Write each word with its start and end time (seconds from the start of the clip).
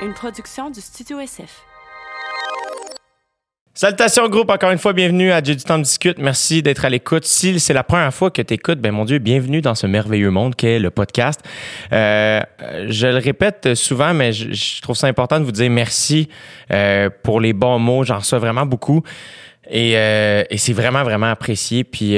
une 0.00 0.14
production 0.14 0.70
du 0.70 0.80
Studio 0.80 1.18
SF. 1.18 1.64
Salutations 3.74 4.28
groupe, 4.28 4.50
encore 4.50 4.70
une 4.70 4.78
fois, 4.78 4.92
bienvenue 4.92 5.30
à 5.30 5.40
Dieu 5.40 5.54
du 5.54 5.62
temps 5.62 5.78
de 5.78 5.84
discute. 5.84 6.18
Merci 6.18 6.62
d'être 6.62 6.84
à 6.84 6.88
l'écoute. 6.88 7.24
Si 7.24 7.58
c'est 7.60 7.72
la 7.72 7.84
première 7.84 8.12
fois 8.12 8.30
que 8.30 8.42
tu 8.42 8.54
écoutes, 8.54 8.80
ben 8.80 8.92
mon 8.92 9.04
Dieu, 9.04 9.18
bienvenue 9.18 9.60
dans 9.60 9.74
ce 9.74 9.86
merveilleux 9.86 10.30
monde 10.30 10.54
qu'est 10.56 10.78
le 10.78 10.90
podcast. 10.90 11.40
Euh, 11.92 12.40
je 12.88 13.06
le 13.06 13.18
répète 13.18 13.74
souvent, 13.74 14.14
mais 14.14 14.32
je, 14.32 14.82
trouve 14.82 14.96
ça 14.96 15.06
important 15.06 15.40
de 15.40 15.44
vous 15.44 15.52
dire 15.52 15.70
merci 15.70 16.28
euh, 16.72 17.08
pour 17.22 17.40
les 17.40 17.52
bons 17.52 17.78
mots. 17.78 18.04
J'en 18.04 18.18
reçois 18.18 18.38
vraiment 18.38 18.66
beaucoup. 18.66 19.02
Et, 19.70 19.96
euh, 19.96 20.44
et 20.50 20.58
c'est 20.58 20.72
vraiment, 20.72 21.02
vraiment 21.02 21.30
apprécié. 21.30 21.84
Puis 21.84 22.16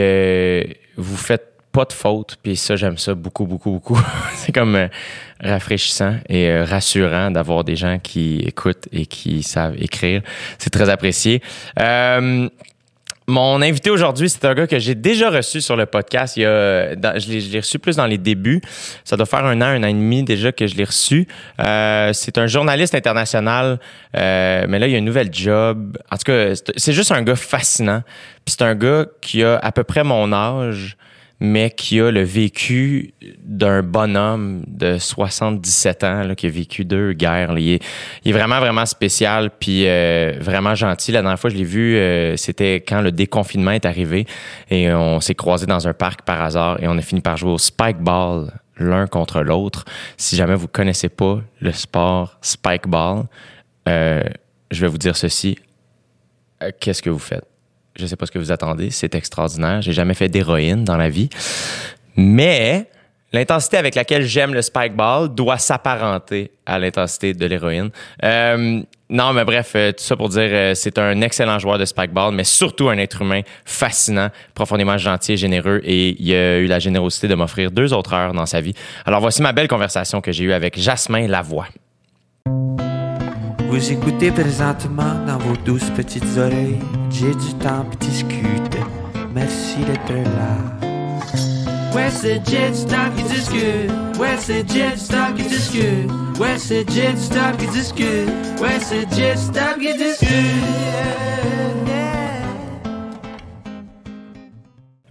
vous 0.97 1.17
faites 1.17 1.50
pas 1.73 1.84
de 1.84 1.93
faute. 1.93 2.37
Puis 2.43 2.57
ça, 2.57 2.77
j'aime 2.77 2.98
ça 2.98 3.14
beaucoup, 3.14 3.46
beaucoup, 3.46 3.71
beaucoup. 3.71 4.00
c'est 4.34 4.53
comme 4.53 4.77
euh, 4.77 4.89
rafraîchissant 5.41 6.16
et 6.29 6.48
euh, 6.48 6.64
rassurant 6.64 7.30
d'avoir 7.30 7.64
des 7.64 7.77
gens 7.77 7.98
qui 7.98 8.40
écoutent 8.46 8.89
et 8.93 9.07
qui 9.07 9.43
savent 9.43 9.76
écrire. 9.81 10.22
C'est 10.59 10.71
très 10.71 10.89
apprécié. 10.89 11.43
Euh, 11.79 12.48
mon 13.31 13.62
invité 13.62 13.90
aujourd'hui, 13.90 14.29
c'est 14.29 14.45
un 14.45 14.54
gars 14.54 14.67
que 14.67 14.79
j'ai 14.79 14.96
déjà 14.96 15.31
reçu 15.31 15.61
sur 15.61 15.76
le 15.76 15.86
podcast. 15.86 16.36
Il 16.36 16.43
y 16.43 16.46
a, 16.46 16.95
je 17.17 17.31
l'ai 17.31 17.61
reçu 17.61 17.79
plus 17.79 17.96
dans 17.96 18.07
les 18.07 18.18
débuts. 18.18 18.61
Ça 19.04 19.17
doit 19.17 19.26
faire 19.26 19.45
un 19.45 19.61
an, 19.61 19.67
un 19.67 19.84
an 19.84 19.87
et 19.87 19.93
demi 19.93 20.25
déjà 20.25 20.50
que 20.50 20.67
je 20.67 20.75
l'ai 20.75 20.84
reçu. 20.84 21.29
Euh, 21.61 22.12
c'est 22.12 22.39
un 22.39 22.48
journaliste 22.48 22.95
international, 22.95 23.79
euh, 24.17 24.67
mais 24.68 24.81
là, 24.81 24.89
il 24.89 24.95
a 24.96 24.98
une 24.98 25.04
nouvelle 25.04 25.32
job. 25.32 25.96
En 26.11 26.17
tout 26.17 26.25
cas, 26.25 26.54
c'est 26.76 26.93
juste 26.93 27.12
un 27.12 27.23
gars 27.23 27.37
fascinant. 27.37 28.03
Puis 28.45 28.57
c'est 28.59 28.64
un 28.64 28.75
gars 28.75 29.07
qui 29.21 29.45
a 29.45 29.59
à 29.59 29.71
peu 29.71 29.84
près 29.84 30.03
mon 30.03 30.32
âge 30.32 30.96
mais 31.40 31.71
qui 31.71 32.00
a 32.00 32.11
le 32.11 32.22
vécu 32.22 33.14
d'un 33.42 33.83
bonhomme 33.83 34.62
de 34.67 34.98
77 34.98 36.05
ans 36.05 36.22
là, 36.22 36.34
qui 36.34 36.47
a 36.47 36.50
vécu 36.50 36.84
deux 36.84 37.14
guerres. 37.14 37.58
Il 37.58 37.81
est, 38.25 38.33
vraiment, 38.33 38.61
vraiment 38.61 38.84
spécial 38.84 39.50
puis 39.58 39.84
euh, 39.86 40.34
vraiment 40.41 40.75
gentil. 40.75 41.12
La 41.12 41.23
dernière 41.23 41.41
fois, 41.41 41.50
je 41.50 41.56
l'ai 41.56 41.65
vu, 41.65 41.97
euh, 41.97 42.37
c'était 42.37 42.77
quand 42.77 43.00
le 43.00 43.11
déconfinement 43.11 43.70
est 43.73 43.87
arrivé 43.87 44.27
et 44.70 44.92
on 44.92 45.20
s'est 45.20 45.34
croisés 45.34 45.67
dans 45.67 45.89
un 45.89 45.95
parc 45.95 46.23
par 46.23 46.42
hasard 46.42 46.83
et 46.83 46.89
on 46.89 46.98
a 46.98 47.03
fini 47.03 47.23
par 47.23 47.39
jouer 47.39 47.53
au 47.53 47.59
spike 47.59 47.98
ball 47.98 48.53
l'un 48.77 49.06
contre 49.06 49.41
l'autre. 49.43 49.84
Si 50.17 50.37
jamais 50.37 50.55
vous 50.55 50.69
connaissez 50.69 51.09
pas 51.09 51.41
le 51.61 51.72
sport 51.72 52.39
spike 52.43 52.87
ball, 52.87 53.25
euh, 53.89 54.22
je 54.70 54.81
vais 54.81 54.89
vous 54.89 54.98
dire 54.98 55.17
ceci. 55.17 55.59
Qu'est-ce 56.81 57.03
que 57.03 57.11
vous 57.11 57.19
faites? 57.19 57.50
Je 58.01 58.06
sais 58.06 58.17
pas 58.17 58.27
ce 58.27 58.33
que 58.33 58.39
vous 58.39 58.53
attendez, 58.53 58.91
c'est 58.91 59.15
extraordinaire. 59.15 59.83
J'ai 59.83 59.93
jamais 59.93 60.15
fait 60.15 60.29
d'héroïne 60.29 60.84
dans 60.84 60.97
la 60.97 61.09
vie. 61.09 61.29
Mais 62.17 62.87
l'intensité 63.33 63.77
avec 63.77 63.95
laquelle 63.95 64.25
j'aime 64.25 64.55
le 64.55 64.62
spike 64.62 64.97
ball 64.97 65.33
doit 65.34 65.59
s'apparenter 65.59 66.51
à 66.67 66.78
l'intensité 66.78 67.34
de 67.34 67.47
l'héroïne. 67.47 67.91
Euh, 68.25 68.83
non, 69.09 69.33
mais 69.33 69.45
bref, 69.45 69.73
euh, 69.75 69.93
tout 69.93 70.05
ça 70.05 70.17
pour 70.17 70.28
dire, 70.28 70.48
euh, 70.51 70.75
c'est 70.75 70.98
un 70.98 71.21
excellent 71.21 71.59
joueur 71.59 71.78
de 71.78 71.84
spike 71.84 72.12
ball, 72.12 72.33
mais 72.34 72.45
surtout 72.45 72.89
un 72.89 72.98
être 72.98 73.23
humain 73.23 73.43
fascinant, 73.65 74.28
profondément 74.55 74.98
gentil 74.98 75.33
et 75.33 75.37
généreux, 75.37 75.81
et 75.84 76.17
il 76.21 76.34
a 76.34 76.59
eu 76.59 76.67
la 76.67 76.78
générosité 76.78 77.28
de 77.28 77.34
m'offrir 77.34 77.71
deux 77.71 77.93
autres 77.93 78.12
heures 78.15 78.33
dans 78.33 78.47
sa 78.47 78.61
vie. 78.61 78.75
Alors 79.05 79.21
voici 79.21 79.43
ma 79.43 79.53
belle 79.53 79.69
conversation 79.69 80.21
que 80.21 80.33
j'ai 80.33 80.45
eue 80.45 80.53
avec 80.53 80.78
Jasmin 80.78 81.27
Lavoie. 81.27 81.67
Vous 83.71 83.93
écoutez 83.93 84.33
présentement 84.33 85.25
dans 85.29 85.39
vos 85.39 85.57
douces 85.65 85.91
petites 85.91 86.37
oreilles. 86.37 86.81
J'ai 87.09 87.31
du 87.31 87.55
temps 87.61 87.85
pour 87.85 87.97
discuter. 88.01 88.81
Merci 89.33 89.79
d'être 89.85 90.12
là. 90.12 90.57
Ouais, 91.95 92.11
c'est 92.11 92.45
Jet 92.49 92.75
Stop 92.75 93.15
qui 93.17 93.23
discute. 93.23 93.91
Ouais, 94.19 94.37
c'est 94.39 94.69
Jet 94.69 94.97
Stop 94.99 95.37
qui 95.37 95.45
discute. 95.45 96.11
Ouais, 96.41 96.59
c'est 96.59 96.91
Jet 96.91 97.17
Stop 97.17 97.57
qui 97.59 97.67
discute. 97.69 98.29
Ouais, 98.61 98.81
c'est 98.81 99.09
Jet 99.15 99.39
Stop 99.39 99.79
qui 99.81 99.97
discute. 99.97 100.31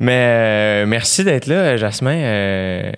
Mais 0.02 0.84
euh, 0.84 0.86
merci 0.86 1.24
d'être 1.24 1.48
là, 1.48 1.78
Jasmin. 1.78 2.12
Euh, 2.12 2.92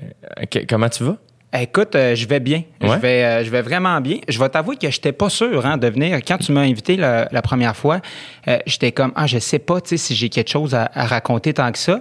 comment 0.68 0.90
tu 0.90 1.04
vas? 1.04 1.18
Écoute, 1.54 1.96
euh, 1.96 2.16
je 2.16 2.26
vais 2.28 2.40
bien. 2.40 2.64
Ouais. 2.82 2.90
Je, 2.90 3.00
vais, 3.00 3.24
euh, 3.24 3.44
je 3.44 3.50
vais 3.50 3.62
vraiment 3.62 4.00
bien. 4.00 4.20
Je 4.30 4.40
vais 4.40 4.48
t'avouer 4.48 4.78
que 4.78 4.90
j'étais 4.90 5.12
pas 5.12 5.30
sûr 5.30 5.66
hein, 5.66 5.78
de 5.78 5.88
venir. 5.88 6.18
Quand 6.26 6.38
tu 6.38 6.54
m'as 6.54 6.62
invité 6.62 6.96
la, 6.96 7.28
la, 7.30 7.42
première 7.42 7.76
fois, 7.76 8.00
euh, 8.48 8.58
j'étais 8.66 8.94
comme, 8.94 9.12
ah, 9.16 9.28
je 9.28 9.38
sais 9.38 9.60
pas 9.60 9.80
si 9.84 10.16
j'ai 10.16 10.30
quelque 10.30 10.50
chose 10.50 10.74
à, 10.74 10.90
à, 10.94 11.06
raconter 11.06 11.54
tant 11.54 11.70
que 11.72 11.78
ça. 11.78 12.00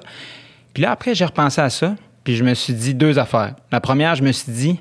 Puis 0.73 0.85
là, 0.85 0.93
après, 0.93 1.17
j'ai 1.17 1.25
repensé 1.25 1.61
à 1.61 1.69
ça. 1.69 1.97
Puis 2.23 2.37
je 2.37 2.45
me 2.45 2.55
suis 2.55 2.75
dit 2.75 2.95
deux 2.95 3.19
affaires. 3.19 3.55
La 3.73 3.81
première, 3.81 4.15
je 4.15 4.23
me 4.23 4.31
suis 4.31 4.53
dit, 4.53 4.79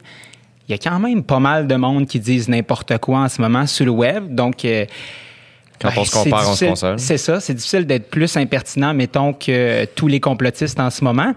il 0.67 0.71
y 0.71 0.75
a 0.75 0.77
quand 0.77 0.99
même 0.99 1.23
pas 1.23 1.39
mal 1.39 1.65
de 1.65 1.75
monde 1.75 2.05
qui 2.05 2.19
disent 2.19 2.47
n'importe 2.47 2.95
quoi 2.99 3.19
en 3.19 3.29
ce 3.29 3.41
moment 3.41 3.65
sur 3.65 3.85
le 3.85 3.91
web. 3.91 4.35
Donc, 4.35 4.57
quand 4.61 5.87
ben, 5.87 5.93
on 5.97 6.05
se 6.05 6.11
compare, 6.11 6.47
on 6.47 6.53
se 6.53 6.65
console. 6.65 6.99
C'est 6.99 7.17
ça. 7.17 7.39
C'est 7.39 7.55
difficile 7.55 7.87
d'être 7.87 8.11
plus 8.11 8.37
impertinent, 8.37 8.93
mettons, 8.93 9.33
que 9.33 9.85
tous 9.85 10.07
les 10.07 10.19
complotistes 10.19 10.79
en 10.79 10.91
ce 10.91 11.03
moment. 11.03 11.33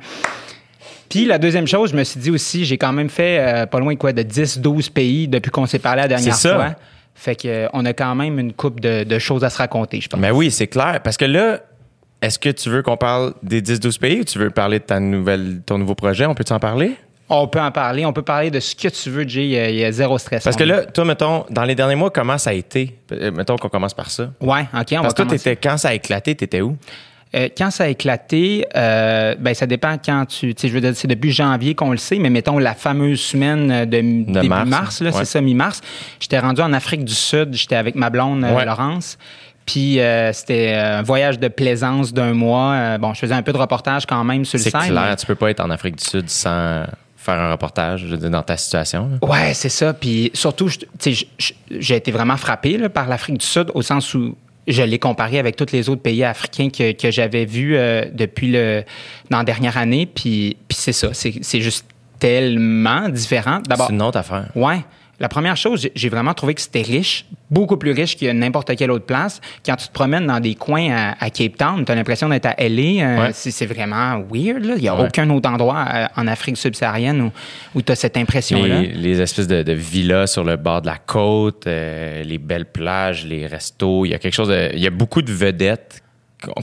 Puis 1.12 1.27
la 1.27 1.37
deuxième 1.37 1.67
chose, 1.67 1.91
je 1.91 1.97
me 1.97 2.05
suis 2.05 2.19
dit 2.19 2.31
aussi, 2.31 2.65
j'ai 2.65 2.78
quand 2.78 2.95
même 2.95 3.11
fait 3.11 3.39
euh, 3.39 3.67
pas 3.67 3.78
loin 3.81 3.95
quoi 3.97 4.15
de 4.15 4.23
10-12 4.23 4.91
pays 4.91 5.28
depuis 5.28 5.50
qu'on 5.50 5.67
s'est 5.67 5.78
parlé 5.78 6.00
la 6.00 6.09
dernière 6.09 6.34
ça. 6.34 6.55
fois. 6.55 6.75
Fait 7.15 7.37
qu'on 7.37 7.49
euh, 7.49 7.84
a 7.84 7.93
quand 7.93 8.15
même 8.15 8.39
une 8.39 8.55
coupe 8.55 8.81
de, 8.81 9.05
de, 9.05 9.19
choses 9.19 9.45
à 9.45 9.51
se 9.51 9.59
raconter, 9.59 10.01
je 10.01 10.09
pense. 10.09 10.19
Mais 10.19 10.31
oui, 10.31 10.51
c'est 10.51 10.69
clair. 10.69 11.01
Parce 11.05 11.19
que 11.19 11.27
là, 11.27 11.61
est-ce 12.22 12.39
que 12.39 12.49
tu 12.49 12.71
veux 12.71 12.81
qu'on 12.81 12.97
parle 12.97 13.34
des 13.43 13.61
10-12 13.61 13.99
pays 13.99 14.21
ou 14.21 14.25
tu 14.25 14.39
veux 14.39 14.49
parler 14.49 14.78
de 14.78 14.84
ta 14.84 15.01
nouvelle, 15.01 15.61
ton 15.67 15.77
nouveau 15.77 15.95
projet? 15.95 16.25
On 16.25 16.34
peut-en 16.34 16.59
parler? 16.59 16.97
On 17.28 17.47
peut 17.47 17.61
en 17.61 17.71
parler. 17.72 18.06
On 18.06 18.15
peut 18.15 18.22
parler 18.22 18.51
de 18.51 18.61
ce 18.61 18.75
que 18.75 18.89
tu 18.89 19.11
veux, 19.11 19.28
Jay. 19.28 19.49
Il 19.49 19.77
y 19.77 19.84
a 19.84 19.93
zéro 19.93 20.17
stress. 20.17 20.43
Parce 20.43 20.56
que 20.56 20.65
là, 20.65 20.87
toi, 20.87 21.05
mettons, 21.05 21.45
dans 21.51 21.65
les 21.65 21.75
derniers 21.75 21.95
mois, 21.95 22.11
comment 22.11 22.39
ça 22.39 22.51
a 22.51 22.55
été? 22.55 22.99
Mettons 23.11 23.56
qu'on 23.59 23.69
commence 23.69 23.93
par 23.93 24.11
ça. 24.11 24.31
Ouais, 24.41 24.62
OK. 24.62 24.93
On 24.93 25.03
Parce 25.03 25.09
va 25.09 25.12
que 25.12 25.22
toi, 25.25 25.34
étais, 25.34 25.56
quand 25.56 25.77
ça 25.77 25.89
a 25.91 25.95
éclaté, 25.95 26.34
t'étais 26.34 26.62
où? 26.62 26.78
Euh, 27.34 27.48
quand 27.56 27.70
ça 27.70 27.84
a 27.84 27.88
éclaté, 27.88 28.66
euh, 28.76 29.34
ben 29.38 29.54
ça 29.54 29.66
dépend 29.66 29.97
quand 29.97 30.26
tu, 30.26 30.54
tu 30.54 30.60
sais, 30.60 30.69
je 30.69 30.75
veux 30.75 30.81
dire, 30.82 30.93
c'est 30.94 31.09
depuis 31.09 31.31
janvier 31.32 31.75
qu'on 31.75 31.91
le 31.91 31.97
sait, 31.97 32.19
mais 32.19 32.28
mettons 32.28 32.59
la 32.59 32.75
fameuse 32.75 33.20
semaine 33.20 33.69
de, 33.69 33.84
de 33.87 34.32
début 34.32 34.48
mars, 34.48 34.69
mars, 34.69 35.00
là, 35.00 35.10
ouais. 35.10 35.16
c'est 35.20 35.25
ça, 35.25 35.41
mi-mars. 35.41 35.81
J'étais 36.21 36.38
rendu 36.38 36.60
en 36.60 36.72
Afrique 36.75 37.04
du 37.04 37.15
Sud, 37.15 37.54
j'étais 37.54 37.76
avec 37.76 37.94
ma 37.94 38.10
blonde 38.10 38.44
euh, 38.44 38.54
Ouais. 38.54 38.66
Laurence. 38.66 39.16
Puis 39.65 40.00
euh, 40.00 40.32
c'était 40.32 40.75
un 40.75 41.03
voyage 41.03 41.38
de 41.38 41.48
plaisance 41.48 42.12
d'un 42.12 42.34
mois. 42.34 42.72
Euh, 42.72 42.98
bon, 42.98 43.15
je 43.15 43.21
faisais 43.21 43.34
un 43.34 43.42
peu 43.42 43.53
de 43.53 43.59
reportage 43.59 44.04
quand 44.06 44.25
même 44.25 44.44
sur 44.44 44.59
le 44.59 44.65
C'est 44.65 44.71
site. 44.71 44.81
clair, 44.91 45.06
mais- 45.10 45.16
tu 45.16 45.25
peux 45.25 45.37
pas 45.37 45.50
être 45.50 45.60
en 45.60 45.71
Afrique 45.71 45.97
du 45.97 46.04
Sud 46.04 46.28
sans 46.28 46.84
faire 47.16 47.34
un 47.38 47.53
reportage, 47.53 48.00
je 48.00 48.06
veux 48.09 48.16
dire, 48.16 48.31
dans 48.31 48.42
ta 48.42 48.56
situation. 48.56 49.09
là. 49.22 49.28
Ouais, 49.28 49.54
c'est 49.54 49.69
ça. 49.69 49.94
Puis 49.94 50.32
surtout, 50.34 50.69
j'ai 51.71 51.94
été 51.97 52.10
vraiment 52.10 52.37
frappé 52.37 52.76
là, 52.76 52.88
par 52.88 53.09
l'Afrique 53.09 53.38
du 53.38 53.47
Sud 53.47 53.71
au 53.75 53.82
sens 53.82 54.12
où 54.15 54.37
je 54.69 54.83
l'ai 54.83 54.99
comparé 54.99 55.39
avec 55.39 55.56
tous 55.56 55.73
les 55.73 55.89
autres 55.89 56.03
pays 56.03 56.25
africains 56.25 56.71
que, 56.71 56.93
que 56.93 57.11
j'avais 57.11 57.45
vus 57.45 57.77
euh, 57.77 58.05
depuis 58.12 58.50
le 58.50 58.84
dans 59.31 59.39
la 59.39 59.45
dernière 59.45 59.77
année. 59.77 60.06
Puis, 60.06 60.56
puis 60.69 60.77
c'est 60.78 60.93
ça, 60.93 61.09
c'est 61.12 61.61
juste 61.61 61.87
tellement 62.19 63.09
différent. 63.09 63.61
D'abord, 63.69 63.89
C'est 63.89 63.93
une 63.95 64.03
autre 64.03 64.19
affaire. 64.19 64.49
ouais. 64.55 64.81
La 65.22 65.28
première 65.28 65.56
chose, 65.56 65.88
j'ai- 65.94 66.09
vraiment 66.10 66.34
trouvé 66.34 66.53
que 66.53 66.60
c'était 66.60 66.83
riche, 66.83 67.25
beaucoup 67.49 67.77
plus 67.77 67.93
riche 67.93 68.19
que 68.19 68.31
n'importe 68.31 68.75
quelle 68.77 68.91
autre 68.91 69.06
place. 69.06 69.41
Quand 69.65 69.77
tu 69.77 69.87
te 69.87 69.93
promènes 69.93 70.27
dans 70.27 70.41
des 70.41 70.55
coins 70.56 70.91
à, 70.91 71.25
à 71.25 71.31
Cape 71.31 71.56
Town, 71.56 71.84
tu 71.84 71.93
as 71.93 71.94
l'impression 71.94 72.28
d'être 72.28 72.47
à 72.47 72.55
LA. 72.59 73.03
euh, 73.05 73.22
Ouais. 73.27 73.31
c'est 73.33 73.66
vraiment 73.66 74.19
weird. 74.31 74.65
là. 74.65 74.75
Il 74.77 74.83
n'y 74.83 74.88
a 74.88 74.97
Ouais. 74.97 75.06
aucun 75.06 75.31
autre 75.31 75.49
endroit 75.49 75.87
euh, 75.94 76.06
en 76.16 76.27
Afrique 76.27 76.56
subsaharienne 76.56 77.21
où, 77.22 77.31
où 77.77 77.83
tu 77.83 77.93
as 77.93 77.94
cette 77.94 78.16
impression-là. 78.16 78.81
Les, 78.83 78.88
les 78.88 79.21
espèces 79.21 79.47
de, 79.47 79.62
de 79.62 79.72
villas 79.72 80.27
sur 80.27 80.43
le 80.44 80.56
bord 80.56 80.83
de 80.83 80.88
la 80.88 80.99
côte, 80.99 81.66
euh, 81.69 82.22
les 82.25 82.39
belles 82.39 82.66
plages, 82.66 83.25
les 83.25 83.47
restos. 83.47 84.04
Il 84.04 84.10
y 84.10 84.15
a 84.15 84.19
quelque 84.19 84.34
chose 84.34 84.49
de. 84.49 84.71
Il 84.75 84.81
y 84.81 84.87
a 84.89 84.91
beaucoup 84.91 85.22
de 85.22 85.33
vedettes 85.33 86.03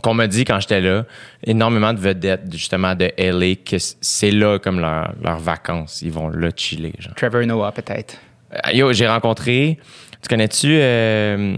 qu'on 0.04 0.14
m'a 0.14 0.28
dit 0.28 0.44
quand 0.44 0.60
j'étais 0.60 0.82
là. 0.82 1.06
Énormément 1.46 1.94
de 1.94 2.00
vedettes, 2.00 2.52
justement, 2.52 2.94
de 2.94 3.10
LA, 3.18 3.56
que 3.56 3.78
c'est 3.80 4.32
là 4.32 4.60
comme 4.60 4.82
leur- 4.82 5.14
leurs 5.24 5.40
vacances. 5.40 6.02
Ils 6.02 6.12
vont 6.12 6.28
là 6.28 6.50
chiller. 6.54 6.92
Genre. 7.00 7.14
Trevor 7.16 7.46
Noah, 7.46 7.72
peut-être. 7.72 8.18
Euh, 8.54 8.72
Yo, 8.74 8.94
j'ai 8.94 9.08
rencontré. 9.08 9.78
Tu 10.22 10.28
connais-tu 10.28 10.68
euh, 10.72 11.56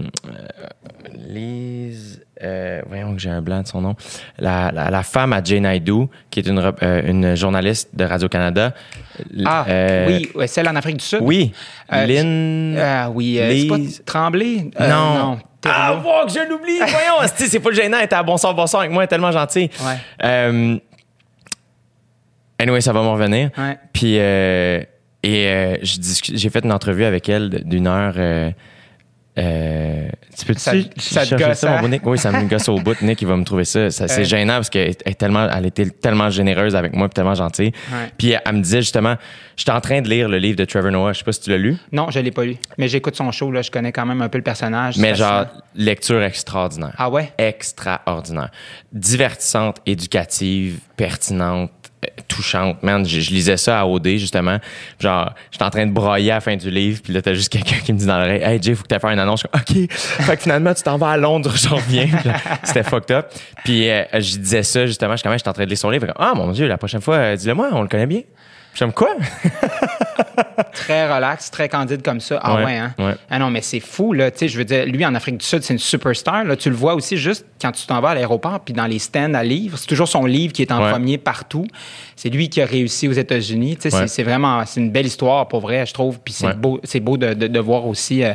Lise. 1.28 2.22
euh, 2.42 2.80
voyons 2.86 3.14
que 3.14 3.20
j'ai 3.20 3.30
un 3.30 3.40
blanc 3.42 3.62
de 3.62 3.66
son 3.66 3.80
nom. 3.80 3.96
La, 4.38 4.70
la, 4.72 4.90
la 4.90 5.02
femme 5.02 5.32
à 5.32 5.42
Jane 5.42 5.62
Naidoo, 5.62 6.08
qui 6.30 6.40
est 6.40 6.46
une, 6.46 6.58
euh, 6.82 7.02
une 7.04 7.34
journaliste 7.36 7.90
de 7.94 8.04
Radio-Canada. 8.04 8.72
Ah, 9.44 9.64
Euh, 9.68 10.06
oui, 10.34 10.48
celle 10.48 10.68
en 10.68 10.76
Afrique 10.76 10.98
du 10.98 11.04
Sud? 11.04 11.20
Oui. 11.22 11.52
Lynn. 11.90 12.76
Ah 12.78 13.10
oui, 13.10 13.38
Lise. 13.42 13.68
pas 13.68 13.76
Tremblay? 14.04 14.70
Non. 14.78 15.14
non. 15.18 15.38
Ah, 15.64 15.94
wow, 15.94 16.26
que 16.26 16.32
je 16.32 16.48
l'oublie. 16.48 16.78
Voyons, 16.78 17.30
c'est 17.36 17.46
c'est 17.46 17.60
pas 17.60 17.70
gênant. 17.72 17.98
Elle 17.98 18.04
était 18.06 18.16
à 18.16 18.22
bon 18.24 18.36
sort, 18.36 18.54
bon 18.54 18.66
sort 18.66 18.80
avec 18.80 18.92
moi. 18.92 19.02
Elle 19.02 19.06
est 19.06 19.08
tellement 19.08 19.30
gentille. 19.32 19.70
Ouais. 19.80 20.80
Anyway, 22.58 22.80
ça 22.80 22.92
va 22.92 23.02
me 23.02 23.08
revenir. 23.08 23.50
Ouais. 23.58 23.78
Puis, 23.92 24.16
et 25.22 25.46
euh, 25.48 25.76
j'ai 25.82 26.50
fait 26.50 26.64
une 26.64 26.72
entrevue 26.72 27.04
avec 27.04 27.28
elle 27.28 27.62
d'une 27.64 27.86
heure. 27.86 28.14
euh, 28.16 28.50
Euh, 29.38 30.10
tu 30.38 30.44
peux-tu 30.44 30.60
Ça- 30.60 30.72
ça 30.98 31.24
te 31.24 31.34
gosse, 31.42 31.56
ça, 31.60 31.70
mon 31.70 31.76
hein? 31.76 31.80
beau 31.80 31.88
Nick? 31.88 32.06
Oui, 32.06 32.18
ça 32.18 32.30
me 32.30 32.46
gosse 32.46 32.68
au 32.68 32.76
bout. 32.78 33.00
Nick, 33.00 33.22
il 33.22 33.26
va 33.28 33.34
me 33.34 33.44
trouver 33.44 33.64
ça. 33.64 33.88
Ça, 33.90 34.06
c'est 34.06 34.26
gênant 34.26 34.56
parce 34.56 34.68
qu'elle 34.68 34.90
est 35.06 35.14
tellement, 35.18 35.48
elle 35.48 35.64
était 35.64 35.86
tellement 35.88 36.28
généreuse 36.28 36.76
avec 36.76 36.92
moi 36.94 37.08
puis 37.08 37.14
tellement 37.14 37.34
gentille. 37.34 37.72
Ouais. 37.90 38.12
Puis 38.18 38.34
elle 38.44 38.52
me 38.54 38.60
disait 38.60 38.82
justement, 38.82 39.16
j'étais 39.56 39.70
en 39.70 39.80
train 39.80 40.02
de 40.02 40.08
lire 40.10 40.28
le 40.28 40.36
livre 40.36 40.56
de 40.58 40.66
Trevor 40.66 40.90
Noah. 40.90 41.14
Je 41.14 41.20
sais 41.20 41.24
pas 41.24 41.32
si 41.32 41.40
tu 41.40 41.48
l'as 41.48 41.56
lu, 41.56 41.78
Non, 41.92 42.10
je 42.10 42.18
l'ai 42.20 42.30
pas 42.30 42.44
lu. 42.44 42.56
Mais 42.76 42.88
j'écoute 42.88 43.16
son 43.16 43.32
show, 43.32 43.50
là. 43.50 43.62
Je 43.62 43.70
connais 43.70 43.90
quand 43.90 44.04
même 44.04 44.20
un 44.20 44.28
peu 44.28 44.36
le 44.36 44.44
personnage. 44.44 44.98
mais 44.98 45.14
genre, 45.14 45.46
lecture 45.74 46.22
extraordinaire. 46.22 46.92
Ah 46.98 47.08
ouais? 47.08 47.32
Extraordinaire. 47.38 48.50
Divertissante, 48.92 49.78
éducative, 49.86 50.80
pertinente, 50.98 51.70
touchante. 52.28 52.82
Man, 52.82 53.06
je, 53.06 53.20
je 53.20 53.30
lisais 53.30 53.56
ça 53.56 53.80
à 53.80 53.86
OD, 53.86 54.08
justement. 54.16 54.58
Genre, 54.98 55.32
j'étais 55.50 55.64
en 55.64 55.70
train 55.70 55.86
de 55.86 55.92
broyer 55.92 56.30
à 56.30 56.36
la 56.36 56.40
fin 56.40 56.56
du 56.56 56.70
livre, 56.70 57.00
puis 57.02 57.12
là, 57.12 57.22
t'as 57.22 57.34
juste 57.34 57.50
quelqu'un 57.50 57.76
qui 57.76 57.92
me 57.92 57.98
dit 57.98 58.06
dans 58.06 58.18
l'oreille 58.18 58.42
Hey, 58.42 58.62
Jay, 58.62 58.74
faut 58.74 58.82
que 58.82 58.92
tu 58.92 59.00
faire 59.00 59.10
une 59.10 59.18
annonce. 59.18 59.42
Je 59.42 59.82
OK. 59.82 59.90
fait 59.96 60.36
que 60.36 60.42
finalement, 60.42 60.74
tu 60.74 60.82
t'en 60.82 60.98
vas 60.98 61.10
à 61.10 61.16
Londres, 61.16 61.52
j'en 61.56 61.76
reviens. 61.76 62.08
C'était 62.64 62.82
fucked 62.82 63.14
up. 63.14 63.26
Puis 63.64 63.88
euh, 63.88 64.04
je 64.14 64.38
disais 64.38 64.62
ça, 64.62 64.86
justement. 64.86 65.16
Je 65.16 65.22
quand 65.22 65.30
même, 65.30 65.38
j'étais 65.38 65.48
en 65.48 65.54
train 65.54 65.64
de 65.64 65.68
lire 65.68 65.78
son 65.78 65.90
livre. 65.90 66.12
Ah, 66.16 66.32
mon 66.34 66.50
Dieu, 66.52 66.66
la 66.66 66.78
prochaine 66.78 67.00
fois, 67.00 67.16
euh, 67.16 67.36
dis-le 67.36 67.54
moi, 67.54 67.68
on 67.72 67.82
le 67.82 67.88
connaît 67.88 68.06
bien. 68.06 68.22
Comme, 68.78 68.92
quoi? 68.92 69.10
Très 70.72 71.12
relax, 71.12 71.50
très 71.50 71.68
candide 71.68 72.02
comme 72.02 72.20
ça. 72.20 72.38
Ah 72.42 72.54
Ouais, 72.56 72.64
ouais, 72.64 72.76
hein? 72.76 72.94
ouais. 72.98 73.14
Ah 73.30 73.38
non, 73.38 73.50
mais 73.50 73.60
c'est 73.62 73.80
fou, 73.80 74.12
là. 74.12 74.30
Tu 74.30 74.38
sais, 74.38 74.48
je 74.48 74.58
veux 74.58 74.64
dire, 74.64 74.84
lui, 74.86 75.04
en 75.04 75.14
Afrique 75.14 75.38
du 75.38 75.44
Sud, 75.46 75.62
c'est 75.62 75.72
une 75.72 75.78
superstar. 75.78 76.44
Là. 76.44 76.56
Tu 76.56 76.70
le 76.70 76.76
vois 76.76 76.94
aussi 76.94 77.16
juste 77.16 77.46
quand 77.60 77.72
tu 77.72 77.86
t'en 77.86 78.00
vas 78.00 78.10
à 78.10 78.14
l'aéroport, 78.14 78.60
puis 78.60 78.74
dans 78.74 78.86
les 78.86 78.98
stands 78.98 79.34
à 79.34 79.42
livres. 79.44 79.78
C'est 79.78 79.86
toujours 79.86 80.08
son 80.08 80.24
livre 80.26 80.52
qui 80.52 80.62
est 80.62 80.72
en 80.72 80.82
Ouais. 80.82 80.90
premier 80.90 81.18
partout. 81.18 81.66
C'est 82.16 82.28
lui 82.28 82.48
qui 82.48 82.60
a 82.60 82.66
réussi 82.66 83.08
aux 83.08 83.12
États-Unis. 83.12 83.76
Tu 83.80 83.90
sais, 83.90 84.06
c'est, 84.08 84.22
vraiment, 84.22 84.64
c'est 84.66 84.80
une 84.80 84.90
belle 84.90 85.06
histoire, 85.06 85.48
pour 85.48 85.60
vrai, 85.60 85.84
je 85.86 85.92
trouve. 85.94 86.18
Puis 86.20 86.34
c'est 86.34 86.56
beau, 86.58 86.80
c'est 86.84 87.00
beau 87.00 87.16
de, 87.16 87.34
de- 87.34 87.46
de 87.48 87.60
voir 87.60 87.86
aussi 87.86 88.22
euh, 88.24 88.32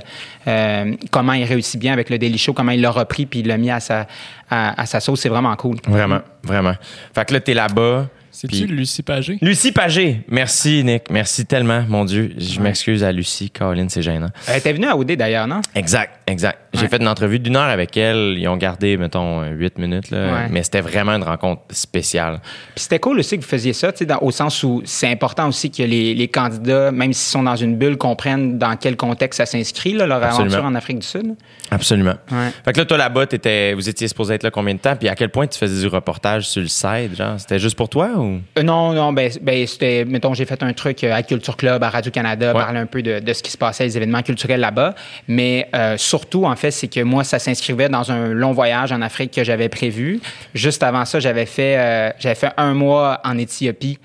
euh, 0.48 0.94
comment 1.12 1.34
il 1.34 1.44
réussit 1.46 1.80
bien 1.80 1.94
avec 1.94 2.10
le 2.10 2.18
Daily 2.18 2.38
Show, 2.38 2.54
comment 2.54 2.72
il 2.72 2.82
l'a 2.82 2.92
repris, 2.92 3.26
puis 3.26 3.40
il 3.40 3.48
l'a 3.48 3.58
mis 3.58 3.72
à 3.72 3.80
sa, 3.80 4.08
à, 4.50 4.82
à 4.82 4.86
sa 4.86 5.00
sauce. 5.00 5.22
C'est 5.22 5.30
vraiment 5.30 5.56
cool. 5.56 5.78
Vraiment, 5.88 6.20
vraiment. 6.44 6.74
Fait 7.14 7.26
que 7.26 7.34
là, 7.34 7.40
t'es 7.40 7.54
là-bas. 7.54 8.08
C'est-tu 8.39 8.66
puis- 8.66 8.75
Lucie 8.75 9.01
Pagé? 9.01 9.39
Lucie 9.42 9.72
Pagé. 9.72 10.22
Merci, 10.30 10.84
Nick. 10.84 11.10
Merci 11.10 11.48
tellement, 11.48 11.84
mon 11.88 12.06
Dieu. 12.06 12.36
Je 12.38 12.60
m'excuse 12.60 13.04
à 13.04 13.12
Lucie. 13.12 13.50
Caroline, 13.50 13.89
c'est 13.89 14.04
gênant. 14.04 14.28
Elle 14.48 14.57
était 14.60 14.74
venue 14.74 14.86
à 14.86 14.95
OD 14.95 15.13
d'ailleurs, 15.16 15.48
non? 15.48 15.62
Exact, 15.74 16.19
exact. 16.28 16.60
J'ai 16.78 16.84
Ouais. 16.84 16.90
fait 16.90 16.98
une 17.02 17.08
entrevue 17.08 17.40
d'une 17.40 17.56
heure 17.56 17.70
avec 17.70 17.96
elle. 17.98 18.36
Ils 18.38 18.48
ont 18.48 18.58
gardé, 18.58 18.96
mettons, 18.98 19.44
huit 19.52 19.78
minutes, 19.78 20.12
là. 20.12 20.18
Ouais. 20.34 20.48
Mais 20.50 20.64
c'était 20.64 20.82
vraiment 20.82 21.12
une 21.14 21.24
rencontre 21.24 21.62
spéciale. 21.72 22.40
Puis 22.76 22.84
c'était 22.84 23.00
cool 23.00 23.20
aussi 23.20 23.38
que 23.38 23.44
vous 23.44 23.50
faisiez 23.50 23.74
ça, 23.74 23.92
tu 23.92 24.00
sais, 24.00 24.06
dans- 24.06 24.20
au 24.22 24.32
sens 24.32 24.64
où 24.64 24.82
c'est 24.86 25.10
important 25.12 25.48
aussi 25.48 25.70
que 25.72 25.84
les, 25.84 26.14
les 26.14 26.28
candidats, 26.28 26.92
même 26.92 27.14
s'ils 27.14 27.32
sont 27.32 27.44
dans 27.44 27.56
une 27.56 27.76
bulle, 27.78 27.98
comprennent 27.98 28.58
dans 28.58 28.76
quel 28.78 28.96
contexte 28.96 29.38
ça 29.38 29.46
s'inscrit, 29.46 29.94
leur 29.94 30.12
Absolument. 30.12 30.40
aventure 30.54 30.66
en 30.66 30.76
Afrique 30.76 31.00
du 31.00 31.08
Sud. 31.08 31.36
Absolument. 31.72 32.16
Ouais. 32.32 32.50
Fait 32.64 32.74
que 32.74 32.80
là, 32.80 32.86
toi, 32.86 32.98
là-bas, 32.98 33.26
t'étais- 33.28 33.74
vous 33.74 33.90
étiez 33.90 34.08
supposé 34.08 34.36
être 34.36 34.44
là 34.44 34.52
combien 34.52 34.74
de 34.76 34.80
temps? 34.80 34.96
Puis 34.96 35.10
à 35.10 35.16
quel 35.16 35.30
point 35.30 35.48
tu 35.48 35.58
faisais 35.58 35.82
du 35.82 35.88
reportage 35.94 36.48
sur 36.48 36.62
le 36.62 36.68
site, 36.68 37.16
genre? 37.18 37.40
C'était 37.40 37.60
juste 37.60 37.76
pour 37.76 37.90
toi 37.90 38.10
ou? 38.18 38.40
Euh, 38.58 38.64
non, 38.64 38.94
non, 38.94 39.12
ben, 39.14 39.32
ben, 39.42 39.66
c'était, 39.68 40.06
mettons, 40.06 40.34
j'ai 40.34 40.46
fait 40.46 40.62
un 40.64 40.74
truc 40.74 41.04
euh, 41.04 41.14
à 41.14 41.24
Culture 41.24 41.58
Club, 41.58 41.84
à 41.84 41.90
Radio-Canada, 41.90 42.54
parler 42.54 42.80
un 42.80 42.86
peu 42.86 43.02
de, 43.02 43.20
de 43.20 43.34
ce 43.34 43.42
qui 43.44 43.52
se 43.52 43.58
passait, 43.58 43.84
les 43.86 43.98
événements 43.98 44.22
culturels 44.22 44.60
là-bas. 44.60 44.96
Mais 45.28 45.68
euh, 45.76 45.98
surtout, 45.98 46.46
en 46.46 46.56
fait, 46.56 46.67
c'est 46.72 46.88
que 46.88 47.02
moi, 47.02 47.24
ça 47.24 47.40
s'inscrivait 47.40 47.90
dans 47.90 48.12
un 48.12 48.30
long 48.30 48.52
voyage 48.52 48.92
en 48.92 49.02
Afrique 49.02 49.31
que 49.31 49.44
j'avais 49.44 49.69
prévu. 49.69 50.19
Juste 50.54 50.84
avant 50.84 51.06
ça, 51.06 51.19
j'avais 51.19 51.46
fait, 51.46 51.75
euh, 51.78 52.10
j'avais 52.19 52.36
fait 52.36 52.52
un 52.58 52.74
mois 52.74 53.19
en 53.24 53.38
Éthiopie. 53.38 54.00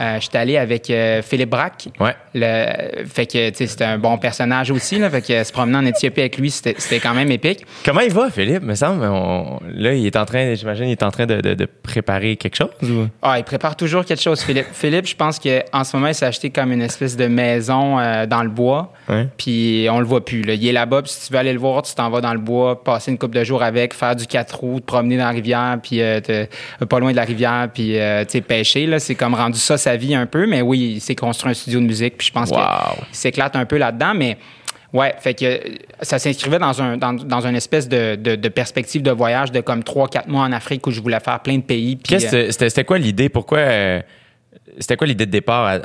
Euh, 0.00 0.18
J'étais 0.20 0.38
allé 0.38 0.56
avec 0.56 0.90
euh, 0.90 1.22
Philippe 1.22 1.50
Braque. 1.50 1.88
Ouais. 2.00 2.14
Le, 2.34 3.04
fait 3.06 3.26
que, 3.26 3.50
tu 3.50 3.56
sais, 3.56 3.66
c'était 3.66 3.84
un 3.84 3.98
bon 3.98 4.18
personnage 4.18 4.70
aussi, 4.70 4.98
là. 4.98 5.08
Fait 5.10 5.22
que 5.22 5.42
se 5.44 5.52
promener 5.52 5.78
en 5.78 5.86
Éthiopie 5.86 6.20
avec 6.20 6.36
lui, 6.38 6.50
c'était 6.50 6.74
c'était 6.78 7.00
quand 7.00 7.14
même 7.14 7.30
épique. 7.30 7.64
Comment 7.84 8.00
il 8.00 8.12
va, 8.12 8.30
Philippe? 8.30 8.62
Me 8.62 8.74
semble, 8.74 9.04
on- 9.04 9.60
là, 9.74 9.94
il 9.94 10.06
est 10.06 10.16
en 10.16 10.24
train, 10.24 10.54
j'imagine, 10.54 10.86
il 10.88 10.92
est 10.92 11.02
en 11.02 11.10
train 11.10 11.26
de, 11.26 11.40
de- 11.40 11.54
de 11.54 11.64
préparer 11.66 12.36
quelque 12.36 12.56
chose 12.56 12.68
ou? 12.82 13.06
Ah, 13.22 13.38
il 13.38 13.44
prépare 13.44 13.76
toujours 13.76 14.04
quelque 14.04 14.22
chose, 14.22 14.42
Philippe. 14.42 14.66
Philippe, 14.72 15.06
je 15.06 15.16
pense 15.16 15.38
qu'en 15.38 15.84
ce 15.84 15.96
moment, 15.96 16.08
il 16.08 16.14
s'est 16.14 16.26
acheté 16.26 16.50
comme 16.50 16.72
une 16.72 16.82
espèce 16.82 17.16
de 17.16 17.26
maison 17.26 17.98
euh, 17.98 18.26
dans 18.26 18.42
le 18.42 18.48
bois. 18.50 18.92
Puis 19.38 19.86
on 19.90 19.98
le 20.00 20.04
voit 20.04 20.24
plus. 20.24 20.42
Là. 20.42 20.54
Il 20.54 20.66
est 20.66 20.72
là-bas, 20.72 21.02
puis 21.02 21.12
si 21.12 21.26
tu 21.26 21.32
veux 21.32 21.38
aller 21.38 21.52
le 21.52 21.58
voir, 21.58 21.82
tu 21.82 21.94
t'en 21.96 22.10
vas 22.10 22.20
dans 22.20 22.32
le 22.32 22.38
bois, 22.38 22.82
passer 22.84 23.10
une 23.10 23.18
couple 23.18 23.36
de 23.36 23.44
jours 23.44 23.62
avec, 23.62 23.92
faire 23.94 24.14
du 24.14 24.26
quatre 24.26 24.58
roues, 24.60 24.80
te 24.80 24.84
promener 24.86 25.16
dans 25.16 25.24
la 25.24 25.30
rivière, 25.30 25.78
puis 25.82 26.00
euh, 26.00 26.20
euh, 26.30 26.46
pas 26.88 27.00
loin 27.00 27.10
de 27.10 27.16
la 27.16 27.24
rivière, 27.24 27.68
puis 27.74 27.98
euh, 27.98 28.24
pêcher. 28.46 28.88
C'est 28.98 29.14
comme 29.16 29.34
rendu 29.34 29.58
ça 29.58 29.76
sa 29.78 29.96
vie 29.96 30.14
un 30.14 30.26
peu. 30.26 30.46
Mais 30.46 30.62
oui, 30.62 30.94
il 30.96 31.00
s'est 31.00 31.14
construit 31.16 31.50
un 31.50 31.54
studio 31.54 31.80
de 31.80 31.86
musique, 31.86 32.16
puis 32.18 32.28
je 32.28 32.32
pense 32.32 32.50
Wow. 32.50 32.56
qu'il 32.58 33.06
s'éclate 33.14 33.56
un 33.56 33.64
peu 33.64 33.76
là-dedans. 33.78 34.12
Mais 34.14 34.36
ouais, 34.92 35.14
fait 35.18 35.34
que 35.34 35.44
euh, 35.44 35.58
ça 36.02 36.18
s'inscrivait 36.18 36.58
dans 36.58 36.80
un 36.80 36.96
dans, 36.96 37.12
dans 37.14 37.46
une 37.46 37.56
espèce 37.56 37.88
de, 37.88 38.14
de, 38.14 38.36
de 38.36 38.48
perspective 38.48 39.02
de 39.02 39.10
voyage 39.10 39.50
de 39.52 39.60
comme 39.60 39.80
3-4 39.80 40.28
mois 40.28 40.42
en 40.44 40.52
Afrique 40.52 40.86
où 40.86 40.90
je 40.90 41.00
voulais 41.00 41.20
faire 41.20 41.40
plein 41.40 41.56
de 41.56 41.62
pays. 41.62 41.98
euh, 42.34 42.50
c'était 42.50 42.84
quoi 42.84 42.98
l'idée? 42.98 43.28
Pourquoi. 43.28 43.58
Euh, 44.68 44.72
c'était 44.78 44.96
quoi 44.96 45.06
l'idée 45.06 45.26
de 45.26 45.30
départ 45.30 45.78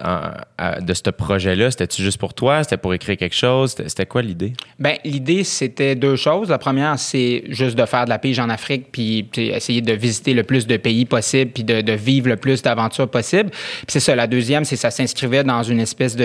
de 0.82 0.94
ce 0.94 1.10
projet-là? 1.10 1.72
C'était-tu 1.72 2.02
juste 2.02 2.18
pour 2.18 2.34
toi? 2.34 2.64
C'était 2.64 2.78
pour 2.78 2.94
écrire 2.94 3.18
quelque 3.18 3.36
chose? 3.36 3.76
C'était, 3.88 4.06
quoi 4.06 4.22
l'idée? 4.22 4.54
Ben, 4.80 4.96
l'idée, 5.04 5.44
c'était 5.44 5.96
deux 5.96 6.16
choses. 6.16 6.50
La 6.50 6.58
première, 6.58 6.98
c'est 7.00 7.44
juste 7.50 7.78
de 7.78 7.86
faire 7.86 8.06
de 8.06 8.10
la 8.10 8.20
pige 8.20 8.40
en 8.40 8.50
Afrique, 8.50 8.88
puis 8.92 9.30
essayer 9.38 9.82
de 9.82 9.94
visiter 9.94 10.34
le 10.34 10.44
plus 10.44 10.68
de 10.68 10.78
pays 10.78 11.06
possible, 11.06 11.52
puis 11.52 11.64
de, 11.64 11.92
vivre 11.92 12.30
le 12.30 12.38
plus 12.38 12.62
d'aventures 12.62 13.10
possible. 13.10 13.50
Puis 13.50 13.88
c'est 13.90 14.00
ça. 14.00 14.16
La 14.16 14.28
deuxième, 14.28 14.66
c'est 14.66 14.76
ça 14.76 14.92
s'inscrivait 14.92 15.44
dans 15.44 15.64
une 15.64 15.80
espèce 15.80 16.16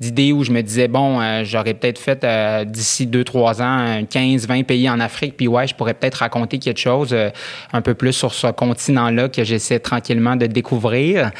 d'idée 0.00 0.32
où 0.32 0.44
je 0.44 0.50
me 0.50 0.62
disais, 0.62 0.88
bon, 0.88 1.20
euh, 1.20 1.44
j'aurais 1.44 1.74
peut-être 1.74 1.98
fait 1.98 2.24
euh, 2.24 2.64
d'ici 2.64 3.06
deux, 3.06 3.24
trois 3.24 3.62
ans, 3.62 3.78
euh, 3.80 4.02
15, 4.08 4.46
20 4.46 4.64
pays 4.64 4.88
en 4.88 5.00
Afrique, 5.00 5.36
puis 5.36 5.48
ouais, 5.48 5.66
je 5.66 5.74
pourrais 5.74 5.94
peut-être 5.94 6.16
raconter 6.16 6.58
quelque 6.58 6.80
chose 6.80 7.10
euh, 7.12 7.30
un 7.72 7.80
peu 7.82 7.94
plus 7.94 8.12
sur 8.12 8.32
ce 8.32 8.48
continent-là 8.48 9.28
que 9.28 9.44
j'essaie 9.44 9.78
tranquillement 9.78 10.36
de 10.36 10.46
découvrir. 10.46 11.30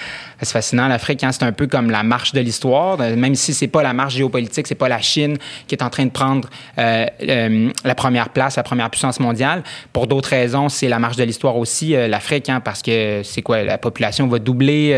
C'est 0.44 0.52
fascinant, 0.54 0.88
l'Afrique, 0.88 1.22
hein, 1.22 1.30
c'est 1.30 1.44
un 1.44 1.52
peu 1.52 1.68
comme 1.68 1.88
la 1.90 2.02
marche 2.02 2.32
de 2.32 2.40
l'histoire, 2.40 3.00
Euh, 3.00 3.14
même 3.14 3.36
si 3.36 3.54
c'est 3.54 3.68
pas 3.68 3.82
la 3.84 3.92
marche 3.92 4.14
géopolitique, 4.14 4.66
c'est 4.66 4.74
pas 4.74 4.88
la 4.88 5.00
Chine 5.00 5.36
qui 5.68 5.74
est 5.76 5.82
en 5.82 5.88
train 5.90 6.04
de 6.04 6.10
prendre 6.10 6.48
euh, 6.78 7.06
euh, 7.28 7.70
la 7.84 7.94
première 7.94 8.28
place, 8.30 8.56
la 8.56 8.64
première 8.64 8.90
puissance 8.90 9.20
mondiale. 9.20 9.62
Pour 9.92 10.08
d'autres 10.08 10.30
raisons, 10.30 10.68
c'est 10.68 10.88
la 10.88 10.98
marche 10.98 11.16
de 11.16 11.22
l'histoire 11.24 11.56
aussi, 11.56 11.94
euh, 11.94 12.08
l'Afrique, 12.08 12.48
hein, 12.48 12.58
parce 12.60 12.82
que 12.82 13.22
c'est 13.24 13.42
quoi, 13.42 13.62
la 13.62 13.78
population 13.78 14.26
va 14.26 14.38
doubler. 14.40 14.90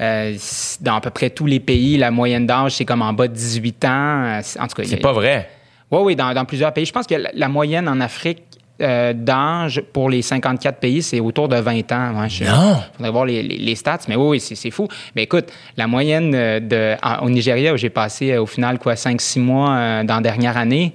euh, 0.00 0.34
dans 0.80 0.94
à 0.96 1.00
peu 1.00 1.10
près 1.10 1.30
tous 1.30 1.46
les 1.46 1.58
pays, 1.60 1.96
la 1.96 2.10
moyenne 2.12 2.46
d'âge, 2.46 2.72
c'est 2.76 2.84
comme 2.84 3.02
en 3.02 3.12
bas 3.12 3.26
de 3.26 3.32
18 3.34 3.84
ans. 3.84 4.40
En 4.60 4.66
tout 4.68 4.76
cas, 4.76 4.82
C'est 4.84 4.94
a- 4.94 4.98
pas 4.98 5.12
vrai. 5.12 5.48
oui, 5.90 5.98
oui, 6.02 6.16
dans, 6.16 6.32
dans 6.34 6.44
plusieurs 6.44 6.72
pays. 6.72 6.84
Je 6.84 6.92
pense 6.92 7.06
que 7.06 7.16
la, 7.16 7.30
la 7.34 7.48
moyenne 7.48 7.88
en 7.88 8.00
Afrique 8.00 8.44
euh, 8.80 9.12
d'âge 9.12 9.82
pour 9.92 10.08
les 10.10 10.22
54 10.22 10.78
pays, 10.78 11.02
c'est 11.02 11.20
autour 11.20 11.48
de 11.48 11.56
20 11.56 11.90
ans. 11.92 12.20
Ouais, 12.20 12.28
je- 12.28 12.44
Non. 12.44 12.76
faudrait 12.96 13.10
voir 13.10 13.24
les, 13.24 13.42
les- 13.42 13.56
les 13.58 13.74
stats, 13.74 13.98
mais 14.08 14.16
oui, 14.16 14.38
oui, 14.38 14.40
c'est, 14.40 14.70
fou. 14.70 14.86
Mais 15.16 15.24
écoute, 15.24 15.46
la 15.76 15.86
moyenne 15.86 16.32
euh, 16.34 16.60
de, 16.60 16.94
en- 17.02 17.24
au 17.26 17.30
Nigeria, 17.30 17.74
où 17.74 17.76
j'ai 17.76 17.90
passé 17.90 18.32
euh, 18.32 18.42
au 18.42 18.46
final 18.46 18.78
quoi 18.78 18.94
5-6 18.94 19.40
mois 19.40 19.70
euh, 19.70 20.04
dans 20.04 20.16
la 20.16 20.20
dernière 20.22 20.56
année, 20.56 20.94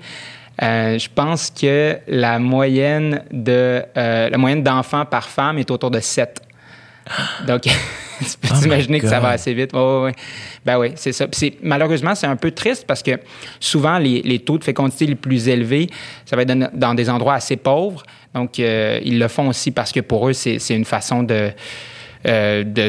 euh, 0.62 0.98
je 1.00 1.10
pense 1.14 1.50
que 1.50 1.98
la 2.08 2.40
moyenne 2.40 3.24
de 3.32 3.84
la 3.96 4.38
moyenne 4.38 4.64
d'enfants 4.64 5.06
par 5.06 5.28
femme 5.28 5.58
est 5.58 5.70
autour 5.72 5.92
de 5.92 6.00
7. 6.00 6.40
Donc, 7.48 7.64
tu 8.42 8.48
peux 8.48 8.48
Oh 8.54 9.00
que 9.00 9.08
ça 9.08 9.20
va 9.20 9.30
assez 9.30 9.54
vite. 9.54 9.72
Ben 9.74 10.78
oui, 10.80 10.92
c'est 10.96 11.12
ça. 11.12 11.28
Puis 11.28 11.58
malheureusement, 11.62 12.16
c'est 12.16 12.28
un 12.28 12.36
peu 12.36 12.52
triste 12.52 12.86
parce 12.88 13.04
que 13.04 13.12
souvent, 13.60 13.98
les, 13.98 14.22
les 14.22 14.40
taux 14.40 14.58
de 14.58 14.64
fécondité 14.64 15.06
les 15.06 15.16
plus 15.16 15.48
élevés, 15.48 15.90
ça 16.26 16.36
va 16.36 16.44
être 16.44 16.50
dans, 16.50 16.70
dans 16.74 16.94
des 16.94 17.10
endroits 17.10 17.36
assez 17.36 17.58
pauvres. 17.58 18.04
Donc, 18.34 18.60
euh, 18.60 19.00
ils 19.04 19.20
le 19.20 19.28
font 19.28 19.48
aussi 19.48 19.72
parce 19.72 19.92
que 19.92 20.00
pour 20.00 20.28
eux, 20.28 20.34
c'est 20.34 20.58
une 20.70 20.86
façon 20.86 21.24
de, 21.24 21.52
euh, 22.26 22.64
de, 22.64 22.88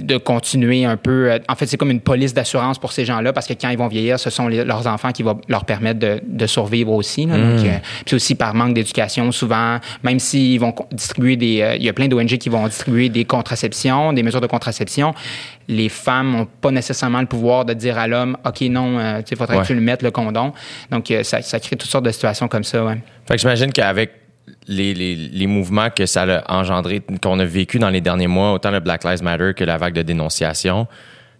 de 0.00 0.16
continuer 0.16 0.84
un 0.84 0.96
peu. 0.96 1.30
euh, 1.32 1.38
En 1.48 1.54
fait, 1.54 1.66
c'est 1.66 1.76
comme 1.76 1.90
une 1.90 2.00
police 2.00 2.34
d'assurance 2.34 2.78
pour 2.78 2.92
ces 2.92 3.04
gens-là 3.04 3.32
parce 3.32 3.46
que 3.46 3.52
quand 3.54 3.68
ils 3.70 3.78
vont 3.78 3.88
vieillir, 3.88 4.18
ce 4.20 4.30
sont 4.30 4.48
les- 4.48 4.64
leurs 4.64 4.86
enfants 4.86 5.12
qui 5.12 5.22
vont 5.22 5.40
leur 5.48 5.64
permettre 5.64 5.98
de, 5.98 6.20
de 6.26 6.46
survivre 6.46 6.92
aussi. 6.92 7.26
là. 7.26 7.36
Donc, 7.36 7.66
euh, 7.66 7.78
puis 8.04 8.16
aussi 8.16 8.34
par 8.34 8.54
manque 8.54 8.74
d'éducation, 8.74 9.30
souvent, 9.32 9.78
même 10.02 10.18
s'ils 10.18 10.60
vont 10.60 10.74
distribuer 10.92 11.36
des. 11.36 11.60
euh, 11.62 11.76
Il 11.76 11.82
y 11.82 11.88
a 11.88 11.92
plein 11.92 12.08
d'ONG 12.08 12.26
qui 12.38 12.48
vont 12.48 12.66
distribuer 12.66 13.08
des 13.08 13.24
contraceptions, 13.24 14.12
des 14.12 14.22
mesures 14.22 14.40
de 14.40 14.46
contraception. 14.46 15.14
Les 15.68 15.88
femmes 15.88 16.30
n'ont 16.32 16.46
pas 16.60 16.70
nécessairement 16.70 17.20
le 17.20 17.26
pouvoir 17.26 17.64
de 17.64 17.72
dire 17.74 17.98
à 17.98 18.06
l'homme 18.06 18.36
OK, 18.46 18.60
non, 18.62 18.98
tu 19.22 19.30
sais, 19.30 19.36
faudrait 19.36 19.56
Ouais. 19.56 19.62
que 19.62 19.66
tu 19.66 19.74
le 19.74 19.80
mettes, 19.80 20.02
le 20.02 20.10
condom. 20.10 20.52
Donc, 20.90 21.12
ça, 21.22 21.42
ça 21.42 21.58
crée 21.60 21.76
toutes 21.76 21.90
sortes 21.90 22.04
de 22.04 22.10
situations 22.12 22.46
comme 22.48 22.64
ça, 22.64 22.84
ouais. 22.84 22.98
Fait 23.26 23.34
que 23.34 23.40
j'imagine 23.40 23.72
qu'avec 23.72 24.10
les, 24.66 24.94
les, 24.94 25.14
les 25.14 25.46
mouvements 25.46 25.90
que 25.90 26.06
ça 26.06 26.22
a 26.22 26.58
engendré, 26.58 27.02
qu'on 27.22 27.38
a 27.38 27.44
vécu 27.44 27.78
dans 27.78 27.90
les 27.90 28.00
derniers 28.00 28.26
mois, 28.26 28.52
autant 28.52 28.70
le 28.70 28.80
Black 28.80 29.04
Lives 29.04 29.22
Matter 29.22 29.52
que 29.54 29.64
la 29.64 29.76
vague 29.76 29.94
de 29.94 30.02
dénonciation, 30.02 30.86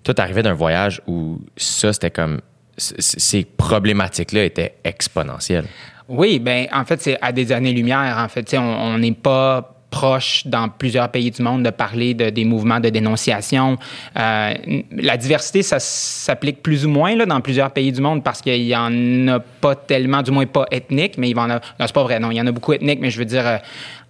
toi, 0.07 0.15
t'arrivais 0.15 0.45
d'un 0.45 0.55
voyage 0.55 1.03
où 1.09 1.41
ça, 1.57 1.93
c'était 1.93 2.13
comme. 2.13 2.41
Ces 2.79 3.45
problématiques-là 3.45 4.45
étaient 4.45 4.77
exponentielles. 4.85 5.65
Oui, 6.09 6.39
ben 6.39 6.69
en 6.73 6.85
fait, 6.85 7.01
c'est 7.01 7.19
à 7.23 7.33
des 7.33 7.51
années-lumière. 7.51 8.17
En 8.19 8.29
fait, 8.29 8.55
on 8.55 8.99
n'est 8.99 9.13
pas 9.13 9.76
approche 9.91 10.47
dans 10.47 10.69
plusieurs 10.69 11.09
pays 11.09 11.31
du 11.31 11.43
monde 11.43 11.63
de 11.63 11.71
parler 11.71 12.15
de, 12.15 12.31
des 12.31 12.45
mouvements 12.45 12.81
de 12.81 12.89
dénonciation. 12.89 13.77
Euh, 14.19 14.55
la 14.93 15.17
diversité, 15.17 15.63
ça 15.63 15.79
s'applique 15.79 16.63
plus 16.63 16.85
ou 16.85 16.91
moins 16.91 17.15
là, 17.15 17.27
dans 17.27 17.41
plusieurs 17.41 17.71
pays 17.71 17.93
du 17.93 18.01
monde 18.01 18.23
parce 18.23 18.43
qu'il 18.43 18.63
y 18.65 18.77
en 18.77 19.29
a 19.29 19.39
pas 19.41 19.75
tellement, 19.75 20.23
du 20.23 20.31
moins 20.33 20.47
pas 20.47 20.67
ethnique, 20.71 21.17
mais 21.19 21.31
il 21.31 21.35
va 21.35 21.43
en 21.43 21.51
a, 21.51 21.55
non, 21.55 21.87
c'est 21.87 21.93
pas 21.95 22.03
vrai, 22.03 22.19
non, 22.19 22.31
il 22.31 22.37
y 22.37 22.41
en 22.41 22.47
a 22.47 22.53
beaucoup 22.53 22.73
ethniques, 22.73 23.01
mais 23.01 23.11
je 23.11 23.19
veux 23.19 23.25
dire, 23.25 23.47
euh, 23.47 23.57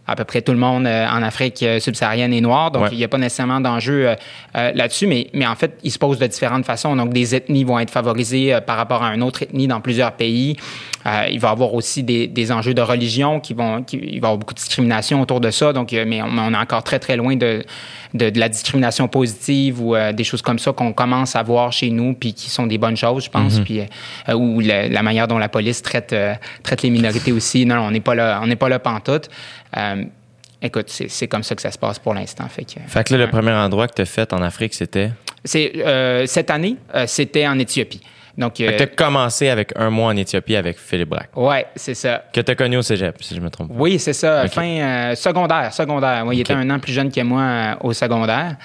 à 0.08 0.14
peu 0.14 0.24
près 0.24 0.40
tout 0.40 0.52
le 0.52 0.58
monde 0.58 0.86
euh, 0.86 1.06
en 1.08 1.20
Afrique 1.22 1.62
euh, 1.64 1.80
subsaharienne 1.80 2.32
est 2.32 2.40
noir, 2.40 2.70
donc 2.70 2.84
Ouais. 2.84 2.88
il 2.92 2.98
n'y 2.98 3.04
a 3.04 3.08
pas 3.08 3.18
nécessairement 3.18 3.60
d'enjeu 3.60 4.08
euh, 4.08 4.14
euh, 4.56 4.70
là-dessus, 4.74 5.06
mais, 5.08 5.28
mais 5.34 5.46
en 5.46 5.56
fait, 5.56 5.78
il 5.82 5.90
se 5.90 5.98
pose 5.98 6.18
de 6.18 6.26
différentes 6.26 6.64
façons. 6.64 6.94
Donc, 6.94 7.12
des 7.12 7.34
ethnies 7.34 7.64
vont 7.64 7.78
être 7.80 7.90
favorisées 7.90 8.56
par 8.66 8.76
rapport 8.76 9.02
à 9.02 9.12
une 9.14 9.22
autre 9.22 9.42
ethnie 9.42 9.66
dans 9.66 9.80
plusieurs 9.80 10.12
pays. 10.12 10.56
Euh, 11.06 11.26
il 11.30 11.38
va 11.38 11.48
y 11.48 11.52
avoir 11.52 11.72
aussi 11.74 12.02
des, 12.02 12.26
des 12.26 12.50
enjeux 12.50 12.74
de 12.74 12.82
religion 12.82 13.38
qui 13.38 13.54
vont, 13.54 13.82
qui, 13.84 13.96
il 13.96 14.08
va 14.08 14.14
y 14.14 14.16
avoir 14.16 14.38
beaucoup 14.38 14.54
de 14.54 14.58
discrimination 14.58 15.20
autour 15.20 15.40
de 15.40 15.50
ça. 15.50 15.72
Donc, 15.72 15.92
euh, 15.92 16.04
mais 16.06 16.20
on, 16.20 16.26
on 16.26 16.52
est 16.52 16.56
encore 16.56 16.82
très, 16.82 16.98
très 16.98 17.16
loin 17.16 17.36
de, 17.36 17.64
de, 18.14 18.30
de 18.30 18.40
la 18.40 18.48
discrimination 18.48 19.06
positive 19.06 19.80
ou 19.80 19.94
euh, 19.94 20.12
des 20.12 20.24
choses 20.24 20.42
comme 20.42 20.58
ça 20.58 20.72
qu'on 20.72 20.92
commence 20.92 21.36
à 21.36 21.42
voir 21.44 21.72
chez 21.72 21.90
nous, 21.90 22.14
puis 22.14 22.34
qui 22.34 22.50
sont 22.50 22.66
des 22.66 22.78
bonnes 22.78 22.96
choses, 22.96 23.24
je 23.24 23.30
pense, 23.30 23.60
puis 23.60 23.80
euh, 23.80 24.34
ou 24.34 24.58
la, 24.60 24.88
la 24.88 25.02
manière 25.02 25.28
dont 25.28 25.38
la 25.38 25.48
police 25.48 25.80
traite, 25.80 26.14
traite 26.62 26.82
les 26.82 26.90
minorités 26.90 27.30
aussi. 27.30 27.66
Non, 27.66 27.76
non, 27.76 27.82
on 27.82 27.90
n'est 27.92 28.00
pas 28.00 28.14
là, 28.14 28.40
on 28.42 28.46
n'est 28.48 28.56
pas 28.56 28.68
là 28.68 28.78
pantoute. 28.78 29.28
Écoute, 30.62 30.88
c'est 30.88 31.28
comme 31.28 31.42
ça 31.42 31.54
que 31.54 31.62
ça 31.62 31.70
se 31.70 31.78
passe 31.78 31.98
pour 31.98 32.14
l'instant. 32.14 32.48
Fait 32.48 32.64
que, 32.64 32.80
Fait 32.86 33.04
que 33.04 33.14
là, 33.14 33.24
le 33.24 33.30
premier 33.30 33.52
endroit 33.52 33.86
que 33.86 33.94
tu 33.94 34.02
as 34.02 34.06
fait 34.06 34.32
en 34.32 34.42
Afrique, 34.42 34.74
c'était? 34.74 35.10
c'est 35.44 35.72
cette 36.26 36.50
année, 36.50 36.76
c'était 37.06 37.46
en 37.46 37.58
Éthiopie. 37.58 38.00
Donc, 38.38 38.60
euh, 38.60 38.76
tu 38.76 38.82
as 38.82 38.86
commencé 38.86 39.48
avec 39.48 39.72
un 39.76 39.88
mois 39.88 40.08
en 40.08 40.16
Éthiopie 40.16 40.56
avec 40.56 40.78
Philippe 40.78 41.08
Braque, 41.08 41.30
ouais, 41.36 41.66
c'est 41.74 41.94
ça. 41.94 42.24
que 42.32 42.40
tu 42.40 42.50
as 42.50 42.54
connu 42.54 42.76
au 42.76 42.82
cégep, 42.82 43.16
si 43.22 43.34
je 43.34 43.40
me 43.40 43.48
trompe. 43.48 43.70
Oui, 43.72 43.98
c'est 43.98 44.12
ça. 44.12 44.44
Ok. 44.44 44.50
Fin 44.50 44.66
euh, 44.66 45.14
secondaire, 45.14 45.72
secondaire. 45.72 46.24
Oui, 46.26 46.36
il 46.36 46.40
était 46.40 46.52
un 46.52 46.68
an 46.68 46.78
plus 46.78 46.92
jeune 46.92 47.10
que 47.10 47.20
moi 47.22 47.40
euh, 47.40 47.74
au 47.80 47.92
secondaire. 47.94 48.56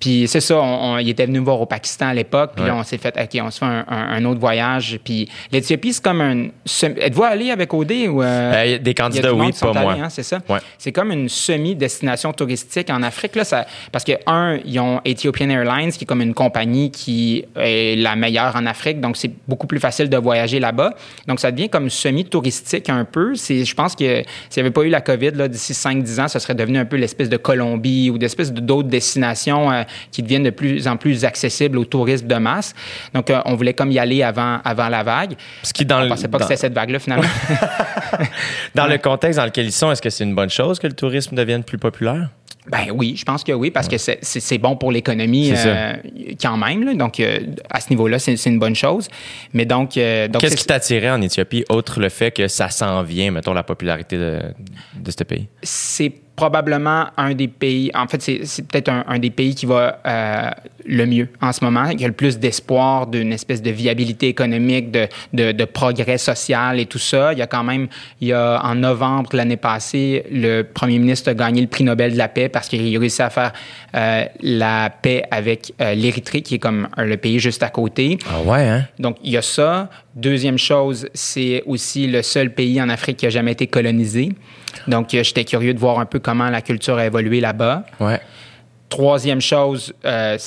Puis 0.00 0.26
c'est 0.28 0.40
ça, 0.40 0.56
on, 0.60 0.94
on- 0.94 0.98
il 0.98 1.08
était 1.08 1.26
venu 1.26 1.40
me 1.40 1.44
voir 1.44 1.60
au 1.60 1.66
Pakistan 1.66 2.08
à 2.08 2.14
l'époque. 2.14 2.52
Puis 2.56 2.64
là, 2.64 2.76
on 2.76 2.82
s'est 2.84 2.98
fait, 2.98 3.14
OK, 3.20 3.40
on 3.44 3.50
se 3.50 3.58
fait 3.58 3.64
un, 3.64 3.84
un- 3.88 4.08
un 4.16 4.24
autre 4.24 4.40
voyage. 4.40 4.98
Puis 5.04 5.28
l'Éthiopie, 5.50 5.92
c'est 5.92 6.02
comme 6.04 6.20
un... 6.20 6.46
Êtes-vous 6.82 7.24
allé 7.24 7.50
avec 7.50 7.72
OD 7.74 7.92
ou... 8.08 8.22
euh, 8.22 8.52
Euh, 8.54 8.78
des 8.78 8.94
candidats, 8.94 9.32
oui, 9.34 9.52
pas 9.60 9.72
moi. 9.72 9.96
hein, 10.04 10.08
c'est 10.08 10.22
ça? 10.22 10.38
Ouais. 10.48 10.58
C'est 10.78 10.92
comme 10.92 11.10
une 11.12 11.28
semi-destination 11.28 12.32
touristique 12.32 12.90
en 12.90 13.02
Afrique. 13.02 13.34
Là, 13.36 13.44
ça, 13.44 13.66
parce 13.92 14.04
que, 14.04 14.12
un, 14.26 14.58
ils 14.64 14.78
ont 14.80 15.00
Ethiopian 15.04 15.48
Airlines, 15.50 15.90
qui 15.92 16.04
est 16.04 16.06
comme 16.06 16.22
une 16.22 16.34
compagnie 16.34 16.90
qui 16.90 17.44
est 17.56 17.96
la 17.96 18.16
meilleure 18.16 18.54
en 18.56 18.66
Afrique. 18.66 19.00
Donc, 19.00 19.16
c'est 19.16 19.30
beaucoup 19.46 19.66
plus 19.66 19.80
facile 19.80 20.08
de 20.08 20.16
voyager 20.16 20.60
là-bas. 20.60 20.94
Donc, 21.26 21.40
ça 21.40 21.50
devient 21.50 21.68
comme 21.68 21.90
semi-touristique 21.90 22.88
un 22.88 23.04
peu. 23.04 23.34
C'est, 23.34 23.64
je 23.64 23.74
pense 23.74 23.94
que 23.94 24.22
s'il 24.50 24.62
n'y 24.62 24.66
avait 24.66 24.70
pas 24.70 24.82
eu 24.82 24.88
la 24.90 25.00
COVID, 25.00 25.32
là, 25.32 25.48
d'ici 25.48 25.72
5-10 25.72 26.20
ans, 26.20 26.28
ça 26.28 26.40
serait 26.40 26.54
devenu 26.54 26.78
un 26.78 26.84
peu 26.84 26.96
l'espèce 26.96 27.28
de 27.28 27.36
Colombie 27.36 28.10
ou 28.10 28.18
d'espèce 28.18 28.52
de- 28.52 28.60
d'autres 28.60 28.88
destinations 28.88 29.70
euh, 29.72 29.82
qui 30.12 30.22
deviennent 30.22 30.42
de 30.44 30.50
plus 30.50 30.86
en 30.88 30.96
plus 30.96 31.24
accessibles 31.24 31.78
au 31.78 31.84
tourisme 31.84 32.26
de 32.26 32.34
masse. 32.36 32.74
Donc, 33.14 33.30
euh, 33.30 33.40
on 33.44 33.54
voulait 33.54 33.74
comme 33.74 33.90
y 33.92 33.98
aller 33.98 34.22
avant, 34.22 34.58
avant 34.64 34.88
la 34.88 35.02
vague. 35.02 35.34
Ce 35.62 35.72
qui, 35.72 35.84
dans 35.84 35.98
on 36.00 36.02
le- 36.04 36.08
pensait 36.08 36.28
pas 36.28 36.38
dans- 36.38 36.44
que 36.46 36.48
c'était 36.54 36.60
cette 36.66 36.74
vague-là, 36.74 36.98
finalement. 36.98 37.24
Dans 38.74 38.86
le 38.86 38.98
contexte 38.98 39.38
dans 39.38 39.44
lequel 39.44 39.66
ils 39.66 39.72
sont, 39.72 39.90
est-ce 39.90 40.02
que 40.02 40.10
c'est 40.10 40.24
une 40.24 40.34
bonne 40.34 40.50
chose 40.50 40.78
que 40.78 40.86
le 40.86 40.92
tourisme 40.92 41.34
devienne 41.34 41.64
plus 41.64 41.78
populaire? 41.78 42.28
Ben 42.70 42.88
oui, 42.94 43.14
je 43.16 43.24
pense 43.24 43.44
que 43.44 43.52
oui, 43.52 43.70
parce 43.70 43.88
que 43.88 43.96
c'est- 43.96 44.58
bon 44.58 44.76
pour 44.76 44.92
l'économie 44.92 45.52
euh, 45.56 45.94
quand 46.40 46.56
même. 46.58 46.84
là. 46.84 46.92
Donc, 46.94 47.18
euh, 47.18 47.38
à 47.70 47.80
ce 47.80 47.88
niveau-là, 47.90 48.18
c'est 48.18 48.34
une 48.46 48.58
bonne 48.58 48.74
chose. 48.74 49.08
Mais 49.54 49.64
donc, 49.64 49.96
euh, 49.96 50.28
donc 50.28 50.42
Qu'est-ce 50.42 50.56
qui 50.56 50.66
t'attirait 50.66 51.10
en 51.10 51.22
Éthiopie, 51.22 51.64
outre 51.70 51.98
le 51.98 52.10
fait 52.10 52.30
que 52.30 52.46
ça 52.46 52.68
s'en 52.68 53.02
vient, 53.02 53.30
mettons, 53.30 53.54
la 53.54 53.62
popularité 53.62 54.18
de, 54.18 54.40
de 54.96 55.10
ce 55.10 55.24
pays? 55.24 55.48
c'est 55.62 56.12
probablement 56.38 57.06
un 57.16 57.34
des 57.34 57.48
pays, 57.48 57.90
en 57.94 58.06
fait, 58.06 58.22
c'est 58.22 58.64
peut-être 58.68 58.90
un, 58.90 59.04
un 59.08 59.18
des 59.18 59.30
pays 59.30 59.56
qui 59.56 59.66
va 59.66 60.00
euh, 60.06 60.50
le 60.86 61.04
mieux 61.04 61.28
en 61.42 61.52
ce 61.52 61.64
moment, 61.64 61.88
qui 61.96 62.04
a 62.04 62.06
le 62.06 62.14
plus 62.14 62.38
d'espoir 62.38 63.08
d'une 63.08 63.32
espèce 63.32 63.60
de 63.60 63.72
viabilité 63.72 64.28
économique, 64.28 64.92
de, 64.92 65.08
de, 65.32 65.50
de 65.50 65.64
progrès 65.64 66.16
social 66.16 66.78
et 66.78 66.86
tout 66.86 67.00
ça. 67.00 67.32
Il 67.32 67.40
y 67.40 67.42
a 67.42 67.48
quand 67.48 67.64
même, 67.64 67.88
il 68.20 68.28
y 68.28 68.32
a 68.32 68.60
en 68.62 68.76
novembre 68.76 69.30
l'année 69.32 69.56
passée, 69.56 70.24
le 70.30 70.62
premier 70.62 71.00
ministre 71.00 71.28
a 71.28 71.34
gagné 71.34 71.60
le 71.60 71.66
prix 71.66 71.82
Nobel 71.82 72.12
de 72.12 72.18
la 72.18 72.28
paix 72.28 72.48
parce 72.48 72.68
qu'il 72.68 72.96
a 72.96 73.00
réussi 73.00 73.20
à 73.20 73.30
faire 73.30 73.52
euh, 73.96 74.24
la 74.40 74.90
paix 74.90 75.24
avec 75.32 75.72
euh, 75.80 75.94
l'Érythrée, 75.94 76.42
qui 76.42 76.54
est 76.54 76.60
comme 76.60 76.86
le 76.96 77.16
pays 77.16 77.40
juste 77.40 77.64
à 77.64 77.70
côté. 77.70 78.16
Ah 78.30 78.40
ouais, 78.42 78.64
hein? 78.68 78.86
Donc, 79.00 79.16
il 79.24 79.32
y 79.32 79.36
a 79.36 79.42
ça. 79.42 79.90
Deuxième 80.14 80.58
chose, 80.58 81.08
c'est 81.14 81.64
aussi 81.66 82.06
le 82.06 82.22
seul 82.22 82.54
pays 82.54 82.80
en 82.80 82.88
Afrique 82.88 83.16
qui 83.16 83.26
a 83.26 83.30
jamais 83.30 83.52
été 83.52 83.66
colonisé. 83.66 84.30
Donc, 84.86 85.12
euh, 85.14 85.22
j'étais 85.22 85.44
curieux 85.44 85.74
de 85.74 85.78
voir 85.78 85.98
un 85.98 86.06
peu 86.06 86.18
comment 86.18 86.48
la 86.50 86.60
culture 86.62 86.96
a 86.98 87.06
évolué 87.06 87.40
là-bas. 87.40 87.84
Ouais. 88.00 88.20
Troisième 88.88 89.40
chose, 89.40 89.92
euh, 90.04 90.38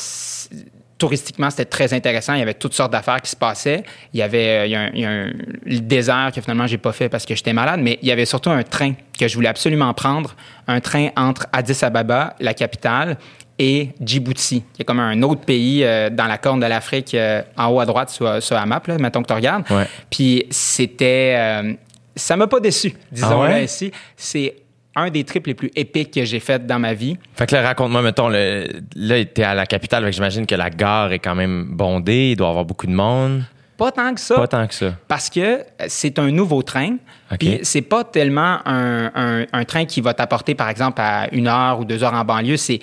touristiquement, 0.97 1.50
c'était 1.50 1.65
très 1.65 1.93
intéressant. 1.93 2.33
Il 2.33 2.39
y 2.39 2.43
avait 2.43 2.53
toutes 2.53 2.73
sortes 2.73 2.91
d'affaires 2.91 3.21
qui 3.21 3.29
se 3.31 3.35
passaient. 3.35 3.83
Il 4.13 4.19
y 4.19 4.23
avait 4.23 4.47
euh, 4.47 4.65
il 4.65 4.71
y 4.71 4.75
a 4.75 4.79
un, 4.81 4.89
il 4.93 5.00
y 5.01 5.05
a 5.05 5.09
un- 5.09 5.31
le 5.65 5.79
désert 5.79 6.31
que 6.33 6.41
finalement, 6.41 6.67
j'ai 6.67 6.77
pas 6.77 6.91
fait 6.91 7.09
parce 7.09 7.25
que 7.25 7.35
j'étais 7.35 7.53
malade, 7.53 7.79
mais 7.83 7.97
il 8.01 8.07
y 8.07 8.11
avait 8.11 8.25
surtout 8.25 8.50
un 8.51 8.63
train 8.63 8.93
que 9.19 9.27
je 9.27 9.35
voulais 9.35 9.50
absolument 9.50 9.93
prendre. 9.93 10.35
Un 10.67 10.79
train 10.79 11.09
entre 11.15 11.47
Addis 11.53 11.83
Ababa, 11.83 12.35
la 12.39 12.53
capitale, 12.53 13.17
et 13.59 13.89
Djibouti, 14.03 14.63
qui 14.73 14.81
est 14.81 14.85
comme 14.85 15.00
un 15.00 15.21
autre 15.21 15.41
pays 15.41 15.83
euh, 15.83 16.09
dans 16.09 16.25
la 16.25 16.39
corne 16.39 16.59
de 16.59 16.65
l'Afrique, 16.65 17.13
euh, 17.13 17.43
en 17.57 17.67
haut 17.67 17.79
à 17.79 17.85
droite 17.85 18.09
sur, 18.09 18.41
sur 18.41 18.55
la 18.55 18.65
map, 18.65 18.81
là, 18.88 18.97
mettons 18.97 19.21
que 19.21 19.27
tu 19.27 19.33
regardes. 19.33 19.69
Ouais. 19.69 19.85
Puis 20.09 20.45
c'était... 20.50 21.35
euh, 21.38 21.73
ça 22.15 22.36
m'a 22.36 22.48
pas 22.48 22.60
déçu, 22.60 22.94
disons 23.12 23.41
Ah 23.44 23.50
ouais? 23.50 23.65
ici. 23.65 23.91
C'est 24.15 24.56
un 24.96 25.10
des 25.10 25.24
trips 25.24 25.48
les 25.48 25.53
plus 25.53 25.72
épiques 25.75 26.12
que 26.13 26.25
j'ai 26.25 26.39
fait 26.41 26.65
dans 26.65 26.77
ma 26.80 26.94
vie. 26.94 27.18
Fait 27.36 27.46
que 27.48 27.56
là, 27.56 27.62
raconte-moi, 27.62 28.01
mettons, 28.01 28.27
le, 28.27 28.68
là, 28.96 29.24
t'es 29.25 29.44
à 29.44 29.53
la 29.53 29.65
capitale, 29.65 30.12
j'imagine 30.12 30.46
que 30.46 30.56
la 30.56 30.70
gare 30.70 31.13
est 31.13 31.20
quand 31.20 31.36
même 31.36 31.65
bondée, 31.72 32.32
il 32.32 32.36
doit 32.36 32.48
y 32.48 32.50
avoir 32.50 32.65
beaucoup 32.65 32.88
de 32.88 32.91
monde. 32.91 33.44
Pas 33.77 33.91
tant 33.91 34.13
que 34.13 34.20
ça. 34.20 34.36
Pas 34.36 34.48
tant 34.48 34.68
que 34.68 34.74
ça. 34.75 34.94
Parce 35.08 35.30
que 35.30 35.63
c'est 35.88 36.20
un 36.20 36.30
nouveau 36.30 36.62
train. 36.62 36.98
OK. 37.32 37.38
Puis 37.39 37.60
c'est 37.63 37.82
pas 37.82 38.03
tellement 38.03 38.60
un, 38.65 39.12
un- 39.15 39.46
un 39.53 39.63
train 39.65 39.86
qui 39.86 40.01
va 40.01 40.13
t'apporter, 40.13 40.53
par 40.53 40.70
exemple, 40.70 41.01
à 41.01 41.34
une 41.34 41.48
heure 41.48 41.80
ou 41.80 41.86
deux 41.86 42.03
heures 42.03 42.13
en 42.13 42.24
banlieue. 42.25 42.58
C'est 42.58 42.80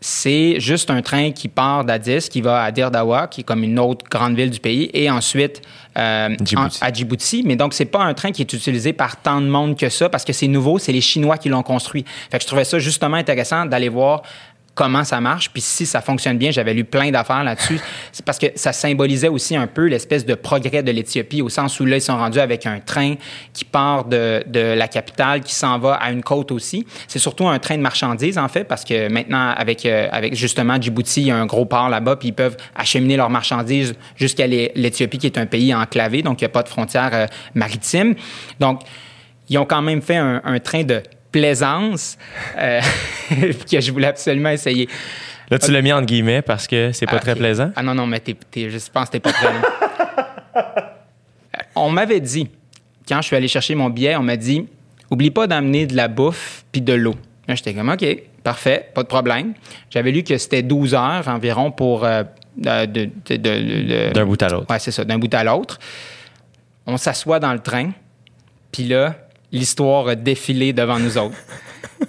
c'est 0.00 0.58
juste 0.60 0.90
un 0.90 1.02
train 1.02 1.30
qui 1.30 1.48
part 1.48 1.84
d'Addis, 1.84 2.28
qui 2.30 2.40
va 2.40 2.62
à 2.62 2.70
Dirdawa, 2.70 3.26
qui 3.28 3.42
est 3.42 3.44
comme 3.44 3.62
une 3.64 3.78
autre 3.78 4.06
grande 4.10 4.34
ville 4.34 4.50
du 4.50 4.58
pays, 4.60 4.90
et 4.94 5.10
ensuite 5.10 5.60
euh, 5.98 6.28
Djibouti. 6.42 6.78
en- 6.82 6.86
à 6.86 6.92
Djibouti. 6.92 7.42
Mais 7.44 7.56
donc, 7.56 7.74
c'est 7.74 7.84
pas 7.84 8.02
un 8.04 8.14
train 8.14 8.30
qui 8.32 8.40
est 8.42 8.52
utilisé 8.52 8.92
par 8.92 9.20
tant 9.20 9.40
de 9.40 9.46
monde 9.48 9.76
que 9.76 9.88
ça, 9.88 10.08
parce 10.08 10.24
que 10.24 10.32
c'est 10.32 10.46
nouveau, 10.48 10.78
c'est 10.78 10.92
les 10.92 11.00
Chinois 11.00 11.36
qui 11.36 11.48
l'ont 11.48 11.62
construit. 11.62 12.04
Fait 12.30 12.38
que 12.38 12.42
je 12.42 12.46
trouvais 12.46 12.64
ça 12.64 12.78
justement 12.78 13.16
intéressant 13.16 13.66
d'aller 13.66 13.88
voir 13.88 14.22
comment 14.74 15.04
ça 15.04 15.20
marche, 15.20 15.50
puis 15.50 15.60
si 15.60 15.84
ça 15.84 16.00
fonctionne 16.00 16.38
bien, 16.38 16.50
j'avais 16.50 16.72
lu 16.72 16.84
plein 16.84 17.10
d'affaires 17.10 17.44
là-dessus. 17.44 17.78
C'est 18.12 18.24
parce 18.24 18.38
que 18.38 18.46
ça 18.54 18.72
symbolisait 18.72 19.28
aussi 19.28 19.54
un 19.54 19.66
peu 19.66 19.86
l'espèce 19.86 20.24
de 20.24 20.34
progrès 20.34 20.82
de 20.82 20.90
l'Éthiopie, 20.90 21.42
au 21.42 21.50
sens 21.50 21.78
où 21.80 21.84
là, 21.84 21.96
ils 21.96 22.00
sont 22.02 22.16
rendus 22.16 22.38
avec 22.38 22.64
un 22.64 22.80
train 22.80 23.16
qui 23.52 23.64
part 23.66 24.04
de, 24.04 24.42
de 24.46 24.60
la 24.60 24.88
capitale, 24.88 25.40
qui 25.40 25.54
s'en 25.54 25.78
va 25.78 25.94
à 25.94 26.10
une 26.10 26.22
côte 26.22 26.50
aussi. 26.50 26.86
C'est 27.08 27.18
surtout 27.18 27.46
un 27.46 27.58
train 27.58 27.76
de 27.76 27.82
marchandises, 27.82 28.38
en 28.38 28.48
fait, 28.48 28.64
parce 28.64 28.84
que 28.84 29.08
maintenant, 29.08 29.50
avec, 29.54 29.84
euh, 29.84 30.08
avec 30.12 30.34
justement 30.34 30.80
Djibouti, 30.80 31.22
il 31.22 31.26
y 31.26 31.30
a 31.30 31.36
un 31.36 31.46
gros 31.46 31.66
port 31.66 31.90
là-bas, 31.90 32.16
puis 32.16 32.28
ils 32.28 32.34
peuvent 32.34 32.56
acheminer 32.74 33.16
leurs 33.16 33.30
marchandises 33.30 33.94
jusqu'à 34.16 34.46
l'É- 34.46 34.72
l'Éthiopie, 34.74 35.18
qui 35.18 35.26
est 35.26 35.36
un 35.36 35.46
pays 35.46 35.74
enclavé, 35.74 36.22
donc 36.22 36.40
il 36.40 36.44
n'y 36.44 36.46
a 36.46 36.50
pas 36.50 36.62
de 36.62 36.68
frontières 36.68 37.10
euh, 37.12 37.26
maritimes. 37.54 38.14
Donc, 38.60 38.80
ils 39.50 39.58
ont 39.58 39.66
quand 39.66 39.82
même 39.82 40.00
fait 40.00 40.16
un, 40.16 40.40
un 40.44 40.58
train 40.60 40.84
de 40.84 41.02
plaisance 41.32 42.16
euh, 42.58 42.80
que 43.70 43.80
je 43.80 43.92
voulais 43.92 44.08
absolument 44.08 44.50
essayer. 44.50 44.88
Là, 45.50 45.58
tu 45.58 45.70
l'as 45.72 45.82
mis 45.82 45.92
entre 45.92 46.06
guillemets 46.06 46.42
parce 46.42 46.66
que 46.66 46.92
c'est 46.92 47.06
pas 47.06 47.16
Ah, 47.16 47.20
très 47.20 47.34
plaisant? 47.34 47.70
Ah 47.74 47.82
non, 47.82 47.94
non, 47.94 48.06
mais 48.06 48.20
t'es, 48.20 48.36
t'es- 48.50 48.70
je 48.70 48.78
pense 48.92 49.06
que 49.08 49.12
t'es 49.12 49.20
pas 49.20 49.32
prêt. 49.32 49.48
là. 50.54 50.94
on 51.74 51.90
m'avait 51.90 52.20
dit, 52.20 52.48
quand 53.08 53.20
je 53.20 53.26
suis 53.26 53.36
allé 53.36 53.48
chercher 53.48 53.74
mon 53.74 53.90
billet, 53.90 54.16
on 54.16 54.22
m'a 54.22 54.36
dit 54.36 54.66
oublie 55.10 55.30
pas 55.32 55.46
d'amener 55.48 55.86
de 55.86 55.96
la 55.96 56.06
bouffe 56.08 56.64
puis 56.70 56.80
de 56.80 56.92
l'eau. 56.92 57.16
Là, 57.48 57.54
j'étais 57.56 57.74
comme 57.74 57.88
OK, 57.88 58.04
parfait, 58.44 58.90
pas 58.94 59.02
de 59.02 59.08
problème. 59.08 59.54
J'avais 59.90 60.12
lu 60.12 60.22
que 60.22 60.38
c'était 60.38 60.62
12 60.62 60.94
heures 60.94 61.26
environ 61.28 61.72
pour. 61.72 62.04
euh, 62.04 62.22
de- 62.56 62.84
de- 62.86 63.10
de- 63.28 63.36
de- 63.36 64.08
de- 64.08 64.12
D'un 64.12 64.26
bout 64.26 64.40
à 64.42 64.48
l'autre. 64.48 64.66
Ouais, 64.70 64.78
c'est 64.78 64.90
ça, 64.90 65.04
d'un 65.04 65.18
bout 65.18 65.32
à 65.34 65.42
l'autre. 65.44 65.78
On 66.86 66.96
s'assoit 66.96 67.38
dans 67.40 67.52
le 67.52 67.60
train, 67.60 67.90
puis 68.72 68.84
là, 68.84 69.14
l'histoire 69.52 70.08
a 70.08 70.14
défilé 70.14 70.72
devant 70.72 70.98
nous 70.98 71.18
autres. 71.18 71.36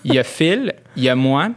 Il 0.04 0.14
y 0.14 0.20
a 0.20 0.24
Phil, 0.24 0.74
il 0.96 1.04
y 1.04 1.10
a 1.10 1.16
moi, 1.16 1.50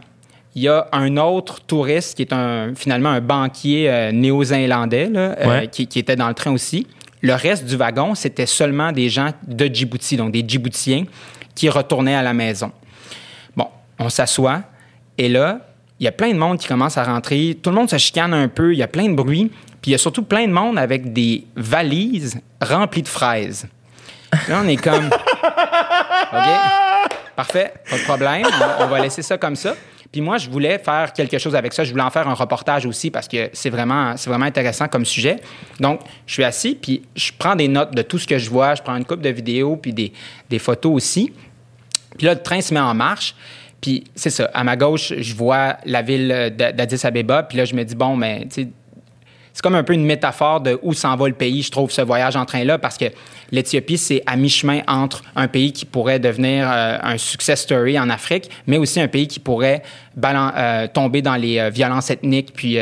il 0.55 0.63
y 0.63 0.67
a 0.67 0.87
un 0.91 1.17
autre 1.17 1.61
touriste 1.61 2.15
qui 2.15 2.21
est 2.21 2.33
un, 2.33 2.73
finalement 2.75 3.09
un 3.09 3.21
banquier 3.21 3.89
euh, 3.89 4.11
néo-zélandais 4.11 5.09
là, 5.09 5.35
euh, 5.39 5.65
qui, 5.67 5.87
qui 5.87 5.99
était 5.99 6.15
dans 6.15 6.27
le 6.27 6.33
train 6.33 6.51
aussi. 6.51 6.87
Le 7.21 7.33
reste 7.33 7.65
du 7.65 7.75
wagon, 7.75 8.15
c'était 8.15 8.45
seulement 8.45 8.91
des 8.91 9.09
gens 9.09 9.31
de 9.47 9.65
Djibouti, 9.65 10.15
donc 10.15 10.31
des 10.31 10.43
Djiboutiens 10.47 11.05
qui 11.55 11.69
retournaient 11.69 12.15
à 12.15 12.23
la 12.23 12.33
maison. 12.33 12.71
Bon, 13.55 13.67
on 13.99 14.09
s'assoit 14.09 14.61
et 15.17 15.29
là, 15.29 15.59
il 15.99 16.03
y 16.03 16.07
a 16.07 16.11
plein 16.11 16.31
de 16.31 16.37
monde 16.37 16.57
qui 16.57 16.67
commence 16.67 16.97
à 16.97 17.03
rentrer. 17.03 17.57
Tout 17.61 17.69
le 17.69 17.75
monde 17.75 17.89
se 17.89 17.97
chicane 17.97 18.33
un 18.33 18.47
peu, 18.47 18.73
il 18.73 18.77
y 18.77 18.83
a 18.83 18.87
plein 18.87 19.07
de 19.07 19.15
bruit. 19.15 19.51
Puis 19.81 19.91
il 19.91 19.93
y 19.93 19.95
a 19.95 19.99
surtout 19.99 20.23
plein 20.23 20.47
de 20.47 20.51
monde 20.51 20.77
avec 20.77 21.13
des 21.13 21.45
valises 21.55 22.41
remplies 22.61 23.03
de 23.03 23.07
fraises. 23.07 23.67
Là, 24.47 24.61
on 24.63 24.67
est 24.67 24.75
comme. 24.77 25.07
OK? 26.33 26.49
Parfait, 27.35 27.73
pas 27.89 27.97
de 27.97 28.03
problème. 28.03 28.45
On, 28.79 28.83
on 28.83 28.87
va 28.87 28.99
laisser 28.99 29.21
ça 29.21 29.37
comme 29.37 29.55
ça. 29.55 29.75
Puis 30.11 30.21
moi, 30.21 30.37
je 30.37 30.49
voulais 30.49 30.77
faire 30.79 31.11
quelque 31.11 31.37
chose 31.37 31.55
avec 31.55 31.73
ça. 31.73 31.83
Je 31.83 31.91
voulais 31.91 32.03
en 32.03 32.09
faire 32.09 32.27
un 32.29 32.33
reportage 32.33 32.85
aussi 32.85 33.11
parce 33.11 33.27
que 33.27 33.49
c'est 33.51 33.69
vraiment, 33.69 34.15
c'est 34.15 34.29
vraiment 34.29 34.45
intéressant 34.45 34.87
comme 34.87 35.03
sujet. 35.05 35.37
Donc, 35.79 35.99
je 36.25 36.33
suis 36.33 36.43
assis, 36.45 36.75
puis 36.81 37.01
je 37.15 37.31
prends 37.37 37.55
des 37.55 37.67
notes 37.67 37.93
de 37.93 38.01
tout 38.01 38.17
ce 38.17 38.25
que 38.27 38.37
je 38.37 38.49
vois. 38.49 38.75
Je 38.75 38.81
prends 38.81 38.95
une 38.95 39.03
coupe 39.03 39.19
de 39.21 39.29
vidéos, 39.29 39.75
puis 39.75 39.91
des, 39.91 40.13
des 40.49 40.59
photos 40.59 40.93
aussi. 40.93 41.33
Puis 42.17 42.25
là, 42.27 42.33
le 42.35 42.41
train 42.41 42.61
se 42.61 42.73
met 42.73 42.79
en 42.79 42.93
marche. 42.93 43.35
Puis 43.81 44.05
c'est 44.15 44.29
ça. 44.29 44.49
À 44.53 44.63
ma 44.63 44.77
gauche, 44.77 45.11
je 45.17 45.35
vois 45.35 45.75
la 45.85 46.01
ville 46.01 46.53
d'A- 46.55 46.71
d'Addis 46.71 47.05
Abeba. 47.05 47.43
Puis 47.43 47.57
là, 47.57 47.65
je 47.65 47.75
me 47.75 47.83
dis, 47.83 47.95
bon, 47.95 48.15
mais 48.15 48.43
tu 48.49 48.63
sais, 48.63 48.67
c'est 49.55 49.61
comme 49.61 49.75
un 49.75 49.83
peu 49.83 49.93
une 49.93 50.03
métaphore 50.05 50.59
de 50.59 50.77
où 50.83 50.93
s'en 50.93 51.15
va 51.15 51.29
le 51.29 51.33
pays, 51.33 51.63
je 51.63 51.71
trouve, 51.71 51.89
ce 51.89 52.01
voyage 52.01 52.35
en 52.35 52.43
train-là, 52.43 52.77
parce 52.77 52.97
que 52.97 53.05
l'Éthiopie, 53.51 53.97
c'est 53.97 54.21
à 54.25 54.35
mi-chemin 54.35 54.81
entre 54.85 55.23
un 55.33 55.47
pays 55.47 55.71
qui 55.71 55.85
pourrait 55.85 56.19
devenir 56.19 56.69
euh, 56.69 56.97
un 57.01 57.17
success 57.17 57.61
story 57.61 57.97
en 57.97 58.09
Afrique, 58.09 58.49
mais 58.67 58.77
aussi 58.77 58.99
un 58.99 59.07
pays 59.07 59.27
qui 59.29 59.39
pourrait 59.39 59.81
euh, 60.21 60.87
tomber 60.93 61.21
dans 61.21 61.35
les 61.37 61.57
euh, 61.59 61.69
violences 61.69 62.09
ethniques, 62.09 62.51
puis 62.53 62.77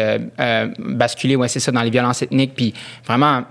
basculer, 0.80 1.36
ouais, 1.36 1.48
c'est 1.48 1.60
ça, 1.60 1.72
dans 1.72 1.84
les 1.84 1.92
violences 1.92 2.22
ethniques, 2.24 2.53
puis 2.56 2.74
vraiment 3.06 3.44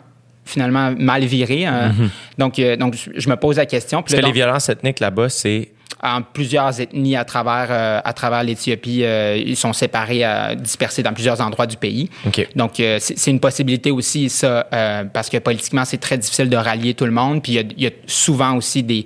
finalement 0.45 0.93
mal 0.99 1.25
virer. 1.25 1.67
euh. 1.69 1.91
Donc, 2.38 2.59
euh, 2.59 2.76
donc, 2.76 2.97
je- 3.14 3.29
me 3.29 3.37
pose 3.37 3.57
la 3.57 3.67
question. 3.67 4.02
Parce 4.02 4.12
que 4.12 4.17
les 4.17 4.23
donc- 4.23 4.35
violences 4.35 4.69
ethniques 4.69 4.99
là-bas, 4.99 5.29
c'est. 5.29 5.71
En 6.02 6.23
plusieurs 6.23 6.80
ethnies 6.80 7.16
à 7.16 7.25
travers, 7.25 7.68
euh, 7.71 8.00
à 8.04 8.12
travers 8.12 8.42
l'Éthiopie. 8.42 9.04
euh, 9.04 9.37
ils 9.37 9.56
sont 9.56 9.73
séparés, 9.73 10.25
euh, 10.25 10.54
dispersés 10.56 11.02
dans 11.02 11.12
plusieurs 11.12 11.40
endroits 11.40 11.66
du 11.66 11.76
pays. 11.76 12.11
OK. 12.26 12.49
Donc, 12.56 12.80
euh, 12.80 12.99
c'est 13.00 13.30
une 13.30 13.38
possibilité 13.40 13.90
aussi, 13.90 14.28
ça, 14.28 14.66
euh, 14.73 15.04
parce 15.04 15.30
que 15.30 15.37
politiquement, 15.38 15.85
c'est 15.85 15.99
très 15.99 16.18
difficile 16.18 16.49
de 16.49 16.56
rallier 16.56 16.94
tout 16.94 17.04
le 17.04 17.12
monde. 17.12 17.42
Puis, 17.42 17.52
il 17.52 17.54
y 17.54 17.59
a, 17.59 17.62
il 17.76 17.82
y 17.85 17.87
a 17.87 17.90
souvent 18.06 18.56
aussi 18.56 18.82
des, 18.82 19.04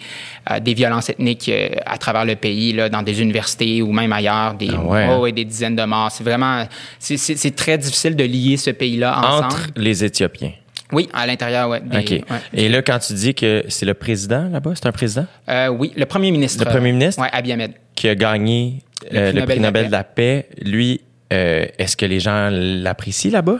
euh, 0.51 0.59
des 0.61 0.73
violences 0.75 1.11
ethniques 1.11 1.51
à 1.85 1.99
travers 1.99 2.25
le 2.25 2.37
pays, 2.37 2.73
là, 2.73 2.89
dans 2.89 3.03
des 3.03 3.21
universités 3.21 3.83
ou 3.83 3.93
même 3.93 4.13
ailleurs, 4.13 4.55
des, 4.55 4.71
Ah 4.73 4.81
ouais, 4.81 5.07
oh, 5.09 5.13
hein? 5.13 5.19
ouais, 5.19 5.33
des 5.33 5.45
dizaines 5.45 5.77
de 5.77 5.85
morts. 5.85 6.11
C'est 6.11 6.25
vraiment, 6.25 6.67
c'est 6.99 7.55
très 7.57 7.77
difficile 7.79 8.17
de 8.17 8.25
lier 8.25 8.57
ce 8.57 8.71
pays-là 8.71 9.19
ensemble. 9.19 9.45
Entre 9.45 9.67
les 9.77 10.03
Éthiopiens. 10.05 10.53
Oui, 10.93 11.09
à 11.13 11.27
l'intérieur, 11.27 11.81
des- 11.81 11.99
OK. 11.99 12.11
ouais. 12.11 12.23
Et 12.55 12.69
là, 12.69 12.81
quand 12.83 12.99
tu 13.01 13.13
dis 13.15 13.35
que 13.35 13.65
c'est 13.69 13.87
le 13.87 13.95
président 13.95 14.49
là-bas, 14.49 14.73
c'est 14.75 14.87
un 14.87 14.93
président? 14.93 15.27
Euh, 15.49 15.69
oui, 15.69 15.93
le 15.97 16.07
premier 16.07 16.31
ministre. 16.31 16.65
Le 16.65 16.71
premier 16.71 16.93
ministre? 16.93 17.21
Oui, 17.23 17.29
Abiy 17.33 17.53
Ahmed. 17.53 17.73
qui 17.95 18.09
a 18.09 18.15
gagné 18.15 18.83
Le 19.11 19.19
euh, 19.19 19.31
prix 19.33 19.41
le 19.41 19.47
prix 19.47 19.59
Nobel 19.59 19.59
de 19.59 19.63
la 19.63 19.69
Nobel 19.69 19.83
paix. 19.83 19.87
de 19.89 19.93
la 19.93 20.05
paix, 20.05 20.49
lui, 20.63 21.01
euh, 21.33 21.67
est-ce 21.79 21.97
que 21.97 22.07
les 22.07 22.21
gens 22.21 22.49
l'apprécient 22.53 23.33
là-bas? 23.33 23.59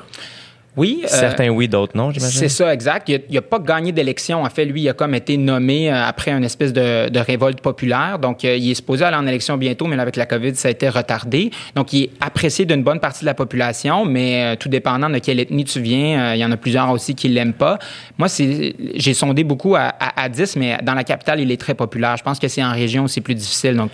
Oui. 0.77 1.01
euh, 1.05 1.09
Certains 1.09 1.49
oui, 1.49 1.69
d'autres 1.69 1.97
non, 1.97 2.11
j'imagine. 2.11 2.39
C'est 2.39 2.49
ça, 2.49 2.73
exact. 2.73 3.09
Il 3.09 3.23
n'a 3.31 3.43
pas 3.43 3.59
gagné 3.59 3.93
d'élection. 3.93 4.43
En 4.43 4.51
fait, 4.51 4.65
lui, 4.67 4.83
il 4.83 4.89
a 4.89 4.93
comme 4.93 5.15
été 5.15 5.37
nommé 5.37 5.91
euh, 5.91 6.05
après 6.05 6.33
une 6.33 6.45
espèce 6.45 6.73
de, 6.73 7.09
de 7.09 7.19
révolte 7.19 7.61
populaire. 7.61 8.19
Donc, 8.19 8.45
euh, 8.45 8.57
il 8.57 8.71
est 8.71 8.75
supposé 8.75 9.05
aller 9.05 9.17
en 9.17 9.27
élection 9.27 9.57
bientôt, 9.57 9.87
mais 9.87 9.97
là, 9.97 10.03
avec 10.03 10.17
la 10.17 10.27
COVID, 10.27 10.55
ça 10.55 10.69
a 10.69 10.71
été 10.71 10.89
retardé. 10.89 11.51
Donc, 11.75 11.93
il 11.93 12.05
est 12.05 12.11
apprécié 12.21 12.67
d'une 12.67 12.83
bonne 12.83 13.01
partie 13.01 13.21
de 13.21 13.27
la 13.27 13.35
population, 13.35 14.05
mais 14.05 14.43
euh, 14.45 14.57
tout 14.57 14.69
dépendant 14.69 15.09
de 15.09 15.19
quelle 15.19 15.41
ethnie 15.41 15.65
tu 15.65 15.81
viens, 15.81 16.35
il 16.35 16.39
y 16.41 16.45
en 16.45 16.53
a 16.53 16.57
plusieurs 16.57 16.91
aussi 16.91 17.15
qui 17.15 17.29
l'aiment 17.29 17.55
pas. 17.55 17.79
Moi, 18.19 18.29
c'est, 18.29 18.75
j'ai 18.95 19.15
sondé 19.15 19.45
beaucoup 19.45 19.77
à, 19.77 19.95
à 19.99 20.25
Addis, 20.25 20.53
mais 20.57 20.77
dans 20.83 20.95
la 20.95 21.05
capitale, 21.05 21.41
il 21.41 21.51
est 21.51 21.61
très 21.61 21.75
populaire. 21.75 22.17
Je 22.17 22.23
pense 22.23 22.39
que 22.39 22.49
c'est 22.49 22.63
en 22.63 22.73
région 22.73 23.05
où 23.05 23.09
c'est 23.09 23.21
plus 23.23 23.35
difficile. 23.35 23.77
Donc, 23.77 23.91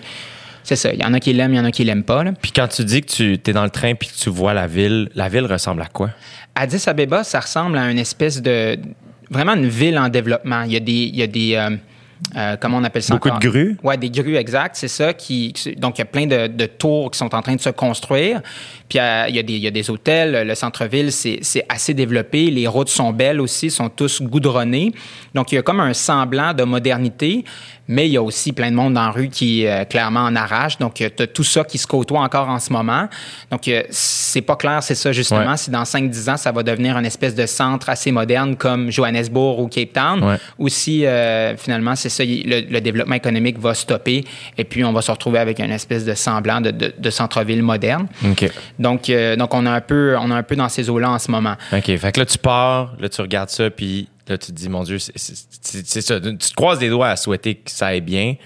c'est 0.62 0.76
ça. 0.76 0.92
Il 0.92 1.00
y 1.00 1.04
en 1.04 1.12
a 1.12 1.21
qui 1.21 1.33
l'aiment, 1.33 1.52
il 1.52 1.57
y 1.57 1.61
en 1.61 1.64
a 1.64 1.71
qui 1.71 1.85
l'aiment 1.85 2.04
pas. 2.04 2.25
là. 2.25 2.33
Puis 2.40 2.52
quand 2.52 2.69
tu 2.69 2.85
dis 2.85 3.00
que 3.00 3.07
tu 3.07 3.33
es 3.45 3.52
dans 3.52 3.64
le 3.64 3.71
train 3.71 3.95
puis 3.95 4.09
que 4.09 4.14
tu 4.14 4.31
vois 4.31 4.54
la 4.54 4.66
ville, 4.66 5.11
la 5.14 5.28
ville 5.28 5.47
ressemble 5.47 5.83
à 5.83 5.87
quoi? 5.87 6.11
Addis 6.54 6.83
Abeba, 6.87 7.25
ça 7.25 7.40
ressemble 7.40 7.78
à 7.78 7.90
une 7.90 7.99
espèce 7.99 8.40
de. 8.40 8.78
Vraiment 9.31 9.54
une 9.54 9.69
ville 9.69 9.99
en 9.99 10.09
développement. 10.09 10.62
Il 10.62 10.73
y 10.73 10.76
a 10.76 10.81
des. 10.81 10.92
Il 10.92 11.16
y 11.16 11.23
a 11.23 11.26
des 11.26 11.54
euh, 11.54 11.76
euh, 12.37 12.57
comment 12.61 12.78
on 12.78 12.85
appelle 12.85 13.02
ça 13.02 13.14
Beaucoup 13.14 13.28
encore? 13.28 13.40
de 13.40 13.49
grues? 13.49 13.76
Oui, 13.83 13.99
des 13.99 14.11
grues, 14.11 14.37
exact. 14.37 14.76
C'est 14.76 14.88
ça. 14.88 15.12
Qui, 15.12 15.52
donc, 15.76 15.99
il 15.99 16.00
y 16.00 16.02
a 16.02 16.07
plein 16.07 16.26
de, 16.26 16.47
de 16.47 16.66
tours 16.66 17.11
qui 17.11 17.19
sont 17.19 17.35
en 17.35 17.42
train 17.42 17.57
de 17.57 17.61
se 17.61 17.71
construire. 17.71 18.40
Puis, 18.88 18.99
euh, 18.99 19.26
il, 19.28 19.35
y 19.37 19.38
a 19.38 19.42
des, 19.42 19.54
il 19.54 19.61
y 19.62 19.66
a 19.66 19.71
des 19.71 19.90
hôtels. 19.90 20.47
Le 20.47 20.54
centre-ville, 20.54 21.12
c'est 21.12 21.38
c'est 21.42 21.64
assez 21.69 21.95
développé. 21.95 22.50
Les 22.50 22.66
routes 22.66 22.88
sont 22.88 23.12
belles 23.12 23.40
aussi, 23.40 23.71
sont 23.71 23.88
tous 23.88 24.23
goudronnées. 24.23 24.92
Donc, 25.35 25.52
il 25.52 25.57
y 25.57 25.59
a 25.59 25.62
comme 25.62 25.81
un 25.81 25.95
semblant 25.95 26.54
de 26.54 26.62
modernité, 26.62 27.45
mais 27.92 28.06
il 28.08 28.12
y 28.12 28.16
a 28.16 28.22
aussi 28.22 28.52
plein 28.52 28.70
de 28.70 28.76
monde 28.76 28.94
dans 28.94 29.04
la 29.04 29.11
rue 29.11 29.28
qui, 29.28 29.66
euh, 29.66 29.84
clairement, 29.84 30.20
en 30.20 30.34
arrache. 30.34 30.78
Donc, 30.78 30.94
tu 30.94 31.04
as 31.04 31.26
tout 31.26 31.44
ça 31.44 31.62
qui 31.64 31.78
se 31.78 31.87
côtoie 31.87 32.20
encore 32.20 32.49
en 32.49 32.58
ce 32.58 32.72
moment. 32.72 33.08
Donc, 33.50 33.68
euh, 33.68 33.82
c'est 33.90 34.40
pas 34.40 34.56
clair, 34.56 34.82
c'est 34.82 34.94
ça, 34.94 35.12
justement. 35.12 35.50
Ouais. 35.52 35.56
Si 35.56 35.70
dans 35.70 35.84
5-10 35.84 36.30
ans, 36.30 36.37
ça 36.37 36.50
va 36.52 36.62
devenir 36.62 36.96
une 36.99 37.04
espèce 37.06 37.34
de 37.34 37.46
centre 37.46 37.88
assez 37.90 38.11
moderne 38.12 38.56
comme 38.56 38.90
Johannesburg 38.90 39.58
ou 39.61 39.68
Cape 39.68 39.92
Town, 39.92 40.22
Ouais. 40.25 40.37
ou 40.58 40.68
si 40.68 41.04
euh, 41.04 41.56
finalement, 41.56 41.94
c'est 41.96 42.08
ça, 42.08 42.25
le, 42.25 42.70
le 42.70 42.80
développement 42.80 43.14
économique 43.16 43.59
va 43.59 43.74
stopper 43.74 44.24
et 44.57 44.64
puis 44.64 44.85
on 44.85 44.92
va 44.92 45.02
se 45.02 45.11
retrouver 45.11 45.38
avec 45.38 45.59
une 45.61 45.70
espèce 45.70 46.05
de 46.05 46.14
semblant 46.14 46.61
de, 46.61 46.70
de- 46.70 46.94
de 46.98 47.11
centre-ville 47.11 47.62
moderne. 47.62 48.07
Donc, 48.78 49.11
euh, 49.11 49.37
donc 49.37 49.55
on, 49.55 49.66
a 49.66 49.70
un 49.70 49.81
peu, 49.81 50.16
on 50.18 50.31
a 50.31 50.35
un 50.37 50.42
peu 50.42 50.57
dans 50.57 50.68
ces 50.68 50.88
eaux-là 50.88 51.11
en 51.11 51.18
ce 51.18 51.31
moment. 51.31 51.55
OK. 51.72 51.85
Fait 51.96 52.12
que 52.12 52.20
là, 52.20 52.26
tu 52.26 52.38
pars, 52.38 52.94
là, 52.98 53.09
tu 53.09 53.20
regardes 53.20 53.50
ça, 53.50 53.68
puis 53.70 54.09
là, 54.28 54.38
tu 54.38 54.46
te 54.48 54.52
dis, 54.52 54.68
mon 54.68 54.82
Dieu, 54.85 54.98
c'est- 54.98 55.16
ça. 56.00 56.20
Tu 56.20 56.37
te 56.37 56.54
croises 56.54 56.80
les 56.80 56.88
doigts 56.88 57.08
à 57.08 57.16
souhaiter 57.16 57.56
que 57.56 57.70
ça 57.70 57.88
aille 57.88 58.00
bien. 58.00 58.37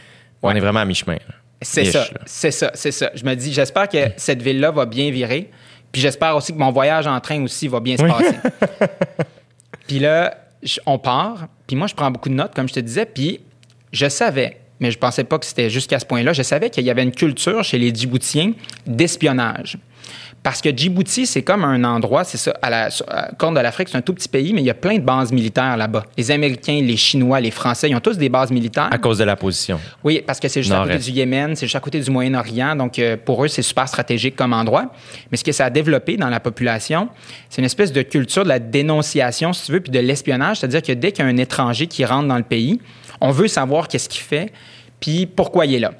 On 0.42 0.50
est 0.54 0.60
vraiment 0.60 0.80
à 0.80 0.84
mi-chemin. 0.84 1.16
C'est 1.62 1.86
ça, 1.86 2.06
c'est 2.26 2.50
ça, 2.50 2.70
c'est 2.74 2.92
ça. 2.92 3.10
Je 3.14 3.24
me 3.24 3.34
dis, 3.34 3.52
j'espère 3.52 3.88
que 3.88 3.98
cette 4.16 4.42
ville-là 4.42 4.70
va 4.70 4.86
bien 4.86 5.10
virer. 5.10 5.50
Puis 5.90 6.02
j'espère 6.02 6.36
aussi 6.36 6.52
que 6.52 6.58
mon 6.58 6.70
voyage 6.70 7.06
en 7.06 7.18
train 7.20 7.42
aussi 7.42 7.68
va 7.68 7.80
bien 7.80 7.96
se 7.96 8.02
passer. 8.02 8.36
puis 9.86 9.98
là, 9.98 10.36
on 10.84 10.98
part. 10.98 11.48
Puis 11.66 11.76
moi, 11.76 11.86
je 11.86 11.94
prends 11.94 12.10
beaucoup 12.10 12.28
de 12.28 12.34
notes, 12.34 12.54
comme 12.54 12.68
je 12.68 12.74
te 12.74 12.80
disais. 12.80 13.06
Puis 13.06 13.40
je 13.92 14.08
savais, 14.08 14.60
mais 14.80 14.90
je 14.90 14.98
pensais 14.98 15.24
pas 15.24 15.38
que 15.38 15.46
c'était 15.46 15.70
jusqu'à 15.70 15.98
ce 15.98 16.04
point-là, 16.04 16.32
je 16.32 16.42
savais 16.42 16.70
qu'il 16.70 16.84
y 16.84 16.90
avait 16.90 17.02
une 17.02 17.12
culture 17.12 17.64
chez 17.64 17.78
les 17.78 17.94
Djiboutiens 17.94 18.52
d'espionnage. 18.86 19.78
Parce 20.46 20.60
que 20.62 20.68
Djibouti, 20.68 21.26
c'est 21.26 21.42
comme 21.42 21.64
un 21.64 21.82
endroit, 21.82 22.22
c'est 22.22 22.36
ça, 22.38 22.54
à 22.62 22.70
la, 22.70 22.88
sur- 22.88 23.04
à 23.10 23.22
la 23.22 23.28
corne 23.32 23.56
de 23.56 23.58
l'Afrique, 23.58 23.88
c'est 23.88 23.96
un 23.96 24.00
tout 24.00 24.14
petit 24.14 24.28
pays, 24.28 24.52
mais 24.52 24.60
il 24.60 24.64
y 24.64 24.70
a 24.70 24.74
plein 24.74 24.94
de 24.94 25.00
bases 25.02 25.32
militaires 25.32 25.76
là-bas. 25.76 26.04
Les 26.16 26.30
Américains, 26.30 26.80
les 26.84 26.96
Chinois, 26.96 27.40
les 27.40 27.50
Français, 27.50 27.90
ils 27.90 27.96
ont 27.96 28.00
tous 28.00 28.16
des 28.16 28.28
bases 28.28 28.52
militaires. 28.52 28.86
À 28.92 28.98
cause 28.98 29.18
de 29.18 29.24
la 29.24 29.34
position. 29.34 29.80
Oui, 30.04 30.22
parce 30.24 30.38
que 30.38 30.46
c'est 30.46 30.62
juste 30.62 30.72
à 30.72 30.84
côté 30.84 30.98
du 30.98 31.10
Yémen, 31.10 31.56
c'est 31.56 31.66
juste 31.66 31.74
à 31.74 31.80
côté 31.80 31.98
du 31.98 32.08
Moyen-Orient. 32.12 32.76
Donc, 32.76 32.96
euh, 33.00 33.16
pour 33.16 33.44
eux, 33.44 33.48
c'est 33.48 33.62
super 33.62 33.88
stratégique 33.88 34.36
comme 34.36 34.52
endroit. 34.52 34.92
Mais 35.32 35.36
ce 35.36 35.42
que 35.42 35.50
ça 35.50 35.64
a 35.64 35.70
développé 35.70 36.16
dans 36.16 36.28
la 36.28 36.38
population, 36.38 37.08
c'est 37.50 37.60
une 37.60 37.64
espèce 37.66 37.90
de 37.92 38.02
culture 38.02 38.44
de 38.44 38.48
la 38.48 38.60
dénonciation, 38.60 39.52
si 39.52 39.66
tu 39.66 39.72
veux, 39.72 39.80
puis 39.80 39.90
de 39.90 39.98
l'espionnage. 39.98 40.58
C'est-à-dire 40.58 40.82
que 40.82 40.92
dès 40.92 41.10
qu'il 41.10 41.24
y 41.24 41.26
a 41.26 41.30
un 41.32 41.38
étranger 41.38 41.88
qui 41.88 42.04
rentre 42.04 42.28
dans 42.28 42.38
le 42.38 42.44
pays, 42.44 42.80
on 43.20 43.32
veut 43.32 43.48
savoir 43.48 43.88
qu'est-ce 43.88 44.08
qu'il 44.08 44.22
fait, 44.22 44.52
puis 45.00 45.26
pourquoi 45.26 45.66
il 45.66 45.74
est 45.74 45.80
là. 45.80 45.90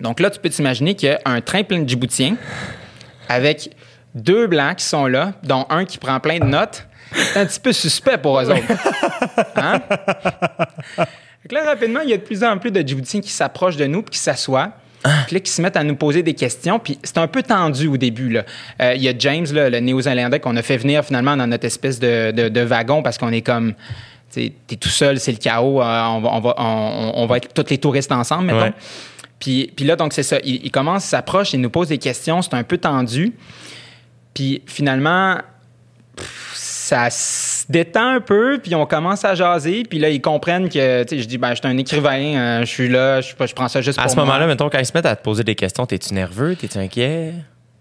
Donc 0.00 0.18
là, 0.18 0.30
tu 0.30 0.40
peux 0.40 0.48
t'imaginer 0.48 0.94
qu'il 0.94 1.10
y 1.10 1.12
a 1.12 1.20
un 1.26 1.42
train 1.42 1.62
plein 1.62 1.80
de 1.80 1.86
Djiboutiens 1.86 2.36
avec 3.30 3.70
deux 4.14 4.46
Blancs 4.46 4.76
qui 4.76 4.84
sont 4.84 5.06
là, 5.06 5.32
dont 5.42 5.66
un 5.70 5.84
qui 5.84 5.98
prend 5.98 6.18
plein 6.20 6.38
de 6.38 6.44
notes. 6.44 6.86
C'est 7.12 7.40
un 7.40 7.46
petit 7.46 7.60
peu 7.60 7.72
suspect 7.72 8.18
pour 8.18 8.40
eux 8.40 8.50
autres. 8.50 8.62
Hein? 9.56 9.80
Que 11.48 11.54
là, 11.54 11.64
rapidement, 11.64 12.00
il 12.00 12.10
y 12.10 12.12
a 12.12 12.16
de 12.16 12.22
plus 12.22 12.44
en 12.44 12.58
plus 12.58 12.70
de 12.70 12.86
Djiboutiens 12.86 13.20
qui 13.20 13.30
s'approchent 13.30 13.76
de 13.76 13.86
nous 13.86 14.02
puis 14.02 14.12
qui 14.12 14.18
s'assoient. 14.18 14.72
Puis 15.26 15.34
là, 15.36 15.40
qui 15.40 15.50
se 15.50 15.62
mettent 15.62 15.76
à 15.78 15.82
nous 15.82 15.96
poser 15.96 16.22
des 16.22 16.34
questions. 16.34 16.78
Puis 16.78 16.98
c'est 17.02 17.16
un 17.18 17.26
peu 17.26 17.42
tendu 17.42 17.86
au 17.88 17.96
début. 17.96 18.28
Là. 18.28 18.42
Euh, 18.82 18.92
il 18.94 19.02
y 19.02 19.08
a 19.08 19.14
James, 19.18 19.46
là, 19.52 19.70
le 19.70 19.80
néo-zélandais, 19.80 20.40
qu'on 20.40 20.56
a 20.56 20.62
fait 20.62 20.76
venir 20.76 21.02
finalement 21.04 21.36
dans 21.36 21.46
notre 21.46 21.64
espèce 21.64 21.98
de, 21.98 22.30
de- 22.32 22.48
de 22.50 22.60
wagon 22.60 23.02
parce 23.02 23.16
qu'on 23.16 23.32
est 23.32 23.40
comme. 23.40 23.72
tu 24.32 24.52
es 24.70 24.76
tout 24.76 24.90
seul, 24.90 25.18
c'est 25.18 25.32
le 25.32 25.38
chaos. 25.38 25.80
euh, 25.80 26.02
on, 26.04 26.20
va, 26.20 26.28
on, 26.34 26.40
va, 26.40 26.54
on, 26.58 27.12
on 27.16 27.26
va 27.26 27.38
être 27.38 27.52
tous 27.54 27.70
les 27.70 27.78
touristes 27.78 28.12
ensemble, 28.12 28.44
mettons. 28.44 28.60
Ouais. 28.64 28.72
Puis, 29.40 29.72
puis 29.74 29.84
là, 29.84 29.96
donc, 29.96 30.12
c'est 30.12 30.22
ça. 30.22 30.38
Il, 30.44 30.64
il 30.64 30.70
commence, 30.70 31.04
s'approche, 31.04 31.52
il 31.54 31.60
nous 31.60 31.70
pose 31.70 31.88
des 31.88 31.98
questions. 31.98 32.42
C'est 32.42 32.54
un 32.54 32.62
peu 32.62 32.78
tendu. 32.78 33.32
Puis 34.34 34.62
finalement, 34.66 35.38
pff, 36.16 36.52
ça 36.54 37.08
se 37.10 37.64
détend 37.68 38.08
un 38.14 38.20
peu, 38.20 38.58
puis 38.62 38.74
on 38.74 38.84
commence 38.84 39.24
à 39.24 39.34
jaser, 39.34 39.84
puis 39.84 39.98
là, 40.00 40.10
ils 40.10 40.20
comprennent 40.20 40.68
que, 40.68 41.04
tu 41.04 41.16
sais, 41.16 41.22
je 41.22 41.28
dis, 41.28 41.38
ben, 41.38 41.50
je 41.50 41.60
suis 41.60 41.66
un 41.68 41.78
écrivain, 41.78 42.20
euh, 42.36 42.60
je 42.60 42.66
suis 42.66 42.88
là, 42.88 43.20
je, 43.20 43.32
je 43.38 43.54
prends 43.54 43.68
ça 43.68 43.80
juste 43.80 43.98
À 43.98 44.02
pour 44.02 44.10
ce 44.10 44.16
moi. 44.16 44.24
moment-là, 44.24 44.46
mettons, 44.48 44.68
quand 44.68 44.78
ils 44.78 44.86
se 44.86 44.92
mettent 44.94 45.06
à 45.06 45.14
te 45.14 45.22
poser 45.22 45.44
des 45.44 45.54
questions, 45.54 45.86
t'es-tu 45.86 46.12
nerveux? 46.14 46.56
T'es-tu 46.56 46.78
inquiet? 46.78 47.34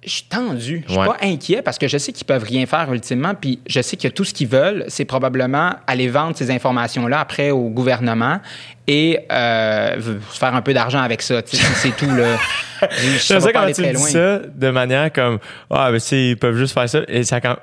Je 0.05 0.09
suis 0.11 0.23
tendu. 0.23 0.83
Je 0.87 0.91
suis 0.93 0.99
Ouais. 1.01 1.07
pas 1.07 1.17
inquiet 1.21 1.61
parce 1.61 1.77
que 1.77 1.87
je 1.89 1.97
sais 1.97 2.13
qu'ils 2.13 2.25
peuvent 2.25 2.43
rien 2.43 2.65
faire 2.65 2.91
ultimement, 2.93 3.33
puis 3.35 3.59
je 3.67 3.81
sais 3.81 3.97
que 3.97 4.07
tout 4.07 4.23
ce 4.23 4.33
qu'ils 4.33 4.47
veulent, 4.47 4.85
c'est 4.87 5.03
probablement 5.03 5.73
aller 5.87 6.07
vendre 6.07 6.37
ces 6.37 6.51
informations-là 6.51 7.19
après 7.19 7.51
au 7.51 7.69
gouvernement 7.69 8.39
et 8.87 9.19
euh, 9.29 9.99
se 10.31 10.39
faire 10.39 10.55
un 10.55 10.61
peu 10.61 10.73
d'argent 10.73 11.01
avec 11.01 11.21
ça. 11.21 11.41
sais, 11.45 11.57
C'est 11.75 11.97
tout, 11.97 12.09
là. 12.09 12.37
Ça 13.19 13.41
pas 13.41 13.51
quand 13.51 13.59
aller 13.63 13.73
tu 13.73 13.81
très 13.81 13.91
dis 13.91 13.97
loin. 13.97 14.07
ça 14.07 14.39
de 14.39 14.69
manière 14.69 15.11
comme 15.11 15.37
Ah, 15.69 15.89
mais 15.91 15.99
si, 15.99 16.29
ils 16.31 16.37
peuvent 16.37 16.55
juste 16.57 16.73
faire 16.73 16.87
ça. 16.87 17.01
Et 17.09 17.23
ça, 17.25 17.41
quand, 17.41 17.57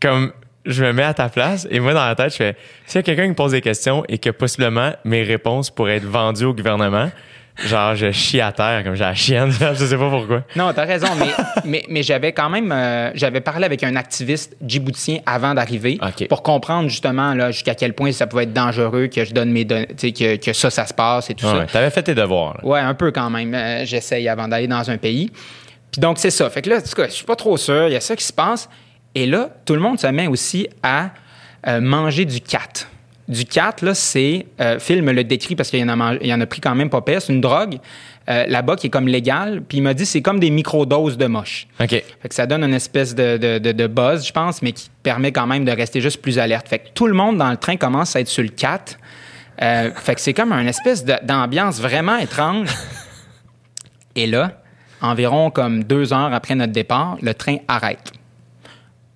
comme 0.00 0.30
je 0.66 0.84
me 0.84 0.92
mets 0.92 1.02
à 1.04 1.14
ta 1.14 1.30
place, 1.30 1.66
et 1.70 1.80
moi, 1.80 1.94
dans 1.94 2.06
la 2.06 2.14
tête, 2.14 2.32
je 2.32 2.36
fais 2.36 2.56
S'il 2.86 2.96
y 2.96 2.98
a 2.98 3.02
quelqu'un 3.02 3.22
qui 3.24 3.30
me 3.30 3.34
pose 3.34 3.52
des 3.52 3.62
questions 3.62 4.04
et 4.10 4.18
que 4.18 4.28
possiblement 4.30 4.92
mes 5.04 5.22
réponses 5.22 5.70
pourraient 5.70 5.96
être 5.96 6.04
vendues 6.06 6.44
au 6.44 6.54
gouvernement, 6.54 7.10
genre, 7.64 7.94
je 7.94 8.10
chie 8.12 8.40
à 8.40 8.50
terre 8.52 8.82
comme 8.84 8.94
j'ai 8.94 9.04
la 9.04 9.14
chienne. 9.14 9.50
je 9.74 9.84
sais 9.84 9.96
pas 9.96 10.10
pourquoi. 10.10 10.42
Non, 10.56 10.72
t'as 10.74 10.84
raison, 10.84 11.08
mais, 11.18 11.26
mais, 11.64 11.84
mais 11.88 12.02
j'avais 12.02 12.32
quand 12.32 12.48
même, 12.50 12.72
euh, 12.72 13.10
j'avais 13.14 13.40
parlé 13.40 13.64
avec 13.64 13.82
un 13.84 13.94
activiste 13.96 14.56
djiboutien 14.64 15.18
avant 15.26 15.54
d'arriver 15.54 15.98
pour 16.28 16.42
comprendre 16.42 16.88
justement 16.88 17.34
là, 17.34 17.50
jusqu'à 17.50 17.74
quel 17.74 17.94
point 17.94 18.12
ça 18.12 18.26
pouvait 18.26 18.44
être 18.44 18.52
dangereux 18.52 19.06
que 19.08 19.24
je 19.24 19.32
donne 19.32 19.50
mes 19.52 19.64
données, 19.64 19.86
que, 19.86 20.36
que 20.36 20.52
ça, 20.52 20.70
ça 20.70 20.86
se 20.86 20.94
passe 20.94 21.30
et 21.30 21.34
tout 21.34 21.46
Ouais, 21.46 21.52
ça. 21.60 21.66
T'avais 21.66 21.90
fait 21.90 22.02
tes 22.02 22.14
devoirs. 22.14 22.54
là. 22.62 22.66
Ouais, 22.68 22.80
un 22.80 22.94
peu 22.94 23.10
quand 23.12 23.30
même. 23.30 23.54
Euh, 23.54 23.84
J'essaye 23.84 24.28
avant 24.28 24.48
d'aller 24.48 24.66
dans 24.68 24.90
un 24.90 24.96
pays. 24.96 25.30
Puis 25.90 26.00
donc, 26.00 26.18
c'est 26.18 26.30
ça. 26.30 26.48
Fait 26.48 26.62
que 26.62 26.70
là, 26.70 26.76
en 26.78 26.80
tout 26.80 26.94
cas, 26.96 27.06
je 27.06 27.12
suis 27.12 27.24
pas 27.26 27.36
trop 27.36 27.56
sûr. 27.58 27.88
Il 27.88 27.92
y 27.92 27.96
a 27.96 28.00
ça 28.00 28.16
qui 28.16 28.24
se 28.24 28.32
passe. 28.32 28.68
Et 29.14 29.26
là, 29.26 29.50
tout 29.66 29.74
le 29.74 29.80
monde 29.80 30.00
se 30.00 30.06
met 30.06 30.26
aussi 30.26 30.66
à 30.82 31.10
euh, 31.68 31.80
manger 31.82 32.24
du 32.24 32.40
cat. 32.40 32.86
Du 33.28 33.44
cat, 33.44 33.76
là, 33.82 33.94
c'est... 33.94 34.46
Euh, 34.60 34.78
Phil 34.80 35.02
me 35.02 35.12
le 35.12 35.22
décrit 35.24 35.54
parce 35.54 35.70
qu'il 35.70 35.78
y 35.78 35.84
en 35.84 35.88
a, 35.88 35.96
mangé- 35.96 36.18
il 36.22 36.26
y 36.26 36.34
en 36.34 36.40
a 36.40 36.46
pris 36.46 36.60
quand 36.60 36.74
même 36.74 36.90
pas 36.90 37.00
pire. 37.02 37.22
C'est 37.22 37.32
une 37.32 37.40
drogue 37.40 37.78
euh, 38.28 38.44
là-bas 38.48 38.74
qui 38.76 38.88
est 38.88 38.90
comme 38.90 39.06
légale. 39.06 39.62
Puis 39.66 39.78
il 39.78 39.80
m'a 39.82 39.94
dit 39.94 40.04
c'est 40.06 40.22
comme 40.22 40.40
des 40.40 40.50
microdoses 40.50 41.16
de 41.16 41.26
moche. 41.26 41.68
OK. 41.80 41.88
Fait 41.90 42.28
que 42.28 42.34
ça 42.34 42.46
donne 42.46 42.64
une 42.64 42.74
espèce 42.74 43.14
de, 43.14 43.36
de, 43.36 43.58
de- 43.58 43.72
de 43.72 43.86
buzz, 43.86 44.26
je 44.26 44.32
pense, 44.32 44.60
mais 44.60 44.72
qui 44.72 44.90
permet 45.02 45.30
quand 45.30 45.46
même 45.46 45.64
de 45.64 45.70
rester 45.72 46.00
juste 46.00 46.20
plus 46.20 46.38
alerte. 46.38 46.68
Fait 46.68 46.80
que 46.80 46.88
tout 46.94 47.06
le 47.06 47.14
monde 47.14 47.38
dans 47.38 47.50
le 47.50 47.56
train 47.56 47.76
commence 47.76 48.16
à 48.16 48.20
être 48.20 48.28
sur 48.28 48.42
le 48.42 48.48
4. 48.50 48.98
Euh, 49.62 49.90
fait 49.94 50.14
que 50.16 50.20
c'est 50.20 50.34
comme 50.34 50.52
une 50.52 50.66
espèce 50.68 51.04
d'ambiance 51.04 51.80
vraiment 51.80 52.16
étrange. 52.16 52.68
Et 54.16 54.26
là, 54.26 54.60
environ 55.00 55.50
comme 55.50 55.84
deux 55.84 56.12
heures 56.12 56.32
après 56.34 56.54
notre 56.54 56.72
départ, 56.72 57.16
le 57.22 57.34
train 57.34 57.56
arrête. 57.68 58.12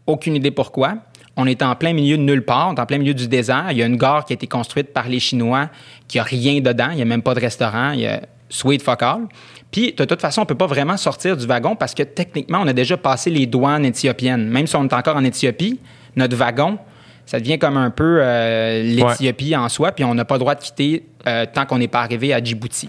Aucune 0.06 0.36
idée 0.36 0.52
pourquoi. 0.52 0.94
On 1.36 1.46
est 1.46 1.62
en 1.62 1.74
plein 1.74 1.92
milieu 1.92 2.16
de 2.16 2.22
nulle 2.22 2.44
part, 2.44 2.68
on 2.70 2.74
est 2.74 2.80
en 2.80 2.86
plein 2.86 2.98
milieu 2.98 3.14
du 3.14 3.28
désert. 3.28 3.66
Il 3.70 3.76
y 3.76 3.82
a 3.82 3.86
une 3.86 3.96
gare 3.96 4.24
qui 4.24 4.32
a 4.32 4.34
été 4.34 4.46
construite 4.46 4.92
par 4.92 5.08
les 5.08 5.20
Chinois 5.20 5.68
qui 6.08 6.18
a 6.18 6.22
rien 6.22 6.60
dedans. 6.60 6.88
Il 6.90 6.96
n'y 6.96 7.02
a 7.02 7.06
même 7.06 7.22
pas 7.22 7.34
de 7.34 7.40
restaurant. 7.40 7.90
Il 7.90 8.00
y 8.00 8.06
a 8.06 8.22
sweet 8.48 8.82
fuck 8.82 9.02
all. 9.02 9.26
Puis, 9.70 9.92
de 9.92 10.04
toute 10.04 10.20
façon, 10.20 10.42
on 10.42 10.46
peut 10.46 10.54
pas 10.54 10.66
vraiment 10.66 10.96
sortir 10.96 11.36
du 11.36 11.46
wagon 11.46 11.76
parce 11.76 11.94
que 11.94 12.02
techniquement, 12.02 12.60
on 12.62 12.66
a 12.66 12.72
déjà 12.72 12.96
passé 12.96 13.30
les 13.30 13.46
douanes 13.46 13.84
éthiopiennes. 13.84 14.48
Même 14.48 14.66
si 14.66 14.76
on 14.76 14.84
est 14.84 14.92
encore 14.92 15.16
en 15.16 15.24
Éthiopie, 15.24 15.80
notre 16.14 16.36
wagon, 16.36 16.78
ça 17.26 17.40
devient 17.40 17.58
comme 17.58 17.76
un 17.76 17.90
peu 17.90 18.20
euh, 18.20 18.82
l'Éthiopie 18.82 19.56
en 19.56 19.68
soi, 19.68 19.92
puis 19.92 20.04
on 20.04 20.14
n'a 20.14 20.24
pas 20.24 20.36
le 20.36 20.40
droit 20.40 20.54
de 20.54 20.60
quitter 20.60 21.04
euh, 21.26 21.44
tant 21.52 21.66
qu'on 21.66 21.78
n'est 21.78 21.88
pas 21.88 22.00
arrivé 22.00 22.32
à 22.32 22.42
Djibouti. 22.42 22.88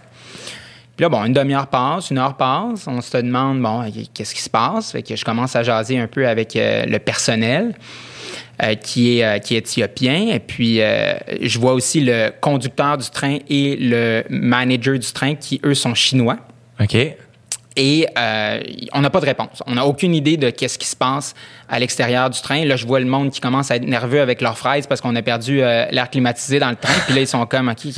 Puis 0.95 1.03
là, 1.03 1.09
bon, 1.09 1.25
une 1.25 1.33
demi-heure 1.33 1.67
passe, 1.67 2.11
une 2.11 2.19
heure 2.19 2.37
passe, 2.37 2.87
on 2.87 3.01
se 3.01 3.17
demande, 3.17 3.61
bon, 3.61 3.83
qu'est-ce 4.13 4.33
qui 4.33 4.41
se 4.41 4.49
passe? 4.49 4.91
Fait 4.91 5.03
que 5.03 5.15
je 5.15 5.25
commence 5.25 5.55
à 5.55 5.63
jaser 5.63 5.99
un 5.99 6.07
peu 6.07 6.27
avec 6.27 6.55
euh, 6.55 6.85
le 6.85 6.99
personnel 6.99 7.75
euh, 8.63 8.75
qui, 8.75 9.19
est, 9.19 9.23
euh, 9.23 9.39
qui 9.39 9.55
est 9.55 9.59
éthiopien. 9.59 10.27
Et 10.33 10.39
puis, 10.39 10.81
euh, 10.81 11.13
je 11.41 11.59
vois 11.59 11.73
aussi 11.73 12.01
le 12.01 12.31
conducteur 12.41 12.97
du 12.97 13.09
train 13.09 13.37
et 13.49 13.75
le 13.79 14.23
manager 14.29 14.97
du 14.97 15.11
train 15.11 15.35
qui, 15.35 15.61
eux, 15.65 15.75
sont 15.75 15.93
chinois. 15.93 16.37
OK. 16.79 16.95
Et 17.79 18.07
euh, 18.17 18.59
on 18.93 19.01
n'a 19.01 19.11
pas 19.11 19.19
de 19.19 19.27
réponse. 19.27 19.61
On 19.67 19.75
n'a 19.75 19.85
aucune 19.85 20.15
idée 20.15 20.35
de 20.35 20.49
qu'est-ce 20.49 20.79
qui 20.79 20.87
se 20.87 20.95
passe 20.95 21.35
à 21.69 21.77
l'extérieur 21.77 22.27
du 22.31 22.41
train. 22.41 22.65
Là, 22.65 22.75
je 22.75 22.87
vois 22.87 22.99
le 22.99 23.05
monde 23.05 23.29
qui 23.29 23.39
commence 23.39 23.69
à 23.69 23.75
être 23.75 23.85
nerveux 23.85 24.19
avec 24.19 24.41
leurs 24.41 24.57
fraises 24.57 24.87
parce 24.87 24.99
qu'on 24.99 25.15
a 25.15 25.21
perdu 25.21 25.61
euh, 25.61 25.85
l'air 25.91 26.09
climatisé 26.09 26.57
dans 26.57 26.71
le 26.71 26.75
train. 26.75 26.93
Puis 27.05 27.13
là, 27.13 27.21
ils 27.21 27.27
sont 27.27 27.45
comme, 27.45 27.69
OK, 27.69 27.93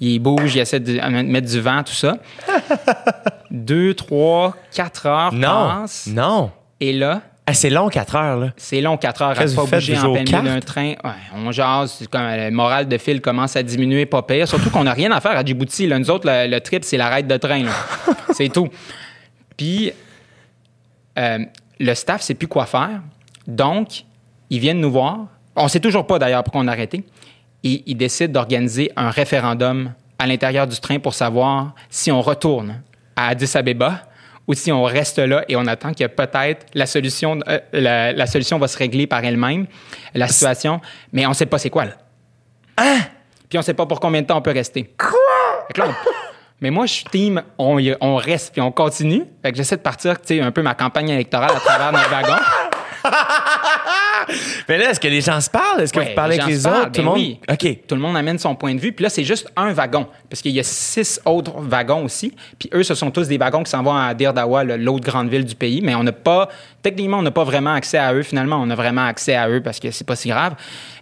ils 0.00 0.18
bougent, 0.18 0.56
ils 0.56 0.58
essaient 0.58 0.80
de 0.80 1.00
mettre 1.22 1.46
du 1.48 1.60
vent, 1.60 1.84
tout 1.84 1.92
ça. 1.92 2.16
Deux, 3.52 3.94
trois, 3.94 4.56
quatre 4.74 5.06
heures 5.06 5.32
Non. 5.32 5.68
passent. 5.82 6.08
Non. 6.08 6.50
Et 6.80 6.92
là, 6.92 7.22
Ah, 7.50 7.54
c'est 7.54 7.68
long, 7.68 7.88
4 7.88 8.14
heures, 8.14 8.36
là. 8.36 8.52
c'est 8.56 8.80
long, 8.80 8.96
quatre 8.96 9.22
heures 9.22 9.30
à 9.30 9.34
pas 9.34 9.64
bouger 9.64 9.98
en 9.98 10.12
plein 10.12 10.22
milieu 10.22 10.54
d'un 10.54 10.60
train? 10.60 10.90
Ouais, 11.02 11.10
on 11.34 11.50
jase, 11.50 12.06
comme 12.08 12.20
euh, 12.22 12.48
le 12.48 12.54
moral 12.54 12.86
de 12.86 12.96
fil 12.96 13.20
commence 13.20 13.56
à 13.56 13.64
diminuer, 13.64 14.06
pas 14.06 14.22
pire. 14.22 14.46
Surtout 14.46 14.70
qu'on 14.70 14.84
n'a 14.84 14.92
rien 14.92 15.10
à 15.10 15.20
faire 15.20 15.36
à 15.36 15.44
Djibouti. 15.44 15.88
Là. 15.88 15.98
Nous 15.98 16.10
autres, 16.10 16.30
le, 16.30 16.48
le 16.48 16.60
trip, 16.60 16.84
c'est 16.84 16.96
l'arrêt 16.96 17.24
de 17.24 17.36
train. 17.38 17.64
c'est 18.34 18.50
tout. 18.50 18.68
Puis, 19.56 19.90
euh, 21.18 21.38
le 21.80 21.94
staff 21.94 22.20
ne 22.20 22.22
sait 22.22 22.34
plus 22.34 22.46
quoi 22.46 22.66
faire. 22.66 23.00
Donc, 23.48 24.04
ils 24.48 24.60
viennent 24.60 24.80
nous 24.80 24.92
voir. 24.92 25.26
On 25.56 25.64
ne 25.64 25.68
sait 25.68 25.80
toujours 25.80 26.06
pas 26.06 26.20
d'ailleurs 26.20 26.44
pourquoi 26.44 26.60
on 26.60 26.68
a 26.68 26.72
arrêté. 26.72 27.04
Et 27.64 27.82
ils 27.84 27.96
décident 27.96 28.32
d'organiser 28.32 28.92
un 28.94 29.10
référendum 29.10 29.92
à 30.20 30.26
l'intérieur 30.28 30.68
du 30.68 30.78
train 30.78 31.00
pour 31.00 31.14
savoir 31.14 31.74
si 31.88 32.12
on 32.12 32.22
retourne 32.22 32.80
à 33.16 33.26
Addis 33.26 33.50
Abeba 33.56 34.02
ou 34.50 34.54
si 34.54 34.72
on 34.72 34.82
reste 34.82 35.20
là 35.20 35.44
et 35.48 35.54
on 35.54 35.64
attend 35.68 35.94
que 35.94 36.04
peut-être 36.08 36.66
la 36.74 36.86
solution, 36.86 37.38
euh, 37.46 37.60
la, 37.72 38.10
la 38.12 38.26
solution 38.26 38.58
va 38.58 38.66
se 38.66 38.76
régler 38.76 39.06
par 39.06 39.24
elle-même, 39.24 39.66
la 40.12 40.26
situation. 40.26 40.80
Mais 41.12 41.24
on 41.24 41.28
ne 41.28 41.34
sait 41.34 41.46
pas 41.46 41.58
c'est 41.58 41.70
quoi, 41.70 41.84
là. 41.84 41.92
Puis 43.48 43.56
on 43.56 43.60
ne 43.60 43.64
sait 43.64 43.74
pas 43.74 43.86
pour 43.86 44.00
combien 44.00 44.22
de 44.22 44.26
temps 44.26 44.38
on 44.38 44.42
peut 44.42 44.50
rester. 44.50 44.92
Quoi? 44.98 45.86
Mais 46.60 46.70
moi, 46.70 46.86
je 46.86 46.94
suis 46.94 47.04
team, 47.04 47.40
on, 47.58 47.78
y- 47.78 47.96
on 48.00 48.16
reste 48.16 48.52
puis 48.52 48.60
on 48.60 48.72
continue. 48.72 49.24
Fait 49.40 49.52
que 49.52 49.56
j'essaie 49.56 49.76
de 49.76 49.82
partir, 49.82 50.20
tu 50.20 50.34
sais, 50.36 50.40
un 50.40 50.50
peu 50.50 50.62
ma 50.62 50.74
campagne 50.74 51.10
électorale 51.10 51.52
à 51.56 51.60
travers 51.60 51.92
notre 51.92 52.10
wagon. 52.10 52.36
Mais 54.68 54.78
là, 54.78 54.90
est-ce 54.90 55.00
que 55.00 55.08
les 55.08 55.20
gens 55.20 55.40
se 55.40 55.50
parlent? 55.50 55.80
Est-ce 55.80 55.92
que 55.92 55.98
Ouais, 55.98 56.08
vous 56.10 56.14
parlez 56.14 56.36
les 56.36 56.42
avec 56.42 56.54
les 56.54 56.66
autres? 56.66 56.74
parlent, 56.80 56.92
Tout 56.92 57.00
le 57.00 57.04
ben 57.06 57.10
monde? 57.10 57.18
oui. 57.18 57.38
OK. 57.50 57.78
Tout 57.86 57.94
le 57.94 58.00
monde 58.00 58.16
amène 58.16 58.38
son 58.38 58.54
point 58.54 58.74
de 58.74 58.80
vue. 58.80 58.92
Puis 58.92 59.02
là, 59.02 59.08
c'est 59.10 59.24
juste 59.24 59.48
un 59.56 59.72
wagon. 59.72 60.06
Parce 60.28 60.42
qu'il 60.42 60.52
y 60.52 60.60
a 60.60 60.62
six 60.62 61.20
autres 61.24 61.52
wagons 61.60 62.04
aussi. 62.04 62.32
Puis 62.58 62.68
eux, 62.74 62.82
ce 62.82 62.94
sont 62.94 63.10
tous 63.10 63.26
des 63.28 63.38
wagons 63.38 63.62
qui 63.62 63.70
s'en 63.70 63.82
vont 63.82 63.96
à 63.96 64.12
Dirdawa, 64.14 64.64
l'autre 64.64 65.04
grande 65.04 65.28
ville 65.28 65.44
du 65.44 65.54
pays. 65.54 65.80
Mais 65.82 65.94
on 65.94 66.02
n'a 66.02 66.12
pas, 66.12 66.48
techniquement, 66.82 67.18
on 67.18 67.22
n'a 67.22 67.30
pas 67.30 67.44
vraiment 67.44 67.74
accès 67.74 67.98
à 67.98 68.12
eux. 68.14 68.22
Finalement, 68.22 68.56
on 68.62 68.70
a 68.70 68.74
vraiment 68.74 69.06
accès 69.06 69.34
à 69.34 69.48
eux 69.48 69.60
parce 69.62 69.78
que 69.80 69.90
c'est 69.90 70.06
pas 70.06 70.16
si 70.16 70.28
grave. 70.28 70.54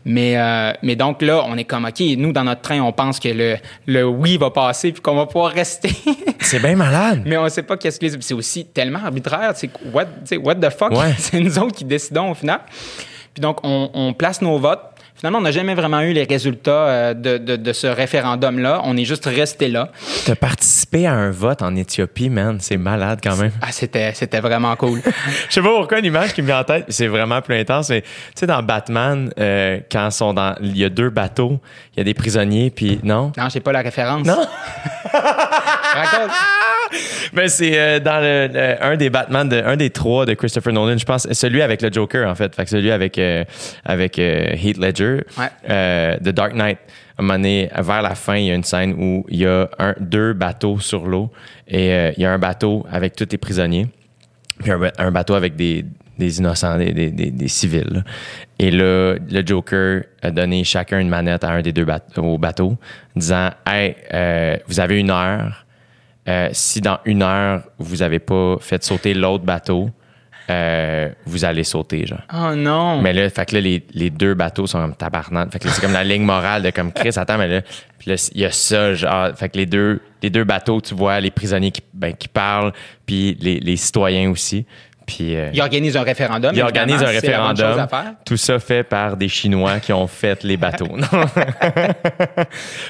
Mais, 0.04 0.36
euh, 0.36 0.72
mais 0.82 0.96
donc 0.96 1.22
là, 1.22 1.44
on 1.46 1.56
est 1.56 1.64
comme, 1.64 1.84
OK, 1.84 2.00
nous, 2.16 2.32
dans 2.32 2.44
notre 2.44 2.62
train, 2.62 2.80
on 2.80 2.92
pense 2.92 3.20
que 3.20 3.28
le, 3.28 3.56
le 3.86 4.06
oui 4.06 4.36
va 4.36 4.50
passer 4.50 4.92
puis 4.92 5.00
qu'on 5.00 5.16
va 5.16 5.26
pouvoir 5.26 5.52
rester. 5.52 5.90
C'est 6.40 6.60
bien 6.60 6.76
malade. 6.76 7.22
Mais 7.26 7.36
on 7.36 7.44
ne 7.44 7.48
sait 7.48 7.62
pas 7.62 7.76
qu'est-ce 7.76 7.98
que. 7.98 8.20
C'est 8.20 8.34
aussi 8.34 8.64
tellement 8.66 9.00
arbitraire. 9.04 9.52
C'est 9.54 9.70
what, 9.92 10.06
what 10.42 10.54
the 10.56 10.70
fuck? 10.70 10.92
Ouais. 10.92 11.14
c'est 11.18 11.40
nous 11.40 11.58
autres 11.58 11.74
qui 11.74 11.84
décidons 11.84 12.30
au 12.30 12.34
final. 12.34 12.60
Puis 13.34 13.40
donc, 13.40 13.58
on, 13.62 13.90
on 13.92 14.12
place 14.14 14.40
nos 14.40 14.58
votes. 14.58 14.80
Finalement, 15.18 15.38
on 15.38 15.42
n'a 15.42 15.50
jamais 15.50 15.74
vraiment 15.74 16.00
eu 16.00 16.12
les 16.12 16.24
résultats 16.24 16.70
euh, 16.70 17.14
de, 17.14 17.38
de- 17.38 17.56
de 17.56 17.72
ce 17.72 17.86
référendum-là. 17.88 18.82
On 18.84 18.96
est 18.96 19.04
juste 19.04 19.26
resté 19.26 19.68
là. 19.68 19.90
T'as 20.24 20.36
participé 20.36 21.06
à 21.06 21.12
un 21.12 21.30
vote 21.30 21.60
en 21.62 21.74
Éthiopie, 21.74 22.30
man. 22.30 22.58
C'est 22.60 22.76
malade 22.76 23.18
quand 23.22 23.36
même. 23.36 23.50
Ah, 23.60 23.72
c'était, 23.72 24.12
c'était 24.14 24.40
vraiment 24.40 24.76
cool. 24.76 25.00
Je 25.48 25.54
sais 25.54 25.60
pas 25.62 25.74
pourquoi 25.74 26.00
l'image 26.00 26.32
qui 26.34 26.42
me 26.42 26.46
vient 26.46 26.60
en 26.60 26.64
tête, 26.64 26.84
c'est 26.88 27.08
vraiment 27.08 27.42
plus 27.42 27.56
intense, 27.58 27.88
mais 27.90 28.02
tu 28.02 28.08
sais, 28.36 28.46
dans 28.46 28.62
Batman, 28.62 29.30
euh, 29.40 29.80
quand 29.90 30.10
sont 30.12 30.32
dans. 30.34 30.54
Il 30.62 30.78
y 30.78 30.84
a 30.84 30.88
deux 30.88 31.10
bateaux, 31.10 31.58
il 31.94 31.98
y 31.98 32.00
a 32.00 32.04
des 32.04 32.14
prisonniers, 32.14 32.70
puis 32.70 33.00
non? 33.02 33.32
non, 33.36 33.44
je 33.44 33.48
sais 33.50 33.60
pas 33.60 33.72
la 33.72 33.80
référence. 33.82 34.24
Non? 34.26 34.38
Raconte. 35.12 36.30
Mais 37.32 37.48
c'est 37.48 37.78
euh, 37.78 38.00
dans 38.00 38.20
le, 38.20 38.48
le- 38.52 38.82
un 38.84 38.96
des 38.96 39.10
Batman, 39.10 39.48
de, 39.48 39.62
un 39.62 39.76
des 39.76 39.90
trois 39.90 40.26
de 40.26 40.34
Christopher 40.34 40.72
Nolan, 40.72 40.96
je 40.98 41.04
pense, 41.04 41.30
celui 41.32 41.62
avec 41.62 41.82
le 41.82 41.92
Joker 41.92 42.28
en 42.28 42.34
fait, 42.34 42.54
fait 42.54 42.64
que 42.64 42.70
celui 42.70 42.90
avec 42.90 43.18
euh, 43.18 43.44
avec 43.84 44.18
euh, 44.18 44.50
Heath 44.54 44.78
Ledger, 44.78 45.24
Ouais. 45.38 45.46
euh, 45.70 46.16
The 46.18 46.28
Dark 46.30 46.54
Knight. 46.54 46.78
À 47.16 47.20
un 47.20 47.24
moment 47.24 47.34
donné, 47.38 47.68
vers 47.76 48.02
la 48.02 48.14
fin, 48.14 48.36
il 48.36 48.46
y 48.46 48.50
a 48.52 48.54
une 48.54 48.62
scène 48.62 48.94
où 48.96 49.26
il 49.28 49.38
y 49.38 49.46
a 49.46 49.68
un, 49.80 49.94
deux 49.98 50.34
bateaux 50.34 50.78
sur 50.78 51.04
l'eau 51.06 51.32
et 51.66 52.12
il 52.16 52.22
y 52.22 52.24
a 52.24 52.32
un 52.32 52.38
bateau 52.38 52.86
avec 52.92 53.16
tous 53.16 53.26
les 53.32 53.38
prisonniers, 53.38 53.88
puis 54.62 54.70
un, 54.70 54.78
ba- 54.78 54.92
un 54.98 55.10
bateau 55.10 55.34
avec 55.34 55.56
des, 55.56 55.84
des 56.16 56.38
innocents, 56.38 56.78
des, 56.78 56.92
des, 56.92 57.10
des- 57.10 57.32
des 57.32 57.48
civils. 57.48 57.88
là. 57.90 58.02
Et 58.60 58.70
là, 58.70 59.14
le 59.30 59.42
Joker 59.44 60.02
a 60.22 60.30
donné 60.30 60.62
chacun 60.62 61.00
une 61.00 61.08
manette 61.08 61.42
à 61.42 61.50
un 61.50 61.60
des 61.62 61.72
deux 61.72 61.84
bateaux, 61.84 62.22
au 62.22 62.38
bateau, 62.38 62.76
disant 63.16 63.50
Hey, 63.66 63.96
euh, 64.14 64.56
vous 64.68 64.78
avez 64.78 65.00
une 65.00 65.10
heure. 65.10 65.64
Euh, 66.28 66.50
si 66.52 66.80
dans 66.80 66.98
une 67.04 67.22
heure, 67.22 67.62
vous 67.78 67.96
n'avez 67.96 68.18
pas 68.18 68.56
fait 68.60 68.84
sauter 68.84 69.14
l'autre 69.14 69.44
bateau, 69.44 69.90
euh, 70.50 71.10
vous 71.26 71.44
allez 71.44 71.64
sauter, 71.64 72.06
genre. 72.06 72.22
Oh 72.32 72.54
non. 72.54 73.02
Mais 73.02 73.12
là, 73.12 73.28
fait 73.28 73.46
que 73.46 73.54
là, 73.54 73.60
les, 73.60 73.84
les 73.92 74.10
deux 74.10 74.34
bateaux 74.34 74.66
sont 74.66 74.80
comme 74.80 74.94
tabarnak. 74.94 75.52
Fait 75.52 75.58
que 75.58 75.68
c'est 75.68 75.80
comme 75.80 75.92
la 75.92 76.04
ligne 76.04 76.22
morale 76.22 76.62
de 76.62 76.70
comme 76.70 76.92
Chris, 76.92 77.12
attends, 77.16 77.36
mais 77.36 77.48
là, 77.48 77.62
puis 77.98 78.10
là, 78.10 78.30
il 78.34 78.40
y 78.40 78.44
a 78.46 78.50
ça, 78.50 78.94
genre, 78.94 79.36
fait 79.36 79.50
que 79.50 79.58
les 79.58 79.66
deux, 79.66 80.00
les 80.22 80.30
deux 80.30 80.44
bateaux, 80.44 80.80
tu 80.80 80.94
vois, 80.94 81.20
les 81.20 81.30
prisonniers 81.30 81.70
qui, 81.70 81.82
ben, 81.92 82.14
qui 82.14 82.28
parlent, 82.28 82.72
puis 83.04 83.36
les, 83.40 83.60
les 83.60 83.76
citoyens 83.76 84.30
aussi. 84.30 84.64
Puis, 85.08 85.34
euh, 85.34 85.48
Il 85.54 85.60
organise 85.62 85.96
un 85.96 86.02
référendum. 86.02 86.52
il 86.54 86.62
organise 86.62 87.02
un 87.02 87.06
référendum. 87.06 87.86
Tout 88.26 88.36
ça 88.36 88.58
fait 88.58 88.82
par 88.82 89.16
des 89.16 89.28
Chinois 89.28 89.80
qui 89.80 89.90
ont 89.94 90.06
fait 90.06 90.44
les 90.44 90.58
bateaux. 90.58 90.86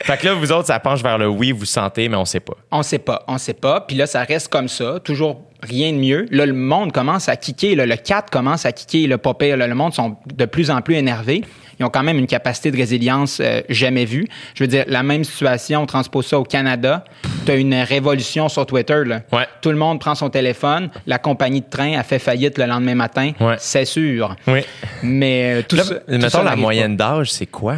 Fait 0.02 0.16
que 0.16 0.26
là, 0.26 0.34
vous 0.34 0.50
autres, 0.50 0.66
ça 0.66 0.80
penche 0.80 1.00
vers 1.00 1.16
le 1.16 1.28
oui, 1.28 1.52
vous 1.52 1.64
sentez, 1.64 2.08
mais 2.08 2.16
on 2.16 2.24
sait 2.24 2.40
pas. 2.40 2.54
On 2.72 2.82
sait 2.82 2.98
pas, 2.98 3.24
on 3.28 3.38
sait 3.38 3.54
pas. 3.54 3.82
Puis 3.82 3.96
là, 3.96 4.08
ça 4.08 4.24
reste 4.24 4.48
comme 4.48 4.66
ça, 4.66 4.98
toujours 4.98 5.42
rien 5.62 5.92
de 5.92 5.98
mieux. 5.98 6.26
Là, 6.32 6.44
le 6.44 6.52
monde 6.52 6.90
commence 6.90 7.28
à 7.28 7.36
kicker, 7.36 7.76
là, 7.76 7.86
le 7.86 7.94
4 7.94 8.30
commence 8.30 8.66
à 8.66 8.72
kicker, 8.72 9.06
le 9.06 9.18
pas 9.18 9.34
pire, 9.34 9.56
là, 9.56 9.68
le 9.68 9.74
monde 9.76 9.94
sont 9.94 10.16
de 10.26 10.44
plus 10.44 10.72
en 10.72 10.80
plus 10.82 10.96
énervés. 10.96 11.42
Ils 11.80 11.84
ont 11.84 11.90
quand 11.90 12.02
même 12.02 12.18
une 12.18 12.26
capacité 12.26 12.70
de 12.70 12.76
résilience 12.76 13.38
euh, 13.40 13.62
jamais 13.68 14.04
vue. 14.04 14.26
Je 14.54 14.64
veux 14.64 14.68
dire, 14.68 14.84
la 14.88 15.02
même 15.02 15.24
situation, 15.24 15.82
on 15.82 15.86
transpose 15.86 16.26
ça 16.26 16.38
au 16.38 16.44
Canada. 16.44 17.04
Tu 17.46 17.52
as 17.52 17.56
une 17.56 17.74
révolution 17.74 18.48
sur 18.48 18.66
Twitter. 18.66 19.02
Là. 19.04 19.20
Ouais. 19.32 19.46
Tout 19.62 19.70
le 19.70 19.76
monde 19.76 20.00
prend 20.00 20.14
son 20.14 20.28
téléphone. 20.30 20.90
La 21.06 21.18
compagnie 21.18 21.60
de 21.60 21.68
train 21.70 21.98
a 21.98 22.02
fait 22.02 22.18
faillite 22.18 22.58
le 22.58 22.64
lendemain 22.66 22.94
matin. 22.94 23.32
Ouais. 23.40 23.56
C'est 23.58 23.84
sûr. 23.84 24.34
Oui. 24.46 24.60
Mais 25.02 25.58
euh, 25.58 25.62
tout 25.68 25.76
Là, 25.76 25.84
ça. 25.84 25.94
tout 25.96 26.00
mettons 26.08 26.28
ça 26.30 26.42
la 26.42 26.56
moyenne 26.56 26.96
d'âge, 26.96 27.30
c'est 27.32 27.46
quoi? 27.46 27.76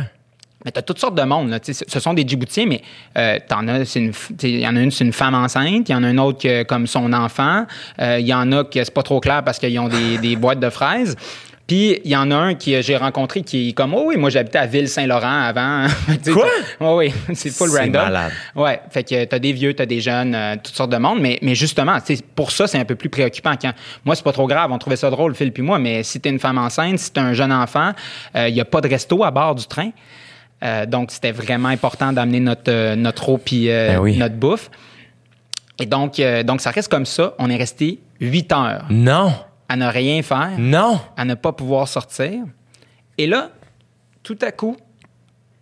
Mais 0.65 0.73
tu 0.73 0.79
as 0.79 0.83
toutes 0.83 0.99
sortes 0.99 1.15
de 1.15 1.23
monde. 1.23 1.49
Là. 1.49 1.59
Tu 1.59 1.73
sais, 1.73 1.85
Ce 1.89 2.01
sont 2.01 2.13
des 2.13 2.23
Djiboutiens, 2.27 2.67
mais 2.67 2.83
euh, 3.17 3.39
t'en 3.49 3.67
as, 3.67 3.97
une, 3.97 4.13
il 4.43 4.61
y 4.61 4.69
en 4.69 4.77
a 4.77 4.81
une, 4.81 4.91
c'est 4.91 5.05
une 5.05 5.13
femme 5.13 5.35
enceinte. 5.35 5.89
Il 5.89 5.93
y 5.93 5.95
en 5.95 6.03
a 6.05 6.07
un 6.09 6.19
autre 6.19 6.39
que, 6.43 6.65
comme 6.65 6.87
son 6.87 7.13
enfant. 7.15 7.65
Euh, 7.99 8.19
Il 8.21 8.27
y 8.27 8.35
en 8.35 8.51
a 8.53 8.65
que 8.65 8.85
c'est 8.85 8.93
pas 8.93 9.03
trop 9.03 9.21
clair 9.21 9.43
parce 9.43 9.59
qu'ils 9.59 9.79
ont 9.79 9.89
des, 9.89 10.19
des 10.19 10.37
boîtes 10.37 10.61
de 10.61 10.69
fraises. 10.69 11.17
Puis 11.71 12.01
il 12.05 12.11
y 12.11 12.17
en 12.17 12.33
a 12.33 12.35
un 12.35 12.55
que 12.55 12.83
j'ai 12.83 12.97
rencontré 12.97 13.43
qui 13.43 13.69
est 13.69 13.73
comme, 13.73 13.95
oh 13.95 14.03
oui, 14.07 14.17
moi 14.17 14.29
j'habitais 14.29 14.59
à 14.59 14.67
Ville-Saint-Laurent 14.67 15.43
avant. 15.43 15.87
Quoi? 16.25 16.47
Ouais, 16.81 17.13
oui, 17.29 17.35
c'est 17.35 17.51
full 17.51 17.71
random. 17.71 17.93
malade. 17.93 18.33
Ouais, 18.57 18.81
fait 18.91 19.05
que 19.05 19.25
t'as 19.25 19.39
des 19.39 19.53
vieux, 19.53 19.75
t'as 19.75 19.87
des 19.87 20.01
jeunes, 20.01 20.35
euh, 20.35 20.57
toutes 20.57 20.75
sortes 20.75 20.91
de 20.91 20.97
monde, 20.97 21.21
mais, 21.21 21.39
mais 21.43 21.55
justement, 21.55 21.99
pour 22.35 22.51
ça, 22.51 22.67
c'est 22.67 22.79
un 22.79 22.85
peu 22.85 22.97
plus 22.97 23.09
préoccupant. 23.09 23.53
Quand 23.61 23.73
moi, 24.05 24.17
c'est 24.17 24.25
pas 24.25 24.33
trop 24.33 24.49
grave, 24.49 24.73
on 24.73 24.79
trouvait 24.79 24.97
ça 24.97 25.11
drôle, 25.11 25.37
Phil 25.37 25.53
puis 25.53 25.63
moi, 25.63 25.79
mais 25.79 26.03
si 26.03 26.21
t'es 26.21 26.31
une 26.31 26.41
femme 26.41 26.59
enceinte, 26.59 26.99
si 26.99 27.13
t'es 27.13 27.21
un 27.21 27.35
jeune 27.35 27.53
enfant, 27.53 27.93
il 28.35 28.49
y 28.55 28.61
a 28.61 28.65
pas 28.65 28.81
de 28.81 28.89
resto 28.89 29.23
à 29.23 29.31
bord 29.31 29.55
du 29.55 29.67
train. 29.67 29.91
Euh, 30.63 30.87
donc, 30.87 31.11
c'était 31.11 31.33
vraiment 31.33 31.69
important 31.69 32.13
d'amener 32.13 32.41
notre, 32.41 32.71
euh, 32.71 32.95
notre 32.97 33.29
eau 33.31 33.39
puis 33.39 33.71
euh, 33.71 33.95
Ben 33.95 34.01
oui. 34.01 34.19
notre 34.19 34.35
bouffe. 34.35 34.71
Et 35.81 35.87
donc, 35.87 36.21
euh, 36.21 36.43
donc, 36.43 36.61
ça 36.61 36.71
reste 36.71 36.91
comme 36.91 37.07
ça. 37.07 37.35
On 37.39 37.49
est 37.49 37.57
resté 37.57 37.99
huit 38.21 38.53
heures 38.53 38.85
Non, 38.91 39.33
à 39.71 39.77
ne 39.77 39.87
rien 39.87 40.21
faire, 40.21 40.51
non. 40.59 41.01
à 41.17 41.25
ne 41.25 41.35
pas 41.35 41.53
pouvoir 41.53 41.87
sortir. 41.87 42.43
Et 43.17 43.29
là, 43.29 43.53
tout 44.25 44.37
à 44.43 44.51
coup, 44.51 44.77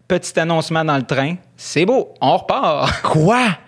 petit 0.09 0.41
annoncement 0.41 0.83
dans 0.83 0.97
le 0.97 1.03
train. 1.03 1.37
C'est 1.59 1.85
beau, 1.85 2.15
on 2.23 2.39
repart. 2.39 3.03
Quoi? 3.03 3.59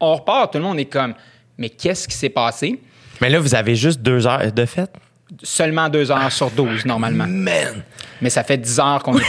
on 0.00 0.16
repart. 0.16 0.52
Tout 0.52 0.58
le 0.58 0.64
monde 0.64 0.80
est 0.80 0.86
comme, 0.86 1.14
mais 1.56 1.70
qu'est-ce 1.70 2.08
qui 2.08 2.16
s'est 2.16 2.28
passé? 2.28 2.82
Mais 3.20 3.30
là, 3.30 3.38
vous 3.38 3.54
avez 3.54 3.76
juste 3.76 4.02
deux 4.02 4.26
heures 4.26 4.50
de 4.50 4.66
fête? 4.66 4.96
Seulement 5.44 5.88
deux 5.88 6.10
heures 6.10 6.32
sur 6.32 6.50
12, 6.50 6.84
normalement. 6.84 7.26
Man! 7.28 7.84
Mais 8.20 8.30
ça 8.30 8.42
fait 8.42 8.58
10 8.58 8.80
heures 8.80 9.02
qu'on 9.04 9.16
est. 9.16 9.22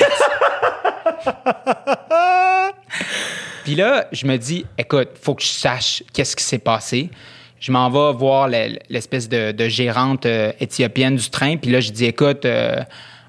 Puis 3.63 3.75
là, 3.75 4.07
je 4.11 4.25
me 4.25 4.37
dis, 4.37 4.65
écoute, 4.79 5.09
faut 5.21 5.35
que 5.35 5.43
je 5.43 5.47
sache 5.47 6.01
qu'est-ce 6.11 6.35
qui 6.35 6.43
s'est 6.43 6.57
passé. 6.57 7.11
Je 7.65 7.71
m'en 7.71 7.89
vais 7.89 8.17
voir 8.17 8.49
le- 8.49 8.77
l'espèce 8.89 9.29
de, 9.29 9.53
de 9.53 9.69
gérante 9.69 10.25
euh, 10.25 10.51
éthiopienne 10.59 11.15
du 11.15 11.29
train. 11.29 11.55
Puis 11.55 11.71
là, 11.71 11.79
je 11.79 11.91
dis, 11.91 12.03
écoute, 12.03 12.43
euh, 12.43 12.75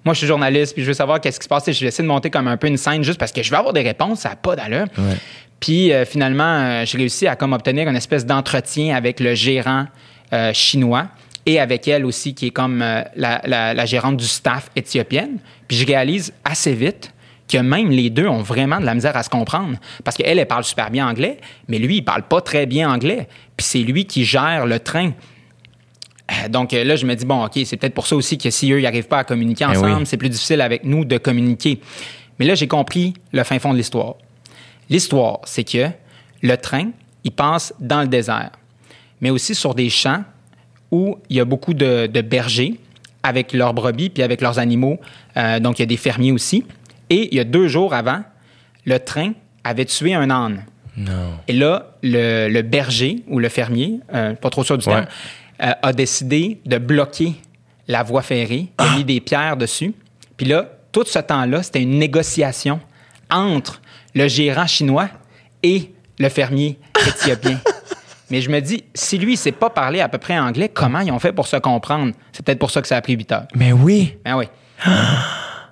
moi, 0.04 0.12
je 0.12 0.18
suis 0.18 0.26
journaliste, 0.26 0.74
puis 0.74 0.82
je 0.82 0.88
veux 0.88 0.94
savoir 0.94 1.20
qu'est-ce 1.20 1.38
qui 1.38 1.44
se 1.44 1.48
passe. 1.48 1.68
Et 1.68 1.72
Je 1.72 1.80
vais 1.82 1.86
essayer 1.86 2.02
de 2.02 2.08
monter 2.08 2.30
comme 2.30 2.48
un 2.48 2.56
peu 2.56 2.66
une 2.66 2.76
scène 2.76 3.04
juste 3.04 3.20
parce 3.20 3.30
que 3.30 3.44
je 3.44 3.50
veux 3.52 3.56
avoir 3.56 3.72
des 3.72 3.82
réponses. 3.82 4.20
Ça 4.20 4.30
n'a 4.30 4.36
pas 4.36 4.56
d'allure. 4.56 4.86
Puis 5.60 5.92
euh, 5.92 6.04
finalement, 6.04 6.84
j'ai 6.84 6.98
réussi 6.98 7.28
à 7.28 7.36
comme 7.36 7.52
obtenir 7.52 7.88
une 7.88 7.94
espèce 7.96 8.26
d'entretien 8.26 8.96
avec 8.96 9.20
le 9.20 9.34
gérant 9.34 9.86
chinois 10.52 11.06
et 11.46 11.60
avec 11.60 11.86
elle 11.86 12.04
aussi, 12.04 12.34
qui 12.34 12.48
est 12.48 12.50
comme 12.50 12.80
la, 12.80 13.40
la- 13.46 13.72
la 13.72 13.86
gérante 13.86 14.16
du 14.16 14.24
staff 14.26 14.68
éthiopienne. 14.74 15.38
Puis 15.68 15.76
je 15.76 15.86
réalise 15.86 16.32
assez 16.44 16.72
vite 16.74 17.12
que 17.54 17.58
même 17.60 17.90
les 17.90 18.10
deux 18.10 18.26
ont 18.26 18.42
vraiment 18.42 18.80
de 18.80 18.84
la 18.84 18.94
misère 18.94 19.16
à 19.16 19.22
se 19.22 19.30
comprendre. 19.30 19.78
Parce 20.02 20.16
qu'elle, 20.16 20.38
elle 20.40 20.46
parle 20.46 20.64
super 20.64 20.90
bien 20.90 21.08
anglais, 21.08 21.38
mais 21.68 21.78
lui, 21.78 21.98
il 21.98 22.02
parle 22.02 22.24
pas 22.24 22.40
très 22.40 22.66
bien 22.66 22.90
anglais. 22.90 23.28
Puis 23.56 23.64
c'est 23.64 23.78
lui 23.78 24.06
qui 24.06 24.24
gère 24.24 24.66
le 24.66 24.80
train. 24.80 25.12
Euh, 26.32 26.48
Donc 26.48 26.74
euh, 26.74 26.82
là, 26.82 26.96
je 26.96 27.06
me 27.06 27.14
dis, 27.14 27.24
bon, 27.24 27.44
OK, 27.44 27.52
c'est 27.64 27.76
peut-être 27.76 27.94
pour 27.94 28.08
ça 28.08 28.16
aussi 28.16 28.38
que 28.38 28.50
si 28.50 28.72
eux, 28.72 28.80
ils 28.80 28.82
n'arrivent 28.82 29.06
pas 29.06 29.18
à 29.18 29.24
communiquer 29.24 29.66
Ben 29.66 29.70
ensemble, 29.70 29.98
oui. 29.98 30.06
c'est 30.06 30.16
plus 30.16 30.30
difficile 30.30 30.60
avec 30.60 30.82
nous 30.84 31.04
de 31.04 31.16
communiquer. 31.16 31.78
Mais 32.40 32.46
là, 32.46 32.56
j'ai 32.56 32.66
compris 32.66 33.14
le 33.32 33.44
fin 33.44 33.60
fond 33.60 33.72
de 33.72 33.76
l'histoire. 33.78 34.14
L'histoire, 34.90 35.38
c'est 35.44 35.64
que 35.64 35.86
le 36.42 36.56
train, 36.56 36.90
il 37.22 37.30
passe 37.30 37.72
dans 37.78 38.00
le 38.00 38.08
désert, 38.08 38.50
mais 39.20 39.30
aussi 39.30 39.54
sur 39.54 39.76
des 39.76 39.90
champs 39.90 40.24
où 40.90 41.18
il 41.30 41.36
y 41.36 41.40
a 41.40 41.44
beaucoup 41.44 41.72
de, 41.72 42.08
de 42.08 42.20
bergers 42.20 42.74
avec 43.22 43.52
leurs 43.52 43.74
brebis 43.74 44.10
puis 44.10 44.24
avec 44.24 44.40
leurs 44.40 44.58
animaux. 44.58 44.98
Euh, 45.36 45.60
donc, 45.60 45.78
il 45.78 45.82
y 45.82 45.84
a 45.84 45.86
des 45.86 45.96
fermiers 45.96 46.32
aussi. 46.32 46.64
Et 47.14 47.28
il 47.30 47.36
y 47.36 47.40
a 47.40 47.44
deux 47.44 47.68
jours 47.68 47.94
avant, 47.94 48.22
le 48.84 48.98
train 48.98 49.32
avait 49.62 49.84
tué 49.84 50.14
un 50.14 50.30
âne. 50.30 50.64
Non. 50.96 51.38
Et 51.46 51.52
là, 51.52 51.92
le, 52.02 52.48
le 52.48 52.62
berger 52.62 53.22
ou 53.28 53.38
le 53.38 53.48
fermier, 53.48 54.00
euh, 54.12 54.34
pas 54.34 54.50
trop 54.50 54.64
sûr 54.64 54.76
du 54.78 54.88
Ouais. 54.88 54.94
terme, 54.94 55.06
euh, 55.62 55.72
a 55.80 55.92
décidé 55.92 56.60
de 56.66 56.78
bloquer 56.78 57.34
la 57.86 58.02
voie 58.02 58.22
ferrée, 58.22 58.66
il 58.80 58.84
a 58.84 58.96
mis 58.96 59.04
des 59.04 59.20
pierres 59.20 59.56
dessus. 59.56 59.94
Puis 60.36 60.46
là, 60.46 60.66
tout 60.90 61.04
ce 61.06 61.20
temps-là, 61.20 61.62
c'était 61.62 61.82
une 61.82 61.98
négociation 61.98 62.80
entre 63.30 63.80
le 64.14 64.26
gérant 64.26 64.66
chinois 64.66 65.08
et 65.62 65.92
le 66.18 66.28
fermier 66.28 66.78
éthiopien. 67.06 67.60
Mais 68.30 68.40
je 68.40 68.50
me 68.50 68.58
dis, 68.60 68.82
si 68.94 69.18
lui, 69.18 69.34
il 69.34 69.36
sait 69.36 69.52
pas 69.52 69.70
parler 69.70 70.00
à 70.00 70.08
peu 70.08 70.18
près 70.18 70.36
anglais, 70.38 70.68
comment 70.68 71.00
ils 71.00 71.12
ont 71.12 71.18
fait 71.20 71.32
pour 71.32 71.46
se 71.46 71.56
comprendre? 71.58 72.12
C'est 72.32 72.44
peut-être 72.44 72.58
pour 72.58 72.70
ça 72.72 72.82
que 72.82 72.88
ça 72.88 72.96
a 72.96 73.00
pris 73.02 73.12
huit 73.14 73.30
heures. 73.30 73.46
Mais 73.54 73.70
oui. 73.72 74.16
Ben 74.24 74.36
oui. 74.36 74.46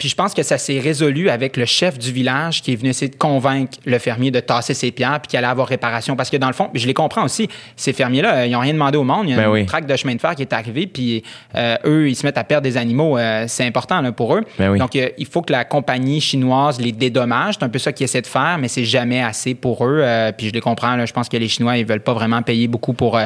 Puis 0.02 0.08
je 0.08 0.16
pense 0.16 0.34
que 0.34 0.42
ça 0.42 0.58
s'est 0.58 0.80
résolu 0.80 1.30
avec 1.30 1.56
le 1.56 1.64
chef 1.64 1.96
du 1.96 2.10
village 2.10 2.60
qui 2.60 2.72
est 2.72 2.74
venu 2.74 2.88
essayer 2.88 3.08
de 3.08 3.14
convaincre 3.14 3.78
le 3.84 4.00
fermier 4.00 4.32
de 4.32 4.40
tasser 4.40 4.74
ses 4.74 4.90
pierres 4.90 5.20
puis 5.22 5.28
qu'il 5.28 5.38
allait 5.38 5.46
avoir 5.46 5.68
réparation. 5.68 6.16
Parce 6.16 6.28
que 6.28 6.36
dans 6.36 6.48
le 6.48 6.54
fond, 6.54 6.70
je 6.74 6.88
les 6.88 6.92
comprends 6.92 7.22
aussi, 7.22 7.48
ces 7.76 7.92
fermiers-là, 7.92 8.34
euh, 8.38 8.46
ils 8.46 8.50
n'ont 8.50 8.58
rien 8.58 8.72
demandé 8.72 8.98
au 8.98 9.04
monde. 9.04 9.28
Il 9.28 9.30
y 9.30 9.34
a 9.34 9.36
Ben 9.36 9.44
une 9.44 9.52
oui. 9.52 9.64
traque 9.64 9.86
de 9.86 9.94
chemin 9.94 10.16
de 10.16 10.20
fer 10.20 10.34
qui 10.34 10.42
est 10.42 10.52
arrivée, 10.52 10.88
puis 10.88 11.22
euh, 11.54 11.76
eux, 11.84 12.08
ils 12.08 12.16
se 12.16 12.26
mettent 12.26 12.36
à 12.36 12.42
perdre 12.42 12.64
des 12.64 12.76
animaux. 12.76 13.16
euh, 13.16 13.44
c'est 13.46 13.64
important 13.64 14.00
là, 14.00 14.10
pour 14.10 14.34
eux. 14.34 14.42
Ben 14.58 14.72
oui. 14.72 14.78
Donc, 14.80 14.96
euh, 14.96 15.08
il 15.18 15.26
faut 15.26 15.40
que 15.42 15.52
la 15.52 15.64
compagnie 15.64 16.20
chinoise 16.20 16.80
les 16.80 16.90
dédommage. 16.90 17.54
C'est 17.60 17.64
un 17.64 17.68
peu 17.68 17.78
ça 17.78 17.92
qu'ils 17.92 18.02
essaient 18.02 18.22
de 18.22 18.26
faire, 18.26 18.58
mais 18.58 18.66
c'est 18.66 18.84
jamais 18.84 19.22
assez 19.22 19.54
pour 19.54 19.86
eux. 19.86 20.04
Puis 20.36 20.48
je 20.48 20.52
les 20.52 20.60
comprends. 20.60 20.96
là. 20.96 21.06
je 21.06 21.12
pense 21.12 21.28
que 21.28 21.36
les 21.36 21.46
Chinois, 21.46 21.76
ils 21.76 21.86
veulent 21.86 22.00
pas 22.02 22.12
vraiment 22.14 22.42
payer 22.42 22.66
beaucoup 22.66 22.92
pour, 22.92 23.20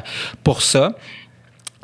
pour 0.44 0.60
ça. 0.60 0.92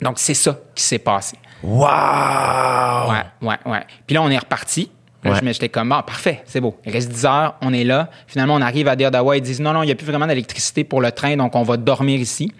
Donc, 0.02 0.18
c'est 0.18 0.34
ça 0.34 0.58
qui 0.74 0.84
s'est 0.84 0.98
passé. 0.98 1.38
Wow! 1.62 3.10
Ouais, 3.10 3.48
ouais, 3.48 3.56
ouais. 3.66 3.80
Puis 4.06 4.14
là, 4.14 4.22
on 4.22 4.30
est 4.30 4.38
reparti. 4.38 4.90
Là, 5.24 5.30
Ouais. 5.32 5.52
J'étais 5.52 5.68
comme, 5.68 5.92
ah, 5.92 6.02
parfait, 6.02 6.42
c'est 6.46 6.60
beau. 6.60 6.76
Il 6.84 6.90
reste 6.92 7.10
10 7.12 7.26
heures, 7.26 7.54
on 7.62 7.72
est 7.72 7.84
là. 7.84 8.10
Finalement, 8.26 8.56
on 8.56 8.60
arrive 8.60 8.88
à 8.88 8.96
Dirdawa. 8.96 9.36
Ils 9.36 9.40
disent, 9.42 9.60
non, 9.60 9.72
non, 9.72 9.84
il 9.84 9.86
n'y 9.86 9.92
a 9.92 9.94
plus 9.94 10.06
vraiment 10.06 10.26
d'électricité 10.26 10.82
pour 10.82 11.00
le 11.00 11.12
train, 11.12 11.36
donc 11.36 11.54
on 11.54 11.62
va 11.62 11.76
dormir 11.76 12.18
ici. 12.18 12.52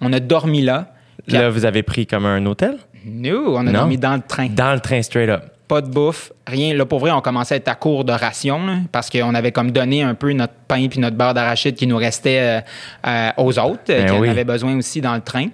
On 0.00 0.12
a 0.12 0.20
dormi 0.20 0.62
là. 0.62 0.92
Là, 1.26 1.50
vous 1.50 1.64
avez 1.64 1.82
pris 1.82 2.06
comme 2.06 2.24
un 2.26 2.44
hôtel? 2.46 2.76
nous, 3.04 3.54
on 3.54 3.60
a 3.60 3.62
Non. 3.64 3.72
dormi 3.72 3.96
dans 3.98 4.14
le 4.14 4.20
train. 4.26 4.46
Dans 4.48 4.74
le 4.74 4.80
train 4.80 5.02
straight 5.02 5.28
up. 5.28 5.42
Pas 5.66 5.80
de 5.80 5.88
bouffe, 5.88 6.32
rien. 6.46 6.72
Là, 6.74 6.86
pour 6.86 6.98
vrai, 7.00 7.10
on 7.10 7.20
commençait 7.20 7.54
à 7.54 7.56
être 7.58 7.68
à 7.68 7.74
court 7.74 8.04
de 8.04 8.12
rations 8.12 8.64
là, 8.66 8.74
parce 8.92 9.10
qu'on 9.10 9.34
avait 9.34 9.52
comme 9.52 9.70
donné 9.72 10.02
un 10.02 10.14
peu 10.14 10.32
notre 10.32 10.54
pain 10.68 10.86
puis 10.88 10.98
notre 11.00 11.16
beurre 11.16 11.34
d'arachide 11.34 11.74
qui 11.74 11.86
nous 11.86 11.96
restait 11.96 12.38
euh, 12.40 12.60
euh, 13.06 13.30
aux 13.38 13.58
autres, 13.58 13.82
Ben 13.88 14.06
qui 14.06 14.12
en 14.12 14.20
oui. 14.20 14.28
avaient 14.28 14.44
besoin 14.44 14.76
aussi 14.76 15.00
dans 15.00 15.14
le 15.14 15.20
train. 15.20 15.46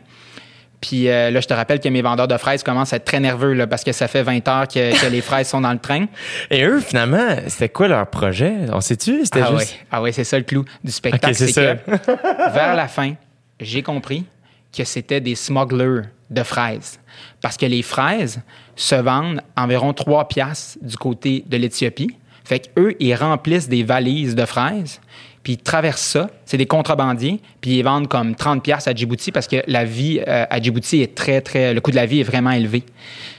Puis 0.86 1.08
euh, 1.08 1.30
là, 1.30 1.40
je 1.40 1.46
te 1.46 1.54
rappelle 1.54 1.80
que 1.80 1.88
mes 1.88 2.02
vendeurs 2.02 2.28
de 2.28 2.36
fraises 2.36 2.62
commencent 2.62 2.92
à 2.92 2.96
être 2.96 3.06
très 3.06 3.18
nerveux 3.18 3.54
là, 3.54 3.66
parce 3.66 3.82
que 3.84 3.92
ça 3.92 4.06
fait 4.06 4.22
20 4.22 4.46
heures 4.48 4.68
que, 4.68 5.00
que 5.00 5.06
les 5.10 5.22
fraises 5.22 5.48
sont 5.48 5.62
dans 5.62 5.72
le 5.72 5.78
train. 5.78 6.04
Et 6.50 6.62
eux, 6.64 6.78
finalement, 6.80 7.36
c'était 7.48 7.70
quoi 7.70 7.88
leur 7.88 8.06
projet? 8.08 8.52
On 8.70 8.82
sait-tu? 8.82 9.24
C'était 9.24 9.40
Ah 9.40 9.56
juste. 9.56 9.72
oui, 9.80 9.86
ah 9.90 10.02
ouais, 10.02 10.12
c'est 10.12 10.24
ça 10.24 10.36
le 10.36 10.44
clou 10.44 10.62
du 10.84 10.92
spectacle. 10.92 11.34
C'est 11.34 11.46
c'est 11.52 11.82
que 11.86 11.90
vers 12.52 12.74
la 12.76 12.86
fin, 12.86 13.14
j'ai 13.60 13.82
compris 13.82 14.26
que 14.76 14.84
c'était 14.84 15.22
des 15.22 15.36
smugglers 15.36 16.02
de 16.28 16.42
fraises. 16.42 17.00
Parce 17.40 17.56
que 17.56 17.64
les 17.64 17.82
fraises 17.82 18.40
se 18.76 18.94
vendent 18.96 19.40
environ 19.56 19.94
3 19.94 20.28
piastres 20.28 20.76
du 20.82 20.98
côté 20.98 21.44
de 21.46 21.56
l'Éthiopie. 21.56 22.14
Fait 22.44 22.60
qu'eux, 22.60 22.94
ils 23.00 23.14
remplissent 23.14 23.70
des 23.70 23.84
valises 23.84 24.34
de 24.34 24.44
fraises, 24.44 25.00
puis 25.42 25.54
ils 25.54 25.58
traversent 25.62 26.02
ça. 26.02 26.28
C'est 26.44 26.56
des 26.56 26.66
contrebandiers, 26.66 27.40
puis 27.60 27.78
ils 27.78 27.82
vendent 27.82 28.08
comme 28.08 28.34
30 28.34 28.62
piastres 28.62 28.88
à 28.88 28.94
Djibouti 28.94 29.32
parce 29.32 29.46
que 29.46 29.62
la 29.66 29.84
vie 29.84 30.20
euh, 30.26 30.44
à 30.48 30.60
Djibouti 30.60 31.00
est 31.00 31.14
très, 31.14 31.40
très... 31.40 31.74
Le 31.74 31.80
coût 31.80 31.90
de 31.90 31.96
la 31.96 32.06
vie 32.06 32.20
est 32.20 32.24
vraiment 32.24 32.50
élevé. 32.50 32.84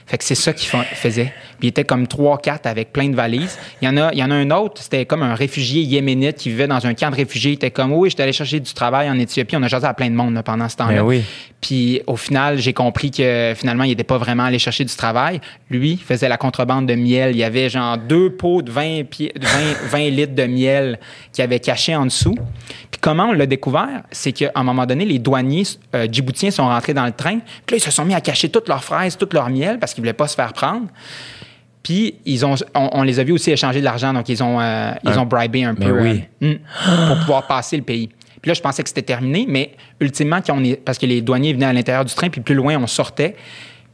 Fait 0.06 0.18
que 0.18 0.24
c'est 0.24 0.36
ça 0.36 0.52
qu'ils 0.52 0.68
faisaient. 0.68 1.32
Puis 1.58 1.66
ils 1.66 1.68
étaient 1.68 1.84
comme 1.84 2.04
3-4 2.04 2.68
avec 2.68 2.92
plein 2.92 3.08
de 3.08 3.16
valises. 3.16 3.58
Il 3.82 3.86
y 3.86 3.88
en 3.88 3.96
a, 3.96 4.12
il 4.12 4.18
y 4.18 4.22
en 4.22 4.30
a 4.30 4.34
un 4.34 4.50
autre, 4.52 4.80
c'était 4.80 5.04
comme 5.04 5.24
un 5.24 5.34
réfugié 5.34 5.82
yéménite 5.82 6.36
qui 6.36 6.48
vivait 6.50 6.68
dans 6.68 6.86
un 6.86 6.94
camp 6.94 7.10
de 7.10 7.16
réfugiés. 7.16 7.52
Il 7.52 7.54
était 7.54 7.72
comme, 7.72 7.92
oui, 7.92 8.08
j'étais 8.10 8.22
allé 8.22 8.32
chercher 8.32 8.60
du 8.60 8.72
travail 8.72 9.10
en 9.10 9.18
Éthiopie. 9.18 9.56
On 9.56 9.62
a 9.64 9.68
jasé 9.68 9.84
à 9.84 9.94
plein 9.94 10.08
de 10.08 10.14
monde 10.14 10.34
là, 10.34 10.44
pendant 10.44 10.68
ce 10.68 10.76
temps-là. 10.76 11.02
Ben 11.02 11.02
oui. 11.02 11.24
Puis 11.60 12.02
au 12.06 12.14
final, 12.14 12.58
j'ai 12.58 12.72
compris 12.72 13.10
que 13.10 13.52
finalement, 13.56 13.82
il 13.82 13.88
n'était 13.88 14.04
pas 14.04 14.18
vraiment 14.18 14.44
allé 14.44 14.60
chercher 14.60 14.84
du 14.84 14.94
travail. 14.94 15.40
Lui 15.70 15.96
faisait 15.96 16.28
la 16.28 16.36
contrebande 16.36 16.86
de 16.86 16.94
miel. 16.94 17.32
Il 17.32 17.38
y 17.38 17.44
avait 17.44 17.68
genre 17.68 17.98
deux 17.98 18.30
pots 18.30 18.62
de 18.62 18.70
20, 18.70 19.04
pieds, 19.10 19.32
de 19.34 19.44
20, 19.44 19.50
20 19.90 20.10
litres 20.10 20.34
de 20.36 20.44
miel 20.44 21.00
qu'il 21.32 21.42
avait 21.42 21.58
caché 21.58 21.96
en 21.96 22.04
dessous. 22.04 22.36
Puis 22.92 23.00
comment 23.06 23.26
on 23.26 23.32
l'a 23.32 23.46
découvert? 23.46 24.02
C'est 24.10 24.32
qu'à 24.32 24.50
un 24.56 24.64
moment 24.64 24.84
donné, 24.84 25.04
les 25.04 25.20
douaniers 25.20 25.62
euh, 25.94 26.08
djiboutiens 26.10 26.50
sont 26.50 26.66
rentrés 26.66 26.92
dans 26.92 27.06
le 27.06 27.12
train. 27.12 27.38
Puis 27.64 27.74
là, 27.74 27.76
ils 27.76 27.80
se 27.80 27.92
sont 27.92 28.04
mis 28.04 28.14
à 28.14 28.20
cacher 28.20 28.48
toutes 28.48 28.66
leurs 28.66 28.82
fraises, 28.82 29.16
tout 29.16 29.28
leur 29.32 29.48
miel 29.48 29.78
parce 29.78 29.94
qu'ils 29.94 30.02
voulaient 30.02 30.12
pas 30.12 30.26
se 30.26 30.34
faire 30.34 30.52
prendre. 30.52 30.88
Puis 31.84 32.16
ils 32.24 32.44
ont, 32.44 32.56
on, 32.74 32.88
on 32.94 33.02
les 33.04 33.20
a 33.20 33.22
vus 33.24 33.30
aussi 33.30 33.52
échanger 33.52 33.78
de 33.78 33.84
l'argent, 33.84 34.12
donc 34.12 34.28
ils 34.28 34.42
ont, 34.42 34.60
euh, 34.60 34.90
ils 35.04 35.10
Un- 35.10 35.18
ont 35.18 35.24
bribé 35.24 35.62
un 35.62 35.76
peu 35.76 35.88
oui. 35.92 36.24
euh, 36.42 36.54
mm, 36.54 37.06
pour 37.06 37.18
pouvoir 37.20 37.46
passer 37.46 37.76
le 37.76 37.84
pays. 37.84 38.08
Puis 38.42 38.48
là, 38.48 38.54
je 38.54 38.60
pensais 38.60 38.82
que 38.82 38.88
c'était 38.88 39.02
terminé, 39.02 39.46
mais 39.48 39.70
ultimement, 40.00 40.40
quand 40.44 40.56
on 40.58 40.64
est, 40.64 40.74
parce 40.74 40.98
que 40.98 41.06
les 41.06 41.20
douaniers 41.20 41.52
venaient 41.52 41.66
à 41.66 41.72
l'intérieur 41.72 42.04
du 42.04 42.12
train, 42.12 42.28
puis 42.28 42.40
plus 42.40 42.56
loin, 42.56 42.76
on 42.76 42.88
sortait. 42.88 43.36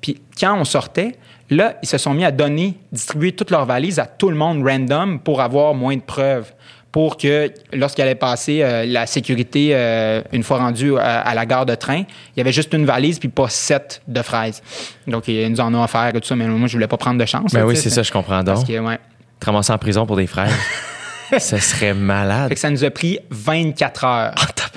Puis 0.00 0.22
quand 0.40 0.58
on 0.58 0.64
sortait, 0.64 1.16
là, 1.50 1.76
ils 1.82 1.86
se 1.88 1.98
sont 1.98 2.14
mis 2.14 2.24
à 2.24 2.30
donner, 2.30 2.78
distribuer 2.90 3.32
toutes 3.32 3.50
leurs 3.50 3.66
valises 3.66 3.98
à 3.98 4.06
tout 4.06 4.30
le 4.30 4.36
monde 4.36 4.66
random 4.66 5.20
pour 5.20 5.42
avoir 5.42 5.74
moins 5.74 5.96
de 5.96 6.00
preuves. 6.02 6.50
Pour 6.92 7.16
que 7.16 7.50
lorsqu'elle 7.72 8.06
allait 8.06 8.14
passer 8.14 8.62
euh, 8.62 8.84
la 8.84 9.06
sécurité, 9.06 9.70
euh, 9.72 10.20
une 10.32 10.42
fois 10.42 10.58
rendu 10.58 10.96
à, 10.98 11.20
à 11.20 11.34
la 11.34 11.46
gare 11.46 11.64
de 11.64 11.74
train, 11.74 12.00
il 12.00 12.36
y 12.36 12.40
avait 12.40 12.52
juste 12.52 12.74
une 12.74 12.84
valise 12.84 13.18
puis 13.18 13.30
pas 13.30 13.48
sept 13.48 14.02
de 14.06 14.20
fraises. 14.20 14.62
Donc, 15.06 15.26
ils 15.26 15.48
nous 15.50 15.60
en 15.60 15.72
ont 15.74 15.82
offert 15.82 16.08
et 16.14 16.20
tout 16.20 16.26
ça, 16.26 16.36
mais 16.36 16.46
moi, 16.46 16.68
je 16.68 16.74
voulais 16.74 16.86
pas 16.86 16.98
prendre 16.98 17.18
de 17.18 17.24
chance. 17.24 17.52
Ben 17.54 17.64
oui, 17.64 17.76
c'est 17.76 17.88
ça, 17.90 18.02
je 18.02 18.12
comprends 18.12 18.44
donc. 18.44 18.56
Parce 18.56 18.64
que, 18.64 18.78
ouais. 18.78 18.98
Te 19.40 19.46
ramasser 19.46 19.72
en 19.72 19.78
prison 19.78 20.04
pour 20.06 20.16
des 20.16 20.26
frères. 20.26 20.52
Ce 21.38 21.56
serait 21.58 21.94
malade. 21.94 22.48
Fait 22.48 22.54
que 22.56 22.60
ça 22.60 22.68
nous 22.70 22.84
a 22.84 22.90
pris 22.90 23.18
24 23.30 24.04
heures 24.04 24.34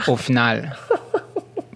au 0.07 0.15
final. 0.15 0.73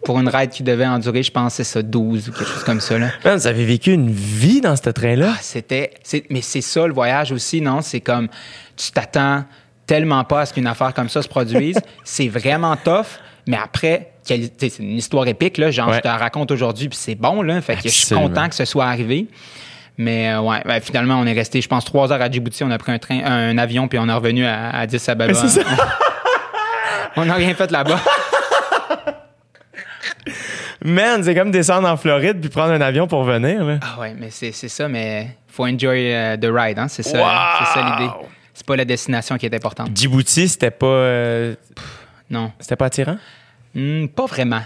Pour 0.06 0.20
une 0.20 0.30
ride 0.30 0.50
qui 0.52 0.64
devait 0.64 0.88
endurer, 0.88 1.22
je 1.22 1.32
pense, 1.32 1.56
c'est 1.56 1.66
ça, 1.66 1.82
12 1.82 2.30
ou 2.30 2.32
quelque 2.32 2.48
chose 2.50 2.64
comme 2.64 2.80
ça. 2.80 2.98
Là. 2.98 3.10
Man, 3.26 3.38
vous 3.38 3.48
avez 3.48 3.66
vécu 3.66 3.92
une 3.92 4.10
vie 4.10 4.62
dans 4.62 4.76
ce 4.76 4.90
train-là? 4.90 5.34
Ah, 5.36 5.40
c'était. 5.42 5.92
Mais 6.30 6.42
c'est 6.42 6.62
ça 6.62 6.88
le 6.88 6.94
voyage 6.94 7.32
aussi, 7.34 7.62
non? 7.62 7.82
C'est 7.82 8.00
comme 8.00 8.30
tu 8.78 8.92
t'attends 8.92 9.44
tellement 9.90 10.24
pas 10.24 10.42
à 10.42 10.46
ce 10.46 10.54
qu'une 10.54 10.68
affaire 10.68 10.94
comme 10.94 11.10
ça 11.10 11.22
se 11.24 11.28
produise. 11.28 11.80
c'est 12.04 12.28
vraiment 12.28 12.76
tough, 12.78 13.08
mais 13.48 13.58
après, 13.58 14.12
c'est 14.24 14.78
une 14.80 14.98
histoire 14.98 15.28
épique, 15.28 15.58
là. 15.58 15.72
Genre, 15.72 15.88
Ouais. 15.90 15.96
je 15.96 16.02
te 16.02 16.08
la 16.08 16.18
raconte 16.18 16.52
aujourd'hui, 16.52 16.88
puis 16.90 16.98
c'est 16.98 17.16
bon, 17.16 17.42
là. 17.42 17.60
Fait 17.62 17.76
que 17.76 17.82
je 17.84 17.88
suis 17.90 18.16
content 18.16 18.48
que 18.48 18.54
ce 18.56 18.66
soit 18.66 18.86
arrivé. 18.86 19.26
Mais 19.98 20.30
euh, 20.32 20.42
ouais, 20.42 20.62
ben, 20.64 20.80
finalement, 20.80 21.16
on 21.20 21.26
est 21.26 21.34
resté, 21.34 21.60
je 21.60 21.68
pense, 21.68 21.84
trois 21.84 22.14
heures 22.14 22.22
à 22.22 22.30
Djibouti. 22.30 22.64
On 22.64 22.70
a 22.72 22.78
pris 22.78 22.92
un 22.92 23.00
train, 23.00 23.20
un 23.26 23.58
avion, 23.58 23.88
puis 23.88 23.98
on 24.00 24.08
est 24.08 24.14
revenu 24.14 24.46
à, 24.46 24.70
à 24.70 24.80
Addis 24.82 25.00
c'est 25.00 25.16
ça. 25.18 25.62
on 27.18 27.26
n'a 27.26 27.34
rien 27.34 27.54
fait 27.56 27.72
là-bas. 27.72 28.00
Man, 30.86 31.24
c'est 31.24 31.36
comme 31.36 31.52
descendre 31.52 31.90
en 31.90 31.98
Floride 31.98 32.40
puis 32.40 32.50
prendre 32.50 32.72
un 32.72 32.80
avion 32.82 33.08
pour 33.08 33.24
venir. 33.24 33.66
Là. 33.66 33.80
Ah 33.82 34.00
ouais, 34.00 34.16
mais 34.18 34.30
c'est 34.30 34.52
ça, 34.54 34.88
mais 34.88 35.36
faut 35.48 35.66
enjoy 35.66 36.14
euh, 36.14 36.38
the 36.38 36.48
ride, 36.50 36.80
hein. 36.80 36.88
C'est 36.88 37.04
ça, 37.04 37.18
Wow! 37.18 37.26
c'est 37.60 37.74
ça 37.80 37.98
l'idée. 37.98 38.12
C'est 38.54 38.66
pas 38.66 38.76
la 38.76 38.86
destination 38.86 39.38
qui 39.38 39.46
est 39.46 39.56
importante. 39.56 39.90
Djibouti, 39.96 40.48
c'était 40.50 40.72
pas, 40.72 40.86
euh, 40.88 41.56
Non. 42.30 42.52
c'était 42.60 42.76
pas 42.76 42.86
attirant? 42.86 43.18
Hmm, 43.76 44.08
pas 44.08 44.26
vraiment. 44.26 44.62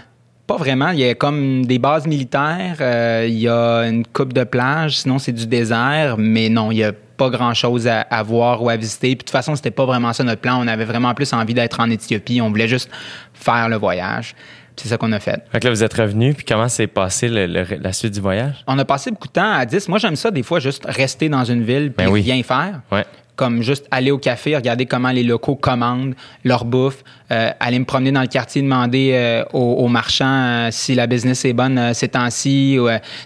Pas 0.46 0.56
vraiment. 0.56 0.90
Il 0.90 0.98
y 1.00 1.08
a 1.08 1.14
comme 1.14 1.64
des 1.64 1.78
bases 1.78 2.06
militaires, 2.06 2.76
euh, 2.80 3.24
il 3.26 3.38
y 3.38 3.48
a 3.48 3.82
une 3.86 4.04
coupe 4.06 4.32
de 4.32 4.44
plage, 4.44 4.98
sinon 4.98 5.18
c'est 5.18 5.32
du 5.32 5.46
désert, 5.46 6.16
mais 6.18 6.48
non, 6.50 6.70
il 6.70 6.78
y 6.78 6.84
a 6.84 6.92
pas 6.92 7.30
grand-chose 7.30 7.86
à, 7.86 8.00
à 8.02 8.22
voir 8.22 8.62
ou 8.62 8.68
à 8.68 8.76
visiter. 8.76 9.08
Puis 9.08 9.14
de 9.14 9.18
toute 9.20 9.30
façon, 9.30 9.54
c'était 9.56 9.70
pas 9.70 9.86
vraiment 9.86 10.12
ça 10.12 10.24
notre 10.24 10.40
plan. 10.40 10.58
On 10.62 10.66
avait 10.66 10.84
vraiment 10.84 11.14
plus 11.14 11.32
envie 11.32 11.54
d'être 11.54 11.80
en 11.80 11.88
Éthiopie. 11.88 12.40
On 12.42 12.48
voulait 12.50 12.68
juste 12.68 12.90
faire 13.32 13.68
le 13.68 13.76
voyage. 13.76 14.34
C'est 14.76 14.88
ça 14.88 14.96
qu'on 14.98 15.12
a 15.12 15.20
fait. 15.20 15.40
Fait 15.52 15.60
que 15.60 15.64
là, 15.68 15.70
vous 15.70 15.84
êtes 15.84 15.94
revenu, 15.94 16.34
puis 16.34 16.44
comment 16.44 16.68
s'est 16.68 16.88
passé 16.88 17.28
le- 17.28 17.46
le- 17.46 17.64
la 17.80 17.92
suite 17.92 18.12
du 18.14 18.20
voyage? 18.20 18.56
On 18.66 18.76
a 18.80 18.84
passé 18.84 19.12
beaucoup 19.12 19.28
de 19.28 19.32
temps 19.34 19.52
à 19.52 19.64
10. 19.64 19.88
Moi, 19.88 19.98
j'aime 19.98 20.16
ça 20.16 20.32
des 20.32 20.42
fois 20.42 20.58
juste 20.58 20.84
rester 20.86 21.28
dans 21.28 21.44
une 21.44 21.62
ville 21.62 21.92
puis 21.92 22.04
Ben 22.04 22.10
oui. 22.12 22.22
rien 22.22 22.42
faire. 22.42 22.80
Ouais. 22.90 23.04
Comme 23.36 23.62
juste 23.62 23.86
aller 23.90 24.10
au 24.12 24.18
café, 24.18 24.54
regarder 24.54 24.86
comment 24.86 25.10
les 25.10 25.24
locaux 25.24 25.56
commandent 25.56 26.14
leur 26.44 26.64
bouffe, 26.64 27.02
euh, 27.32 27.50
aller 27.58 27.78
me 27.80 27.84
promener 27.84 28.12
dans 28.12 28.20
le 28.20 28.28
quartier, 28.28 28.62
demander 28.62 29.10
euh, 29.14 29.44
aux, 29.52 29.58
aux 29.84 29.88
marchands 29.88 30.24
euh, 30.26 30.68
si 30.70 30.94
la 30.94 31.06
business 31.08 31.44
est 31.44 31.52
bonne 31.52 31.92
ces 31.94 32.06
temps-ci. 32.08 32.78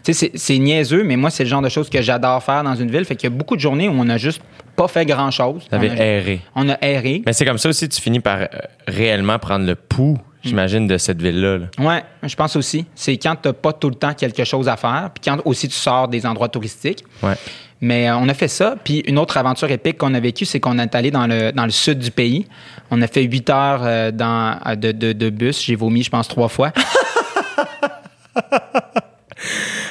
tu 0.02 0.14
sais, 0.14 0.30
c'est- 0.34 0.58
niaiseux, 0.58 1.04
mais 1.04 1.16
moi, 1.16 1.28
c'est 1.30 1.44
le 1.44 1.50
genre 1.50 1.60
de 1.62 1.68
choses 1.68 1.90
que 1.90 2.00
j'adore 2.00 2.42
faire 2.42 2.64
dans 2.64 2.74
une 2.74 2.90
ville. 2.90 3.04
Fait 3.04 3.16
qu'il 3.16 3.28
y 3.28 3.32
a 3.32 3.36
beaucoup 3.36 3.54
de 3.56 3.60
journées 3.60 3.88
où 3.88 3.92
on 3.96 4.08
a 4.08 4.16
juste 4.16 4.40
pas 4.76 4.88
fait 4.88 5.04
grand-chose. 5.04 5.66
On, 5.72 5.76
a, 5.78 5.84
erré. 5.84 6.40
on 6.54 6.68
a 6.70 6.78
erré. 6.80 7.22
Mais 7.26 7.32
c'est 7.34 7.44
comme 7.44 7.58
ça 7.58 7.68
aussi, 7.68 7.88
tu 7.88 8.00
finis 8.00 8.20
par 8.20 8.48
réellement 8.86 9.38
prendre 9.38 9.66
le 9.66 9.74
pouls, 9.74 10.16
j'imagine, 10.42 10.86
de 10.86 10.96
cette 10.96 11.20
ville-là. 11.20 11.58
là. 11.58 11.66
Ouais, 11.78 12.02
je 12.22 12.34
pense 12.36 12.54
aussi. 12.56 12.86
C'est 12.94 13.16
quand 13.18 13.36
t'as 13.42 13.52
pas 13.52 13.72
tout 13.72 13.88
le 13.88 13.94
temps 13.96 14.14
quelque 14.14 14.44
chose 14.44 14.68
à 14.68 14.76
faire, 14.76 15.10
puis 15.12 15.30
quand 15.30 15.38
aussi 15.44 15.68
tu 15.68 15.74
sors 15.74 16.08
des 16.08 16.24
endroits 16.24 16.48
touristiques. 16.48 17.04
Ouais. 17.22 17.34
Mais 17.80 18.08
euh, 18.08 18.16
on 18.16 18.28
a 18.28 18.34
fait 18.34 18.48
ça. 18.48 18.74
Puis 18.82 19.00
une 19.06 19.18
autre 19.18 19.36
aventure 19.36 19.70
épique 19.70 19.98
qu'on 19.98 20.12
a 20.14 20.20
vécue, 20.20 20.44
c'est 20.44 20.58
qu'on 20.60 20.78
est 20.78 20.94
allé 20.94 21.10
dans 21.10 21.26
le, 21.26 21.52
dans 21.52 21.64
le 21.64 21.70
sud 21.70 21.98
du 22.00 22.10
pays. 22.10 22.46
On 22.90 23.00
a 23.02 23.06
fait 23.06 23.22
huit 23.22 23.48
heures 23.50 23.82
euh, 23.84 24.10
dans, 24.10 24.58
euh, 24.66 24.74
de, 24.74 24.90
de, 24.92 25.12
de 25.12 25.30
bus. 25.30 25.64
J'ai 25.64 25.76
vomi, 25.76 26.02
je 26.02 26.10
pense, 26.10 26.26
trois 26.28 26.48
fois. 26.48 26.72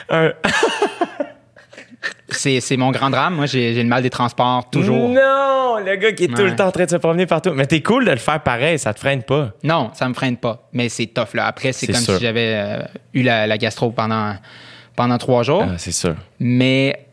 Un- 0.09 0.33
C'est 2.29 2.59
c'est 2.59 2.75
mon 2.77 2.91
grand 2.91 3.09
drame. 3.09 3.35
Moi, 3.35 3.45
j'ai 3.45 3.73
j'ai 3.73 3.81
le 3.83 3.89
mal 3.89 4.03
des 4.03 4.09
transports 4.09 4.69
toujours. 4.69 5.09
Non, 5.09 5.77
le 5.83 5.95
gars 5.95 6.11
qui 6.11 6.25
est 6.25 6.27
tout 6.35 6.43
le 6.43 6.55
temps 6.55 6.67
en 6.67 6.71
train 6.71 6.83
de 6.85 6.89
se 6.89 6.97
promener 6.97 7.25
partout. 7.25 7.51
Mais 7.55 7.65
t'es 7.65 7.81
cool 7.81 8.05
de 8.05 8.11
le 8.11 8.17
faire 8.17 8.41
pareil, 8.43 8.77
ça 8.77 8.93
te 8.93 8.99
freine 8.99 9.23
pas. 9.23 9.51
Non, 9.63 9.91
ça 9.93 10.07
me 10.09 10.13
freine 10.13 10.35
pas. 10.37 10.67
Mais 10.73 10.89
c'est 10.89 11.07
tough, 11.07 11.33
là. 11.33 11.45
Après, 11.47 11.71
c'est 11.71 11.85
C'est 11.87 11.93
comme 11.93 12.01
sûr. 12.01 12.15
si 12.17 12.21
j'avais 12.21 12.53
euh, 12.55 12.79
eu 13.13 13.23
la, 13.23 13.47
la 13.47 13.57
gastro 13.57 13.91
pendant, 13.91 14.35
pendant 14.95 15.17
trois 15.17 15.43
jours. 15.43 15.63
Ah, 15.65 15.77
c'est 15.77 15.91
sûr. 15.93 16.15
Mais 16.39 17.06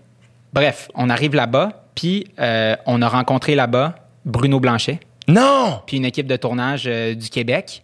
bref, 0.54 0.88
on 0.94 1.10
arrive 1.10 1.34
là-bas, 1.34 1.84
puis 1.94 2.28
euh, 2.40 2.76
on 2.86 3.02
a 3.02 3.08
rencontré 3.08 3.54
là-bas 3.54 3.96
Bruno 4.24 4.60
Blanchet, 4.60 5.00
Non! 5.28 5.80
puis 5.86 5.98
une 5.98 6.04
équipe 6.06 6.26
de 6.26 6.36
tournage 6.36 6.84
euh, 6.86 7.14
du 7.14 7.28
Québec. 7.28 7.82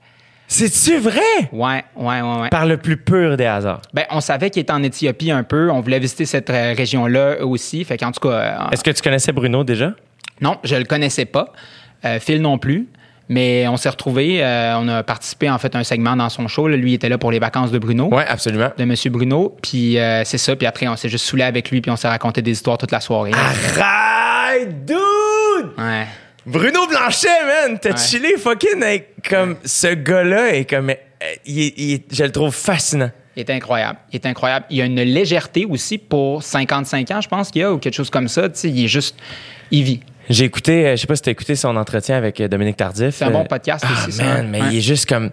C'est-tu 0.48 0.98
vrai? 0.98 1.20
Ouais, 1.52 1.84
ouais, 1.94 2.20
ouais, 2.22 2.40
ouais. 2.40 2.48
Par 2.48 2.66
le 2.66 2.76
plus 2.76 2.96
pur 2.96 3.36
des 3.36 3.44
hasards. 3.46 3.82
Ben, 3.94 4.04
on 4.10 4.20
savait 4.20 4.50
qu'il 4.50 4.62
était 4.62 4.72
en 4.72 4.82
Éthiopie 4.82 5.30
un 5.30 5.44
peu. 5.44 5.70
On 5.70 5.80
voulait 5.80 6.00
visiter 6.00 6.24
cette 6.26 6.50
euh, 6.50 6.74
région-là 6.76 7.44
aussi. 7.44 7.84
Fait 7.84 7.96
qu'en 7.96 8.10
tout 8.10 8.18
cas, 8.28 8.34
euh, 8.34 8.70
Est-ce 8.72 8.82
que 8.82 8.90
tu 8.90 9.00
connaissais 9.02 9.30
Bruno 9.32 9.62
déjà? 9.62 9.92
non, 10.40 10.56
je 10.64 10.74
le 10.74 10.84
connaissais 10.84 11.26
pas. 11.26 11.52
Phil 12.20 12.40
non 12.40 12.56
plus. 12.56 12.88
Mais 13.32 13.66
on 13.68 13.76
s'est 13.76 13.88
retrouvés. 13.88 14.42
euh, 14.44 14.74
on 14.76 14.88
a 14.88 15.02
participé 15.04 15.48
en 15.48 15.56
fait 15.58 15.72
à 15.74 15.78
un 15.78 15.84
segment 15.84 16.16
dans 16.16 16.28
son 16.28 16.48
show. 16.48 16.66
là. 16.68 16.76
Lui 16.76 16.94
était 16.94 17.08
là 17.08 17.16
pour 17.16 17.30
les 17.30 17.38
vacances 17.38 17.70
de 17.70 17.78
Bruno. 17.78 18.08
Oui, 18.10 18.24
absolument. 18.28 18.70
De 18.76 18.84
Monsieur 18.84 19.08
Bruno. 19.10 19.56
Puis 19.62 19.98
euh, 19.98 20.22
c'est 20.24 20.36
ça. 20.36 20.56
Puis 20.56 20.66
après, 20.66 20.88
on 20.88 20.96
s'est 20.96 21.08
juste 21.08 21.24
saoulé 21.26 21.44
avec 21.44 21.70
lui. 21.70 21.80
Puis 21.80 21.90
on 21.92 21.96
s'est 21.96 22.08
raconté 22.08 22.42
des 22.42 22.50
histoires 22.50 22.76
toute 22.76 22.90
la 22.90 23.00
soirée. 23.00 23.30
Arrête, 23.80 24.84
dude! 24.84 24.96
Ouais. 25.78 26.06
Bruno 26.44 26.86
Blanchet, 26.88 27.28
man! 27.46 27.78
T'as 27.80 27.90
Ouais. 27.90 27.96
chillé 27.96 28.36
fucking 28.36 28.82
avec 28.82 29.28
comme 29.28 29.56
ce 29.64 29.94
gars-là 29.94 30.54
et 30.54 30.64
comme. 30.64 30.90
euh, 30.90 30.94
il 31.46 31.72
il 31.76 32.02
je 32.10 32.24
le 32.24 32.32
trouve 32.32 32.54
fascinant. 32.54 33.10
Il 33.36 33.40
est 33.40 33.50
incroyable. 33.50 33.98
Il 34.12 34.16
est 34.16 34.26
incroyable. 34.26 34.66
Il 34.70 34.76
y 34.78 34.82
a 34.82 34.86
une 34.86 35.00
légèreté 35.02 35.64
aussi 35.66 35.98
pour 35.98 36.42
55 36.42 37.10
ans, 37.12 37.20
je 37.20 37.28
pense 37.28 37.50
qu'il 37.50 37.62
y 37.62 37.64
a, 37.64 37.72
ou 37.72 37.78
quelque 37.78 37.94
chose 37.94 38.10
comme 38.10 38.26
ça. 38.28 38.48
Tu 38.48 38.58
sais, 38.58 38.68
il 38.70 38.84
est 38.84 38.88
juste. 38.88 39.16
Il 39.70 39.84
vit. 39.84 40.00
J'ai 40.30 40.44
écouté, 40.44 40.86
euh, 40.86 40.90
je 40.96 41.00
sais 41.02 41.06
pas 41.06 41.16
si 41.16 41.22
t'as 41.22 41.32
écouté 41.32 41.56
son 41.56 41.76
entretien 41.76 42.16
avec 42.16 42.40
euh, 42.40 42.48
Dominique 42.48 42.76
Tardif. 42.76 43.14
C'est 43.16 43.24
un 43.24 43.30
bon 43.30 43.40
Euh, 43.42 43.44
podcast 43.44 43.84
ah, 43.86 43.92
aussi, 43.92 44.12
ça. 44.12 44.24
man, 44.24 44.48
mais 44.48 44.60
Ouais. 44.62 44.68
il 44.70 44.78
est 44.78 44.80
juste 44.80 45.06
comme. 45.08 45.30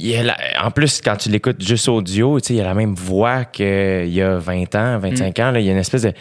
il 0.00 0.16
a 0.16 0.22
la- 0.24 0.36
en 0.64 0.70
plus, 0.72 1.00
quand 1.00 1.16
tu 1.16 1.28
l'écoutes 1.28 1.62
juste 1.62 1.88
audio, 1.88 2.38
il 2.40 2.60
a 2.60 2.64
la 2.64 2.74
même 2.74 2.94
voix 2.94 3.44
qu'il 3.44 4.08
y 4.08 4.20
a 4.22 4.38
20 4.38 4.74
ans, 4.74 4.98
25 4.98 5.38
Mm. 5.38 5.42
ans. 5.42 5.50
là. 5.52 5.60
Il 5.60 5.66
y 5.66 5.68
a 5.68 5.72
une 5.72 5.78
espèce 5.78 6.02
de. 6.02 6.12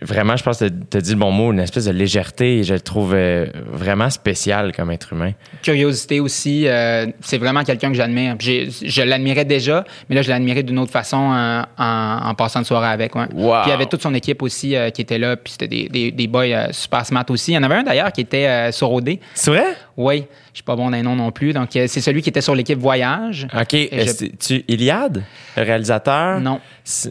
Vraiment, 0.00 0.36
je 0.36 0.42
pense 0.44 0.60
que 0.60 0.68
tu 0.68 0.96
as 0.96 1.00
dit 1.00 1.10
le 1.10 1.18
bon 1.18 1.32
mot, 1.32 1.52
une 1.52 1.58
espèce 1.58 1.84
de 1.86 1.90
légèreté. 1.90 2.58
Et 2.58 2.64
je 2.64 2.74
le 2.74 2.80
trouve 2.80 3.12
euh, 3.12 3.46
vraiment 3.66 4.08
spécial 4.08 4.72
comme 4.74 4.90
être 4.92 5.12
humain. 5.12 5.32
Curiosité 5.62 6.20
aussi, 6.20 6.68
euh, 6.68 7.06
c'est 7.20 7.38
vraiment 7.38 7.64
quelqu'un 7.64 7.88
que 7.88 7.96
j'admire. 7.96 8.36
Je 8.40 9.02
l'admirais 9.02 9.44
déjà, 9.44 9.84
mais 10.08 10.14
là, 10.14 10.22
je 10.22 10.30
l'admirais 10.30 10.62
d'une 10.62 10.78
autre 10.78 10.92
façon 10.92 11.32
euh, 11.32 11.62
en, 11.76 12.20
en 12.24 12.34
passant 12.34 12.60
une 12.60 12.64
soirée 12.64 12.88
avec. 12.88 13.14
Ouais. 13.16 13.26
Wow. 13.34 13.62
Puis 13.62 13.66
il 13.66 13.70
y 13.70 13.72
avait 13.72 13.86
toute 13.86 14.02
son 14.02 14.14
équipe 14.14 14.42
aussi 14.42 14.76
euh, 14.76 14.90
qui 14.90 15.02
était 15.02 15.18
là, 15.18 15.36
puis 15.36 15.52
c'était 15.52 15.68
des, 15.68 15.88
des, 15.88 16.12
des 16.12 16.26
boys 16.28 16.44
euh, 16.44 16.68
super 16.70 17.04
smart 17.04 17.26
aussi. 17.28 17.50
Il 17.50 17.54
y 17.56 17.58
en 17.58 17.62
avait 17.64 17.76
un 17.76 17.82
d'ailleurs 17.82 18.12
qui 18.12 18.20
était 18.20 18.70
sur 18.72 18.92
OD. 18.92 19.18
C'est 19.34 19.50
vrai? 19.50 19.64
Oui, 19.96 20.24
je 20.52 20.58
suis 20.58 20.62
pas 20.64 20.76
bon 20.76 20.90
d'un 20.90 21.02
nom 21.02 21.16
non 21.16 21.30
plus. 21.32 21.52
Donc, 21.52 21.74
euh, 21.76 21.86
c'est 21.86 22.00
celui 22.00 22.22
qui 22.22 22.28
était 22.28 22.40
sur 22.40 22.54
l'équipe 22.54 22.78
Voyage. 22.78 23.46
OK. 23.54 23.72
je- 23.72 24.26
Tu, 24.38 24.64
Iliade, 24.68 25.22
le 25.56 25.62
réalisateur? 25.62 26.40
Non. 26.40 26.60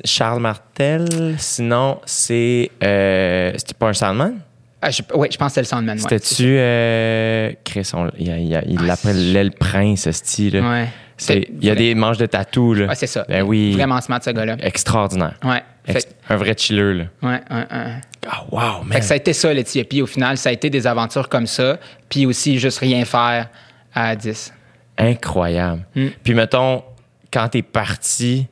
Charles 0.05 0.41
Martel. 0.41 1.35
Sinon, 1.37 1.99
c'est. 2.05 2.69
Euh, 2.83 3.51
C'était 3.57 3.73
pas 3.73 3.87
un 3.89 3.93
Sandman? 3.93 4.35
Ah, 4.81 4.91
je, 4.91 5.01
ouais, 5.13 5.27
je 5.31 5.37
pense 5.37 5.47
que 5.47 5.49
c'était 5.55 5.61
le 5.61 5.65
Sandman. 5.65 5.97
ouais. 5.97 6.01
C'était-tu. 6.01 6.55
Euh, 6.57 7.51
Chris, 7.65 7.89
on- 7.93 8.09
il, 8.17 8.55
Ah, 8.55 8.81
l'appelait 8.83 9.43
le 9.43 9.49
prince, 9.51 10.01
ce 10.03 10.11
style. 10.11 10.61
Ouais. 10.61 10.87
C'est- 11.17 11.49
Il 11.59 11.65
y 11.65 11.69
a 11.69 11.75
des 11.75 11.93
manches 11.95 12.17
de 12.17 12.25
tatou. 12.25 12.73
Là. 12.73 12.85
Ouais, 12.87 12.95
c'est 12.95 13.05
ça. 13.07 13.25
Ben 13.27 13.41
oui. 13.43 13.73
Vraiment 13.73 13.99
smart, 13.99 14.21
ce 14.23 14.29
gars-là. 14.29 14.55
Extraordinaire. 14.61 15.35
Ouais. 15.43 15.61
Fait- 15.85 16.15
un 16.29 16.35
vrai 16.35 16.55
chiller. 16.57 16.93
Là. 16.93 17.03
ouais, 17.23 17.41
ouais, 17.49 17.67
ouais. 17.71 17.93
Ah, 18.27 18.43
wow, 18.51 18.83
man. 18.83 18.91
Fait 18.91 18.99
que 18.99 19.05
ça 19.05 19.13
a 19.13 19.17
été 19.17 19.33
ça, 19.33 19.53
l'Éthiopie. 19.53 20.01
Au 20.01 20.05
final, 20.07 20.37
ça 20.37 20.49
a 20.49 20.51
été 20.51 20.69
des 20.69 20.85
aventures 20.85 21.29
comme 21.29 21.47
ça. 21.47 21.79
Puis 22.09 22.25
aussi, 22.25 22.59
juste 22.59 22.79
rien 22.79 23.05
faire 23.05 23.49
à 23.93 24.15
10. 24.15 24.53
Incroyable. 24.97 25.85
Mm. 25.95 26.07
Puis, 26.23 26.33
mettons, 26.33 26.83
quand 27.31 27.47
t'es 27.49 27.61
parti, 27.61 28.47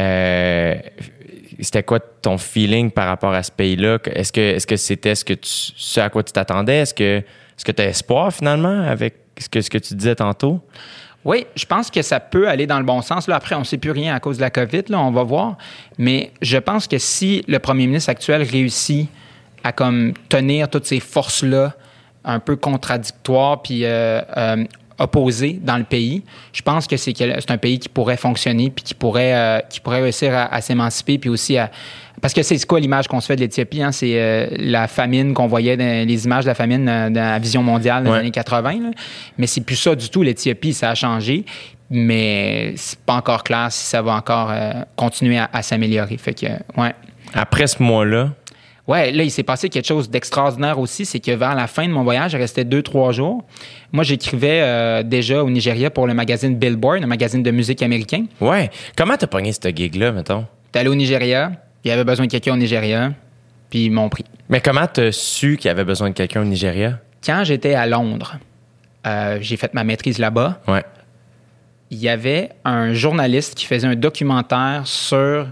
euh, 0.00 0.74
c'était 1.60 1.82
quoi 1.82 2.00
ton 2.00 2.38
feeling 2.38 2.90
par 2.90 3.08
rapport 3.08 3.32
à 3.32 3.42
ce 3.42 3.50
pays-là? 3.50 3.98
Est-ce 4.06 4.32
que 4.32 4.40
est-ce 4.40 4.66
que 4.66 4.76
c'était 4.76 5.14
ce, 5.14 5.24
que 5.24 5.34
tu, 5.34 5.48
ce 5.48 6.00
à 6.00 6.10
quoi 6.10 6.22
tu 6.22 6.32
t'attendais? 6.32 6.78
Est-ce 6.78 6.94
que 6.94 7.18
est-ce 7.18 7.64
que 7.64 7.72
tu 7.72 7.82
as 7.82 7.86
espoir 7.86 8.32
finalement 8.32 8.82
avec 8.82 9.14
ce 9.38 9.48
que, 9.48 9.60
ce 9.60 9.70
que 9.70 9.78
tu 9.78 9.94
disais 9.94 10.14
tantôt? 10.14 10.60
Oui, 11.24 11.46
je 11.54 11.64
pense 11.66 11.90
que 11.90 12.02
ça 12.02 12.18
peut 12.18 12.48
aller 12.48 12.66
dans 12.66 12.78
le 12.78 12.84
bon 12.84 13.00
sens. 13.00 13.28
Après, 13.28 13.54
on 13.54 13.60
ne 13.60 13.64
sait 13.64 13.78
plus 13.78 13.92
rien 13.92 14.14
à 14.14 14.20
cause 14.20 14.38
de 14.38 14.42
la 14.42 14.50
COVID, 14.50 14.84
on 14.90 15.12
va 15.12 15.22
voir. 15.22 15.56
Mais 15.98 16.32
je 16.42 16.58
pense 16.58 16.88
que 16.88 16.98
si 16.98 17.44
le 17.46 17.58
premier 17.60 17.86
ministre 17.86 18.10
actuel 18.10 18.42
réussit 18.42 19.08
à 19.62 19.72
comme 19.72 20.14
tenir 20.28 20.68
toutes 20.68 20.86
ces 20.86 20.98
forces-là 20.98 21.74
un 22.24 22.40
peu 22.40 22.56
contradictoires 22.56 23.62
puis 23.62 23.84
euh, 23.84 24.20
euh, 24.36 24.64
opposées 24.98 25.60
dans 25.62 25.78
le 25.78 25.84
pays, 25.84 26.24
je 26.52 26.62
pense 26.62 26.88
que 26.88 26.96
c'est 26.96 27.50
un 27.50 27.58
pays 27.58 27.78
qui 27.78 27.88
pourrait 27.88 28.16
fonctionner 28.16 28.70
puis 28.70 28.82
qui 28.82 28.94
pourrait, 28.94 29.34
euh, 29.34 29.60
réussir 29.86 30.34
à, 30.34 30.52
à 30.52 30.60
s'émanciper 30.60 31.18
puis 31.18 31.30
aussi 31.30 31.56
à... 31.56 31.70
Parce 32.22 32.32
que 32.32 32.42
c'est 32.42 32.64
quoi 32.66 32.80
l'image 32.80 33.06
qu'on 33.08 33.20
se 33.20 33.26
fait 33.26 33.36
de 33.36 33.40
l'Éthiopie? 33.42 33.82
Hein? 33.82 33.92
C'est 33.92 34.12
euh, 34.14 34.46
la 34.52 34.88
famine 34.88 35.34
qu'on 35.34 35.48
voyait, 35.48 35.76
dans 35.76 36.06
les 36.08 36.24
images 36.24 36.44
de 36.44 36.48
la 36.48 36.54
famine 36.54 36.88
euh, 36.88 37.10
dans 37.10 37.20
la 37.20 37.38
vision 37.38 37.62
mondiale 37.62 38.04
des 38.04 38.10
Ouais. 38.10 38.18
années 38.20 38.30
80. 38.30 38.72
là. 38.80 38.90
Mais 39.36 39.46
c'est 39.46 39.60
plus 39.60 39.76
ça 39.76 39.94
du 39.94 40.08
tout. 40.08 40.22
L'Éthiopie, 40.22 40.72
ça 40.72 40.90
a 40.90 40.94
changé. 40.94 41.44
Mais 41.90 42.72
c'est 42.76 42.98
pas 43.00 43.14
encore 43.14 43.44
clair 43.44 43.66
si 43.70 43.84
ça 43.84 44.00
va 44.00 44.14
encore 44.14 44.50
euh, 44.50 44.72
continuer 44.96 45.36
à, 45.38 45.50
à 45.52 45.60
s'améliorer. 45.62 46.16
Fait 46.16 46.32
que, 46.32 46.46
ouais. 46.80 46.94
Après 47.34 47.66
ce 47.66 47.82
mois-là, 47.82 48.30
Ouais, 48.88 49.12
là, 49.12 49.22
il 49.22 49.30
s'est 49.30 49.44
passé 49.44 49.68
quelque 49.68 49.86
chose 49.86 50.10
d'extraordinaire 50.10 50.76
aussi, 50.80 51.06
c'est 51.06 51.20
que 51.20 51.30
vers 51.30 51.54
la 51.54 51.68
fin 51.68 51.86
de 51.86 51.92
mon 51.92 52.02
voyage, 52.02 52.32
je 52.32 52.36
restais 52.36 52.64
deux, 52.64 52.82
trois 52.82 53.12
jours. 53.12 53.44
Moi, 53.92 54.02
j'écrivais 54.02 54.60
euh, 54.60 55.02
déjà 55.04 55.44
au 55.44 55.48
Nigeria 55.48 55.88
pour 55.88 56.08
le 56.08 56.14
magazine 56.14 56.56
Billboard, 56.56 57.04
un 57.04 57.06
magazine 57.06 57.44
de 57.44 57.50
musique 57.52 57.80
américain. 57.80 58.24
Ouais. 58.40 58.70
Comment 58.96 59.16
t'as 59.16 59.28
pogné 59.28 59.52
ce 59.52 59.68
gig-là, 59.68 60.10
mettons? 60.10 60.46
T'es 60.72 60.80
allé 60.80 60.88
au 60.88 60.96
Nigeria, 60.96 61.52
il 61.84 61.88
y 61.88 61.90
avait 61.90 62.04
besoin 62.04 62.26
de 62.26 62.30
quelqu'un 62.30 62.54
au 62.54 62.56
Nigeria, 62.56 63.12
puis 63.70 63.86
ils 63.86 63.90
m'ont 63.90 64.08
pris. 64.08 64.24
Mais 64.48 64.60
comment 64.60 64.86
t'as 64.86 65.12
su 65.12 65.56
qu'il 65.56 65.68
y 65.68 65.70
avait 65.70 65.84
besoin 65.84 66.10
de 66.10 66.14
quelqu'un 66.14 66.42
au 66.42 66.44
Nigeria? 66.44 66.98
Quand 67.24 67.44
j'étais 67.44 67.74
à 67.74 67.86
Londres, 67.86 68.38
euh, 69.06 69.38
j'ai 69.40 69.56
fait 69.56 69.72
ma 69.74 69.84
maîtrise 69.84 70.18
là-bas. 70.18 70.60
Ouais. 70.68 70.84
il 71.90 71.98
y 71.98 72.08
avait 72.08 72.50
un 72.64 72.92
journaliste 72.94 73.54
qui 73.54 73.66
faisait 73.66 73.86
un 73.86 73.96
documentaire 73.96 74.86
sur 74.86 75.48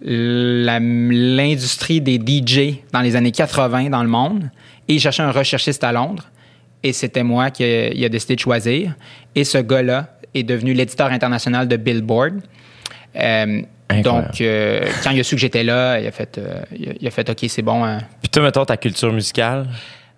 l'industrie 0.00 2.00
des 2.00 2.16
DJ 2.16 2.78
dans 2.92 3.00
les 3.00 3.16
années 3.16 3.32
80 3.32 3.90
dans 3.90 4.02
le 4.02 4.08
monde 4.08 4.50
et 4.88 4.94
il 4.94 5.00
cherchait 5.00 5.22
un 5.22 5.30
recherchiste 5.30 5.84
à 5.84 5.92
Londres 5.92 6.24
et 6.82 6.92
c'était 6.92 7.22
moi 7.22 7.50
qui 7.50 7.64
a, 7.64 8.04
a 8.04 8.08
décidé 8.08 8.34
de 8.34 8.40
choisir 8.40 8.94
et 9.34 9.44
ce 9.44 9.58
gars-là 9.58 10.08
est 10.34 10.42
devenu 10.42 10.74
l'éditeur 10.74 11.10
international 11.12 11.68
de 11.68 11.76
Billboard. 11.76 12.40
Euh, 13.16 13.62
Incroyable. 13.88 14.26
donc, 14.28 14.40
euh, 14.40 14.86
quand 15.02 15.10
il 15.10 15.20
a 15.20 15.24
su 15.24 15.34
que 15.34 15.40
j'étais 15.40 15.62
là, 15.64 15.98
il 16.00 16.06
a 16.06 16.10
fait, 16.10 16.38
euh, 16.38 16.62
il 16.76 16.88
a, 16.88 16.92
il 17.00 17.06
a 17.06 17.10
fait 17.10 17.28
OK, 17.28 17.44
c'est 17.48 17.62
bon. 17.62 17.84
hein. 17.84 17.98
Puis 18.22 18.30
toi, 18.30 18.42
mettons, 18.42 18.64
ta 18.64 18.76
culture 18.76 19.12
musicale? 19.12 19.66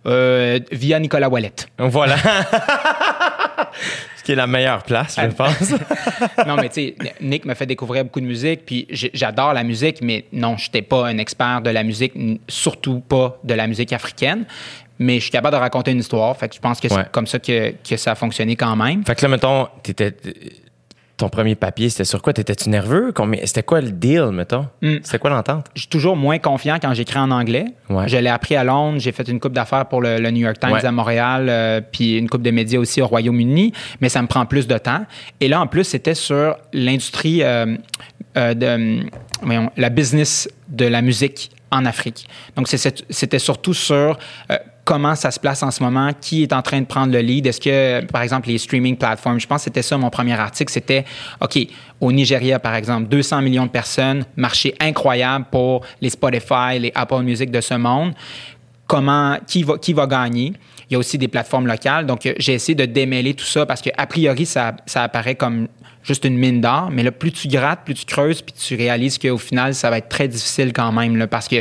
Euh, 0.07 0.61
via 0.71 1.01
Nicolas 1.01 1.29
Wallet. 1.29 1.53
Voilà. 1.79 2.17
Ce 4.17 4.23
qui 4.23 4.33
est 4.33 4.37
la 4.37 4.47
meilleure 4.47 4.83
place, 4.83 5.17
je 5.21 5.27
pense. 5.29 5.71
non, 6.47 6.57
mais 6.57 6.69
tu 6.69 6.75
sais, 6.75 6.95
Nick 7.21 7.45
m'a 7.45 7.55
fait 7.55 7.67
découvrir 7.67 8.05
beaucoup 8.05 8.21
de 8.21 8.27
musique, 8.27 8.65
puis 8.67 8.87
j'adore 8.91 9.53
la 9.53 9.63
musique, 9.65 9.99
mais 10.03 10.25
non, 10.33 10.57
je 10.57 10.67
n'étais 10.67 10.83
pas 10.83 11.07
un 11.07 11.19
expert 11.19 11.61
de 11.61 11.71
la 11.71 11.83
musique, 11.83 12.13
surtout 12.49 13.01
pas 13.01 13.39
de 13.45 13.55
la 13.55 13.67
musique 13.67 13.93
africaine. 13.93 14.45
Mais 14.99 15.17
je 15.17 15.23
suis 15.23 15.31
capable 15.31 15.55
de 15.57 15.61
raconter 15.61 15.91
une 15.91 15.99
histoire, 15.99 16.35
fait 16.37 16.49
que 16.49 16.55
je 16.55 16.61
pense 16.61 16.81
que 16.81 16.89
c'est 16.89 16.95
Ouais. 16.97 17.05
comme 17.13 17.27
ça 17.27 17.39
que, 17.39 17.75
que 17.89 17.97
ça 17.99 18.13
a 18.13 18.15
fonctionné 18.15 18.57
quand 18.57 18.75
même. 18.77 19.05
fait 19.05 19.15
que 19.15 19.23
là, 19.23 19.29
mettons, 19.29 19.69
t'étais. 19.83 20.15
Ton 21.17 21.31
premier 21.31 21.55
papier, 21.55 21.89
c'était 21.89 22.05
sur 22.05 22.21
quoi? 22.21 22.35
T'étais-tu 22.35 22.69
nerveux? 22.69 23.15
C'était 23.45 23.63
quoi 23.63 23.81
le 23.81 23.91
deal, 23.91 24.29
mettons? 24.33 24.67
Hmm. 24.83 24.97
C'était 25.03 25.19
quoi 25.19 25.31
l'entente? 25.31 25.67
Je 25.75 25.81
suis 25.81 25.89
toujours 25.89 26.15
moins 26.15 26.39
confiant 26.39 26.77
quand 26.81 26.93
j'écris 26.93 27.19
en 27.19 27.31
anglais. 27.31 27.65
Ouais. 27.89 28.07
Je 28.07 28.19
l'ai 28.19 28.29
appris 28.29 28.55
à 28.55 28.65
Londres, 28.65 28.99
j'ai 28.99 29.13
fait 29.13 29.27
une 29.27 29.41
coupe 29.41 29.55
d'affaires 29.55 29.87
pour 29.87 30.03
le, 30.03 30.19
le 30.19 30.31
New 30.31 30.43
York 30.43 30.59
Times 30.61 30.73
Ouais. 30.73 30.85
à 30.85 30.93
Montréal, 30.93 31.47
euh, 31.49 31.81
puis 31.81 32.19
une 32.19 32.29
coupe 32.29 32.43
de 32.43 32.51
médias 32.51 32.79
aussi 32.79 33.01
au 33.01 33.07
Royaume-Uni, 33.07 33.73
mais 34.03 34.11
ça 34.11 34.21
me 34.21 34.27
prend 34.27 34.45
plus 34.45 34.67
de 34.67 34.77
temps. 34.77 35.07
Et 35.41 35.49
là, 35.49 35.59
en 35.61 35.67
plus, 35.67 35.85
c'était 35.85 36.15
sur 36.15 36.57
l'industrie 36.75 37.43
euh, 37.43 37.77
euh, 38.37 38.53
de 38.53 39.01
voyons, 39.41 39.71
la 39.79 39.89
business 39.89 40.51
de 40.69 40.85
la 40.85 41.01
musique 41.01 41.51
en 41.71 41.87
Afrique. 41.87 42.29
Donc, 42.57 42.69
c'était 42.69 43.39
surtout 43.39 43.73
sur 43.73 44.19
comment 44.87 45.17
ça 45.17 45.33
se 45.33 45.41
place 45.41 45.65
en 45.65 45.73
ce 45.73 45.83
moment, 45.83 46.13
qui 46.19 46.45
est 46.45 46.53
en 46.53 46.63
train 46.63 46.81
de 46.81 46.87
prendre 46.87 47.13
le 47.13 47.19
lead. 47.19 47.45
Est-ce 47.45 47.61
que, 47.61 48.07
par 48.07 48.23
exemple, 48.23 48.49
les 48.49 48.57
streaming 48.57 48.97
platforms, 48.97 49.41
je 49.41 49.47
pense 49.47 49.63
que 49.63 49.65
c'était 49.65 49.83
ça 49.83 49.99
mon 49.99 50.11
premier 50.11 50.35
article, 50.35 50.73
c'était, 50.73 51.05
OK, 51.41 51.59
au 52.01 52.13
Nigeria, 52.13 52.61
par 52.61 52.77
exemple, 52.77 53.09
200 53.09 53.43
millions 53.43 53.67
de 53.67 53.71
personnes, 53.71 54.25
marché 54.37 54.77
incroyable 54.79 55.47
pour 55.51 55.85
les 56.01 56.09
Spotify, 56.09 56.79
les 56.79 56.93
Apple 56.95 57.23
Music 57.23 57.51
de 57.51 57.61
ce 57.61 57.75
monde. 57.75 58.15
Comment, 58.87 59.39
qui 59.45 59.65
va, 59.65 59.77
qui 59.77 59.93
gagner? 59.93 60.53
Il 60.89 60.93
y 60.93 60.95
a 60.95 61.01
aussi 61.01 61.19
des 61.19 61.27
plateformes 61.27 61.67
locales. 61.67 62.07
Donc, 62.07 62.33
j'ai 62.39 62.55
essayé 62.55 62.77
de 62.77 62.85
démêler 62.85 63.35
tout 63.35 63.45
ça 63.45 63.67
parce 63.67 63.83
qu'a 63.83 64.07
priori, 64.07 64.47
ça, 64.47 64.77
ça 64.87 65.03
apparaît 65.03 65.35
comme 65.35 65.67
juste 66.07 66.25
une 66.25 66.37
mine 66.37 66.61
d'or. 66.61 66.91
Mais 66.91 67.03
là, 67.03 67.11
plus 67.11 67.33
tu 67.33 67.49
grattes, 67.49 67.81
plus 67.85 67.95
tu 67.95 68.05
creuses, 68.05 68.43
puis 68.43 68.55
tu 68.55 68.77
réalises 68.77 69.19
qu'au 69.19 69.39
final, 69.39 69.75
ça 69.75 69.91
va 69.91 69.99
être 69.99 70.09
très 70.09 70.29
difficile 70.29 70.73
quand 70.73 70.93
même. 70.93 71.27
Parce 71.27 71.49
que, 71.49 71.57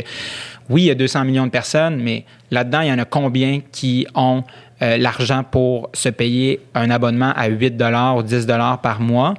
oui, 0.68 0.82
il 0.82 0.86
y 0.86 0.90
a 0.90 0.94
200 0.94 1.24
millions 1.24 1.46
de 1.46 1.50
personnes, 1.50 2.00
mais 2.00 2.24
là-dedans, 2.50 2.80
il 2.80 2.88
y 2.88 2.92
en 2.92 2.98
a 2.98 3.04
combien 3.04 3.60
qui 3.72 4.06
ont 4.14 4.44
euh, 4.82 4.96
l'argent 4.98 5.42
pour 5.42 5.90
se 5.94 6.08
payer 6.08 6.60
un 6.74 6.90
abonnement 6.90 7.32
à 7.34 7.48
8 7.48 7.82
ou 8.16 8.22
10 8.22 8.46
par 8.82 9.00
mois? 9.00 9.34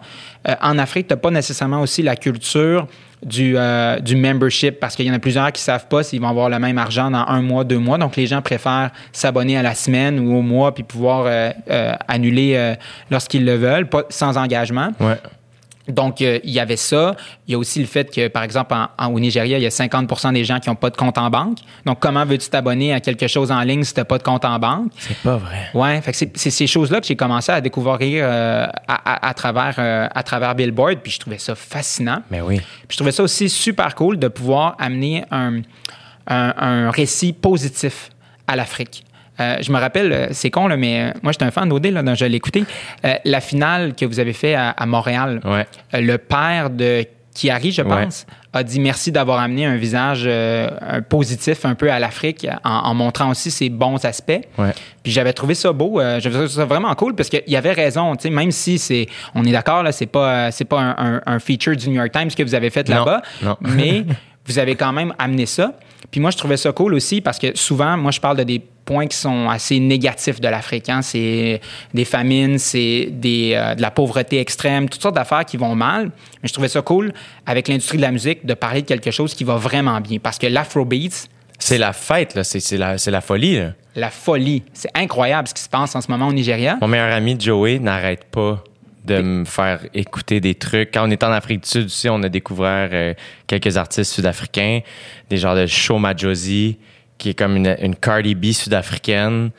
Euh, 0.48 0.56
en 0.62 0.78
Afrique, 0.78 1.08
tu 1.08 1.14
n'as 1.14 1.20
pas 1.20 1.32
nécessairement 1.32 1.82
aussi 1.82 2.02
la 2.02 2.16
culture 2.16 2.88
du, 3.26 3.58
euh, 3.58 4.00
du 4.00 4.16
membership 4.16 4.80
parce 4.80 4.96
qu'il 4.96 5.06
y 5.06 5.12
en 5.12 5.14
a 5.14 5.20
plusieurs 5.20 5.52
qui 5.52 5.62
savent 5.62 5.88
pas 5.88 6.04
s'ils 6.04 6.22
vont 6.22 6.30
avoir 6.30 6.50
le 6.50 6.60
même 6.60 6.78
argent 6.78 7.10
dans 7.10 7.26
un 7.28 7.42
mois, 7.42 7.64
deux 7.64 7.80
mois. 7.80 7.98
Donc, 7.98 8.16
les 8.16 8.28
gens 8.28 8.42
préfèrent 8.42 8.92
s'abonner 9.12 9.58
à 9.58 9.64
la 9.64 9.76
semaine 9.76 10.20
ou 10.20 10.36
au 10.36 10.42
mois 10.42 10.74
puis 10.74 10.84
pouvoir 10.84 11.26
euh, 11.26 11.50
euh, 11.70 11.94
annuler 12.08 12.76
lorsqu'ils 13.10 13.46
le 13.46 13.56
veulent, 13.56 13.88
sans 14.10 14.38
engagement. 14.38 14.92
Donc, 15.88 16.22
euh, 16.22 16.40
il 16.44 16.52
y 16.52 16.60
avait 16.60 16.76
ça. 16.76 17.16
Il 17.48 17.52
y 17.52 17.56
a 17.56 17.58
aussi 17.58 17.80
le 17.80 17.86
fait 17.86 18.14
que, 18.14 18.28
par 18.28 18.44
exemple, 18.44 18.74
en- 18.74 18.88
en- 18.98 19.08
au 19.14 19.20
Nigeria, 19.20 19.58
il 19.58 19.64
y 19.64 19.66
a 19.66 19.70
50% 19.72 20.32
des 20.34 20.44
gens 20.44 20.60
qui 20.60 20.70
n'ont 20.70 20.76
pas 20.76 20.90
de 20.90 20.98
compte 20.98 21.18
en 21.18 21.30
banque. 21.30 21.60
Donc, 21.86 22.00
comment 22.00 22.26
veux-tu 22.26 22.50
t'abonner 22.50 22.94
à 22.94 23.00
quelque 23.00 23.28
chose 23.28 23.52
en 23.52 23.62
ligne 23.62 23.84
si 23.84 23.94
tu 23.94 24.00
n'as 24.00 24.06
pas 24.06 24.18
de 24.18 24.24
compte 24.24 24.44
en 24.46 24.60
banque? 24.60 24.92
C'est 25.00 25.18
pas 25.18 25.38
vrai. 25.38 25.70
Ouais, 25.74 26.02
fait 26.02 26.12
que 26.12 26.18
c'est 26.18 26.38
c'est 26.38 26.50
ces 26.50 26.68
choses-là 26.68 27.00
que 27.02 27.08
j'ai 27.08 27.16
commencé 27.16 27.52
à 27.52 27.62
découvrir 27.62 28.24
euh, 28.28 28.66
à, 28.88 29.14
à- 29.14 29.28
à 29.30 29.34
travers, 29.34 29.76
euh, 29.80 30.08
à 30.14 30.24
travers 30.24 30.56
Billboard, 30.56 30.98
puis 31.02 31.12
je 31.12 31.20
trouvais 31.20 31.38
ça 31.40 31.56
fascinant. 31.56 32.22
Mais 32.32 32.42
oui. 32.42 32.58
Puis 32.58 32.88
je 32.92 32.98
trouvais 32.98 33.12
ça 33.12 33.24
aussi 33.24 33.50
super 33.50 33.96
cool 33.96 34.20
de 34.20 34.28
pouvoir 34.28 34.76
amener 34.80 35.24
un, 35.32 35.62
un, 36.28 36.54
un 36.58 36.92
récit 36.92 37.34
positif 37.34 38.10
à 38.48 38.56
l'Afrique. 38.56 39.04
Euh, 39.40 39.58
je 39.62 39.72
me 39.72 39.80
rappelle, 39.80 40.12
euh, 40.12 40.28
c'est 40.32 40.50
con, 40.50 40.68
là, 40.68 40.78
mais 40.78 41.02
euh, 41.02 41.12
moi, 41.24 41.32
j'étais 41.32 41.46
un 41.46 41.52
fan 41.52 41.70
d'OD, 41.70 41.88
là, 41.88 42.02
donc 42.04 42.16
je 42.16 42.26
l'ai 42.26 42.36
écouté. 42.38 42.64
Euh, 43.06 43.14
la 43.26 43.42
finale 43.42 43.94
que 43.96 44.06
vous 44.06 44.20
avez 44.20 44.34
fait 44.34 44.56
à, 44.56 44.70
à 44.72 44.86
Montréal, 44.86 45.40
Ouais. 45.46 45.68
le 45.94 46.18
père 46.18 46.70
de 46.70 47.06
Kiari, 47.36 47.72
je 47.72 47.84
Ouais. 47.84 47.90
pense, 48.06 48.26
a 48.52 48.64
dit 48.64 48.80
merci 48.80 49.12
d'avoir 49.12 49.40
amené 49.40 49.68
un 49.68 49.76
visage 49.76 50.28
un 50.28 51.02
positif 51.04 51.66
un 51.66 51.76
peu 51.76 51.92
à 51.92 52.00
l'Afrique 52.00 52.48
en, 52.64 52.70
en 52.72 52.94
montrant 52.96 53.30
aussi 53.30 53.52
ses 53.52 53.70
bons 53.70 54.04
aspects. 54.04 54.42
Ouais. 54.58 54.72
Puis 55.04 55.12
j'avais 55.12 55.34
trouvé 55.34 55.54
ça 55.54 55.72
beau, 55.72 56.00
j'avais 56.02 56.32
trouvé 56.32 56.48
ça 56.48 56.66
vraiment 56.66 56.96
cool 56.96 57.14
parce 57.14 57.30
qu'il 57.30 57.44
y 57.46 57.56
avait 57.56 57.74
raison, 57.74 58.16
même 58.32 58.50
si 58.50 58.80
c'est, 58.80 59.06
on 59.36 59.46
est 59.46 59.52
d'accord 59.52 59.84
là, 59.84 59.92
c'est 59.92 60.08
pas, 60.08 60.50
c'est 60.50 60.66
pas 60.66 60.80
un, 60.80 60.96
un- 61.18 61.22
un 61.28 61.38
feature 61.40 61.76
du 61.76 61.90
New 61.90 61.96
York 61.98 62.12
Times 62.12 62.32
que 62.36 62.42
vous 62.42 62.56
avez 62.56 62.72
fait 62.72 62.90
là-bas, 62.90 63.22
non. 63.44 63.56
mais 63.62 64.04
vous 64.48 64.60
avez 64.60 64.76
quand 64.76 64.94
même 64.94 65.14
amené 65.20 65.46
ça. 65.46 65.74
Puis 66.12 66.20
moi, 66.22 66.32
je 66.32 66.38
trouvais 66.38 66.58
ça 66.58 66.72
cool 66.72 66.94
aussi 66.94 67.22
parce 67.22 67.38
que 67.38 67.56
souvent, 67.58 67.98
moi, 67.98 68.12
je 68.12 68.20
parle 68.20 68.38
de 68.38 68.44
des 68.44 68.62
points 68.86 69.08
qui 69.08 69.18
sont 69.18 69.50
assez 69.50 69.80
négatifs 69.82 70.40
de 70.40 70.48
l'Afrique. 70.48 70.88
hein. 70.88 71.02
C'est 71.02 71.60
des 71.94 72.06
famines, 72.06 72.58
c'est 72.58 73.10
des, 73.12 73.52
euh, 73.56 73.76
de 73.76 73.82
la 73.82 73.92
pauvreté 73.92 74.40
extrême, 74.40 74.88
toutes 74.88 75.02
sortes 75.02 75.16
d'affaires 75.16 75.44
qui 75.44 75.58
vont 75.58 75.76
mal. 75.76 76.06
Mais 76.42 76.48
je 76.48 76.54
trouvais 76.54 76.70
ça 76.70 76.82
cool 76.82 77.12
avec 77.46 77.68
l'industrie 77.68 77.98
de 77.98 78.04
la 78.04 78.12
musique 78.12 78.46
de 78.46 78.54
parler 78.54 78.82
de 78.84 78.88
quelque 78.88 79.12
chose 79.12 79.34
qui 79.34 79.44
va 79.44 79.56
vraiment 79.58 80.00
bien. 80.00 80.20
Parce 80.20 80.38
que 80.38 80.48
l'afrobeat, 80.48 81.28
C'est 81.60 81.78
la 81.78 81.92
fête, 81.92 82.36
là. 82.36 82.44
C'est 82.46 82.62
c'est 82.62 82.78
la, 82.78 82.98
c'est 82.98 83.12
la 83.12 83.20
folie, 83.20 83.58
là. 83.58 83.74
la 83.96 84.10
folie, 84.12 84.64
c'est 84.74 84.92
incroyable 84.96 85.48
ce 85.50 85.54
qui 85.56 85.64
se 85.64 85.70
passe 85.70 85.94
en 85.96 86.00
ce 86.02 86.10
moment 86.10 86.28
au 86.28 86.34
Nigeria. 86.34 86.78
Mon 86.80 86.88
meilleur 86.88 87.12
ami 87.14 87.36
Joey 87.38 87.80
n'arrête 87.80 88.24
pas 88.26 88.64
de 89.08 89.22
me 89.22 89.46
faire 89.46 89.80
écouter 89.94 90.40
des 90.40 90.54
trucs. 90.56 90.94
Quand 90.94 91.08
on 91.08 91.12
est 91.12 91.24
en 91.24 91.32
Afrique 91.32 91.64
du 91.64 91.70
Sud 91.70 91.86
aussi, 91.86 92.10
on 92.10 92.22
a 92.24 92.30
découvert 92.30 92.90
euh, 92.92 93.14
quelques 93.48 93.78
artistes 93.78 94.14
sud-africains, 94.14 94.82
des 95.30 95.38
genres 95.38 95.56
de 95.56 95.66
Show 95.66 95.98
Majosi, 95.98 96.78
qui 97.18 97.30
est 97.30 97.34
comme 97.34 97.56
une, 97.56 97.76
une 97.82 97.96
Cardi 97.96 98.36
B 98.36 98.52
sud-africaine, 98.52 99.50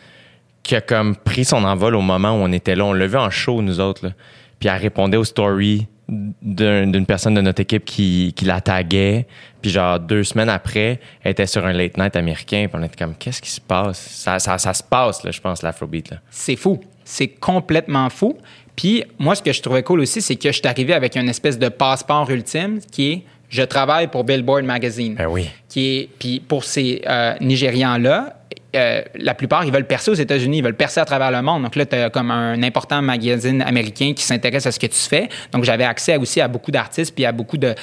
qui 0.62 0.76
a 0.76 0.80
comme 0.80 1.16
pris 1.16 1.44
son 1.44 1.64
envol 1.64 1.94
au 1.96 2.02
moment 2.02 2.30
où 2.32 2.42
on 2.42 2.52
était 2.52 2.76
là. 2.76 2.84
On 2.84 2.92
l'a 2.92 3.06
vu 3.06 3.16
en 3.16 3.30
show, 3.30 3.62
nous 3.62 3.80
autres. 3.80 4.06
Là. 4.06 4.12
Puis 4.60 4.68
elle 4.68 4.76
répondait 4.80 5.16
aux 5.16 5.24
stories 5.24 5.86
d'un- 6.08 6.86
d'une 6.86 7.04
personne 7.06 7.34
de 7.34 7.40
notre 7.40 7.60
équipe 7.60 7.84
qui, 7.84 8.32
qui 8.36 8.44
la 8.44 8.60
taguait. 8.60 9.26
Puis 9.62 9.70
genre 9.70 9.98
deux 9.98 10.24
semaines 10.24 10.48
après, 10.50 11.00
elle 11.22 11.32
était 11.32 11.46
sur 11.46 11.64
un 11.66 11.72
late 11.72 11.96
night 11.96 12.16
américain. 12.16 12.66
Puis 12.70 12.80
on 12.80 12.84
était 12.84 12.96
comme, 13.02 13.14
qu'est-ce 13.16 13.40
qui 13.42 13.50
se 13.50 13.60
passe? 13.60 13.98
Ça, 13.98 14.38
ça, 14.38 14.58
ça 14.58 14.74
se 14.74 14.82
passe, 14.82 15.24
là, 15.24 15.30
je 15.30 15.40
pense, 15.40 15.62
l'afrobeat. 15.62 16.14
C'est 16.30 16.56
fou. 16.56 16.80
C'est 17.04 17.28
complètement 17.28 18.10
fou. 18.10 18.36
Puis 18.78 19.02
moi, 19.18 19.34
ce 19.34 19.42
que 19.42 19.52
je 19.52 19.60
trouvais 19.60 19.82
cool 19.82 19.98
aussi, 19.98 20.22
c'est 20.22 20.36
que 20.36 20.52
je 20.52 20.58
suis 20.58 20.68
arrivé 20.68 20.94
avec 20.94 21.16
une 21.16 21.28
espèce 21.28 21.58
de 21.58 21.68
passeport 21.68 22.30
ultime 22.30 22.78
qui 22.92 23.10
est 23.10 23.22
je 23.48 23.62
travaille 23.62 24.06
pour 24.06 24.22
Billboard 24.22 24.64
Magazine. 24.64 25.16
Ben 25.16 25.26
oui. 25.26 25.48
Qui 25.68 25.96
est, 25.96 26.08
puis 26.16 26.38
pour 26.38 26.62
ces 26.62 27.02
euh, 27.08 27.34
Nigérians-là, 27.40 28.36
euh, 28.76 29.02
la 29.16 29.34
plupart, 29.34 29.64
ils 29.64 29.72
veulent 29.72 29.86
percer 29.86 30.12
aux 30.12 30.14
États-Unis, 30.14 30.58
ils 30.58 30.62
veulent 30.62 30.76
percer 30.76 31.00
à 31.00 31.04
travers 31.04 31.32
le 31.32 31.42
monde. 31.42 31.64
Donc 31.64 31.74
là, 31.74 31.86
tu 31.86 31.96
as 31.96 32.10
comme 32.10 32.30
un 32.30 32.62
important 32.62 33.02
magazine 33.02 33.62
américain 33.62 34.12
qui 34.14 34.22
s'intéresse 34.22 34.66
à 34.66 34.70
ce 34.70 34.78
que 34.78 34.86
tu 34.86 34.98
fais. 34.98 35.28
Donc 35.50 35.64
j'avais 35.64 35.84
accès 35.84 36.16
aussi 36.16 36.40
à 36.40 36.46
beaucoup 36.46 36.70
d'artistes, 36.70 37.14
puis 37.14 37.24
à 37.24 37.32
beaucoup 37.32 37.56
de, 37.56 37.74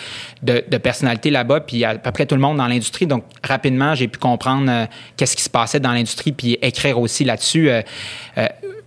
de, 0.44 0.64
de 0.66 0.78
personnalités 0.78 1.32
là-bas, 1.32 1.60
puis 1.62 1.84
à, 1.84 1.90
à 1.90 1.96
peu 1.96 2.12
près 2.12 2.26
tout 2.26 2.36
le 2.36 2.42
monde 2.42 2.58
dans 2.58 2.68
l'industrie. 2.68 3.08
Donc 3.08 3.26
rapidement, 3.44 3.96
j'ai 3.96 4.08
pu 4.08 4.20
comprendre 4.20 4.70
euh, 4.70 4.86
qu'est-ce 5.18 5.36
qui 5.36 5.44
se 5.44 5.50
passait 5.50 5.82
dans 5.82 5.92
l'industrie, 5.92 6.32
puis 6.32 6.58
écrire 6.62 7.00
aussi 7.00 7.26
là-dessus. 7.26 7.70
Euh, 7.70 7.82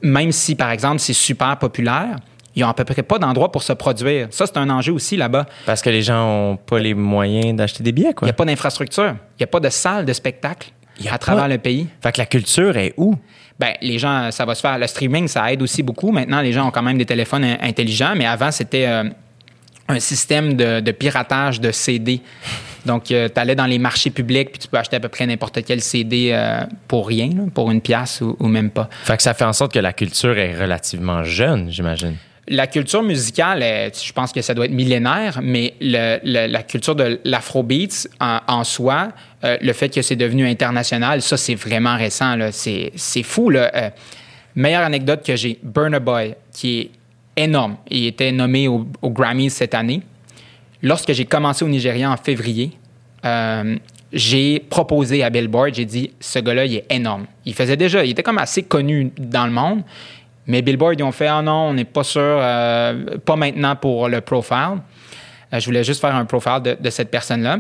même 0.03 0.33
si, 0.33 0.55
par 0.55 0.71
exemple, 0.71 0.99
c'est 0.99 1.13
super 1.13 1.57
populaire, 1.59 2.17
ils 2.57 2.63
n'ont 2.63 2.69
à 2.69 2.75
peu 2.75 2.85
près 2.85 3.03
pas 3.03 3.19
d'endroit 3.19 3.53
pour 3.53 3.63
se 3.63 3.73
produire. 3.73 4.27
Ça, 4.31 4.47
c'est 4.47 4.57
un 4.57 4.69
enjeu 4.71 4.93
aussi 4.93 5.17
là-bas. 5.17 5.47
Parce 5.67 5.81
que 5.83 5.91
les 5.91 6.03
gens 6.03 6.25
ont 6.27 6.57
pas 6.57 6.79
les 6.79 6.95
moyens 6.95 7.55
d'acheter 7.55 7.83
des 7.85 7.93
billets, 7.93 8.09
Il 8.11 8.15
quoi. 8.15 8.27
n'y 8.27 8.31
a 8.31 8.35
pas 8.35 8.45
d'infrastructure, 8.45 9.15
il 9.39 9.41
n'y 9.41 9.45
a 9.45 9.47
pas 9.47 9.61
de 9.61 9.69
salle 9.69 10.05
de 10.05 10.13
spectacle 10.13 10.73
Il 10.99 11.05
y 11.05 11.09
a 11.09 11.15
à 11.15 11.19
travers 11.19 11.45
pas- 11.45 11.49
le 11.49 11.59
pays. 11.59 11.87
Fait 12.03 12.11
que 12.13 12.19
la 12.19 12.27
culture 12.27 12.77
est 12.77 12.95
où? 12.97 13.15
Ben, 13.61 13.75
les 13.83 13.99
gens, 13.99 14.31
ça 14.31 14.45
va 14.45 14.55
se 14.55 14.61
faire. 14.61 14.79
Le 14.79 14.87
streaming, 14.87 15.27
ça 15.29 15.53
aide 15.53 15.63
aussi 15.63 15.83
beaucoup. 15.83 16.11
Maintenant, 16.13 16.41
les 16.41 16.53
gens 16.53 16.69
ont 16.69 16.71
quand 16.71 16.83
même 16.83 16.99
des 16.99 17.07
téléphones 17.07 17.45
in- 17.45 17.59
intelligents, 17.61 18.15
mais 18.17 18.27
avant, 18.27 18.51
c'était. 18.51 18.87
euh, 18.87 19.05
un 19.89 20.01
système 20.01 20.55
de, 20.55 20.81
de 20.81 20.93
piratage 20.93 21.61
de 21.61 21.71
CD. 21.73 22.21
Donc, 22.87 23.05
tu 23.05 23.15
allais 23.37 23.55
dans 23.55 23.67
les 23.67 23.79
marchés 23.79 24.11
publics, 24.11 24.51
puis 24.51 24.59
tu 24.61 24.69
peux 24.69 24.77
acheter 24.79 24.97
à 24.97 25.01
peu 25.01 25.09
près 25.09 25.27
n'importe 25.27 25.65
quel 25.65 25.81
CD 25.81 26.31
euh, 26.33 26.61
pour 26.87 27.07
rien, 27.09 27.27
là, 27.29 27.43
pour 27.53 27.71
une 27.71 27.81
pièce 27.81 28.21
ou, 28.21 28.37
ou 28.39 28.47
même 28.49 28.71
pas. 28.71 28.89
Fait 29.05 29.17
que 29.17 29.23
ça 29.23 29.35
fait 29.35 29.45
en 29.45 29.53
sorte 29.53 29.73
que 29.73 29.79
la 29.79 29.93
culture 29.93 30.37
est 30.39 30.55
relativement 30.59 31.25
jeune, 31.25 31.71
j'imagine. 31.71 32.17
La 32.51 32.67
culture 32.67 33.03
musicale, 33.03 33.63
je 33.93 34.13
pense 34.13 34.33
que 34.33 34.41
ça 34.41 34.55
doit 34.55 34.65
être 34.65 34.73
millénaire, 34.73 35.41
mais 35.43 35.75
le- 35.83 36.19
le- 36.25 36.47
la 36.51 36.63
culture 36.63 36.95
de 36.95 37.21
l'afrobeats 37.25 38.07
en, 38.21 38.41
en 38.47 38.65
soi, 38.65 39.11
euh, 39.45 39.59
le 39.61 39.73
fait 39.75 39.91
que 39.91 40.01
c'est 40.01 40.17
devenu 40.17 40.47
international, 40.49 41.21
ça, 41.21 41.37
c'est 41.37 41.55
vraiment 41.57 41.97
récent. 41.97 42.37
c'est 42.53 43.23
fou. 43.23 43.51
Là. 43.51 43.71
Euh, 43.75 43.91
meilleure 44.55 44.83
anecdote 44.83 45.23
que 45.27 45.37
j'ai, 45.37 45.59
Burna 45.63 45.99
Boy, 46.01 46.37
qui 46.55 46.79
est 46.81 46.91
énorme. 47.39 47.77
Il 47.91 48.07
était 48.07 48.33
nommé 48.33 48.69
au, 48.69 48.87
au 49.03 49.11
Grammys 49.11 49.51
cette 49.51 49.75
année. 49.75 50.03
Lorsque 50.83 51.13
j'ai 51.13 51.25
commencé 51.25 51.65
au 51.65 51.69
Nigeria 51.69 52.11
en 52.11 52.17
février, 52.17 52.73
euh, 53.25 53.77
j'ai 54.13 54.61
proposé 54.61 55.23
à 55.23 55.31
Billboard, 55.31 55.75
j'ai 55.75 55.85
dit, 55.85 56.13
ce 56.21 56.39
gars-là, 56.39 56.65
il 56.65 56.77
est 56.77 56.87
énorme. 56.91 57.27
Il 57.45 57.55
faisait 57.55 57.77
déjà, 57.77 58.05
il 58.05 58.11
était 58.11 58.23
comme 58.23 58.39
assez 58.39 58.63
connu 58.63 59.13
dans 59.19 59.45
le 59.45 59.53
monde, 59.53 59.83
mais 60.47 60.63
Billboard, 60.63 60.99
ils 60.99 61.03
ont 61.03 61.13
fait, 61.13 61.27
ah 61.27 61.43
non, 61.43 61.69
on 61.69 61.75
n'est 61.75 61.85
pas 61.85 62.05
sûr, 62.05 62.23
euh, 62.23 63.19
pas 63.19 63.37
maintenant 63.37 63.77
pour 63.77 64.09
le 64.09 64.21
profile. 64.21 64.79
Euh, 65.53 65.61
je 65.61 65.67
voulais 65.67 65.85
juste 65.85 66.01
faire 66.01 66.15
un 66.15 66.25
profile 66.25 66.77
de, 66.81 66.91
cette 66.91 67.11
personne-là. 67.11 67.59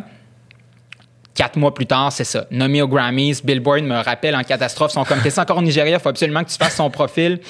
Quatre 1.34 1.58
mois 1.58 1.74
plus 1.74 1.86
tard, 1.86 2.12
c'est 2.12 2.24
ça. 2.24 2.46
Nommé 2.50 2.82
aux 2.82 2.88
Grammys, 2.88 3.40
Billboard 3.44 3.82
me 3.82 4.02
rappelle 4.02 4.34
en 4.34 4.42
catastrophe. 4.42 4.92
Ils 4.92 4.94
sont 4.94 5.04
comme, 5.04 5.20
encore 5.36 5.58
au 5.58 5.62
Nigeria, 5.62 5.96
il 5.96 6.00
faut 6.00 6.08
absolument 6.08 6.42
que 6.44 6.50
tu 6.50 6.56
fasses 6.56 6.76
son 6.76 6.90
profil. 6.90 7.40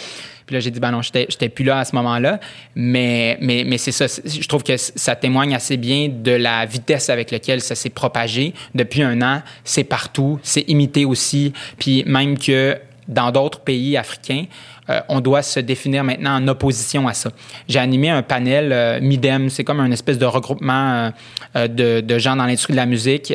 Puis 0.48 0.54
là, 0.54 0.60
j'ai 0.60 0.70
dit, 0.70 0.80
ben 0.80 0.90
non, 0.90 1.02
j'étais 1.02 1.26
j'étais 1.28 1.50
plus 1.50 1.62
là 1.62 1.80
à 1.80 1.84
ce 1.84 1.94
moment-là. 1.96 2.40
Mais, 2.74 3.36
mais, 3.42 3.64
mais 3.66 3.76
c'est 3.76 3.92
ça. 3.92 4.06
Je 4.06 4.48
trouve 4.48 4.62
que 4.62 4.78
ça 4.78 5.14
témoigne 5.14 5.54
assez 5.54 5.76
bien 5.76 6.08
de 6.08 6.30
la 6.30 6.64
vitesse 6.64 7.10
avec 7.10 7.30
laquelle 7.30 7.60
ça 7.60 7.74
s'est 7.74 7.90
propagé. 7.90 8.54
Depuis 8.74 9.02
un 9.02 9.20
an, 9.20 9.42
c'est 9.62 9.84
partout. 9.84 10.40
C'est 10.42 10.64
imité 10.68 11.04
aussi. 11.04 11.52
Puis 11.78 12.02
même 12.06 12.38
que 12.38 12.78
dans 13.08 13.32
d'autres 13.32 13.60
pays 13.60 13.96
africains, 13.96 14.44
euh, 14.90 15.00
on 15.08 15.20
doit 15.20 15.42
se 15.42 15.60
définir 15.60 16.04
maintenant 16.04 16.36
en 16.36 16.48
opposition 16.48 17.08
à 17.08 17.14
ça. 17.14 17.30
J'ai 17.68 17.78
animé 17.78 18.10
un 18.10 18.22
panel 18.22 18.70
euh, 18.72 19.00
Midem, 19.00 19.50
c'est 19.50 19.64
comme 19.64 19.80
un 19.80 19.90
espèce 19.90 20.18
de 20.18 20.24
regroupement 20.24 21.10
euh, 21.56 21.68
de, 21.68 22.18
gens 22.18 22.36
dans 22.36 22.44
l'industrie 22.44 22.72
de 22.72 22.78
la 22.78 22.86
musique 22.86 23.32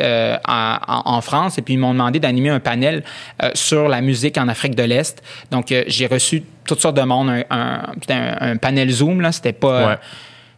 en, 0.47 1.21
France, 1.21 1.57
et 1.57 1.61
puis 1.61 1.75
ils 1.75 1.77
m'ont 1.77 1.93
demandé 1.93 2.19
d'animer 2.19 2.49
un 2.49 2.59
panel 2.59 3.03
sur 3.53 3.87
la 3.87 4.01
musique 4.01 4.37
en 4.37 4.47
Afrique 4.47 4.75
de 4.75 4.83
l'Est. 4.83 5.23
Donc 5.51 5.73
j'ai 5.87 6.07
reçu 6.07 6.43
toutes 6.65 6.79
sortes 6.79 6.97
de 6.97 7.01
monde, 7.03 7.31
un, 7.49 8.57
panel 8.57 8.89
Zoom 8.89 9.21
là, 9.21 9.31
c'était 9.31 9.53
pas. 9.53 9.99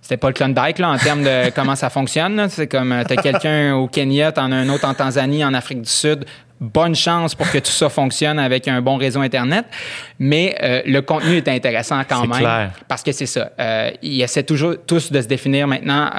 C'était 0.06 0.18
pas 0.18 0.28
le 0.28 0.34
Klondike 0.36 0.78
là, 0.78 0.90
en 0.92 0.98
termes 1.00 1.24
de 1.24 1.50
comment 1.56 1.76
ça 1.76 1.90
fonctionne. 1.90 2.46
C'est 2.48 2.68
comme, 2.68 2.96
tu 3.08 3.14
as 3.14 3.16
quelqu'un 3.20 3.74
au 3.74 3.88
Kenya, 3.88 4.32
t'en 4.32 4.52
as 4.52 4.56
un 4.56 4.70
autre 4.70 4.88
en 4.88 4.94
Tanzanie, 4.94 5.44
en 5.44 5.52
Afrique 5.56 5.82
du 5.82 5.90
Sud. 5.90 6.26
Bonne 6.62 6.94
chance 6.94 7.34
pour 7.34 7.50
que 7.50 7.58
tout 7.58 7.72
ça 7.72 7.90
fonctionne 7.90 8.38
avec 8.38 8.68
un 8.68 8.84
bon 8.84 8.98
réseau 8.98 9.22
Internet. 9.22 9.66
Mais 10.20 10.56
euh, 10.62 10.84
le 10.86 11.02
contenu 11.02 11.38
est 11.38 11.48
intéressant 11.48 12.00
quand 12.08 12.22
C'est 12.22 12.28
même. 12.28 12.38
clair. 12.38 12.72
Parce 12.88 13.02
que 13.02 13.12
c'est 13.12 13.26
ça. 13.26 13.50
Euh, 13.60 13.90
ils 14.04 14.22
essaient 14.22 14.44
toujours 14.44 14.76
tous 14.86 15.12
de 15.12 15.20
se 15.22 15.28
définir 15.28 15.68
maintenant 15.68 16.12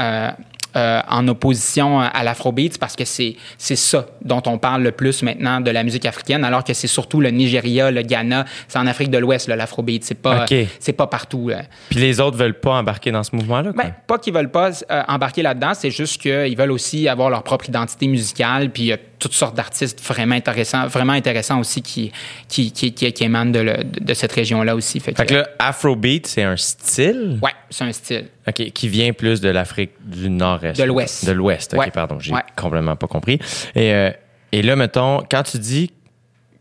euh, 0.77 0.87
euh, 0.87 1.01
en 1.09 1.27
opposition 1.29 2.01
à 2.01 2.23
l'afrobeat 2.23 2.79
parce 2.79 2.97
que 2.97 3.05
c'est 3.05 3.37
c'est 3.59 3.77
ça 3.77 4.07
dont 4.23 4.43
on 4.47 4.59
parle 4.59 4.83
le 4.83 4.93
plus 4.93 5.23
maintenant 5.23 5.61
de 5.61 5.71
la 5.71 5.83
musique 5.83 6.07
africaine, 6.07 6.45
alors 6.45 6.65
que 6.65 6.75
c'est 6.75 6.87
surtout 6.87 7.21
le 7.21 7.31
Nigeria, 7.31 7.91
le 7.91 8.03
Ghana, 8.03 8.45
c'est 8.69 8.79
en 8.79 8.87
Afrique 8.87 9.11
de 9.11 9.19
l'Ouest 9.19 9.49
l'afrobeat. 9.49 10.05
C'est 10.05 10.15
pas 10.15 10.47
c'est 10.79 10.93
pas 10.93 11.07
partout. 11.07 11.49
là. 11.49 11.63
Puis 11.91 11.99
les 11.99 12.21
autres 12.21 12.37
veulent 12.37 12.59
pas 12.59 12.75
embarquer 12.75 13.11
dans 13.11 13.23
ce 13.23 13.35
mouvement-là. 13.35 13.73
Ben, 13.73 13.93
pas 14.07 14.19
qu'ils 14.19 14.33
veulent 14.35 14.51
pas 14.51 14.71
euh, 14.91 15.03
embarquer 15.09 15.43
là-dedans, 15.43 15.73
c'est 15.75 15.91
juste 15.91 16.21
qu'ils 16.21 16.57
veulent 16.57 16.73
aussi 16.73 17.09
avoir 17.09 17.31
leur 17.31 17.43
propre 17.43 17.69
identité 17.69 18.07
musicale, 18.07 18.71
puis 18.71 18.93
a 18.93 18.97
toutes 19.19 19.33
sortes 19.33 19.57
d'artistes 19.57 20.01
vraiment 20.03 20.35
intéressants, 20.35 20.87
vraiment 20.89 21.13
intéressants 21.15 21.59
aussi 21.61 21.83
qui, 21.83 22.13
qui, 22.49 22.71
qui, 22.73 22.93
qui, 22.93 23.13
qui 23.13 23.25
émanent 23.25 23.51
de, 23.51 23.61
le- 23.61 23.85
de 23.85 24.15
cette 24.15 24.33
région-là 24.33 24.75
aussi. 24.77 25.01
Fait 25.01 25.13
que, 25.15 25.23
que 25.23 25.35
là, 25.35 25.49
Afrobeat, 25.59 26.27
c'est 26.27 26.43
un 26.43 26.57
style? 26.57 27.39
Ouais, 27.43 27.53
c'est 27.71 27.85
un 27.85 27.93
style. 27.93 28.27
OK, 28.49 28.71
qui 28.73 28.89
vient 28.89 29.13
plus 29.13 29.41
de 29.41 29.49
l'Afrique 29.49 29.93
du 30.05 30.29
Nord-Est. 30.31 30.77
De 30.79 30.85
l'Ouest. 30.85 31.27
De 31.27 31.33
l'Ouest, 31.33 31.75
OK, 31.75 31.81
Ouais. 31.81 31.91
pardon. 31.91 32.19
J'ai 32.21 32.33
Ouais. 32.33 32.43
complètement 32.57 32.97
pas 32.97 33.07
compris. 33.07 33.39
Et, 33.75 33.93
euh, 33.93 34.11
et 34.53 34.63
là, 34.63 34.77
mettons, 34.77 35.23
quand 35.31 35.43
tu 35.43 35.59
dis 35.59 35.91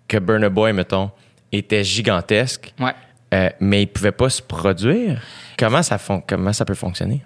que 0.07 0.17
Burna 0.17 0.49
Boy, 0.49 0.73
mettons, 0.73 1.11
était 1.51 1.83
gigantesque, 1.83 2.73
Ouais. 2.79 2.91
euh, 3.33 3.49
mais 3.59 3.83
il 3.83 3.87
pouvait 3.87 4.11
pas 4.11 4.29
se 4.29 4.41
produire, 4.41 5.21
comment 5.57 5.83
ça, 5.83 5.97
fon- 5.97 6.23
comment 6.25 6.53
ça 6.53 6.65
peut 6.65 6.73
fonctionner? 6.73 7.21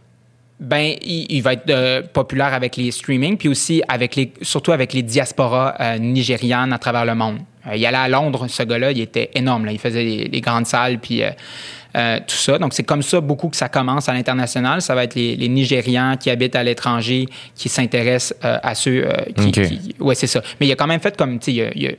Ben, 0.59 0.93
il, 1.01 1.25
il 1.29 1.41
va 1.41 1.53
être 1.53 1.69
euh, 1.69 2.01
populaire 2.01 2.53
avec 2.53 2.75
les 2.75 2.91
streamings, 2.91 3.37
puis 3.37 3.47
aussi 3.47 3.81
avec 3.87 4.15
les, 4.17 4.33
surtout 4.41 4.73
avec 4.73 4.91
les 4.91 5.03
diasporas 5.03 5.75
euh, 5.79 5.97
nigérianes 5.97 6.73
à 6.73 6.77
travers 6.77 7.05
le 7.05 7.15
monde. 7.15 7.37
Euh, 7.67 7.75
il 7.77 7.85
allait 7.85 7.97
à 7.97 8.09
Londres, 8.09 8.45
ce 8.49 8.63
gars-là, 8.63 8.91
il 8.91 8.99
était 8.99 9.29
énorme. 9.35 9.65
Là. 9.65 9.71
Il 9.71 9.79
faisait 9.79 10.03
les, 10.03 10.25
les 10.25 10.41
grandes 10.41 10.65
salles, 10.67 10.99
puis 10.99 11.23
euh, 11.23 11.29
euh, 11.95 12.19
tout 12.27 12.35
ça. 12.35 12.57
Donc, 12.59 12.73
c'est 12.73 12.83
comme 12.83 13.01
ça 13.01 13.21
beaucoup 13.21 13.47
que 13.47 13.55
ça 13.55 13.69
commence 13.69 14.09
à 14.09 14.13
l'international. 14.13 14.81
Ça 14.81 14.95
va 14.95 15.05
être 15.05 15.15
les, 15.15 15.37
les 15.37 15.47
Nigérians 15.47 16.17
qui 16.17 16.29
habitent 16.29 16.55
à 16.57 16.63
l'étranger, 16.63 17.25
qui 17.55 17.69
s'intéressent 17.69 18.37
euh, 18.43 18.57
à 18.61 18.75
ceux 18.75 19.05
euh, 19.07 19.13
qui, 19.37 19.51
qui- 19.67 19.95
Ouais, 19.99 20.13
c'est 20.15 20.27
ça. 20.27 20.41
Mais 20.59 20.65
il 20.65 20.69
y 20.69 20.73
a 20.73 20.75
quand 20.75 20.87
même 20.87 20.99
fait 20.99 21.15
comme, 21.15 21.39
tu 21.39 21.45
sais, 21.45 21.51
il 21.53 21.57
y 21.57 21.61
a- 21.63 21.71
il 21.73 21.81
y, 21.83 21.87
a 21.87 21.91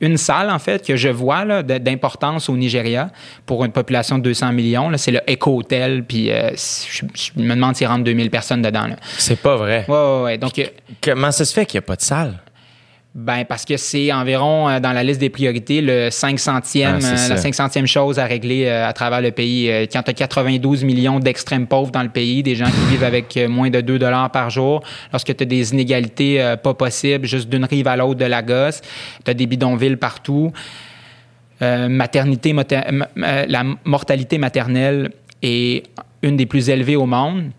une 0.00 0.16
salle, 0.16 0.50
en 0.50 0.58
fait, 0.58 0.86
que 0.86 0.96
je 0.96 1.08
vois 1.08 1.62
d'importance 1.62 2.48
au 2.48 2.56
Nigeria 2.56 3.10
pour 3.46 3.64
une 3.64 3.72
population 3.72 4.18
de 4.18 4.22
200 4.24 4.52
millions. 4.52 4.90
là. 4.90 4.98
C'est 4.98 5.12
le 5.12 5.20
Eco 5.28 5.58
Hotel, 5.58 6.04
puis 6.04 6.30
euh, 6.30 6.50
je, 6.54 7.04
je 7.14 7.30
me 7.40 7.54
demande 7.54 7.76
s'il 7.76 7.86
rentre 7.86 8.04
2000 8.04 8.30
personnes 8.30 8.62
dedans. 8.62 8.88
C'est 9.18 9.40
pas 9.40 9.56
vrai. 9.56 9.84
Ouais, 9.88 9.94
ouais, 9.94 10.22
ouais. 10.22 10.38
Donc, 10.38 10.60
Comment 11.02 11.30
ça 11.32 11.44
se 11.44 11.52
fait 11.52 11.66
qu'il 11.66 11.78
n'y 11.78 11.84
a 11.84 11.86
pas 11.86 11.96
de 11.96 12.02
salle? 12.02 12.34
Ben, 13.16 13.46
parce 13.46 13.64
que 13.64 13.78
c'est 13.78 14.12
environ 14.12 14.68
euh, 14.68 14.78
dans 14.78 14.92
la 14.92 15.02
liste 15.02 15.20
des 15.20 15.30
priorités 15.30 15.80
le 15.80 16.10
500e, 16.10 16.84
Ah, 16.84 16.96
euh, 16.96 17.28
la 17.30 17.36
500e 17.36 17.86
chose 17.86 18.18
à 18.18 18.26
régler 18.26 18.66
euh, 18.66 18.86
à 18.86 18.92
travers 18.92 19.22
le 19.22 19.30
pays. 19.30 19.70
Euh, 19.70 19.86
quand 19.90 20.02
tu 20.02 20.10
as 20.10 20.14
92 20.14 20.84
millions 20.84 21.18
d'extrêmes 21.18 21.66
pauvres 21.66 21.90
dans 21.90 22.02
le 22.02 22.10
pays, 22.10 22.42
des 22.42 22.54
gens 22.54 22.66
qui 22.66 22.90
vivent 22.90 23.04
avec 23.04 23.34
euh, 23.38 23.48
moins 23.48 23.70
de 23.70 23.80
2 23.80 23.98
dollars 23.98 24.30
par 24.30 24.50
jour, 24.50 24.82
lorsque 25.12 25.34
tu 25.34 25.42
as 25.42 25.46
des 25.46 25.72
inégalités 25.72 26.42
euh, 26.42 26.56
pas 26.58 26.74
possibles, 26.74 27.26
juste 27.26 27.48
d'une 27.48 27.64
rive 27.64 27.88
à 27.88 27.96
l'autre 27.96 28.20
de 28.20 28.26
la 28.26 28.42
gosse, 28.42 28.82
tu 29.24 29.30
as 29.30 29.34
des 29.34 29.46
bidonvilles 29.46 29.96
partout. 29.96 30.52
Euh, 31.62 31.88
maternité, 31.88 32.54
euh, 32.54 33.44
la 33.48 33.62
mortalité 33.86 34.36
maternelle 34.36 35.10
est 35.40 35.84
une 36.26 36.36
des 36.36 36.46
plus 36.46 36.68
élevées 36.70 36.96
au 36.96 37.06
monde. 37.06 37.50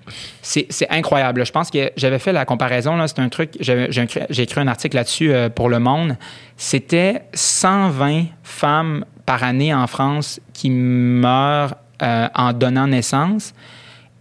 C'est 0.41 0.67
incroyable. 0.89 1.45
Je 1.45 1.51
pense 1.51 1.69
que 1.71 1.91
j'avais 1.97 2.19
fait 2.19 2.31
la 2.33 2.45
comparaison. 2.45 2.97
C'est 3.07 3.19
un 3.19 3.29
truc. 3.29 3.51
J'ai 3.59 3.89
écrit- 4.01 4.59
un 4.61 4.67
article 4.67 4.95
là-dessus 4.95 5.31
euh, 5.33 5.49
pour 5.49 5.69
Le 5.69 5.79
Monde. 5.79 6.17
C'était 6.57 7.23
120 7.33 8.25
femmes 8.43 9.05
par 9.25 9.43
année 9.43 9.73
en 9.73 9.87
France 9.87 10.39
qui 10.53 10.69
meurent 10.69 11.75
euh, 12.01 12.27
en 12.35 12.53
donnant 12.53 12.87
naissance. 12.87 13.53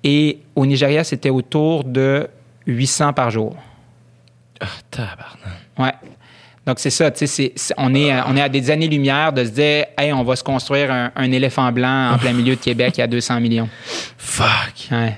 Et 0.04 0.38
au 0.54 0.66
Nigeria, 0.66 1.04
c'était 1.04 1.30
autour 1.30 1.84
de 1.84 2.28
800 2.66 3.12
par 3.12 3.30
jour. 3.30 3.56
Ah, 4.60 4.66
tabarnak. 4.90 5.28
Ouais. 5.78 5.92
Donc, 6.66 6.80
c'est 6.80 6.90
ça, 6.90 7.10
tu 7.12 7.26
sais, 7.26 7.54
on, 7.76 7.94
est, 7.94 8.10
à- 8.10 8.26
on 8.28 8.36
est 8.36 8.40
à 8.42 8.48
des 8.48 8.70
années-lumière 8.70 9.32
de 9.32 9.44
se 9.44 9.50
dire, 9.50 9.84
hey, 9.96 10.12
on 10.12 10.24
va 10.24 10.34
se 10.34 10.42
construire 10.42 10.90
un, 10.90 11.12
un 11.14 11.30
éléphant 11.30 11.70
blanc 11.70 12.12
en 12.14 12.18
plein 12.18 12.32
milieu 12.32 12.56
de 12.56 12.60
Québec 12.60 12.98
à 12.98 13.06
200 13.06 13.40
millions. 13.40 13.68
Fuck. 14.18 14.88
Ouais. 14.90 15.16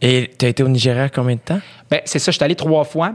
Et 0.00 0.30
t'as 0.38 0.48
été 0.48 0.62
au 0.62 0.68
Nigeria 0.68 1.08
combien 1.08 1.34
de 1.34 1.40
temps? 1.40 1.60
Ben, 1.90 2.00
c'est 2.04 2.18
ça, 2.18 2.30
je 2.30 2.36
suis 2.36 2.44
allé 2.44 2.54
trois 2.54 2.84
fois. 2.84 3.14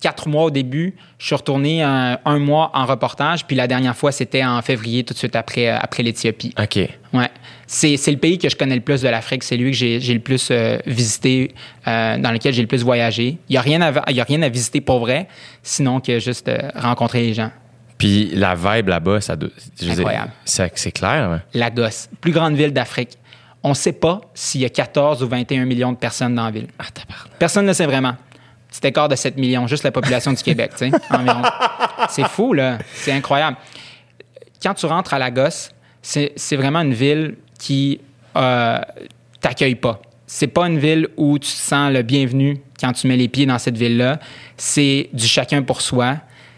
Quatre 0.00 0.28
mois 0.28 0.44
au 0.44 0.50
début. 0.50 0.94
Je 1.18 1.26
suis 1.26 1.34
retourné 1.34 1.82
un, 1.82 2.18
un 2.24 2.38
mois 2.38 2.70
en 2.74 2.84
reportage. 2.86 3.46
Puis 3.46 3.56
la 3.56 3.66
dernière 3.66 3.96
fois, 3.96 4.12
c'était 4.12 4.44
en 4.44 4.60
février, 4.62 5.04
tout 5.04 5.14
de 5.14 5.18
suite 5.18 5.34
après, 5.36 5.68
après 5.68 6.02
l'Éthiopie. 6.02 6.52
OK. 6.60 6.76
Ouais. 7.12 7.30
C'est, 7.66 7.96
c'est 7.96 8.10
le 8.10 8.18
pays 8.18 8.36
que 8.38 8.48
je 8.48 8.56
connais 8.56 8.74
le 8.74 8.80
plus 8.82 9.00
de 9.02 9.08
l'Afrique. 9.08 9.42
C'est 9.42 9.56
lui 9.56 9.70
que 9.70 9.76
j'ai, 9.76 9.98
j'ai 10.00 10.12
le 10.14 10.20
plus 10.20 10.48
euh, 10.50 10.78
visité, 10.86 11.54
euh, 11.88 12.18
dans 12.18 12.30
lequel 12.30 12.52
j'ai 12.52 12.62
le 12.62 12.68
plus 12.68 12.82
voyagé. 12.84 13.38
Il 13.48 13.52
n'y 13.52 13.56
a, 13.56 13.60
rien 13.62 13.80
à- 13.80 14.10
y 14.12 14.20
a 14.20 14.24
rien 14.24 14.42
à 14.42 14.48
visiter 14.48 14.80
pour 14.80 14.98
vrai, 15.00 15.28
sinon 15.62 16.00
que 16.00 16.18
juste 16.20 16.48
euh, 16.48 16.58
rencontrer 16.74 17.22
les 17.22 17.34
gens. 17.34 17.50
Puis 17.98 18.30
la 18.34 18.54
vibe 18.54 18.88
là-bas, 18.88 19.20
ça 19.22 19.36
c'est 20.44 20.72
c'est 20.74 20.92
clair. 20.92 21.30
hein? 21.30 21.42
Lagos, 21.54 22.08
plus 22.20 22.32
grande 22.32 22.54
ville 22.54 22.72
d'Afrique. 22.72 23.16
On 23.62 23.70
ne 23.70 23.74
sait 23.74 23.94
pas 23.94 24.20
s'il 24.34 24.60
y 24.60 24.64
a 24.66 24.68
14 24.68 25.22
ou 25.22 25.28
21 25.28 25.64
millions 25.64 25.92
de 25.92 25.96
personnes 25.96 26.34
dans 26.34 26.44
la 26.44 26.50
ville. 26.50 26.66
Ah. 26.78 26.84
Personne 27.38 27.64
ne 27.66 27.72
sait 27.72 27.86
vraiment. 27.86 28.14
Petit 28.80 28.88
écart 28.88 29.08
de 29.08 29.16
7 29.16 29.36
millions, 29.38 29.66
juste 29.66 29.84
la 29.84 29.90
population 29.90 30.32
du 30.32 30.42
Québec, 30.42 30.72
tu 30.76 30.90
sais, 30.90 30.96
environ. 31.10 31.42
C'est 32.10 32.26
fou, 32.28 32.52
là. 32.52 32.78
C'est 32.94 33.12
incroyable. 33.12 33.56
Quand 34.62 34.74
tu 34.74 34.86
rentres 34.86 35.14
à 35.14 35.18
Lagos, 35.18 35.70
c'est 36.02 36.32
c'est 36.36 36.56
vraiment 36.56 36.80
une 36.80 36.94
ville 36.94 37.36
qui 37.58 38.00
euh, 38.36 38.78
t'accueille 39.40 39.76
pas. 39.76 40.00
C'est 40.26 40.48
pas 40.48 40.66
une 40.66 40.78
ville 40.78 41.08
où 41.16 41.38
tu 41.38 41.48
te 41.50 41.56
sens 41.56 41.92
le 41.92 42.02
bienvenu 42.02 42.60
quand 42.80 42.92
tu 42.92 43.06
mets 43.06 43.16
les 43.16 43.28
pieds 43.28 43.46
dans 43.46 43.58
cette 43.58 43.76
ville-là. 43.78 44.18
C'est 44.56 45.08
du 45.12 45.26
chacun 45.26 45.62
pour 45.62 45.80
soi. 45.80 46.16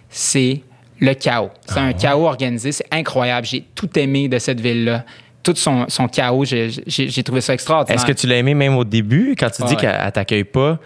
C'est 0.09 0.63
le 1.01 1.13
chaos. 1.15 1.51
C'est 1.67 1.79
un 1.79 1.93
chaos 1.93 2.27
organisé. 2.27 2.73
C'est 2.73 2.87
incroyable. 2.91 3.47
J'ai 3.47 3.61
tout 3.75 3.91
aimé 3.99 4.27
de 4.29 4.39
cette 4.39 4.61
ville-là. 4.61 5.05
tout 5.43 5.55
son, 5.55 5.85
son 5.89 6.09
chaos, 6.09 6.45
j'ai 6.45 7.23
trouvé 7.23 7.41
ça 7.41 7.55
extraordinaire. 7.55 7.97
Est-ce 7.97 8.07
que 8.07 8.19
tu 8.19 8.27
l'as 8.27 8.37
aimé 8.37 8.55
même 8.55 8.77
au 8.77 8.85
début? 8.85 9.37
Quand 9.39 9.51
tu 9.51 9.63
dis 9.63 9.75
Ouais. 9.75 9.81
qu'elle 9.81 10.01
elle 10.05 10.13
t'accueille 10.13 10.45
pas, 10.45 10.79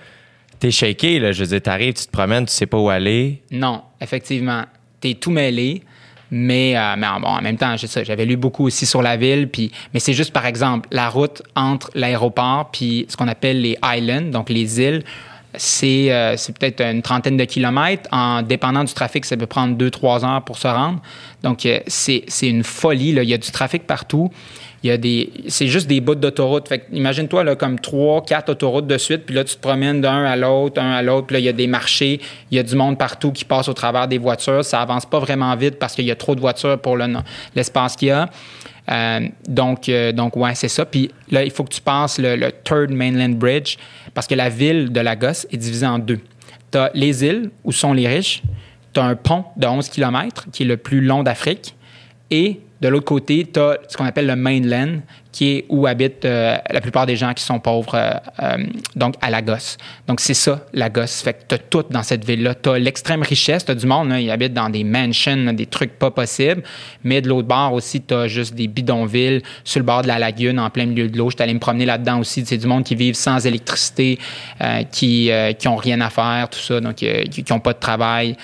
t'es 0.62 0.70
shaké, 0.70 1.18
là. 1.18 1.32
Je 1.32 1.44
t'arrives, 1.56 1.94
tu 1.94 2.06
te 2.06 2.10
promènes, 2.12 2.46
tu 2.46 2.52
sais 2.52 2.66
pas 2.66 2.78
où 2.78 2.88
aller. 2.88 3.42
Non, 3.50 3.82
effectivement. 4.00 4.62
T'es 5.00 5.14
tout 5.14 5.32
mêlé. 5.32 5.82
Mais, 6.30 6.76
euh, 6.76 6.94
en 7.02 7.42
même 7.42 7.56
temps, 7.56 7.74
j'avais 7.76 8.24
lu 8.24 8.36
beaucoup 8.36 8.64
aussi 8.66 8.86
sur 8.86 9.02
la 9.02 9.16
ville. 9.16 9.48
Puis, 9.48 9.72
mais 9.92 9.98
c'est 9.98 10.12
juste, 10.12 10.32
par 10.32 10.46
exemple, 10.46 10.88
la 10.92 11.08
route 11.08 11.42
entre 11.56 11.90
l'aéroport 11.94 12.70
puis 12.70 13.06
ce 13.08 13.16
qu'on 13.16 13.26
appelle 13.26 13.60
les 13.60 13.76
islands, 13.84 14.30
donc 14.30 14.48
les 14.50 14.80
îles, 14.80 15.02
c'est 15.56 16.12
euh, 16.12 16.36
peut-être 16.58 16.80
une 16.80 17.02
trentaine 17.02 17.36
de 17.36 17.44
kilomètres. 17.44 18.08
En 18.12 18.42
dépendant 18.42 18.84
du 18.84 18.94
trafic, 18.94 19.24
ça 19.24 19.36
peut 19.36 19.46
prendre 19.46 19.76
deux, 19.76 19.90
trois 19.90 20.24
heures 20.24 20.42
pour 20.44 20.58
se 20.58 20.68
rendre. 20.68 21.02
Donc, 21.42 21.66
euh, 21.66 21.80
c'est 21.88 22.22
c'est 22.28 22.48
une 22.48 22.62
folie. 22.62 23.12
Là. 23.12 23.24
Il 23.24 23.28
y 23.28 23.34
a 23.34 23.38
du 23.38 23.50
trafic 23.50 23.84
partout. 23.84 24.30
Il 24.84 24.88
y 24.88 24.90
a 24.90 24.96
des, 24.96 25.30
c'est 25.46 25.68
juste 25.68 25.86
des 25.86 26.00
bouts 26.00 26.16
d'autoroute. 26.16 26.68
Fait 26.68 26.86
imagine-toi 26.92 27.44
là, 27.44 27.54
comme 27.54 27.78
trois, 27.78 28.22
quatre 28.22 28.48
autoroutes 28.48 28.86
de 28.88 28.98
suite, 28.98 29.24
puis 29.26 29.34
là 29.34 29.44
tu 29.44 29.54
te 29.54 29.60
promènes 29.60 30.00
d'un 30.00 30.24
à 30.24 30.34
l'autre, 30.36 30.80
un 30.82 30.90
à 30.92 31.02
l'autre. 31.02 31.28
Puis 31.28 31.34
là 31.34 31.40
il 31.40 31.44
y 31.44 31.48
a 31.48 31.52
des 31.52 31.68
marchés, 31.68 32.20
il 32.50 32.56
y 32.56 32.58
a 32.58 32.62
du 32.64 32.74
monde 32.74 32.98
partout 32.98 33.30
qui 33.30 33.44
passe 33.44 33.68
au 33.68 33.74
travers 33.74 34.08
des 34.08 34.18
voitures. 34.18 34.64
Ça 34.64 34.80
avance 34.82 35.06
pas 35.06 35.20
vraiment 35.20 35.54
vite 35.54 35.78
parce 35.78 35.94
qu'il 35.94 36.04
y 36.04 36.10
a 36.10 36.16
trop 36.16 36.34
de 36.34 36.40
voitures 36.40 36.78
pour 36.80 36.96
le- 36.96 37.06
l'espace 37.54 37.94
qu'il 37.96 38.08
y 38.08 38.10
a. 38.10 38.28
Euh, 38.90 39.20
donc, 39.48 39.88
euh, 39.88 40.10
donc 40.10 40.36
ouais, 40.36 40.56
c'est 40.56 40.66
ça. 40.68 40.84
Puis 40.84 41.10
là, 41.30 41.44
il 41.44 41.52
faut 41.52 41.62
que 41.62 41.72
tu 41.72 41.80
passes 41.80 42.18
le, 42.18 42.34
le 42.34 42.50
Third 42.50 42.90
Mainland 42.90 43.36
Bridge 43.38 43.76
parce 44.14 44.26
que 44.26 44.34
la 44.34 44.48
ville 44.48 44.90
de 44.90 44.98
Lagos 45.00 45.46
est 45.52 45.56
divisée 45.56 45.86
en 45.86 46.00
deux. 46.00 46.18
Tu 46.72 46.78
as 46.78 46.90
les 46.94 47.24
îles 47.24 47.50
où 47.62 47.70
sont 47.70 47.92
les 47.92 48.08
riches. 48.08 48.42
Tu 48.92 48.98
as 48.98 49.04
un 49.04 49.14
pont 49.14 49.44
de 49.56 49.66
11 49.68 49.88
km 49.88 50.46
qui 50.52 50.64
est 50.64 50.66
le 50.66 50.76
plus 50.76 51.00
long 51.00 51.22
d'Afrique. 51.22 51.76
Et 52.32 52.60
de 52.82 52.88
l'autre 52.88 53.04
côté, 53.04 53.46
tu 53.50 53.60
as 53.60 53.78
ce 53.88 53.96
qu'on 53.96 54.04
appelle 54.04 54.26
le 54.26 54.34
mainland, 54.34 55.02
qui 55.30 55.52
est 55.52 55.64
où 55.68 55.86
habitent 55.86 56.24
euh, 56.24 56.56
la 56.68 56.80
plupart 56.80 57.06
des 57.06 57.14
gens 57.14 57.32
qui 57.32 57.44
sont 57.44 57.60
pauvres, 57.60 57.94
euh, 57.94 58.12
euh, 58.42 58.66
donc 58.96 59.14
à 59.20 59.30
Lagos. 59.30 59.76
Donc 60.08 60.18
c'est 60.18 60.34
ça, 60.34 60.66
Lagos. 60.74 61.06
Fait 61.22 61.32
que 61.32 61.38
tu 61.48 61.54
as 61.54 61.58
tout 61.58 61.84
dans 61.90 62.02
cette 62.02 62.24
ville-là. 62.24 62.56
Tu 62.56 62.68
as 62.68 62.80
l'extrême 62.80 63.22
richesse, 63.22 63.64
tu 63.64 63.70
as 63.70 63.76
du 63.76 63.86
monde, 63.86 64.08
là, 64.08 64.18
ils 64.18 64.32
habitent 64.32 64.52
dans 64.52 64.68
des 64.68 64.82
mansions, 64.82 65.52
des 65.52 65.66
trucs 65.66 65.96
pas 65.96 66.10
possibles. 66.10 66.64
Mais 67.04 67.22
de 67.22 67.28
l'autre 67.28 67.46
bord 67.46 67.72
aussi, 67.72 68.02
tu 68.02 68.14
as 68.14 68.26
juste 68.26 68.54
des 68.54 68.66
bidonvilles 68.66 69.42
sur 69.62 69.78
le 69.78 69.86
bord 69.86 70.02
de 70.02 70.08
la 70.08 70.18
lagune, 70.18 70.58
en 70.58 70.68
plein 70.68 70.86
milieu 70.86 71.08
de 71.08 71.16
l'eau. 71.16 71.30
Je 71.30 71.36
suis 71.36 71.42
allé 71.42 71.54
me 71.54 71.60
promener 71.60 71.86
là-dedans 71.86 72.18
aussi. 72.18 72.44
C'est 72.44 72.58
du 72.58 72.66
monde 72.66 72.82
qui 72.82 72.96
vivent 72.96 73.14
sans 73.14 73.46
électricité, 73.46 74.18
euh, 74.60 74.82
qui, 74.90 75.30
euh, 75.30 75.52
qui 75.52 75.68
rien 75.68 76.00
à 76.00 76.10
faire, 76.10 76.50
tout 76.50 76.58
ça, 76.58 76.80
donc 76.80 77.00
euh, 77.04 77.22
qui 77.26 77.44
n'ont 77.48 77.60
pas 77.60 77.74
de 77.74 77.78
travail, 77.78 78.36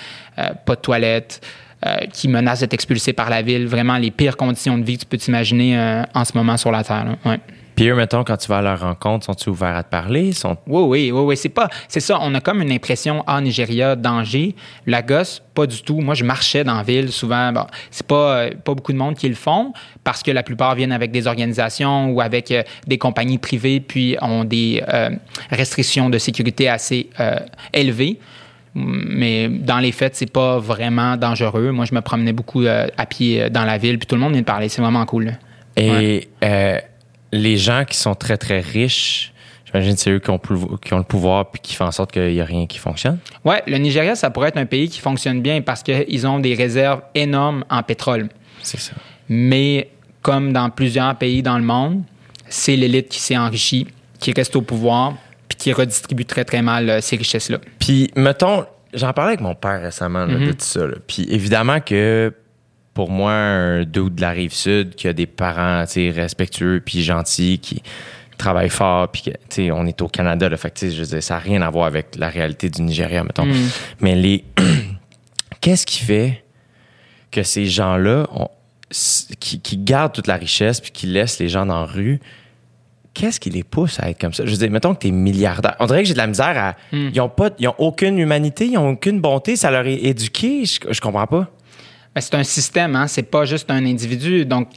pas 0.65 0.75
de 0.75 0.79
toilette 0.79 1.41
euh, 1.85 1.97
qui 2.11 2.27
menacent 2.27 2.59
d'être 2.61 2.73
expulsés 2.73 3.13
par 3.13 3.29
la 3.29 3.41
ville. 3.41 3.67
Vraiment 3.67 3.97
les 3.97 4.11
pires 4.11 4.37
conditions 4.37 4.77
de 4.77 4.83
vie 4.83 4.95
que 4.95 5.01
tu 5.01 5.07
peux 5.07 5.17
t'imaginer 5.17 5.77
euh, 5.77 6.03
en 6.13 6.25
ce 6.25 6.33
moment 6.35 6.57
sur 6.57 6.71
la 6.71 6.83
Terre. 6.83 7.05
là. 7.05 7.31
Ouais. 7.31 7.39
Puis 7.79 7.87
eux, 7.87 7.95
mettons, 7.95 8.25
quand 8.25 8.35
tu 8.35 8.49
vas 8.49 8.57
à 8.57 8.61
leur 8.61 8.81
rencontre, 8.81 9.25
sont-ils 9.25 9.47
ouverts 9.47 9.77
à 9.77 9.83
te 9.83 9.89
parler? 9.89 10.33
Sont... 10.33 10.57
Oui, 10.67 10.83
oui, 10.83 11.11
oui, 11.13 11.21
oui. 11.21 11.37
C'est 11.37 11.47
pas, 11.47 11.69
c'est 11.87 12.01
ça. 12.01 12.19
On 12.21 12.35
a 12.35 12.41
comme 12.41 12.61
une 12.61 12.73
impression, 12.73 13.23
ah, 13.25 13.39
Nigeria, 13.39 13.95
danger. 13.95 14.53
Lagos, 14.85 15.39
pas 15.55 15.65
du 15.65 15.81
tout. 15.81 16.01
Moi, 16.01 16.13
je 16.13 16.25
marchais 16.25 16.65
dans 16.65 16.75
la 16.75 16.83
ville 16.83 17.09
souvent. 17.09 17.53
Bon, 17.53 17.65
c'est 17.89 18.05
pas, 18.05 18.15
euh, 18.15 18.49
pas 18.65 18.73
beaucoup 18.73 18.91
de 18.91 18.97
monde 18.97 19.15
qui 19.15 19.29
le 19.29 19.35
font 19.35 19.71
parce 20.03 20.21
que 20.23 20.31
la 20.31 20.43
plupart 20.43 20.75
viennent 20.75 20.91
avec 20.91 21.11
des 21.11 21.25
organisations 21.25 22.11
ou 22.11 22.19
avec 22.19 22.51
euh, 22.51 22.63
des 22.85 22.97
compagnies 22.97 23.37
privées 23.37 23.79
puis 23.79 24.17
ont 24.21 24.43
des 24.43 24.83
euh, 24.93 25.11
restrictions 25.49 26.09
de 26.09 26.17
sécurité 26.17 26.67
assez 26.67 27.09
euh, 27.21 27.39
élevées. 27.71 28.19
Mais 28.79 29.47
dans 29.49 29.79
les 29.79 29.91
faits, 29.91 30.15
c'est 30.15 30.31
pas 30.31 30.59
vraiment 30.59 31.17
dangereux. 31.17 31.71
Moi, 31.71 31.85
je 31.85 31.93
me 31.95 32.01
promenais 32.01 32.33
beaucoup 32.33 32.63
euh, 32.63 32.87
à 32.97 33.05
pied 33.05 33.43
euh, 33.43 33.49
dans 33.49 33.65
la 33.65 33.77
ville, 33.77 33.97
puis 33.99 34.07
tout 34.07 34.15
le 34.15 34.21
monde 34.21 34.31
vient 34.33 34.41
de 34.41 34.45
parler. 34.45 34.69
C'est 34.69 34.81
vraiment 34.81 35.05
cool. 35.05 35.25
là. 35.25 35.31
Et 35.77 35.89
Ouais. 35.91 36.27
euh, 36.43 36.77
les 37.31 37.57
gens 37.57 37.83
qui 37.87 37.97
sont 37.97 38.15
très, 38.15 38.37
très 38.37 38.59
riches, 38.59 39.33
j'imagine 39.65 39.93
que 39.93 39.99
c'est 39.99 40.11
eux 40.11 40.19
qui 40.19 40.29
ont, 40.31 40.39
pou- 40.39 40.77
qui 40.83 40.93
ont 40.93 40.97
le 40.97 41.03
pouvoir 41.03 41.51
puis 41.51 41.61
qui 41.61 41.75
font 41.75 41.85
en 41.85 41.91
sorte 41.91 42.11
qu'il 42.11 42.31
n'y 42.33 42.41
a 42.41 42.45
rien 42.45 42.65
qui 42.65 42.77
fonctionne? 42.79 43.19
Ouais, 43.45 43.61
le 43.67 43.77
Nigeria, 43.77 44.15
ça 44.15 44.29
pourrait 44.31 44.49
être 44.49 44.57
un 44.57 44.65
pays 44.65 44.89
qui 44.89 44.99
fonctionne 44.99 45.41
bien 45.41 45.61
parce 45.61 45.83
qu'ils 45.83 46.25
ont 46.27 46.39
des 46.39 46.55
réserves 46.55 47.01
énormes 47.15 47.63
en 47.69 47.83
pétrole. 47.83 48.29
C'est 48.63 48.79
ça. 48.79 48.93
Mais 49.29 49.89
comme 50.21 50.51
dans 50.53 50.69
plusieurs 50.69 51.15
pays 51.15 51.43
dans 51.43 51.57
le 51.57 51.63
monde, 51.63 52.01
c'est 52.49 52.75
l'élite 52.75 53.09
qui 53.09 53.19
s'est 53.19 53.37
enrichie, 53.37 53.87
qui 54.19 54.33
reste 54.33 54.55
au 54.55 54.61
pouvoir, 54.61 55.13
puis 55.49 55.57
qui 55.57 55.73
redistribue 55.73 56.25
très, 56.25 56.45
très 56.45 56.61
mal 56.61 56.89
euh, 56.89 57.01
ces 57.01 57.17
richesses-là. 57.17 57.57
Puis, 57.79 58.11
mettons, 58.15 58.65
j'en 58.93 59.11
parlais 59.11 59.31
avec 59.31 59.41
mon 59.41 59.55
père 59.55 59.81
récemment 59.81 60.25
là, 60.25 60.35
de 60.35 60.51
tout 60.51 60.57
ça. 60.59 60.85
là. 60.85 60.95
Puis, 61.05 61.27
évidemment 61.29 61.81
que 61.81 62.33
pour 62.93 63.11
moi, 63.11 63.31
un 63.31 63.83
de 63.83 64.21
la 64.21 64.31
rive 64.31 64.53
sud 64.53 64.93
qui 64.95 65.07
a 65.07 65.13
des 65.13 65.25
parents 65.25 65.85
respectueux 65.95 66.81
puis 66.85 67.01
gentils, 67.01 67.59
qui 67.59 67.81
travaillent 68.37 68.69
fort, 68.69 69.09
puis 69.09 69.31
on 69.71 69.85
est 69.85 70.01
au 70.01 70.07
Canada, 70.09 70.49
là, 70.49 70.57
fait 70.57 70.71
que, 70.71 70.89
je 70.89 70.99
veux 70.99 71.07
dire, 71.07 71.23
ça 71.23 71.35
n'a 71.35 71.39
rien 71.39 71.61
à 71.61 71.69
voir 71.69 71.85
avec 71.85 72.15
la 72.17 72.29
réalité 72.29 72.69
du 72.69 72.81
Nigeria, 72.81 73.23
mettons. 73.23 73.45
Mhm. 73.45 73.69
Mais 74.01 74.15
les. 74.15 74.43
Qu'est-ce 75.61 75.85
qui 75.85 75.99
fait 75.99 76.43
que 77.31 77.43
ces 77.43 77.67
gens-là, 77.67 78.27
qui, 79.39 79.61
qui 79.61 79.77
gardent 79.77 80.13
toute 80.13 80.27
la 80.27 80.35
richesse 80.35 80.81
puis 80.81 80.91
qui 80.91 81.07
laissent 81.07 81.39
les 81.39 81.47
gens 81.47 81.65
dans 81.65 81.81
la 81.81 81.85
rue, 81.85 82.19
qu'est-ce 83.13 83.39
qui 83.39 83.49
les 83.49 83.63
pousse 83.63 83.99
à 83.99 84.09
être 84.09 84.19
comme 84.19 84.33
ça? 84.33 84.45
Je 84.45 84.51
veux 84.51 84.57
dire, 84.57 84.71
mettons 84.71 84.93
que 84.93 84.99
t'es 84.99 85.11
milliardaire. 85.11 85.75
On 85.79 85.85
dirait 85.85 86.01
que 86.01 86.07
j'ai 86.07 86.13
de 86.13 86.19
la 86.19 86.27
misère 86.27 86.57
à. 86.57 86.75
Hmm. 86.95 87.09
Ils 87.13 87.21
ont 87.21 87.29
pas, 87.29 87.49
ils 87.59 87.67
ont 87.67 87.75
aucune 87.77 88.17
humanité, 88.17 88.67
ils 88.67 88.77
ont 88.77 88.89
aucune 88.91 89.19
bonté, 89.19 89.55
ça 89.55 89.71
leur 89.71 89.85
est 89.85 90.03
éduqué. 90.03 90.65
Je, 90.65 90.79
je 90.89 91.01
comprends 91.01 91.27
pas. 91.27 91.49
Ben, 92.15 92.21
c'est 92.21 92.35
un 92.35 92.43
système, 92.43 92.95
hein? 92.95 93.07
c'est 93.07 93.23
pas 93.23 93.45
juste 93.45 93.69
un 93.69 93.85
individu. 93.85 94.45
Donc, 94.45 94.69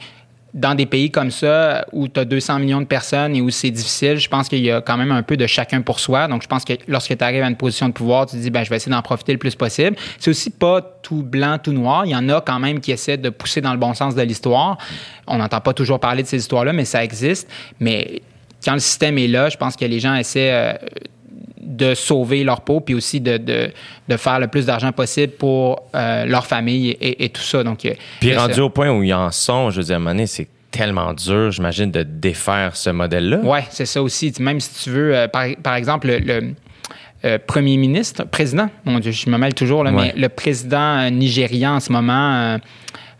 dans 0.55 0.75
des 0.75 0.85
pays 0.85 1.11
comme 1.11 1.31
ça, 1.31 1.87
où 1.93 2.09
tu 2.09 2.21
as 2.21 2.27
200 2.27 2.59
millions 2.59 2.81
de 2.81 2.87
personnes 2.87 3.35
et 3.35 3.41
où 3.41 3.49
c'est 3.49 3.71
difficile, 3.71 4.19
je 4.19 4.29
pense 4.29 4.49
qu'il 4.51 4.61
y 4.61 4.71
a 4.71 4.83
quand 4.83 4.99
même 4.99 5.11
un 5.11 5.23
peu 5.23 5.37
de 5.37 5.47
chacun 5.47 5.81
pour 5.81 5.99
soi. 5.99 6.29
Donc, 6.29 6.43
je 6.43 6.47
pense 6.47 6.65
que 6.65 6.75
lorsque 6.89 7.17
tu 7.17 7.25
arrives 7.25 7.43
à 7.43 7.49
une 7.49 7.57
position 7.57 7.89
de 7.89 7.95
pouvoir, 7.95 8.27
tu 8.27 8.37
te 8.37 8.41
dis, 8.43 8.51
ben, 8.51 8.63
je 8.63 8.69
vais 8.69 8.77
essayer 8.77 8.93
d'en 8.93 9.01
profiter 9.01 9.33
le 9.33 9.39
plus 9.39 9.55
possible. 9.55 9.97
C'est 10.19 10.31
aussi 10.31 10.51
pas 10.51 10.83
tout 11.03 11.23
blanc, 11.23 11.59
tout 11.59 11.73
noir. 11.73 12.05
Il 12.05 12.11
y 12.11 12.17
en 12.17 12.29
a 12.29 12.43
quand 12.43 12.59
même 12.59 12.81
qui 12.81 12.93
essaient 12.93 13.17
de 13.17 13.31
pousser 13.31 13.63
dans 13.63 13.73
le 13.73 13.79
bon 13.79 13.95
sens 13.95 14.15
de 14.15 14.23
l'histoire. 14.23 14.77
On 15.27 15.39
n'entend 15.39 15.61
pas 15.61 15.73
toujours 15.73 16.01
parler 16.01 16.23
de 16.23 16.29
ces 16.29 16.39
histoires-là, 16.39 16.75
mais 16.75 16.85
ça 16.85 17.03
existe. 17.03 17.49
Mais 17.81 18.21
quand 18.63 18.75
le 18.75 18.81
système 18.81 19.17
est 19.17 19.29
là, 19.29 19.49
je 19.49 19.57
pense 19.57 19.75
que 19.75 19.87
les 19.87 20.01
gens 20.01 20.15
essaient 20.15 20.53
euh, 20.53 20.75
de 21.63 21.95
sauver 21.95 22.43
leur 22.45 22.63
peau, 22.63 22.81
puis 22.81 22.95
aussi 22.95 23.21
de, 23.21 23.37
de, 23.37 23.71
de 24.09 24.17
faire 24.17 24.41
le 24.41 24.49
plus 24.49 24.67
d'argent 24.67 24.93
possible 24.93 25.33
pour 25.35 25.83
euh, 25.95 26.25
leur 26.27 26.47
famille 26.47 26.91
et, 26.91 27.25
et 27.25 27.29
tout 27.29 27.41
ça. 27.43 27.63
Donc, 27.63 27.85
euh, 27.85 27.93
Puis 28.21 28.37
rendu 28.37 28.55
ça. 28.55 28.65
au 28.65 28.69
point 28.71 28.91
où 28.91 29.03
ils 29.03 29.15
en 29.15 29.31
sont, 29.31 29.71
je 29.71 29.77
veux 29.79 29.85
dire, 29.85 29.95
à 29.95 29.97
un 29.97 29.99
moment 30.01 30.11
donné, 30.11 30.27
c'est 30.27 30.49
tellement 30.71 31.13
dur, 31.13 31.51
j'imagine, 31.53 31.91
de 31.91 32.03
défaire 32.03 32.75
ce 32.77 32.91
modèle-là. 32.91 33.39
Ouais, 33.39 33.65
c'est 33.71 33.87
ça 33.87 34.03
aussi. 34.03 34.33
Même 34.41 34.59
si 34.59 34.85
tu 34.85 34.91
veux, 34.91 35.15
euh, 35.15 35.29
par, 35.29 35.45
par 35.63 35.75
exemple, 35.77 36.09
le, 36.09 36.19
le, 36.19 36.55
euh, 37.25 37.39
premier 37.47 37.77
ministre, 37.77 38.25
président, 38.25 38.69
mon 38.85 38.99
Dieu, 38.99 39.13
je 39.13 39.31
me 39.31 39.37
mêle 39.39 39.55
toujours, 39.55 39.85
là, 39.85 39.93
Ouais. 39.93 40.13
mais 40.17 40.21
le 40.21 40.29
président 40.29 41.09
nigérian 41.11 41.75
en 41.77 41.81
ce 41.81 41.93
moment, 41.93 42.59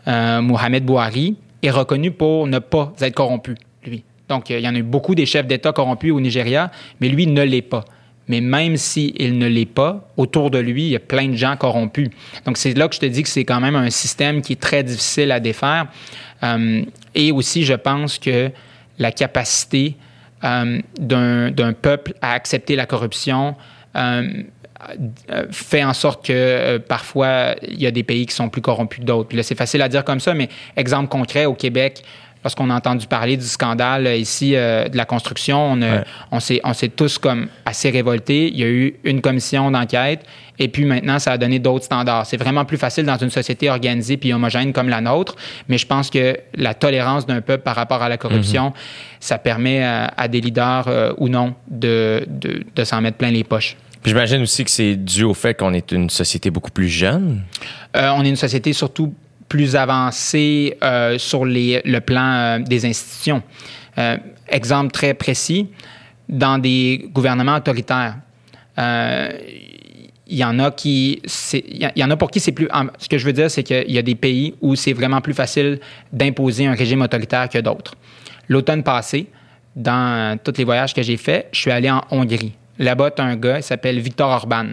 Mohamed 0.05 0.83
Bouhari, 0.85 1.37
est 1.61 1.69
reconnu 1.71 2.11
pour 2.11 2.45
ne 2.47 2.59
pas 2.59 2.91
être 2.99 3.13
corrompu, 3.15 3.55
lui. 3.85 4.03
Donc, 4.27 4.49
il 4.49 4.59
y 4.59 4.67
en 4.67 4.75
a 4.75 4.77
eu 4.77 4.83
beaucoup 4.83 5.15
des 5.15 5.25
chefs 5.25 5.47
d'État 5.47 5.71
corrompus 5.71 6.11
au 6.11 6.19
Nigeria, 6.19 6.71
mais 6.99 7.07
lui 7.07 7.27
ne 7.27 7.41
l'est 7.43 7.61
pas. 7.61 7.85
Mais 8.27 8.41
même 8.41 8.77
s'il 8.77 9.37
ne 9.37 9.47
l'est 9.47 9.65
pas, 9.65 10.09
autour 10.15 10.49
de 10.49 10.57
lui, 10.57 10.83
il 10.83 10.89
y 10.89 10.95
a 10.95 10.99
plein 10.99 11.27
de 11.27 11.35
gens 11.35 11.57
corrompus. 11.57 12.09
Donc, 12.45 12.57
c'est 12.57 12.73
là 12.77 12.87
que 12.87 12.95
je 12.95 12.99
te 13.01 13.05
dis 13.05 13.23
que 13.23 13.29
c'est 13.29 13.43
quand 13.43 13.59
même 13.59 13.75
un 13.75 13.89
système 13.89 14.41
qui 14.41 14.53
est 14.53 14.61
très 14.61 14.83
difficile 14.83 15.31
à 15.31 15.39
défaire. 15.39 15.87
Euh, 16.43 16.83
et 17.15 17.31
aussi, 17.31 17.63
je 17.63 17.73
pense 17.73 18.17
que 18.17 18.49
la 18.97 19.11
capacité 19.11 19.95
euh, 20.43 20.79
d'un 20.99 21.73
peuple 21.73 22.13
à 22.21 22.33
accepter 22.33 22.75
la 22.75 22.85
corruption 22.85 23.55
euh, 23.95 24.43
fait 25.51 25.83
en 25.83 25.93
sorte 25.93 26.25
que 26.25 26.77
parfois, 26.77 27.55
il 27.61 27.81
y 27.81 27.87
a 27.87 27.91
des 27.91 28.03
pays 28.03 28.25
qui 28.25 28.35
sont 28.35 28.49
plus 28.49 28.61
corrompus 28.61 28.99
que 28.99 29.05
d'autres. 29.05 29.35
Là, 29.35 29.43
c'est 29.43 29.55
facile 29.55 29.81
à 29.81 29.89
dire 29.89 30.03
comme 30.03 30.19
ça, 30.19 30.33
mais 30.33 30.49
exemple 30.75 31.07
concret, 31.07 31.45
au 31.45 31.53
Québec, 31.53 32.03
lorsqu'on 32.43 32.69
a 32.69 32.75
entendu 32.75 33.07
parler 33.07 33.37
du 33.37 33.45
scandale 33.45 34.07
euh, 34.07 34.15
ici 34.15 34.55
euh, 34.55 34.87
de 34.89 34.97
la 34.97 35.05
construction, 35.05 35.57
on, 35.71 35.81
a- 35.81 35.93
Ouais. 35.97 36.03
on 36.31 36.39
s'est 36.39 36.59
on 36.63 36.73
s'est 36.73 36.89
tous 36.89 37.17
comme 37.17 37.47
assez 37.65 37.89
révoltés. 37.89 38.49
Il 38.49 38.59
y 38.59 38.63
a 38.63 38.67
eu 38.67 38.95
une 39.03 39.21
commission 39.21 39.69
d'enquête 39.71 40.21
et 40.59 40.67
puis 40.67 40.85
maintenant, 40.85 41.17
ça 41.19 41.31
a 41.31 41.37
donné 41.37 41.59
d'autres 41.59 41.85
standards. 41.85 42.25
C'est 42.25 42.37
vraiment 42.37 42.63
plus 42.65 42.77
facile 42.77 43.05
dans 43.05 43.17
une 43.17 43.29
société 43.31 43.69
organisée 43.69 44.17
puis 44.17 44.31
homogène 44.33 44.71
comme 44.73 44.89
la 44.89 45.01
nôtre, 45.01 45.35
mais 45.67 45.77
je 45.77 45.87
pense 45.87 46.09
que 46.09 46.37
la 46.55 46.73
tolérance 46.73 47.25
d'un 47.25 47.41
peuple 47.41 47.63
par 47.63 47.75
rapport 47.75 48.01
à 48.03 48.09
la 48.09 48.17
corruption, 48.17 48.73
ça 49.19 49.37
permet 49.37 49.83
à, 49.83 50.05
à 50.15 50.27
des 50.27 50.41
leaders 50.41 50.85
euh, 50.87 51.13
ou 51.17 51.27
non 51.29 51.55
de, 51.69 52.23
de, 52.27 52.63
de 52.75 52.83
s'en 52.83 53.01
mettre 53.01 53.17
plein 53.17 53.31
les 53.31 53.43
poches. 53.43 53.75
Puis 54.03 54.11
j'imagine 54.11 54.41
aussi 54.41 54.65
que 54.65 54.69
c'est 54.71 54.95
dû 54.97 55.23
au 55.23 55.33
fait 55.33 55.53
qu'on 55.57 55.73
est 55.73 55.91
une 55.93 56.09
société 56.09 56.49
beaucoup 56.51 56.71
plus 56.71 56.89
jeune. 56.89 57.41
Euh, 57.95 58.09
on 58.17 58.23
est 58.25 58.29
une 58.29 58.35
société 58.35 58.73
surtout 58.73 59.13
plus 59.53 59.75
avancée 59.75 60.75
euh, 60.81 61.19
sur 61.19 61.45
le 61.45 61.99
plan 61.99 62.33
euh, 62.33 62.57
des 62.57 62.87
institutions. 62.87 63.43
Euh, 63.99 64.17
exemple 64.47 64.91
très 64.91 65.13
précis, 65.13 65.67
dans 66.27 66.57
des 66.57 67.07
gouvernements 67.13 67.57
autoritaires, 67.57 68.15
euh, 68.79 69.29
il 70.25 70.37
y 70.37 70.43
en 70.43 70.57
a 70.57 70.71
pour 70.71 72.31
qui 72.31 72.39
c'est 72.39 72.51
plus 72.51 72.67
ce 72.97 73.07
que 73.07 73.19
je 73.19 73.25
veux 73.27 73.33
dire 73.33 73.51
c'est 73.51 73.61
qu'il 73.61 73.91
y 73.91 73.99
a 73.99 74.01
des 74.01 74.15
pays 74.15 74.55
où 74.59 74.73
c'est 74.73 74.93
vraiment 74.93 75.21
plus 75.21 75.35
facile 75.35 75.79
d'imposer 76.11 76.65
un 76.65 76.73
régime 76.73 77.03
autoritaire 77.03 77.47
que 77.47 77.59
d'autres. 77.59 77.93
L'automne 78.49 78.81
passé, 78.81 79.27
dans 79.75 80.35
tous 80.43 80.57
les 80.57 80.63
voyages 80.63 80.95
que 80.95 81.03
j'ai 81.03 81.17
faits, 81.17 81.49
je 81.51 81.59
suis 81.59 81.71
allé 81.71 81.91
en 81.91 82.01
Hongrie. 82.09 82.53
Là-bas, 82.79 83.11
tu 83.11 83.21
as 83.21 83.25
un 83.25 83.35
gars, 83.35 83.57
il 83.57 83.63
s'appelle 83.63 83.99
Viktor 83.99 84.31
Orban. 84.31 84.69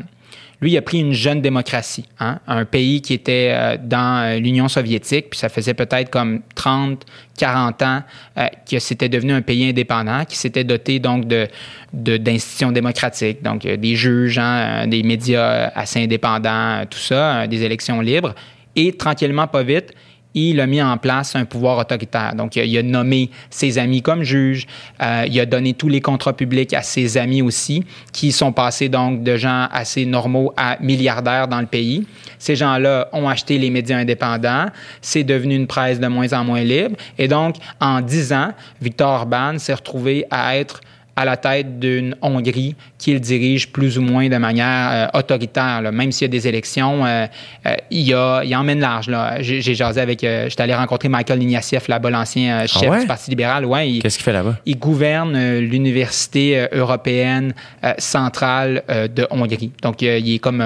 Lui, 0.61 0.73
il 0.73 0.77
a 0.77 0.83
pris 0.83 0.99
une 1.01 1.15
jeune 1.15 1.41
démocratie, 1.41 2.05
hein, 2.19 2.39
un 2.47 2.67
pays 2.67 3.01
qui 3.01 3.15
était 3.15 3.51
euh, 3.55 3.77
dans 3.83 4.23
euh, 4.23 4.39
l'Union 4.39 4.69
soviétique, 4.69 5.31
puis 5.31 5.39
ça 5.39 5.49
faisait 5.49 5.73
peut-être 5.73 6.11
comme 6.11 6.43
30, 6.55 7.07
40 7.39 7.83
ans 7.83 8.03
euh, 8.37 8.47
que 8.71 8.79
c'était 8.79 9.09
devenu 9.09 9.33
un 9.33 9.41
pays 9.41 9.71
indépendant, 9.71 10.27
qui 10.27 10.37
s'était 10.37 10.65
doté 10.65 10.99
donc 10.99 11.27
de, 11.27 11.49
d'institutions 11.95 12.73
démocratiques, 12.73 13.43
donc 13.43 13.67
des 13.67 13.97
juges, 13.97 14.39
hein, 14.39 14.87
des 14.87 15.03
médias 15.03 15.71
assez 15.75 16.03
indépendants, 16.03 16.85
tout 16.91 16.99
ça, 16.99 17.47
des 17.47 17.63
élections 17.63 18.03
libres. 18.03 18.35
Et 18.77 18.93
tranquillement, 18.93 19.47
pas 19.47 19.63
vite, 19.63 19.95
il 20.35 20.61
a 20.61 20.67
mis 20.67 20.81
en 20.81 20.97
place 20.97 21.35
un 21.35 21.45
pouvoir 21.45 21.79
autoritaire. 21.79 22.35
Donc, 22.35 22.57
il 22.57 22.79
a, 22.79 22.83
nommé 22.83 23.31
ses 23.51 23.79
amis 23.79 24.03
comme 24.03 24.23
juges, 24.23 24.67
euh, 25.03 25.25
il 25.29 25.39
a 25.41 25.47
donné 25.47 25.75
tous 25.75 25.89
les 25.89 26.01
contrats 26.01 26.33
publics 26.33 26.73
à 26.75 26.83
ses 26.83 27.19
amis 27.19 27.43
aussi, 27.43 27.85
qui 28.13 28.33
sont 28.33 28.53
passés 28.53 28.89
donc 28.89 29.23
de 29.23 29.37
gens 29.37 29.69
assez 29.73 30.07
normaux 30.07 30.53
à 30.57 30.77
milliardaires 30.81 31.49
dans 31.49 31.61
le 31.61 31.67
pays. 31.67 32.07
Ces 32.39 32.57
gens-là 32.57 33.09
ont 33.13 33.29
acheté 33.29 33.59
les 33.59 33.71
médias 33.71 33.99
indépendants, 33.99 34.67
c'est 35.01 35.25
devenu 35.25 35.57
une 35.57 35.67
presse 35.67 36.01
de 36.01 36.07
moins 36.07 36.33
en 36.33 36.45
moins 36.45 36.63
libre. 36.63 36.97
Et 37.19 37.29
donc, 37.29 37.57
en 37.81 38.01
dix 38.01 38.33
ans, 38.33 38.53
Victor 38.81 39.11
Orban 39.11 39.59
s'est 39.59 39.75
retrouvé 39.75 40.25
à 40.31 40.57
être 40.57 40.81
à 41.21 41.25
la 41.27 41.37
tête 41.37 41.79
d'une 41.79 42.17
Hongrie 42.23 42.75
qu'il 42.99 43.21
dirige 43.21 43.71
plus 43.71 43.99
ou 43.99 44.03
moins 44.03 44.29
de 44.29 44.37
manière 44.39 45.11
euh, 45.15 45.19
autoritaire. 45.19 45.83
là. 45.83 45.93
Même 45.93 46.13
s'il 46.13 46.25
y 46.27 46.31
a 46.31 46.33
des 46.33 46.49
élections, 46.49 47.05
euh, 47.05 47.27
euh, 47.67 47.75
il, 47.91 48.15
a, 48.15 48.43
il 48.43 48.55
emmène 48.57 48.81
large. 48.81 49.11
J'ai 49.41 49.75
jasé 49.75 50.01
avec... 50.01 50.21
J'étais 50.21 50.63
allé 50.63 50.75
rencontrer 50.75 51.09
Michael 51.09 51.43
Ignatieff, 51.43 51.89
là-bas, 51.89 52.11
l'ancien 52.11 52.61
euh, 52.61 52.67
chef 52.67 52.89
ouais? 52.89 53.01
du 53.01 53.07
Parti 53.07 53.31
libéral. 53.31 53.67
Ouais, 53.67 53.99
Qu'est-ce 54.01 54.17
qu'il 54.17 54.25
fait 54.25 54.33
là-bas? 54.33 54.57
il 54.65 54.79
gouverne 54.79 55.59
l'université 55.59 56.67
européenne 56.73 57.53
centrale 57.99 58.83
de 58.89 59.27
Hongrie. 59.31 59.73
Donc, 59.83 60.03
il 60.03 60.35
est 60.35 60.39
comme, 60.39 60.63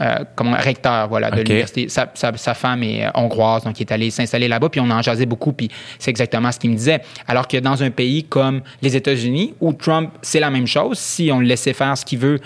euh, 0.00 0.24
comme 0.34 0.48
un 0.54 0.56
recteur 0.56 1.08
voilà, 1.08 1.30
de 1.30 1.36
l'université. 1.42 1.88
Sa, 1.88 2.10
sa- 2.14 2.36
sa 2.36 2.54
femme 2.54 2.82
est 2.82 3.04
euh, 3.04 3.10
hongroise, 3.14 3.64
donc 3.64 3.78
il 3.78 3.82
est 3.82 3.92
allé 3.92 4.10
s'installer 4.10 4.48
là-bas, 4.48 4.68
puis 4.70 4.80
on 4.80 4.90
en 4.90 5.02
jasait 5.02 5.26
beaucoup, 5.26 5.52
puis 5.52 5.68
c'est 5.98 6.10
exactement 6.10 6.50
ce 6.50 6.58
qu'il 6.58 6.70
me 6.70 6.76
disait. 6.76 7.02
Alors 7.28 7.46
que 7.46 7.58
dans 7.58 7.82
un 7.82 7.90
pays 7.90 8.24
comme 8.24 8.62
les 8.80 8.96
États-Unis, 8.96 9.54
où 9.60 9.72
Trump, 9.72 10.10
c'est 10.22 10.40
la 10.40 10.50
même 10.50 10.66
chose, 10.66 10.98
si 10.98 11.30
on 11.32 11.40
le 11.40 11.46
laissait 11.46 11.74
faire 11.74 11.96
ce 11.98 12.04
qu'il 12.04 12.18
veut, 12.20 12.38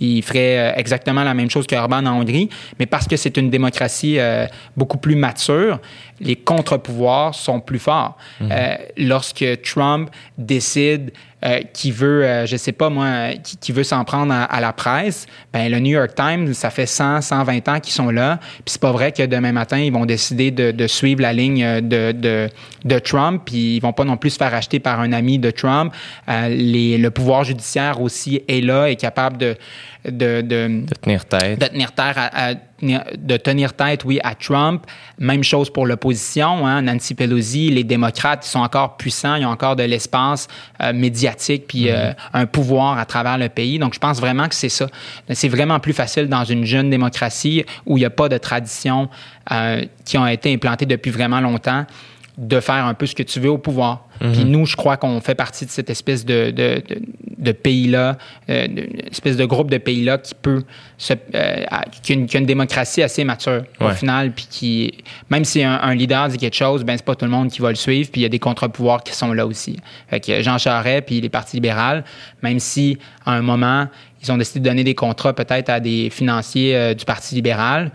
il 0.00 0.22
ferait 0.22 0.58
euh, 0.58 0.72
exactement 0.76 1.22
la 1.22 1.34
même 1.34 1.48
chose 1.48 1.66
que 1.68 1.76
Orban 1.76 2.04
en 2.04 2.20
Hongrie, 2.20 2.48
mais 2.80 2.86
parce 2.86 3.06
que 3.06 3.16
c'est 3.16 3.36
une 3.36 3.48
démocratie 3.48 4.18
euh, 4.18 4.46
beaucoup 4.76 4.98
plus 4.98 5.14
mature, 5.14 5.78
les 6.20 6.34
contre-pouvoirs 6.36 7.34
sont 7.34 7.60
plus 7.60 7.78
forts. 7.78 8.16
Euh, 8.42 8.74
lorsque 8.96 9.44
Trump 9.62 10.10
décide 10.36 11.12
euh, 11.44 11.60
qu'il 11.72 11.92
veut, 11.92 12.24
euh, 12.24 12.46
je 12.46 12.56
sais 12.56 12.72
pas 12.72 12.90
moi, 12.90 13.32
qui, 13.42 13.56
qui 13.56 13.72
veut 13.72 13.84
s'en 13.84 14.04
prendre 14.04 14.32
à, 14.32 14.44
à 14.44 14.60
la 14.60 14.72
presse, 14.72 15.26
ben 15.52 15.70
le 15.70 15.78
New 15.78 15.92
York 15.92 16.14
Times, 16.14 16.54
ça 16.54 16.70
fait 16.70 16.86
100, 16.86 17.20
120 17.20 17.68
ans 17.68 17.80
qu'ils 17.80 17.92
sont 17.92 18.10
là, 18.10 18.38
puis 18.40 18.62
c'est 18.66 18.80
pas 18.80 18.92
vrai 18.92 19.12
que 19.12 19.22
demain 19.22 19.52
matin 19.52 19.78
ils 19.78 19.92
vont 19.92 20.06
décider 20.06 20.50
de, 20.50 20.70
de 20.70 20.86
suivre 20.86 21.20
la 21.20 21.32
ligne 21.32 21.62
euh, 21.64 21.80
de, 21.80 22.12
de, 22.12 22.48
de 22.84 22.98
Trump, 22.98 23.42
puis 23.44 23.76
ils 23.76 23.80
vont 23.80 23.92
pas 23.92 24.04
non 24.04 24.16
plus 24.16 24.30
se 24.30 24.38
faire 24.38 24.54
acheter 24.54 24.80
par 24.80 25.00
un 25.00 25.12
ami 25.12 25.38
de 25.38 25.50
Trump. 25.50 25.92
Euh, 26.28 26.48
les, 26.48 26.98
le 26.98 27.10
pouvoir 27.10 27.44
judiciaire 27.44 28.00
aussi 28.00 28.42
est 28.48 28.64
là, 28.64 28.86
est 28.90 28.96
capable 28.96 29.36
de 29.38 29.56
de, 30.04 30.40
de, 30.42 30.84
De 30.86 30.94
tenir 31.00 31.24
tête. 31.24 31.58
de 31.60 31.66
tenir, 31.66 31.92
terre 31.92 32.14
à- 32.16 32.50
à- 32.50 32.54
de 32.82 33.36
tenir 33.38 33.72
tête, 33.72 34.04
oui, 34.04 34.20
à 34.22 34.34
Trump. 34.34 34.84
Même 35.18 35.42
chose 35.42 35.70
pour 35.72 35.86
l'opposition. 35.86 36.66
Hein, 36.66 36.82
Nancy 36.82 37.14
Pelosi, 37.14 37.70
les 37.70 37.84
démocrates, 37.84 38.46
ils 38.46 38.50
sont 38.50 38.58
encore 38.58 38.96
puissants, 38.98 39.36
ils 39.36 39.46
ont 39.46 39.50
encore 39.50 39.76
de 39.76 39.84
l'espace 39.84 40.48
euh, 40.82 40.92
médiatique, 40.92 41.64
puis 41.66 41.88
euh, 41.90 42.12
un 42.34 42.44
pouvoir 42.46 42.98
à 42.98 43.06
travers 43.06 43.38
le 43.38 43.48
pays. 43.48 43.78
Donc, 43.78 43.94
je 43.94 43.98
pense 44.00 44.20
vraiment 44.20 44.48
que 44.48 44.54
c'est 44.54 44.68
ça. 44.68 44.86
C'est 45.30 45.48
vraiment 45.48 45.80
plus 45.80 45.94
facile 45.94 46.28
dans 46.28 46.44
une 46.44 46.64
jeune 46.66 46.90
démocratie 46.90 47.64
où 47.86 47.96
il 47.96 48.00
n'y 48.00 48.06
a 48.06 48.10
pas 48.10 48.28
de 48.28 48.36
traditions 48.36 49.08
euh, 49.52 49.82
qui 50.04 50.18
ont 50.18 50.26
été 50.26 50.52
implantées 50.52 50.86
depuis 50.86 51.10
vraiment 51.10 51.40
longtemps 51.40 51.86
de 52.36 52.58
faire 52.58 52.84
un 52.84 52.94
peu 52.94 53.06
ce 53.06 53.14
que 53.14 53.22
tu 53.22 53.38
veux 53.38 53.50
au 53.50 53.58
pouvoir. 53.58 54.08
Puis 54.20 54.44
nous, 54.44 54.64
je 54.64 54.76
crois 54.76 54.96
qu'on 54.96 55.20
fait 55.20 55.34
partie 55.34 55.66
de 55.66 55.70
cette 55.70 55.90
espèce 55.90 56.24
de, 56.24 56.50
de, 56.50 56.82
de, 56.88 57.00
de 57.36 57.52
pays-là, 57.52 58.16
euh, 58.48 58.66
espèce 59.10 59.36
de 59.36 59.44
groupe 59.44 59.70
de 59.70 59.78
pays-là 59.78 60.18
qui 60.18 60.34
peut 60.34 60.62
se, 60.98 61.14
euh, 61.34 61.64
qui, 62.02 62.12
a 62.12 62.14
une, 62.14 62.26
qui 62.26 62.36
a 62.36 62.40
une 62.40 62.46
démocratie 62.46 63.02
assez 63.02 63.24
mature 63.24 63.64
au 63.80 63.90
final, 63.90 64.30
puis 64.32 64.46
qui, 64.48 64.94
même 65.30 65.44
si 65.44 65.62
un, 65.62 65.78
un 65.80 65.94
leader 65.94 66.28
dit 66.28 66.38
quelque 66.38 66.56
chose, 66.56 66.84
ben 66.84 66.96
c'est 66.96 67.04
pas 67.04 67.16
tout 67.16 67.24
le 67.24 67.30
monde 67.30 67.50
qui 67.50 67.60
va 67.60 67.70
le 67.70 67.74
suivre, 67.74 68.08
puis 68.10 68.20
il 68.20 68.24
y 68.24 68.26
a 68.26 68.30
des 68.30 68.38
contre-pouvoirs 68.38 69.02
qui 69.02 69.14
sont 69.14 69.32
là 69.32 69.46
aussi. 69.46 69.76
Fait 70.08 70.20
que 70.20 70.40
Jean 70.40 70.58
Charest 70.58 71.06
puis 71.06 71.20
les 71.20 71.28
partis 71.28 71.56
libéraux, 71.56 72.00
même 72.42 72.60
si 72.60 72.98
à 73.26 73.32
un 73.32 73.42
moment 73.42 73.88
ils 74.22 74.32
ont 74.32 74.38
décidé 74.38 74.60
de 74.60 74.64
donner 74.64 74.84
des 74.84 74.94
contrats 74.94 75.34
peut-être 75.34 75.68
à 75.68 75.80
des 75.80 76.08
financiers 76.10 76.74
euh, 76.76 76.94
du 76.94 77.04
Parti 77.04 77.34
libéral. 77.34 77.90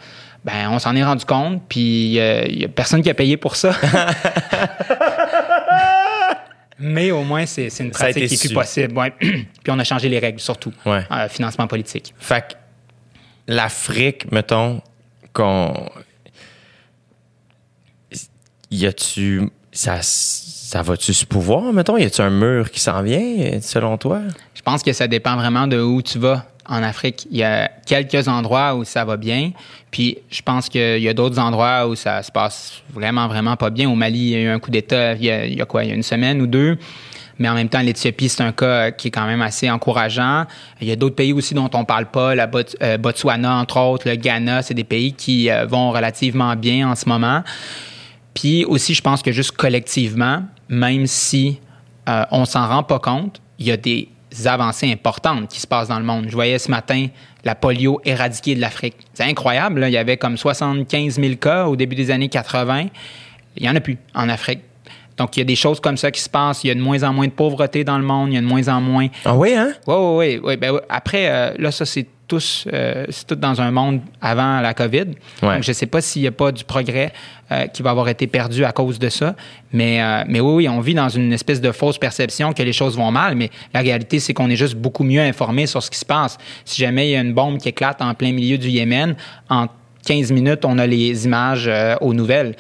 Ben, 0.46 0.70
on 0.72 0.80
s'en 0.80 0.96
est 0.96 1.04
rendu 1.04 1.26
compte, 1.26 1.62
puis 1.68 2.18
euh, 2.20 2.46
il 2.48 2.62
y 2.62 2.66
a 2.66 2.70
personne 2.70 3.02
qui 3.02 3.10
a 3.10 3.14
payé 3.14 3.36
pour 3.38 3.56
ça. 3.56 3.76
Mais 6.80 7.12
au 7.12 7.24
moins, 7.24 7.46
c'est 7.46 7.68
une 7.80 7.92
pratique 7.92 8.28
qui 8.28 8.36
est 8.36 8.40
plus 8.48 8.54
possible. 8.54 8.98
ouais. 8.98 9.12
Puis 9.20 9.70
on 9.70 9.78
a 9.78 9.84
changé 9.84 10.08
les 10.08 10.20
règles, 10.20 10.40
surtout. 10.40 10.72
Ouais. 10.86 11.06
Euh, 11.12 11.28
financement 11.28 11.68
politique. 11.68 12.14
Fait 12.18 12.42
que 12.42 12.54
l'Afrique, 13.48 14.32
mettons, 14.32 14.82
qu'on. 15.34 15.74
Y 18.72 18.86
a-tu. 18.86 19.50
Ça, 19.74 20.00
ça 20.02 20.82
va-tu 20.82 21.14
se 21.14 21.26
pouvoir, 21.26 21.74
mettons? 21.74 21.98
Y 21.98 22.06
a-tu 22.06 22.22
un 22.22 22.30
mur 22.30 22.72
qui 22.72 22.80
s'en 22.80 23.02
vient, 23.02 23.60
selon 23.62 23.98
toi? 23.98 24.22
Je 24.56 24.62
pense 24.62 24.82
que 24.82 24.94
ça 24.94 25.08
dépend 25.08 25.36
vraiment 25.36 25.68
de 25.68 25.82
où 25.82 26.02
tu 26.02 26.18
vas 26.18 26.46
en 26.70 26.84
Afrique. 26.84 27.28
Il 27.32 27.38
y 27.38 27.44
a 27.44 27.70
quelques 27.86 28.28
endroits 28.28 28.76
où 28.76 28.84
ça 28.84 29.04
va 29.04 29.18
bien, 29.18 29.52
puis 29.92 30.18
je 30.30 30.42
pense 30.42 30.70
qu'il 30.70 31.00
y 31.00 31.10
a 31.10 31.14
d'autres 31.14 31.40
endroits 31.40 31.88
où 31.88 31.96
ça 31.96 32.24
se 32.24 32.32
passe 32.32 32.82
vraiment, 32.94 33.28
vraiment 33.28 33.56
pas 33.56 33.70
bien. 33.70 33.90
Au 33.90 33.96
Mali, 33.96 34.20
il 34.20 34.30
y 34.30 34.36
a 34.36 34.40
eu 34.40 34.48
un 34.48 34.60
coup 34.60 34.72
d'État 34.72 35.14
il 35.14 35.24
y 35.24 35.62
a, 35.62 35.66
quoi, 35.66 35.84
il 35.84 35.90
y 35.90 35.92
a 35.92 35.96
une 35.96 36.04
semaine 36.04 36.42
ou 36.42 36.48
deux. 36.48 36.78
Mais 37.40 37.48
en 37.48 37.54
même 37.54 37.70
temps, 37.70 37.80
l'Éthiopie, 37.80 38.28
c'est 38.28 38.44
un 38.44 38.52
cas 38.52 38.92
qui 38.92 39.08
est 39.08 39.12
quand 39.12 39.26
même 39.26 39.42
assez 39.42 39.70
encourageant. 39.70 40.46
Il 40.82 40.88
y 40.88 40.92
a 40.92 40.98
d'autres 40.98 41.16
pays 41.16 41.32
aussi 41.32 41.54
dont 41.54 41.70
on 41.74 41.86
parle 41.86 42.08
pas, 42.08 42.36
la 42.36 42.50
euh, 42.82 42.98
Botswana, 42.98 43.56
entre 43.56 43.80
autres, 43.80 44.10
le 44.10 44.16
Ghana, 44.16 44.62
c'est 44.62 44.74
des 44.74 44.84
pays 44.84 45.14
qui 45.14 45.50
euh, 45.50 45.66
vont 45.66 45.92
relativement 45.92 46.54
bien 46.58 46.90
en 46.90 46.96
ce 46.96 47.08
moment. 47.08 47.44
Puis 48.34 48.66
aussi, 48.66 48.94
je 48.94 49.02
pense 49.02 49.22
que 49.22 49.32
juste 49.32 49.52
collectivement, 49.54 50.44
même 50.68 51.08
si 51.08 51.60
euh, 52.10 52.26
on 52.32 52.44
s'en 52.44 52.68
rend 52.68 52.84
pas 52.84 53.00
compte, 53.00 53.42
il 53.58 53.68
y 53.68 53.72
a 53.72 53.78
des 53.78 54.10
avancées 54.46 54.92
importantes 54.92 55.48
qui 55.50 55.60
se 55.60 55.68
passent 55.68 55.88
dans 55.88 56.00
le 56.00 56.06
monde. 56.06 56.26
Je 56.28 56.34
voyais 56.34 56.60
ce 56.60 56.70
matin 56.70 57.08
la 57.44 57.56
polio 57.56 58.02
éradiquée 58.06 58.56
de 58.56 58.62
l'Afrique. 58.62 58.96
C'est 59.14 59.24
incroyable. 59.24 59.80
là. 59.82 59.90
Il 59.90 59.94
y 59.94 59.98
avait 59.98 60.18
comme 60.18 60.38
75 60.38 61.16
000 61.20 61.36
cas 61.36 61.66
au 61.68 61.76
début 61.76 61.96
des 61.96 62.12
années 62.12 62.30
80. 62.30 62.88
Il 63.58 63.66
y 63.66 63.70
en 63.70 63.76
a 63.76 63.80
plus 63.80 63.98
en 64.14 64.30
Afrique. 64.30 64.60
Donc, 65.18 65.36
il 65.36 65.40
y 65.40 65.42
a 65.42 65.46
des 65.46 65.56
choses 65.56 65.80
comme 65.82 65.98
ça 65.98 66.12
qui 66.12 66.22
se 66.22 66.30
passent. 66.30 66.64
Il 66.64 66.68
y 66.68 66.72
a 66.72 66.76
de 66.76 66.80
moins 66.82 67.04
en 67.04 67.12
moins 67.12 67.28
de 67.28 67.32
pauvreté 67.34 67.84
dans 67.84 67.98
le 67.98 68.06
monde. 68.06 68.30
Il 68.30 68.36
y 68.36 68.38
a 68.38 68.42
de 68.42 68.46
moins 68.46 68.68
en 68.70 68.80
moins 68.80 69.08
Ah 69.26 69.36
oui, 69.36 69.54
hein? 69.54 69.74
oui, 69.88 69.96
oui, 69.98 70.40
oui. 70.44 70.58
Ben, 70.58 70.80
après, 70.90 71.28
euh, 71.30 71.54
là, 71.58 71.72
ça, 71.72 71.86
c'est 71.86 72.08
tous, 72.30 72.66
euh, 72.72 73.06
c'est 73.10 73.28
tout 73.28 73.36
dans 73.36 73.60
un 73.60 73.72
monde 73.72 74.00
avant 74.22 74.62
la 74.62 74.74
COVID. 74.74 75.08
Ouais. 75.42 75.56
Donc, 75.56 75.64
je 75.64 75.72
ne 75.72 75.74
sais 75.74 75.88
pas 75.88 76.00
s'il 76.00 76.22
n'y 76.22 76.28
a 76.30 76.32
pas 76.32 76.54
du 76.54 76.64
progrès 76.64 77.12
euh, 77.52 77.68
qui 77.68 77.82
va 77.82 77.90
avoir 77.90 78.08
été 78.08 78.28
perdu 78.28 78.64
à 78.64 78.72
cause 78.72 79.00
de 79.00 79.10
ça. 79.10 79.36
Mais, 79.74 80.02
euh, 80.02 80.24
mais 80.28 80.40
oui, 80.40 80.54
oui, 80.54 80.70
on 80.70 80.80
vit 80.80 80.94
dans 80.94 81.10
une 81.10 81.34
espèce 81.34 81.60
de 81.60 81.72
fausse 81.74 81.98
perception 81.98 82.54
que 82.54 82.64
les 82.64 82.72
choses 82.72 82.96
vont 82.96 83.12
mal. 83.12 83.36
Mais 83.36 83.50
la 83.74 83.82
réalité, 83.82 84.20
c'est 84.20 84.34
qu'on 84.34 84.50
est 84.50 84.56
juste 84.56 84.76
beaucoup 84.76 85.04
mieux 85.04 85.22
informé 85.22 85.66
sur 85.66 85.84
ce 85.84 85.92
qui 85.92 85.98
se 85.98 86.06
passe. 86.06 86.38
Si 86.64 86.80
jamais 86.80 87.10
il 87.10 87.12
y 87.12 87.16
a 87.16 87.22
une 87.22 87.34
bombe 87.34 87.58
qui 87.58 87.68
éclate 87.68 88.02
en 88.02 88.14
plein 88.14 88.32
milieu 88.32 88.58
du 88.58 88.70
Yémen, 88.70 89.16
en 89.50 89.68
15 90.06 90.32
minutes, 90.32 90.64
on 90.64 90.78
a 90.78 90.88
les 90.88 91.26
images 91.26 91.70
aux 92.00 92.14
nouvelles. 92.14 92.56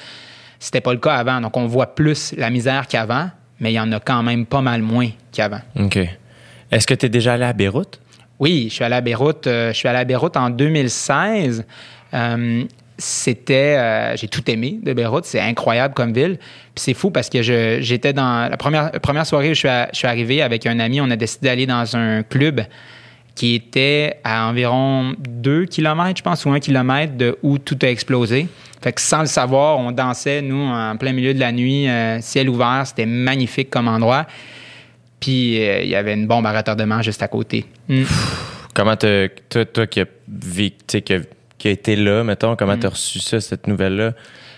C'était 0.59 0.81
pas 0.81 0.91
le 0.91 0.99
cas 0.99 1.13
avant. 1.13 1.39
Donc, 1.39 1.55
on 1.55 1.67
voit 1.67 1.95
plus 1.95 2.33
la 2.35 2.49
misère 2.49 2.87
qu'avant, 2.87 3.29
mais 3.59 3.71
il 3.71 3.75
y 3.75 3.79
en 3.79 3.91
a 3.91 3.99
quand 3.99 4.23
même 4.23 4.45
pas 4.45 4.61
mal 4.61 4.81
moins 4.81 5.09
qu'avant. 5.31 5.61
OK. 5.79 5.99
Est-ce 6.71 6.85
que 6.85 6.93
tu 6.93 7.05
es 7.05 7.09
déjà 7.09 7.33
allé 7.33 7.45
à 7.45 7.53
Beyrouth? 7.53 7.99
Oui, 8.39 8.67
je 8.69 8.75
suis 8.75 8.83
allé 8.85 8.95
à 8.95 9.01
Beyrouth. 9.01 9.47
euh, 9.47 9.73
je 9.73 9.77
suis 9.77 10.05
Beyrouth 10.05 10.37
en 10.37 10.49
2016. 10.49 11.65
Euh, 12.13 12.63
c'était, 12.97 13.75
euh, 13.77 14.15
j'ai 14.15 14.29
tout 14.29 14.49
aimé 14.49 14.79
de 14.81 14.93
Beyrouth. 14.93 15.25
C'est 15.25 15.41
incroyable 15.41 15.93
comme 15.93 16.13
ville. 16.13 16.37
Puis 16.73 16.83
c'est 16.83 16.93
fou 16.93 17.11
parce 17.11 17.29
que 17.29 17.41
j'étais 17.41 18.13
dans 18.13 18.49
la 18.49 18.57
première, 18.57 19.25
soirée 19.25 19.51
où 19.51 19.53
je 19.53 19.87
suis, 19.93 20.07
arrivé 20.07 20.41
avec 20.41 20.65
un 20.65 20.79
ami. 20.79 21.01
On 21.01 21.09
a 21.11 21.17
décidé 21.17 21.49
d'aller 21.49 21.65
dans 21.65 21.95
un 21.97 22.23
club 22.23 22.61
qui 23.35 23.55
était 23.55 24.17
à 24.23 24.47
environ 24.47 25.15
2 25.17 25.65
km, 25.65 26.17
je 26.17 26.23
pense, 26.23 26.45
ou 26.45 26.51
1 26.51 26.59
km 26.59 27.15
de 27.15 27.37
où 27.43 27.57
tout 27.57 27.77
a 27.81 27.87
explosé. 27.87 28.47
Fait 28.81 28.91
que 28.91 29.01
sans 29.01 29.21
le 29.21 29.27
savoir, 29.27 29.77
on 29.79 29.91
dansait, 29.91 30.41
nous, 30.41 30.61
en 30.61 30.95
plein 30.97 31.13
milieu 31.13 31.33
de 31.33 31.39
la 31.39 31.51
nuit, 31.51 31.87
ciel 32.21 32.49
ouvert. 32.49 32.83
C'était 32.85 33.05
magnifique 33.05 33.69
comme 33.69 33.87
endroit. 33.87 34.25
Puis 35.19 35.61
euh, 35.61 35.81
il 35.81 35.89
y 35.89 35.95
avait 35.95 36.13
une 36.13 36.27
bombe 36.27 36.45
à 36.45 36.51
retardement 36.57 37.01
juste 37.01 37.21
à 37.23 37.27
côté. 37.27 37.65
Mm. 37.87 38.03
Comment 38.73 38.95
t'as- 38.95 39.27
toi, 39.49 39.65
toi 39.65 39.87
qui 39.87 40.01
as 40.01 40.05
tu 40.87 41.01
qui 41.01 41.13
a, 41.13 41.19
qui 41.57 41.67
a 41.67 41.71
été 41.71 41.95
là, 41.95 42.23
mettons, 42.23 42.55
comment 42.55 42.75
Mm. 42.75 42.79
t'as 42.79 42.89
reçu 42.89 43.19
ça, 43.19 43.41
cette 43.41 43.67
nouvelle-là? 43.67 44.13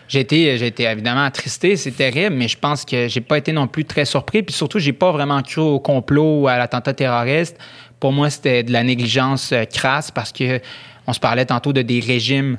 J'ai 0.08 0.20
été, 0.20 0.58
j'ai 0.58 0.68
été 0.68 0.84
évidemment 0.84 1.24
attristé, 1.24 1.78
c'est 1.78 1.92
terrible, 1.92 2.36
mais 2.36 2.50
je 2.50 2.58
pense 2.58 2.84
que 2.84 3.08
j'ai 3.08 3.22
pas 3.22 3.38
été 3.38 3.54
non 3.54 3.68
plus 3.68 3.86
très 3.86 4.04
surpris. 4.04 4.44
Puis 4.44 4.54
surtout, 4.54 4.78
j'ai 4.78 4.92
pas 4.92 5.12
vraiment 5.14 5.42
cru 5.42 5.62
au 5.62 5.80
complot 5.80 6.42
ou 6.42 6.48
à 6.50 6.58
l'attentat 6.58 6.94
terroriste. 6.94 7.58
Pour 8.00 8.12
moi, 8.12 8.30
c'était 8.30 8.64
de 8.64 8.74
la 8.74 8.84
négligence 8.84 9.54
euh, 9.54 9.64
crasse 9.64 10.12
parce 10.12 10.32
que 10.34 10.60
on 11.08 11.14
se 11.14 11.20
parlait 11.20 11.46
tantôt 11.46 11.72
de 11.74 11.82
des 11.82 12.00
régimes 12.02 12.58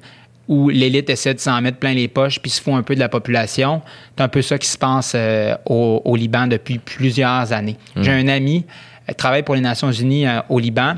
où 0.49 0.68
l'élite 0.68 1.09
essaie 1.11 1.34
de 1.34 1.38
s'en 1.40 1.61
mettre 1.61 1.78
plein 1.78 1.95
les 1.95 2.09
poches 2.09 2.40
puis 2.40 2.51
se 2.51 2.61
fout 2.61 2.74
un 2.74 2.82
peu 2.82 2.95
de 2.95 3.01
la 3.01 3.09
population. 3.09 3.80
C'est 4.16 4.22
un 4.24 4.28
peu 4.28 4.43
ça 4.43 4.59
qui 4.59 4.68
se 4.68 4.76
passe 4.78 5.12
euh, 5.14 5.55
au, 5.66 6.03
au 6.05 6.16
Liban 6.16 6.47
depuis 6.47 6.78
plusieurs 6.78 7.53
années. 7.53 7.76
J'ai 7.97 8.11
un 8.12 8.28
ami 8.28 8.66
qui 9.09 9.14
travaille 9.14 9.43
pour 9.45 9.55
les 9.55 9.61
Nations 9.61 9.93
Unies 9.93 10.26
euh, 10.26 10.40
au 10.49 10.59
Liban. 10.59 10.95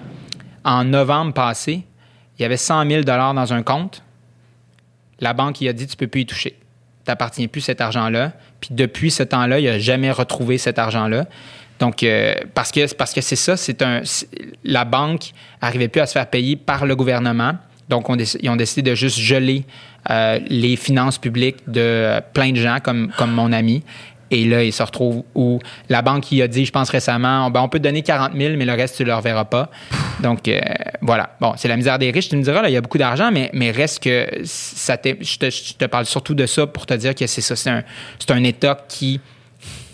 En 0.64 0.84
novembre 0.84 1.32
passé, 1.34 1.82
il 2.38 2.42
y 2.42 2.44
avait 2.44 2.56
100 2.56 2.88
000 2.88 3.02
dans 3.02 3.52
un 3.52 3.62
compte 3.62 4.02
la 5.20 5.32
banque 5.32 5.60
il 5.60 5.68
a 5.68 5.72
dit 5.72 5.86
tu 5.86 5.96
peux 5.96 6.06
plus 6.08 6.22
y 6.22 6.26
toucher. 6.26 6.58
T'appartiens 7.04 7.46
plus 7.46 7.60
cet 7.60 7.80
argent-là. 7.80 8.32
Puis 8.60 8.70
depuis 8.72 9.10
ce 9.10 9.22
temps-là, 9.22 9.60
il 9.60 9.68
a 9.68 9.78
jamais 9.78 10.10
retrouvé 10.10 10.58
cet 10.58 10.78
argent-là. 10.78 11.26
Donc 11.78 12.02
euh, 12.02 12.34
parce 12.54 12.72
que 12.72 12.92
parce 12.94 13.12
que 13.12 13.20
c'est 13.20 13.36
ça, 13.36 13.56
c'est 13.56 13.82
un 13.82 14.00
c'est- 14.04 14.28
la 14.64 14.84
banque 14.84 15.30
arrivait 15.60 15.88
plus 15.88 16.00
à 16.00 16.06
se 16.06 16.12
faire 16.12 16.28
payer 16.28 16.56
par 16.56 16.86
le 16.86 16.96
gouvernement. 16.96 17.52
Donc 17.88 18.06
ils 18.40 18.50
ont 18.50 18.56
décidé 18.56 18.90
de 18.90 18.94
juste 18.94 19.18
geler 19.18 19.64
euh, 20.10 20.38
les 20.48 20.76
finances 20.76 21.18
publiques 21.18 21.58
de 21.66 21.80
euh, 21.80 22.20
plein 22.32 22.52
de 22.52 22.56
gens 22.56 22.78
comme 22.82 23.10
mon 23.28 23.52
ami. 23.52 23.82
Et 24.30 24.44
là, 24.46 24.64
il 24.64 24.72
se 24.72 24.82
retrouve 24.82 25.22
où 25.34 25.60
la 25.88 26.02
banque 26.02 26.32
il 26.32 26.42
a 26.42 26.48
dit, 26.48 26.64
je 26.64 26.72
pense 26.72 26.90
récemment, 26.90 27.50
ben, 27.50 27.60
on 27.60 27.68
peut 27.68 27.78
te 27.78 27.84
donner 27.84 28.02
40 28.02 28.32
000, 28.36 28.56
mais 28.56 28.64
le 28.64 28.72
reste, 28.72 28.96
tu 28.96 29.02
ne 29.04 29.08
le 29.08 29.14
reverras 29.14 29.44
pas. 29.44 29.70
Donc, 30.20 30.48
euh, 30.48 30.60
voilà. 31.02 31.36
Bon, 31.40 31.52
c'est 31.56 31.68
la 31.68 31.76
misère 31.76 31.98
des 31.98 32.10
riches. 32.10 32.30
Tu 32.30 32.36
me 32.36 32.42
diras, 32.42 32.62
là, 32.62 32.68
il 32.68 32.72
y 32.72 32.76
a 32.76 32.80
beaucoup 32.80 32.98
d'argent, 32.98 33.30
mais, 33.30 33.50
mais 33.52 33.70
reste 33.70 34.02
que 34.02 34.26
ça 34.44 34.96
je 35.04 35.74
te, 35.76 35.84
parle 35.84 36.06
surtout 36.06 36.34
de 36.34 36.46
ça 36.46 36.66
pour 36.66 36.84
te 36.84 36.94
dire 36.94 37.14
que 37.14 37.26
c'est 37.26 37.42
ça. 37.42 37.54
C'est 37.54 37.70
un, 37.70 37.84
un 38.30 38.44
État 38.44 38.78
qui 38.88 39.20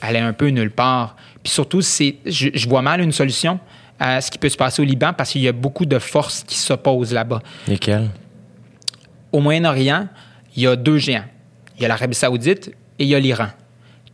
allait 0.00 0.20
un 0.20 0.32
peu 0.32 0.48
nulle 0.48 0.70
part. 0.70 1.16
Puis 1.42 1.52
surtout, 1.52 1.82
je, 1.82 2.14
je 2.24 2.68
vois 2.68 2.82
mal 2.82 3.00
une 3.00 3.12
solution 3.12 3.60
à 4.00 4.20
ce 4.20 4.30
qui 4.30 4.38
peut 4.38 4.48
se 4.48 4.56
passer 4.56 4.80
au 4.82 4.84
Liban 4.84 5.12
parce 5.12 5.30
qu'il 5.30 5.42
y 5.42 5.48
a 5.48 5.52
beaucoup 5.52 5.84
de 5.84 5.98
forces 5.98 6.42
qui 6.42 6.56
s'opposent 6.56 7.12
là-bas. 7.12 7.40
Lesquels? 7.68 8.08
Au 9.30 9.40
Moyen-Orient, 9.40 10.08
il 10.56 10.62
y 10.62 10.66
a 10.66 10.74
deux 10.74 10.98
géants. 10.98 11.26
Il 11.76 11.82
y 11.82 11.84
a 11.84 11.88
l'Arabie 11.88 12.16
saoudite 12.16 12.68
et 12.98 13.04
il 13.04 13.08
y 13.08 13.14
a 13.14 13.20
l'Iran. 13.20 13.48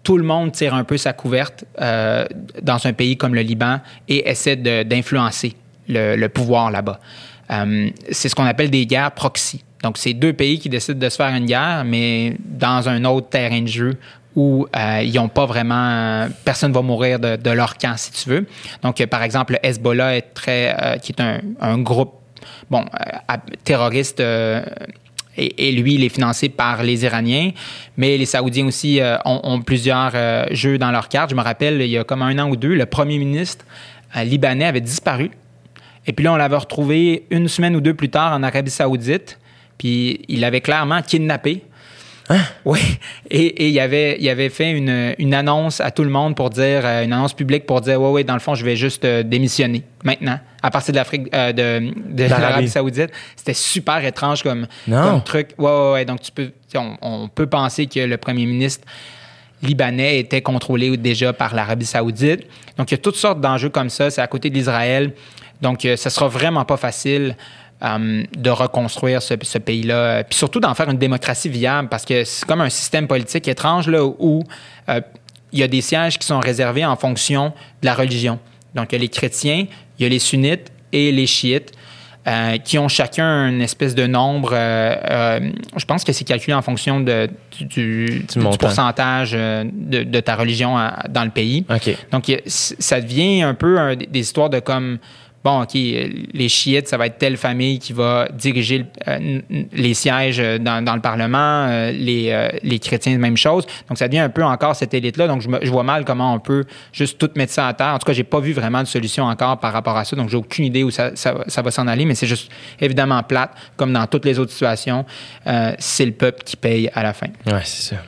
Tout 0.02 0.18
le 0.18 0.24
monde 0.24 0.52
tire 0.52 0.74
un 0.74 0.84
peu 0.84 0.98
sa 0.98 1.12
couverte 1.12 1.64
euh, 1.80 2.26
dans 2.62 2.86
un 2.86 2.92
pays 2.92 3.16
comme 3.16 3.34
le 3.34 3.40
Liban 3.40 3.80
et 4.08 4.28
essaie 4.28 4.56
d'influencer 4.56 5.54
le, 5.88 6.16
le 6.16 6.28
pouvoir 6.28 6.70
là-bas. 6.70 7.00
Euh, 7.50 7.88
c'est 8.10 8.28
ce 8.28 8.34
qu'on 8.34 8.44
appelle 8.44 8.70
des 8.70 8.86
guerres 8.86 9.12
proxy. 9.12 9.64
Donc, 9.82 9.98
c'est 9.98 10.14
deux 10.14 10.32
pays 10.32 10.58
qui 10.58 10.68
décident 10.68 10.98
de 10.98 11.08
se 11.08 11.16
faire 11.16 11.34
une 11.34 11.46
guerre, 11.46 11.84
mais 11.84 12.36
dans 12.44 12.88
un 12.88 13.04
autre 13.04 13.28
terrain 13.28 13.62
de 13.62 13.68
jeu 13.68 13.98
où 14.36 14.66
euh, 14.76 15.02
ils 15.02 15.14
n'ont 15.14 15.28
pas 15.28 15.46
vraiment... 15.46 16.28
Personne 16.44 16.70
va 16.70 16.82
mourir 16.82 17.18
de, 17.18 17.36
de 17.36 17.50
leur 17.50 17.78
camp, 17.78 17.96
si 17.96 18.12
tu 18.12 18.28
veux. 18.28 18.46
Donc, 18.82 19.00
euh, 19.00 19.06
par 19.06 19.22
exemple, 19.22 19.54
le 19.54 19.66
Hezbollah 19.66 20.16
est 20.16 20.34
très... 20.34 20.76
euh, 20.78 20.98
qui 20.98 21.12
est 21.12 21.22
un, 21.22 21.78
groupe 21.78 22.12
bon, 22.70 22.84
euh, 22.84 23.36
terroriste 23.64 24.22
et, 25.38 25.72
lui, 25.72 25.94
il 25.94 26.04
est 26.04 26.10
financé 26.10 26.50
par 26.50 26.82
les 26.82 27.04
Iraniens. 27.04 27.50
Mais 27.96 28.18
les 28.18 28.26
Saoudiens 28.26 28.66
aussi 28.66 29.00
ont, 29.24 29.60
plusieurs 29.60 30.12
jeux 30.50 30.78
dans 30.78 30.90
leur 30.90 31.08
carte. 31.08 31.30
Je 31.30 31.34
me 31.34 31.42
rappelle, 31.42 31.82
il 31.82 31.90
y 31.90 31.98
a 31.98 32.04
comme 32.04 32.22
un 32.22 32.38
an 32.38 32.48
ou 32.48 32.56
deux, 32.56 32.74
le 32.74 32.86
premier 32.86 33.18
ministre 33.18 33.64
libanais 34.14 34.64
avait 34.64 34.80
disparu. 34.80 35.30
Et 36.06 36.14
puis 36.14 36.24
là, 36.24 36.32
on 36.32 36.36
l'avait 36.36 36.56
retrouvé 36.56 37.26
une 37.30 37.48
semaine 37.48 37.76
ou 37.76 37.82
deux 37.82 37.92
plus 37.92 38.08
tard 38.08 38.32
en 38.32 38.42
Arabie 38.42 38.70
Saoudite. 38.70 39.38
Puis 39.76 40.22
il 40.28 40.42
avait 40.44 40.62
clairement 40.62 41.02
kidnappé. 41.02 41.64
Oui. 42.64 42.80
Et, 43.30 43.46
et 43.46 43.68
il, 43.68 43.78
avait, 43.78 44.16
il 44.18 44.28
avait 44.28 44.48
fait 44.48 44.72
une, 44.72 45.14
une 45.18 45.32
annonce 45.32 45.80
à 45.80 45.90
tout 45.92 46.02
le 46.02 46.10
monde 46.10 46.34
pour 46.34 46.50
dire, 46.50 46.82
euh, 46.84 47.04
une 47.04 47.12
annonce 47.12 47.34
publique 47.34 47.66
pour 47.66 47.80
dire, 47.80 48.00
ouais, 48.00 48.10
ouais, 48.10 48.24
dans 48.24 48.34
le 48.34 48.40
fond, 48.40 48.56
je 48.56 48.64
vais 48.64 48.74
juste 48.74 49.04
euh, 49.04 49.22
démissionner 49.22 49.84
maintenant, 50.02 50.40
à 50.62 50.70
partir 50.70 50.92
de 50.92 50.98
l'Afrique, 50.98 51.28
euh, 51.32 51.52
de, 51.52 51.92
de 52.12 52.24
L'Arabie. 52.24 52.68
Saoudite. 52.68 53.10
C'était 53.36 53.54
super 53.54 54.04
étrange 54.04 54.42
comme, 54.42 54.66
truc. 55.24 55.50
Ouais, 55.58 55.70
ouais, 55.70 55.92
ouais. 55.92 56.04
Donc, 56.04 56.20
tu 56.20 56.32
peux, 56.32 56.50
on, 56.74 56.96
on 57.00 57.28
peut 57.28 57.46
penser 57.46 57.86
que 57.86 58.00
le 58.00 58.16
premier 58.16 58.46
ministre 58.46 58.84
libanais 59.62 60.18
était 60.18 60.42
contrôlé 60.42 60.96
déjà 60.96 61.32
par 61.32 61.54
l'Arabie 61.54 61.86
Saoudite. 61.86 62.42
Donc, 62.76 62.90
il 62.90 62.94
y 62.94 62.98
a 62.98 62.98
toutes 62.98 63.16
sortes 63.16 63.40
d'enjeux 63.40 63.70
comme 63.70 63.90
ça. 63.90 64.10
C'est 64.10 64.20
à 64.20 64.26
côté 64.26 64.50
de 64.50 64.54
l'Israël. 64.54 65.12
Donc, 65.62 65.86
ça 65.96 66.10
sera 66.10 66.28
vraiment 66.28 66.64
pas 66.64 66.76
facile 66.76 67.36
euh, 67.82 68.22
de 68.36 68.50
reconstruire 68.50 69.20
ce, 69.22 69.34
ce 69.42 69.58
pays-là. 69.58 70.24
Puis 70.24 70.36
surtout 70.38 70.60
d'en 70.60 70.74
faire 70.74 70.88
une 70.90 70.98
démocratie 70.98 71.48
viable 71.48 71.88
parce 71.88 72.04
que 72.04 72.24
c'est 72.24 72.44
comme 72.46 72.60
un 72.60 72.70
système 72.70 73.06
politique 73.06 73.46
étrange 73.48 73.88
là, 73.88 74.04
où 74.04 74.42
euh, 74.88 75.00
il 75.52 75.58
y 75.60 75.62
a 75.62 75.68
des 75.68 75.80
sièges 75.80 76.18
qui 76.18 76.26
sont 76.26 76.40
réservés 76.40 76.84
en 76.84 76.96
fonction 76.96 77.52
de 77.82 77.86
la 77.86 77.94
religion. 77.94 78.38
Donc, 78.74 78.92
il 78.92 78.96
y 78.96 78.98
a 78.98 79.00
les 79.02 79.08
chrétiens, 79.08 79.66
il 79.98 80.02
y 80.02 80.06
a 80.06 80.08
les 80.08 80.18
sunnites 80.18 80.70
et 80.92 81.12
les 81.12 81.26
chiites. 81.26 81.72
euh, 82.28 82.58
qui 82.58 82.76
ont 82.76 82.88
chacun 82.88 83.46
une 83.50 83.60
espèce 83.62 83.94
de 83.94 84.04
nombre. 84.08 84.50
euh, 84.52 84.96
euh, 85.08 85.50
je 85.76 85.84
pense 85.84 86.02
que 86.02 86.12
c'est 86.12 86.24
calculé 86.24 86.54
en 86.54 86.60
fonction 86.62 86.98
de, 86.98 87.30
du, 87.56 87.64
du- 87.66 88.24
du 88.28 88.38
montant. 88.40 88.56
pourcentage 88.56 89.30
euh, 89.34 89.62
de, 89.72 90.02
de 90.02 90.20
ta 90.20 90.34
religion 90.34 90.76
à- 90.76 91.04
dans 91.08 91.22
le 91.22 91.30
pays. 91.30 91.64
Donc, 92.10 92.24
ça 92.46 93.00
devient 93.00 93.42
un 93.42 93.54
peu 93.54 93.78
un- 93.78 93.94
des 93.94 94.18
histoires 94.18 94.50
de 94.50 94.58
comme, 94.58 94.98
bon, 95.46 95.62
OK, 95.62 95.74
les 95.74 96.48
chiites, 96.48 96.88
ça 96.88 96.96
va 96.96 97.06
être 97.06 97.18
telle 97.18 97.36
famille 97.36 97.78
qui 97.78 97.92
va 97.92 98.28
diriger 98.32 98.84
euh, 99.06 99.40
les 99.72 99.94
sièges 99.94 100.40
euh, 100.40 100.58
dans, 100.58 100.84
dans 100.84 100.94
le 100.96 101.00
Parlement, 101.00 101.66
euh, 101.68 101.92
les, 101.92 102.30
euh, 102.32 102.48
les 102.62 102.78
chrétiens, 102.80 103.16
même 103.18 103.36
chose. 103.36 103.64
Donc, 103.88 103.96
ça 103.98 104.08
devient 104.08 104.18
un 104.20 104.28
peu 104.28 104.42
encore 104.44 104.74
cette 104.74 104.92
élite-là. 104.92 105.28
Donc, 105.28 105.40
je, 105.42 105.48
me- 105.48 105.60
je 105.62 105.70
vois 105.70 105.84
mal 105.84 106.04
comment 106.04 106.34
on 106.34 106.40
peut 106.40 106.64
juste 106.92 107.18
tout 107.18 107.30
mettre 107.36 107.52
ça 107.52 107.68
à 107.68 107.74
terre. 107.74 107.94
En 107.94 107.98
tout 107.98 108.06
cas, 108.06 108.12
j'ai 108.12 108.24
pas 108.24 108.40
vu 108.40 108.52
vraiment 108.52 108.82
de 108.82 108.88
solution 108.88 109.24
encore 109.24 109.58
par 109.60 109.72
rapport 109.72 109.96
à 109.96 110.04
ça. 110.04 110.16
Donc, 110.16 110.28
j'ai 110.30 110.36
aucune 110.36 110.64
idée 110.64 110.82
où 110.82 110.90
ça, 110.90 111.12
ça, 111.14 111.34
ça 111.46 111.62
va 111.62 111.70
s'en 111.70 111.86
aller, 111.86 112.04
mais 112.04 112.14
c'est 112.16 112.26
juste 112.26 112.50
évidemment 112.80 113.22
plate, 113.22 113.52
comme 113.76 113.92
dans 113.92 114.06
toutes 114.06 114.24
les 114.24 114.38
autres 114.38 114.52
situations. 114.52 115.04
C'est 115.78 116.06
le 116.06 116.12
peuple 116.12 116.42
qui 116.44 116.56
paye 116.56 116.90
à 116.94 117.02
la 117.02 117.12
fin. 117.12 117.28
Ouais, 117.46 117.60
c'est 117.64 117.94
ça. 117.94 118.02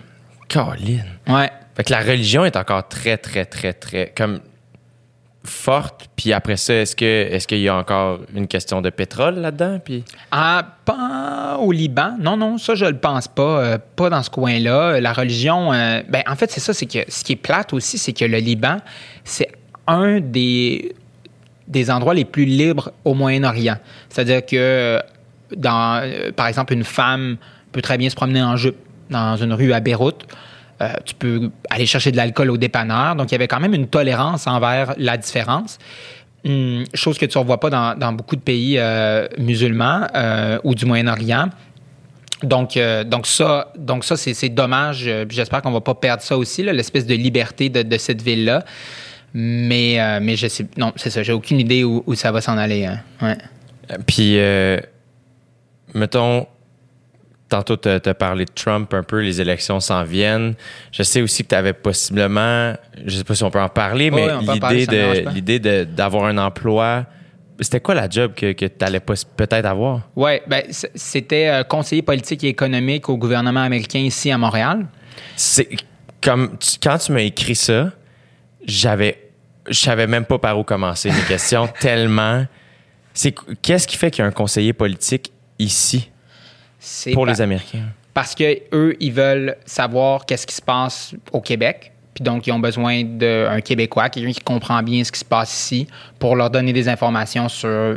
Caroline. 0.48 1.04
Ouais. 1.28 1.50
Fait 1.76 1.84
que 1.84 1.92
la 1.92 2.00
religion 2.00 2.44
est 2.44 2.56
encore 2.56 2.88
très, 2.88 3.16
très, 3.18 3.44
très, 3.44 3.72
très, 3.72 4.12
comme 4.16 4.40
forte. 5.48 6.08
Puis 6.16 6.32
après 6.32 6.56
ça, 6.56 6.74
est-ce 6.74 6.94
que 6.94 7.04
est-ce 7.04 7.46
qu'il 7.46 7.60
y 7.60 7.68
a 7.68 7.76
encore 7.76 8.20
une 8.34 8.46
question 8.46 8.80
de 8.80 8.90
pétrole 8.90 9.36
là-dedans? 9.36 9.78
Puis? 9.84 10.04
Ah, 10.30 10.76
pas 10.84 11.58
au 11.60 11.72
Liban. 11.72 12.16
Non, 12.20 12.36
non, 12.36 12.58
ça, 12.58 12.74
je 12.74 12.84
le 12.84 12.96
pense 12.98 13.28
pas. 13.28 13.42
euh, 13.42 13.78
pas 13.96 14.10
dans 14.10 14.22
ce 14.22 14.30
coin-là. 14.30 15.00
La 15.00 15.12
religion, 15.12 15.72
euh, 15.72 16.02
ben, 16.08 16.22
en 16.28 16.36
fait, 16.36 16.50
c'est 16.50 16.60
ça, 16.60 16.72
c'est 16.72 16.86
que 16.86 16.98
ce 17.08 17.24
qui 17.24 17.32
est 17.32 17.36
plate 17.36 17.72
aussi, 17.72 17.98
c'est 17.98 18.12
que 18.12 18.24
le 18.24 18.38
Liban, 18.38 18.78
c'est 19.24 19.50
un 19.86 20.20
des, 20.20 20.94
des 21.66 21.90
endroits 21.90 22.14
les 22.14 22.24
plus 22.24 22.44
libres 22.44 22.92
au 23.04 23.14
Moyen-Orient. 23.14 23.78
C'est-à-dire 24.08 24.44
que, 24.44 25.00
dans, 25.56 26.02
euh, 26.02 26.30
par 26.32 26.46
exemple, 26.46 26.72
une 26.72 26.84
femme 26.84 27.36
peut 27.72 27.82
très 27.82 27.98
bien 27.98 28.10
se 28.10 28.16
promener 28.16 28.42
en 28.42 28.56
jupe 28.56 28.76
dans 29.10 29.36
une 29.36 29.52
rue 29.52 29.72
à 29.72 29.80
Beyrouth. 29.80 30.26
Euh, 30.80 30.92
tu 31.04 31.14
peux 31.14 31.50
aller 31.70 31.86
chercher 31.86 32.12
de 32.12 32.16
l'alcool 32.16 32.50
au 32.50 32.56
dépanneur. 32.56 33.16
Donc, 33.16 33.30
il 33.30 33.32
y 33.32 33.34
avait 33.34 33.48
quand 33.48 33.58
même 33.58 33.74
une 33.74 33.88
tolérance 33.88 34.46
envers 34.46 34.94
la 34.96 35.16
différence. 35.16 35.78
Hum, 36.44 36.84
chose 36.94 37.18
que 37.18 37.26
tu 37.26 37.36
ne 37.36 37.42
revois 37.42 37.58
pas 37.58 37.68
dans, 37.96 38.12
beaucoup 38.12 38.36
de 38.36 38.40
pays 38.40 38.76
euh, 38.78 39.26
musulmans 39.38 40.06
euh, 40.14 40.58
ou 40.62 40.74
du 40.74 40.86
Moyen-Orient. 40.86 41.48
Donc, 42.44 42.78
donc 43.06 43.26
ça, 43.26 43.72
donc 43.76 44.04
ça 44.04 44.16
c'est, 44.16 44.48
dommage. 44.48 45.10
J'espère 45.28 45.60
qu'on 45.60 45.72
va 45.72 45.80
pas 45.80 45.96
perdre 45.96 46.22
ça 46.22 46.38
aussi, 46.38 46.62
l'espèce 46.62 47.04
de 47.04 47.14
liberté 47.14 47.68
de, 47.68 47.98
cette 47.98 48.22
ville-là. 48.22 48.64
Mais, 49.34 50.00
euh, 50.00 50.20
mais 50.22 50.36
je 50.36 50.46
sais, 50.46 50.66
non, 50.76 50.92
c'est 50.94 51.10
ça. 51.10 51.24
J'ai 51.24 51.32
aucune 51.32 51.58
idée 51.58 51.82
où, 51.82 52.14
ça 52.14 52.30
va 52.30 52.40
s'en 52.40 52.56
aller. 52.56 52.86
hein. 52.86 53.00
Ouais. 53.20 53.36
Puis, 54.06 54.38
mettons, 55.92 56.46
tantôt, 57.48 57.76
tu 57.76 57.88
as 57.88 58.14
parlé 58.14 58.44
de 58.44 58.50
Trump 58.54 58.92
un 58.94 59.02
peu, 59.02 59.20
les 59.20 59.40
élections 59.40 59.80
s'en 59.80 60.04
viennent. 60.04 60.54
Je 60.92 61.02
sais 61.02 61.22
aussi 61.22 61.44
que 61.44 61.48
tu 61.48 61.54
avais 61.54 61.72
possiblement, 61.72 62.74
je 63.06 63.16
sais 63.16 63.24
pas 63.24 63.34
si 63.34 63.42
on 63.44 63.50
peut 63.50 63.60
en 63.60 63.68
parler, 63.68 64.10
mais 64.10 64.26
l'idée 65.34 65.58
de 65.58 65.84
d'avoir 65.84 66.24
un 66.26 66.38
emploi. 66.38 67.06
C'était 67.60 67.80
quoi 67.80 67.94
la 67.96 68.08
job 68.08 68.34
que, 68.36 68.52
que 68.52 68.66
tu 68.66 68.84
allais 68.84 69.00
peut-être 69.00 69.64
avoir? 69.66 70.02
Oui, 70.14 70.32
ben, 70.46 70.62
c'était 70.70 71.48
euh, 71.48 71.64
conseiller 71.64 72.02
politique 72.02 72.44
et 72.44 72.48
économique 72.48 73.08
au 73.08 73.16
gouvernement 73.16 73.62
américain 73.64 73.98
ici 73.98 74.30
à 74.30 74.38
Montréal. 74.38 74.86
C'est 75.34 75.68
comme 76.22 76.56
tu- 76.58 76.76
quand 76.80 76.98
tu 76.98 77.10
m'as 77.10 77.22
écrit 77.22 77.56
ça, 77.56 77.90
j'avais 78.64 79.24
je 79.68 79.78
savais 79.78 80.06
même 80.06 80.24
pas 80.24 80.38
par 80.38 80.58
où 80.58 80.62
commencer 80.64 81.10
mes 81.10 81.20
questions 81.22 81.68
tellement 81.80 82.46
c'est 83.12 83.34
qu'est-ce 83.60 83.86
qui 83.88 83.96
fait 83.96 84.10
qu'il 84.10 84.22
y 84.22 84.24
a 84.24 84.28
un 84.28 84.32
conseiller 84.32 84.72
politique 84.72 85.32
ici? 85.58 86.10
C'est 86.78 87.12
pour 87.12 87.26
les 87.26 87.40
Américains 87.40 87.86
parce 88.18 88.34
que 88.34 88.58
eux, 88.72 88.96
ils 88.98 89.12
veulent 89.12 89.56
savoir 89.64 90.26
qu'est-ce 90.26 90.44
qui 90.44 90.56
se 90.56 90.60
passe 90.60 91.14
au 91.30 91.40
Québec. 91.40 91.92
Puis 92.14 92.24
donc, 92.24 92.48
ils 92.48 92.50
ont 92.50 92.58
besoin 92.58 93.04
d'un 93.04 93.60
Québécois, 93.60 94.08
quelqu'un 94.08 94.32
qui 94.32 94.40
comprend 94.40 94.82
bien 94.82 95.04
ce 95.04 95.12
qui 95.12 95.20
se 95.20 95.24
passe 95.24 95.54
ici, 95.54 95.86
pour 96.18 96.34
leur 96.34 96.50
donner 96.50 96.72
des 96.72 96.88
informations 96.88 97.48
sur 97.48 97.96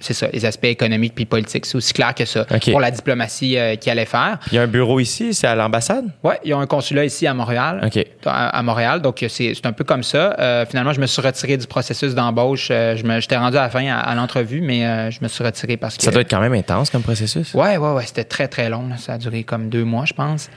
c'est 0.00 0.14
ça, 0.14 0.26
les 0.32 0.44
aspects 0.44 0.64
économiques 0.64 1.14
puis 1.14 1.26
politiques. 1.26 1.66
C'est 1.66 1.76
aussi 1.76 1.92
clair 1.92 2.14
que 2.14 2.24
ça 2.24 2.44
pour 2.70 2.80
la 2.80 2.90
diplomatie 2.90 3.56
euh, 3.58 3.76
qu'il 3.76 3.92
allait 3.92 4.06
faire. 4.06 4.38
Il 4.50 4.54
y 4.54 4.58
a 4.58 4.62
un 4.62 4.66
bureau 4.66 4.98
ici, 4.98 5.34
c'est 5.34 5.46
à 5.46 5.54
l'ambassade? 5.54 6.06
Oui, 6.24 6.34
ils 6.44 6.52
ont 6.54 6.60
un 6.60 6.66
consulat 6.66 7.04
ici 7.04 7.26
à 7.26 7.34
Montréal. 7.34 7.80
OK. 7.84 8.04
À, 8.26 8.48
à 8.58 8.62
Montréal, 8.62 9.02
donc 9.02 9.24
c'est 9.28 9.52
c'est 9.54 9.66
un 9.66 9.72
peu 9.72 9.84
comme 9.84 10.02
ça. 10.02 10.34
Euh, 10.38 10.64
finalement, 10.66 10.92
je 10.92 11.00
me 11.00 11.06
suis 11.06 11.22
retiré 11.22 11.56
du 11.56 11.66
processus 11.66 12.14
d'embauche. 12.14 12.68
Euh, 12.70 12.96
je 12.96 13.20
J'étais 13.20 13.36
rendu 13.36 13.56
à 13.56 13.62
la 13.62 13.70
fin 13.70 13.86
à, 13.86 13.98
à 13.98 14.14
l'entrevue, 14.14 14.60
mais 14.60 14.86
euh, 14.86 15.10
je 15.10 15.18
me 15.22 15.28
suis 15.28 15.44
retiré 15.44 15.76
parce 15.76 15.96
que. 15.96 16.02
Ça 16.02 16.10
doit 16.10 16.22
être 16.22 16.30
quand 16.30 16.40
même 16.40 16.54
intense 16.54 16.88
comme 16.90 17.02
processus. 17.02 17.52
Ouais, 17.54 17.76
ouais, 17.76 17.92
ouais. 17.92 18.04
C'était 18.06 18.24
très, 18.24 18.48
très 18.48 18.70
long. 18.70 18.88
là. 18.88 18.96
Ça 18.96 19.14
a 19.14 19.18
duré 19.18 19.42
comme 19.44 19.68
deux 19.68 19.84
mois, 19.84 20.04
je 20.06 20.14
pense. 20.14 20.48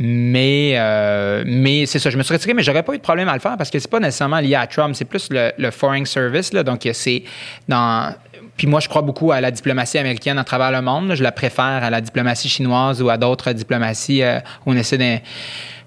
Mais, 0.00 0.74
euh, 0.76 1.44
mais 1.46 1.86
c'est 1.86 2.00
ça. 2.00 2.10
Je 2.10 2.18
me 2.18 2.22
suis 2.24 2.32
retiré, 2.34 2.52
mais 2.52 2.62
j'aurais 2.64 2.82
pas 2.82 2.94
eu 2.94 2.98
de 2.98 3.02
problème 3.02 3.28
à 3.28 3.34
le 3.34 3.38
faire 3.40 3.56
parce 3.56 3.70
que 3.70 3.78
c'est 3.78 3.90
pas 3.90 4.00
nécessairement 4.00 4.40
lié 4.40 4.56
à 4.56 4.66
Trump. 4.66 4.94
C'est 4.96 5.04
plus 5.04 5.28
le, 5.30 5.52
le 5.56 5.70
Foreign 5.70 6.04
Service. 6.04 6.52
Là, 6.52 6.62
donc, 6.64 6.88
c'est 6.92 7.22
dans. 7.68 8.12
Puis 8.56 8.66
moi, 8.68 8.78
je 8.80 8.88
crois 8.88 9.02
beaucoup 9.02 9.32
à 9.32 9.40
la 9.40 9.50
diplomatie 9.50 9.98
américaine 9.98 10.38
à 10.38 10.44
travers 10.44 10.70
le 10.70 10.80
monde. 10.80 11.08
là. 11.08 11.14
Je 11.16 11.22
la 11.22 11.32
préfère 11.32 11.64
à 11.64 11.90
la 11.90 12.00
diplomatie 12.00 12.48
chinoise 12.48 13.02
ou 13.02 13.08
à 13.10 13.16
d'autres 13.16 13.52
diplomaties 13.52 14.22
euh, 14.22 14.38
où 14.64 14.70
on 14.72 14.76
essaie 14.76 14.96
de, 14.96 15.16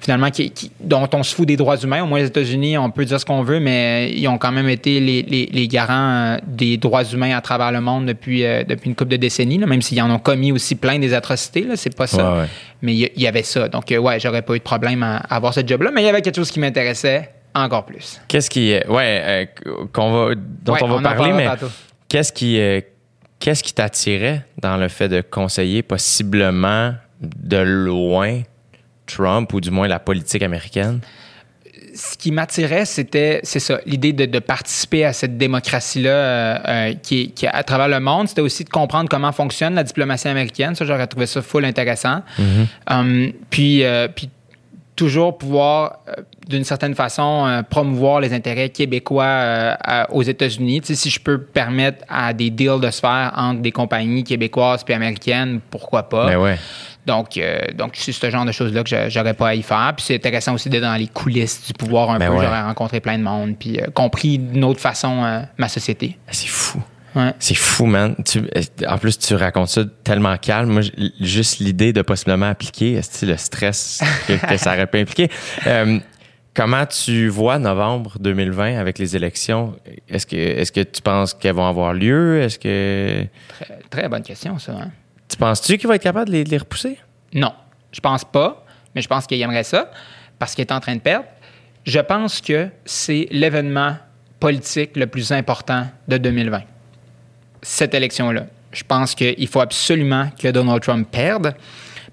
finalement, 0.02 0.30
qui, 0.32 0.52
qui- 0.52 0.72
dont 0.82 1.08
on 1.14 1.24
se 1.24 1.34
fout 1.34 1.48
des 1.48 1.56
droits 1.56 1.78
humains. 1.78 2.04
Au 2.04 2.08
moins, 2.08 2.20
les 2.20 2.28
États-Unis, 2.28 2.78
on 2.78 2.90
peut 2.92 3.06
dire 3.06 3.20
ce 3.22 3.26
qu'on 3.26 3.42
veut, 3.42 3.62
mais 3.62 4.12
ils 4.12 4.28
ont 4.28 4.38
quand 4.38 4.52
même 4.52 4.68
été 4.68 5.00
les, 5.00 5.22
les- 5.24 5.46
les 5.52 5.68
garants 5.70 5.94
euh, 5.94 6.38
des 6.46 6.76
droits 6.76 7.06
humains 7.06 7.38
à 7.38 7.42
travers 7.42 7.72
le 7.72 7.80
monde 7.80 8.06
depuis, 8.06 8.44
euh, 8.46 8.64
depuis 8.64 8.90
une 8.90 8.96
couple 8.96 9.12
de 9.12 9.18
décennies, 9.18 9.58
là, 9.60 9.66
même 9.66 9.82
s'ils 9.82 10.02
en 10.02 10.12
ont 10.12 10.20
commis 10.20 10.52
aussi 10.52 10.76
plein 10.76 11.00
des 11.00 11.14
atrocités. 11.14 11.62
Là, 11.62 11.76
c'est 11.78 11.96
pas 11.96 12.08
ça. 12.08 12.34
Ouais, 12.34 12.40
ouais. 12.42 12.48
Mais 12.82 12.94
il 12.94 13.10
y, 13.22 13.28
avait 13.28 13.44
ça. 13.44 13.70
Donc, 13.70 13.92
euh, 13.94 13.98
ouais, 13.98 14.20
j'aurais 14.20 14.42
pas 14.42 14.54
eu 14.56 14.60
de 14.60 14.64
problème 14.64 15.04
à, 15.04 15.18
à 15.18 15.38
avoir 15.38 15.54
ce 15.54 15.62
job-là, 15.66 15.90
mais 15.94 16.02
il 16.02 16.06
y 16.06 16.10
avait 16.10 16.22
quelque 16.22 16.36
chose 16.36 16.52
qui 16.52 16.60
m'intéressait 16.60 17.32
encore 17.56 17.86
plus. 17.86 18.22
Qu'est-ce 18.28 18.50
qui. 18.52 18.76
Ouais, 18.90 19.50
qu'on 19.94 20.12
va, 20.12 20.36
dont 20.36 20.74
Ouais, 20.74 20.80
on 20.84 20.88
va 20.88 21.00
parler, 21.02 21.32
mais 21.34 21.46
tantôt. 21.46 21.72
Qu'est-ce 22.08 22.32
qui. 22.34 22.60
euh, 22.60 22.82
Qu'est-ce 23.40 23.62
qui 23.62 23.72
t'attirait 23.72 24.44
dans 24.60 24.78
le 24.78 24.88
fait 24.88 25.10
de 25.10 25.22
conseiller 25.22 25.84
possiblement 25.84 26.96
de 27.22 27.58
loin 27.58 28.42
Trump 29.06 29.54
ou 29.54 29.62
du 29.62 29.70
moins 29.70 29.88
la 29.88 30.00
politique 30.00 30.42
américaine? 30.42 31.02
ce 31.94 32.16
qui 32.18 32.32
m'attirait, 32.32 32.86
c'était, 32.86 33.40
c'est 33.44 33.60
ça, 33.60 33.80
l'idée 33.86 34.14
de, 34.14 34.26
de 34.26 34.40
participer 34.40 35.04
à 35.04 35.14
cette 35.14 35.38
démocratie-là 35.38 36.10
euh, 36.10 36.58
euh, 36.68 36.94
qui, 37.02 37.34
à 37.48 37.64
travers 37.64 37.88
le 37.88 38.00
monde. 38.00 38.28
C'était 38.28 38.42
aussi 38.42 38.64
de 38.64 38.70
comprendre 38.70 39.10
comment 39.10 39.32
fonctionne 39.32 39.74
la 39.76 39.84
diplomatie 39.84 40.28
américaine. 40.28 40.76
Ça, 40.76 40.86
j'aurais 40.86 41.08
trouvé 41.08 41.26
ça 41.26 41.42
full 41.42 41.66
intéressant. 41.66 42.22
Um, 42.90 43.32
puis, 43.50 43.84
euh, 43.84 44.08
puis 44.08 44.30
toujours 44.96 45.38
pouvoir, 45.38 46.00
d'une 46.50 46.64
certaine 46.64 46.96
façon, 46.96 47.46
euh, 47.48 47.62
promouvoir 47.64 48.20
les 48.20 48.34
intérêts 48.34 48.70
québécois 48.70 49.24
euh, 49.26 49.74
à- 49.84 50.12
aux 50.12 50.24
États-Unis. 50.24 50.82
Tu 50.82 50.88
sais, 50.88 50.96
si 50.96 51.10
je 51.10 51.20
peux 51.20 51.40
permettre 51.42 52.04
à 52.08 52.34
des 52.34 52.50
deals 52.50 52.80
de 52.82 52.90
se 52.92 53.00
faire 53.00 53.34
entre 53.36 53.62
des 53.62 53.72
compagnies 53.72 54.24
québécoises 54.24 54.84
puis 54.84 54.94
américaines, 54.94 55.60
pourquoi 55.70 56.04
pas? 56.10 56.28
Ben 56.28 56.38
ouais. 56.38 56.58
Donc, 57.06 57.38
euh, 57.38 57.60
donc 57.74 57.94
c'est 57.96 58.12
ce 58.12 58.30
genre 58.30 58.44
de 58.46 58.52
choses-là 58.52 58.84
que 58.84 58.90
j'a- 58.90 59.08
j'aurais 59.10 59.34
pas 59.34 59.50
à 59.50 59.56
y 59.56 59.62
faire. 59.62 59.94
Puis 59.96 60.06
c'est 60.08 60.16
intéressant 60.16 60.54
aussi 60.54 60.70
d'être 60.70 60.82
dans 60.84 60.96
les 60.96 61.08
coulisses 61.08 61.66
du 61.66 61.74
pouvoir 61.74 62.10
un 62.12 62.20
Ben 62.20 62.28
peu. 62.30 62.36
ouais. 62.38 62.44
J'aurais 62.46 62.62
rencontré 62.64 63.00
plein 63.00 63.18
de 63.18 63.24
monde, 63.24 63.56
puis 63.58 63.80
compris 63.94 64.38
d'une 64.40 64.64
autre 64.66 64.80
façon 64.82 65.42
ma 65.58 65.68
société. 65.70 66.18
C'est 66.32 66.48
fou. 66.50 66.82
Ouais. 67.16 67.34
C'est 67.40 67.56
fou, 67.56 67.86
man. 67.86 68.14
Tu- 68.26 68.44
en 68.88 68.98
plus, 68.98 69.18
tu 69.18 69.34
racontes 69.36 69.70
ça 69.70 69.82
tellement 70.04 70.36
calme. 70.38 70.70
Moi, 70.70 70.82
juste 71.22 71.60
l'idée 71.60 71.92
de 71.94 72.02
possiblement 72.04 72.48
appliquer, 72.50 73.00
le 73.24 73.38
stress 73.38 74.02
que, 74.28 74.34
que 74.34 74.58
ça 74.58 74.74
aurait 74.74 74.86
pu 74.88 75.00
impliquer? 75.00 75.30
Euh, 75.66 75.98
comment 76.58 76.86
tu 76.88 77.28
vois 77.30 77.60
novembre 77.60 78.18
2020 78.20 78.78
avec 78.80 78.98
les 78.98 79.16
élections? 79.16 79.76
Est-ce 80.10 80.26
que, 80.26 80.36
est-ce 80.36 80.72
que 80.72 80.82
tu 80.82 81.02
penses 81.04 81.34
qu'elles 81.36 81.54
vont 81.56 81.68
avoir 81.68 81.94
lieu? 81.94 82.42
Est-ce 82.42 82.58
que 82.58 83.26
Très, 83.48 83.80
très 83.92 84.10
bonne 84.10 84.24
question, 84.24 84.58
ça. 84.58 84.72
hein. 84.74 84.92
tu 85.30 85.38
penses-tu 85.38 85.78
qu'il 85.78 85.88
va 85.88 85.96
être 85.96 86.02
capable 86.04 86.28
de 86.28 86.34
les, 86.34 86.44
de 86.44 86.50
les 86.50 86.58
repousser? 86.58 86.98
Non, 87.34 87.54
je 87.92 88.00
pense 88.00 88.26
pas, 88.26 88.66
mais 88.96 89.02
je 89.04 89.08
pense 89.08 89.28
qu'il 89.28 89.40
aimerait 89.42 89.64
ça 89.64 89.92
parce 90.40 90.56
qu'il 90.56 90.64
est 90.64 90.72
en 90.72 90.80
train 90.80 90.96
de 90.96 91.02
perdre. 91.02 91.26
Je 91.86 92.00
pense 92.00 92.42
que 92.42 92.68
c'est 92.86 93.28
l'événement 93.32 93.96
politique 94.40 94.98
le 94.98 95.08
plus 95.08 95.32
important 95.32 95.88
de 96.08 96.18
2020. 96.18 96.62
Cette 97.62 97.94
élection-là. 97.94 98.48
Je 98.74 98.84
pense 98.84 99.16
qu'il 99.16 99.48
faut 99.48 99.62
absolument 99.62 100.30
que 100.38 100.50
Donald 100.50 100.82
Trump 100.82 101.08
perde 101.10 101.56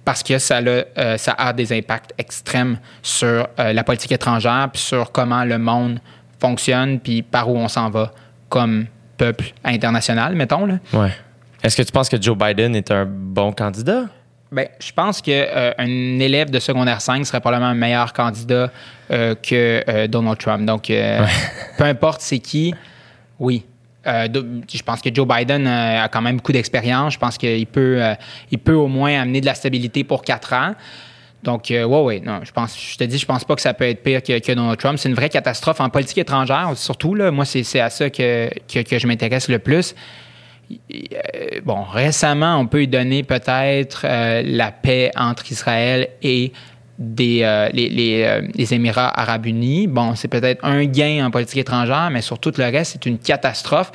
parce 0.04 0.22
que 0.22 0.38
ça, 0.38 0.58
a, 0.58 0.60
euh, 0.60 1.16
ça 1.16 1.34
a 1.36 1.52
des 1.52 1.72
impacts 1.76 2.12
extrêmes 2.18 2.78
sur 3.02 3.48
euh, 3.58 3.72
la 3.72 3.84
politique 3.84 4.12
étrangère 4.12 4.68
puis 4.72 4.82
sur 4.82 5.12
comment 5.12 5.44
le 5.44 5.58
monde 5.58 6.00
fonctionne 6.40 7.00
puis 7.00 7.22
par 7.22 7.48
où 7.48 7.56
on 7.56 7.68
s'en 7.68 7.90
va 7.90 8.12
comme 8.48 8.86
peuple 9.16 9.52
international, 9.64 10.34
mettons. 10.34 10.66
Là. 10.66 10.78
Ouais. 10.92 11.12
Est-ce 11.62 11.76
que 11.76 11.82
tu 11.82 11.92
penses 11.92 12.08
que 12.08 12.20
Joe 12.20 12.36
Biden 12.36 12.76
est 12.76 12.90
un 12.90 13.06
bon 13.06 13.52
candidat? 13.52 14.04
Ben, 14.52 14.68
je 14.78 14.92
pense 14.92 15.20
qu'un 15.20 15.74
élève 16.20 16.48
de 16.50 16.60
secondaire 16.60 17.00
5 17.00 17.26
serait 17.26 17.40
probablement 17.40 17.70
un 17.70 17.74
meilleur 17.74 18.12
candidat 18.12 18.70
euh, 19.10 19.34
que 19.34 19.82
euh, 19.88 20.06
Donald 20.06 20.38
Trump. 20.38 20.64
Donc, 20.64 20.90
euh, 20.90 21.26
peu 21.78 21.84
importe 21.84 22.20
c'est 22.20 22.38
qui, 22.38 22.72
oui. 23.40 23.64
Euh, 24.06 24.28
je 24.72 24.82
pense 24.82 25.00
que 25.00 25.12
Joe 25.12 25.26
Biden 25.26 25.66
euh, 25.66 26.04
a 26.04 26.08
quand 26.08 26.20
même 26.20 26.36
beaucoup 26.36 26.52
d'expérience. 26.52 27.14
Je 27.14 27.18
pense 27.18 27.38
qu'il 27.38 27.66
peut, 27.66 28.02
euh, 28.02 28.14
il 28.50 28.58
peut 28.58 28.74
au 28.74 28.88
moins 28.88 29.20
amener 29.20 29.40
de 29.40 29.46
la 29.46 29.54
stabilité 29.54 30.04
pour 30.04 30.22
quatre 30.22 30.52
ans. 30.52 30.74
Donc, 31.42 31.66
ouais, 31.68 31.84
ouais, 31.84 32.20
non, 32.20 32.40
je 32.42 32.96
te 32.96 33.04
dis, 33.04 33.18
je 33.18 33.26
pense 33.26 33.44
pas 33.44 33.54
que 33.54 33.60
ça 33.60 33.74
peut 33.74 33.84
être 33.84 34.02
pire 34.02 34.22
que, 34.22 34.54
Donald 34.54 34.78
Trump. 34.78 34.98
C'est 34.98 35.10
une 35.10 35.14
vraie 35.14 35.28
catastrophe 35.28 35.78
en 35.78 35.90
politique 35.90 36.16
étrangère, 36.16 36.72
surtout. 36.74 37.14
Là, 37.14 37.30
moi, 37.30 37.44
c'est 37.44 37.80
à 37.80 37.90
ça 37.90 38.08
que, 38.08 38.48
que, 38.66 38.80
que 38.80 38.98
je 38.98 39.06
m'intéresse 39.06 39.48
le 39.50 39.58
plus. 39.58 39.94
Bon, 41.64 41.82
récemment, 41.82 42.56
on 42.56 42.66
peut 42.66 42.84
y 42.84 42.88
donner 42.88 43.24
peut-être 43.24 44.06
la 44.06 44.72
paix 44.72 45.10
entre 45.16 45.52
Israël 45.52 46.08
et 46.22 46.54
des, 46.98 47.40
euh, 47.42 47.68
les, 47.72 48.22
euh, 48.24 48.42
les 48.54 48.74
Émirats 48.74 49.18
arabes 49.18 49.46
unis. 49.46 49.86
Bon, 49.86 50.14
c'est 50.14 50.28
peut-être 50.28 50.64
un 50.64 50.84
gain 50.84 51.26
en 51.26 51.30
politique 51.30 51.58
étrangère, 51.58 52.10
mais 52.10 52.20
sur 52.20 52.38
tout 52.38 52.52
le 52.56 52.64
reste, 52.64 52.92
c'est 52.92 53.06
une 53.06 53.18
catastrophe. 53.18 53.90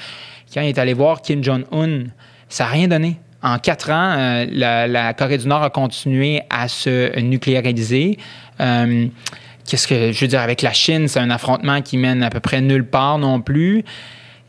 Quand 0.53 0.61
il 0.61 0.67
est 0.67 0.77
allé 0.77 0.93
voir 0.93 1.21
Kim 1.21 1.43
Jong-un, 1.43 2.05
ça 2.49 2.65
n'a 2.65 2.69
rien 2.71 2.87
donné. 2.87 3.17
En 3.41 3.57
quatre 3.57 3.89
ans, 3.91 4.15
euh, 4.17 4.45
la, 4.51 5.13
Corée 5.13 5.37
du 5.37 5.47
Nord 5.47 5.63
a 5.63 5.69
continué 5.69 6.41
à 6.49 6.67
se 6.67 7.17
nucléariser. 7.19 8.17
Qu'est-ce 8.57 9.87
que 9.87 10.11
je 10.11 10.19
veux 10.19 10.27
dire 10.27 10.41
avec 10.41 10.61
la 10.61 10.73
Chine, 10.73 11.07
c'est 11.07 11.19
un 11.19 11.29
affrontement 11.29 11.81
qui 11.81 11.97
mène 11.97 12.23
à 12.23 12.31
peu 12.31 12.39
près 12.39 12.59
nulle 12.59 12.85
part 12.85 13.19
non 13.19 13.39
plus. 13.39 13.85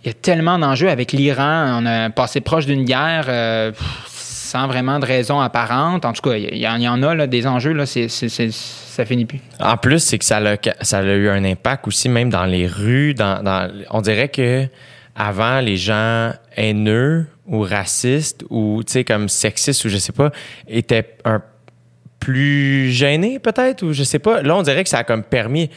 Il 0.02 0.06
y 0.06 0.10
a 0.10 0.14
tellement 0.14 0.58
d'enjeux 0.58 0.88
avec 0.88 1.12
l'Iran. 1.12 1.78
On 1.78 1.84
a 1.84 2.08
passé 2.08 2.40
proche 2.40 2.64
d'une 2.64 2.84
guerre 2.84 3.28
sans 4.50 4.66
vraiment 4.66 4.98
de 4.98 5.06
raison 5.06 5.40
apparente. 5.40 6.04
En 6.04 6.12
tout 6.12 6.22
cas, 6.22 6.36
il 6.36 6.58
y, 6.58 6.66
en- 6.66 7.02
a 7.02 7.26
des 7.26 7.46
enjeux, 7.46 7.72
là, 7.72 7.86
c'est, 7.86 8.08
ça 8.08 9.04
finit 9.04 9.24
plus. 9.24 9.40
En 9.60 9.76
plus, 9.76 10.00
c'est 10.00 10.18
que 10.18 10.24
ça 10.24 10.38
a, 10.38 10.56
ça 10.82 10.98
a 10.98 11.02
eu 11.04 11.28
un 11.28 11.44
impact 11.44 11.86
aussi, 11.86 12.08
même 12.08 12.30
dans 12.30 12.46
les 12.46 12.66
rues. 12.66 13.14
On 13.90 14.00
dirait 14.00 14.28
que 14.28 14.66
avant, 15.14 15.60
les 15.60 15.76
gens 15.76 16.32
haineux 16.56 17.26
ou 17.46 17.60
racistes 17.62 18.44
ou, 18.50 18.82
comme 19.06 19.28
sexistes 19.28 19.84
ou 19.84 19.88
je 19.88 19.98
sais 19.98 20.12
pas, 20.12 20.30
étaient 20.68 21.16
un 21.24 21.42
plus 22.18 22.90
gênés 22.90 23.38
peut-être 23.38 23.82
ou 23.82 23.92
je 23.92 24.02
sais 24.02 24.18
pas. 24.18 24.42
Là, 24.42 24.56
on 24.56 24.62
dirait 24.62 24.82
que 24.82 24.90
ça 24.90 24.98
a 24.98 25.04
comme 25.04 25.22
permis. 25.22 25.70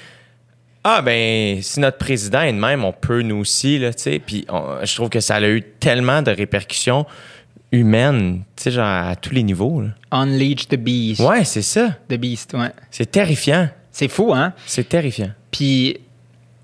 Ah 0.83 1.01
ben, 1.01 1.61
si 1.61 1.79
notre 1.79 1.97
président 1.97 2.41
est 2.41 2.51
de 2.51 2.57
même, 2.57 2.83
on 2.83 2.91
peut 2.91 3.21
nous 3.21 3.37
aussi, 3.37 3.79
tu 3.79 3.91
sais. 3.95 4.19
Puis 4.19 4.45
je 4.83 4.95
trouve 4.95 5.09
que 5.09 5.21
ça 5.21 5.35
a 5.35 5.41
eu 5.47 5.61
tellement 5.79 6.21
de 6.21 6.31
répercussions 6.31 7.05
humaines, 7.73 8.43
tu 8.55 8.63
sais, 8.63 8.71
genre 8.71 8.85
à 8.85 9.15
tous 9.15 9.33
les 9.33 9.43
niveaux. 9.43 9.81
là. 9.81 9.89
Unleash 10.11 10.67
the 10.69 10.75
beast. 10.75 11.19
Ouais, 11.19 11.43
c'est 11.43 11.63
ça. 11.63 11.97
The 12.07 12.13
beast, 12.13 12.53
ouais. 12.53 12.71
C'est 12.91 13.11
terrifiant. 13.11 13.67
C'est 13.91 14.07
fou, 14.07 14.31
hein? 14.33 14.53
C'est 14.65 14.87
terrifiant. 14.87 15.31
Puis 15.51 15.99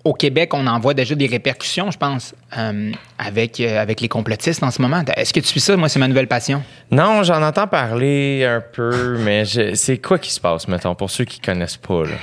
au 0.05 0.14
Québec, 0.14 0.53
on 0.53 0.66
en 0.68 0.80
voit 0.80 0.93
déjà 0.93 1.16
des 1.16 1.28
répercussions, 1.28 1.91
je 1.91 1.97
pense, 1.97 2.34
euh, 2.57 2.91
avec, 3.18 3.60
euh, 3.60 3.82
avec 3.82 4.01
les 4.01 4.07
complotistes 4.07 4.64
en 4.64 4.72
ce 4.72 4.82
moment. 4.82 5.03
Est-ce 5.18 5.34
que 5.34 5.39
tu 5.39 5.47
suis 5.47 5.60
ça? 5.60 5.76
Moi, 5.76 5.89
c'est 5.89 5.99
ma 5.99 6.07
nouvelle 6.07 6.28
passion. 6.28 6.64
Non, 6.91 7.24
j'en 7.24 7.41
entends 7.43 7.68
parler 7.68 8.45
un 8.45 8.62
peu, 8.62 9.18
mais 9.24 9.43
c'est 9.76 9.97
quoi 9.97 10.20
qui 10.20 10.32
se 10.32 10.39
passe, 10.39 10.68
mettons, 10.68 10.95
pour 10.95 11.10
ceux 11.10 11.26
qui 11.26 11.39
connaissent 11.39 11.78
pas, 11.78 12.03
là? 12.03 12.16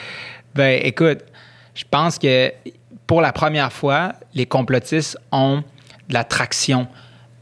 Ben, 0.55 0.81
écoute, 0.83 1.19
je 1.75 1.85
pense 1.91 2.19
que 2.19 2.53
pour 3.07 3.21
la 3.21 3.33
première 3.33 3.73
fois, 3.73 4.13
les 4.35 4.47
complotistes 4.47 5.19
ont 5.31 5.63
de 6.09 6.15
la 6.15 6.25
traction 6.25 6.87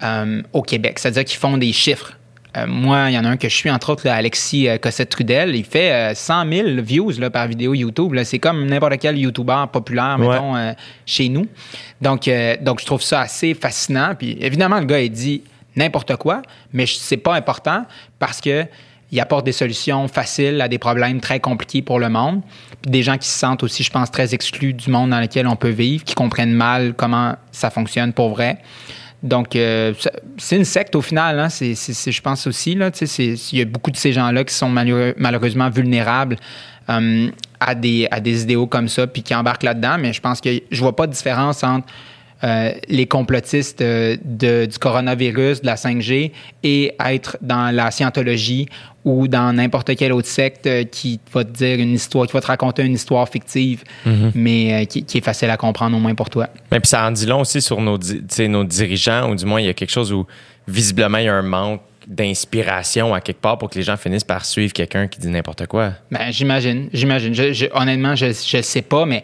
euh, 0.05 0.42
au 0.52 0.62
Québec. 0.62 0.98
C'est-à-dire 0.98 1.24
qu'ils 1.24 1.38
font 1.38 1.57
des 1.57 1.72
chiffres. 1.72 2.12
Euh, 2.57 2.66
moi, 2.68 3.11
il 3.11 3.14
y 3.14 3.18
en 3.18 3.24
a 3.24 3.30
un 3.30 3.36
que 3.36 3.48
je 3.48 3.55
suis, 3.57 3.70
entre 3.70 3.90
autres, 3.90 4.07
là, 4.07 4.14
Alexis 4.14 4.68
euh, 4.68 4.78
Cossette-Trudel. 4.78 5.57
Il 5.57 5.64
fait 5.64 5.92
euh, 5.92 6.14
100 6.14 6.48
000 6.48 6.68
views 6.82 7.11
là, 7.18 7.28
par 7.30 7.48
vidéo 7.48 7.74
YouTube. 7.74 8.16
C'est 8.24 8.38
comme 8.38 8.66
n'importe 8.66 8.98
quel 9.00 9.18
YouTuber 9.18 9.64
populaire, 9.72 10.16
Ouais. 10.20 10.28
mettons, 10.28 10.74
chez 11.05 11.28
nous. 11.28 11.46
Donc, 12.00 12.30
donc, 12.61 12.80
je 12.80 12.86
trouve 12.86 13.02
ça 13.02 13.20
assez 13.20 13.55
fascinant. 13.55 14.14
Puis, 14.16 14.36
évidemment, 14.40 14.78
le 14.78 14.86
gars, 14.86 15.00
il 15.00 15.11
dit 15.11 15.42
n'importe 15.76 16.14
quoi, 16.16 16.42
mais 16.72 16.86
c'est 16.86 17.16
pas 17.16 17.34
important 17.34 17.84
parce 18.20 18.40
que 18.40 18.64
il 19.11 19.20
apporte 19.20 19.44
des 19.44 19.52
solutions 19.52 20.09
faciles 20.09 20.61
à 20.61 20.66
des 20.68 20.78
problèmes 20.78 21.20
très 21.20 21.38
compliqués 21.38 21.82
pour 21.82 22.00
le 22.00 22.09
monde. 22.09 22.40
Puis 22.82 22.90
des 22.90 23.02
gens 23.02 23.16
qui 23.16 23.28
se 23.28 23.38
sentent 23.38 23.62
aussi, 23.62 23.84
je 23.84 23.90
pense, 23.90 24.11
très 24.11 24.34
exclus 24.34 24.74
du 24.74 24.90
monde 24.90 25.11
dans 25.11 25.20
lequel 25.20 25.46
on 25.46 25.55
peut 25.57 25.68
vivre, 25.68 26.02
qui 26.05 26.14
comprennent 26.14 26.52
mal 26.52 26.94
comment 26.96 27.36
ça 27.52 27.70
fonctionne 27.70 28.12
pour 28.12 28.30
vrai. 28.30 28.59
Donc, 29.25 29.57
euh, 29.57 29.95
c'est 30.37 30.57
une 30.57 30.66
secte 30.66 30.95
au 30.95 31.01
final, 31.01 31.41
hein, 31.41 31.49
c'est, 31.49 31.75
je 31.75 32.20
pense 32.20 32.47
aussi. 32.47 32.75
Là, 32.75 32.91
il 33.18 33.59
y 33.59 33.62
a 33.62 33.64
beaucoup 33.64 33.91
de 33.91 33.97
ces 33.97 34.12
gens-là 34.12 34.45
qui 34.45 34.55
sont 34.55 34.68
malheureusement 34.68 35.70
vulnérables 35.70 36.37
euh, 36.91 37.31
à, 37.59 37.75
des, 37.75 38.07
à 38.11 38.20
des 38.20 38.43
idéaux 38.43 38.66
comme 38.66 38.87
ça, 38.87 39.07
puis 39.07 39.22
qui 39.22 39.35
embarquent 39.35 39.62
là-dedans. 39.62 39.97
Mais 39.99 40.12
je 40.12 40.20
pense 40.20 40.43
que 40.43 40.51
je 40.70 40.81
vois 40.81 40.95
pas 40.95 41.07
de 41.07 41.12
différence 41.12 41.64
entre 41.64 41.87
euh, 42.45 42.72
les 42.88 43.07
complotistes 43.07 43.80
euh, 43.80 44.16
de- 44.24 44.66
du 44.66 44.78
coronavirus, 44.78 45.62
de 45.62 45.66
la 45.66 45.76
5G, 45.76 46.30
et 46.62 46.95
être 47.05 47.38
dans 47.40 47.74
la 47.74 47.90
scientologie 47.90 48.68
ou 49.05 49.28
dans 49.28 49.53
n'importe 49.53 49.97
quelle 49.97 50.12
autre 50.12 50.28
secte 50.28 50.66
euh, 50.66 50.84
qui 50.84 51.18
va 51.32 51.45
te 51.45 51.51
dire 51.51 51.78
une 51.80 51.92
histoire, 51.95 52.26
qui 52.26 52.32
va 52.34 52.40
te 52.40 52.47
raconter 52.47 52.82
une 52.84 52.92
histoire 52.95 53.28
fictive, 53.28 53.82
mais 54.34 54.82
euh, 54.82 54.84
qui, 54.84 55.05
qui 55.05 55.18
est 55.18 55.24
facile 55.24 55.51
à 55.51 55.57
comprendre 55.57 55.97
au 55.97 56.01
moins 56.01 56.14
pour 56.14 56.28
toi. 56.30 56.49
Mais 56.70 56.80
puis 56.80 56.88
ça 56.88 57.07
en 57.07 57.11
dit 57.11 57.26
long 57.26 57.40
aussi 57.40 57.61
sur 57.62 57.80
nos, 57.80 57.99
nos 58.49 58.64
dirigeants, 58.64 59.30
ou 59.30 59.34
du 59.34 59.45
moins, 59.47 59.61
il 59.61 59.66
y 59.66 59.70
a 59.70 59.74
quelque 59.74 59.90
chose 59.92 60.12
où 60.12 60.26
visiblement 60.68 61.18
il 61.18 61.24
y 61.24 61.28
a 61.28 61.34
un 61.34 61.42
manque 61.42 61.80
d'inspiration 62.07 63.14
à 63.14 63.20
quelque 63.22 63.40
part 63.40 63.57
pour 63.59 63.70
que 63.70 63.76
les 63.78 63.82
gens 63.82 63.97
finissent 63.97 64.24
par 64.24 64.45
suivre 64.45 64.72
quelqu'un 64.74 65.07
qui 65.09 65.18
dit 65.20 65.28
n'importe 65.28 65.66
quoi. 65.66 65.92
Ben, 66.11 66.30
j'imagine, 66.30 66.88
j'imagine. 66.92 67.34
Je- 67.34 67.53
je- 67.55 67.66
honnêtement, 67.72 68.14
je 68.14 68.26
ne 68.26 68.62
sais 68.62 68.82
pas, 68.82 69.07
mais 69.07 69.22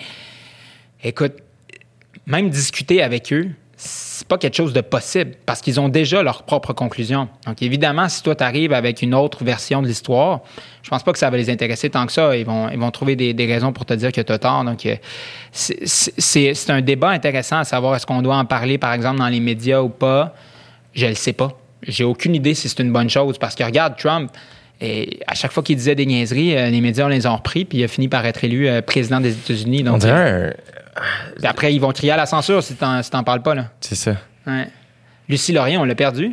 écoute, 1.03 1.33
même 2.27 2.51
discuter 2.51 3.03
avec 3.03 3.33
eux, 3.33 3.51
c'est 3.83 4.29
pas 4.29 4.37
quelque 4.37 4.57
chose 4.57 4.75
de 4.75 4.83
possible 4.83 5.33
parce 5.47 5.63
qu'ils 5.63 5.81
ont 5.81 5.89
déjà 5.89 6.23
leurs 6.23 6.43
propres 6.43 6.75
conclusions. 6.75 7.29
Donc, 7.47 7.63
évidemment, 7.63 8.11
si 8.11 8.23
toi, 8.23 8.35
tu 8.35 8.45
arrives 8.45 8.75
avec 8.75 9.01
une 9.01 9.15
autre 9.15 9.43
version 9.43 9.81
de 9.81 9.87
l'histoire, 9.87 10.41
je 10.83 10.91
pense 10.91 11.03
pas 11.03 11.13
que 11.13 11.19
ça 11.19 11.31
va 11.31 11.39
les 11.39 11.49
intéresser 11.49 11.89
tant 11.89 12.05
que 12.05 12.13
ça. 12.13 12.37
Ils 12.37 12.45
vont, 12.45 12.69
ils 12.69 12.79
vont 12.79 12.91
trouver 12.91 13.17
des, 13.17 13.47
raisons 13.47 13.73
pour 13.73 13.87
te 13.87 13.95
dire 13.95 14.13
que 14.13 14.21
tu 14.21 14.33
as 14.33 14.39
tort. 14.39 14.65
Donc, 14.65 14.85
euh, 14.85 14.97
c'est 15.53 16.71
un 16.71 16.83
débat 16.83 17.09
intéressant 17.09 17.59
à 17.59 17.65
savoir 17.65 17.97
est-ce 17.97 18.05
qu'on 18.05 18.21
doit 18.21 18.37
en 18.37 18.45
parler, 18.45 18.77
par 18.77 18.93
exemple, 18.93 19.19
dans 19.19 19.29
les 19.29 19.41
médias 19.41 19.81
ou 19.81 19.89
pas. 19.89 20.35
Je 20.93 21.07
le 21.07 21.15
sais 21.15 21.33
pas. 21.33 21.59
J'ai 21.83 22.05
aucune 22.05 22.35
idée 22.35 22.53
si 22.53 22.69
c'est 22.69 22.83
une 22.83 22.93
bonne 22.93 23.09
chose 23.09 23.39
parce 23.39 23.55
que 23.55 23.65
regarde, 23.65 23.97
Trump, 23.97 24.31
et 24.81 25.21
à 25.27 25.35
chaque 25.35 25.53
fois 25.53 25.63
qu'il 25.63 25.77
disait 25.77 25.95
des 25.95 26.07
niaiseries, 26.07 26.57
euh, 26.57 26.71
les 26.71 26.81
médias 26.81 27.09
les 27.09 27.27
ont 27.27 27.37
repris, 27.37 27.65
puis 27.65 27.79
il 27.79 27.85
a 27.85 27.89
fini 27.89 28.09
par 28.09 28.25
être 28.27 28.43
élu 28.45 28.69
euh, 28.69 28.81
président 28.83 29.21
des 29.21 29.33
États-Unis. 29.33 29.83
On 29.87 29.93
Donc, 29.93 30.01
dirait 30.01 30.13
euh, 30.15 30.51
un- 30.97 31.45
après, 31.49 31.75
ils 31.75 31.81
vont 31.81 31.93
crier 31.93 32.13
à 32.13 32.17
la 32.17 32.27
censure 32.27 32.63
si 32.63 32.75
t'en 32.75 33.03
si 33.03 33.11
parles 33.25 33.43
pas. 33.43 33.55
Là. 33.55 33.71
C'est 33.81 33.95
ça. 33.95 34.17
Ouais. 34.47 34.67
Lucie 35.29 35.53
Laurien, 35.53 35.81
on 35.81 35.85
l'a 35.85 35.95
perdu? 35.95 36.33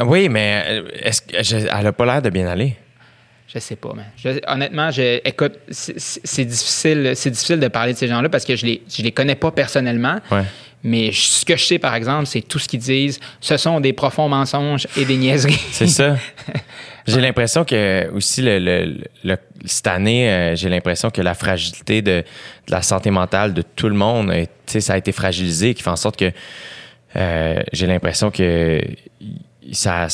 Oui, 0.00 0.28
mais 0.28 0.82
est-ce 1.02 1.22
elle 1.72 1.86
a 1.86 1.92
pas 1.92 2.04
l'air 2.04 2.20
de 2.22 2.30
bien 2.30 2.46
aller? 2.48 2.74
Je 3.46 3.58
sais 3.60 3.76
pas, 3.76 3.92
man. 3.94 4.06
Je- 4.16 4.40
honnêtement, 4.48 4.90
je, 4.90 5.20
écoute, 5.24 5.52
c'est 5.70 6.44
difficile, 6.44 7.12
c'est 7.14 7.30
difficile 7.30 7.60
de 7.60 7.68
parler 7.68 7.92
de 7.92 7.98
ces 7.98 8.08
gens-là 8.08 8.28
parce 8.28 8.44
que 8.44 8.56
je 8.56 8.66
les, 8.66 8.82
je 8.88 9.02
les 9.02 9.12
connais 9.12 9.36
pas 9.36 9.52
personnellement. 9.52 10.18
Ouais. 10.32 10.42
Mais 10.82 11.12
je- 11.12 11.20
ce 11.26 11.44
que 11.44 11.56
je 11.56 11.64
sais, 11.64 11.78
par 11.78 11.94
exemple, 11.94 12.26
c'est 12.26 12.40
tout 12.42 12.58
ce 12.58 12.66
qu'ils 12.66 12.80
disent. 12.80 13.20
Ce 13.40 13.56
sont 13.56 13.78
des 13.80 13.92
profonds 13.92 14.28
mensonges 14.28 14.88
et 14.96 15.04
des 15.04 15.16
niaiseries. 15.16 15.60
C'est 15.70 15.86
ça. 15.86 16.16
J'ai 17.06 17.20
l'impression 17.20 17.64
que 17.64 18.08
aussi 18.12 18.40
le, 18.40 18.58
le- 18.58 18.98
le- 19.24 19.36
cette 19.66 19.86
année, 19.86 20.30
euh, 20.30 20.56
j'ai 20.56 20.68
l'impression 20.70 21.10
que 21.10 21.20
la 21.20 21.34
fragilité 21.34 22.00
de, 22.00 22.22
de 22.66 22.70
la 22.70 22.80
santé 22.82 23.10
mentale 23.10 23.52
de 23.52 23.62
tout 23.62 23.88
le 23.88 23.94
monde, 23.94 24.30
euh, 24.30 24.46
ça 24.66 24.94
a 24.94 24.96
été 24.96 25.12
fragilisé, 25.12 25.74
qui 25.74 25.82
fait 25.82 25.90
en 25.90 25.96
sorte 25.96 26.16
que 26.16 26.30
euh, 27.16 27.62
j'ai 27.72 27.86
l'impression 27.86 28.30
que 28.30 28.80
ça, 29.72 30.08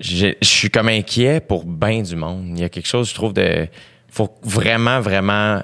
je 0.00 0.34
suis 0.42 0.70
comme 0.70 0.88
inquiet 0.88 1.40
pour 1.40 1.64
bien 1.64 2.02
du 2.02 2.16
monde. 2.16 2.46
Il 2.56 2.60
y 2.60 2.64
a 2.64 2.68
quelque 2.68 2.88
chose, 2.88 3.08
je 3.08 3.14
trouve, 3.14 3.32
de, 3.32 3.68
faut 4.10 4.34
vraiment, 4.42 5.00
vraiment 5.00 5.62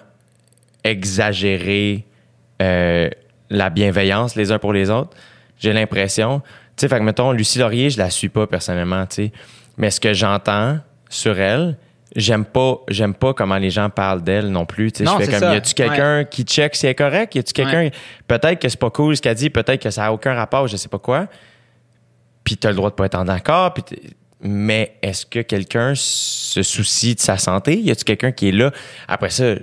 exagérer 0.85 2.05
euh, 2.61 3.09
la 3.51 3.71
bienveillance 3.71 4.37
les 4.37 4.53
uns 4.53 4.59
pour 4.59 4.73
les 4.73 4.91
autres. 4.91 5.11
J'ai 5.59 5.73
l'impression. 5.73 6.41
Tu 6.77 6.83
sais, 6.83 6.89
fait 6.89 6.99
que 6.99 7.05
mettons, 7.05 7.33
Lucie 7.33 7.59
Laurier, 7.59 7.91
je 7.91 7.99
la 7.99 8.11
suis 8.11 8.29
pas 8.29 8.47
personnellement, 8.47 9.05
tu 9.07 9.15
sais. 9.27 9.33
Mais 9.77 9.91
ce 9.91 10.01
que 10.01 10.13
j'entends 10.13 10.79
sur 11.09 11.39
elle, 11.41 11.77
j'aime 12.15 12.45
pas, 12.45 12.77
j'aime 12.89 13.15
pas 13.15 13.33
comment 13.35 13.57
les 13.57 13.71
gens 13.71 13.89
parlent 13.91 14.23
d'elle 14.23 14.49
non 14.49 14.67
plus. 14.67 14.93
Tu 14.93 15.05
sais, 15.05 15.11
je 15.11 15.25
fais 15.25 15.31
comme, 15.31 15.41
ça. 15.41 15.55
y 15.55 15.57
a-tu 15.57 15.75
quelqu'un 15.75 16.25
qui 16.25 16.43
check 16.45 16.75
si 16.77 16.87
elle 16.87 16.93
est 16.93 16.95
correcte? 16.95 17.35
Y 17.35 17.39
a-tu 17.39 17.53
quelqu'un, 17.53 17.79
Ouais. 17.85 17.93
peut-être 18.29 18.61
que 18.61 18.69
c'est 18.69 18.79
pas 18.81 18.91
cool 18.91 19.17
ce 19.17 19.23
qu'elle 19.23 19.35
dit, 19.35 19.51
peut-être 19.51 19.83
que 19.83 19.91
ça 19.91 20.07
a 20.07 20.13
aucun 20.13 20.35
rapport, 20.35 20.67
je 20.69 20.77
sais 20.77 20.89
pas 20.89 20.99
quoi. 20.99 21.27
Puis 22.45 22.57
t'as 22.57 22.71
le 22.71 22.75
droit 22.77 22.91
de 22.91 22.95
pas 22.95 23.07
être 23.07 23.15
en 23.15 23.29
accord, 23.29 23.73
puis 23.75 23.85
mais 24.45 24.97
est-ce 25.03 25.25
que 25.25 25.39
quelqu'un 25.39 25.93
se 25.95 26.63
soucie 26.65 27.15
de 27.15 27.21
sa 27.21 27.37
santé? 27.39 27.79
Y 27.79 27.93
a-tu 27.93 28.03
quelqu'un 28.05 28.33
qui 28.33 28.49
est 28.49 28.53
là? 28.53 28.73
Après 29.07 29.31
ça, 29.31 29.55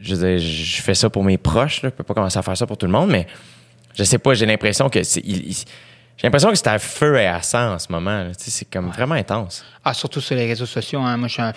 je 0.00 0.14
veux 0.14 0.28
dire, 0.28 0.38
je 0.38 0.80
fais 0.80 0.94
ça 0.94 1.10
pour 1.10 1.24
mes 1.24 1.38
proches, 1.38 1.82
là. 1.82 1.88
Je 1.88 1.94
peux 1.94 2.04
pas 2.04 2.14
commencer 2.14 2.38
à 2.38 2.42
faire 2.42 2.56
ça 2.56 2.64
pour 2.66 2.78
tout 2.78 2.86
le 2.86 2.92
monde, 2.92 3.10
mais 3.10 3.26
je 3.96 4.04
sais 4.04 4.18
pas, 4.18 4.34
j'ai 4.34 4.46
l'impression 4.46 4.88
que 4.88 5.02
c'est. 5.02 5.20
il- 5.24 5.48
il- 5.50 5.56
j'ai 6.18 6.26
l'impression 6.26 6.50
que 6.50 6.56
c'est 6.56 6.66
à 6.68 6.78
feu 6.78 7.16
et 7.18 7.26
à 7.26 7.40
sang 7.42 7.74
en 7.74 7.78
ce 7.78 7.90
moment. 7.90 8.26
C'est 8.36 8.68
comme 8.70 8.88
vraiment 8.90 9.14
intense. 9.14 9.64
Ah, 9.84 9.94
surtout 9.94 10.20
sur 10.20 10.34
les 10.36 10.46
réseaux 10.46 10.66
sociaux. 10.66 11.00
hein. 11.00 11.16
Moi, 11.16 11.28
je 11.28 11.32
suis 11.34 11.42
un- 11.42 11.52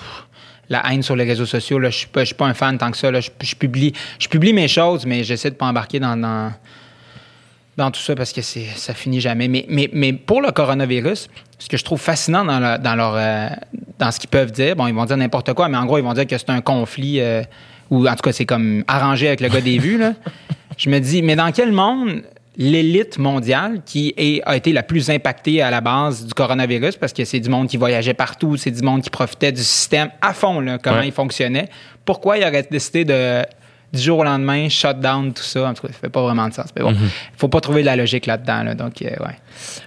La 0.69 0.83
haine 0.89 1.03
sur 1.03 1.17
les 1.17 1.25
réseaux 1.25 1.45
sociaux, 1.47 1.79
là, 1.79 1.89
je 1.89 1.97
suis 1.97 2.07
pas, 2.07 2.21
je 2.21 2.27
suis 2.27 2.35
pas 2.35 2.45
un 2.45 2.53
fan 2.53 2.77
tant 2.77 2.91
que 2.91 2.97
ça. 2.97 3.11
là. 3.11 3.19
Je, 3.19 3.29
je 3.41 3.55
publie, 3.55 3.91
je 4.19 4.27
publie 4.29 4.53
mes 4.53 4.69
choses, 4.69 5.05
mais 5.05 5.23
j'essaie 5.25 5.49
de 5.49 5.55
pas 5.55 5.65
embarquer 5.65 5.99
dans, 5.99 6.15
dans, 6.15 6.53
dans 7.75 7.91
tout 7.91 7.99
ça 7.99 8.15
parce 8.15 8.31
que 8.31 8.41
c'est, 8.41 8.65
ça 8.75 8.93
finit 8.93 9.19
jamais. 9.19 9.47
Mais, 9.49 9.65
mais, 9.67 9.89
mais 9.91 10.13
pour 10.13 10.41
le 10.41 10.51
coronavirus, 10.51 11.27
ce 11.59 11.67
que 11.67 11.75
je 11.77 11.83
trouve 11.83 11.99
fascinant 11.99 12.45
dans, 12.45 12.59
le- 12.59 12.77
dans, 12.77 12.95
leur, 12.95 13.15
euh, 13.15 13.49
dans 13.99 14.11
ce 14.11 14.19
qu'ils 14.19 14.29
peuvent 14.29 14.51
dire, 14.51 14.75
bon, 14.75 14.87
ils 14.87 14.93
vont 14.93 15.05
dire 15.05 15.17
n'importe 15.17 15.53
quoi, 15.53 15.67
mais 15.67 15.77
en 15.77 15.85
gros, 15.85 15.97
ils 15.97 16.03
vont 16.03 16.13
dire 16.13 16.27
que 16.27 16.37
c'est 16.37 16.49
un 16.51 16.61
conflit, 16.61 17.19
euh, 17.19 17.41
ou 17.89 18.07
en 18.07 18.11
tout 18.15 18.21
cas, 18.23 18.31
c'est 18.31 18.45
comme 18.45 18.83
arrangé 18.87 19.27
avec 19.27 19.41
le 19.41 19.49
gars 19.49 19.59
des 19.61 19.77
vues. 19.79 19.97
Là. 19.97 20.13
Je 20.77 20.89
me 20.89 20.99
dis, 20.99 21.21
mais 21.21 21.35
dans 21.35 21.51
quel 21.51 21.71
monde 21.73 22.21
l'élite 22.57 23.17
mondiale 23.17 23.81
qui 23.85 24.13
est- 24.17 24.41
a 24.45 24.55
été 24.57 24.73
la 24.73 24.83
plus 24.83 25.09
impactée 25.09 25.61
à 25.61 25.71
la 25.71 25.79
base 25.81 26.25
du 26.25 26.33
coronavirus 26.33 26.97
parce 26.97 27.13
que 27.13 27.23
c'est 27.25 27.39
du 27.39 27.49
monde 27.49 27.67
qui 27.67 27.77
voyageait 27.77 28.13
partout, 28.13 28.57
c'est 28.57 28.71
du 28.71 28.81
monde 28.81 29.01
qui 29.01 29.09
profitait 29.09 29.51
du 29.51 29.63
système 29.63 30.09
à 30.21 30.33
fond, 30.33 30.59
là, 30.59 30.77
comment 30.77 30.97
Ouais. 30.97 31.07
il 31.07 31.13
fonctionnait. 31.13 31.69
Pourquoi 32.05 32.37
il 32.37 32.43
aurait 32.43 32.67
décidé 32.69 33.05
de 33.05 33.43
du 33.93 33.99
jour 33.99 34.19
au 34.19 34.23
lendemain, 34.23 34.69
shut 34.69 34.99
down, 35.01 35.33
tout 35.33 35.43
ça? 35.43 35.67
En 35.67 35.73
tout 35.73 35.85
cas, 35.85 35.91
ça 35.91 35.99
fait 35.99 36.09
pas 36.09 36.21
vraiment 36.21 36.47
de 36.47 36.53
sens. 36.53 36.67
Mais 36.77 36.81
bon, 36.81 36.95
faut 37.35 37.49
pas 37.49 37.59
trouver 37.59 37.81
de 37.81 37.87
la 37.87 37.97
logique 37.97 38.25
là-dedans. 38.25 38.63
là. 38.63 38.73
donc, 38.73 39.01
euh, 39.01 39.09
ouais. 39.09 39.35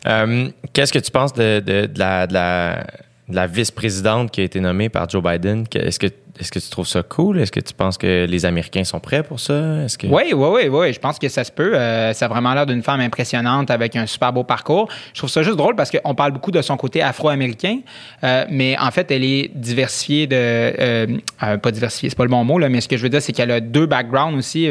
Euh, 0.07 0.49
Qu'est-ce 0.75 0.93
que 0.93 0.99
tu 0.99 1.11
penses 1.11 1.33
de, 1.33 1.61
de- 1.61 1.87
de 1.87 1.99
la, 1.99 2.27
de 2.27 2.35
la- 2.35 2.87
la 3.31 3.47
vice-présidente 3.47 4.31
qui 4.31 4.43
a 4.43 4.45
été 4.45 4.61
nommée 4.61 4.91
par 4.91 5.09
Joe 5.09 5.23
Biden? 5.23 5.65
Est-ce 5.75 5.99
que, 5.99 6.09
est 6.39 6.51
que 6.51 6.59
tu 6.59 6.69
trouves 6.69 6.87
ça 6.87 7.03
cool? 7.03 7.41
Est-ce 7.41 7.53
que 7.53 7.61
tu 7.61 7.75
penses 7.75 7.99
que 7.99 8.27
les 8.27 8.45
Américains 8.45 8.85
sont 8.85 9.01
prêts 9.01 9.23
pour 9.23 9.41
ça? 9.41 9.83
Est-ce. 9.85 9.97
Oui, 10.07 10.33
oui, 10.33 10.49
oui, 10.53 10.69
oui. 10.69 10.93
Je 10.93 10.99
pense 10.99 11.19
que 11.19 11.29
ça 11.29 11.45
se 11.45 11.53
peut. 11.53 11.75
Euh, 11.75 12.13
ça 12.13 12.27
a 12.27 12.29
vraiment 12.29 12.55
l'air 12.55 12.67
d'une 12.67 12.83
femme 12.83 13.01
impressionnante 13.01 13.71
avec 13.71 13.97
un 13.97 14.07
super 14.07 14.33
beau 14.33 14.45
parcours. 14.45 14.89
Je 15.13 15.21
trouve 15.21 15.31
ça 15.31 15.43
juste 15.43 15.57
drôle 15.57 15.77
parce 15.77 15.91
qu'on 15.91 16.15
parle 16.15 16.33
beaucoup 16.33 16.51
de 16.51 16.63
son 16.63 16.77
côté 16.77 17.03
afro-américain, 17.03 17.79
euh, 18.23 18.45
mais 18.51 18.77
en 18.79 18.91
fait, 18.91 19.11
elle 19.11 19.25
est 19.25 19.51
diversifiée 19.55 20.27
de. 20.27 20.37
euh, 20.37 21.07
euh, 21.43 21.57
pas 21.57 21.71
diversifiée, 21.71 22.11
c'est 22.11 22.17
pas 22.17 22.25
le 22.25 22.31
bon 22.31 22.45
mot, 22.45 22.59
là, 22.59 22.69
mais 22.69 22.81
ce 22.81 22.89
que 22.89 22.97
je 22.97 23.03
veux 23.03 23.09
dire, 23.09 23.23
c'est 23.23 23.33
qu'elle 23.33 23.51
a 23.51 23.61
deux 23.61 23.87
backgrounds 23.87 24.37
aussi, 24.39 24.69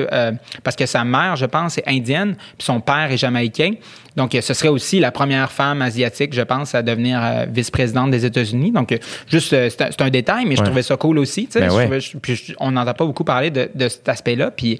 parce 0.63 0.75
que 0.75 0.85
sa 0.85 1.03
mère, 1.03 1.35
je 1.35 1.45
pense, 1.45 1.77
est 1.77 1.87
indienne, 1.87 2.35
puis 2.57 2.65
son 2.65 2.79
père 2.79 3.11
est 3.11 3.17
jamaïcain. 3.17 3.73
Donc, 4.15 4.35
euh, 4.35 4.41
ce 4.41 4.53
serait 4.53 4.69
aussi 4.69 4.99
la 4.99 5.11
première 5.11 5.51
femme 5.51 5.81
asiatique, 5.81 6.33
je 6.33 6.41
pense, 6.41 6.75
à 6.75 6.81
devenir 6.83 7.19
euh, 7.23 7.45
vice-présidente 7.51 8.11
des 8.11 8.25
États-Unis. 8.25 8.71
Donc, 8.71 8.91
euh, 8.91 8.97
juste, 9.27 9.49
c'est 9.49 10.01
un, 10.01 10.09
détail, 10.09 10.45
mais 10.45 10.55
je 10.55 10.61
Ouais. 10.61 10.65
trouvais 10.67 10.83
ça 10.83 10.95
cool 10.97 11.17
aussi. 11.17 11.49
Ben 11.53 11.69
Je 11.69 11.75
ouais. 11.75 11.83
trouvais- 11.83 11.99
je- 12.01 12.17
puis 12.17 12.35
je- 12.35 12.53
on 12.59 12.71
n'entend 12.71 12.93
pas 12.93 13.05
beaucoup 13.05 13.23
parler 13.23 13.49
de, 13.49 13.69
de 13.73 13.87
cet 13.87 14.07
aspect-là. 14.07 14.51
Puis, 14.51 14.79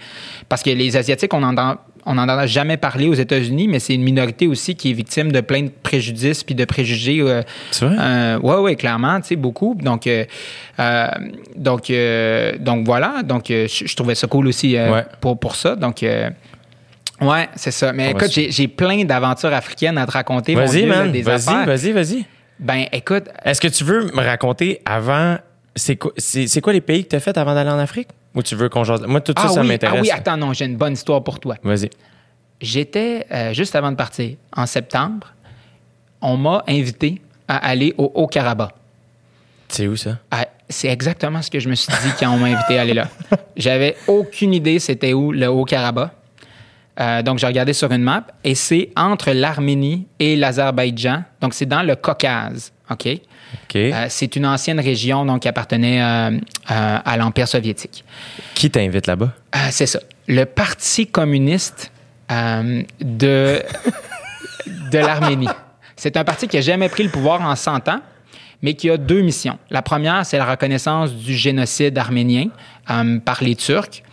parce 0.49 0.61
que 0.61 0.69
les 0.69 0.95
Asiatiques, 0.97 1.33
on 1.33 1.41
entend. 1.43 1.77
On 2.05 2.15
n'en 2.15 2.27
a 2.27 2.45
jamais 2.47 2.75
parlé 2.75 3.07
aux 3.07 3.13
États-Unis, 3.13 3.69
mais 3.69 3.79
c'est 3.79 3.95
une 3.95 4.03
minorité 4.03 4.45
aussi 4.45 4.75
qui 4.75 4.89
est 4.89 4.93
victime 4.93 5.31
de 5.31 5.39
plein 5.39 5.61
de 5.63 5.71
préjudices 5.83 6.43
puis 6.43 6.53
de 6.53 6.65
préjugés. 6.65 7.21
Euh, 7.21 7.41
C'est 7.71 7.85
vrai? 7.85 7.95
euh, 7.97 8.39
ouais, 8.39 8.57
ouais, 8.57 8.75
clairement, 8.75 9.21
tu 9.21 9.27
sais, 9.29 9.35
beaucoup. 9.37 9.73
Donc, 9.81 10.05
euh, 10.07 10.25
donc, 11.55 11.91
donc 12.59 12.85
voilà. 12.85 13.23
Donc, 13.23 13.45
je, 13.47 13.95
trouvais 13.95 14.15
ça 14.15 14.27
cool 14.27 14.47
aussi 14.47 14.75
Ouais. 14.75 15.05
pour, 15.21 15.39
pour 15.39 15.55
ça. 15.55 15.75
Donc, 15.77 16.03
euh, 16.03 16.29
ouais, 17.23 17.49
c'est 17.55 17.71
ça. 17.71 17.93
Mais 17.93 18.11
écoute, 18.11 18.31
j'ai 18.31 18.51
j'ai 18.51 18.67
plein 18.67 19.03
d'aventures 19.05 19.53
africaines 19.53 19.97
à 19.97 20.05
te 20.05 20.11
raconter. 20.11 20.55
Vas-y, 20.55 20.85
man. 20.85 21.11
Vas-y, 21.21 21.65
vas-y, 21.65 21.91
vas-y. 21.91 22.25
Ben, 22.59 22.85
écoute, 22.91 23.25
Est-ce 23.43 23.59
que 23.59 23.67
tu 23.67 23.83
veux 23.83 24.05
me 24.05 24.23
raconter 24.23 24.81
avant. 24.85 25.37
C'est 25.75 25.95
quoi, 25.95 26.11
quoi 26.61 26.73
les 26.73 26.81
pays 26.81 27.03
que 27.03 27.09
tu 27.09 27.15
as 27.15 27.19
fait 27.19 27.35
avant 27.37 27.55
d'aller 27.55 27.71
en 27.71 27.79
Afrique? 27.79 28.09
Ou 28.35 28.43
tu 28.43 28.55
veux 28.55 28.69
qu'on 28.69 28.83
jase? 28.83 29.01
Moi, 29.07 29.21
tout 29.21 29.33
ça, 29.35 29.45
ah 29.45 29.49
ça 29.49 29.61
oui, 29.61 29.67
m'intéresse. 29.67 29.97
ah 29.99 30.01
oui, 30.01 30.11
attends, 30.11 30.37
non, 30.37 30.53
j'ai 30.53 30.65
une 30.65 30.77
bonne 30.77 30.93
histoire 30.93 31.23
pour 31.23 31.39
toi. 31.39 31.55
Vas-y. 31.63 31.89
J'étais, 32.61 33.25
euh, 33.31 33.53
juste 33.53 33.75
avant 33.75 33.91
de 33.91 33.95
partir, 33.95 34.35
en 34.55 34.65
septembre, 34.67 35.33
on 36.21 36.37
m'a 36.37 36.63
invité 36.67 37.21
à 37.47 37.57
aller 37.57 37.93
au 37.97 38.11
Haut-Karabakh. 38.13 38.71
C'est 39.67 39.87
où 39.87 39.95
ça? 39.95 40.19
Ah, 40.31 40.45
c'est 40.69 40.87
exactement 40.87 41.41
ce 41.41 41.49
que 41.49 41.59
je 41.59 41.67
me 41.67 41.75
suis 41.75 41.91
dit 41.91 42.11
quand 42.19 42.31
on 42.31 42.37
m'a 42.37 42.47
invité 42.47 42.77
à 42.77 42.81
aller 42.81 42.93
là. 42.93 43.07
J'avais 43.57 43.95
aucune 44.07 44.53
idée 44.53 44.79
c'était 44.79 45.13
où 45.13 45.31
le 45.31 45.47
Haut-Karabakh. 45.47 46.11
Euh, 46.99 47.21
donc, 47.21 47.39
j'ai 47.39 47.47
regardé 47.47 47.73
sur 47.73 47.91
une 47.91 48.03
map 48.03 48.25
et 48.43 48.55
c'est 48.55 48.89
entre 48.95 49.31
l'Arménie 49.31 50.07
et 50.19 50.35
l'Azerbaïdjan. 50.35 51.23
Donc, 51.41 51.53
c'est 51.53 51.65
dans 51.65 51.81
le 51.81 51.95
Caucase. 51.95 52.71
OK? 52.89 53.07
OK. 53.07 53.75
Euh, 53.75 54.05
c'est 54.09 54.35
une 54.35 54.45
ancienne 54.45 54.79
région 54.79 55.25
donc, 55.25 55.41
qui 55.41 55.47
appartenait 55.47 56.01
euh, 56.01 56.39
à 56.67 57.17
l'Empire 57.17 57.47
soviétique. 57.47 58.03
Qui 58.53 58.69
t'invite 58.69 59.07
là-bas? 59.07 59.31
C'est 59.71 59.87
ça. 59.87 59.99
Le 60.27 60.45
Parti 60.45 61.07
communiste 61.07 61.91
de 62.29 63.61
de 64.91 64.97
l'Arménie. 64.97 65.49
C'est 65.95 66.17
un 66.17 66.23
parti 66.23 66.47
qui 66.47 66.55
n'a 66.57 66.61
jamais 66.61 66.89
pris 66.89 67.03
le 67.03 67.09
pouvoir 67.09 67.41
en 67.41 67.55
100 67.55 67.87
ans, 67.89 67.99
mais 68.61 68.73
qui 68.75 68.89
a 68.89 68.97
deux 68.97 69.21
missions. 69.21 69.57
La 69.69 69.81
première, 69.81 70.25
c'est 70.25 70.37
la 70.37 70.49
reconnaissance 70.49 71.13
du 71.13 71.35
génocide 71.35 71.97
arménien 71.97 72.47
euh, 72.89 73.19
par 73.19 73.43
les 73.43 73.55
Turcs. 73.55 74.03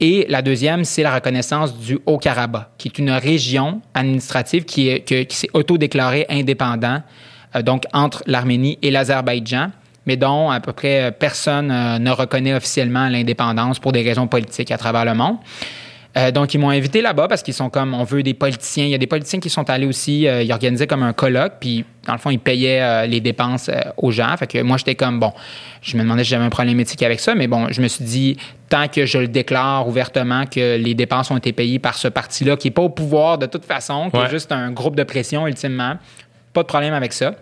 Et 0.00 0.26
la 0.28 0.42
deuxième, 0.42 0.84
c'est 0.84 1.02
la 1.02 1.14
reconnaissance 1.14 1.76
du 1.76 1.98
Haut-Karabakh, 2.06 2.68
qui 2.78 2.88
est 2.88 2.98
une 2.98 3.10
région 3.10 3.80
administrative 3.94 4.64
qui, 4.64 4.88
est, 4.88 5.02
qui 5.02 5.36
s'est 5.36 5.50
autodéclarée 5.54 6.24
indépendant, 6.28 7.02
euh, 7.56 7.62
donc 7.62 7.84
entre 7.92 8.22
l'Arménie 8.26 8.78
et 8.82 8.90
l'Azerbaïdjan, 8.90 9.70
mais 10.06 10.16
dont 10.16 10.50
à 10.50 10.60
peu 10.60 10.72
près 10.72 11.10
personne 11.10 11.70
euh, 11.70 11.98
ne 11.98 12.10
reconnaît 12.10 12.54
officiellement 12.54 13.08
l'indépendance 13.08 13.80
pour 13.80 13.92
des 13.92 14.02
raisons 14.02 14.28
politiques 14.28 14.70
à 14.70 14.78
travers 14.78 15.04
le 15.04 15.14
monde. 15.14 15.38
Euh, 16.18 16.30
donc, 16.32 16.52
ils 16.52 16.58
m'ont 16.58 16.70
invité 16.70 17.00
là-bas 17.00 17.28
parce 17.28 17.42
qu'ils 17.42 17.54
sont 17.54 17.70
comme, 17.70 17.94
on 17.94 18.02
veut 18.02 18.22
des 18.22 18.34
politiciens. 18.34 18.84
Il 18.84 18.90
y 18.90 18.94
a 18.94 18.98
des 18.98 19.06
politiciens 19.06 19.38
qui 19.38 19.50
sont 19.50 19.68
allés 19.70 19.86
aussi, 19.86 20.26
euh, 20.26 20.42
ils 20.42 20.52
organisaient 20.52 20.86
comme 20.86 21.04
un 21.04 21.12
colloque, 21.12 21.54
puis 21.60 21.84
dans 22.06 22.12
le 22.12 22.18
fond, 22.18 22.30
ils 22.30 22.40
payaient 22.40 22.80
euh, 22.80 23.06
les 23.06 23.20
dépenses 23.20 23.70
aux 23.96 24.10
gens. 24.10 24.36
Fait 24.36 24.46
que 24.46 24.62
moi, 24.62 24.78
j'étais 24.78 24.96
comme, 24.96 25.20
bon, 25.20 25.32
je 25.80 25.96
me 25.96 26.02
demandais 26.02 26.24
si 26.24 26.30
j'avais 26.30 26.44
un 26.44 26.50
problème 26.50 26.80
éthique 26.80 27.02
avec 27.02 27.20
ça, 27.20 27.34
mais 27.34 27.46
bon, 27.46 27.68
je 27.70 27.80
me 27.80 27.88
suis 27.88 28.04
dit, 28.04 28.36
tant 28.68 28.88
que 28.88 29.06
je 29.06 29.18
le 29.18 29.28
déclare 29.28 29.86
ouvertement 29.86 30.44
que 30.46 30.76
les 30.76 30.94
dépenses 30.94 31.30
ont 31.30 31.36
été 31.36 31.52
payées 31.52 31.78
par 31.78 31.94
ce 31.94 32.08
parti-là, 32.08 32.56
qui 32.56 32.66
n'est 32.66 32.72
pas 32.72 32.82
au 32.82 32.88
pouvoir 32.88 33.38
de 33.38 33.46
toute 33.46 33.64
façon, 33.64 34.10
qui 34.10 34.16
est 34.16 34.30
juste 34.30 34.50
un 34.50 34.72
groupe 34.72 34.96
de 34.96 35.04
pression 35.04 35.46
ultimement, 35.46 35.98
pas 36.52 36.62
de 36.62 36.68
problème 36.68 36.94
avec 36.94 37.12
ça. 37.12 37.34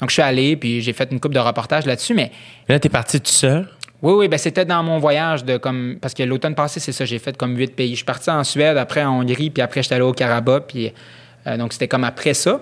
Donc, 0.00 0.10
je 0.10 0.14
suis 0.14 0.22
allé, 0.22 0.56
puis 0.56 0.80
j'ai 0.80 0.92
fait 0.92 1.08
une 1.12 1.20
coupe 1.20 1.34
de 1.34 1.38
reportages 1.38 1.86
là-dessus, 1.86 2.14
mais... 2.14 2.32
Là, 2.68 2.80
tu 2.80 2.86
es 2.86 2.90
parti 2.90 3.20
tout 3.20 3.30
seul? 3.30 3.68
Oui, 4.04 4.12
oui, 4.12 4.28
ben 4.28 4.36
c'était 4.36 4.66
dans 4.66 4.82
mon 4.82 4.98
voyage 4.98 5.46
de 5.46 5.56
comme 5.56 5.96
parce 5.98 6.12
que 6.12 6.22
l'automne 6.22 6.54
passé, 6.54 6.78
c'est 6.78 6.92
ça, 6.92 7.06
j'ai 7.06 7.18
fait 7.18 7.34
comme 7.38 7.56
huit 7.56 7.74
pays. 7.74 7.92
Je 7.92 7.96
suis 7.96 8.04
parti 8.04 8.28
en 8.28 8.44
Suède, 8.44 8.76
après 8.76 9.02
en 9.02 9.18
Hongrie, 9.22 9.48
puis 9.48 9.62
après 9.62 9.82
j'étais 9.82 9.94
allé 9.94 10.04
au 10.04 10.12
Karabakh, 10.12 10.64
puis 10.68 10.92
euh, 11.46 11.56
donc 11.56 11.72
c'était 11.72 11.88
comme 11.88 12.04
après 12.04 12.34
ça. 12.34 12.60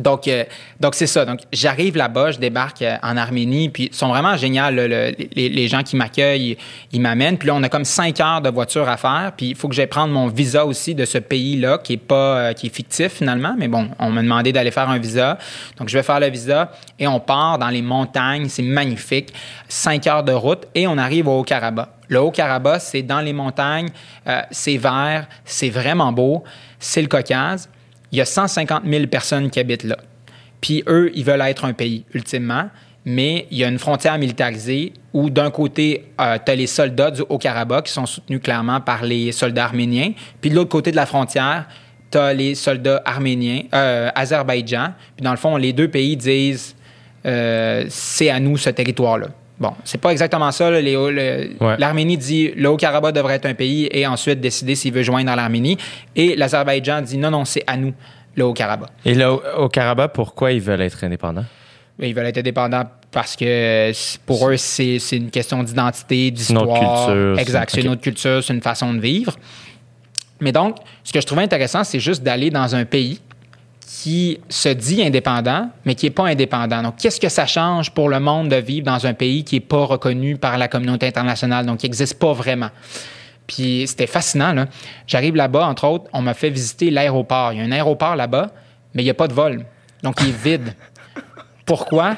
Donc, 0.00 0.26
euh, 0.28 0.44
donc 0.80 0.94
c'est 0.94 1.06
ça. 1.06 1.24
Donc, 1.24 1.40
j'arrive 1.52 1.96
là-bas, 1.96 2.32
je 2.32 2.38
débarque 2.38 2.82
euh, 2.82 2.96
en 3.02 3.16
Arménie, 3.16 3.68
puis 3.68 3.88
ils 3.92 3.94
sont 3.94 4.08
vraiment 4.08 4.36
géniaux. 4.36 4.70
les, 4.70 5.68
gens 5.68 5.82
qui 5.82 5.96
m'accueillent, 5.96 6.56
ils, 6.92 7.00
m'amènent. 7.00 7.38
Puis 7.38 7.48
là, 7.48 7.54
on 7.54 7.62
a 7.62 7.68
comme 7.68 7.84
cinq 7.84 8.20
heures 8.20 8.40
de 8.40 8.50
voiture 8.50 8.88
à 8.88 8.96
faire. 8.96 9.32
Puis 9.36 9.50
il 9.50 9.54
faut 9.54 9.68
que 9.68 9.74
j'aille 9.74 9.86
prendre 9.86 10.12
mon 10.12 10.26
visa 10.26 10.64
aussi 10.66 10.94
de 10.94 11.04
ce 11.04 11.18
pays-là, 11.18 11.78
qui 11.78 11.94
est 11.94 11.98
pas, 11.98 12.36
euh, 12.36 12.52
qui 12.52 12.66
est 12.66 12.74
fictif 12.74 13.12
finalement. 13.14 13.54
Mais 13.56 13.68
bon, 13.68 13.88
on 13.98 14.10
m'a 14.10 14.22
demandé 14.22 14.52
d'aller 14.52 14.70
faire 14.70 14.88
un 14.88 14.98
visa. 14.98 15.38
Donc, 15.78 15.88
je 15.88 15.96
vais 15.96 16.02
faire 16.02 16.20
le 16.20 16.28
visa 16.28 16.72
et 16.98 17.06
on 17.06 17.20
part 17.20 17.58
dans 17.58 17.68
les 17.68 17.82
montagnes. 17.82 18.48
C'est 18.48 18.62
magnifique. 18.62 19.32
Cinq 19.68 20.06
heures 20.06 20.24
de 20.24 20.32
route 20.32 20.66
et 20.74 20.86
on 20.86 20.98
arrive 20.98 21.28
au 21.28 21.40
Haut-Karabakh. 21.40 21.88
Le 22.08 22.20
Haut-Karabakh, 22.20 22.80
c'est 22.80 23.02
dans 23.02 23.20
les 23.20 23.32
montagnes. 23.32 23.88
c'est 24.50 24.76
vert. 24.76 25.26
C'est 25.44 25.70
vraiment 25.70 26.12
beau. 26.12 26.42
C'est 26.80 27.02
le 27.02 27.08
Caucase 27.08 27.68
il 28.12 28.18
y 28.18 28.20
a 28.20 28.24
150 28.24 28.84
000 28.84 29.06
personnes 29.06 29.50
qui 29.50 29.60
habitent 29.60 29.84
là. 29.84 29.96
Puis 30.60 30.82
eux, 30.86 31.10
ils 31.14 31.24
veulent 31.24 31.40
être 31.42 31.64
un 31.64 31.72
pays, 31.72 32.04
ultimement. 32.12 32.68
Mais 33.06 33.46
il 33.50 33.58
y 33.58 33.64
a 33.64 33.68
une 33.68 33.78
frontière 33.78 34.18
militarisée 34.18 34.92
où, 35.14 35.30
d'un 35.30 35.50
côté, 35.50 36.04
euh, 36.20 36.36
tu 36.44 36.52
as 36.52 36.54
les 36.54 36.66
soldats 36.66 37.10
du 37.10 37.22
Haut-Karabakh 37.28 37.86
qui 37.86 37.92
sont 37.92 38.04
soutenus 38.04 38.40
clairement 38.42 38.80
par 38.80 39.04
les 39.04 39.32
soldats 39.32 39.64
arméniens. 39.64 40.12
Puis 40.40 40.50
de 40.50 40.54
l'autre 40.54 40.68
côté 40.68 40.90
de 40.90 40.96
la 40.96 41.06
frontière, 41.06 41.66
tu 42.10 42.18
as 42.18 42.34
les 42.34 42.54
soldats 42.54 43.00
arméniens, 43.06 43.62
euh, 43.74 44.10
Azerbaïdjan. 44.14 44.92
Puis 45.16 45.24
dans 45.24 45.30
le 45.30 45.38
fond, 45.38 45.56
les 45.56 45.72
deux 45.72 45.88
pays 45.88 46.16
disent 46.16 46.76
euh, 47.24 47.86
c'est 47.88 48.28
à 48.28 48.38
nous 48.38 48.58
ce 48.58 48.70
territoire-là. 48.70 49.28
Bon, 49.60 49.74
c'est 49.84 50.00
pas 50.00 50.10
exactement 50.10 50.50
ça. 50.52 50.70
L'Arménie 51.78 52.16
dit 52.16 52.50
le 52.56 52.70
Haut-Karabakh 52.70 53.14
devrait 53.14 53.34
être 53.34 53.44
un 53.44 53.54
pays 53.54 53.88
et 53.92 54.06
ensuite 54.06 54.40
décider 54.40 54.74
s'il 54.74 54.94
veut 54.94 55.02
joindre 55.02 55.36
l'Arménie. 55.36 55.76
Et 56.16 56.34
l'Azerbaïdjan 56.34 57.02
dit 57.02 57.18
non, 57.18 57.30
non, 57.30 57.44
c'est 57.44 57.62
à 57.66 57.76
nous, 57.76 57.92
le 58.36 58.44
Haut-Karabakh. 58.44 58.88
Et 59.04 59.14
le 59.14 59.26
Haut-Karabakh, 59.58 60.14
pourquoi 60.14 60.52
ils 60.52 60.62
veulent 60.62 60.80
être 60.80 61.04
indépendants? 61.04 61.44
Ben, 61.98 62.06
ils 62.08 62.14
veulent 62.14 62.24
être 62.26 62.38
indépendants 62.38 62.84
parce 63.10 63.36
que 63.36 63.92
pour 64.24 64.48
eux, 64.48 64.56
c'est 64.56 64.96
une 65.12 65.30
question 65.30 65.62
d'identité, 65.62 66.30
d'histoire. 66.30 66.64
C'est 66.64 66.70
une 66.70 66.78
autre 66.78 67.04
culture. 67.04 67.38
Exact, 67.38 67.70
c'est 67.70 67.80
une 67.82 67.88
autre 67.88 68.00
culture, 68.00 68.42
c'est 68.42 68.54
une 68.54 68.62
façon 68.62 68.94
de 68.94 69.00
vivre. 69.00 69.36
Mais 70.40 70.52
donc, 70.52 70.76
ce 71.04 71.12
que 71.12 71.20
je 71.20 71.26
trouvais 71.26 71.42
intéressant, 71.42 71.84
c'est 71.84 72.00
juste 72.00 72.22
d'aller 72.22 72.48
dans 72.48 72.74
un 72.74 72.86
pays 72.86 73.20
qui 73.90 74.38
se 74.48 74.68
dit 74.68 75.02
indépendant, 75.02 75.68
mais 75.84 75.96
qui 75.96 76.06
n'est 76.06 76.10
pas 76.10 76.26
indépendant. 76.26 76.80
Donc, 76.80 76.96
qu'est-ce 76.96 77.20
que 77.20 77.28
ça 77.28 77.44
change 77.46 77.90
pour 77.90 78.08
le 78.08 78.20
monde 78.20 78.48
de 78.48 78.56
vivre 78.56 78.86
dans 78.86 79.04
un 79.04 79.14
pays 79.14 79.42
qui 79.42 79.56
n'est 79.56 79.60
pas 79.60 79.84
reconnu 79.84 80.36
par 80.36 80.58
la 80.58 80.68
communauté 80.68 81.08
internationale, 81.08 81.66
donc 81.66 81.78
qui 81.78 81.86
n'existe 81.86 82.18
pas 82.18 82.32
vraiment? 82.32 82.70
Puis 83.48 83.84
c'était 83.88 84.06
fascinant. 84.06 84.52
Là. 84.52 84.66
J'arrive 85.08 85.34
là-bas, 85.34 85.66
entre 85.66 85.88
autres, 85.88 86.04
on 86.12 86.22
m'a 86.22 86.34
fait 86.34 86.50
visiter 86.50 86.90
l'aéroport. 86.90 87.52
Il 87.52 87.58
y 87.58 87.62
a 87.62 87.64
un 87.64 87.72
aéroport 87.72 88.14
là-bas, 88.14 88.52
mais 88.94 89.02
il 89.02 89.06
n'y 89.06 89.10
a 89.10 89.14
pas 89.14 89.26
de 89.26 89.34
vol. 89.34 89.66
Donc, 90.04 90.20
il 90.20 90.28
est 90.28 90.42
vide. 90.42 90.72
Pourquoi? 91.66 92.16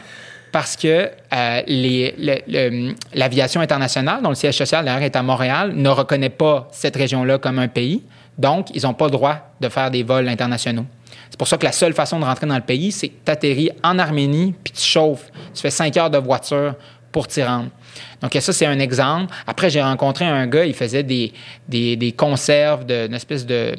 Parce 0.52 0.76
que 0.76 1.08
euh, 1.32 2.92
l'aviation 3.14 3.62
internationale, 3.62 4.20
dont 4.22 4.28
le 4.28 4.34
siège 4.34 4.58
social 4.58 4.84
d'ailleurs 4.84 5.02
est 5.02 5.16
à 5.16 5.22
Montréal, 5.22 5.72
ne 5.74 5.88
reconnaît 5.88 6.28
pas 6.28 6.68
cette 6.70 6.96
région-là 6.96 7.38
comme 7.38 7.58
un 7.58 7.68
pays. 7.68 8.02
Donc, 8.36 8.68
ils 8.74 8.82
n'ont 8.82 8.92
pas 8.92 9.06
le 9.06 9.12
droit 9.12 9.38
de 9.58 9.70
faire 9.70 9.90
des 9.90 10.02
vols 10.02 10.28
internationaux. 10.28 10.84
C'est 11.32 11.38
pour 11.38 11.48
ça 11.48 11.56
que 11.56 11.64
la 11.64 11.72
seule 11.72 11.94
façon 11.94 12.20
de 12.20 12.26
rentrer 12.26 12.46
dans 12.46 12.56
le 12.56 12.60
pays, 12.60 12.92
c'est 12.92 13.08
que 13.08 13.14
tu 13.24 13.32
atterris 13.32 13.70
en 13.82 13.98
Arménie, 13.98 14.54
puis 14.62 14.74
tu 14.74 14.82
chauffes. 14.82 15.30
Tu 15.54 15.62
fais 15.62 15.70
cinq 15.70 15.96
heures 15.96 16.10
de 16.10 16.18
voiture 16.18 16.74
pour 17.10 17.26
t'y 17.26 17.42
rendre. 17.42 17.70
Donc, 18.20 18.36
ça, 18.38 18.52
c'est 18.52 18.66
un 18.66 18.78
exemple. 18.78 19.34
Après, 19.46 19.70
j'ai 19.70 19.80
rencontré 19.80 20.26
un 20.26 20.46
gars, 20.46 20.66
il 20.66 20.74
faisait 20.74 21.02
des, 21.02 21.32
des, 21.66 22.12
conserves 22.12 22.84
d'une 22.84 23.14
espèce 23.14 23.46
de 23.46 23.74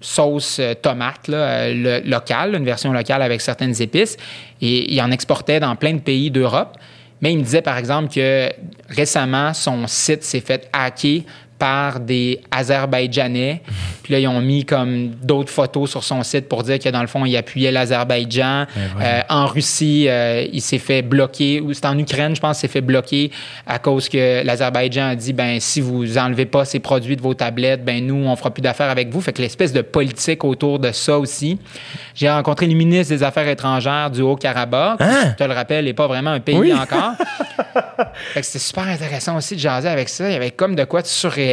sauce 0.00 0.58
euh, 0.58 0.74
tomate 0.74 1.28
euh, 1.28 2.00
locale, 2.04 2.56
une 2.56 2.64
version 2.64 2.92
locale 2.92 3.22
avec 3.22 3.42
certaines 3.42 3.80
épices. 3.80 4.16
Et 4.60 4.92
il 4.92 5.00
en 5.00 5.12
exportait 5.12 5.60
dans 5.60 5.76
plein 5.76 5.94
de 5.94 6.00
pays 6.00 6.32
d'Europe. 6.32 6.76
Mais 7.20 7.32
il 7.32 7.38
me 7.38 7.44
disait, 7.44 7.62
par 7.62 7.78
exemple, 7.78 8.12
que 8.12 8.50
récemment, 8.88 9.54
son 9.54 9.86
site 9.86 10.24
s'est 10.24 10.40
fait 10.40 10.68
hacker 10.72 11.22
par 11.58 12.00
des 12.00 12.40
Azerbaïdjanais. 12.50 13.62
Puis 14.02 14.14
là, 14.14 14.20
ils 14.20 14.28
ont 14.28 14.40
mis 14.40 14.64
comme 14.64 15.10
d'autres 15.22 15.50
photos 15.50 15.90
sur 15.90 16.04
son 16.04 16.22
site 16.22 16.48
pour 16.48 16.62
dire 16.62 16.78
que 16.78 16.88
dans 16.88 17.00
le 17.00 17.08
fond, 17.08 17.24
il 17.24 17.36
appuyait 17.36 17.72
l'Azerbaïdjan. 17.72 18.66
Eh 18.76 18.80
euh, 19.02 19.20
en 19.28 19.46
Russie, 19.46 20.06
euh, 20.08 20.46
il 20.52 20.62
s'est 20.62 20.78
fait 20.78 21.02
bloquer, 21.02 21.60
ou 21.60 21.72
c'est 21.74 21.84
en 21.86 21.98
Ukraine, 21.98 22.34
je 22.34 22.40
pense, 22.40 22.58
s'est 22.58 22.68
fait 22.68 22.80
bloquer 22.80 23.30
à 23.66 23.78
cause 23.78 24.08
que 24.08 24.44
l'Azerbaïdjan 24.44 25.08
a 25.08 25.14
dit, 25.14 25.32
ben 25.32 25.60
si 25.60 25.80
vous 25.80 26.16
enlevez 26.16 26.46
pas 26.46 26.64
ces 26.64 26.78
produits 26.78 27.16
de 27.16 27.22
vos 27.22 27.34
tablettes, 27.34 27.84
ben 27.84 28.06
nous, 28.06 28.24
on 28.26 28.36
fera 28.36 28.50
plus 28.50 28.62
d'affaires 28.62 28.90
avec 28.90 29.10
vous. 29.10 29.20
Fait 29.20 29.32
que 29.32 29.42
l'espèce 29.42 29.72
de 29.72 29.82
politique 29.82 30.44
autour 30.44 30.78
de 30.78 30.92
ça 30.92 31.18
aussi. 31.18 31.58
J'ai 32.14 32.30
rencontré 32.30 32.66
le 32.66 32.74
ministre 32.74 33.14
des 33.14 33.22
Affaires 33.22 33.48
étrangères 33.48 34.10
du 34.10 34.22
Haut-Karabakh. 34.22 35.00
Hein? 35.00 35.32
Je 35.32 35.44
te 35.44 35.44
le 35.44 35.54
rappelle, 35.54 35.84
il 35.84 35.88
n'est 35.88 35.94
pas 35.94 36.06
vraiment 36.06 36.30
un 36.30 36.40
pays 36.40 36.72
encore. 36.72 37.14
fait 38.32 38.40
que 38.40 38.46
c'était 38.46 38.58
super 38.58 38.88
intéressant 38.88 39.36
aussi 39.36 39.54
de 39.54 39.60
jaser 39.60 39.88
avec 39.88 40.08
ça. 40.08 40.28
Il 40.28 40.32
y 40.32 40.36
avait 40.36 40.50
comme 40.50 40.74
de 40.74 40.84
quoi 40.84 41.02
de 41.02 41.06
surréel 41.06 41.47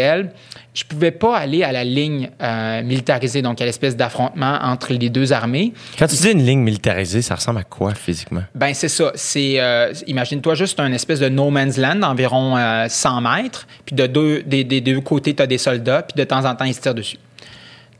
je 0.75 0.83
ne 0.83 0.89
pouvais 0.89 1.11
pas 1.11 1.37
aller 1.37 1.63
à 1.63 1.71
la 1.71 1.85
ligne 1.85 2.29
euh, 2.41 2.83
militarisée, 2.83 3.41
donc 3.41 3.61
à 3.61 3.65
l'espèce 3.65 3.95
d'affrontement 3.95 4.59
entre 4.61 4.91
les 4.91 5.09
deux 5.09 5.31
armées. 5.31 5.73
Quand 5.97 6.07
tu 6.07 6.17
dis 6.17 6.31
une 6.31 6.45
ligne 6.45 6.59
militarisée, 6.59 7.21
ça 7.21 7.35
ressemble 7.35 7.59
à 7.59 7.63
quoi 7.63 7.95
physiquement? 7.95 8.43
Ben 8.53 8.73
c'est 8.73 8.89
ça. 8.89 9.13
C'est, 9.15 9.59
euh, 9.59 9.93
imagine-toi 10.05 10.53
juste 10.55 10.79
un 10.81 10.91
espèce 10.91 11.21
de 11.21 11.29
no 11.29 11.49
man's 11.49 11.77
land 11.77 11.95
d'environ 11.95 12.57
100 12.89 13.17
euh, 13.17 13.21
mètres, 13.21 13.67
puis 13.85 13.95
de 13.95 14.05
deux, 14.05 14.43
des, 14.43 14.63
deux 14.63 14.99
côtés, 14.99 15.33
tu 15.33 15.41
as 15.41 15.47
des 15.47 15.57
soldats, 15.57 16.03
puis 16.03 16.21
de 16.21 16.27
temps 16.27 16.43
en 16.43 16.53
temps, 16.55 16.65
ils 16.65 16.73
se 16.73 16.81
tirent 16.81 16.93
dessus. 16.93 17.17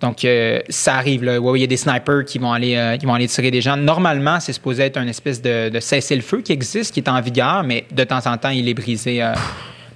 Donc, 0.02 0.28
ça 0.70 0.96
arrive. 0.96 1.24
Là. 1.24 1.40
il 1.56 1.62
y 1.62 1.64
a 1.64 1.68
des 1.68 1.78
snipers 1.78 2.26
qui 2.26 2.38
vont, 2.38 2.52
aller, 2.52 2.98
qui 3.00 3.06
vont 3.06 3.14
aller 3.14 3.30
tirer 3.30 3.50
des 3.50 3.62
gens. 3.62 3.78
Normalement, 3.78 4.42
c'est 4.42 4.52
supposé 4.52 4.84
être 4.84 4.98
un 4.98 5.08
espèce 5.08 5.42
de, 5.42 5.70
de 5.70 5.80
cessez-le-feu 5.80 6.42
qui 6.42 6.52
existe, 6.52 6.94
qui 6.94 7.00
est 7.00 7.10
en 7.10 7.20
vigueur, 7.22 7.64
mais 7.64 7.86
de 7.90 8.04
temps 8.04 8.20
en 8.28 8.38
temps, 8.38 8.50
il 8.50 8.68
est 8.68 8.74
brisé 8.74 9.26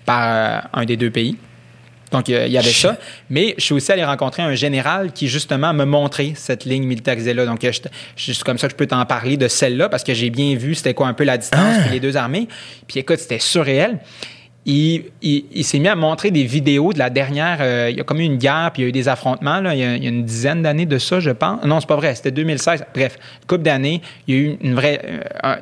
par 0.06 0.70
un 0.74 0.86
des 0.86 0.96
deux 0.96 1.12
pays. 1.12 1.38
Donc, 2.12 2.28
il 2.28 2.48
y 2.48 2.58
avait 2.58 2.72
ça. 2.72 2.98
Mais 3.30 3.56
je 3.58 3.64
suis 3.64 3.74
aussi 3.74 3.92
allé 3.92 4.04
rencontrer 4.04 4.42
un 4.42 4.56
général 4.56 5.12
qui, 5.12 5.28
justement, 5.28 5.74
me 5.74 5.86
montrait 5.86 6.34
cette 6.36 6.66
ligne 6.66 6.84
militarisée-là. 6.84 7.46
Donc, 7.46 7.60
c'est 7.62 8.44
comme 8.44 8.58
ça 8.58 8.68
que 8.68 8.72
je 8.72 8.78
peux 8.78 8.88
t'en 8.88 9.06
parler 9.06 9.38
de 9.38 9.48
celle-là 9.48 9.90
parce 9.90 10.04
que 10.04 10.14
j'ai 10.14 10.30
bien 10.30 10.56
vu 10.56 10.76
c'était 10.76 10.94
quoi 10.94 11.08
un 11.08 11.14
peu 11.14 11.24
la 11.24 11.38
distance 11.38 11.62
ah! 11.62 11.82
entre 11.82 11.92
les 11.92 12.00
deux 12.00 12.18
armées. 12.18 12.48
Puis, 12.88 13.00
écoute, 13.00 13.20
c'était 13.20 13.40
surréel. 13.40 14.00
Il, 14.66 15.06
il, 15.22 15.64
s'est 15.64 15.80
mis 15.80 15.88
à 15.88 15.96
montrer 15.96 16.32
des 16.32 16.44
vidéos 16.44 16.94
de 16.94 17.00
la 17.00 17.10
dernière. 17.10 17.58
Euh, 17.62 17.90
il 17.90 17.98
y 17.98 18.02
a 18.02 18.04
comme 18.04 18.20
eu 18.20 18.26
une 18.26 18.38
guerre, 18.38 18.70
puis 18.74 18.84
il 18.84 18.86
y 18.86 18.88
a 18.88 18.90
eu 18.90 18.92
des 18.92 19.08
affrontements. 19.08 19.62
Là, 19.62 19.74
il, 19.74 19.80
y 19.80 19.84
a, 19.84 19.96
une 19.96 20.24
dizaine 20.24 20.62
d'années 20.62 20.86
de 20.86 21.00
ça, 21.00 21.20
je 21.20 21.32
pense. 21.32 21.64
Non, 21.64 21.80
c'est 21.80 21.88
pas 21.88 21.96
vrai. 21.96 22.14
C'était 22.14 22.32
2016. 22.32 22.86
Bref, 22.94 23.18
une 23.42 23.48
couple 23.48 23.64
d'années, 23.64 24.02
il 24.28 24.36
y 24.36 24.38
a 24.38 24.42
eu 24.42 24.58
une 24.62 24.76
vraie, 24.76 25.02
euh, 25.44 25.56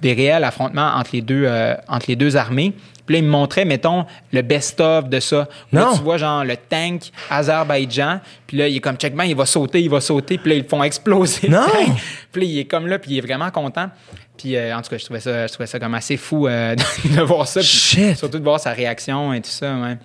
des 0.00 0.12
réels 0.12 0.44
affrontements 0.44 0.92
entre 0.94 1.10
les 1.12 1.22
deux, 1.22 1.44
euh, 1.44 1.74
entre 1.88 2.06
les 2.08 2.16
deux 2.16 2.36
armées. 2.36 2.72
Puis 3.06 3.14
là, 3.14 3.18
il 3.20 3.24
me 3.24 3.30
montrait, 3.30 3.64
mettons, 3.64 4.04
le 4.32 4.42
best-of 4.42 5.08
de 5.08 5.20
ça. 5.20 5.48
Là, 5.72 5.90
tu 5.94 6.02
vois, 6.02 6.16
genre, 6.16 6.44
le 6.44 6.56
tank 6.56 7.02
Azerbaïdjan. 7.30 8.20
Puis 8.46 8.56
là, 8.56 8.68
il 8.68 8.76
est 8.76 8.80
comme, 8.80 8.96
checkman, 8.96 9.24
il 9.24 9.36
va 9.36 9.46
sauter, 9.46 9.80
il 9.80 9.90
va 9.90 10.00
sauter. 10.00 10.38
Puis 10.38 10.50
là, 10.50 10.56
ils 10.56 10.62
le 10.62 10.68
font 10.68 10.82
exploser. 10.82 11.48
Non! 11.48 11.66
Puis 12.32 12.42
là, 12.42 12.46
il 12.48 12.58
est 12.58 12.64
comme 12.64 12.86
là, 12.86 12.98
puis 12.98 13.12
il 13.12 13.18
est 13.18 13.22
vraiment 13.22 13.50
content. 13.50 13.88
Puis 14.36 14.56
euh, 14.56 14.76
en 14.76 14.82
tout 14.82 14.90
cas, 14.90 14.98
je 14.98 15.04
trouvais 15.04 15.20
ça, 15.20 15.46
je 15.46 15.52
trouvais 15.52 15.66
ça 15.66 15.78
comme 15.78 15.94
assez 15.94 16.18
fou 16.18 16.46
euh, 16.46 16.74
de 17.04 17.22
voir 17.22 17.48
ça. 17.48 17.60
Puis 17.60 18.14
surtout 18.14 18.38
de 18.38 18.44
voir 18.44 18.60
sa 18.60 18.72
réaction 18.72 19.32
et 19.32 19.40
tout 19.40 19.48
ça, 19.48 19.74
ouais. 19.74 19.96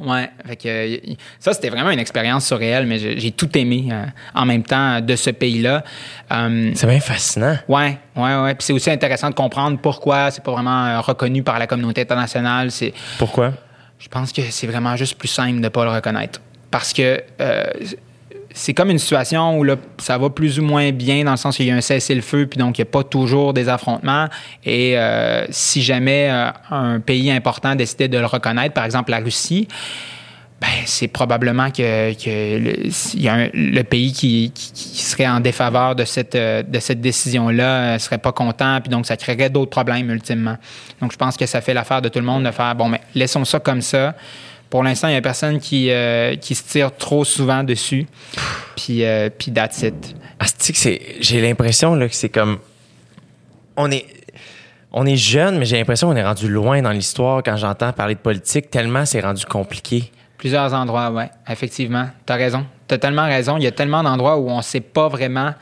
Ouais, 0.00 0.28
fait 0.44 0.56
que, 0.56 1.00
ça 1.38 1.52
c'était 1.52 1.70
vraiment 1.70 1.90
une 1.90 2.00
expérience 2.00 2.46
surréelle, 2.46 2.84
mais 2.86 2.98
j'ai 2.98 3.30
tout 3.30 3.56
aimé 3.56 3.88
euh, 3.92 4.04
en 4.34 4.44
même 4.44 4.64
temps 4.64 5.00
de 5.00 5.14
ce 5.14 5.30
pays-là. 5.30 5.84
Euh, 6.32 6.72
C'est 6.74 6.88
bien 6.88 6.98
fascinant. 6.98 7.56
Ouais, 7.68 7.98
ouais, 8.16 8.36
ouais. 8.42 8.54
Puis 8.56 8.64
c'est 8.66 8.72
aussi 8.72 8.90
intéressant 8.90 9.30
de 9.30 9.34
comprendre 9.36 9.78
pourquoi 9.80 10.32
c'est 10.32 10.42
pas 10.42 10.50
vraiment 10.50 10.84
euh, 10.86 11.00
reconnu 11.00 11.44
par 11.44 11.60
la 11.60 11.68
communauté 11.68 12.00
internationale. 12.00 12.72
C'est, 12.72 12.92
Pourquoi? 13.18 13.52
je 14.00 14.08
pense 14.08 14.32
que 14.32 14.42
c'est 14.42 14.66
vraiment 14.66 14.96
juste 14.96 15.14
plus 15.16 15.28
simple 15.28 15.60
de 15.60 15.68
pas 15.68 15.84
le 15.84 15.90
reconnaître, 15.92 16.40
parce 16.72 16.92
que 16.92 17.22
euh, 17.40 17.64
c'est 18.56 18.72
comme 18.72 18.88
une 18.90 19.00
situation 19.00 19.58
où 19.58 19.64
là, 19.64 19.74
ça 19.98 20.16
va 20.16 20.30
plus 20.30 20.60
ou 20.60 20.62
moins 20.62 20.92
bien 20.92 21.24
dans 21.24 21.32
le 21.32 21.36
sens 21.36 21.56
qu'il 21.56 21.66
y 21.66 21.72
a 21.72 21.74
un 21.74 21.80
cessez-le-feu, 21.80 22.46
puis 22.46 22.56
donc 22.58 22.78
il 22.78 22.82
n'y 22.82 22.88
a 22.88 22.90
pas 22.90 23.02
toujours 23.02 23.52
des 23.52 23.68
affrontements. 23.68 24.28
Et 24.64 24.96
euh, 24.96 25.44
si 25.50 25.82
jamais 25.82 26.28
euh, 26.30 26.50
un 26.70 27.00
pays 27.00 27.30
important 27.32 27.74
décidait 27.74 28.06
de 28.08 28.16
le 28.16 28.26
reconnaître, 28.26 28.72
par 28.72 28.84
exemple 28.84 29.10
la 29.10 29.18
Russie, 29.18 29.66
ben, 30.60 30.68
c'est 30.86 31.08
probablement 31.08 31.70
que, 31.72 32.12
que 32.14 32.58
le, 32.58 33.20
y 33.20 33.28
a 33.28 33.34
un- 33.34 33.48
le 33.52 33.82
pays 33.82 34.12
qui, 34.12 34.52
qui- 34.54 34.72
qui 34.72 35.02
serait 35.02 35.26
en 35.26 35.40
défaveur 35.40 35.96
de 35.96 36.04
cette, 36.04 36.36
euh, 36.36 36.62
de 36.62 36.78
cette 36.78 37.00
décision-là 37.00 37.94
ne 37.94 37.98
serait 37.98 38.18
pas 38.18 38.30
content, 38.32 38.80
puis 38.80 38.88
donc 38.88 39.04
ça 39.04 39.16
créerait 39.16 39.50
d'autres 39.50 39.72
problèmes 39.72 40.08
ultimement. 40.10 40.56
Donc 41.00 41.10
je 41.12 41.16
pense 41.18 41.36
que 41.36 41.44
ça 41.46 41.60
fait 41.60 41.74
l'affaire 41.74 42.00
de 42.02 42.08
tout 42.08 42.20
le 42.20 42.24
monde 42.24 42.44
de 42.44 42.50
faire, 42.52 42.74
bon, 42.76 42.88
mais 42.88 43.00
laissons 43.16 43.44
ça 43.44 43.58
comme 43.58 43.82
ça. 43.82 44.14
Pour 44.74 44.82
l'instant, 44.82 45.06
il 45.06 45.12
n'y 45.12 45.16
a 45.16 45.22
personne 45.22 45.60
qui, 45.60 45.88
euh, 45.92 46.34
qui 46.34 46.56
se 46.56 46.64
tire 46.64 46.96
trop 46.96 47.24
souvent 47.24 47.62
dessus. 47.62 48.08
Puis, 48.74 49.04
euh, 49.04 49.30
puis 49.30 49.52
that's 49.52 49.82
it. 49.82 50.16
C'est. 50.58 51.00
J'ai 51.20 51.40
l'impression 51.40 51.94
là, 51.94 52.08
que 52.08 52.14
c'est 52.16 52.28
comme. 52.28 52.58
On 53.76 53.88
est. 53.92 54.04
On 54.90 55.06
est 55.06 55.14
jeune, 55.14 55.58
mais 55.58 55.64
j'ai 55.64 55.76
l'impression 55.76 56.08
qu'on 56.08 56.16
est 56.16 56.24
rendu 56.24 56.48
loin 56.48 56.82
dans 56.82 56.90
l'histoire 56.90 57.44
quand 57.44 57.56
j'entends 57.56 57.92
parler 57.92 58.16
de 58.16 58.18
politique, 58.18 58.68
tellement 58.68 59.06
c'est 59.06 59.20
rendu 59.20 59.46
compliqué. 59.46 60.10
Plusieurs 60.38 60.74
endroits, 60.74 61.12
oui, 61.14 61.22
effectivement. 61.48 62.08
Tu 62.26 62.32
as 62.32 62.36
raison. 62.36 62.66
Tu 62.88 62.96
as 62.96 62.98
tellement 62.98 63.26
raison. 63.26 63.56
Il 63.58 63.62
y 63.62 63.68
a 63.68 63.72
tellement 63.72 64.02
d'endroits 64.02 64.38
où 64.38 64.50
on 64.50 64.56
ne 64.56 64.62
sait 64.62 64.80
pas 64.80 65.06
vraiment 65.06 65.54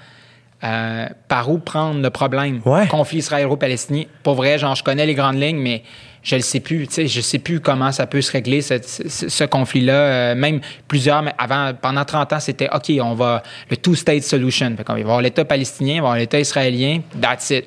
euh, 0.65 1.07
par 1.29 1.51
où 1.51 1.59
prendre 1.59 2.01
le 2.01 2.09
problème. 2.09 2.63
Ouais. 2.65 2.87
Conflit 2.87 3.19
israélo-palestinien. 3.19 4.05
Pour 4.23 4.37
vrai, 4.37 4.57
genre, 4.57 4.75
je 4.75 4.83
connais 4.83 5.05
les 5.05 5.15
grandes 5.15 5.39
lignes, 5.39 5.61
mais 5.61 5.83
je 6.23 6.37
le 6.37 6.43
sais 6.43 6.61
plus. 6.61 6.89
Je 6.97 7.21
sais 7.21 7.39
plus 7.39 7.61
comment 7.61 7.93
ça 7.93 8.07
peut 8.07 8.21
se 8.21 8.31
régler, 8.33 8.63
ce, 8.63 9.45
conflit-là. 9.45 9.93
Euh, 9.93 10.35
même 10.35 10.61
plusieurs, 10.89 11.23
mais 11.23 11.35
avant, 11.39 11.73
pendant 11.81 12.05
30 12.05 12.33
ans, 12.33 12.41
c'était 12.41 12.69
OK, 12.73 12.91
on 13.01 13.15
va 13.15 13.43
le 13.71 13.77
two-state 13.77 14.23
solution. 14.23 14.75
Fait 14.77 14.85
qu'on 14.85 14.95
va 14.95 15.01
avoir 15.01 15.21
l'État 15.21 15.45
palestinien, 15.45 15.95
il 15.95 16.01
va 16.01 16.09
avoir 16.09 16.17
l'État 16.17 16.39
israélien, 16.39 17.01
that's 17.21 17.51
it 17.51 17.67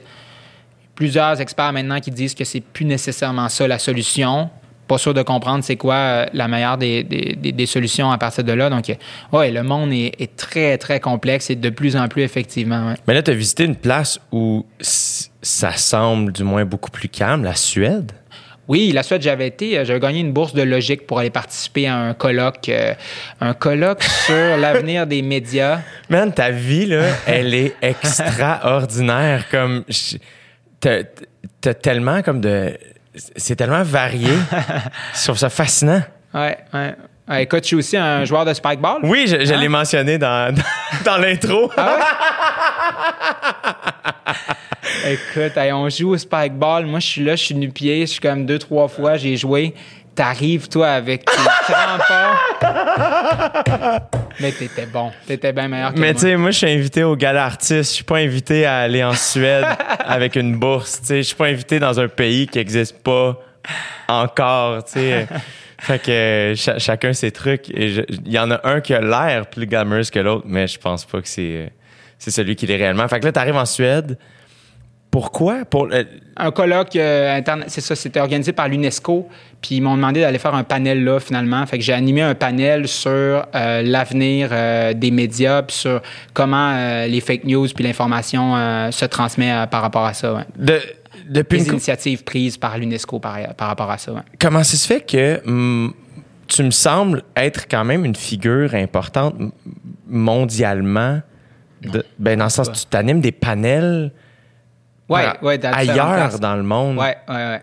plusieurs 0.96 1.42
experts 1.42 1.74
maintenant 1.74 2.00
qui 2.00 2.10
disent 2.10 2.34
que 2.34 2.46
c'est 2.46 2.62
plus 2.62 2.86
nécessairement 2.86 3.50
ça 3.50 3.68
la 3.68 3.80
solution. 3.80 4.50
Pas 4.88 4.98
sûr 5.00 5.14
de 5.14 5.24
comprendre 5.24 5.64
c'est 5.64 5.76
quoi 5.78 5.96
euh, 5.96 6.26
la 6.34 6.48
meilleure 6.48 6.78
des, 6.78 7.04
des- 7.04 7.52
des- 7.52 7.66
solutions 7.66 8.12
à 8.12 8.18
partir 8.20 8.44
de 8.44 8.52
là. 8.54 8.70
Donc, 8.70 8.90
euh, 8.90 8.94
ouais, 9.34 9.50
le 9.52 9.64
monde 9.64 9.92
est, 9.92 10.38
très, 10.38 10.78
très 10.78 11.00
complexe 11.00 11.50
et 11.50 11.56
de 11.56 11.70
plus 11.70 11.98
en 11.98 12.08
plus, 12.08 12.22
effectivement. 12.22 12.94
Mais 13.08 13.16
là, 13.16 13.24
tu 13.24 13.32
as 13.32 13.34
visité 13.34 13.64
une 13.64 13.76
place 13.76 14.20
où 14.32 14.64
ça 14.80 15.72
semble 15.74 16.32
du 16.32 16.44
moins 16.44 16.66
beaucoup 16.66 16.92
plus 16.92 17.10
calme, 17.10 17.44
la 17.44 17.56
Suède? 17.56 18.12
Oui, 18.68 18.92
la 18.94 19.04
Suède, 19.04 19.22
j'avais 19.22 19.48
été, 19.48 19.78
euh, 19.78 19.86
j'avais 19.86 20.00
gagné 20.00 20.20
une 20.22 20.34
bourse 20.34 20.54
de 20.54 20.64
logique 20.64 21.06
pour 21.06 21.20
aller 21.20 21.30
participer 21.30 21.88
à 21.88 21.96
un 21.98 22.14
colloque, 22.16 22.68
euh, 22.70 22.94
un 23.40 23.54
colloque 23.54 24.04
sur 24.26 24.58
l'avenir 24.58 25.06
des 25.06 25.22
médias. 25.22 25.80
Man, 26.10 26.34
ta 26.34 26.50
vie, 26.50 26.88
là, 26.88 27.04
elle 27.28 27.54
est 27.54 27.76
extraordinaire. 27.82 29.46
Comme. 29.52 29.84
T'as 30.80 31.74
tellement 31.74 32.22
comme 32.22 32.42
de. 32.42 32.78
C'est 33.36 33.56
tellement 33.56 33.84
varié. 33.84 34.34
Je 35.16 35.24
trouve 35.24 35.38
ça 35.38 35.50
fascinant. 35.50 36.02
Ouais, 36.34 36.58
ouais. 36.74 36.96
Ouais, 37.28 37.44
écoute, 37.44 37.62
je 37.64 37.68
suis 37.68 37.76
aussi 37.78 37.98
un 37.98 38.24
joueur 38.24 38.46
de 38.46 38.54
spikeball. 38.54 39.00
Oui, 39.04 39.26
je, 39.28 39.44
je 39.46 39.54
Hein? 39.54 39.58
l'ai 39.58 39.68
mentionné 39.68 40.20
dans, 40.20 40.54
dans, 40.54 40.62
dans 41.06 41.18
l'intro. 41.18 41.72
Écoute, 45.08 45.58
hey, 45.58 45.72
on 45.74 45.90
joue 45.90 46.12
au 46.14 46.18
spikeball. 46.18 46.86
Moi, 46.86 47.00
je 47.00 47.08
suis 47.08 47.24
là, 47.24 47.36
je 47.36 47.44
suis 47.44 47.56
nu-pied. 47.56 48.02
Je 48.02 48.12
suis 48.12 48.20
comme 48.20 48.46
deux, 48.46 48.60
trois 48.60 48.88
fois, 48.88 49.18
j'ai 49.18 49.36
joué. 49.38 49.74
T'arrives, 50.16 50.70
toi, 50.70 50.90
avec 50.90 51.26
tes 51.26 51.32
crampons. 51.68 52.38
Mais 54.40 54.52
t'étais 54.52 54.86
bon. 54.86 55.12
T'étais 55.28 55.52
bien 55.54 55.68
meilleur 55.68 55.94
que 55.94 56.00
Mais 56.00 56.08
moi. 56.12 56.14
tu 56.14 56.20
sais, 56.22 56.36
moi, 56.38 56.52
je 56.52 56.58
suis 56.58 56.70
invité 56.70 57.04
au 57.04 57.16
gala 57.16 57.46
artiste. 57.46 57.92
Je 57.92 57.96
suis 57.96 58.04
pas 58.04 58.18
invité 58.18 58.66
à 58.66 58.78
aller 58.80 59.04
en 59.04 59.14
Suède 59.14 59.66
avec 60.06 60.36
une 60.36 60.58
bourse. 60.58 61.02
Tu 61.02 61.08
sais, 61.08 61.18
je 61.18 61.22
suis 61.24 61.36
pas 61.36 61.48
invité 61.48 61.80
dans 61.80 62.00
un 62.00 62.08
pays 62.08 62.48
qui 62.48 62.60
existe 62.60 63.02
pas 63.04 63.40
encore. 64.08 64.84
Tu 64.86 64.94
sais. 64.94 65.28
Fait 65.80 66.02
que 66.02 66.54
cha- 66.56 66.80
chacun 66.80 67.12
ses 67.14 67.32
trucs. 67.32 67.68
Il 67.70 68.06
y 68.26 68.40
en 68.40 68.50
a 68.52 68.62
un 68.64 68.80
qui 68.80 68.94
a 68.94 69.02
l'air 69.02 69.46
plus 69.48 69.68
glamorous 69.68 70.10
que 70.12 70.20
l'autre, 70.20 70.46
mais 70.48 70.68
je 70.68 70.80
pense 70.80 71.06
pas 71.06 71.22
que 71.22 71.28
c'est 71.28 71.72
c'est 72.18 72.32
celui 72.32 72.56
qui 72.56 72.66
l'est 72.66 72.78
réellement. 72.78 73.08
Fait 73.10 73.20
que 73.20 73.26
là, 73.26 73.32
t'arrives 73.34 73.58
en 73.58 73.66
Suède. 73.66 74.18
Pourquoi? 75.16 75.64
Pour, 75.64 75.88
euh, 75.94 76.04
Un 76.36 76.52
colloque, 76.52 76.94
euh, 76.98 77.40
c'est 77.68 77.80
ça, 77.80 77.96
c'était 77.96 78.20
organisé 78.20 78.52
par 78.52 78.68
l'UNESCO. 78.68 79.30
Puis 79.62 79.76
ils 79.76 79.82
m'ont 79.82 79.96
demandé 79.96 80.20
d'aller 80.20 80.40
faire 80.40 80.54
un 80.56 80.66
panel 80.66 81.06
là, 81.06 81.22
finalement. 81.22 81.66
Fait 81.66 81.78
que 81.78 81.84
j'ai 81.86 81.94
animé 81.94 82.22
un 82.22 82.36
panel 82.36 82.90
sur 82.90 83.12
euh, 83.14 83.82
l'avenir 83.82 84.50
euh, 84.52 84.94
des 84.94 85.12
médias, 85.12 85.62
puis 85.62 85.74
sur 85.78 86.02
comment 86.34 86.74
euh, 86.76 87.08
les 87.08 87.22
fake 87.22 87.46
news 87.46 87.66
puis 87.74 87.86
l'information 87.86 88.56
se 88.92 89.06
transmet 89.06 89.54
par 89.72 89.82
rapport 89.84 90.04
à 90.06 90.14
ça. 90.14 90.34
ouais. 90.34 90.44
de, 90.58 90.82
depuis 91.30 91.60
Les 91.60 91.64
une 91.64 91.68
cou- 91.70 91.76
initiatives 91.76 92.24
prises 92.26 92.58
par 92.58 92.78
l'UNESCO 92.78 93.20
par, 93.20 93.38
par 93.56 93.70
rapport 93.70 93.90
à 93.90 93.98
ça. 93.98 94.12
ouais. 94.12 94.22
comment 94.38 94.64
ça 94.66 94.76
se 94.76 94.86
fait 94.86 95.00
que 95.00 95.42
hum, 95.48 95.94
tu 96.48 96.62
me 96.62 96.72
sembles 96.72 97.24
être 97.38 97.68
quand 97.72 97.86
même 97.86 98.04
une 98.04 98.16
figure 98.16 98.76
importante 98.76 99.36
mondialement? 100.08 101.22
De- 101.82 102.04
ben, 102.20 102.38
dans 102.40 102.46
le 102.46 102.50
sens, 102.50 102.70
tu 102.72 102.86
t'animes 102.88 103.22
des 103.22 103.32
panels 103.32 104.12
Ouais, 105.10 105.24
par- 105.60 105.78
ailleurs 105.78 106.40
dans 106.40 106.56
le 106.56 106.64
monde. 106.64 106.98
Ouais, 106.98 107.16
ouais, 107.30 107.36
ouais. 107.36 107.62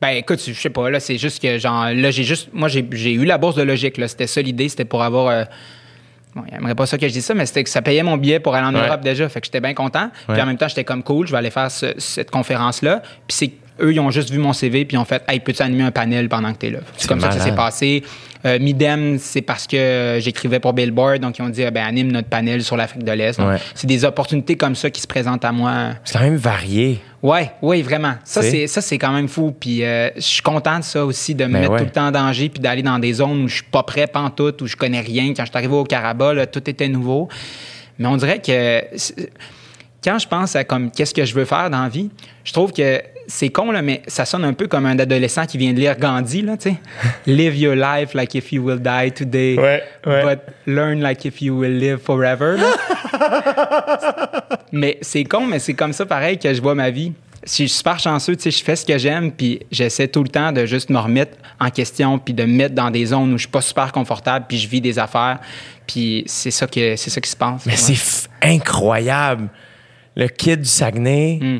Ben 0.00 0.08
écoute, 0.08 0.40
je 0.44 0.52
sais 0.52 0.68
pas, 0.70 0.90
là, 0.90 0.98
c'est 1.00 1.16
juste 1.16 1.40
que 1.40 1.58
genre 1.58 1.86
là, 1.94 2.10
j'ai 2.10 2.24
juste. 2.24 2.48
Moi, 2.52 2.68
j'ai 2.68 2.84
j'ai 2.92 3.12
eu 3.12 3.24
la 3.24 3.38
bourse 3.38 3.54
de 3.56 3.62
logique, 3.62 3.98
là. 3.98 4.08
C'était 4.08 4.26
ça 4.26 4.42
l'idée, 4.42 4.68
c'était 4.68 4.84
pour 4.84 5.02
avoir. 5.02 5.28
euh, 5.28 5.44
Bon, 6.34 6.42
il 6.48 6.54
aimerait 6.54 6.74
pas 6.74 6.86
ça 6.86 6.96
que 6.96 7.06
je 7.06 7.12
dise 7.12 7.24
ça, 7.26 7.34
mais 7.34 7.44
c'était 7.44 7.62
que 7.62 7.68
ça 7.68 7.82
payait 7.82 8.02
mon 8.02 8.16
billet 8.16 8.40
pour 8.40 8.54
aller 8.54 8.66
en 8.66 8.74
Ouais. 8.74 8.86
Europe 8.88 9.02
déjà. 9.02 9.28
Fait 9.28 9.40
que 9.42 9.46
j'étais 9.46 9.60
bien 9.60 9.74
content. 9.74 10.04
Ouais. 10.28 10.32
Puis 10.34 10.40
en 10.42 10.46
même 10.46 10.56
temps, 10.56 10.66
j'étais 10.66 10.82
comme 10.82 11.02
cool, 11.02 11.26
je 11.26 11.32
vais 11.32 11.36
aller 11.38 11.50
faire 11.50 11.70
ce- 11.70 11.92
cette 11.98 12.30
conférence-là. 12.30 13.02
Puis 13.28 13.36
c'est 13.36 13.52
eux, 13.84 13.92
ils 13.92 14.00
ont 14.00 14.10
juste 14.10 14.30
vu 14.30 14.38
mon 14.38 14.54
CV, 14.54 14.86
puis 14.86 14.96
ils 14.96 14.98
ont 14.98 15.04
fait 15.04 15.22
Hey, 15.28 15.40
peux-tu 15.40 15.62
animer 15.62 15.84
un 15.84 15.90
panel 15.90 16.28
pendant 16.30 16.50
que 16.54 16.58
t'es 16.58 16.70
là? 16.70 16.78
C'est 16.96 17.06
comme 17.06 17.20
ça 17.20 17.28
que 17.28 17.34
ça 17.34 17.40
s'est 17.40 17.54
passé. 17.54 18.02
Euh, 18.44 18.58
Midem, 18.58 19.18
c'est 19.18 19.42
parce 19.42 19.66
que 19.66 19.76
euh, 19.76 20.20
j'écrivais 20.20 20.58
pour 20.58 20.72
Billboard, 20.72 21.20
donc 21.20 21.38
ils 21.38 21.42
ont 21.42 21.48
dit 21.48 21.64
Ah, 21.64 21.70
ben, 21.70 21.84
anime 21.84 22.10
notre 22.10 22.28
panel 22.28 22.62
sur 22.62 22.76
l'Afrique 22.76 23.04
de 23.04 23.12
l'Est. 23.12 23.38
Ouais. 23.38 23.58
C'est 23.74 23.86
des 23.86 24.04
opportunités 24.04 24.56
comme 24.56 24.74
ça 24.74 24.90
qui 24.90 25.00
se 25.00 25.06
présentent 25.06 25.44
à 25.44 25.52
moi. 25.52 25.90
C'est 26.04 26.18
quand 26.18 26.24
même 26.24 26.36
varié. 26.36 27.00
Ouais, 27.22 27.52
oui, 27.62 27.82
vraiment. 27.82 28.14
Ça, 28.24 28.42
c'est? 28.42 28.66
ça, 28.66 28.80
c'est 28.80 28.98
quand 28.98 29.12
même 29.12 29.28
fou. 29.28 29.54
Puis 29.58 29.84
euh, 29.84 30.10
je 30.16 30.20
suis 30.20 30.42
content 30.42 30.80
de 30.80 30.84
ça 30.84 31.06
aussi, 31.06 31.36
de 31.36 31.44
me 31.44 31.52
Ben 31.52 31.60
mettre 31.60 31.72
ouais. 31.72 31.78
tout 31.78 31.84
le 31.84 31.90
temps 31.90 32.08
en 32.08 32.10
danger, 32.10 32.48
puis 32.48 32.60
d'aller 32.60 32.82
dans 32.82 32.98
des 32.98 33.12
zones 33.12 33.44
où 33.44 33.48
je 33.48 33.56
suis 33.56 33.64
pas 33.64 33.84
prêt 33.84 34.08
pantoute, 34.08 34.60
où 34.60 34.66
je 34.66 34.76
connais 34.76 35.00
rien. 35.00 35.28
Quand 35.28 35.44
je 35.44 35.50
suis 35.50 35.56
arrivé 35.56 35.74
au 35.74 35.84
Caraba, 35.84 36.34
là, 36.34 36.46
tout 36.46 36.68
était 36.68 36.88
nouveau. 36.88 37.28
Mais 37.98 38.08
on 38.08 38.16
dirait 38.16 38.40
que 38.40 38.82
quand 40.02 40.18
je 40.18 40.26
pense 40.26 40.56
à 40.56 40.64
comme 40.64 40.90
qu'est-ce 40.90 41.14
que 41.14 41.24
je 41.24 41.34
veux 41.34 41.44
faire 41.44 41.70
dans 41.70 41.82
la 41.82 41.88
vie, 41.88 42.10
je 42.42 42.52
trouve 42.52 42.72
que 42.72 43.00
c'est 43.34 43.48
con 43.48 43.72
là, 43.72 43.80
mais 43.82 44.02
ça 44.06 44.24
sonne 44.26 44.44
un 44.44 44.52
peu 44.52 44.66
comme 44.68 44.84
un 44.84 44.98
adolescent 44.98 45.46
qui 45.46 45.56
vient 45.58 45.72
de 45.72 45.78
lire 45.78 45.98
Gandhi 45.98 46.42
là, 46.42 46.56
tu 46.56 46.70
sais. 46.70 46.76
Live 47.26 47.56
your 47.56 47.74
life 47.74 48.12
like 48.14 48.34
if 48.34 48.52
you 48.52 48.62
will 48.62 48.78
die 48.78 49.10
today, 49.12 49.56
Ouais, 49.58 49.82
ouais. 50.06 50.22
but 50.36 50.40
learn 50.66 51.00
like 51.00 51.24
if 51.24 51.40
you 51.40 51.58
will 51.58 51.76
live 51.78 51.98
forever. 51.98 52.56
Mais 54.72 54.98
c'est 55.02 55.24
con, 55.24 55.46
mais 55.46 55.58
c'est 55.58 55.74
comme 55.74 55.92
ça 55.92 56.06
pareil 56.06 56.38
que 56.38 56.52
je 56.52 56.60
vois 56.62 56.74
ma 56.74 56.90
vie. 56.90 57.12
Je 57.44 57.50
suis 57.50 57.68
super 57.68 57.98
chanceux, 57.98 58.36
tu 58.36 58.42
sais, 58.42 58.50
je 58.52 58.62
fais 58.62 58.76
ce 58.76 58.86
que 58.86 58.96
j'aime, 58.98 59.32
puis 59.32 59.60
j'essaie 59.70 60.06
tout 60.08 60.22
le 60.22 60.28
temps 60.28 60.52
de 60.52 60.64
juste 60.64 60.90
me 60.90 60.98
remettre 60.98 61.36
en 61.60 61.70
question, 61.70 62.18
puis 62.18 62.34
de 62.34 62.44
me 62.44 62.52
mettre 62.56 62.74
dans 62.74 62.90
des 62.90 63.06
zones 63.06 63.32
où 63.34 63.36
je 63.36 63.42
suis 63.42 63.50
pas 63.50 63.60
super 63.60 63.90
confortable, 63.90 64.46
puis 64.48 64.58
je 64.58 64.68
vis 64.68 64.80
des 64.80 64.98
affaires, 64.98 65.40
puis 65.86 66.22
c'est 66.26 66.52
ça 66.52 66.66
que 66.68 66.94
c'est 66.96 67.10
ça 67.10 67.20
qui 67.20 67.28
se 67.30 67.36
passe. 67.36 67.66
Mais 67.66 67.76
c'est 67.76 68.28
incroyable. 68.42 69.48
Le 70.14 70.28
kid 70.28 70.60
du 70.60 70.68
Saguenay, 70.68 71.38
Hmm. 71.42 71.58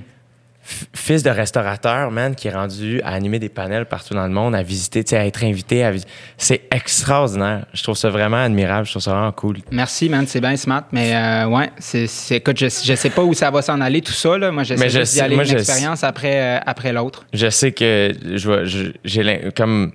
Fils 0.63 1.23
de 1.23 1.31
restaurateur, 1.31 2.11
man, 2.11 2.35
qui 2.35 2.49
est 2.49 2.53
rendu 2.53 3.01
à 3.03 3.09
animer 3.15 3.39
des 3.39 3.49
panels 3.49 3.87
partout 3.87 4.15
dans 4.15 4.27
le 4.27 4.33
monde, 4.33 4.55
à 4.55 4.63
visiter, 4.63 5.03
tu 5.05 5.11
sais, 5.11 5.17
à 5.17 5.27
être 5.27 5.43
invité. 5.45 5.85
à 5.85 5.93
C'est 6.39 6.63
extraordinaire. 6.71 7.67
Je 7.75 7.83
trouve 7.83 7.97
ça 7.97 8.09
vraiment 8.11 8.37
admirable. 8.43 8.87
Je 8.87 8.93
trouve 8.93 9.03
ça 9.03 9.13
vraiment 9.13 9.33
cool. 9.33 9.59
Merci, 9.71 10.09
man, 10.09 10.27
c'est 10.27 10.41
bien 10.41 10.57
smart, 10.57 10.85
mais 10.93 11.15
euh, 11.17 11.47
ouais, 11.49 11.71
c'est, 11.79 12.07
écoute, 12.31 12.59
je, 12.59 12.67
je 12.67 12.95
sais 12.95 13.11
pas 13.11 13.23
où 13.23 13.35
ça 13.35 13.51
va 13.51 13.61
s'en 13.63 13.81
aller 13.81 14.01
tout 14.03 14.13
ça 14.13 14.39
là. 14.39 14.51
Moi, 14.53 14.63
j'essaie 14.63 14.89
je 14.89 14.99
d'y 15.01 15.07
sais- 15.07 15.21
aller 15.21 15.35
moi, 15.35 15.45
une 15.45 15.51
je- 15.51 15.57
expérience 15.59 16.05
après 16.05 16.41
euh, 16.41 16.59
après 16.65 16.93
l'autre. 16.93 17.25
Je 17.33 17.51
sais 17.51 17.73
que 17.73 18.13
je 18.35 18.93
j'ai 19.05 19.51
comme 19.57 19.93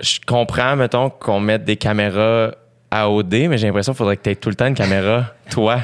je 0.00 0.18
comprends 0.26 0.76
mettons 0.76 1.10
qu'on 1.10 1.40
mette 1.40 1.64
des 1.64 1.76
caméras 1.76 2.52
à 2.90 3.08
OD, 3.10 3.32
mais 3.48 3.58
j'ai 3.58 3.66
l'impression 3.66 3.92
qu'il 3.92 3.98
faudrait 3.98 4.16
que 4.16 4.22
tu 4.22 4.30
aies 4.30 4.36
tout 4.36 4.48
le 4.48 4.54
temps 4.54 4.66
une 4.66 4.74
caméra, 4.74 5.26
toi. 5.50 5.80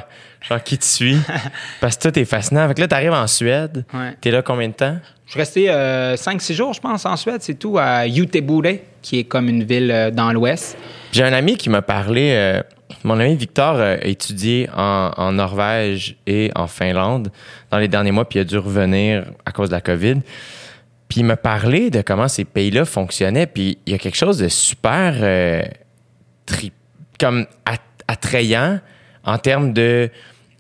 Genre, 0.48 0.62
qui 0.62 0.78
te 0.78 0.84
suit? 0.84 1.18
Parce 1.80 1.96
que 1.96 2.02
toi, 2.02 2.12
t'es 2.12 2.24
fascinant. 2.24 2.68
Fait 2.68 2.74
que 2.74 2.80
là, 2.80 2.88
t'arrives 2.88 3.12
en 3.12 3.26
Suède. 3.26 3.84
Ouais. 3.92 4.12
T'es 4.20 4.30
là 4.30 4.42
combien 4.42 4.68
de 4.68 4.74
temps? 4.74 4.96
Je 5.26 5.32
suis 5.32 5.40
resté 5.40 5.66
5-6 5.68 6.52
jours, 6.54 6.72
je 6.72 6.80
pense, 6.80 7.04
en 7.04 7.16
Suède, 7.16 7.38
c'est 7.40 7.58
tout, 7.58 7.78
à 7.78 8.06
Jutebure, 8.08 8.62
qui 9.02 9.18
est 9.18 9.24
comme 9.24 9.48
une 9.48 9.64
ville 9.64 9.90
euh, 9.90 10.10
dans 10.12 10.32
l'ouest. 10.32 10.78
J'ai 11.10 11.24
un 11.24 11.32
ami 11.32 11.56
qui 11.56 11.68
m'a 11.68 11.82
parlé. 11.82 12.30
euh, 12.32 12.62
mon 13.02 13.18
ami 13.18 13.34
Victor 13.34 13.74
euh, 13.76 13.96
a 14.00 14.06
étudié 14.06 14.68
en, 14.76 15.10
en 15.16 15.32
Norvège 15.32 16.14
et 16.28 16.52
en 16.54 16.68
Finlande 16.68 17.32
dans 17.72 17.78
les 17.78 17.88
derniers 17.88 18.12
mois, 18.12 18.28
puis 18.28 18.38
il 18.38 18.42
a 18.42 18.44
dû 18.44 18.56
revenir 18.56 19.24
à 19.44 19.50
cause 19.50 19.68
de 19.70 19.74
la 19.74 19.80
COVID. 19.80 20.20
Puis 21.08 21.20
il 21.20 21.24
m'a 21.24 21.36
parlé 21.36 21.90
de 21.90 22.02
comment 22.02 22.28
ces 22.28 22.44
pays-là 22.44 22.84
fonctionnaient, 22.84 23.46
puis 23.48 23.78
il 23.86 23.92
y 23.92 23.96
a 23.96 23.98
quelque 23.98 24.16
chose 24.16 24.38
de 24.38 24.46
super 24.46 25.14
euh, 25.20 25.62
tri- 26.46 26.72
comme 27.18 27.47
at- 27.64 27.78
attrayant 28.09 28.80
en 29.24 29.38
termes 29.38 29.72
de, 29.72 30.10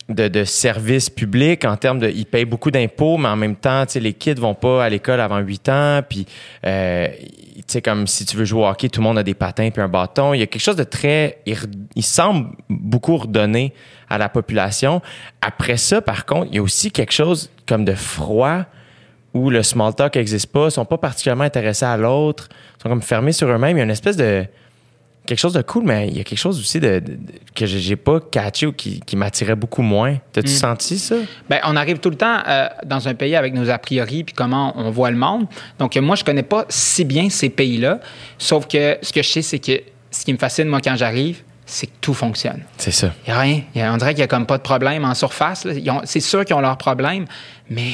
de, 0.08 0.44
services 0.44 1.10
publics, 1.10 1.64
en 1.64 1.76
termes 1.76 1.98
de... 1.98 2.08
Ils 2.08 2.26
payent 2.26 2.44
beaucoup 2.44 2.70
d'impôts, 2.70 3.16
mais 3.16 3.28
en 3.28 3.36
même 3.36 3.56
temps, 3.56 3.86
tu 3.86 3.92
sais, 3.92 4.00
les 4.00 4.12
kids 4.12 4.34
vont 4.34 4.54
pas 4.54 4.84
à 4.84 4.88
l'école 4.88 5.20
avant 5.20 5.38
8 5.38 5.68
ans, 5.68 6.00
puis, 6.08 6.26
euh, 6.64 7.08
tu 7.56 7.62
sais, 7.66 7.82
comme 7.82 8.06
si 8.06 8.24
tu 8.24 8.36
veux 8.36 8.44
jouer 8.44 8.62
au 8.62 8.66
hockey, 8.66 8.88
tout 8.88 9.00
le 9.00 9.04
monde 9.04 9.18
a 9.18 9.22
des 9.22 9.34
patins 9.34 9.70
puis 9.70 9.80
un 9.80 9.88
bâton. 9.88 10.34
Il 10.34 10.40
y 10.40 10.42
a 10.42 10.46
quelque 10.46 10.62
chose 10.62 10.76
de 10.76 10.84
très... 10.84 11.38
Il, 11.46 11.56
il 11.94 12.04
semble 12.04 12.50
beaucoup 12.68 13.16
redonner 13.16 13.72
à 14.08 14.18
la 14.18 14.28
population. 14.28 15.00
Après 15.40 15.76
ça, 15.76 16.00
par 16.00 16.26
contre, 16.26 16.48
il 16.50 16.56
y 16.56 16.58
a 16.58 16.62
aussi 16.62 16.90
quelque 16.90 17.12
chose 17.12 17.50
comme 17.66 17.84
de 17.84 17.94
froid 17.94 18.64
où 19.34 19.50
le 19.50 19.62
small 19.62 19.94
talk 19.94 20.16
n'existe 20.16 20.50
pas, 20.50 20.66
ils 20.66 20.70
sont 20.70 20.86
pas 20.86 20.98
particulièrement 20.98 21.44
intéressés 21.44 21.84
à 21.84 21.96
l'autre, 21.96 22.48
sont 22.82 22.88
comme 22.88 23.02
fermés 23.02 23.32
sur 23.32 23.48
eux-mêmes. 23.48 23.76
Il 23.76 23.80
y 23.80 23.82
a 23.82 23.84
une 23.84 23.90
espèce 23.90 24.16
de 24.16 24.46
quelque 25.26 25.38
chose 25.38 25.52
de 25.52 25.62
cool, 25.62 25.84
mais 25.84 26.08
il 26.08 26.16
y 26.16 26.20
a 26.20 26.24
quelque 26.24 26.38
chose 26.38 26.58
aussi 26.58 26.80
de, 26.80 27.00
de- 27.00 27.12
de- 27.12 27.18
que 27.54 27.66
j'ai 27.66 27.96
pas 27.96 28.20
catché 28.20 28.66
ou 28.66 28.72
qui, 28.72 29.00
qui 29.00 29.16
m'attirait 29.16 29.56
beaucoup 29.56 29.82
moins. 29.82 30.16
T'as-tu 30.32 30.48
senti 30.48 30.98
ça? 30.98 31.16
Ben, 31.50 31.60
on 31.64 31.76
arrive 31.76 31.98
tout 31.98 32.10
le 32.10 32.16
temps 32.16 32.38
euh, 32.46 32.68
dans 32.84 33.08
un 33.08 33.14
pays 33.14 33.36
avec 33.36 33.52
nos 33.54 33.68
a 33.68 33.78
priori 33.78 34.24
puis 34.24 34.34
comment 34.34 34.72
on 34.76 34.90
voit 34.90 35.10
le 35.10 35.16
monde. 35.18 35.46
Donc, 35.78 35.96
euh, 35.96 36.00
moi, 36.00 36.16
je 36.16 36.24
connais 36.24 36.42
pas 36.42 36.64
si 36.68 37.04
bien 37.04 37.28
ces 37.28 37.48
pays-là. 37.50 38.00
Sauf 38.38 38.66
que 38.66 38.98
ce 39.02 39.12
que 39.12 39.22
je 39.22 39.28
sais, 39.28 39.42
c'est 39.42 39.58
que 39.58 39.80
ce 40.10 40.24
qui 40.24 40.32
me 40.32 40.38
fascine, 40.38 40.68
moi, 40.68 40.80
quand 40.82 40.96
j'arrive, 40.96 41.42
c'est 41.66 41.86
que 41.88 41.92
tout 42.00 42.14
fonctionne. 42.14 42.62
C'est 42.78 42.92
ça. 42.92 43.12
Il 43.26 43.30
n'y 43.32 43.36
a 43.36 43.40
rien. 43.40 43.62
Il 43.74 43.80
y 43.80 43.82
a- 43.82 43.92
on 43.92 43.96
dirait 43.96 44.10
qu'il 44.12 44.20
n'y 44.20 44.24
a 44.24 44.28
comme 44.28 44.46
pas 44.46 44.56
de 44.56 44.62
problème 44.62 45.04
en 45.04 45.14
surface. 45.14 45.66
C'est 46.04 46.20
sûr 46.20 46.44
qu'ils 46.44 46.54
ont 46.54 46.60
leurs 46.60 46.78
problèmes, 46.78 47.26
mais 47.68 47.90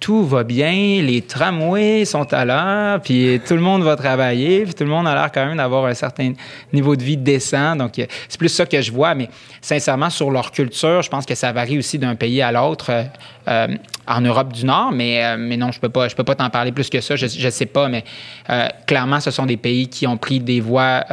tout 0.00 0.24
va 0.24 0.44
bien. 0.44 1.02
Les 1.02 1.20
tramways 1.20 2.06
sont 2.06 2.32
à 2.32 2.46
l'heure, 2.46 3.02
puis 3.02 3.38
tout 3.46 3.54
le 3.54 3.60
monde 3.60 3.82
va 3.82 3.96
travailler, 3.96 4.64
puis 4.64 4.72
tout 4.72 4.84
le 4.84 4.90
monde 4.90 5.06
a 5.06 5.14
l'air 5.14 5.30
quand 5.30 5.44
même 5.44 5.58
d'avoir 5.58 5.84
un 5.84 5.94
certain 5.94 6.32
niveau 6.72 6.96
de 6.96 7.02
vie 7.02 7.18
décent. 7.18 7.76
Donc, 7.76 7.98
euh, 7.98 8.06
c'est 8.26 8.38
plus 8.38 8.48
ça 8.48 8.64
que 8.64 8.80
je 8.80 8.90
vois. 8.90 9.14
Mais 9.14 9.28
sincèrement, 9.60 10.08
sur 10.08 10.30
leur 10.30 10.52
culture, 10.52 11.02
je 11.02 11.10
pense 11.10 11.26
que 11.26 11.34
ça 11.34 11.52
varie 11.52 11.78
aussi 11.78 11.98
d'un 11.98 12.14
pays 12.14 12.40
à 12.40 12.50
l'autre 12.50 12.86
euh, 12.90 13.02
euh, 13.48 13.68
en 14.06 14.22
Europe 14.22 14.54
du 14.54 14.64
Nord. 14.64 14.90
Mais, 14.92 15.22
euh, 15.22 15.36
mais 15.38 15.58
non, 15.58 15.70
je 15.70 15.78
peux 15.78 15.90
pas, 15.90 16.08
je 16.08 16.16
peux 16.16 16.24
pas 16.24 16.34
t'en 16.34 16.48
parler 16.48 16.72
plus 16.72 16.88
que 16.88 17.02
ça. 17.02 17.14
Je 17.16 17.26
ne 17.26 17.50
sais 17.50 17.66
pas, 17.66 17.88
mais 17.88 18.02
euh, 18.48 18.68
clairement, 18.86 19.20
ce 19.20 19.30
sont 19.30 19.44
des 19.44 19.58
pays 19.58 19.86
qui 19.88 20.06
ont 20.06 20.16
pris 20.16 20.40
des 20.40 20.60
voies 20.60 21.04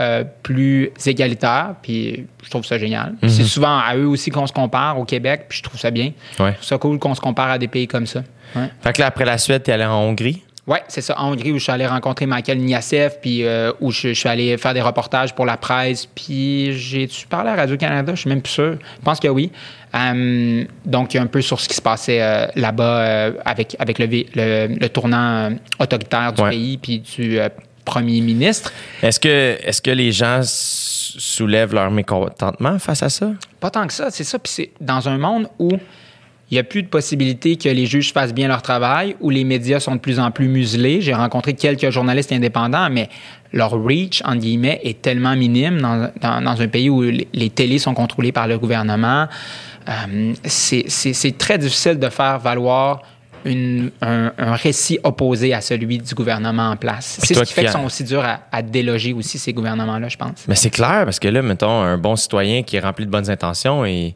plus 0.44 0.92
égalitaires, 1.06 1.76
puis 1.82 2.26
je 2.42 2.50
trouve 2.50 2.66
ça 2.66 2.78
génial. 2.78 3.16
Puis 3.20 3.30
C'est 3.30 3.44
souvent 3.44 3.80
à 3.80 3.98
eux 3.98 4.08
aussi 4.08 4.30
qu'on 4.32 4.48
se 4.48 4.54
compare 4.54 4.98
au 4.98 5.04
Québec, 5.04 5.48
puis 5.50 5.58
je 5.58 5.64
trouve 5.64 5.80
ça 5.80 5.92
bien. 5.92 6.12
Ouais. 6.40 6.52
Je 6.52 6.54
trouve 6.54 6.64
ça 6.64 6.78
cool 6.78 7.00
qu'on 7.00 7.14
se 7.16 7.22
compare 7.22 7.50
à 7.50 7.58
des 7.58 7.68
pays 7.68 7.88
comme 7.88 8.08
ça. 8.08 8.24
Ouais. 8.56 8.70
Fait 8.82 8.94
que 8.94 9.02
là, 9.02 9.08
après 9.08 9.26
la 9.26 9.38
Suède, 9.38 9.64
t'es 9.64 9.72
allé 9.72 9.86
en 9.86 9.96
Hongrie. 9.96 10.44
Oui, 10.66 10.80
c'est 10.90 11.00
ça. 11.00 11.18
En 11.18 11.32
Hongrie, 11.32 11.52
où 11.54 11.58
je 11.60 11.64
suis 11.64 11.72
allé 11.72 11.88
rencontrer 11.88 12.26
Michael 12.26 12.58
Niassev, 12.58 13.20
puis 13.22 13.46
euh, 13.46 13.72
où 13.80 13.90
je, 13.90 14.10
je 14.10 14.14
suis 14.14 14.28
allé 14.28 14.58
faire 14.58 14.74
des 14.74 14.82
reportages 14.82 15.34
pour 15.34 15.46
la 15.46 15.56
presse, 15.56 16.06
puis 16.06 16.78
j'ai-tu 16.78 17.26
parlé 17.28 17.52
à 17.52 17.56
Radio-Canada? 17.56 18.14
Je 18.16 18.20
suis 18.20 18.30
même 18.30 18.42
plus 18.42 18.52
sûr. 18.52 18.74
Je 19.00 19.04
pense 19.04 19.20
que 19.22 19.30
oui. 19.30 19.50
Euh, 19.96 20.66
donc, 20.84 21.16
un 21.16 21.26
peu 21.28 21.42
sur 21.42 21.62
ce 21.62 21.70
qui 21.70 21.76
se 21.76 21.82
passait 21.82 22.22
euh, 22.22 22.48
là-bas 22.56 22.84
euh, 23.00 23.32
avec, 23.46 23.78
avec 23.80 23.98
le, 23.98 24.08
le, 24.08 24.68
le 24.78 24.90
tournant 24.90 25.52
autoritaire 25.80 26.34
du 26.34 26.42
Ouais. 26.42 26.50
pays, 26.50 26.78
puis 26.78 27.00
du 27.00 27.40
premier 27.86 28.20
ministre. 28.20 28.74
Est-ce 29.02 29.22
que, 29.22 29.58
est-ce 29.64 29.82
que 29.82 29.92
les 29.92 30.12
gens 30.12 30.42
soulèvent 30.44 31.74
leur 31.74 31.90
mécontentement 31.92 32.78
face 32.80 33.04
à 33.04 33.10
ça? 33.10 33.32
Pas 33.62 33.70
tant 33.70 33.88
que 33.88 33.94
ça, 33.94 34.12
c'est 34.12 34.26
ça. 34.26 34.38
Puis 34.40 34.52
c'est 34.52 34.72
dans 34.82 35.08
un 35.08 35.18
monde 35.18 35.48
où 35.60 35.70
il 36.50 36.54
n'y 36.56 36.60
a 36.60 36.64
plus 36.64 36.82
de 36.84 36.88
possibilité 36.88 37.58
que 37.58 37.68
les 37.70 37.86
juges 37.86 38.14
fassent 38.14 38.34
bien 38.34 38.48
leur 38.48 38.62
travail, 38.62 39.16
où 39.20 39.30
les 39.30 39.44
médias 39.44 39.80
sont 39.82 39.96
de 39.96 40.00
plus 40.00 40.18
en 40.20 40.32
plus 40.32 40.48
muselés. 40.48 41.02
J'ai 41.02 41.14
rencontré 41.14 41.54
quelques 41.54 41.90
journalistes 41.90 42.32
indépendants, 42.32 42.90
mais 42.90 43.10
leur 43.52 43.72
reach, 43.72 44.22
en 44.24 44.36
guillemets, 44.36 44.80
est 44.84 45.02
tellement 45.02 45.36
minime 45.36 45.82
dans, 45.82 46.10
dans- 46.22 46.42
dans 46.42 46.62
un 46.62 46.68
pays 46.70 46.90
où 46.90 47.02
les, 47.02 47.28
les 47.34 47.50
télés 47.50 47.80
sont 47.80 47.94
contrôlées 47.94 48.32
par 48.32 48.48
le 48.48 48.58
gouvernement. 48.58 49.28
Euh, 49.90 50.34
c'est 50.46 51.38
très 51.38 51.58
difficile 51.58 52.00
de 52.00 52.10
faire 52.10 52.40
valoir 52.40 53.02
une- 53.46 53.92
un, 54.02 54.32
un 54.38 54.54
récit 54.56 55.00
opposé 55.04 55.54
à 55.54 55.62
celui 55.62 55.98
du 56.00 56.14
gouvernement 56.16 56.70
en 56.72 56.76
place. 56.76 57.20
C'est 57.22 57.34
ce 57.34 57.40
qui 57.42 57.54
fait 57.54 57.62
qui 57.62 57.68
qu'ils 57.68 57.72
sont 57.78 57.86
aussi 57.86 58.04
durs 58.04 58.24
à, 58.26 58.40
à 58.52 58.62
déloger 58.62 59.14
aussi, 59.14 59.38
ces 59.38 59.54
gouvernements-là, 59.54 60.08
je 60.10 60.18
pense. 60.18 60.46
Mais 60.48 60.56
c'est 60.56 60.70
clair, 60.70 61.04
parce 61.06 61.20
que 61.20 61.28
là, 61.28 61.42
mettons, 61.42 61.82
un 61.82 61.98
bon 61.98 62.16
citoyen 62.16 62.64
qui 62.64 62.76
est 62.78 62.80
rempli 62.82 63.06
de 63.06 63.12
bonnes 63.12 63.30
intentions 63.30 63.86
et 63.86 64.16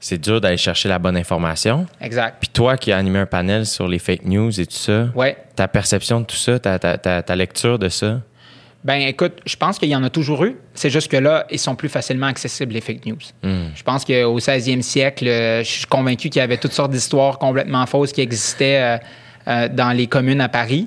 c'est 0.00 0.18
dur 0.20 0.40
d'aller 0.40 0.56
chercher 0.56 0.88
la 0.88 0.98
bonne 0.98 1.16
information. 1.16 1.86
Exact. 2.00 2.36
Puis 2.40 2.48
toi 2.52 2.76
qui 2.76 2.92
as 2.92 2.98
animé 2.98 3.18
un 3.18 3.26
panel 3.26 3.66
sur 3.66 3.88
les 3.88 3.98
fake 3.98 4.24
news 4.24 4.60
et 4.60 4.66
tout 4.66 4.72
ça, 4.76 5.08
Ouais. 5.14 5.36
ta 5.56 5.68
perception 5.68 6.20
de 6.20 6.26
tout 6.26 6.36
ça, 6.36 6.58
ta, 6.58 6.78
ta- 6.78 6.98
ta- 6.98 7.22
ta 7.22 7.36
lecture 7.36 7.78
de 7.78 7.88
ça, 7.88 8.20
Ben 8.84 9.00
écoute, 9.00 9.40
je 9.44 9.56
pense 9.56 9.80
qu'il 9.80 9.88
y 9.88 9.96
en 9.96 10.04
a 10.04 10.10
toujours 10.10 10.44
eu. 10.44 10.54
C'est 10.74 10.90
juste 10.90 11.10
que 11.10 11.16
là, 11.16 11.44
ils 11.50 11.58
sont 11.58 11.74
plus 11.74 11.88
facilement 11.88 12.26
accessibles, 12.28 12.72
les 12.72 12.80
fake 12.80 13.04
news. 13.06 13.18
Je 13.42 13.82
pense 13.82 14.04
qu'au 14.04 14.38
16e 14.38 14.80
siècle, 14.82 15.26
euh, 15.26 15.64
je 15.64 15.68
suis 15.68 15.86
convaincu 15.86 16.28
qu'il 16.30 16.38
y 16.38 16.42
avait 16.42 16.56
toutes 16.58 16.72
sortes 16.72 16.92
d'histoires 16.92 17.38
complètement 17.38 17.84
fausses 17.86 18.12
qui 18.12 18.20
existaient 18.20 18.80
euh, 18.80 18.98
euh, 19.48 19.68
dans 19.68 19.90
les 19.90 20.06
communes 20.06 20.40
à 20.40 20.48
Paris. 20.48 20.86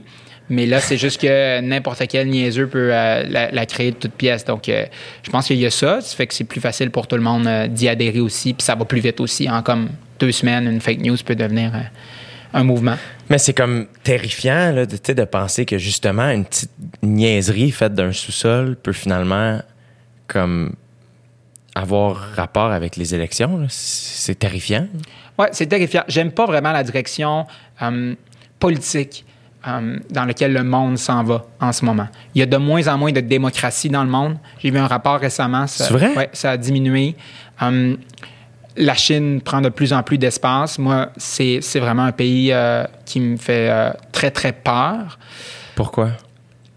Mais 0.50 0.66
là, 0.66 0.80
c'est 0.80 0.98
juste 0.98 1.22
que 1.22 1.62
n'importe 1.62 2.02
quel 2.08 2.28
niaiseux 2.28 2.68
peut 2.68 2.90
euh, 2.92 3.24
la, 3.30 3.52
la 3.52 3.66
créer 3.66 3.92
de 3.92 3.98
toutes 3.98 4.14
pièces. 4.14 4.46
Donc, 4.46 4.68
euh, 4.68 4.86
je 5.22 5.30
pense 5.30 5.46
qu'il 5.46 5.58
y 5.58 5.66
a 5.66 5.70
ça. 5.70 6.02
Ça 6.02 6.16
fait 6.16 6.26
que 6.26 6.34
c'est 6.34 6.44
plus 6.44 6.60
facile 6.60 6.90
pour 6.90 7.08
tout 7.08 7.16
le 7.16 7.22
monde 7.22 7.46
euh, 7.46 7.68
d'y 7.68 7.88
adhérer 7.88 8.20
aussi. 8.20 8.54
Puis 8.54 8.64
ça 8.64 8.76
va 8.76 8.86
plus 8.86 9.00
vite 9.00 9.20
aussi. 9.20 9.50
En 9.50 9.62
comme 9.62 9.90
deux 10.20 10.32
semaines, 10.32 10.66
une 10.66 10.82
fake 10.82 11.02
news 11.02 11.18
peut 11.24 11.36
devenir 11.36 11.72
un 12.54 12.64
mouvement. 12.64 12.96
Mais 13.30 13.38
c'est 13.38 13.54
comme 13.54 13.86
terrifiant 14.04 14.72
là, 14.72 14.86
de, 14.88 15.24
penser 15.26 15.66
que 15.66 15.78
justement 15.78 16.30
une 16.32 16.46
petite 16.46 16.72
niaiserie 17.04 17.70
faite 17.70 17.94
d'un 17.94 18.12
sous-sol 18.12 18.76
peut 18.76 18.92
finalement 18.92 19.62
comme 20.28 20.74
avoir 21.76 22.16
rapport 22.36 22.72
avec 22.72 22.98
les 22.98 23.14
élections. 23.14 23.68
C'est 23.70 24.40
terrifiant. 24.40 24.88
Oui, 25.38 25.46
c'est 25.52 25.68
terrifiant. 25.68 26.04
J'aime 26.08 26.32
pas 26.32 26.48
vraiment 26.48 26.72
la 26.72 26.84
direction 26.84 27.46
politique 28.60 29.26
euh, 29.68 29.98
dans 30.10 30.26
laquelle 30.26 30.53
le 30.53 30.64
monde 30.64 30.98
s'en 30.98 31.23
va 31.23 31.45
en 31.60 31.72
ce 31.72 31.84
moment. 31.84 32.07
Il 32.34 32.40
y 32.40 32.41
a 32.41 32.45
de 32.45 32.57
moins 32.57 32.88
en 32.88 32.98
moins 32.98 33.11
de 33.11 33.19
démocratie 33.19 33.90
dans 33.90 34.03
le 34.03 34.10
monde. 34.10 34.38
J'ai 34.60 34.72
vu 34.72 34.77
un 34.77 34.88
rapport 34.88 35.19
récemment. 35.19 35.68
C'est 35.68 35.91
vrai? 35.91 36.15
Ouais, 36.15 36.30
ça 36.34 36.52
a 36.52 36.57
diminué. 36.57 37.15
Euh, 37.61 37.95
la 38.77 38.95
Chine 38.95 39.41
prend 39.41 39.61
de 39.61 39.69
plus 39.69 39.94
en 39.94 40.03
plus 40.03 40.18
d'espace. 40.18 40.80
Moi, 40.80 41.10
c'est 41.18 41.60
c'est 41.61 41.80
vraiment 41.80 42.03
un 42.03 42.11
pays 42.11 42.52
euh, 42.52 42.86
qui 43.06 43.19
me 43.19 43.38
fait 43.38 43.69
euh, 43.69 43.91
très, 44.11 44.31
très 44.31 44.53
peur. 44.53 45.19
Pourquoi? 45.76 46.11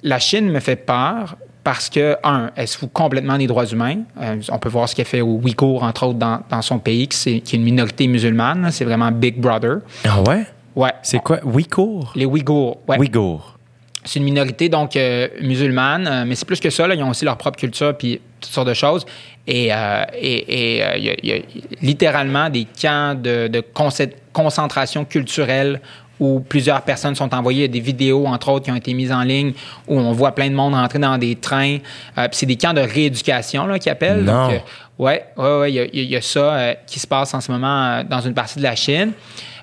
La 0.02 0.18
Chine 0.18 0.50
me 0.50 0.60
fait 0.60 0.76
peur 0.76 1.36
parce 1.64 1.88
que, 1.88 2.16
un, 2.24 2.50
elle 2.56 2.66
se 2.66 2.76
fout 2.76 2.92
complètement 2.92 3.38
des 3.38 3.46
droits 3.46 3.66
humains. 3.66 3.98
Euh, 4.20 4.40
on 4.50 4.59
peut 4.59 4.68
voir 4.68 4.88
ce 4.88 4.96
qu'elle 4.96 5.06
fait 5.06 5.20
aux 5.20 5.40
Ouïghours, 5.42 5.84
entre 5.84 6.06
autres, 6.06 6.18
dans, 6.18 6.40
dans 6.50 6.62
son 6.62 6.78
pays, 6.78 7.06
qui, 7.06 7.36
est 7.36 7.52
une 7.52 7.62
minorité 7.62 8.09
musulmane. 8.09 8.68
C'est 8.72 8.84
vraiment 8.84 9.12
Big 9.12 9.40
Brother. 9.40 9.78
Ah 10.04 10.20
ouais? 10.22 10.44
Ouais. 10.74 10.93
C'est 11.03 11.19
quoi? 11.19 11.39
Ouïghour? 11.44 12.12
Les 12.15 12.24
Ouïghours. 12.24 12.78
Ouais. 12.89 12.99
Ouïghour. 12.99 13.57
C'est 14.05 14.19
une 14.19 14.24
minorité 14.24 14.69
donc 14.69 14.97
euh, 14.97 15.28
musulmane, 15.40 16.09
euh, 16.09 16.24
mais 16.27 16.35
c'est 16.35 16.44
plus 16.44 16.59
que 16.59 16.70
ça. 16.70 16.86
Là, 16.89 16.94
ils 16.97 17.03
ont 17.05 17.11
aussi 17.11 17.24
leur 17.24 17.36
propre 17.36 17.57
culture 17.59 17.97
puis 17.97 18.20
toutes 18.40 18.51
sortes 18.53 18.66
de 18.69 18.74
choses. 18.74 19.07
Et 19.47 19.73
euh, 19.73 20.03
et- 20.19 20.77
et, 20.78 20.85
euh, 20.85 20.97
il 20.97 21.05
y 21.05 21.11
a- 21.11 21.15
il 21.23 21.28
y, 21.28 21.32
a 21.35 21.43
littéralement 21.82 22.51
des 22.51 22.66
camps 22.81 23.15
de, 23.15 23.47
de 23.47 23.62
concentration 24.32 25.05
culturelle 25.05 25.81
où 26.19 26.40
plusieurs 26.40 26.82
personnes 26.82 27.15
sont 27.15 27.32
envoyées. 27.35 27.61
Il 27.61 27.62
y 27.62 27.65
a 27.65 27.73
des 27.73 27.81
vidéos, 27.81 28.27
entre 28.27 28.49
autres, 28.51 28.65
qui 28.65 28.70
ont 28.73 28.77
été 28.77 28.93
mises 28.94 29.12
en 29.12 29.23
ligne 29.23 29.53
où 29.89 29.99
on 29.99 30.12
voit 30.12 30.32
plein 30.32 30.49
de 30.49 30.55
monde 30.55 30.74
rentrer 30.74 30.99
dans 30.99 31.19
des 31.19 31.36
trains. 31.36 31.78
Euh, 32.19 32.28
c'est 32.32 32.47
des 32.47 32.57
camps 32.57 32.74
de 32.74 32.81
rééducation 32.81 33.66
là, 33.66 33.78
qu'ils 33.78 33.90
appellent. 33.93 34.23
Non. 34.24 34.49
Donc, 34.49 34.62
ouais, 34.99 35.24
ouais, 35.36 35.59
ouais, 35.61 35.73
il 35.73 35.74
y 35.74 35.81
a- 35.81 35.86
il 35.93 36.11
y, 36.11 36.16
a 36.16 36.20
ça 36.23 36.74
qui 36.86 36.99
se 37.01 37.07
passe 37.07 37.35
en 37.35 37.40
ce 37.40 37.51
moment 37.53 38.03
dans 38.05 38.20
une 38.20 38.35
partie 38.35 38.59
de 38.59 38.62
la 38.65 38.74
Chine. 38.77 39.12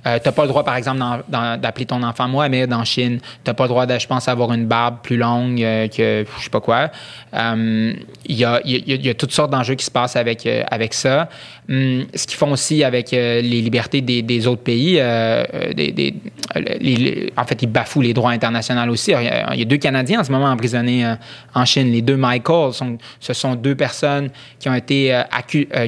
Euh, 0.08 0.18
t'as 0.24 0.32
pas 0.32 0.44
le 0.44 0.48
droit, 0.50 0.64
par 0.64 0.76
exemple, 0.76 1.00
d'appeler 1.30 1.86
ton 1.86 2.02
enfant 2.04 2.28
Mohamed 2.28 2.72
en 2.74 2.84
Chine. 2.86 3.20
T'as 3.44 3.54
pas 3.54 3.64
le 3.66 3.70
droit, 3.70 3.86
je 3.98 4.08
pense, 4.08 4.26
d'avoir 4.28 4.54
une 4.54 4.66
barbe 4.66 4.98
plus 5.04 5.18
longue 5.18 5.62
euh, 5.62 5.88
que 5.88 6.26
je 6.38 6.44
sais 6.44 6.50
pas 6.50 6.62
quoi. 6.62 6.90
Euh, 7.34 7.94
Il 8.26 8.36
y, 8.36 8.46
a, 8.46 8.62
y 8.66 9.10
a- 9.10 9.14
toutes 9.14 9.32
sortes 9.34 9.52
d'enjeux 9.52 9.76
qui 9.76 9.86
se 9.86 9.92
passent 9.92 10.16
avec, 10.16 10.48
avec 10.72 10.94
ça. 10.94 11.30
Hum, 11.70 12.08
ce 12.16 12.26
qu'ils 12.26 12.38
font 12.38 12.52
aussi 12.52 12.84
avec 12.84 13.14
euh, 13.14 13.42
les 13.42 13.62
libertés 13.62 14.02
des, 14.02 14.48
autres 14.48 14.64
pays, 14.64 14.98
euh, 15.00 15.44
euh, 15.54 17.28
en 17.38 17.44
fait, 17.46 17.62
ils 17.62 17.68
bafouent 17.68 18.02
les 18.02 18.14
droits 18.14 18.32
internationaux 18.32 18.92
aussi. 18.92 19.12
Il 19.12 19.60
y 19.60 19.62
a, 19.62 19.66
deux 19.66 19.78
Canadiens 19.78 20.22
en 20.22 20.24
ce 20.24 20.32
moment 20.32 20.48
emprisonnés 20.48 21.06
en 21.54 21.66
Chine. 21.66 21.92
Les 21.92 22.02
deux 22.02 22.18
Michael, 22.18 22.72
ce 23.20 23.34
sont 23.34 23.54
deux 23.54 23.76
personnes 23.76 24.32
qui 24.58 24.68
ont 24.68 24.74
été, 24.74 25.22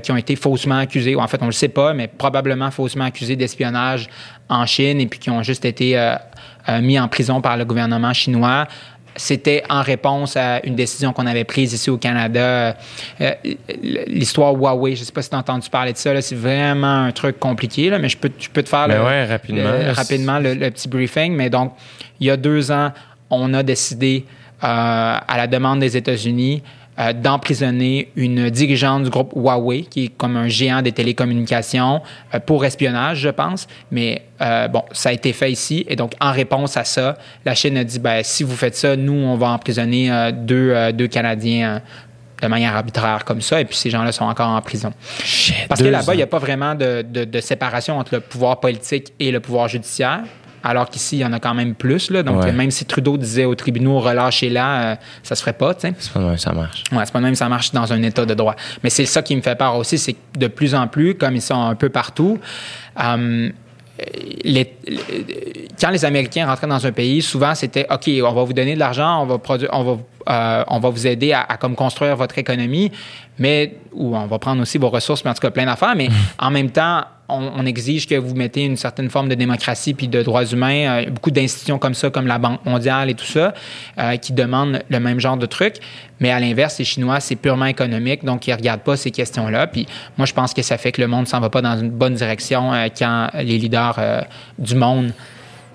qui 0.03 0.11
ont 0.11 0.17
été 0.17 0.35
faussement 0.35 0.77
accusées, 0.77 1.15
en 1.15 1.27
fait, 1.27 1.37
on 1.41 1.45
ne 1.45 1.49
le 1.49 1.53
sait 1.53 1.69
pas, 1.69 1.95
mais 1.95 2.07
probablement 2.07 2.69
faussement 2.69 3.05
accusées 3.05 3.35
d'espionnage 3.35 4.07
en 4.49 4.67
Chine 4.67 5.01
et 5.01 5.07
puis 5.07 5.17
qui 5.17 5.31
ont 5.31 5.41
juste 5.41 5.65
été 5.65 5.97
mis 6.79 6.99
en 6.99 7.07
prison 7.07 7.41
par 7.41 7.57
le 7.57 7.65
gouvernement 7.65 8.13
chinois. 8.13 8.67
C'était 9.15 9.63
en 9.69 9.81
réponse 9.81 10.37
à 10.37 10.65
une 10.65 10.75
décision 10.75 11.11
qu'on 11.13 11.25
avait 11.27 11.43
prise 11.43 11.73
ici 11.73 11.89
au 11.89 11.97
Canada. 11.97 12.77
Euh, 13.19 13.31
L'histoire 14.07 14.53
Huawei, 14.53 14.95
je 14.95 15.01
ne 15.01 15.05
sais 15.05 15.11
pas 15.11 15.21
si 15.21 15.29
tu 15.29 15.35
as 15.35 15.39
entendu 15.39 15.69
parler 15.69 15.93
de 15.93 15.97
ça, 15.97 16.19
c'est 16.21 16.35
vraiment 16.35 17.03
un 17.05 17.11
truc 17.11 17.39
compliqué, 17.39 17.89
là, 17.89 17.99
mais 17.99 18.09
je 18.09 18.17
peux, 18.17 18.31
je 18.39 18.49
peux 18.49 18.63
te 18.63 18.69
faire 18.69 18.87
Mais 18.87 18.95
le- 18.97 19.03
ouais, 19.03 19.25
rapidement, 19.25 19.71
le- 19.71 19.83
là, 19.85 19.93
rapidement 19.93 20.39
le, 20.39 20.53
le 20.53 20.71
petit 20.71 20.87
briefing. 20.87 21.33
Mais 21.35 21.49
donc, 21.49 21.73
il 22.19 22.27
y 22.27 22.29
a 22.29 22.37
deux 22.37 22.71
ans, 22.71 22.91
on 23.29 23.53
a 23.53 23.63
décidé, 23.63 24.25
euh, 24.63 24.67
à 24.67 25.37
la 25.37 25.47
demande 25.47 25.79
des 25.79 25.97
États-Unis, 25.97 26.61
euh, 26.99 27.13
d'emprisonner 27.13 28.11
une 28.15 28.49
dirigeante 28.49 29.03
du 29.03 29.09
groupe 29.09 29.31
Huawei, 29.35 29.83
qui 29.83 30.05
est 30.05 30.07
comme 30.09 30.35
un 30.37 30.47
géant 30.47 30.81
des 30.81 30.91
télécommunications, 30.91 32.01
euh, 32.33 32.39
pour 32.39 32.65
espionnage, 32.65 33.19
je 33.19 33.29
pense. 33.29 33.67
Mais 33.91 34.23
euh, 34.41 34.67
bon, 34.67 34.83
ça 34.91 35.09
a 35.09 35.11
été 35.13 35.31
fait 35.33 35.51
ici. 35.51 35.85
Et 35.87 35.95
donc, 35.95 36.13
en 36.19 36.31
réponse 36.31 36.75
à 36.77 36.83
ça, 36.83 37.17
la 37.45 37.55
Chine 37.55 37.77
a 37.77 37.83
dit, 37.83 37.99
ben, 37.99 38.21
si 38.23 38.43
vous 38.43 38.55
faites 38.55 38.75
ça, 38.75 38.95
nous, 38.95 39.13
on 39.13 39.35
va 39.37 39.49
emprisonner 39.49 40.31
deux, 40.33 40.91
deux 40.93 41.07
Canadiens. 41.07 41.81
de 42.41 42.47
manière 42.47 42.75
arbitraire 42.75 43.23
comme 43.23 43.39
ça, 43.41 43.61
et 43.61 43.65
puis 43.65 43.75
ces 43.77 43.91
gens-là 43.91 44.11
sont 44.11 44.25
encore 44.25 44.49
en 44.49 44.59
prison. 44.61 44.91
Shit, 45.23 45.67
Parce 45.69 45.79
que 45.79 45.87
là-bas, 45.87 46.15
il 46.15 46.17
n'y 46.17 46.23
a 46.23 46.27
pas 46.27 46.39
vraiment 46.39 46.73
de, 46.73 47.03
de- 47.07 47.23
de 47.23 47.39
séparation 47.39 47.99
entre 47.99 48.15
le 48.15 48.19
pouvoir 48.19 48.59
politique 48.59 49.13
et 49.19 49.31
le 49.31 49.39
pouvoir 49.39 49.67
judiciaire. 49.67 50.21
Alors 50.63 50.89
qu'ici, 50.89 51.17
il 51.17 51.19
y 51.21 51.25
en 51.25 51.33
a 51.33 51.39
quand 51.39 51.53
même 51.53 51.73
plus. 51.75 52.09
Là. 52.11 52.23
Donc, 52.23 52.43
Ouais. 52.43 52.51
même 52.51 52.71
si 52.71 52.85
Trudeau 52.85 53.17
disait 53.17 53.45
aux 53.45 53.55
tribunaux 53.55 53.99
relâchez-la, 53.99 54.81
euh, 54.81 54.95
ça 55.23 55.35
se 55.35 55.41
ferait 55.41 55.53
pas. 55.53 55.73
C'est 55.77 55.91
pas 56.13 56.19
de 56.19 56.25
même, 56.25 56.37
ça 56.37 56.51
marche. 56.53 56.83
Ouais, 56.91 57.03
c'est 57.05 57.11
pas 57.11 57.19
de 57.19 57.23
même, 57.25 57.35
ça 57.35 57.49
marche 57.49 57.71
dans 57.71 57.91
un 57.93 58.01
état 58.03 58.25
de 58.25 58.33
droit. 58.33 58.55
Mais 58.83 58.89
c'est 58.89 59.05
ça 59.05 59.21
qui 59.21 59.35
me 59.35 59.41
fait 59.41 59.55
peur 59.55 59.75
aussi, 59.75 59.97
c'est 59.97 60.13
que 60.13 60.19
de 60.39 60.47
plus 60.47 60.75
en 60.75 60.87
plus, 60.87 61.15
comme 61.15 61.35
ils 61.35 61.41
sont 61.41 61.59
un 61.61 61.75
peu 61.75 61.89
partout, 61.89 62.39
euh, 63.03 63.49
les- 64.43 64.73
les- 64.87 65.67
quand 65.79 65.89
les 65.91 66.05
Américains 66.05 66.47
rentraient 66.47 66.67
dans 66.67 66.85
un 66.85 66.91
pays, 66.91 67.21
souvent 67.21 67.53
c'était 67.55 67.85
OK, 67.91 68.09
on 68.23 68.31
va 68.33 68.43
vous 68.43 68.53
donner 68.53 68.73
de 68.73 68.79
l'argent, 68.79 69.21
on 69.21 69.25
va 69.25 69.37
produire, 69.37 69.69
on 69.73 69.83
va, 69.83 69.97
euh, 70.29 70.63
on 70.67 70.79
va 70.79 70.89
vous 70.89 71.05
aider 71.05 71.33
à, 71.33 71.41
à 71.41 71.57
comme 71.57 71.75
construire 71.75 72.15
votre 72.15 72.37
économie, 72.37 72.91
mais 73.37 73.75
ou 73.93 74.15
on 74.15 74.25
va 74.27 74.39
prendre 74.39 74.61
aussi 74.61 74.77
vos 74.77 74.89
ressources, 74.89 75.23
mais 75.23 75.31
en 75.31 75.33
tout 75.33 75.41
cas 75.41 75.51
plein 75.51 75.65
d'affaires, 75.65 75.95
mais 75.95 76.09
en 76.39 76.49
même 76.49 76.71
temps, 76.71 77.03
on, 77.31 77.65
exige 77.65 78.07
que 78.07 78.15
vous 78.15 78.35
mettez 78.35 78.63
une 78.63 78.77
certaine 78.77 79.09
forme 79.09 79.29
de 79.29 79.35
démocratie 79.35 79.93
puis 79.93 80.07
de 80.07 80.21
droits 80.21 80.45
humains. 80.45 81.03
Euh, 81.03 81.09
beaucoup 81.09 81.31
d'institutions 81.31 81.79
comme 81.79 81.93
ça, 81.93 82.09
comme 82.09 82.27
la 82.27 82.37
Banque 82.37 82.63
mondiale 82.65 83.09
et 83.09 83.13
tout 83.13 83.25
ça, 83.25 83.53
euh, 83.97 84.17
qui 84.17 84.33
demandent 84.33 84.81
le 84.89 84.99
même 84.99 85.19
genre 85.19 85.37
de 85.37 85.45
trucs. 85.45 85.75
Mais 86.19 86.31
à 86.31 86.39
l'inverse, 86.39 86.77
les 86.79 86.85
Chinois, 86.85 87.19
c'est 87.19 87.35
purement 87.35 87.65
économique, 87.65 88.23
donc 88.23 88.47
ils 88.47 88.53
regardent 88.53 88.81
pas 88.81 88.97
ces 88.97 89.11
questions-là. 89.11 89.67
Puis 89.67 89.87
moi, 90.17 90.25
je 90.25 90.33
pense 90.33 90.53
que 90.53 90.61
ça 90.61 90.77
fait 90.77 90.91
que 90.91 91.01
le 91.01 91.07
monde 91.07 91.27
s'en 91.27 91.39
va 91.39 91.49
pas 91.49 91.61
dans 91.61 91.79
une 91.79 91.89
bonne 91.89 92.15
direction 92.15 92.73
euh, 92.73 92.87
quand 92.95 93.29
les 93.35 93.57
leaders 93.57 93.99
du 94.57 94.75
monde 94.75 95.13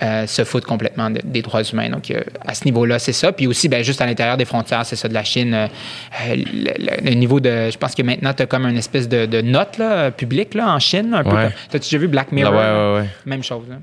euh, 0.02 0.27
se 0.27 0.44
foutent 0.44 0.64
complètement 0.66 1.10
de- 1.10 1.20
des 1.24 1.43
droits 1.43 1.62
humains. 1.62 1.89
Donc, 1.90 2.10
euh, 2.10 2.20
à 2.47 2.55
ce 2.55 2.64
niveau-là, 2.64 2.98
c'est 2.98 3.12
ça. 3.12 3.32
Puis 3.32 3.47
aussi, 3.47 3.68
ben, 3.68 3.82
juste 3.82 4.01
à 4.01 4.06
l'intérieur 4.06 4.36
des 4.36 4.44
frontières, 4.44 4.85
c'est 4.85 4.97
ça 4.97 5.09
de 5.09 5.14
la 5.14 5.24
Chine. 5.24 5.55
euh, 5.55 5.66
le, 6.36 7.14
niveau 7.14 7.40
de. 7.40 7.70
Je 7.70 7.78
pense 7.78 7.94
que 7.94 8.02
maintenant, 8.02 8.32
tu 8.35 8.43
as 8.43 8.47
comme 8.47 8.66
une 8.66 8.77
espèce 8.77 9.09
de, 9.09 9.27
de 9.27 9.40
note 9.40 9.78
là, 9.78 10.10
publique 10.10 10.55
là, 10.55 10.74
en 10.74 10.78
Chine. 10.78 11.14
Un 11.14 11.23
peu 11.24 11.31
Ouais. 11.31 11.43
comme- 11.44 11.52
T'as-tu 11.70 11.85
déjà 11.86 11.98
vu 11.98 12.09
Black 12.09 12.32
Mirror? 12.32 12.52
ouais, 12.55 12.60
là? 12.62 12.93
ouais, 12.94 13.01
ouais. 13.01 13.09
Même 13.24 13.43
chose. 13.43 13.64
Là. 13.68 13.77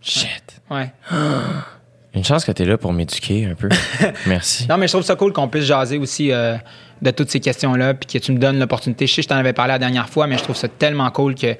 Shit. 0.00 0.60
Ouais. 0.70 0.90
Une 2.14 2.24
chance 2.24 2.44
que 2.44 2.52
tu 2.52 2.62
es 2.62 2.66
là 2.66 2.78
pour 2.78 2.92
m'éduquer 2.92 3.44
un 3.46 3.54
peu. 3.54 3.68
Merci. 4.26 4.66
Non, 4.68 4.76
mais 4.78 4.86
je 4.88 4.92
trouve 4.92 5.04
ça 5.04 5.14
cool 5.14 5.32
qu'on 5.32 5.46
puisse 5.48 5.64
jaser 5.66 5.98
aussi 5.98 6.32
euh, 6.32 6.56
de 7.02 7.10
toutes 7.10 7.30
ces 7.30 7.38
questions-là, 7.38 7.94
puis 7.94 8.18
que 8.18 8.24
tu 8.24 8.32
me 8.32 8.38
donnes 8.38 8.58
l'opportunité. 8.58 9.06
Je 9.06 9.12
sais 9.14 9.16
que 9.20 9.24
je 9.24 9.28
t'en 9.28 9.36
avais 9.36 9.52
parlé 9.52 9.72
la 9.74 9.78
dernière 9.78 10.08
fois, 10.08 10.26
mais 10.26 10.38
je 10.38 10.42
trouve 10.42 10.56
ça 10.56 10.68
tellement 10.68 11.08
cool 11.10 11.34
que, 11.34 11.54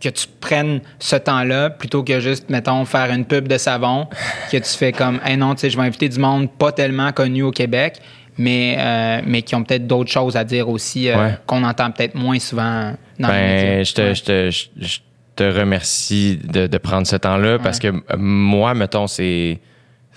que 0.00 0.08
tu 0.08 0.26
prennes 0.40 0.80
ce 0.98 1.16
temps-là 1.16 1.70
plutôt 1.70 2.02
que 2.02 2.20
juste, 2.20 2.50
mettons, 2.50 2.84
faire 2.84 3.10
une 3.12 3.24
pub 3.24 3.48
de 3.48 3.56
savon, 3.58 4.06
que 4.52 4.56
tu 4.58 4.70
fais 4.76 4.92
comme, 4.92 5.20
hey 5.24 5.36
non, 5.36 5.54
tu 5.54 5.60
sais, 5.62 5.70
je 5.70 5.76
vais 5.76 5.84
inviter 5.84 6.08
du 6.08 6.18
monde 6.18 6.50
pas 6.50 6.72
tellement 6.72 7.12
connu 7.12 7.42
au 7.42 7.50
Québec, 7.50 7.98
mais, 8.38 8.76
euh, 8.78 9.20
mais 9.26 9.42
qui 9.42 9.54
ont 9.54 9.64
peut-être 9.64 9.86
d'autres 9.86 10.10
choses 10.10 10.36
à 10.36 10.44
dire 10.44 10.68
aussi, 10.68 11.08
euh, 11.08 11.16
Ouais. 11.18 11.34
qu'on 11.46 11.64
entend 11.64 11.90
peut-être 11.90 12.14
moins 12.14 12.38
souvent 12.38 12.94
dans 13.18 13.28
les 13.28 13.34
médias. 13.34 13.66
Ben, 13.76 13.84
je 13.84 13.94
te, 13.94 14.00
Ouais. 14.02 14.14
je 14.14 14.22
te, 14.24 14.50
je, 14.50 14.86
je 14.86 14.98
te 15.36 15.44
remercie 15.44 16.38
de, 16.44 16.66
de 16.66 16.78
prendre 16.78 17.06
ce 17.06 17.16
temps-là 17.16 17.58
parce 17.58 17.78
que 17.78 17.88
euh, 17.88 18.00
moi, 18.18 18.74
mettons, 18.74 19.06
c'est 19.06 19.58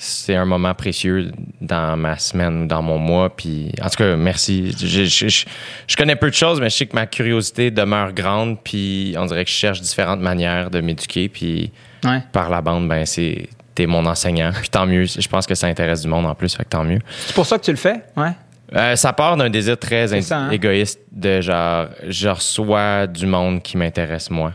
c'est 0.02 0.36
un 0.36 0.46
moment 0.46 0.74
précieux 0.74 1.30
dans 1.60 1.98
ma 1.98 2.18
semaine 2.18 2.64
ou 2.64 2.66
dans 2.68 2.82
mon 2.82 2.98
mois. 2.98 3.36
Puis, 3.36 3.74
en 3.82 3.90
tout 3.90 3.98
cas, 3.98 4.16
merci. 4.16 4.72
Je, 4.80 5.04
je, 5.04 5.28
je- 5.28 5.46
je 5.88 5.96
connais 5.98 6.16
peu 6.16 6.30
de 6.30 6.36
choses, 6.36 6.62
mais 6.62 6.70
je 6.70 6.76
sais 6.78 6.86
que 6.86 6.96
ma 6.96 7.06
curiosité 7.06 7.70
demeure 7.70 8.14
grande. 8.14 8.58
Puis, 8.64 9.14
on 9.18 9.26
dirait 9.26 9.44
que 9.44 9.52
je 9.52 9.56
cherche 9.56 9.82
différentes 9.82 10.22
manières 10.22 10.70
de 10.70 10.80
m'éduquer. 10.80 11.28
Puis, 11.28 11.72
Ouais. 12.06 12.24
par 12.32 12.50
la 12.50 12.62
bande, 12.62 12.88
ben, 12.88 13.06
c'est 13.06 13.50
t'es 13.76 13.86
mon 13.88 14.06
enseignant. 14.06 14.52
Puis, 14.58 14.70
tant 14.70 14.86
mieux. 14.86 15.04
Je 15.06 15.28
pense 15.28 15.46
que 15.46 15.54
ça 15.54 15.68
intéresse 15.68 16.02
du 16.04 16.08
monde 16.08 16.26
en 16.26 16.34
plus, 16.34 16.56
fait 16.56 16.64
que 16.64 16.70
tant 16.70 16.86
mieux. 16.86 17.00
C'est 17.26 17.36
pour 17.36 17.46
ça 17.46 17.58
que 17.60 17.66
tu 17.66 17.72
le 17.72 17.78
fais? 17.78 18.02
Ouais. 18.16 18.32
Euh, 18.76 18.96
ça 18.96 19.12
part 19.12 19.36
d'un 19.36 19.50
désir 19.50 19.78
très 19.78 20.22
ça, 20.22 20.38
hein? 20.38 20.50
égoïste 20.52 21.02
de 21.12 21.42
genre, 21.42 21.88
je 22.08 22.30
reçois 22.30 23.06
du 23.08 23.26
monde 23.26 23.62
qui 23.62 23.76
m'intéresse 23.78 24.30
moi. 24.30 24.54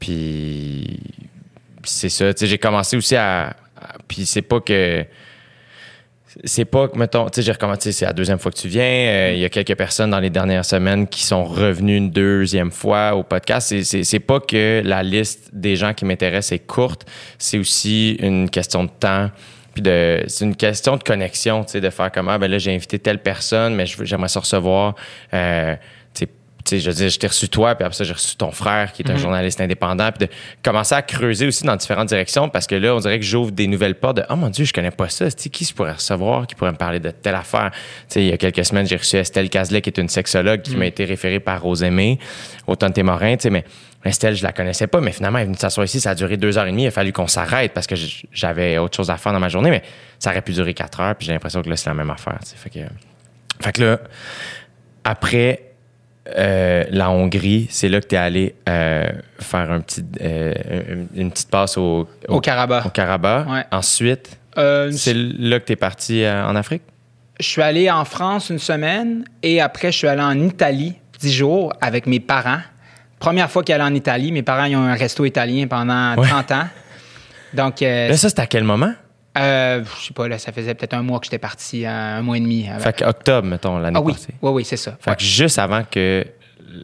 Puis 0.00 0.98
c'est 1.84 2.08
ça. 2.08 2.30
J'ai 2.40 2.58
commencé 2.58 2.96
aussi 2.96 3.14
à. 3.16 3.54
Puis 4.08 4.26
c'est 4.26 4.42
pas 4.42 4.60
que. 4.60 5.04
C'est 6.42 6.64
pas 6.64 6.88
que, 6.88 6.98
mettons, 6.98 7.26
tu 7.28 7.36
sais, 7.36 7.42
j'ai 7.42 7.52
recommencé, 7.52 7.92
c'est 7.92 8.06
la 8.06 8.12
deuxième 8.12 8.40
fois 8.40 8.50
que 8.50 8.56
tu 8.58 8.66
viens. 8.66 8.82
Euh, 8.82 9.32
Il 9.34 9.38
y 9.38 9.44
a 9.44 9.48
quelques 9.48 9.76
personnes 9.76 10.10
dans 10.10 10.18
les 10.18 10.30
dernières 10.30 10.64
semaines 10.64 11.06
qui 11.06 11.22
sont 11.22 11.44
revenues 11.44 11.96
une 11.96 12.10
deuxième 12.10 12.72
fois 12.72 13.14
au 13.14 13.22
podcast. 13.22 13.72
C'est- 13.84 14.18
pas 14.18 14.40
que 14.40 14.82
la 14.84 15.04
liste 15.04 15.50
des 15.52 15.76
gens 15.76 15.94
qui 15.94 16.04
m'intéressent 16.04 16.50
est 16.52 16.66
courte, 16.66 17.06
c'est 17.38 17.56
aussi 17.58 18.16
une 18.20 18.50
question 18.50 18.82
de 18.82 18.90
temps. 18.98 19.30
Puis 19.74 19.82
de, 19.82 20.24
c'est 20.26 20.44
une 20.44 20.56
question 20.56 20.96
de 20.96 21.04
connexion, 21.04 21.62
tu 21.64 21.72
sais, 21.72 21.80
de 21.80 21.90
faire 21.90 22.10
comme, 22.10 22.28
ah, 22.28 22.38
ben 22.38 22.50
là, 22.50 22.58
j'ai 22.58 22.74
invité 22.74 22.98
telle 22.98 23.18
personne, 23.18 23.76
mais 23.76 23.86
j'aimerais 23.86 24.28
ça 24.28 24.40
recevoir, 24.40 24.96
euh, 25.34 25.76
tu 26.64 26.70
sais, 26.70 26.80
je 26.80 26.88
veux 26.88 26.96
dire, 26.96 27.10
je 27.10 27.18
t'ai 27.18 27.26
reçu 27.26 27.48
toi, 27.50 27.74
puis 27.74 27.84
après 27.84 27.96
ça, 27.96 28.04
j'ai 28.04 28.14
reçu 28.14 28.36
ton 28.36 28.50
frère, 28.50 28.92
qui 28.92 29.02
est 29.02 29.10
un 29.10 29.16
journaliste 29.16 29.60
indépendant, 29.60 30.10
puis 30.10 30.26
de 30.26 30.32
commencer 30.62 30.94
à 30.94 31.02
creuser 31.02 31.46
aussi 31.46 31.64
dans 31.64 31.76
différentes 31.76 32.08
directions, 32.08 32.48
parce 32.48 32.66
que 32.66 32.74
là, 32.74 32.94
on 32.94 33.00
dirait 33.00 33.18
que 33.18 33.24
j'ouvre 33.24 33.50
des 33.50 33.66
nouvelles 33.66 33.96
portes 33.96 34.16
de, 34.16 34.24
oh 34.30 34.36
mon 34.36 34.48
Dieu, 34.48 34.64
je 34.64 34.72
connais 34.72 34.90
pas 34.90 35.10
ça, 35.10 35.30
tu 35.30 35.42
sais, 35.42 35.48
qui 35.50 35.66
je 35.66 35.74
pourrais 35.74 35.92
recevoir, 35.92 36.46
qui 36.46 36.54
pourrait 36.54 36.72
me 36.72 36.78
parler 36.78 37.00
de 37.00 37.10
telle 37.10 37.34
affaire. 37.34 37.70
Tu 37.72 37.78
sais, 38.08 38.22
il 38.22 38.28
y 38.28 38.32
a 38.32 38.38
quelques 38.38 38.64
semaines, 38.64 38.86
j'ai 38.86 38.96
reçu 38.96 39.16
Estelle 39.16 39.50
Cazelet, 39.50 39.82
qui 39.82 39.90
est 39.90 39.98
une 39.98 40.08
sexologue, 40.08 40.62
qui 40.62 40.74
m'a 40.76 40.86
été 40.86 41.04
référée 41.04 41.40
par 41.40 41.60
Rosemée, 41.60 42.18
au 42.66 42.76
Témorin, 42.76 43.36
tu 43.36 43.42
sais, 43.42 43.50
mais 43.50 43.64
Estelle, 44.02 44.34
je 44.34 44.42
la 44.42 44.52
connaissais 44.52 44.86
pas, 44.86 45.00
mais 45.00 45.12
finalement, 45.12 45.38
elle 45.38 45.44
est 45.44 45.46
venue 45.46 45.58
s'asseoir 45.58 45.84
ici, 45.84 46.00
ça 46.00 46.10
a 46.10 46.14
duré 46.14 46.38
deux 46.38 46.56
heures 46.56 46.66
et 46.66 46.70
demie, 46.70 46.84
il 46.84 46.88
a 46.88 46.90
fallu 46.90 47.12
qu'on 47.12 47.26
s'arrête 47.26 47.72
parce 47.72 47.86
que 47.86 47.94
j'avais 48.32 48.78
autre 48.78 48.96
chose 48.96 49.10
à 49.10 49.16
faire 49.16 49.32
dans 49.32 49.40
ma 49.40 49.48
journée, 49.48 49.70
mais 49.70 49.82
ça 50.18 50.30
aurait 50.30 50.42
pu 50.42 50.52
durer 50.52 50.72
quatre 50.72 51.00
heures, 51.00 51.14
puis 51.14 51.26
j'ai 51.26 51.32
l'impression 51.32 51.62
que 51.62 51.68
là, 51.68 51.76
c'est 51.76 51.90
la 51.90 51.94
même 51.94 52.10
affaire, 52.10 52.38
tu 52.42 52.50
sais. 52.50 52.56
Fait 52.56 52.70
que, 52.70 52.80
fait 53.60 53.72
que 53.72 53.82
là, 53.82 54.00
après 55.04 55.73
euh, 56.36 56.84
la 56.90 57.10
Hongrie, 57.10 57.66
c'est 57.70 57.88
là 57.88 58.00
que 58.00 58.06
tu 58.06 58.14
es 58.14 58.18
allé 58.18 58.54
euh, 58.68 59.04
faire 59.40 59.70
un 59.70 59.80
petit, 59.80 60.04
euh, 60.22 60.52
une- 61.14 61.30
petite 61.30 61.50
passe 61.50 61.76
au, 61.76 62.08
Au 62.28 62.40
Karabakh. 62.40 62.86
au 62.86 62.90
Karabakh. 62.90 63.48
Ouais. 63.48 63.64
Ensuite, 63.72 64.38
c'est 64.56 65.14
là 65.14 65.60
que 65.60 65.64
tu 65.66 65.72
es 65.72 65.76
parti 65.76 66.24
en 66.26 66.54
Afrique? 66.56 66.82
Je 67.40 67.46
suis 67.46 67.62
allé 67.62 67.90
en 67.90 68.04
France 68.04 68.50
une 68.50 68.58
semaine 68.60 69.24
et 69.42 69.60
après, 69.60 69.90
je 69.92 69.98
suis 69.98 70.06
allé 70.08 70.22
en 70.22 70.38
Italie 70.38 70.94
dix 71.20 71.32
jours 71.32 71.72
avec 71.80 72.06
mes 72.06 72.20
parents. 72.20 72.60
Première 73.18 73.50
fois 73.50 73.62
qu'il 73.64 73.74
allait 73.74 73.84
en 73.84 73.94
Italie. 73.94 74.30
Mes 74.32 74.42
parents 74.42 74.64
ils 74.64 74.76
ont 74.76 74.82
un 74.84 74.94
resto 74.94 75.24
italien 75.24 75.66
pendant 75.66 76.14
Ouais. 76.16 76.28
30 76.28 76.52
ans. 76.52 76.68
Donc, 77.52 77.80
Là, 77.80 78.16
ça, 78.16 78.28
c'était 78.28 78.42
à 78.42 78.46
quel 78.46 78.64
moment? 78.64 78.92
Euh, 79.36 79.82
je 80.00 80.06
sais 80.06 80.12
pas, 80.14 80.28
là, 80.28 80.38
ça 80.38 80.52
faisait 80.52 80.74
peut-être 80.74 80.94
un 80.94 81.02
mois 81.02 81.18
que 81.18 81.26
j'étais 81.26 81.38
parti, 81.38 81.84
un 81.86 82.22
mois 82.22 82.36
et 82.36 82.40
demi. 82.40 82.68
avec- 82.68 82.82
Fait 82.82 83.04
qu'octobre, 83.04 83.48
mettons, 83.48 83.78
l'année 83.78 83.96
ah 83.98 84.02
oui, 84.02 84.12
passée. 84.12 84.34
oui, 84.42 84.50
oui, 84.52 84.64
c'est 84.64 84.76
ça. 84.76 84.96
Fait 85.00 85.16
que 85.16 85.22
juste 85.22 85.58
avant 85.58 85.82
que 85.90 86.24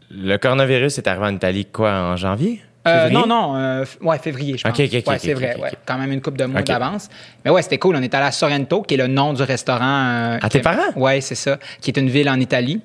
le 0.09 0.37
coronavirus 0.37 0.97
est 0.97 1.07
arrivé 1.07 1.25
en 1.25 1.35
Italie, 1.35 1.65
quoi, 1.65 1.91
en 1.91 2.15
janvier? 2.17 2.61
Euh, 2.87 3.09
non, 3.11 3.27
non, 3.27 3.55
euh, 3.57 3.85
ouais, 4.01 4.17
février, 4.17 4.57
je 4.57 4.63
pense. 4.63 4.71
Ok, 4.73 4.85
ok, 4.85 4.93
ok, 5.01 5.07
ouais, 5.07 5.13
ok, 5.15 5.19
c'est 5.21 5.33
vrai, 5.33 5.55
ouais. 5.61 5.71
Quand 5.85 5.99
même 5.99 6.11
une 6.11 6.21
couple 6.21 6.37
de 6.39 6.45
mois 6.45 6.63
d'avance. 6.63 7.09
Mais 7.45 7.51
ouais, 7.51 7.61
c'était 7.61 7.77
cool. 7.77 7.95
On 7.95 8.01
est 8.01 8.13
allé 8.15 8.25
à 8.25 8.31
Sorrento, 8.31 8.81
qui 8.81 8.95
est 8.95 8.97
le 8.97 9.05
nom 9.07 9.33
du 9.33 9.43
restaurant. 9.43 9.81
euh, 9.83 10.39
À 10.41 10.49
tes 10.49 10.61
parents? 10.61 10.91
Ouais, 10.95 11.21
c'est 11.21 11.35
ça. 11.35 11.59
Qui 11.79 11.91
est 11.91 11.97
une 11.99 12.09
ville 12.09 12.27
en 12.29 12.39
Italie. 12.39 12.81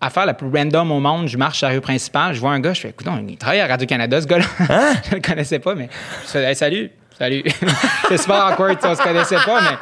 affaire 0.00 0.26
la 0.26 0.34
plus 0.34 0.48
random 0.54 0.90
au 0.92 1.00
monde, 1.00 1.28
je 1.28 1.38
marche 1.38 1.58
sur 1.58 1.68
la 1.68 1.72
rue 1.74 1.80
principale, 1.80 2.34
je 2.34 2.40
vois 2.40 2.50
un 2.50 2.60
gars, 2.60 2.74
je 2.74 2.80
fais, 2.82 2.88
écoute, 2.90 3.06
il 3.26 3.36
travaille 3.38 3.60
à 3.60 3.66
Radio-Canada, 3.66 4.20
ce 4.20 4.26
gars-là. 4.26 4.44
je 5.08 5.14
le 5.14 5.20
connaissais 5.22 5.60
pas, 5.60 5.74
mais 5.74 5.88
je 6.24 6.28
fais, 6.30 6.42
Hey, 6.44 6.54
salut, 6.54 6.90
salut. 7.18 7.42
c'est 8.08 8.18
super 8.18 8.46
awkward, 8.46 8.78
on 8.82 8.94
se 8.94 9.02
connaissait 9.02 9.36
pas, 9.36 9.60
mais 9.60 9.76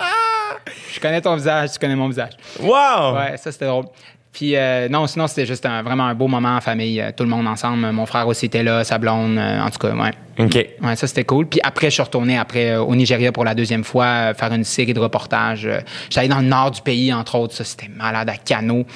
je 0.94 1.00
connais 1.00 1.20
ton 1.20 1.34
visage, 1.36 1.72
tu 1.72 1.78
connais 1.78 1.96
mon 1.96 2.08
visage. 2.08 2.32
Wow! 2.60 3.14
Ouais, 3.16 3.36
ça, 3.36 3.50
c'était 3.52 3.66
drôle. 3.66 3.86
Puis 4.32 4.56
euh, 4.56 4.88
non, 4.88 5.06
sinon, 5.06 5.26
c'était 5.26 5.44
juste 5.44 5.66
un- 5.66 5.82
vraiment 5.82 6.06
un 6.06 6.14
beau 6.14 6.26
moment 6.26 6.56
en 6.56 6.60
famille, 6.62 6.98
euh, 7.02 7.10
tout 7.14 7.22
le 7.22 7.28
monde 7.28 7.46
ensemble. 7.46 7.92
Mon 7.92 8.06
frère 8.06 8.26
aussi 8.26 8.46
était 8.46 8.62
là, 8.62 8.82
sa 8.82 8.96
blonde, 8.96 9.36
euh, 9.36 9.60
en 9.60 9.68
tout 9.68 9.78
cas, 9.78 9.90
ouais. 9.94 10.10
OK. 10.38 10.54
Ouais, 10.80 10.96
ça 10.96 11.06
c'était 11.06 11.24
cool. 11.24 11.46
Puis 11.46 11.60
après, 11.62 11.88
je 11.88 11.94
suis 11.94 12.02
retourné 12.02 12.38
après 12.38 12.70
euh, 12.70 12.80
au 12.82 12.94
Nigeria 12.96 13.30
pour 13.30 13.44
la 13.44 13.54
deuxième 13.54 13.84
fois, 13.84 14.32
faire 14.32 14.50
une 14.54 14.64
série 14.64 14.94
de 14.94 15.00
reportages. 15.00 15.68
J'étais 16.04 16.20
allé 16.20 16.28
dans 16.28 16.38
le 16.40 16.46
nord 16.46 16.70
du 16.70 16.80
pays, 16.80 17.12
entre 17.12 17.34
autres. 17.34 17.54
Ça, 17.54 17.64
c'était 17.64 17.90
malade 17.94 18.30
à 18.30 18.36
canot. 18.36 18.86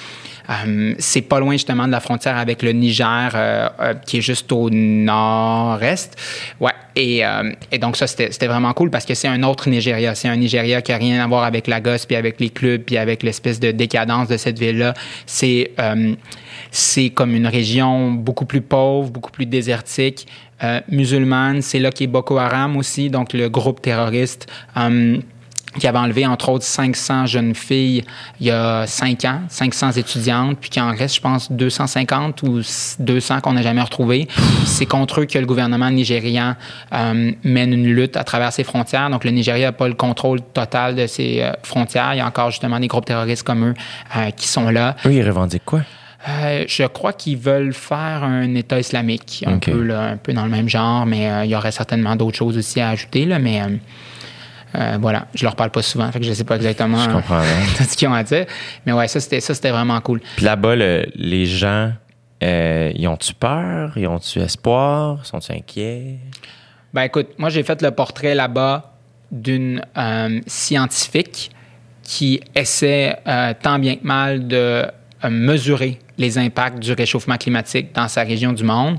Euh, 0.51 0.95
c'est 0.99 1.23
pas 1.23 1.41
loin 1.41 1.53
justement 1.53 1.87
de 1.87 1.93
la 1.93 2.01
frontière 2.01 2.37
avec 2.37 2.63
le 2.63 2.73
Niger, 2.73 3.33
euh, 3.35 3.69
euh, 3.81 3.95
qui 3.95 4.19
est 4.19 4.21
juste 4.21 4.51
au 4.53 4.71
nord-est. 4.71 6.17
Ouais. 6.61 6.73
Et, 6.99 7.23
donc 7.79 7.97
ça, 7.97 8.07
c'était 8.07 8.47
vraiment 8.47 8.73
cool 8.73 8.89
parce 8.89 9.05
que 9.05 9.13
c'est 9.13 9.29
un 9.29 9.43
autre 9.43 9.69
Nigeria. 9.69 10.15
C'est 10.15 10.29
un 10.29 10.37
Nigeria 10.37 10.81
qui 10.81 10.93
a 10.93 10.97
rien 10.97 11.23
à 11.23 11.27
voir 11.27 11.45
avec 11.45 11.67
la 11.67 11.83
gosse, 11.83 12.07
puis 12.07 12.17
avec 12.17 12.41
les 12.41 12.49
clubs, 12.49 12.81
puis 12.81 12.97
avec 12.97 13.23
l'espèce 13.23 13.61
de 13.61 13.71
décadence 13.71 14.29
de 14.29 14.39
cette 14.39 14.59
ville-là. 14.59 14.95
C'est 15.27 15.73
c'est 16.71 17.11
comme 17.11 17.35
une 17.35 17.47
région 17.47 18.13
beaucoup 18.13 18.47
plus 18.47 18.63
pauvre, 18.63 19.11
beaucoup 19.11 19.31
plus 19.31 19.45
désertique, 19.45 20.27
musulmane. 20.89 21.61
C'est 21.61 21.81
là 21.81 21.91
qu'est 21.91 22.07
Boko 22.07 22.39
Haram 22.39 22.79
aussi, 22.79 23.11
donc 23.11 23.35
le 23.35 23.51
groupe 23.51 23.83
terroriste. 23.83 24.51
Qui 25.79 25.87
avait 25.87 25.99
enlevé, 25.99 26.27
entre 26.27 26.49
autres, 26.49 26.65
500 26.65 27.27
jeunes 27.27 27.55
filles 27.55 28.05
il 28.41 28.47
y 28.47 28.51
a 28.51 28.87
5 28.87 29.25
ans, 29.25 29.41
500 29.49 29.93
étudiantes, 29.93 30.59
puis 30.61 30.71
qui 30.71 30.81
en 30.81 30.95
reste, 30.95 31.17
je 31.17 31.21
pense, 31.21 31.51
250 31.51 32.43
ou 32.43 32.61
200 32.99 33.41
qu'on 33.41 33.53
n'a 33.53 33.63
jamais 33.63 33.83
retrouvées. 33.83 34.29
C'est 34.65 34.87
contre 34.87 35.21
eux 35.21 35.27
que 35.27 35.39
le 35.39 35.47
gouvernement 35.47 35.91
nigérian 35.91 36.55
euh, 36.93 37.33
mène 37.45 37.73
une 37.73 37.87
lutte 37.87 38.17
à 38.17 38.25
travers 38.25 38.53
ses 38.53 38.65
frontières. 38.65 39.11
Donc, 39.11 39.25
le 39.25 39.31
Nigeria 39.31 39.67
n'a 39.67 39.73
pas 39.73 39.89
le 39.89 39.95
contrôle 39.95 40.41
total 40.41 40.95
de 40.95 41.07
ses 41.07 41.43
euh, 41.43 41.53
frontières. 41.63 42.15
Il 42.15 42.19
y 42.19 42.21
a 42.21 42.27
encore, 42.27 42.51
justement, 42.51 42.79
des 42.81 42.89
groupes 42.89 43.07
terroristes 43.07 43.43
comme 43.43 43.71
eux 43.71 43.75
euh, 44.17 44.31
qui 44.31 44.49
sont 44.49 44.71
là. 44.71 44.97
Eux, 45.07 45.13
ils 45.13 45.27
revendiquent 45.27 45.65
quoi? 45.65 45.83
Euh, 46.29 46.65
je 46.67 46.85
crois 46.85 47.13
qu'ils 47.13 47.37
veulent 47.37 47.73
faire 47.73 48.25
un 48.25 48.55
État 48.55 48.81
islamique, 48.81 49.45
un, 49.47 49.59
peu, 49.59 49.83
là, 49.83 50.03
un 50.03 50.17
peu 50.17 50.33
dans 50.33 50.45
le 50.45 50.51
même 50.51 50.69
genre, 50.69 51.07
mais 51.07 51.31
euh, 51.31 51.45
il 51.45 51.51
y 51.51 51.57
aurait 51.57 51.71
certainement 51.71 52.17
d'autres 52.17 52.37
choses 52.37 52.59
aussi 52.59 52.81
à 52.81 52.89
ajouter. 52.89 53.27
Là, 53.27 53.39
mais 53.39 53.61
euh, 53.61 53.77
euh, 54.75 54.99
voilà, 55.01 55.27
je 55.35 55.45
leur 55.45 55.55
parle 55.57 55.71
pas 55.71 55.83
souvent, 55.83 56.11
fait 56.13 56.21
que 56.21 56.27
je 56.27 56.33
sais 56.33 56.45
pas 56.45 56.57
exactement 56.57 56.99
Je 57.05 57.11
comprends 57.11 57.41
tout 57.77 57.85
ce 57.89 57.97
qu'ils 57.97 58.09
ont 58.09 58.15
à 58.15 58.23
dire. 58.25 58.47
Mais 58.85 58.93
ouais, 58.93 59.09
ça 59.09 59.21
c'était 59.21 59.41
ça 59.41 59.55
c'était 59.55 59.71
vraiment 59.71 60.01
cool. 60.01 60.21
Puis 60.37 60.45
là-bas, 60.45 60.77
le- 60.77 61.07
les 61.15 61.47
gens, 61.47 61.93
euh, 62.43 62.93
ils 62.95 63.07
ont-tu 63.09 63.33
peur? 63.35 63.93
Ils 63.97 64.07
ont-tu 64.07 64.41
espoir? 64.41 65.25
Sont-ils 65.25 65.57
inquiets? 65.57 66.19
Ben 66.93 67.03
écoute, 67.03 67.29
moi 67.39 67.49
j'ai 67.49 67.63
fait 67.63 67.81
le 67.83 67.91
portrait 67.91 68.35
là-bas 68.35 68.93
d'une 69.31 69.83
euh, 69.97 70.41
scientifique 70.47 71.51
qui 72.03 72.41
essaie 72.55 73.17
euh, 73.27 73.53
tant 73.61 73.79
bien 73.79 73.97
que 73.97 74.05
mal 74.07 74.47
de 74.47 74.57
euh, 75.25 75.31
mesurer 75.31 75.99
les 76.19 76.39
impacts 76.39 76.79
du 76.79 76.93
réchauffement 76.93 77.37
climatique 77.37 77.95
dans 77.95 78.09
sa 78.09 78.23
région 78.23 78.53
du 78.53 78.63
monde. 78.65 78.99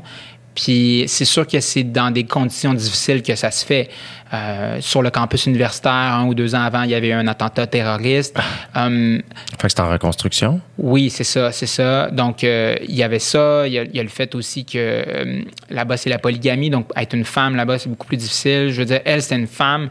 Puis 0.58 1.06
c'est 1.08 1.24
sûr 1.26 1.46
que 1.46 1.60
c'est 1.60 1.84
dans 1.84 2.10
des 2.10 2.24
conditions 2.24 2.74
difficiles 2.74 3.22
que 3.22 3.36
ça 3.36 3.52
se 3.52 3.64
fait. 3.64 3.90
Euh, 4.34 4.80
sur 4.82 5.02
le 5.04 5.10
campus 5.10 5.46
universitaire, 5.46 5.92
un 5.92 6.26
ou 6.26 6.34
deux 6.34 6.54
ans 6.56 6.62
avant, 6.64 6.82
il 6.82 6.90
y 6.90 6.96
avait 6.96 7.10
eu 7.10 7.14
un 7.14 7.28
attentat 7.28 7.68
terroriste. 7.68 8.38
Euh, 8.76 9.20
Fait 9.60 9.68
que 9.68 9.70
c'est 9.70 9.80
en 9.80 9.90
reconstruction? 9.90 10.60
oui, 10.80 11.10
c'est 11.12 11.24
ça, 11.24 11.52
c'est 11.52 11.68
ça. 11.68 12.10
Donc, 12.12 12.44
euh, 12.44 12.76
il 12.90 12.96
y 12.96 13.04
avait 13.04 13.20
ça. 13.20 13.68
Il 13.68 13.74
y, 13.74 13.80
a, 13.80 13.84
il 13.84 13.96
y 13.96 14.00
a 14.00 14.04
le 14.04 14.10
fait 14.10 14.34
aussi 14.36 14.66
que 14.66 14.78
euh, 14.78 15.42
là-bas, 15.70 15.96
c'est 15.96 16.10
la 16.10 16.18
polygamie. 16.20 16.72
Donc, 16.72 16.90
être 16.98 17.14
une 17.14 17.24
femme 17.24 17.56
là-bas, 17.56 17.78
c'est 17.78 17.90
beaucoup 17.90 18.08
plus 18.08 18.18
difficile. 18.18 18.72
Je 18.72 18.80
veux 18.80 18.86
dire, 18.86 19.00
elle, 19.06 19.22
c'était 19.22 19.36
une 19.36 19.48
femme. 19.48 19.90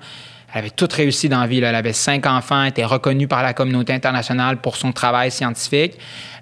Elle 0.53 0.59
avait 0.61 0.71
tout 0.71 0.89
réussi 0.93 1.29
dans 1.29 1.41
la 1.41 1.47
vie. 1.47 1.61
là. 1.61 1.69
Elle 1.71 1.75
avait 1.75 1.93
cinq 1.93 2.27
enfants, 2.27 2.65
était 2.65 2.85
reconnue 2.85 3.29
par 3.29 3.43
la 3.43 3.55
communauté 3.55 3.93
internationale 3.93 4.57
pour 4.59 4.77
son 4.77 4.93
travail 4.93 5.31
scientifique. 5.31 5.95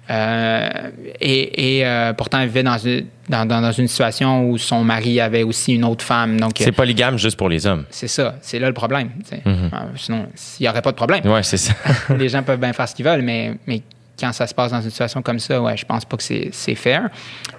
Euh, 0.09 0.69
et 1.19 1.77
et, 1.79 1.85
euh, 1.85 2.13
pourtant, 2.13 2.39
elle 2.39 2.47
vivait 2.47 2.63
dans 2.63 2.77
une, 2.77 3.05
dans, 3.27 3.45
dans- 3.45 3.61
dans 3.61 3.71
une 3.71 3.87
situation 3.87 4.47
où 4.49 4.57
son 4.57 4.83
mari 4.83 5.19
avait 5.19 5.43
aussi 5.43 5.73
une 5.73 5.83
autre 5.83 6.05
femme. 6.05 6.39
Donc, 6.39 6.53
C'est 6.59 6.71
polygame 6.71 7.17
juste 7.17 7.37
pour 7.37 7.49
les 7.49 7.65
hommes. 7.65 7.85
c'est 7.89 8.07
ça. 8.07 8.35
C'est 8.41 8.59
là 8.59 8.67
le 8.67 8.73
problème. 8.73 9.09
sais. 9.23 9.41
Euh, 9.47 9.69
sinon, 9.95 10.27
il 10.59 10.63
n'y 10.63 10.69
aurait 10.69 10.81
pas 10.83 10.91
de 10.91 10.95
problème 10.95 11.25
Ouais, 11.25 11.41
c'est 11.43 11.57
ça. 11.57 11.73
les 12.17 12.29
gens 12.29 12.43
peuvent 12.43 12.59
bien 12.59 12.73
faire 12.73 12.87
ce 12.87 12.93
qu'ils 12.95 13.05
veulent, 13.05 13.23
mais, 13.23 13.55
mais 13.65 13.81
quand 14.19 14.31
ça 14.31 14.45
se 14.47 14.53
passe 14.53 14.71
dans 14.71 14.81
une 14.81 14.89
situation 14.91 15.21
comme 15.21 15.39
ça, 15.39 15.59
ouais, 15.61 15.75
je 15.75 15.85
pense 15.85 16.05
pas 16.05 16.15
que 16.17 16.23
c'est 16.23 16.49
c'est 16.51 16.75
fair. 16.75 17.09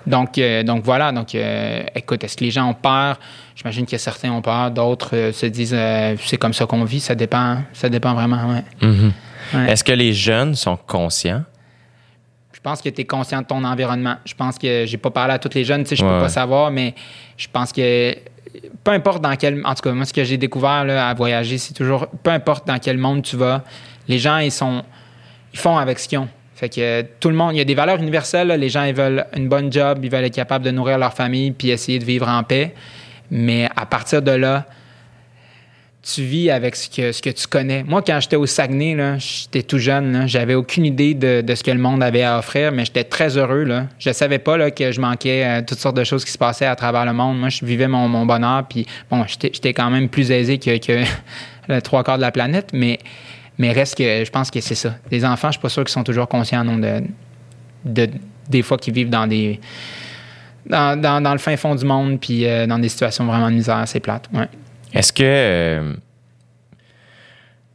Donc, 0.06 0.38
euh, 0.38 0.62
donc 0.62 0.84
voilà. 0.84 1.10
Donc, 1.12 1.34
euh, 1.34 1.82
écoute, 1.96 2.22
est-ce 2.24 2.36
que 2.36 2.44
les 2.44 2.50
gens 2.52 2.70
ont 2.70 2.74
peur? 2.74 3.18
J'imagine 3.56 3.86
que 3.86 3.98
certains 3.98 4.30
ont 4.30 4.40
peur, 4.40 4.70
d'autres 4.70 5.10
euh, 5.16 5.32
se 5.32 5.46
disent 5.46 5.76
c'est 6.24 6.36
comme 6.38 6.54
ça 6.54 6.64
qu'on 6.66 6.84
vit. 6.84 7.00
Ça 7.00 7.14
dépend. 7.16 7.58
Ça 7.72 7.88
dépend 7.88 8.14
vraiment. 8.14 8.38
Ouais. 8.48 8.64
Mhm. 8.88 9.12
Ouais. 9.54 9.70
Est-ce 9.72 9.82
que 9.84 9.92
les 9.92 10.12
jeunes 10.12 10.54
sont 10.54 10.76
conscients? 10.76 11.42
Je 12.66 12.70
pense 12.72 12.82
que 12.82 12.88
tu 12.88 13.02
es 13.02 13.04
conscient 13.04 13.42
de 13.42 13.46
ton 13.46 13.62
environnement. 13.62 14.16
Je 14.24 14.34
pense 14.34 14.58
que 14.58 14.86
j'ai 14.86 14.96
pas 14.96 15.12
parlé 15.12 15.34
à 15.34 15.38
toutes 15.38 15.54
les 15.54 15.62
jeunes, 15.62 15.84
tu 15.84 15.90
sais, 15.90 15.94
je 15.96 16.04
Ouais, 16.04 16.10
peux 16.16 16.22
pas 16.22 16.28
savoir, 16.28 16.72
mais 16.72 16.96
je 17.36 17.46
pense 17.52 17.72
que 17.72 18.12
peu 18.82 18.90
importe 18.90 19.22
dans 19.22 19.36
quel. 19.36 19.64
En 19.64 19.72
tout 19.72 19.82
cas, 19.82 19.92
moi, 19.92 20.04
ce 20.04 20.12
que 20.12 20.24
j'ai 20.24 20.36
découvert 20.36 20.84
là, 20.84 21.08
à 21.08 21.14
voyager, 21.14 21.58
c'est 21.58 21.74
toujours 21.74 22.08
peu 22.24 22.30
importe 22.30 22.66
dans 22.66 22.80
quel 22.80 22.98
monde 22.98 23.22
tu 23.22 23.36
vas, 23.36 23.62
les 24.08 24.18
gens, 24.18 24.38
ils 24.38 24.50
sont. 24.50 24.82
Ils 25.52 25.60
font 25.60 25.78
avec 25.78 26.00
ce 26.00 26.08
qu'ils 26.08 26.18
ont. 26.18 26.28
Fait 26.56 26.68
que 26.68 27.02
tout 27.20 27.28
le 27.28 27.36
monde, 27.36 27.54
il 27.54 27.58
y 27.58 27.60
a 27.60 27.64
des 27.64 27.76
valeurs 27.76 27.98
universelles. 28.00 28.48
là. 28.48 28.56
Les 28.56 28.68
gens, 28.68 28.82
ils 28.82 28.94
veulent 28.96 29.26
une 29.36 29.48
bonne 29.48 29.70
job, 29.72 30.00
ils 30.02 30.10
veulent 30.10 30.24
être 30.24 30.34
capables 30.34 30.64
de 30.64 30.72
nourrir 30.72 30.98
leur 30.98 31.14
famille 31.14 31.52
puis 31.52 31.70
essayer 31.70 32.00
de 32.00 32.04
vivre 32.04 32.26
en 32.28 32.42
paix. 32.42 32.74
Mais 33.30 33.68
à 33.76 33.86
partir 33.86 34.22
de 34.22 34.32
là, 34.32 34.64
tu 36.14 36.22
vis 36.22 36.50
avec 36.50 36.76
ce 36.76 36.88
que, 36.88 37.10
ce 37.10 37.20
que 37.20 37.30
tu 37.30 37.48
connais. 37.48 37.82
Moi, 37.82 38.00
quand 38.00 38.20
j'étais 38.20 38.36
au 38.36 38.46
Saguenay, 38.46 38.94
là, 38.94 39.18
j'étais 39.18 39.62
tout 39.64 39.78
jeune, 39.78 40.28
j'avais 40.28 40.54
aucune 40.54 40.84
idée 40.86 41.14
de, 41.14 41.40
de 41.40 41.54
ce 41.56 41.64
que 41.64 41.70
le 41.72 41.80
monde 41.80 42.00
avait 42.02 42.22
à 42.22 42.38
offrir, 42.38 42.70
mais 42.70 42.84
j'étais 42.84 43.02
très 43.02 43.36
heureux. 43.36 43.64
Là. 43.64 43.86
Je 43.98 44.12
savais 44.12 44.38
pas 44.38 44.56
là, 44.56 44.70
que 44.70 44.92
je 44.92 45.00
manquais 45.00 45.44
euh, 45.44 45.62
toutes 45.66 45.80
sortes 45.80 45.96
de 45.96 46.04
choses 46.04 46.24
qui 46.24 46.30
se 46.30 46.38
passaient 46.38 46.66
à 46.66 46.76
travers 46.76 47.04
le 47.04 47.12
monde. 47.12 47.38
Moi, 47.40 47.48
je 47.48 47.64
vivais 47.64 47.88
mon, 47.88 48.06
mon 48.08 48.24
bonheur, 48.24 48.64
puis 48.68 48.86
bon, 49.10 49.24
j'étais 49.26 49.74
quand 49.74 49.90
même 49.90 50.08
plus 50.08 50.30
aisé 50.30 50.58
que, 50.58 50.78
que 50.78 51.02
trois 51.80 52.04
quarts 52.04 52.18
de 52.18 52.22
la 52.22 52.30
planète, 52.30 52.70
mais, 52.72 53.00
mais 53.58 53.72
reste 53.72 53.96
que 53.98 54.24
je 54.24 54.30
pense 54.30 54.52
que 54.52 54.60
c'est 54.60 54.76
ça. 54.76 54.94
Les 55.10 55.24
enfants, 55.24 55.48
je 55.48 55.54
suis 55.54 55.60
pas 55.62 55.68
sûr 55.68 55.82
qu'ils 55.82 55.92
sont 55.92 56.04
toujours 56.04 56.28
conscients 56.28 56.62
non, 56.62 56.78
de, 56.78 57.02
de, 57.84 58.08
des 58.48 58.62
fois 58.62 58.78
qu'ils 58.78 58.94
vivent 58.94 59.10
dans 59.10 59.26
des... 59.26 59.58
Dans, 60.66 61.00
dans- 61.00 61.20
dans 61.20 61.32
le 61.32 61.38
fin 61.38 61.56
fond 61.56 61.74
du 61.74 61.84
monde, 61.84 62.20
puis 62.20 62.44
euh, 62.44 62.66
dans 62.66 62.78
des 62.80 62.88
situations 62.88 63.24
vraiment 63.24 63.48
de 63.50 63.54
misère, 63.54 63.82
c'est 63.86 64.00
plate. 64.00 64.28
Ouais. 64.32 64.48
Est-ce 64.92 65.12
que. 65.12 65.22
euh, 65.24 65.94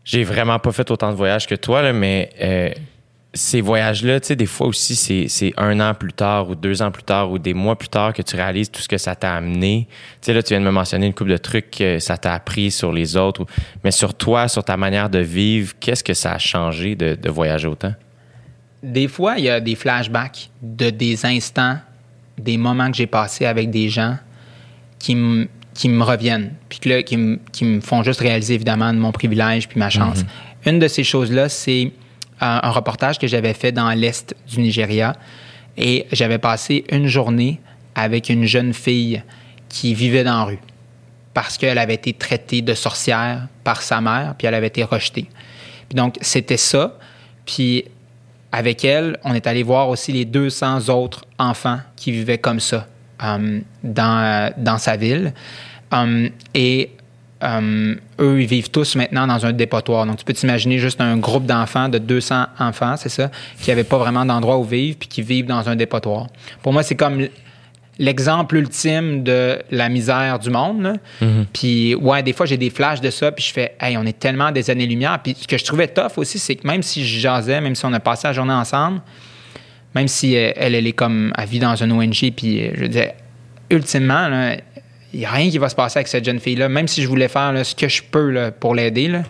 j'ai 0.04 0.24
vraiment 0.24 0.60
pas 0.60 0.72
fait 0.72 0.90
autant 0.92 1.12
de 1.12 1.16
voyages 1.16 1.48
que 1.48 1.56
toi, 1.56 1.82
là, 1.82 1.94
mais 1.94 2.32
euh, 2.42 2.70
ces 3.34 3.62
voyages-là, 3.62 4.20
tu 4.20 4.28
sais, 4.28 4.36
des 4.36 4.46
fois 4.46 4.68
aussi, 4.68 4.96
c'est 5.30 5.54
un 5.58 5.80
an 5.80 5.94
plus 5.94 6.12
tard 6.12 6.50
ou 6.50 6.56
deux 6.56 6.82
ans 6.82 6.92
plus 6.92 7.04
tard 7.04 7.32
ou 7.32 7.40
des 7.40 7.54
mois 7.54 7.78
plus 7.78 7.88
tard 7.88 8.12
que 8.14 8.22
tu 8.22 8.36
réalises 8.36 8.70
tout 8.70 8.82
ce 8.82 8.90
que 8.90 8.98
ça 8.98 9.16
t'a 9.16 9.36
amené. 9.36 9.88
Tu 9.90 10.18
sais, 10.22 10.34
là, 10.34 10.44
tu 10.44 10.50
viens 10.50 10.60
de 10.60 10.66
me 10.66 10.72
mentionner 10.72 11.06
une 11.06 11.14
couple 11.14 11.32
de 11.32 11.38
trucs 11.38 11.72
que 11.72 12.00
ça 12.00 12.18
t'a 12.18 12.34
appris 12.34 12.72
sur 12.72 12.92
les 12.92 13.16
autres, 13.16 13.46
mais 13.84 13.92
sur 13.92 14.14
toi, 14.14 14.48
sur 14.48 14.64
ta 14.64 14.76
manière 14.76 15.10
de 15.10 15.20
vivre, 15.20 15.74
qu'est-ce 15.80 16.04
que 16.04 16.14
ça 16.14 16.34
a 16.34 16.40
changé 16.40 16.96
de, 16.96 17.16
de 17.16 17.30
voyager 17.30 17.68
autant? 17.68 17.94
Des 18.84 19.08
fois, 19.08 19.36
il 19.38 19.46
y 19.46 19.50
a 19.50 19.60
des 19.60 19.76
flashbacks 19.76 20.50
de 20.62 20.90
des 20.90 21.26
instants, 21.26 21.78
des 22.38 22.58
moments 22.58 22.90
que 22.90 22.98
j'ai 22.98 23.08
passés 23.08 23.46
avec 23.46 23.70
des 23.70 23.88
gens 23.88 24.18
qui 24.98 25.16
me 25.16 25.48
qui 25.74 25.90
me 25.90 26.04
reviennent, 26.04 26.54
puis 26.70 26.80
que 26.80 26.90
là, 26.90 27.04
qui, 27.04 27.18
me, 27.18 27.40
qui 27.52 27.66
me 27.66 27.82
font 27.82 28.04
juste 28.04 28.20
réaliser 28.20 28.56
évidemment 28.56 28.94
de 28.94 29.00
mon 29.00 29.12
privilège 29.12 29.68
puis 29.68 29.80
ma 29.80 29.90
chance. 29.90 30.24
Une 30.66 30.80
de 30.80 30.88
ces 30.88 31.04
choses-là, 31.04 31.50
c'est 31.50 31.92
euh, 32.42 32.60
un 32.62 32.70
reportage 32.72 33.18
que 33.18 33.28
j'avais 33.28 33.54
fait 33.54 33.72
dans 33.72 33.90
l'est 33.92 34.36
du 34.50 34.60
Nigeria 34.60 35.16
et 35.78 36.06
j'avais 36.12 36.38
passé 36.38 36.84
une 36.92 37.08
journée 37.08 37.60
avec 37.96 38.30
une 38.30 38.46
jeune 38.46 38.74
fille 38.74 39.24
qui 39.70 39.94
vivait 39.94 40.24
dans 40.24 40.38
la 40.40 40.44
rue 40.44 40.60
parce 41.34 41.58
qu'elle 41.58 41.78
avait 41.78 41.94
été 41.94 42.14
traitée 42.14 42.62
de 42.62 42.74
sorcière 42.74 43.48
par 43.64 43.82
sa 43.82 44.02
mère, 44.02 44.36
puis 44.38 44.48
elle 44.48 44.56
avait 44.56 44.68
été 44.68 44.84
rejetée. 44.84 45.28
Puis 45.88 45.96
donc, 45.96 46.18
c'était 46.20 46.58
ça. 46.58 46.98
Puis 47.46 47.86
avec 48.52 48.84
elle, 48.84 49.18
on 49.24 49.34
est 49.34 49.48
allé 49.48 49.64
voir 49.64 49.88
aussi 49.88 50.12
les 50.12 50.26
200 50.26 50.90
autres 50.90 51.26
enfants 51.40 51.80
qui 51.96 52.12
vivaient 52.12 52.38
comme 52.38 52.60
ça 52.60 52.88
euh, 53.24 53.60
dans, 53.84 54.20
euh, 54.20 54.50
dans 54.58 54.78
sa 54.78 54.98
ville. 54.98 55.34
Um, 55.92 56.30
et 56.54 56.92
um, 57.42 57.98
eux, 58.20 58.42
ils 58.42 58.48
vivent 58.48 58.72
tous 58.72 58.96
maintenant 58.96 59.28
dans 59.28 59.46
un 59.46 59.54
dépotoir. 59.54 60.06
Donc, 60.06 60.18
tu 60.18 60.26
peux 60.26 60.34
t'imaginer 60.34 60.80
juste 60.80 61.02
un 61.02 61.18
groupe 61.18 61.46
d'enfants, 61.46 61.90
de 61.90 61.98
200 61.98 62.46
enfants, 62.60 62.96
c'est 62.98 63.10
ça, 63.10 63.30
qui 63.62 63.70
n'avaient 63.70 63.84
pas 63.84 63.98
vraiment 63.98 64.26
d'endroit 64.26 64.58
où 64.58 64.64
vivre, 64.64 64.98
puis 65.00 65.10
qui 65.10 65.22
vivent 65.22 65.48
dans 65.48 65.68
un 65.70 65.76
dépotoir. 65.76 66.28
Pour 66.62 66.74
moi, 66.74 66.84
c'est 66.84 66.96
comme 66.96 67.28
l'exemple 68.00 68.56
ultime 68.56 69.24
de 69.24 69.62
la 69.70 69.90
misère 69.90 70.40
du 70.40 70.50
monde. 70.50 70.82
là. 70.82 70.94
Puis, 71.54 71.94
ouais, 71.96 72.24
des 72.24 72.34
fois, 72.34 72.46
j'ai 72.46 72.58
des 72.58 72.70
flashs 72.70 73.02
de 73.02 73.10
ça, 73.10 73.32
puis 73.32 73.44
je 73.44 73.54
fais, 73.54 73.76
hey, 73.80 73.98
on 73.98 74.06
est 74.06 74.18
tellement 74.18 74.52
des 74.52 74.70
années-lumière. 74.70 75.20
Puis, 75.24 75.36
ce 75.40 75.48
que 75.48 75.58
je 75.58 75.66
trouvais 75.66 75.88
tough 75.88 76.18
aussi, 76.18 76.40
c'est 76.40 76.56
que 76.56 76.66
même 76.66 76.82
si 76.82 77.06
je 77.06 77.20
jasais, 77.20 77.62
même 77.62 77.76
si 77.76 77.86
on 77.86 77.94
a 77.94 78.00
passé 78.00 78.28
la 78.28 78.34
journée 78.34 78.54
ensemble, 78.54 79.02
même 79.96 80.08
si 80.08 80.34
elle, 80.34 80.54
elle, 80.56 80.76
elle 80.76 80.88
est 80.88 80.94
comme, 80.94 81.34
elle 81.38 81.48
vit 81.48 81.60
dans 81.60 81.82
un 81.84 81.92
ONG, 81.92 82.32
puis 82.36 82.66
euh, 82.66 82.72
je 82.76 82.86
dire, 82.86 83.12
ultimement, 83.70 84.30
il 85.14 85.20
n'y 85.20 85.26
a 85.26 85.32
rien 85.32 85.50
qui 85.50 85.58
va 85.58 85.70
se 85.70 85.76
passer 85.76 86.00
avec 86.00 86.08
cette 86.08 86.26
jeune 86.26 86.40
fille-là. 86.40 86.70
Même 86.70 86.88
si 86.88 87.02
je 87.02 87.08
voulais 87.08 87.28
faire 87.28 87.54
ce 87.66 87.76
que 87.76 87.88
je 87.88 88.02
peux 88.04 88.52
pour 88.60 88.76
l'aider, 88.76 89.04
il 89.06 89.24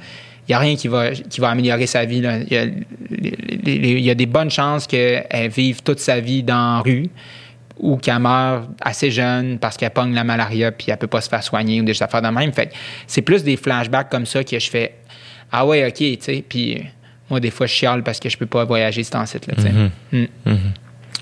n'y 0.49 0.55
a 0.55 0.59
rien 0.59 0.75
qui 0.75 0.87
va, 0.87 1.11
améliorer 1.43 1.87
sa 1.87 2.05
vie. 2.05 2.17
Il, 2.19 4.05
y 4.05 4.09
a, 4.09 4.15
des 4.15 4.25
bonnes 4.25 4.51
chances 4.51 4.87
qu'elle 4.87 5.49
vive 5.49 5.81
toute 5.81 5.99
sa 5.99 6.19
vie 6.19 6.43
dans 6.43 6.75
la 6.75 6.81
rue 6.81 7.09
ou 7.79 7.97
qu'elle 7.97 8.19
meurt 8.19 8.69
assez 8.81 9.09
jeune 9.09 9.57
parce 9.57 9.75
qu'elle 9.77 9.89
pogne 9.89 10.13
la 10.13 10.23
malaria 10.23 10.71
puis 10.71 10.87
elle 10.89 10.97
peut 10.97 11.07
pas 11.07 11.21
se 11.21 11.29
faire 11.29 11.41
soigner 11.41 11.81
ou 11.81 11.83
des 11.83 12.03
affaires 12.03 12.21
de 12.21 12.27
même. 12.27 12.51
Fait 12.53 12.71
c'est 13.07 13.23
plus 13.23 13.43
des 13.43 13.57
flashbacks 13.57 14.09
comme 14.09 14.25
ça 14.25 14.43
que 14.43 14.59
je 14.59 14.69
fais 14.69 14.95
Ah 15.51 15.65
ouais, 15.65 15.87
OK, 15.87 15.95
tu 15.95 16.17
sais. 16.19 16.43
Puis 16.47 16.83
moi, 17.31 17.39
des 17.39 17.49
fois, 17.49 17.65
je 17.65 17.73
chiale 17.73 18.03
parce 18.03 18.19
que 18.19 18.29
je 18.29 18.37
peux 18.37 18.45
pas 18.45 18.65
voyager 18.65 19.03
ce 19.03 19.11
temps-ci. 19.11 19.37
là, 19.47 19.55
tu 19.55 19.61
sais. 19.61 19.71
Mm. 20.11 20.27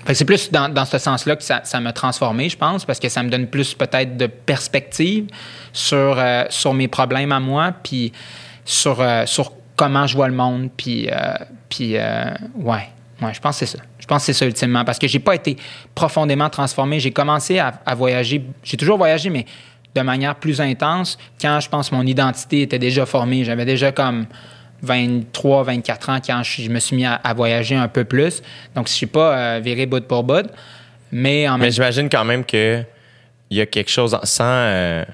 Que 0.04 0.14
c'est 0.14 0.24
plus 0.24 0.50
dans, 0.50 0.68
dans 0.68 0.84
ce 0.84 0.98
sens-là 0.98 1.36
que 1.36 1.42
ça, 1.42 1.60
ça 1.62 1.78
m'a 1.78 1.92
transformé, 1.92 2.48
je 2.48 2.56
pense, 2.56 2.84
parce 2.84 2.98
que 2.98 3.08
ça 3.08 3.22
me 3.22 3.30
donne 3.30 3.46
plus 3.46 3.74
peut-être 3.74 4.16
de 4.16 4.26
perspective 4.26 5.26
sur, 5.72 6.18
euh, 6.18 6.44
sur 6.50 6.74
mes 6.74 6.88
problèmes 6.88 7.32
à 7.32 7.38
moi, 7.38 7.72
puis 7.82 8.12
sur, 8.64 9.00
euh, 9.00 9.24
sur 9.26 9.52
comment 9.76 10.06
je 10.06 10.16
vois 10.16 10.26
le 10.26 10.34
monde, 10.34 10.70
puis, 10.76 11.08
euh, 11.08 11.34
puis 11.68 11.94
ouais, 11.94 12.88
ouais, 13.22 13.34
je 13.34 13.40
pense 13.40 13.60
que 13.60 13.66
c'est 13.66 13.78
ça. 13.78 13.82
Je 14.00 14.06
pense 14.06 14.22
que 14.22 14.32
c'est 14.32 14.38
ça 14.38 14.46
ultimement, 14.46 14.84
parce 14.84 14.98
que 14.98 15.06
j'ai 15.06 15.20
pas 15.20 15.36
été 15.36 15.56
profondément 15.94 16.50
transformé. 16.50 16.98
J'ai 16.98 17.12
commencé 17.12 17.60
à, 17.60 17.74
à 17.86 17.94
voyager, 17.94 18.44
j'ai 18.64 18.76
toujours 18.76 18.98
voyagé, 18.98 19.30
mais 19.30 19.46
de 19.94 20.00
manière 20.00 20.34
plus 20.34 20.60
intense 20.60 21.18
quand 21.40 21.60
je 21.60 21.68
pense 21.68 21.92
mon 21.92 22.06
identité 22.06 22.62
était 22.62 22.78
déjà 22.78 23.06
formée. 23.06 23.44
J'avais 23.44 23.64
déjà 23.64 23.92
comme 23.92 24.26
23, 24.82 25.64
24 25.64 26.10
ans 26.10 26.18
quand 26.24 26.42
je, 26.42 26.62
je 26.62 26.70
me 26.70 26.78
suis 26.78 26.96
mis 26.96 27.04
à, 27.04 27.14
à, 27.14 27.34
voyager 27.34 27.76
un 27.76 27.88
peu 27.88 28.04
plus. 28.04 28.42
Donc, 28.74 28.86
je 28.86 28.92
ne 28.92 28.96
suis 28.96 29.06
pas 29.06 29.36
euh, 29.36 29.60
viré 29.60 29.86
bout 29.86 30.06
pour 30.06 30.24
bout. 30.24 30.46
Mais 31.12 31.48
en 31.48 31.58
Mais 31.58 31.64
même 31.64 31.72
j'imagine 31.72 32.08
quand 32.08 32.24
même 32.24 32.44
que 32.44 32.82
il 33.50 33.56
y 33.56 33.60
a 33.60 33.66
quelque 33.66 33.90
chose 33.90 34.16
sans, 34.22 34.44
euh, 34.44 35.04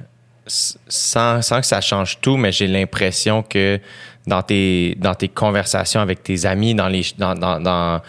sans, 0.47 1.43
sans 1.43 1.61
que 1.61 1.67
ça 1.67 1.81
change 1.81 2.21
tout, 2.21 2.37
mais 2.37 2.53
j'ai 2.53 2.67
l'impression 2.67 3.43
que 3.43 3.81
dans 4.27 4.43
tes, 4.43 4.95
dans 4.99 5.15
tes 5.15 5.29
conversations 5.29 6.01
avec 6.01 6.23
tes 6.23 6.45
amis, 6.45 6.75
dans 6.75 6.89
les, 6.89 7.03
dans, 7.17 7.35
dans, 7.35 7.61
dans 7.61 8.03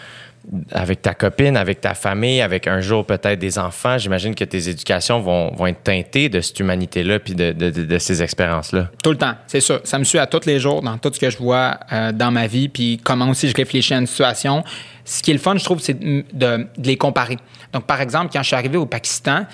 avec 0.70 1.02
ta 1.02 1.14
copine, 1.14 1.56
avec 1.56 1.80
ta 1.80 1.94
famille, 1.94 2.40
avec 2.40 2.66
un 2.66 2.80
jour 2.80 3.04
peut-être 3.04 3.38
des 3.38 3.58
enfants, 3.58 3.98
j'imagine 3.98 4.34
que 4.34 4.44
tes 4.44 4.68
éducations 4.68 5.20
vont, 5.20 5.54
vont 5.54 5.66
être 5.66 5.82
teintées 5.82 6.28
de 6.28 6.40
cette 6.40 6.58
humanité-là 6.58 7.18
puis 7.18 7.34
de, 7.34 7.52
de, 7.52 7.70
de, 7.70 7.98
ces 7.98 8.22
expériences-là. 8.22 8.90
Tout 9.02 9.10
le 9.10 9.18
temps, 9.18 9.34
c'est 9.46 9.60
ça. 9.60 9.80
Ça 9.84 9.98
me 9.98 10.04
suit 10.04 10.18
à 10.18 10.26
tous 10.26 10.46
les 10.46 10.58
jours 10.58 10.82
dans 10.82 10.96
tout 10.98 11.12
ce 11.12 11.20
que 11.20 11.30
je 11.30 11.38
vois 11.38 11.78
euh, 11.92 12.12
dans 12.12 12.30
ma 12.30 12.46
vie, 12.46 12.68
puis 12.68 13.00
comment 13.02 13.28
aussi 13.28 13.48
je 13.48 13.54
réfléchis 13.54 13.94
à 13.94 13.98
une 13.98 14.06
situation. 14.06 14.64
Ce 15.04 15.22
qui 15.22 15.30
est 15.30 15.34
le 15.34 15.40
fun, 15.40 15.56
je 15.56 15.64
trouve, 15.64 15.80
c'est 15.80 15.98
de, 15.98 16.24
de, 16.32 16.66
les 16.82 16.96
comparer. 16.96 17.36
Donc, 17.72 17.84
par 17.84 18.00
exemple, 18.00 18.30
quand 18.32 18.42
je 18.42 18.46
suis 18.46 18.56
arrivé 18.56 18.78
au 18.78 18.86
Pakistan, 18.86 19.46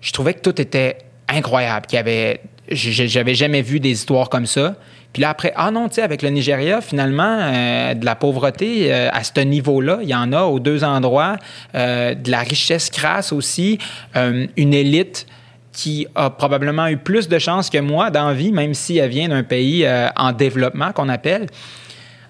je 0.00 0.12
trouvais 0.12 0.34
que 0.34 0.40
tout 0.40 0.60
était 0.60 0.98
incroyable, 1.28 1.86
qu'il 1.86 1.96
y 1.96 2.00
avait... 2.00 2.40
J'avais 2.68 3.34
jamais 3.34 3.62
vu 3.62 3.78
des 3.78 3.90
histoires 3.90 4.28
comme 4.28 4.46
ça. 4.46 4.74
Puis 5.16 5.22
là, 5.22 5.30
après, 5.30 5.54
ah 5.56 5.70
non, 5.70 5.88
tu 5.88 5.94
sais, 5.94 6.02
avec 6.02 6.20
le 6.20 6.28
Nigeria, 6.28 6.82
finalement, 6.82 7.38
euh, 7.40 7.94
de 7.94 8.04
la 8.04 8.16
pauvreté 8.16 8.92
euh, 8.92 9.08
à 9.10 9.24
ce 9.24 9.40
niveau-là, 9.40 10.00
il 10.02 10.10
y 10.10 10.14
en 10.14 10.30
a 10.30 10.42
aux 10.42 10.60
deux 10.60 10.84
endroits, 10.84 11.36
euh, 11.74 12.14
de 12.14 12.30
la 12.30 12.40
richesse 12.40 12.90
crasse 12.90 13.32
aussi, 13.32 13.78
une 14.14 14.74
élite 14.74 15.26
qui 15.72 16.06
a 16.14 16.28
probablement 16.28 16.88
eu 16.88 16.98
plus 16.98 17.28
de 17.28 17.38
chances 17.38 17.70
que 17.70 17.78
moi 17.78 18.10
dans 18.10 18.28
la 18.28 18.34
vie, 18.34 18.52
même 18.52 18.74
si 18.74 18.98
elle 18.98 19.08
vient 19.08 19.30
d'un 19.30 19.42
pays 19.42 19.88
en 20.16 20.32
développement 20.32 20.92
qu'on 20.92 21.08
appelle. 21.08 21.46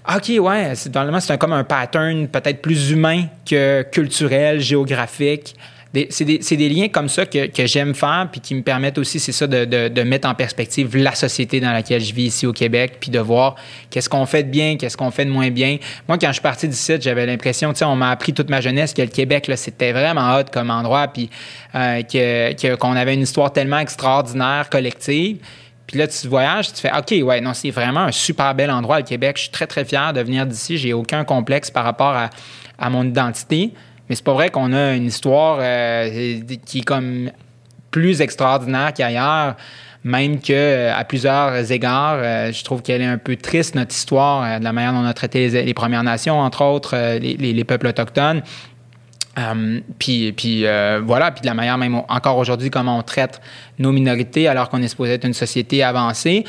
OK, 0.08 0.30
ouais, 0.38 0.76
c'est, 0.76 0.92
c'est 0.94 1.30
un, 1.32 1.36
comme 1.38 1.54
un 1.54 1.64
pattern 1.64 2.28
peut-être 2.28 2.62
plus 2.62 2.92
humain 2.92 3.24
que 3.44 3.82
culturel, 3.82 4.60
géographique. 4.60 5.56
C'est, 6.10 6.24
des, 6.24 6.68
liens 6.68 6.88
comme 6.88 7.08
ça 7.08 7.26
que, 7.26 7.66
j'aime 7.66 7.94
faire 7.94 8.28
puis 8.30 8.40
qui 8.40 8.54
me 8.54 8.62
permettent 8.62 8.98
aussi, 8.98 9.18
c'est 9.18 9.32
ça, 9.32 9.46
de, 9.46 10.02
mettre 10.02 10.28
en 10.28 10.34
perspective 10.34 10.96
la 10.96 11.14
société 11.14 11.60
dans 11.60 11.72
laquelle 11.72 12.02
je 12.02 12.12
vis 12.12 12.26
ici 12.26 12.46
au 12.46 12.52
Québec 12.52 12.98
puis 13.00 13.10
de 13.10 13.18
voir 13.18 13.56
qu'est-ce 13.90 14.08
qu'on 14.08 14.26
fait 14.26 14.42
de 14.42 14.50
bien, 14.50 14.76
qu'est-ce 14.76 14.96
qu'on 14.96 15.10
fait 15.10 15.24
de 15.24 15.30
moins 15.30 15.50
bien. 15.50 15.78
Moi, 16.08 16.18
quand 16.18 16.28
je 16.28 16.34
suis 16.34 16.42
parti 16.42 16.68
d'ici, 16.68 16.94
j'avais 17.00 17.26
l'impression, 17.26 17.72
tu 17.72 17.78
sais, 17.78 17.84
on 17.84 17.96
m'a 17.96 18.10
appris 18.10 18.32
toute 18.32 18.50
ma 18.50 18.60
jeunesse 18.60 18.94
que 18.94 19.02
le 19.02 19.08
Québec, 19.08 19.46
là, 19.46 19.56
c'était 19.56 19.92
vraiment 19.92 20.36
hot 20.36 20.44
comme 20.52 20.70
endroit 20.70 21.08
puis 21.08 21.30
euh, 21.74 22.02
que, 22.02 22.74
qu'on 22.76 22.96
avait 22.96 23.14
une 23.14 23.22
histoire 23.22 23.52
tellement 23.52 23.78
extraordinaire, 23.78 24.68
collective. 24.70 25.38
Puis 25.86 25.98
là, 25.98 26.08
tu 26.08 26.26
voyages, 26.26 26.72
tu 26.72 26.80
fais 26.80 26.90
OK, 26.96 27.14
ouais, 27.24 27.40
non, 27.40 27.54
c'est 27.54 27.70
vraiment 27.70 28.00
un 28.00 28.12
super 28.12 28.54
bel 28.54 28.70
endroit, 28.70 28.98
le 28.98 29.04
Québec. 29.04 29.36
Je 29.36 29.42
suis 29.42 29.50
très, 29.50 29.66
très 29.66 29.84
fier 29.84 30.12
de 30.12 30.20
venir 30.20 30.44
d'ici. 30.44 30.78
J'ai 30.78 30.92
aucun 30.92 31.24
complexe 31.24 31.70
par 31.70 31.84
rapport 31.84 32.08
à, 32.08 32.30
à 32.78 32.90
mon 32.90 33.04
identité. 33.04 33.72
Mais 34.08 34.14
c'est 34.14 34.24
pas 34.24 34.34
vrai 34.34 34.50
qu'on 34.50 34.72
a 34.72 34.94
une 34.94 35.06
histoire 35.06 35.58
euh, 35.60 36.40
qui 36.64 36.78
est 36.78 36.84
comme 36.84 37.30
plus 37.90 38.20
extraordinaire 38.20 38.92
qu'ailleurs, 38.92 39.56
même 40.04 40.40
que 40.40 40.52
euh, 40.52 40.94
à 40.94 41.04
plusieurs 41.04 41.72
égards, 41.72 42.18
euh, 42.18 42.52
je 42.52 42.62
trouve 42.62 42.82
qu'elle 42.82 43.02
est 43.02 43.06
un 43.06 43.18
peu 43.18 43.36
triste 43.36 43.74
notre 43.74 43.94
histoire, 43.94 44.60
de 44.60 44.64
la 44.64 44.72
manière 44.72 44.92
dont 44.92 45.00
on 45.00 45.06
a 45.06 45.14
traité 45.14 45.48
les, 45.48 45.74
Premières 45.74 46.04
Nations, 46.04 46.38
entre 46.38 46.64
autres, 46.64 46.96
les, 47.18 47.36
les, 47.36 47.52
les, 47.52 47.64
peuples 47.64 47.88
autochtones. 47.88 48.42
Um, 49.38 49.82
puis, 49.98 50.32
puis 50.32 50.64
voilà, 51.04 51.30
puis 51.30 51.42
de 51.42 51.46
la 51.46 51.54
manière 51.54 51.76
même 51.76 52.00
encore 52.08 52.38
aujourd'hui 52.38 52.70
comment 52.70 52.96
on 52.96 53.02
traite 53.02 53.42
nos 53.78 53.92
minorités 53.92 54.48
alors 54.48 54.70
qu'on 54.70 54.80
est 54.80 54.88
supposé 54.88 55.14
être 55.14 55.26
une 55.26 55.34
société 55.34 55.82
avancée. 55.82 56.44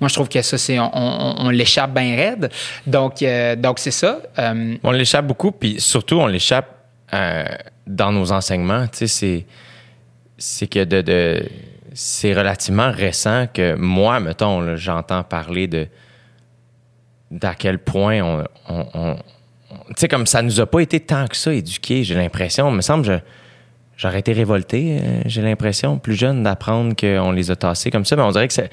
Moi, 0.00 0.06
je 0.06 0.14
trouve 0.14 0.28
que 0.28 0.40
ça, 0.42 0.56
c'est 0.56 0.78
on, 0.78 0.88
on, 0.94 1.34
on 1.46 1.50
l'échappe 1.50 1.92
bien 1.92 2.14
raide. 2.14 2.50
Donc, 2.86 3.24
donc 3.56 3.80
c'est 3.80 3.90
ça. 3.90 4.20
On 4.84 4.92
l'échappe 4.92 5.26
beaucoup, 5.26 5.50
puis 5.50 5.80
surtout, 5.80 6.16
on 6.16 6.28
l'échappe 6.28 6.77
euh, 7.14 7.44
dans 7.86 8.12
nos 8.12 8.32
enseignements, 8.32 8.86
tu 8.86 8.98
sais, 8.98 9.06
c'est, 9.06 9.46
c'est 10.36 10.66
que 10.66 10.84
de, 10.84 11.00
de 11.00 11.48
c'est 11.94 12.34
relativement 12.34 12.92
récent 12.92 13.46
que 13.52 13.74
moi, 13.74 14.20
mettons, 14.20 14.60
là, 14.60 14.76
j'entends 14.76 15.22
parler 15.22 15.66
de 15.66 15.86
d'à 17.30 17.54
quel 17.54 17.78
point 17.78 18.22
on, 18.22 18.44
on, 18.68 18.86
on 18.94 19.16
tu 19.88 19.94
sais, 19.96 20.08
comme 20.08 20.26
ça 20.26 20.42
nous 20.42 20.60
a 20.60 20.66
pas 20.66 20.80
été 20.80 21.00
tant 21.00 21.26
que 21.26 21.36
ça 21.36 21.52
éduqués, 21.52 22.04
j'ai 22.04 22.14
l'impression. 22.14 22.70
Il 22.70 22.76
me 22.76 22.80
semble 22.80 23.06
que 23.06 23.20
j'aurais 23.96 24.20
été 24.20 24.32
révolté, 24.32 24.98
euh, 25.00 25.22
j'ai 25.26 25.42
l'impression, 25.42 25.98
plus 25.98 26.14
jeune, 26.14 26.42
d'apprendre 26.42 26.94
qu'on 26.94 27.32
les 27.32 27.50
a 27.50 27.56
tassés 27.56 27.90
comme 27.90 28.04
ça. 28.04 28.16
Mais 28.16 28.22
on 28.22 28.30
dirait 28.30 28.48
que 28.48 28.54
ça, 28.54 28.64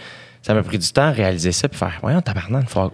ça 0.42 0.54
m'a 0.54 0.64
pris 0.64 0.78
du 0.78 0.90
temps 0.92 1.08
à 1.08 1.12
réaliser 1.12 1.52
ça, 1.52 1.68
puis 1.68 1.78
faire, 1.78 1.98
voyons, 2.02 2.22
tabarnak, 2.22 2.70
faut, 2.70 2.92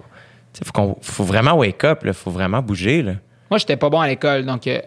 faut, 0.63 0.71
qu'on, 0.71 0.97
faut 1.01 1.23
vraiment 1.23 1.53
wake 1.53 1.83
up, 1.83 2.01
il 2.03 2.13
faut 2.13 2.31
vraiment 2.31 2.61
bouger. 2.61 3.01
Là. 3.01 3.13
Moi, 3.49 3.57
j'étais 3.57 3.77
pas 3.77 3.89
bon 3.89 3.99
à 3.99 4.07
l'école, 4.07 4.45
donc 4.45 4.65
euh, 4.67 4.79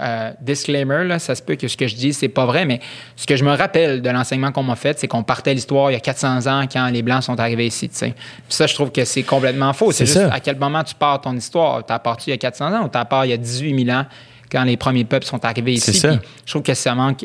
euh, 0.00 0.32
disclaimer, 0.40 1.04
là, 1.04 1.18
ça 1.18 1.34
se 1.34 1.42
peut 1.42 1.54
que 1.54 1.68
ce 1.68 1.76
que 1.76 1.86
je 1.86 1.94
dis, 1.94 2.14
c'est 2.14 2.28
pas 2.28 2.46
vrai, 2.46 2.64
mais 2.64 2.80
ce 3.14 3.26
que 3.26 3.36
je 3.36 3.44
me 3.44 3.54
rappelle 3.54 4.00
de 4.00 4.08
l'enseignement 4.10 4.50
qu'on 4.50 4.62
m'a 4.62 4.74
fait, 4.74 4.98
c'est 4.98 5.06
qu'on 5.06 5.22
partait 5.22 5.52
l'histoire 5.52 5.90
il 5.90 5.94
y 5.94 5.96
a 5.96 6.00
400 6.00 6.46
ans 6.46 6.64
quand 6.70 6.88
les 6.88 7.02
Blancs 7.02 7.22
sont 7.22 7.38
arrivés 7.38 7.66
ici. 7.66 7.88
Puis 7.88 8.14
ça, 8.48 8.66
je 8.66 8.74
trouve 8.74 8.90
que 8.90 9.04
c'est 9.04 9.22
complètement 9.22 9.72
faux. 9.74 9.92
C'est, 9.92 10.06
juste 10.06 10.18
ça. 10.18 10.32
à 10.32 10.40
quel 10.40 10.56
moment 10.56 10.82
tu 10.82 10.94
pars 10.94 11.20
ton 11.20 11.36
histoire? 11.36 11.84
T'as 11.84 11.98
parti 11.98 12.30
il 12.30 12.32
y 12.32 12.34
a 12.34 12.38
400 12.38 12.72
ans 12.72 12.84
ou 12.84 12.88
t'as 12.88 13.04
part 13.04 13.26
il 13.26 13.30
y 13.30 13.34
a 13.34 13.36
18 13.36 13.84
000 13.84 13.96
ans 13.96 14.06
quand 14.50 14.64
les 14.64 14.78
premiers 14.78 15.04
peuples 15.04 15.26
sont 15.26 15.44
arrivés 15.44 15.74
ici? 15.74 15.92
Ça. 15.92 16.18
je 16.46 16.50
trouve 16.50 16.62
que 16.62 16.74
ça 16.74 16.94
manque 16.94 17.24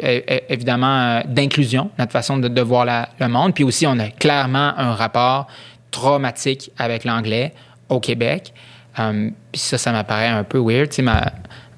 évidemment 0.50 1.22
d'inclusion, 1.26 1.90
notre 1.98 2.12
façon 2.12 2.38
de, 2.38 2.50
de 2.50 2.62
voir 2.62 2.84
la, 2.84 3.10
le 3.20 3.30
monde. 3.30 3.54
Puis 3.54 3.64
aussi, 3.64 3.88
on 3.88 3.98
a 4.00 4.10
clairement 4.10 4.74
un 4.78 4.94
rapport 4.94 5.48
traumatique 5.92 6.72
avec 6.78 7.06
l'anglais 7.06 7.54
au 7.88 8.00
Québec. 8.00 8.54
Um, 8.98 9.32
puis 9.52 9.62
ça, 9.62 9.78
ça 9.78 9.92
m'apparaît 9.92 10.28
un 10.28 10.44
peu 10.44 10.60
weird. 10.60 10.90
Tu 10.90 10.98
sais, 10.98 11.02
ma, 11.02 11.32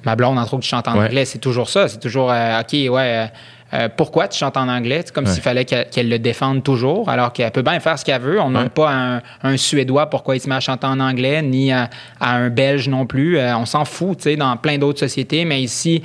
ma 0.06 0.16
blonde, 0.16 0.38
entre 0.38 0.54
autres, 0.54 0.64
qui 0.64 0.70
chante 0.70 0.88
en 0.88 0.98
ouais. 0.98 1.06
anglais, 1.06 1.26
c'est 1.26 1.40
toujours 1.40 1.70
ça. 1.70 1.88
C'est 1.88 2.00
toujours, 2.00 2.32
euh, 2.32 2.62
OK, 2.62 2.74
ouais, 2.74 3.30
euh, 3.74 3.88
pourquoi 3.96 4.28
tu 4.28 4.38
chantes 4.38 4.58
en 4.58 4.68
anglais? 4.68 5.02
C'est 5.06 5.14
comme 5.14 5.26
ouais. 5.26 5.32
s'il 5.32 5.44
fallait 5.44 5.66
qu'elle, 5.66 6.10
le 6.10 6.18
défende 6.18 6.64
toujours, 6.64 7.10
alors 7.10 7.34
qu'elle 7.34 7.52
peut 7.52 7.62
bien 7.62 7.80
faire 7.80 8.00
ce 8.00 8.06
qu'elle 8.06 8.22
veut. 8.22 8.40
On 8.42 8.50
n'a 8.50 8.64
ouais. 8.64 8.70
pas 8.70 8.92
un, 8.92 9.22
un, 9.44 9.58
Suédois 9.58 10.10
pourquoi 10.10 10.36
il 10.36 10.40
se 10.40 10.50
met 10.50 10.56
à 10.56 10.60
chanter 10.60 10.88
en 10.88 11.00
anglais, 11.00 11.42
ni 11.42 11.72
à, 11.72 11.90
à 12.20 12.36
un 12.36 12.50
Belge 12.50 12.90
non 12.90 13.06
plus. 13.06 13.38
Euh, 13.38 13.56
on 13.56 13.66
s'en 13.66 13.86
fout, 13.86 14.18
tu 14.18 14.24
sais, 14.24 14.36
dans 14.36 14.56
plein 14.58 14.78
d'autres 14.78 15.00
sociétés, 15.00 15.46
mais 15.46 15.62
ici, 15.62 16.02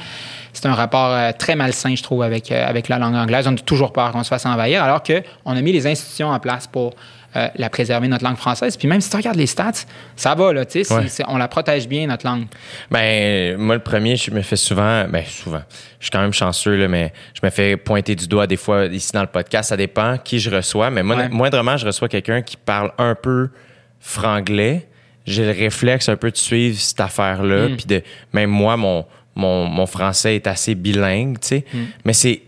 c'est 0.52 0.66
un 0.66 0.74
rapport 0.74 1.10
euh, 1.10 1.32
très 1.36 1.56
malsain, 1.56 1.94
je 1.94 2.02
trouve, 2.02 2.22
avec, 2.22 2.52
euh, 2.52 2.68
avec 2.68 2.88
la 2.88 2.98
langue 2.98 3.14
anglaise. 3.14 3.46
On 3.48 3.54
a 3.54 3.58
toujours 3.58 3.92
peur 3.92 4.12
qu'on 4.12 4.22
se 4.22 4.28
fasse 4.28 4.44
envahir, 4.44 4.82
alors 4.82 5.02
qu'on 5.02 5.56
a 5.56 5.60
mis 5.60 5.72
les 5.72 5.86
institutions 5.86 6.28
en 6.28 6.38
place 6.38 6.66
pour 6.66 6.92
euh, 7.36 7.48
la 7.56 7.69
préserver, 7.69 8.06
notre 8.06 8.24
langue 8.24 8.36
française. 8.36 8.77
Puis 8.77 8.86
même 8.86 9.01
si 9.01 9.11
tu 9.11 9.16
regardes 9.16 9.36
les 9.36 9.47
stats, 9.47 9.85
ça 10.15 10.35
va, 10.35 10.52
là, 10.52 10.65
tu 10.65 10.85
sais, 10.85 10.94
ouais. 10.94 11.06
on 11.27 11.36
la 11.36 11.48
protège 11.48 11.89
bien, 11.89 12.06
notre 12.06 12.24
langue. 12.27 12.47
Ben, 12.90 13.56
moi, 13.56 13.74
le 13.74 13.82
premier, 13.82 14.15
je 14.15 14.31
me 14.31 14.43
fais 14.43 14.56
souvent, 14.56 15.05
ben, 15.09 15.24
souvent, 15.27 15.62
je 15.98 16.05
suis 16.05 16.11
quand 16.11 16.20
même 16.20 16.32
chanceux, 16.32 16.77
là, 16.77 16.86
mais 16.86 17.12
je 17.35 17.44
me 17.44 17.51
fais 17.51 17.77
pointer 17.77 18.15
du 18.15 18.28
doigt 18.28 18.47
des 18.47 18.56
fois 18.56 18.86
ici 18.86 19.11
dans 19.12 19.20
le 19.20 19.27
podcast. 19.27 19.70
Ça 19.70 19.77
dépend 19.77 20.16
qui 20.16 20.39
je 20.39 20.48
reçois, 20.48 20.90
mais 20.90 21.02
moi, 21.02 21.16
ouais. 21.16 21.28
moindrement, 21.28 21.77
je 21.77 21.86
reçois 21.86 22.09
quelqu'un 22.09 22.43
qui 22.43 22.56
parle 22.56 22.93
un 22.98 23.15
peu 23.15 23.51
franglais. 23.98 24.86
J'ai 25.27 25.44
le 25.44 25.59
réflexe 25.59 26.09
un 26.09 26.16
peu 26.16 26.31
de 26.31 26.36
suivre 26.36 26.78
cette 26.78 27.01
affaire-là. 27.01 27.69
Mm. 27.69 27.77
Puis 27.77 27.86
de, 27.86 28.02
même 28.32 28.51
moi, 28.51 28.77
mon, 28.77 29.06
mon, 29.35 29.66
mon, 29.66 29.86
français 29.86 30.36
est 30.36 30.47
assez 30.47 30.74
bilingue, 30.74 31.40
tu 31.40 31.48
sais. 31.48 31.65
Mm. 31.73 31.78
Mais 32.05 32.12
c'est, 32.12 32.43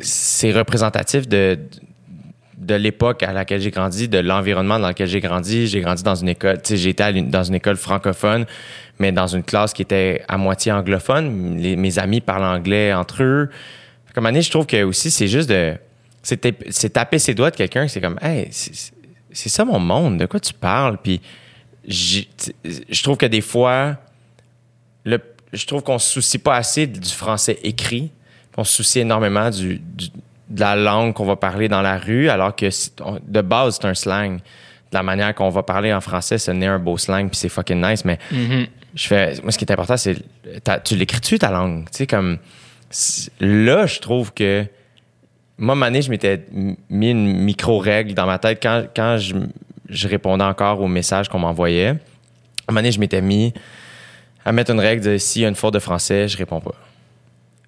c'est 0.00 0.52
représentatif 0.52 1.28
de, 1.28 1.58
de 1.58 1.85
l'époque 2.74 3.22
à 3.22 3.32
laquelle 3.32 3.60
j'ai 3.60 3.70
grandi, 3.70 4.08
de 4.08 4.18
l'environnement 4.18 4.78
dans 4.78 4.88
lequel 4.88 5.08
j'ai 5.08 5.20
grandi. 5.20 5.66
J'ai 5.66 5.80
grandi 5.80 6.02
dans 6.02 6.14
une 6.14 6.28
école, 6.28 6.60
tu 6.62 6.70
sais, 6.70 6.76
j'étais 6.76 7.12
dans 7.22 7.42
une 7.44 7.54
école 7.54 7.76
francophone, 7.76 8.46
mais 8.98 9.12
dans 9.12 9.26
une 9.26 9.42
classe 9.42 9.72
qui 9.72 9.82
était 9.82 10.22
à 10.28 10.38
moitié 10.38 10.72
anglophone. 10.72 11.30
Mes 11.30 11.98
amis 11.98 12.20
parlent 12.20 12.44
anglais 12.44 12.92
entre 12.94 13.22
eux. 13.22 13.50
Comme 14.14 14.26
année, 14.26 14.40
je 14.42 14.50
trouve 14.50 14.66
que 14.66 14.82
aussi, 14.82 15.10
c'est 15.10 15.28
juste 15.28 15.48
de. 15.50 15.74
C'est 16.22 16.38
ta- 16.40 16.64
c'est 16.70 16.90
taper 16.90 17.18
ses 17.18 17.34
doigts 17.34 17.50
de 17.50 17.56
quelqu'un, 17.56 17.86
c'est 17.86 18.00
comme, 18.00 18.18
hey, 18.22 18.48
c'est 18.50 19.48
ça 19.48 19.64
mon 19.64 19.78
monde, 19.78 20.18
de 20.18 20.26
quoi 20.26 20.40
tu 20.40 20.54
parles? 20.54 20.98
Puis 21.02 21.20
je 21.86 23.02
trouve 23.02 23.16
que 23.16 23.26
des 23.26 23.42
fois, 23.42 23.96
je 25.04 25.66
trouve 25.66 25.82
qu'on 25.82 25.98
se 25.98 26.10
soucie 26.10 26.38
pas 26.38 26.56
assez 26.56 26.86
du 26.86 27.08
français 27.10 27.58
écrit. 27.62 28.10
On 28.56 28.64
se 28.64 28.74
soucie 28.76 29.00
énormément 29.00 29.50
du- 29.50 29.80
de 30.48 30.60
la 30.60 30.76
langue 30.76 31.12
qu'on 31.14 31.24
va 31.24 31.36
parler 31.36 31.68
dans 31.68 31.82
la 31.82 31.98
rue, 31.98 32.28
alors 32.28 32.54
que 32.54 32.68
de 33.26 33.40
base, 33.40 33.78
c'est 33.80 33.86
un 33.86 33.94
slang. 33.94 34.38
De 34.38 34.96
la 34.96 35.02
manière 35.02 35.34
qu'on 35.34 35.50
va 35.50 35.64
parler 35.64 35.92
en 35.92 36.00
français, 36.00 36.38
ce 36.38 36.52
n'est 36.52 36.66
un 36.66 36.78
beau 36.78 36.96
slang, 36.96 37.28
puis 37.28 37.36
c'est 37.36 37.48
fucking 37.48 37.84
nice, 37.84 38.04
mais 38.04 38.18
je 38.94 39.06
fais, 39.06 39.34
moi, 39.42 39.50
ce 39.50 39.58
qui 39.58 39.64
est 39.64 39.72
important, 39.72 39.96
c'est 39.96 40.16
tu 40.84 40.96
l'écris-tu 40.96 41.38
ta 41.38 41.50
langue? 41.50 41.86
Tu 41.90 41.98
sais, 41.98 42.06
comme 42.06 42.38
là, 43.40 43.86
je 43.86 43.98
trouve 43.98 44.32
que 44.32 44.64
moi, 45.58 45.74
donné, 45.74 46.02
je 46.02 46.10
m'étais 46.10 46.46
mis 46.90 47.10
une 47.10 47.26
micro-règle 47.26 48.14
dans 48.14 48.26
ma 48.26 48.38
tête 48.38 48.58
quand, 48.62 48.84
quand 48.94 49.16
je, 49.18 49.34
je 49.88 50.08
répondais 50.08 50.44
encore 50.44 50.80
aux 50.80 50.88
messages 50.88 51.28
qu'on 51.28 51.38
m'envoyait. 51.38 51.88
À 51.88 51.92
un 51.92 51.96
moment 52.68 52.80
donné, 52.80 52.92
je 52.92 53.00
m'étais 53.00 53.22
mis 53.22 53.54
à 54.44 54.52
mettre 54.52 54.70
une 54.70 54.80
règle 54.80 55.02
de 55.02 55.18
s'il 55.18 55.42
y 55.42 55.44
a 55.44 55.48
une 55.48 55.54
faute 55.54 55.74
de 55.74 55.78
français, 55.78 56.28
je 56.28 56.36
réponds 56.36 56.60
pas. 56.60 56.74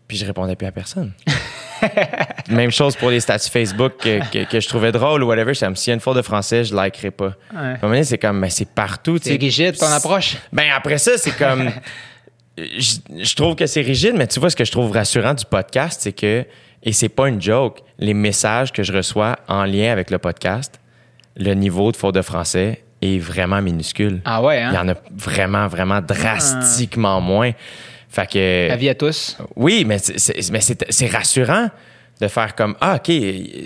Puis 0.09 0.17
je 0.17 0.25
répondais 0.27 0.57
plus 0.57 0.67
à 0.67 0.73
personne. 0.73 1.13
Même 2.51 2.71
chose 2.71 2.97
pour 2.97 3.11
les 3.11 3.21
statuts 3.21 3.51
Facebook 3.51 3.93
que, 3.99 4.19
que- 4.31 4.51
que 4.51 4.59
je 4.61 4.69
trouvais 4.69 4.91
drôle 4.91 5.23
ou 5.23 5.27
whatever. 5.29 5.53
Comme, 5.55 5.77
s'il 5.77 5.91
y 5.91 5.93
a 5.93 5.95
une 5.95 6.01
faute 6.01 6.17
de 6.17 6.23
français, 6.23 6.65
je 6.65 6.75
likerai 6.75 7.11
pas. 7.11 7.35
À 7.55 7.59
un 7.61 7.69
moment 7.75 7.79
donné, 7.83 8.05
c'est 8.05 8.19
comme, 8.19 8.39
mais 8.39 8.51
c'est 8.51 8.69
partout. 8.69 9.19
C'est 9.23 9.37
rigide 9.37 9.77
ton 9.77 9.87
approche. 9.87 10.37
Ben 10.53 10.69
après 10.75 10.99
ça, 10.99 11.13
c'est 11.19 11.37
comme. 11.37 11.71
je, 12.57 12.97
je 13.23 13.35
trouve 13.35 13.55
que 13.55 13.67
c'est 13.67 13.83
rigide, 13.83 14.15
mais 14.17 14.27
tu 14.27 14.41
vois, 14.41 14.51
ce 14.51 14.57
que 14.57 14.65
je 14.65 14.73
trouve 14.73 14.91
rassurant 14.93 15.35
du 15.35 15.45
podcast, 15.45 16.01
c'est 16.03 16.13
que, 16.13 16.45
et 16.83 16.93
c'est 16.93 17.09
pas 17.11 17.29
une 17.29 17.41
joke, 17.41 17.81
les 17.99 18.15
messages 18.15 18.73
que 18.73 18.83
je 18.83 18.93
reçois 18.93 19.37
en 19.47 19.65
lien 19.65 19.93
avec 19.93 20.11
le 20.11 20.19
podcast, 20.19 20.81
le 21.37 21.53
niveau 21.55 21.93
de 21.93 21.97
faute 21.97 22.15
de 22.15 22.23
français 22.23 22.83
est 23.03 23.19
vraiment 23.19 23.61
minuscule. 23.63 24.21
Ah 24.25 24.43
ouais, 24.43 24.57
Il 24.59 24.73
y 24.73 24.77
hein? 24.77 24.85
en 24.85 24.89
a 24.89 24.95
vraiment, 25.15 25.69
vraiment 25.69 26.01
drastiquement 26.01 27.21
moins. 27.21 27.53
Fait 28.09 28.27
que. 28.31 28.71
Avis 28.71 28.89
à 28.89 28.95
tous. 28.95 29.37
Oui, 29.57 29.85
mais 29.87 29.99
c'est- 29.99 31.09
rassurant 31.11 31.69
de 32.21 32.29
faire 32.29 32.55
comme 32.55 32.75
Ah, 32.81 32.97
OK, 32.97 33.13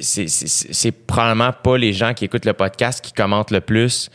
c'est- 0.01 0.93
probablement 1.06 1.52
pas 1.52 1.78
les 1.78 1.93
gens 1.93 2.12
qui 2.14 2.24
écoutent 2.27 2.44
le 2.44 2.52
podcast 2.52 3.02
qui 3.05 3.12
commentent 3.12 3.51
le 3.51 3.60
plus 3.60 4.10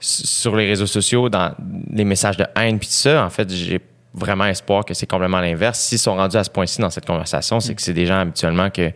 sur 0.00 0.56
les 0.56 0.66
réseaux 0.66 0.86
sociaux 0.86 1.28
dans 1.28 1.54
les 1.92 2.04
messages 2.04 2.36
de 2.36 2.46
haine 2.56 2.78
puis 2.78 2.88
tout 2.88 2.94
ça. 2.94 3.24
En 3.24 3.30
fait, 3.30 3.48
j'ai 3.52 3.80
vraiment 4.12 4.46
espoir 4.46 4.84
que 4.84 4.94
c'est 4.94 5.06
complètement 5.06 5.40
l'inverse. 5.40 5.78
S'ils 5.78 5.98
sont 5.98 6.16
rendus 6.16 6.36
à 6.36 6.44
ce 6.44 6.50
point-ci 6.50 6.80
dans 6.80 6.90
cette 6.90 7.06
conversation, 7.06 7.60
c'est 7.60 7.74
que 7.74 7.82
c'est 7.82 7.92
des 7.92 8.06
gens 8.06 8.20
habituellement 8.20 8.70
que 8.70 8.86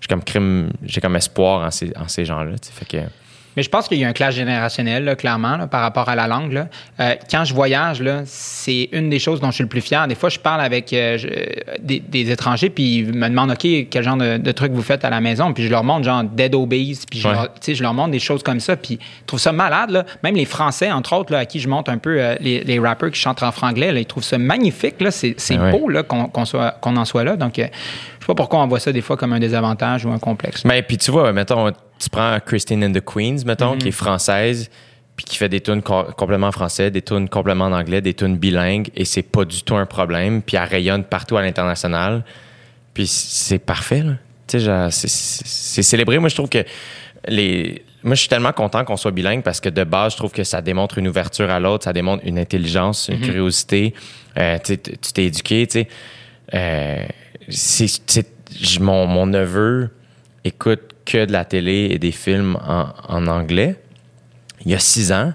j'ai 0.00 0.08
comme 0.08 0.24
crime, 0.24 0.70
j'ai 0.82 1.00
comme 1.00 1.16
espoir 1.16 1.66
en 1.66 1.70
ces, 1.70 1.92
en 1.96 2.08
ces 2.08 2.24
gens-là. 2.24 2.52
Fait 2.72 2.84
que. 2.86 2.96
Mais 3.56 3.62
je 3.62 3.68
pense 3.68 3.88
qu'il 3.88 3.98
y 3.98 4.04
a 4.04 4.08
un 4.08 4.12
clash 4.12 4.34
générationnel, 4.34 5.04
là, 5.04 5.14
clairement, 5.16 5.56
là, 5.56 5.66
par 5.66 5.80
rapport 5.82 6.08
à 6.08 6.14
la 6.16 6.26
langue. 6.26 6.52
là. 6.52 6.68
Euh, 7.00 7.14
quand 7.30 7.44
je 7.44 7.52
voyage, 7.54 8.02
c'est 8.24 8.88
une 8.92 9.10
des 9.10 9.18
choses 9.18 9.40
dont 9.40 9.48
je 9.50 9.56
suis 9.56 9.64
le 9.64 9.68
plus 9.68 9.80
fier. 9.80 10.06
Des 10.08 10.14
fois, 10.14 10.28
je 10.28 10.38
parle 10.38 10.60
avec 10.60 10.92
euh, 10.92 11.18
je- 11.18 11.28
des, 11.80 12.00
des 12.00 12.30
étrangers, 12.30 12.70
puis 12.70 12.98
ils 12.98 13.12
me 13.14 13.28
demandent, 13.28 13.50
OK, 13.50 13.66
quel 13.90 14.02
genre 14.02 14.16
de, 14.16 14.36
de 14.38 14.52
trucs 14.52 14.72
vous 14.72 14.82
faites 14.82 15.04
à 15.04 15.10
la 15.10 15.20
maison? 15.20 15.52
Puis 15.52 15.64
je 15.64 15.70
leur 15.70 15.84
montre, 15.84 16.04
genre, 16.04 16.24
Dead 16.24 16.54
Obeys, 16.54 16.98
puis 17.10 17.20
je, 17.20 17.28
Ouais. 17.28 17.34
leur, 17.34 17.48
je 17.66 17.82
leur 17.82 17.94
montre 17.94 18.10
des 18.10 18.18
choses 18.18 18.42
comme 18.42 18.60
ça, 18.60 18.76
puis 18.76 18.94
ils 19.00 19.24
trouvent 19.26 19.40
ça 19.40 19.52
malade. 19.52 19.90
Là. 19.90 20.04
Même 20.22 20.34
les 20.36 20.44
Français, 20.44 20.90
entre 20.90 21.14
autres, 21.14 21.32
là, 21.32 21.38
à 21.40 21.44
qui 21.46 21.60
je 21.60 21.68
montre 21.68 21.90
un 21.90 21.98
peu 21.98 22.20
euh, 22.20 22.34
les, 22.40 22.64
les 22.64 22.78
rappers 22.78 23.10
qui 23.10 23.20
chantent 23.20 23.42
en 23.42 23.52
franglais, 23.52 23.92
là, 23.92 24.00
ils 24.00 24.06
trouvent 24.06 24.24
ça 24.24 24.38
magnifique. 24.38 24.94
C'est, 25.10 25.36
ouais. 25.58 25.70
beau 25.70 25.88
qu'on, 26.08 26.26
qu'on 26.26 26.44
soit, 26.44 26.72
qu'on 26.80 26.96
en 26.96 27.04
soit 27.04 27.24
là. 27.24 27.36
Donc, 27.36 27.54
je 27.56 27.62
sais 27.62 27.70
pas 28.26 28.34
pourquoi 28.34 28.60
on 28.62 28.66
voit 28.66 28.80
ça 28.80 28.92
des 28.92 29.00
fois 29.02 29.16
comme 29.16 29.32
un 29.32 29.40
désavantage 29.40 30.04
ou 30.04 30.10
un 30.10 30.18
complexe. 30.18 30.64
Mais 30.64 30.82
puis 30.82 30.96
tu 30.96 31.10
vois, 31.10 31.32
mettons, 31.32 31.70
tu 32.02 32.10
prends 32.10 32.38
Christine 32.44 32.84
and 32.84 32.92
the 32.92 33.00
Queens, 33.04 33.44
mettons, 33.46 33.76
qui 33.78 33.88
est 33.88 33.92
française, 33.92 34.70
puis 35.16 35.24
qui 35.24 35.36
fait 35.36 35.48
des 35.48 35.60
tunes 35.60 35.82
co- 35.82 36.04
complètement 36.16 36.48
en 36.48 36.52
français, 36.52 36.90
des 36.90 37.02
tunes 37.02 37.28
complètement 37.28 37.66
en 37.66 37.72
anglais, 37.72 38.00
des 38.00 38.14
tunes 38.14 38.36
bilingues, 38.36 38.88
et 38.96 39.04
c'est 39.04 39.22
pas 39.22 39.44
du 39.44 39.62
tout 39.62 39.76
un 39.76 39.86
problème. 39.86 40.42
Puis 40.42 40.56
elle 40.56 40.64
rayonne 40.68 41.04
partout 41.04 41.36
à 41.36 41.42
l'international. 41.42 42.24
Puis 42.94 43.06
c'est 43.06 43.58
parfait, 43.58 44.02
là. 44.02 44.12
Tu 44.46 44.58
sais, 44.58 44.64
genre, 44.64 44.92
c'est- 44.92 45.82
célébré. 45.82 46.18
Moi, 46.18 46.28
je 46.28 46.34
trouve 46.34 46.48
que 46.48 46.64
les. 47.28 47.84
Moi, 48.02 48.16
je 48.16 48.20
suis 48.20 48.28
tellement 48.28 48.52
content 48.52 48.84
qu'on 48.84 48.96
soit 48.96 49.12
bilingue 49.12 49.42
parce 49.44 49.60
que 49.60 49.68
de 49.68 49.84
base, 49.84 50.12
je 50.12 50.16
trouve 50.16 50.32
que 50.32 50.42
ça 50.42 50.60
démontre 50.60 50.98
une 50.98 51.06
ouverture 51.06 51.48
à 51.50 51.60
l'autre, 51.60 51.84
ça 51.84 51.92
démontre 51.92 52.24
une 52.26 52.36
intelligence, 52.38 53.08
une 53.08 53.20
curiosité. 53.20 53.94
Euh, 54.36 54.58
tu 54.64 54.76
t'es 54.78 55.26
éduqué, 55.26 55.66
tu 55.68 55.80
sais. 55.82 55.88
Euh, 56.54 57.04
mon, 58.80 59.06
mon 59.06 59.26
neveu 59.26 59.90
écoute 60.44 60.80
que 61.04 61.24
de 61.24 61.32
la 61.32 61.44
télé 61.44 61.88
et 61.90 61.98
des 61.98 62.12
films 62.12 62.56
en, 62.66 63.26
anglais. 63.26 63.80
Il 64.64 64.70
y 64.70 64.74
a 64.74 64.78
six 64.78 65.12
ans, 65.12 65.32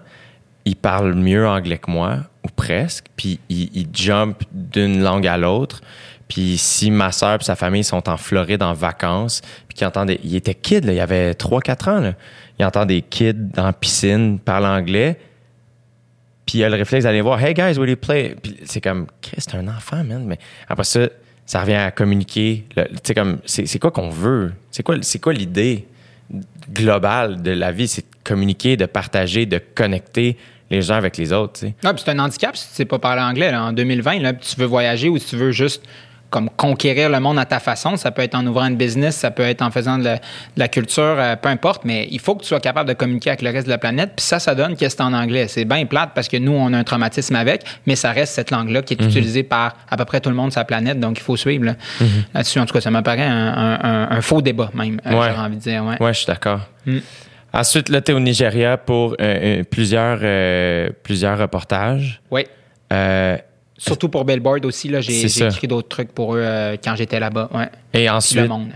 il 0.66 0.76
parle 0.76 1.14
mieux 1.14 1.48
anglais 1.48 1.78
que 1.78 1.92
moi, 1.92 2.20
ou 2.44 2.50
presque, 2.50 3.06
puis 3.16 3.40
il, 3.50 3.88
jump 3.94 4.42
d'une 4.52 5.02
langue 5.02 5.28
à 5.28 5.38
l'autre. 5.38 5.82
Puis 6.28 6.58
si 6.58 6.92
ma 6.92 7.12
soeur 7.12 7.40
et 7.40 7.44
sa 7.44 7.56
famille 7.56 7.84
sont 7.84 8.10
en 8.10 8.18
Floride 8.18 8.62
en 8.62 8.74
vacances, 8.74 9.42
puis 9.68 9.78
qu'il 9.78 9.88
entend. 9.88 10.06
Il 10.24 10.36
était 10.36 10.56
kid, 10.56 10.86
là, 10.86 10.94
il 10.94 11.00
avait 11.00 11.32
3-4 11.32 11.90
ans. 11.90 12.14
Il 12.60 12.66
entend 12.66 12.86
des 12.86 13.02
kids 13.02 13.34
dans 13.34 13.72
piscine 13.72 14.40
parler 14.40 14.68
anglais, 14.68 15.20
puis 16.48 16.60
il 16.60 16.64
a 16.64 16.70
le 16.70 16.78
réflexe 16.78 17.04
d'aller 17.04 17.22
voir 17.22 17.42
«Hey 17.44 17.54
guys, 17.54 17.78
will 17.78 17.90
you 17.90 17.98
play?» 17.98 18.36
Puis 18.42 18.58
c'est 18.64 18.82
comme 18.82 19.08
«Chris, 19.22 19.36
c'est 19.40 19.56
un 19.56 19.68
enfant, 19.68 20.04
man.» 20.04 20.24
Mais 20.26 20.40
après 20.68 20.86
ça, 20.86 21.02
ça 21.48 21.62
revient 21.62 21.74
à 21.74 21.92
communiquer. 21.92 22.66
Tu 23.04 23.14
comme, 23.16 23.40
c'est 23.46 23.80
quoi 23.80 23.90
qu'on 23.90 24.10
veut? 24.10 24.54
C'est 24.70 24.84
quoi, 24.84 25.34
l'idée 25.34 25.88
globale 26.72 27.42
de 27.42 27.52
la 27.52 27.72
vie? 27.72 27.88
C'est 27.88 28.02
de 28.02 28.16
communiquer, 28.24 28.78
de 28.78 28.86
partager, 28.86 29.46
de 29.46 29.60
connecter 29.74 30.38
les 30.70 30.82
gens 30.82 30.96
avec 30.96 31.16
les 31.16 31.32
autres, 31.32 31.62
tu. 31.62 31.74
Ah, 31.86 31.94
c'est 31.96 32.10
un 32.10 32.20
handicap 32.20 32.56
si 32.58 32.68
tu 32.68 32.74
sais 32.76 32.86
pas 32.86 33.00
parler 33.00 33.22
anglais. 33.22 33.52
là. 33.52 33.64
En 33.64 33.72
2020, 33.72 34.20
là, 34.20 34.34
puis 34.34 34.46
tu 34.46 34.60
veux 34.60 34.66
voyager 34.68 35.08
ou 35.08 35.18
tu 35.18 35.38
veux 35.38 35.52
juste 35.52 35.82
comme 36.30 36.50
conquérir 36.50 37.10
le 37.10 37.20
monde 37.22 37.40
à 37.40 37.46
ta 37.46 37.60
façon, 37.60 37.96
ça 37.96 38.12
peut 38.12 38.22
être 38.22 38.36
en 38.36 38.46
ouvrant 38.46 38.66
une 38.68 38.76
business, 38.76 39.16
ça 39.16 39.32
peut 39.32 39.44
être 39.44 39.62
en 39.62 39.72
faisant 39.72 39.98
de 39.98 40.04
la, 40.04 40.16
de 40.16 40.22
la 40.58 40.68
culture, 40.68 41.16
euh, 41.18 41.36
peu 41.38 41.48
importe, 41.50 41.86
mais 41.86 42.08
il 42.12 42.20
faut 42.20 42.36
que 42.36 42.42
tu 42.42 42.48
sois 42.48 42.60
capable 42.60 42.90
de 42.90 42.94
communiquer 42.94 43.30
avec 43.30 43.42
le 43.42 43.50
reste 43.52 43.66
de 43.68 43.72
la 43.72 43.78
planète. 43.78 44.12
Puis 44.16 44.26
ça, 44.26 44.38
ça 44.40 44.54
donne 44.54 44.76
que 44.76 44.90
c'est 44.90 45.00
en 45.02 45.14
anglais. 45.14 45.48
C'est 45.48 45.64
bien 45.66 45.86
plate 45.86 46.12
parce 46.14 46.28
que 46.28 46.36
nous, 46.38 46.52
on 46.52 46.74
a 46.74 46.78
un 46.78 46.84
traumatisme 46.84 47.36
avec, 47.36 47.64
mais 47.86 47.96
ça 47.96 48.12
reste 48.12 48.34
cette 48.34 48.52
langue-là 48.52 48.82
qui 48.82 48.94
est 48.96 49.02
utilisée 49.02 49.44
par 49.44 49.76
à 49.90 49.96
peu 49.96 50.04
près 50.06 50.20
tout 50.20 50.30
le 50.30 50.36
monde 50.36 50.52
sur 50.52 50.60
la 50.60 50.66
planète, 50.66 51.00
donc 51.00 51.18
il 51.18 51.24
faut 51.24 51.38
suivre 51.38 51.64
là. 51.66 51.76
là-dessus. 52.34 52.60
En 52.60 52.66
tout 52.66 52.74
cas, 52.74 52.82
ça 52.82 52.92
m'apparaît 52.92 53.24
un, 53.24 53.48
un- 53.48 53.80
un- 53.84 54.12
un 54.18 54.22
faux 54.22 54.42
débat 54.42 54.70
même, 54.74 55.00
euh, 55.06 55.10
Ouais. 55.12 55.30
j'aurais 55.30 55.46
envie 55.46 55.56
de 55.58 55.62
dire. 55.62 55.84
Ouais. 55.86 55.96
Ouais, 56.02 56.14
je 56.14 56.18
suis 56.20 56.28
d'accord. 56.28 56.62
Ensuite, 57.54 57.90
là, 57.90 58.02
tu 58.02 58.12
es 58.12 58.16
au 58.16 58.20
Nigeria 58.20 58.78
pour 58.78 59.14
euh, 59.14 59.16
euh, 59.22 59.64
plusieurs, 59.64 60.20
euh, 60.22 60.90
plusieurs 61.04 61.38
reportages. 61.40 62.22
Oui. 62.30 62.44
Euh, 62.94 63.38
Surtout 63.78 64.10
pour 64.10 64.26
Billboard 64.26 64.66
aussi, 64.66 64.90
là, 64.90 65.02
j'ai, 65.02 65.26
écrit 65.26 65.68
d'autres 65.68 65.88
trucs 65.88 66.12
pour 66.12 66.36
eux 66.36 66.42
euh, 66.42 66.78
quand 66.84 66.96
j'étais 66.96 67.20
là-bas. 67.20 67.50
Ouais. 67.54 67.66
et 67.94 67.98
Puis 67.98 68.04
le 68.06 68.12
ensuite. 68.12 68.48
monde. 68.48 68.72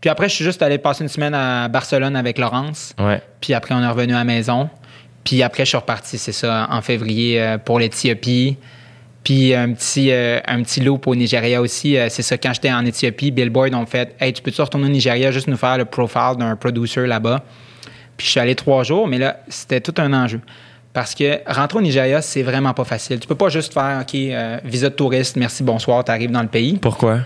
Puis 0.00 0.10
après, 0.10 0.28
je 0.28 0.34
suis 0.34 0.44
juste 0.44 0.62
allé 0.62 0.78
passer 0.78 1.02
une 1.02 1.08
semaine 1.08 1.34
à 1.34 1.68
Barcelone 1.68 2.14
avec 2.14 2.38
Laurence. 2.38 2.94
Ouais. 2.98 3.20
Puis 3.40 3.52
après, 3.52 3.74
on 3.74 3.82
est 3.82 3.88
revenu 3.88 4.14
à 4.14 4.18
la 4.18 4.24
maison. 4.24 4.70
Puis 5.24 5.42
après, 5.42 5.64
je 5.64 5.70
suis 5.70 5.76
reparti, 5.76 6.18
c'est 6.18 6.32
ça, 6.32 6.68
en 6.70 6.80
février 6.80 7.40
euh, 7.40 7.58
pour 7.58 7.80
l'Éthiopie. 7.80 8.56
Puis 9.24 9.54
un 9.54 9.72
petit, 9.72 10.10
euh, 10.10 10.40
un 10.46 10.62
petit 10.62 10.80
loop 10.80 11.06
au 11.06 11.14
Nigeria 11.14 11.60
aussi. 11.60 11.98
Euh, 11.98 12.06
c'est 12.08 12.22
ça, 12.22 12.38
quand 12.38 12.54
j'étais 12.54 12.70
en 12.72 12.86
Éthiopie, 12.86 13.30
Billboard 13.30 13.74
ont 13.74 13.84
fait 13.84 14.14
Hey, 14.20 14.32
tu 14.32 14.40
peux-tu 14.40 14.62
retourner 14.62 14.86
au 14.86 14.90
Nigeria 14.90 15.30
juste 15.30 15.48
nous 15.48 15.56
faire 15.56 15.76
le 15.76 15.84
profile 15.84 16.36
d'un 16.38 16.56
producer 16.56 17.06
là-bas? 17.06 17.44
Puis 18.16 18.26
je 18.26 18.30
suis 18.32 18.40
allé 18.40 18.54
trois 18.54 18.84
jours, 18.84 19.06
mais 19.06 19.18
là, 19.18 19.40
c'était 19.48 19.80
tout 19.80 19.94
un 19.98 20.12
enjeu. 20.12 20.40
Parce 20.98 21.14
que 21.14 21.38
rentrer 21.46 21.78
au 21.78 21.80
Nigeria, 21.80 22.20
c'est 22.20 22.42
vraiment 22.42 22.74
pas 22.74 22.82
facile. 22.82 23.20
Tu 23.20 23.28
peux 23.28 23.36
pas 23.36 23.50
juste 23.50 23.72
faire 23.72 24.00
OK, 24.02 24.16
euh, 24.16 24.58
visa 24.64 24.88
de 24.88 24.94
touriste, 24.96 25.36
merci, 25.36 25.62
bonsoir, 25.62 26.02
tu 26.02 26.10
arrives 26.10 26.32
dans 26.32 26.42
le 26.42 26.48
pays. 26.48 26.76
Pourquoi? 26.76 27.20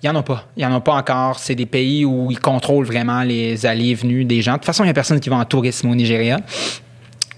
Il 0.00 0.08
n'y 0.08 0.16
en 0.16 0.20
a 0.20 0.22
pas. 0.22 0.44
Il 0.56 0.60
n'y 0.64 0.72
en 0.72 0.76
a 0.76 0.80
pas 0.80 0.92
encore. 0.92 1.40
C'est 1.40 1.56
des 1.56 1.66
pays 1.66 2.04
où 2.04 2.30
ils 2.30 2.38
contrôlent 2.38 2.84
vraiment 2.86 3.22
les 3.24 3.66
allées 3.66 3.88
et 3.88 3.94
venues 3.96 4.24
des 4.24 4.42
gens. 4.42 4.52
De 4.52 4.56
toute 4.58 4.66
façon, 4.66 4.84
il 4.84 4.86
n'y 4.86 4.90
a 4.92 4.94
personne 4.94 5.18
qui 5.18 5.28
va 5.28 5.34
en 5.38 5.44
tourisme 5.44 5.90
au 5.90 5.94
Nigeria. 5.96 6.36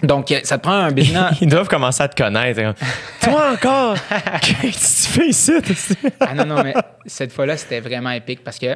Donc, 0.03 0.31
euh, 0.31 0.40
ça 0.44 0.59
te 0.59 0.62
prend 0.62 0.74
un 0.74 0.93
business. 0.93 1.36
Ils 1.40 1.49
doivent 1.49 1.69
commencer 1.69 2.03
à 2.03 2.09
te 2.09 2.23
connaître. 2.23 2.61
hein. 2.61 2.74
Toi 3.23 3.53
encore? 3.55 3.97
Qu'est-ce 4.43 5.09
que 5.09 5.12
tu 5.15 5.20
fais 5.20 5.28
ici? 5.28 5.53
ah 6.20 6.35
non, 6.35 6.44
non, 6.44 6.62
mais 6.62 6.74
cette 7.07 7.32
fois-là, 7.32 7.57
c'était 7.57 7.81
vraiment 7.81 8.11
épique 8.11 8.44
parce 8.44 8.59
que 8.59 8.74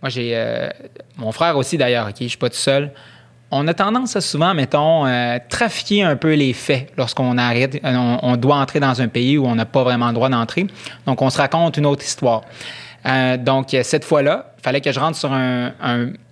moi, 0.00 0.08
j'ai. 0.08 0.30
euh, 0.34 0.70
mon 1.18 1.32
frère 1.32 1.58
aussi, 1.58 1.76
d'ailleurs, 1.76 2.08
OK, 2.08 2.14
je 2.18 2.28
suis 2.28 2.38
pas 2.38 2.48
tout 2.48 2.56
seul. 2.56 2.92
On 3.52 3.66
a 3.66 3.74
tendance 3.74 4.14
à 4.14 4.20
souvent, 4.20 4.54
mettons, 4.54 5.06
euh, 5.06 5.38
trafiquer 5.48 6.02
un 6.04 6.14
peu 6.14 6.34
les 6.34 6.52
faits 6.52 6.92
lorsqu'on 6.96 7.36
arrête, 7.36 7.80
euh, 7.84 8.16
on, 8.22 8.36
doit 8.36 8.56
entrer 8.56 8.78
dans 8.78 9.02
un 9.02 9.08
pays 9.08 9.38
où 9.38 9.46
on 9.46 9.56
n'a 9.56 9.66
pas 9.66 9.82
vraiment 9.82 10.08
le 10.08 10.14
droit 10.14 10.28
d'entrer. 10.28 10.68
Donc, 11.06 11.20
on 11.20 11.30
se 11.30 11.38
raconte 11.38 11.76
une 11.76 11.86
autre 11.86 12.04
histoire. 12.04 12.42
Euh, 13.06 13.36
donc, 13.36 13.76
cette 13.82 14.04
fois-là, 14.04 14.52
il 14.58 14.62
fallait 14.62 14.80
que 14.80 14.92
je 14.92 15.00
rentre 15.00 15.16
sur 15.16 15.32
un, 15.32 15.72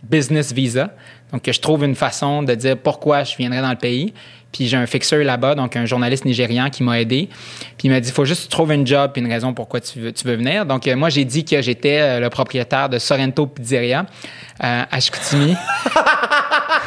business 0.04 0.52
visa. 0.52 0.90
Donc, 1.32 1.42
que 1.42 1.52
je 1.52 1.60
trouve 1.60 1.84
une 1.84 1.96
façon 1.96 2.42
de 2.42 2.54
dire 2.54 2.76
pourquoi 2.78 3.24
je 3.24 3.36
viendrais 3.36 3.62
dans 3.62 3.70
le 3.70 3.76
pays. 3.76 4.14
Puis 4.52 4.66
j'ai 4.66 4.78
un 4.78 4.86
fixeur 4.86 5.22
là-bas, 5.22 5.54
donc 5.54 5.76
un 5.76 5.84
journaliste 5.84 6.24
nigérian 6.24 6.70
qui 6.70 6.82
m'a 6.82 7.00
aidé. 7.00 7.28
Puis 7.76 7.88
il 7.88 7.90
m'a 7.90 8.00
dit, 8.00 8.08
il 8.08 8.14
faut 8.14 8.24
juste 8.24 8.50
trouver 8.50 8.76
une 8.76 8.86
job 8.86 9.10
puis 9.12 9.20
une 9.20 9.30
raison 9.30 9.52
pourquoi 9.52 9.80
tu 9.80 9.98
veux, 9.98 10.12
venir. 10.36 10.64
Donc 10.64 10.86
euh, 10.86 10.96
moi, 10.96 11.10
j'ai 11.10 11.26
dit 11.26 11.44
que 11.44 11.60
j'étais 11.60 12.18
le 12.18 12.30
propriétaire 12.30 12.88
de 12.88 12.98
Sorrento 12.98 13.46
Pizzeria 13.46 14.06
euh, 14.64 14.82
à 14.90 15.00
Chicoutimi. 15.00 15.54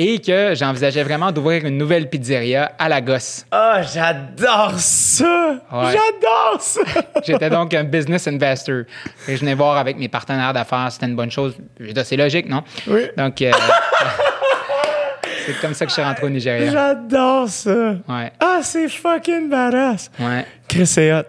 Et 0.00 0.20
que 0.20 0.54
j'envisageais 0.54 1.02
vraiment 1.02 1.32
d'ouvrir 1.32 1.64
une 1.66 1.76
nouvelle 1.76 2.08
pizzeria 2.08 2.70
à 2.78 2.88
Lagos. 2.88 3.44
Oh, 3.52 3.72
j'adore 3.92 4.74
ça! 4.76 5.56
Ouais. 5.72 5.86
J'adore 5.92 6.58
ça! 6.60 6.80
J'étais 7.26 7.50
donc 7.50 7.74
un 7.74 7.82
business 7.82 8.28
investor. 8.28 8.82
Et 9.26 9.34
je 9.34 9.40
venais 9.40 9.54
voir 9.54 9.76
avec 9.76 9.98
mes 9.98 10.08
partenaires 10.08 10.52
d'affaires, 10.52 10.86
c'était 10.92 11.06
une 11.06 11.16
bonne 11.16 11.32
chose. 11.32 11.56
C'est 12.04 12.16
logique, 12.16 12.48
non? 12.48 12.62
Oui. 12.86 13.06
Donc, 13.16 13.42
euh, 13.42 13.50
c'est 15.46 15.60
comme 15.60 15.74
ça 15.74 15.84
que 15.84 15.90
je 15.90 15.94
suis 15.94 16.02
rentré 16.02 16.26
au 16.26 16.30
Nigeria. 16.30 16.70
J'adore 16.70 17.48
ça! 17.48 17.94
Ouais, 18.08 18.32
Ah, 18.38 18.60
c'est 18.62 18.88
fucking 18.88 19.48
badass! 19.50 20.10
ouais. 20.20 20.46
Chris, 20.68 20.86
c'est 20.86 21.12
hot. 21.12 21.22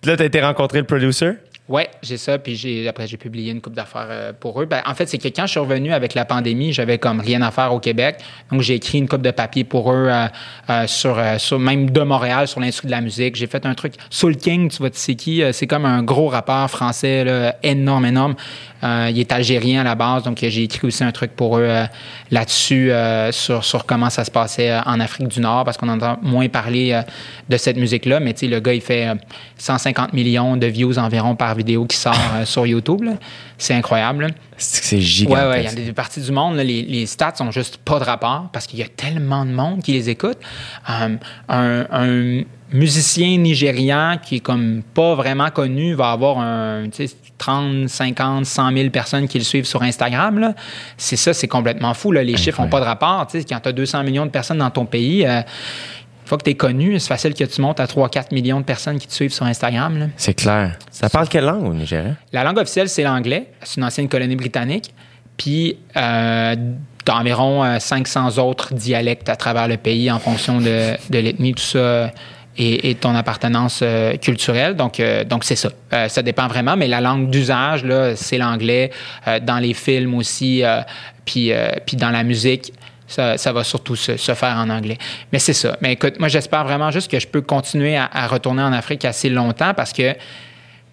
Puis 0.00 0.10
là, 0.10 0.16
t'as 0.16 0.24
été 0.26 0.40
rencontrer 0.40 0.78
le 0.78 0.84
producer? 0.86 1.32
Ouais, 1.66 1.88
j'ai 2.02 2.18
ça. 2.18 2.38
Puis 2.38 2.56
j'ai, 2.56 2.86
après, 2.88 3.06
j'ai 3.06 3.16
publié 3.16 3.50
une 3.50 3.62
coupe 3.62 3.72
d'affaires 3.72 4.08
euh, 4.10 4.32
pour 4.38 4.60
eux. 4.60 4.66
Ben, 4.66 4.82
en 4.84 4.94
fait, 4.94 5.06
c'est 5.06 5.16
que 5.16 5.28
quand 5.28 5.46
je 5.46 5.52
suis 5.52 5.60
revenu 5.60 5.94
avec 5.94 6.12
la 6.12 6.26
pandémie, 6.26 6.74
j'avais 6.74 6.98
comme 6.98 7.20
rien 7.20 7.40
à 7.40 7.50
faire 7.50 7.72
au 7.72 7.80
Québec. 7.80 8.18
Donc, 8.52 8.60
j'ai 8.60 8.74
écrit 8.74 8.98
une 8.98 9.08
coupe 9.08 9.22
de 9.22 9.30
papier 9.30 9.64
pour 9.64 9.90
eux 9.90 10.08
euh, 10.10 10.26
euh, 10.68 10.86
sur, 10.86 11.58
même 11.58 11.88
de 11.88 12.00
Montréal, 12.02 12.48
sur 12.48 12.60
l'industrie 12.60 12.88
de 12.88 12.92
la 12.92 13.00
musique. 13.00 13.36
J'ai 13.36 13.46
fait 13.46 13.64
un 13.64 13.72
truc. 13.72 13.94
Soul 14.10 14.36
King, 14.36 14.70
tu 14.70 14.76
vois, 14.78 14.90
tu 14.90 14.98
sais 14.98 15.14
qui? 15.14 15.42
C'est 15.52 15.66
comme 15.66 15.86
un 15.86 16.02
gros 16.02 16.28
rappeur 16.28 16.70
français, 16.70 17.54
énorme, 17.62 18.04
énorme. 18.04 18.34
Euh, 18.84 19.08
il 19.10 19.18
est 19.18 19.32
algérien 19.32 19.80
à 19.80 19.84
la 19.84 19.94
base. 19.94 20.24
Donc, 20.24 20.38
j'ai 20.40 20.62
écrit 20.62 20.86
aussi 20.86 21.02
un 21.04 21.12
truc 21.12 21.32
pour 21.32 21.58
eux 21.58 21.64
euh, 21.64 21.86
là-dessus, 22.30 22.92
euh, 22.92 23.32
sur, 23.32 23.64
sur 23.64 23.86
comment 23.86 24.10
ça 24.10 24.24
se 24.24 24.30
passait 24.30 24.76
en 24.84 25.00
Afrique 25.00 25.28
du 25.28 25.40
Nord, 25.40 25.64
parce 25.64 25.76
qu'on 25.76 25.88
entend 25.88 26.18
moins 26.22 26.48
parler 26.48 27.00
de 27.48 27.56
cette 27.56 27.76
musique-là. 27.76 28.20
Mais 28.20 28.34
tu 28.34 28.40
sais, 28.40 28.46
le 28.46 28.60
gars, 28.60 28.74
il 28.74 28.80
fait 28.82 29.08
euh, 29.08 29.14
150 29.58 30.12
millions 30.12 30.56
de 30.56 30.66
views 30.66 30.98
environ 30.98 31.34
par 31.34 31.54
vidéo 31.54 31.86
qui 31.86 31.96
sort 31.96 32.14
sur 32.44 32.66
YouTube. 32.66 33.04
C'est 33.56 33.74
incroyable. 33.74 34.28
C'est 34.56 35.00
gigantesque. 35.00 35.48
ouais, 35.48 35.60
il 35.62 35.64
y 35.64 35.68
a 35.68 35.86
des 35.86 35.92
parties 35.92 36.20
du 36.20 36.30
monde, 36.30 36.56
là, 36.56 36.64
les, 36.64 36.82
les 36.82 37.06
stats 37.06 37.34
sont 37.36 37.50
juste 37.50 37.78
pas 37.78 37.98
de 37.98 38.04
rapport 38.04 38.48
parce 38.52 38.66
qu'il 38.66 38.78
y 38.78 38.82
a 38.82 38.88
tellement 38.88 39.44
de 39.44 39.50
monde 39.50 39.82
qui 39.82 39.92
les 39.92 40.10
écoute. 40.10 40.38
Un, 40.86 41.16
un 41.48 42.44
musicien 42.74 43.38
nigérian 43.38 44.18
qui 44.22 44.36
est 44.36 44.40
comme 44.40 44.82
pas 44.94 45.14
vraiment 45.14 45.50
connu 45.50 45.94
va 45.94 46.10
avoir 46.10 46.38
un, 46.38 46.88
tu 46.90 47.06
sais, 47.06 47.14
30, 47.38 47.88
50, 47.88 48.46
100 48.46 48.72
000 48.72 48.90
personnes 48.90 49.28
qui 49.28 49.38
le 49.38 49.44
suivent 49.44 49.66
sur 49.66 49.82
Instagram. 49.82 50.54
C'est 50.96 51.16
ça, 51.16 51.34
c'est 51.34 51.48
complètement 51.48 51.94
fou. 51.94 52.12
Là. 52.12 52.22
Les 52.22 52.36
chiffres 52.36 52.62
n'ont 52.62 52.68
pas 52.68 52.80
de 52.80 52.84
rapport. 52.84 53.26
Quand 53.32 53.60
tu 53.60 53.68
as 53.68 53.72
200 53.72 54.02
millions 54.04 54.26
de 54.26 54.30
personnes 54.30 54.58
dans 54.58 54.70
ton 54.70 54.86
pays, 54.86 55.26
euh, 55.26 55.38
une 55.38 56.28
fois 56.28 56.38
que 56.38 56.44
tu 56.44 56.50
es 56.50 56.54
connu, 56.54 56.98
c'est 56.98 57.08
facile 57.08 57.34
que 57.34 57.44
tu 57.44 57.60
montes 57.60 57.80
à 57.80 57.86
3-4 57.86 58.32
millions 58.32 58.60
de 58.60 58.64
personnes 58.64 58.98
qui 58.98 59.06
te 59.06 59.12
suivent 59.12 59.32
sur 59.32 59.44
Instagram. 59.44 60.10
C'est 60.16 60.34
clair. 60.34 60.78
Ça 60.90 61.10
parle 61.10 61.28
quelle 61.28 61.44
langue 61.44 61.66
au 61.66 61.74
Nigeria? 61.74 62.14
La 62.32 62.44
langue 62.44 62.58
officielle, 62.58 62.88
c'est 62.88 63.02
l'anglais. 63.02 63.48
C'est 63.62 63.76
une 63.76 63.84
ancienne 63.84 64.08
colonie 64.08 64.36
britannique. 64.36 64.94
Puis, 65.36 65.76
euh, 65.96 66.54
t'as 67.04 67.14
environ 67.14 67.64
euh, 67.64 67.78
500 67.78 68.38
autres 68.38 68.72
dialectes 68.72 69.28
à 69.28 69.36
travers 69.36 69.68
le 69.68 69.76
pays 69.76 70.10
en 70.10 70.18
fonction 70.18 70.60
de, 70.60 70.94
de 71.10 71.18
l'ethnie, 71.18 71.54
tout 71.54 71.62
ça, 71.62 72.10
et, 72.56 72.94
ton 72.94 73.14
appartenance 73.14 73.80
euh, 73.82 74.16
culturelle. 74.16 74.76
Donc, 74.76 75.00
euh, 75.00 75.24
donc 75.24 75.44
c'est 75.44 75.56
ça. 75.56 75.70
Euh, 75.92 76.08
ça 76.08 76.22
dépend 76.22 76.46
vraiment, 76.46 76.76
mais 76.76 76.86
la 76.86 77.00
langue 77.00 77.30
d'usage, 77.30 77.84
là, 77.84 78.16
c'est 78.16 78.38
l'anglais. 78.38 78.90
Dans 79.42 79.58
les 79.58 79.74
films 79.74 80.14
aussi, 80.14 80.62
puis, 81.24 81.52
puis 81.86 81.96
dans 81.96 82.10
la 82.10 82.22
musique. 82.22 82.72
Ça, 83.06 83.36
ça 83.36 83.52
va 83.52 83.64
surtout 83.64 83.96
se, 83.96 84.16
faire 84.16 84.56
en 84.56 84.70
anglais. 84.70 84.96
Mais 85.30 85.38
c'est 85.38 85.52
ça. 85.52 85.76
Mais 85.82 85.92
écoute, 85.92 86.18
moi, 86.18 86.28
j'espère 86.28 86.64
vraiment 86.64 86.90
juste 86.90 87.10
que 87.10 87.20
je 87.20 87.28
peux 87.28 87.42
continuer 87.42 87.96
à, 87.96 88.26
retourner 88.26 88.62
en 88.62 88.72
Afrique 88.72 89.04
assez 89.04 89.28
longtemps 89.28 89.74
parce 89.74 89.92
que 89.92 90.14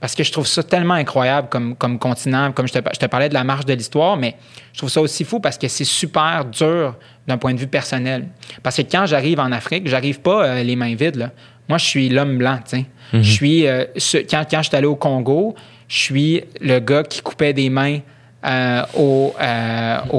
parce 0.02 0.16
que 0.16 0.24
je 0.24 0.32
trouve 0.32 0.48
ça 0.48 0.64
tellement 0.64 0.96
incroyable 0.96 1.48
comme, 1.50 1.76
comme 1.76 2.00
continent. 2.00 2.52
Comme 2.52 2.68
je 2.68 2.74
te, 2.74 2.80
je 2.92 3.00
te 3.00 3.06
parlais 3.06 3.30
de 3.30 3.36
la 3.36 3.44
marche 3.44 3.66
de 3.66 3.74
l'histoire, 3.74 4.18
mais 4.18 4.36
je 4.74 4.80
trouve 4.80 4.90
ça 4.90 5.00
aussi 5.00 5.24
fou 5.24 5.40
parce 5.40 5.60
que 5.60 5.68
c'est 5.68 5.86
super 5.86 6.44
dur 6.46 6.96
d'un 7.28 7.38
point 7.38 7.54
de 7.54 7.60
vue 7.60 7.68
personnel. 7.68 8.28
Parce 8.64 8.78
que 8.78 8.82
quand 8.82 9.06
j'arrive 9.06 9.40
en 9.40 9.52
Afrique, 9.52 9.88
j'arrive 9.88 10.20
pas 10.20 10.64
les 10.64 10.76
mains 10.76 10.96
vides. 10.96 11.18
Là. 11.18 11.30
Moi, 11.70 11.78
je 11.78 11.86
suis 11.86 12.10
l'homme 12.10 12.38
blanc. 12.38 12.60
tu 12.64 12.78
sais. 12.78 12.86
Je 13.14 13.32
suis 13.32 13.68
euh, 13.68 13.86
ce- 13.98 14.18
quand, 14.20 14.44
quand 14.50 14.62
je 14.62 14.68
suis 14.70 14.76
allé 14.78 14.88
au 14.88 14.96
Congo, 14.96 15.56
je 15.88 15.98
suis 15.98 16.42
le 16.62 16.80
gars 16.80 17.04
qui 17.04 17.22
coupait 17.22 17.54
des 17.54 17.70
mains 17.70 18.00
euh, 18.45 18.81
aux, 18.97 19.34
euh, 19.39 19.97
aux, 20.09 20.18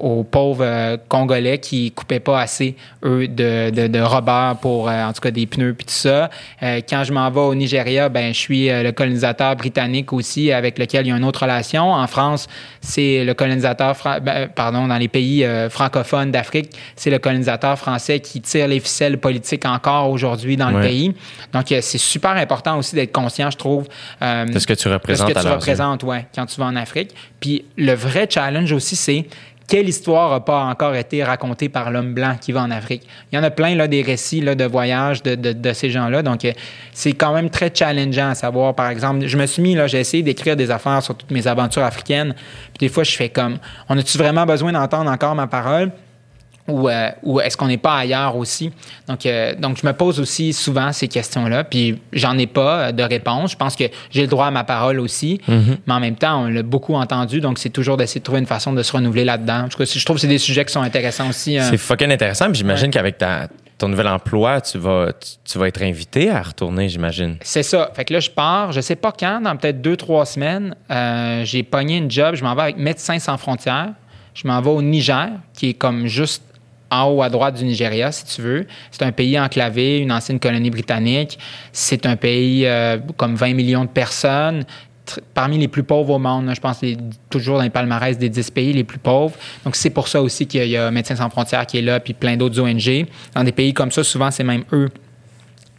aux- 0.00 0.06
aux 0.20 0.22
pauvres 0.24 0.64
euh, 0.64 0.96
Congolais 1.08 1.58
qui 1.58 1.90
coupaient 1.92 2.20
pas 2.20 2.40
assez, 2.40 2.76
eux, 3.04 3.26
de, 3.26 3.70
de, 3.70 3.86
de 3.88 4.00
rubber 4.00 4.52
pour, 4.60 4.88
euh, 4.88 5.04
en 5.04 5.12
tout 5.12 5.20
cas, 5.20 5.30
des 5.30 5.46
pneus 5.46 5.74
puis 5.74 5.84
tout 5.86 5.92
ça. 5.92 6.30
Euh, 6.62 6.80
quand 6.88 7.02
je 7.04 7.12
m'en 7.12 7.28
vais 7.30 7.40
au 7.40 7.54
Nigeria, 7.54 8.08
ben 8.08 8.32
je 8.32 8.38
suis 8.38 8.70
euh, 8.70 8.82
le 8.82 8.92
colonisateur 8.92 9.56
britannique 9.56 10.12
aussi 10.12 10.52
avec 10.52 10.78
lequel 10.78 11.06
il 11.06 11.08
y 11.10 11.12
a 11.12 11.16
une 11.16 11.24
autre 11.24 11.42
relation. 11.42 11.92
En 11.92 12.06
France, 12.06 12.46
c'est 12.80 13.24
le 13.24 13.34
colonisateur, 13.34 13.96
ben, 14.22 14.48
pardon, 14.54 14.86
dans 14.86 14.98
les 14.98 15.08
pays 15.08 15.44
euh, 15.44 15.68
francophones 15.68 16.30
d'Afrique, 16.30 16.70
c'est 16.94 17.10
le 17.10 17.18
colonisateur 17.18 17.78
français 17.78 18.20
qui 18.20 18.40
tire 18.40 18.68
les 18.68 18.80
ficelles 18.80 19.18
politiques 19.18 19.64
encore 19.66 20.10
aujourd'hui 20.10 20.56
dans 20.56 20.70
le 20.70 20.76
pays. 20.82 21.14
Donc, 21.52 21.72
euh, 21.72 21.78
c'est 21.80 21.98
super 21.98 22.30
important 22.32 22.78
aussi 22.78 22.94
d'être 22.94 23.12
conscient, 23.12 23.50
je 23.50 23.56
trouve. 23.56 23.88
euh, 24.22 24.44
De 24.44 24.58
ce 24.58 24.66
que 24.66 24.74
tu 24.74 24.88
représentes 24.88 25.28
de 25.28 25.32
ce 25.32 25.34
que 25.34 25.40
tu 25.40 25.46
représentes, 25.54 26.02
ouais, 26.04 26.26
quand 26.34 26.46
tu 26.46 26.60
vas 26.60 26.66
en 26.66 26.76
Afrique. 26.76 27.14
Puis 27.46 27.64
le 27.76 27.92
vrai 27.92 28.26
challenge 28.28 28.72
aussi, 28.72 28.96
c'est 28.96 29.24
quelle 29.68 29.88
histoire 29.88 30.32
n'a 30.32 30.40
pas 30.40 30.64
encore 30.64 30.96
été 30.96 31.22
racontée 31.22 31.68
par 31.68 31.92
l'homme 31.92 32.12
blanc 32.12 32.34
qui 32.40 32.50
va 32.50 32.62
en 32.62 32.72
Afrique. 32.72 33.04
Il 33.30 33.36
y 33.36 33.38
en 33.38 33.44
a 33.44 33.52
plein, 33.52 33.76
là, 33.76 33.86
des 33.86 34.02
récits 34.02 34.40
là, 34.40 34.56
de 34.56 34.64
voyages 34.64 35.22
de, 35.22 35.72
ces 35.72 35.90
gens-là. 35.90 36.24
Donc, 36.24 36.44
euh, 36.44 36.50
c'est 36.92 37.12
quand 37.12 37.32
même 37.32 37.48
très 37.48 37.70
challengeant 37.72 38.30
à 38.30 38.34
savoir, 38.34 38.74
par 38.74 38.90
exemple, 38.90 39.28
je 39.28 39.36
me 39.36 39.46
suis 39.46 39.62
mis, 39.62 39.76
là, 39.76 39.86
j'ai 39.86 40.00
essayé 40.00 40.24
d'écrire 40.24 40.56
des 40.56 40.72
affaires 40.72 41.00
sur 41.04 41.14
toutes 41.14 41.30
mes 41.30 41.46
aventures 41.46 41.84
africaines. 41.84 42.34
Puis 42.34 42.88
des 42.88 42.88
fois, 42.88 43.04
je 43.04 43.14
fais 43.14 43.28
comme, 43.28 43.58
on 43.88 43.96
a-tu 43.96 44.18
vraiment 44.18 44.44
besoin 44.44 44.72
d'entendre 44.72 45.08
encore 45.08 45.36
ma 45.36 45.46
parole? 45.46 45.92
Ou, 46.68 46.88
euh, 46.88 47.10
ou 47.22 47.40
est-ce 47.40 47.56
qu'on 47.56 47.68
n'est 47.68 47.76
pas 47.78 47.96
ailleurs 47.96 48.36
aussi? 48.36 48.72
Donc, 49.08 49.24
euh, 49.26 49.54
donc, 49.54 49.78
je 49.80 49.86
me 49.86 49.92
pose 49.92 50.18
aussi 50.20 50.52
souvent 50.52 50.92
ces 50.92 51.08
questions-là, 51.08 51.64
puis 51.64 52.00
j'en 52.12 52.36
ai 52.38 52.46
pas 52.46 52.88
euh, 52.88 52.92
de 52.92 53.02
réponse. 53.02 53.52
Je 53.52 53.56
pense 53.56 53.76
que 53.76 53.84
j'ai 54.10 54.22
le 54.22 54.28
droit 54.28 54.46
à 54.46 54.50
ma 54.50 54.64
parole 54.64 54.98
aussi, 55.00 55.40
mais 55.48 55.92
en 55.94 56.00
même 56.00 56.16
temps, 56.16 56.42
on 56.44 56.48
l'a 56.48 56.62
beaucoup 56.62 56.94
entendu, 56.94 57.40
donc 57.40 57.58
c'est 57.58 57.70
toujours 57.70 57.96
d'essayer 57.96 58.20
de 58.20 58.24
trouver 58.24 58.40
une 58.40 58.46
façon 58.46 58.72
de 58.72 58.82
se 58.82 58.92
renouveler 58.92 59.24
là-dedans. 59.24 59.64
En 59.64 59.68
tout 59.68 59.78
cas, 59.78 59.84
je 59.84 60.04
trouve 60.04 60.16
que 60.16 60.20
c'est 60.22 60.26
des 60.26 60.38
sujets 60.38 60.64
qui 60.64 60.72
sont 60.72 60.82
intéressants 60.82 61.28
aussi. 61.28 61.58
C'est 61.60 61.76
fucking 61.76 62.10
intéressant. 62.10 62.46
Puis 62.46 62.56
j'imagine 62.56 62.86
Ouais. 62.86 62.90
qu'avec 62.90 63.18
ta, 63.18 63.48
ton 63.78 63.88
nouvel 63.88 64.08
emploi, 64.08 64.60
tu 64.60 64.78
vas, 64.78 65.12
tu, 65.12 65.52
tu 65.52 65.58
vas 65.58 65.68
être 65.68 65.82
invité 65.82 66.30
à 66.30 66.42
retourner, 66.42 66.88
j'imagine. 66.88 67.36
C'est 67.42 67.62
ça. 67.62 67.90
Fait 67.94 68.04
que 68.04 68.12
là, 68.12 68.20
je 68.20 68.30
pars, 68.30 68.72
je 68.72 68.80
sais 68.80 68.96
pas 68.96 69.12
quand, 69.12 69.40
dans 69.40 69.56
peut-être 69.56 69.80
deux, 69.82 69.96
trois 69.96 70.24
semaines, 70.26 70.74
euh, 70.90 71.44
j'ai 71.44 71.62
pogné 71.62 71.96
une 71.98 72.10
job. 72.10 72.34
Je 72.34 72.44
m'en 72.44 72.54
vais 72.54 72.62
avec 72.62 72.76
Médecins 72.78 73.18
sans 73.18 73.36
frontières. 73.36 73.90
Je 74.34 74.46
m'en 74.46 74.60
vais 74.60 74.70
au 74.70 74.82
Niger, 74.82 75.30
qui 75.54 75.70
est 75.70 75.74
comme 75.74 76.06
juste 76.06 76.42
en 76.90 77.04
haut 77.04 77.22
à 77.22 77.28
droite 77.28 77.56
du 77.56 77.64
Nigeria, 77.64 78.12
si 78.12 78.24
tu 78.24 78.42
veux. 78.42 78.66
C'est 78.90 79.02
un 79.02 79.12
pays 79.12 79.38
enclavé, 79.38 79.98
une 79.98 80.12
ancienne 80.12 80.38
colonie 80.38 80.70
britannique. 80.70 81.38
C'est 81.72 82.06
un 82.06 82.16
pays 82.16 82.66
euh, 82.66 82.98
comme 83.16 83.34
20 83.34 83.54
millions 83.54 83.84
de 83.84 83.90
personnes. 83.90 84.64
Parmi 85.34 85.58
les 85.58 85.68
plus 85.68 85.84
pauvres 85.84 86.14
au 86.14 86.18
monde, 86.18 86.46
là. 86.46 86.54
je 86.54 86.60
pense 86.60 86.80
toujours 87.30 87.58
dans 87.58 87.62
les 87.62 87.70
palmarès 87.70 88.18
des 88.18 88.28
10 88.28 88.50
pays 88.50 88.72
les 88.72 88.82
plus 88.82 88.98
pauvres. 88.98 89.36
Donc, 89.64 89.76
c'est 89.76 89.90
pour 89.90 90.08
ça 90.08 90.20
aussi 90.20 90.46
qu'il 90.46 90.66
y 90.66 90.76
a 90.76 90.90
Médecins 90.90 91.16
sans 91.16 91.30
frontières 91.30 91.64
qui 91.66 91.78
est 91.78 91.82
là, 91.82 92.00
puis 92.00 92.12
plein 92.12 92.36
d'autres 92.36 92.60
ONG. 92.60 93.06
Dans 93.34 93.44
des 93.44 93.52
pays 93.52 93.72
comme 93.72 93.92
ça, 93.92 94.02
souvent, 94.02 94.32
c'est 94.32 94.42
même 94.42 94.64
eux 94.72 94.88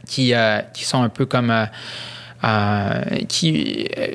qui, 0.08 0.34
euh, 0.34 0.62
sont 0.74 1.04
un 1.04 1.10
peu 1.10 1.26
comme. 1.26 1.52
euh, 1.52 1.66
euh, 2.43 3.01
qui 3.27 3.88
euh, 3.97 4.07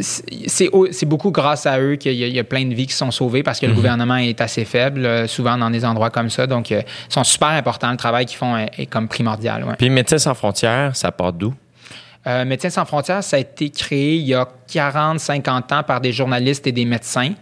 c'est 0.00 0.68
au- 0.68 0.92
c'est 0.92 1.06
beaucoup 1.06 1.30
grâce 1.30 1.66
à 1.66 1.80
eux 1.80 1.96
qu'il 1.96 2.12
y, 2.12 2.24
a- 2.24 2.26
il 2.28 2.34
y 2.34 2.38
a 2.38 2.44
plein 2.44 2.64
de 2.64 2.74
vies 2.74 2.86
qui 2.86 2.92
sont 2.94 3.10
sauvées 3.10 3.42
parce 3.42 3.58
que 3.58 3.66
le 3.66 3.72
gouvernement 3.74 4.16
est 4.16 4.40
assez 4.40 4.64
faible 4.64 5.04
euh, 5.04 5.26
souvent 5.26 5.58
dans 5.58 5.70
des 5.70 5.84
endroits 5.84 6.10
comme 6.10 6.30
ça 6.30 6.46
donc 6.46 6.70
ils 6.70 6.84
sont 7.08 7.24
super 7.24 7.48
importants 7.48 7.90
le 7.90 7.96
travail 7.96 8.26
qu'ils 8.26 8.38
font 8.38 8.56
est, 8.56 8.70
est 8.78 8.86
comme 8.86 9.08
primordial 9.08 9.64
ouais. 9.64 9.74
Puis 9.76 9.90
Médecins 9.90 10.18
sans 10.18 10.34
frontières, 10.34 10.94
ça 10.94 11.10
part 11.10 11.32
d'où? 11.32 11.52
Euh, 12.26 12.44
Médecins 12.44 12.70
sans 12.70 12.84
frontières, 12.84 13.22
ça 13.24 13.36
a 13.36 13.40
été 13.40 13.70
créé 13.70 14.16
il 14.16 14.26
y 14.26 14.34
a 14.34 14.46
40, 14.70 15.18
50 15.18 15.72
ans 15.72 15.82
par 15.82 16.00
des 16.00 16.12
journalistes 16.12 16.66
et 16.66 16.72
des 16.72 16.84
médecins 16.84 17.32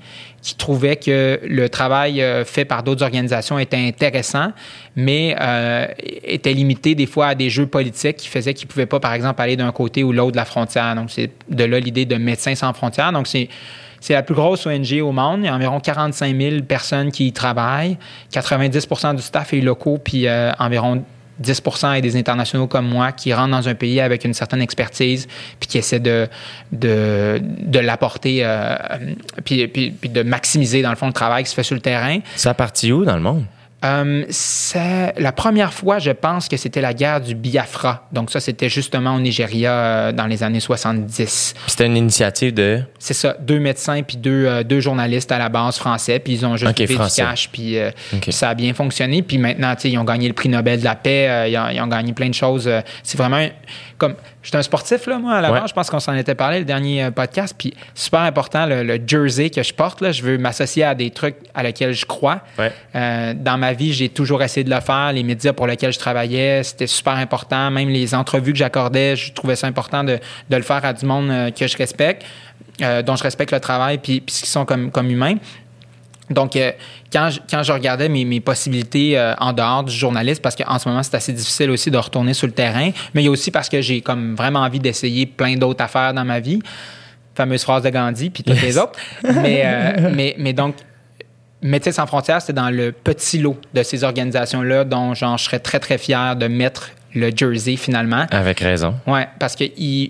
qui 0.47 0.55
trouvaient 0.55 0.95
que 0.95 1.41
le 1.43 1.69
travail 1.69 2.23
euh, 2.23 2.45
fait 2.45 2.65
par 2.65 2.85
d'autres 2.85 3.03
organisations 3.03 3.59
était 3.59 3.77
intéressant, 3.77 4.53
mais 4.95 5.35
euh, 5.41 5.89
était 5.99 6.53
limité 6.53 6.95
des 6.95 7.07
fois 7.07 7.27
à 7.27 7.35
des 7.35 7.51
jeux 7.51 7.67
politiques 7.67 8.19
qui 8.19 8.29
faisaient 8.29 8.55
qu'ils 8.55 8.69
ne 8.69 8.71
pouvaient 8.71 8.87
pas, 8.87 9.01
par 9.01 9.13
exemple, 9.13 9.43
aller 9.43 9.57
d'un 9.57 9.73
côté 9.73 10.05
ou 10.05 10.13
l'autre 10.13 10.31
de 10.31 10.37
la 10.37 10.45
frontière. 10.45 10.95
Donc, 10.95 11.11
c'est 11.11 11.33
de 11.49 11.65
là 11.65 11.81
l'idée 11.81 12.05
de 12.05 12.15
Médecins 12.15 12.55
sans 12.55 12.73
frontières. 12.75 13.11
Donc, 13.11 13.27
c'est 13.27 13.49
c'est 13.99 14.13
la 14.13 14.23
plus 14.23 14.37
grosse 14.37 14.67
ONG 14.67 15.01
au 15.03 15.11
monde. 15.11 15.41
Il 15.41 15.47
y 15.47 15.49
a 15.49 15.55
environ 15.55 15.81
45 15.81 16.37
000 16.37 16.63
personnes 16.63 17.11
qui 17.11 17.27
y 17.27 17.33
travaillent. 17.33 17.97
90% 18.33 19.17
du 19.17 19.23
staff 19.23 19.53
est 19.53 19.61
locaux, 19.61 19.99
puis 19.99 20.29
euh, 20.29 20.53
environ 20.61 21.03
10% 21.43 21.97
et 21.97 22.01
des 22.01 22.17
internationaux 22.17 22.67
comme 22.67 22.89
moi 22.89 23.13
qui 23.13 23.33
rentrent 23.33 23.51
dans 23.51 23.69
un 23.69 23.75
pays 23.75 24.01
avec 24.01 24.25
une 24.25 24.35
certaine 24.35 24.63
expertise 24.63 25.27
puis 25.61 25.69
qui 25.69 25.79
essaient 25.79 26.01
de, 26.01 26.29
l'apporter 27.81 28.41
euh, 28.43 28.77
puis, 29.45 29.67
puis, 29.69 29.91
puis 29.91 30.09
de 30.09 30.23
maximiser, 30.23 30.83
dans 30.83 30.91
le 30.91 30.97
fond, 30.97 31.07
le 31.07 31.13
travail 31.13 31.45
qui 31.45 31.51
se 31.51 31.55
fait 31.55 31.63
sur 31.63 31.75
le 31.75 31.81
terrain. 31.81 32.19
Ça 32.37 32.55
partit 32.55 32.93
où 32.93 33.05
dans 33.05 33.17
le 33.17 33.23
monde? 33.23 33.45
Euh, 33.85 34.25
c'est 34.31 35.13
la 35.19 35.33
première 35.33 35.73
fois, 35.73 35.99
je 35.99 36.11
pense 36.11 36.49
que 36.49 36.57
c'était 36.57 36.81
la 36.81 36.95
guerre 36.95 37.21
du 37.21 37.35
Biafra. 37.35 38.09
Donc 38.11 38.31
ça, 38.31 38.41
c'était 38.41 38.69
justement 38.69 39.15
au 39.15 39.21
Nigeria 39.21 39.73
euh, 39.73 40.13
dans 40.13 40.27
les 40.27 40.43
années 40.43 40.61
70. 40.61 41.55
C'était 41.67 41.87
une 41.87 41.97
initiative 41.97 42.55
de... 42.55 42.81
C'est 42.99 43.15
ça, 43.15 43.37
deux 43.39 43.59
médecins 43.59 44.03
puis 44.03 44.17
deux, 44.17 44.47
euh, 44.47 44.63
deux 44.63 44.81
journalistes 44.81 45.31
à 45.31 45.39
la 45.39 45.51
base 45.51 45.77
français, 45.77 46.19
puis 46.19 46.35
ils 46.35 46.47
ont 46.47 46.57
juste 46.57 46.77
fait 46.77 46.87
du 46.87 46.97
cash, 47.15 47.51
puis 47.53 47.77
ça 48.31 48.51
a 48.51 48.55
bien 48.55 48.73
fonctionné. 48.73 49.23
Puis 49.23 49.39
maintenant, 49.39 49.75
ils 49.85 49.99
ont 49.99 50.05
gagné 50.05 50.29
le 50.29 50.35
prix 50.35 50.49
Nobel 50.49 50.81
de 50.81 50.85
la 50.85 50.95
paix, 50.95 51.51
ils, 51.51 51.59
ont, 51.59 51.69
ils 51.69 51.81
ont 51.81 51.87
gagné 51.87 52.13
plein 52.13 52.29
de 52.29 52.35
choses. 52.35 52.71
c'est 53.03 53.19
vraiment 53.19 53.47
comme... 53.99 54.15
J'étais 54.43 54.59
un 54.59 54.63
sportif, 54.63 55.07
là, 55.07 55.19
moi, 55.19 55.35
à 55.35 55.41
la 55.41 55.53
Ouais. 55.53 55.61
Je 55.67 55.73
pense 55.73 55.89
qu'on 55.89 56.01
s'en 56.01 56.15
était 56.15 56.35
parlé 56.35 56.59
le 56.59 56.65
dernier 56.65 57.05
euh, 57.05 57.11
podcast. 57.11 57.55
Puis 57.57 57.73
super 57.95 58.21
important, 58.21 58.67
le, 58.67 58.83
le 58.83 59.01
jersey 59.07 59.51
que 59.51 59.63
je 59.63 59.73
porte, 59.73 60.01
là, 60.01 60.13
je 60.13 60.23
veux 60.23 60.39
m'associer 60.39 60.85
à 60.85 60.95
des 60.95 61.11
trucs 61.11 61.37
à 61.55 61.63
lesquels 61.63 61.93
je 61.93 62.05
crois. 62.05 62.41
Ouais. 62.59 62.73
Euh, 62.95 63.35
dans 63.35 63.57
ma 63.59 63.73
vie, 63.73 63.93
j'ai 63.93 64.09
toujours 64.09 64.43
essayé 64.43 64.65
de 64.65 64.71
le 64.75 64.81
faire. 64.81 65.13
Les 65.13 65.23
médias 65.23 65.53
pour 65.53 65.67
lesquels 65.67 65.93
je 65.93 65.99
travaillais, 65.99 66.63
c'était 66.63 66.87
super 66.87 67.15
important. 67.15 67.71
Même 67.71 67.89
les 67.89 68.15
entrevues 68.15 68.53
que 68.53 68.59
j'accordais, 68.59 69.17
je 69.17 69.33
trouvais 69.33 69.57
ça 69.57 69.67
important 69.67 70.05
de, 70.05 70.19
de 70.51 70.57
le 70.57 70.63
faire 70.63 70.85
à 70.85 70.93
du 70.93 71.07
monde 71.07 71.31
euh, 71.31 71.51
que 71.51 71.67
je 71.67 71.77
respecte, 71.77 72.25
euh, 72.83 73.03
dont 73.03 73.17
je 73.17 73.23
respecte 73.23 73.53
le 73.53 73.61
travail 73.61 73.99
puis, 73.99 74.21
puis 74.21 74.35
ce 74.35 74.41
qu'ils 74.41 74.51
sont 74.51 74.65
comme, 74.65 74.91
comme 74.91 75.11
humains. 75.11 75.37
Donc, 76.31 76.57
euh, 76.57 76.73
quand, 77.13 77.31
je, 77.31 77.41
quand 77.49 77.63
je 77.63 77.73
regardais 77.73 78.09
mes, 78.09 78.25
mes 78.25 78.41
possibilités 78.41 79.19
euh, 79.19 79.35
en 79.39 79.53
dehors 79.53 79.85
du 79.85 79.95
journaliste, 79.95 80.43
parce 80.43 80.57
qu'en 80.57 80.79
ce 80.79 80.89
moment, 80.89 81.03
c'est 81.03 81.15
assez 81.15 81.33
difficile 81.33 81.71
aussi 81.71 81.91
de 81.91 81.99
retourner 81.99 82.35
sur 82.35 82.47
le 82.47 82.53
terrain, 82.53 82.91
mais 83.15 83.23
il 83.23 83.27
y 83.27 83.29
a 83.29 83.31
aussi 83.31 83.51
parce 83.51 83.69
que 83.69 83.81
j'ai 83.81 84.01
comme 84.01 84.35
vraiment 84.35 84.61
envie 84.61 84.81
d'essayer 84.81 85.27
plein 85.27 85.57
d'autres 85.57 85.85
affaires 85.85 86.13
dans 86.15 86.25
ma 86.25 86.41
vie. 86.41 86.61
Fameuse 87.35 87.63
phrase 87.63 87.83
de 87.83 87.91
Gandhi, 87.91 88.31
puis 88.31 88.43
toutes 88.43 88.63
les 88.63 88.79
autres. 88.79 88.99
Mais, 89.23 89.63
euh, 89.65 90.11
mais, 90.15 90.35
mais 90.39 90.53
donc, 90.53 90.77
Médecins 91.63 91.93
sans 91.93 92.07
frontières, 92.07 92.41
c'était 92.41 92.53
dans 92.53 92.71
le 92.71 92.93
petit 92.93 93.39
lot 93.39 93.57
de 93.73 93.83
ces 93.83 94.05
organisations-là 94.05 94.85
dont 94.85 95.15
genre, 95.15 95.39
je 95.39 95.45
serais 95.45 95.59
très, 95.59 95.81
très 95.81 95.97
fier 95.97 96.37
de 96.37 96.49
mettre 96.49 96.91
le 97.17 97.33
jersey 97.35 97.77
finalement. 97.77 98.27
Avec 98.31 98.61
raison. 98.61 98.95
Oui, 99.07 99.21
parce 99.39 99.57
que 99.57 99.65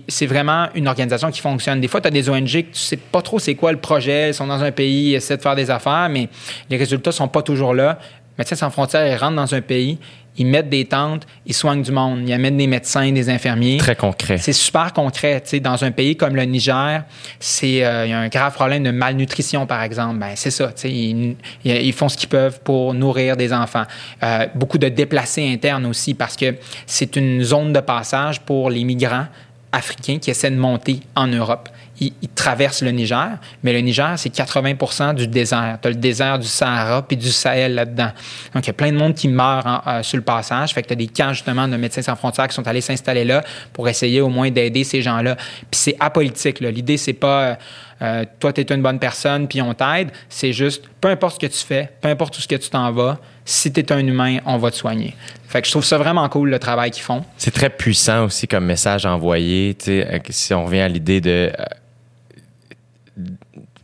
c'est 0.07 0.25
vraiment 0.25 0.67
une 0.75 0.87
organisation 0.87 1.31
qui 1.31 1.39
fonctionne. 1.39 1.79
Des 1.81 1.87
fois, 1.87 2.01
tu 2.01 2.07
as 2.07 2.11
des 2.11 2.29
ONG 2.29 2.45
que 2.45 2.59
tu 2.59 2.67
sais 2.73 2.97
pas 2.97 3.21
trop 3.21 3.39
c'est 3.39 3.55
quoi 3.55 3.71
le 3.71 3.79
projet, 3.79 4.29
ils 4.29 4.33
sont 4.33 4.45
dans 4.45 4.61
un 4.61 4.71
pays, 4.71 5.11
ils 5.11 5.15
essaient 5.15 5.37
de 5.37 5.41
faire 5.41 5.55
des 5.55 5.71
affaires, 5.71 6.09
mais 6.11 6.27
les 6.69 6.77
résultats 6.77 7.11
sont 7.11 7.27
pas 7.27 7.41
toujours 7.41 7.73
là. 7.73 7.97
Médecins 8.37 8.55
sans 8.55 8.69
frontières, 8.69 9.07
ils 9.07 9.15
rentrent 9.15 9.37
dans 9.37 9.55
un 9.55 9.61
pays, 9.61 9.97
ils 10.37 10.45
mettent 10.45 10.69
des 10.69 10.85
tentes, 10.85 11.25
ils 11.45 11.53
soignent 11.53 11.81
du 11.81 11.91
monde, 11.91 12.21
ils 12.27 12.33
amènent 12.33 12.57
des 12.57 12.67
médecins, 12.67 13.11
des 13.11 13.29
infirmiers. 13.29 13.77
Très 13.77 13.95
concret. 13.95 14.37
C'est 14.37 14.53
super 14.53 14.93
concret. 14.93 15.41
Tu 15.41 15.49
sais, 15.49 15.59
dans 15.59 15.83
un 15.83 15.91
pays 15.91 16.15
comme 16.15 16.35
le 16.35 16.43
Niger, 16.43 17.03
c'est 17.39 17.83
euh, 17.85 18.05
il 18.05 18.11
y 18.11 18.13
a 18.13 18.19
un 18.19 18.27
grave 18.27 18.53
problème 18.53 18.83
de 18.83 18.91
malnutrition, 18.91 19.65
par 19.65 19.81
exemple. 19.83 20.17
Ben, 20.19 20.31
c'est 20.35 20.51
ça. 20.51 20.71
ils- 20.85 21.35
ils 21.65 21.93
font 21.93 22.09
ce 22.09 22.17
qu'ils 22.17 22.29
peuvent 22.29 22.59
pour 22.63 22.93
nourrir 22.93 23.35
des 23.37 23.51
enfants. 23.53 23.83
Euh, 24.23 24.45
beaucoup 24.55 24.77
de 24.77 24.89
déplacés 24.89 25.47
internes 25.51 25.85
aussi, 25.85 26.13
parce 26.13 26.35
que 26.35 26.55
c'est 26.85 27.15
une 27.15 27.43
zone 27.43 27.73
de 27.73 27.79
passage 27.79 28.39
pour 28.41 28.69
les 28.69 28.83
migrants 28.83 29.25
africains 29.71 30.17
qui 30.19 30.29
essaient 30.31 30.51
de 30.51 30.55
monter 30.55 30.99
en 31.15 31.27
Europe. 31.27 31.69
Ils, 31.99 32.13
ils 32.21 32.29
traversent 32.29 32.81
le 32.81 32.91
Niger, 32.91 33.37
mais 33.63 33.73
le 33.73 33.79
Niger, 33.79 34.13
c'est 34.17 34.33
80% 34.33 35.15
du 35.15 35.27
désert. 35.27 35.79
Tu 35.81 35.87
as 35.87 35.91
le 35.91 35.97
désert 35.97 36.39
du 36.39 36.47
Sahara 36.47 37.01
puis 37.01 37.17
du 37.17 37.29
Sahel 37.29 37.75
là-dedans. 37.75 38.11
Donc, 38.53 38.65
il 38.65 38.67
y 38.67 38.69
a 38.69 38.73
plein 38.73 38.91
de 38.91 38.97
monde 38.97 39.15
qui 39.15 39.27
meurt 39.27 39.65
euh, 39.87 40.03
sur 40.03 40.17
le 40.17 40.23
passage. 40.23 40.73
Fait 40.73 40.81
que 40.81 40.87
tu 40.87 40.93
as 40.93 40.97
des 40.97 41.07
camps, 41.07 41.33
justement, 41.33 41.67
de 41.67 41.77
Médecins 41.77 42.01
sans 42.01 42.15
frontières 42.15 42.47
qui 42.47 42.55
sont 42.55 42.67
allés 42.67 42.81
s'installer 42.81 43.25
là 43.25 43.43
pour 43.73 43.87
essayer 43.89 44.21
au 44.21 44.29
moins 44.29 44.51
d'aider 44.51 44.83
ces 44.83 45.01
gens-là. 45.01 45.35
Puis 45.35 45.79
c'est 45.79 45.97
apolitique. 45.99 46.59
L'idée, 46.59 46.97
c'est 46.97 47.13
pas 47.13 47.41
euh, 47.41 47.55
euh, 48.01 48.25
toi, 48.39 48.53
tu 48.53 48.61
es 48.61 48.73
une 48.73 48.81
bonne 48.81 48.99
personne 48.99 49.47
puis 49.47 49.61
on 49.61 49.73
t'aide. 49.73 50.11
C'est 50.29 50.53
juste, 50.53 50.83
peu 51.01 51.07
importe 51.09 51.35
ce 51.35 51.47
que 51.47 51.51
tu 51.51 51.65
fais, 51.65 51.89
peu 52.01 52.09
importe 52.09 52.37
où 52.37 52.41
ce 52.41 52.47
que 52.47 52.55
tu 52.55 52.69
t'en 52.69 52.91
vas, 52.91 53.17
si 53.45 53.71
tu 53.71 53.79
es 53.79 53.91
un 53.91 54.05
humain, 54.05 54.37
on 54.45 54.57
va 54.57 54.71
te 54.71 54.75
soigner. 54.75 55.15
Fait 55.47 55.61
que 55.61 55.67
je 55.67 55.71
trouve 55.71 55.85
ça 55.85 55.97
vraiment 55.97 56.27
cool, 56.29 56.49
le 56.49 56.59
travail 56.59 56.91
qu'ils 56.91 57.03
font. 57.03 57.23
C'est 57.37 57.53
très 57.53 57.69
puissant 57.69 58.25
aussi 58.25 58.47
comme 58.47 58.65
message 58.65 59.05
envoyé. 59.05 59.75
tu 59.75 59.85
sais, 59.85 60.07
euh, 60.13 60.19
Si 60.29 60.53
on 60.53 60.65
revient 60.65 60.81
à 60.81 60.87
l'idée 60.87 61.21
de. 61.21 61.51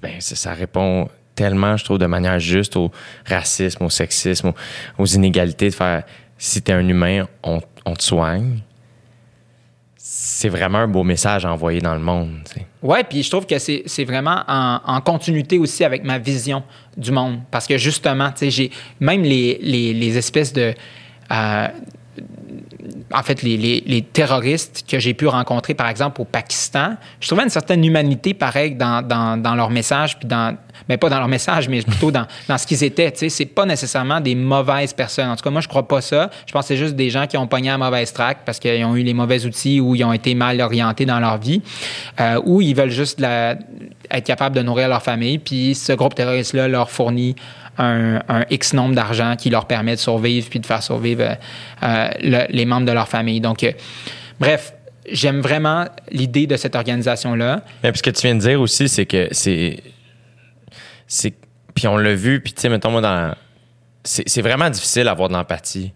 Ben, 0.01 0.19
ça, 0.19 0.53
répond 0.53 1.10
tellement, 1.35 1.77
je 1.77 1.84
trouve, 1.84 1.97
de 1.97 2.05
manière 2.05 2.39
juste 2.39 2.76
au 2.76 2.91
racisme, 3.26 3.84
au 3.84 3.89
sexisme, 3.89 4.53
aux, 4.97 5.05
inégalités, 5.05 5.69
de 5.69 5.76
faire 5.76 6.03
si 6.38 6.61
t'es 6.61 6.73
un 6.73 6.88
humain, 6.88 7.26
on, 7.43 7.61
on 7.85 7.93
te 7.93 8.03
soigne. 8.03 8.60
C'est 9.95 10.49
vraiment 10.49 10.80
un 10.80 10.88
beau 10.88 11.03
message 11.03 11.45
à 11.45 11.51
envoyer 11.51 11.80
dans 11.80 11.93
le 11.93 12.01
monde. 12.01 12.41
tu 12.45 12.60
sais. 12.60 12.65
Ouais, 12.81 13.03
puis 13.03 13.23
je 13.23 13.30
trouve 13.30 13.45
que 13.45 13.57
c'est 13.57 14.03
vraiment 14.03 14.43
en, 14.47 14.99
continuité 14.99 15.57
aussi 15.57 15.85
avec 15.85 16.03
ma 16.03 16.19
vision 16.19 16.64
du 16.97 17.11
monde. 17.11 17.39
Parce 17.49 17.65
que 17.65 17.77
justement, 17.77 18.30
tu 18.31 18.51
j'ai 18.51 18.69
même 18.99 19.23
les, 19.23 19.57
les, 19.61 19.93
les 19.93 20.18
espèces 20.18 20.51
de. 20.51 20.73
euh, 21.31 21.68
en 23.14 23.23
fait, 23.23 23.41
les, 23.43 23.55
les- 23.57 23.84
les 23.85 24.01
terroristes 24.01 24.84
que 24.89 24.99
j'ai 24.99 25.14
pu 25.14 25.27
rencontrer, 25.27 25.73
par 25.73 25.88
exemple, 25.88 26.22
au 26.22 26.26
Pakistan, 26.26 26.95
je 27.19 27.27
trouvais 27.27 27.43
une 27.43 27.49
certaine 27.49 27.84
humanité, 27.85 28.34
pareil, 28.34 28.76
dans, 28.76 29.01
dans, 29.01 29.38
dans 29.41 29.55
leur 29.55 29.69
message, 29.69 30.18
puis 30.19 30.27
dans. 30.27 30.57
Mais 30.89 30.97
pas 30.97 31.07
dans 31.07 31.19
leur 31.19 31.27
message, 31.30 31.69
mais 31.69 31.81
plutôt 31.81 32.11
dans, 32.11 32.26
dans 32.49 32.57
ce 32.57 32.68
qu'ils 32.68 32.84
étaient. 32.84 33.11
Tu 33.11 33.30
c'est 33.30 33.45
pas 33.45 33.65
nécessairement 33.65 34.19
des 34.19 34.35
mauvaises 34.35 34.91
personnes. 34.91 35.30
En 35.30 35.35
tout 35.35 35.43
cas, 35.43 35.49
moi, 35.49 35.61
je 35.61 35.68
crois 35.68 35.88
pas 35.88 36.01
ça. 36.01 36.30
Je 36.45 36.51
pense 36.51 36.64
que 36.64 36.68
c'est 36.69 36.77
juste 36.77 36.95
des 36.95 37.10
gens 37.10 37.26
qui 37.27 37.38
ont 37.38 37.47
pogné 37.47 37.69
à 37.69 37.77
mauvaise 37.77 38.11
track 38.11 38.39
parce 38.45 38.60
qu'ils 38.60 38.84
ont 38.84 38.95
eu 38.95 39.03
les 39.03 39.14
mauvais 39.14 39.45
outils 39.45 39.80
ou 39.80 39.95
ils 39.95 40.03
ont 40.03 40.11
été 40.14 40.34
mal 40.35 40.60
orientés 40.60 41.05
dans 41.05 41.19
leur 41.19 41.38
vie, 41.38 41.61
euh, 42.19 42.41
ou 42.43 42.60
ils 42.61 42.76
veulent 42.76 42.89
juste 42.89 43.19
la- 43.19 43.55
être 44.11 44.26
capables 44.26 44.55
de 44.55 44.61
nourrir 44.61 44.89
leur 44.89 45.01
famille, 45.01 45.38
puis 45.38 45.73
ce 45.76 45.93
groupe 45.93 46.15
terroriste-là 46.15 46.68
leur 46.68 46.89
fournit 46.91 47.35
un, 47.77 48.21
un 48.29 48.45
X 48.49 48.73
nombre 48.73 48.95
d'argent 48.95 49.35
qui 49.35 49.49
leur 49.49 49.65
permet 49.65 49.95
de 49.95 49.99
survivre 49.99 50.47
puis 50.49 50.59
de 50.59 50.65
faire 50.65 50.83
survivre 50.83 51.21
euh, 51.23 51.33
euh, 51.83 52.07
le- 52.21 52.45
les 52.55 52.65
membres 52.65 52.85
de 52.85 52.91
leur 52.91 53.07
famille. 53.07 53.41
Donc, 53.41 53.63
euh, 53.63 53.71
bref, 54.39 54.73
j'aime 55.11 55.41
vraiment 55.41 55.85
l'idée 56.11 56.45
de 56.47 56.55
cette 56.55 56.75
organisation-là. 56.75 57.61
Mais 57.83 57.91
puis 57.91 57.97
ce 57.99 58.03
que 58.03 58.09
tu 58.11 58.21
viens 58.27 58.35
de 58.35 58.39
dire 58.41 58.61
aussi, 58.61 58.87
c'est 58.87 59.05
que 59.05 59.27
c'est. 59.31 59.81
c'est 61.07 61.33
puis 61.75 61.87
on 61.87 61.97
l'a 61.97 62.13
vu, 62.13 62.39
puis 62.39 62.53
tu 62.53 62.61
sais, 62.61 62.69
mettons, 62.69 62.91
moi, 62.91 63.01
dans. 63.01 63.33
C'est 64.03 64.27
c'est 64.27 64.41
vraiment 64.41 64.69
difficile 64.69 65.05
d'avoir 65.05 65.29
de 65.29 65.33
l'empathie 65.33 65.93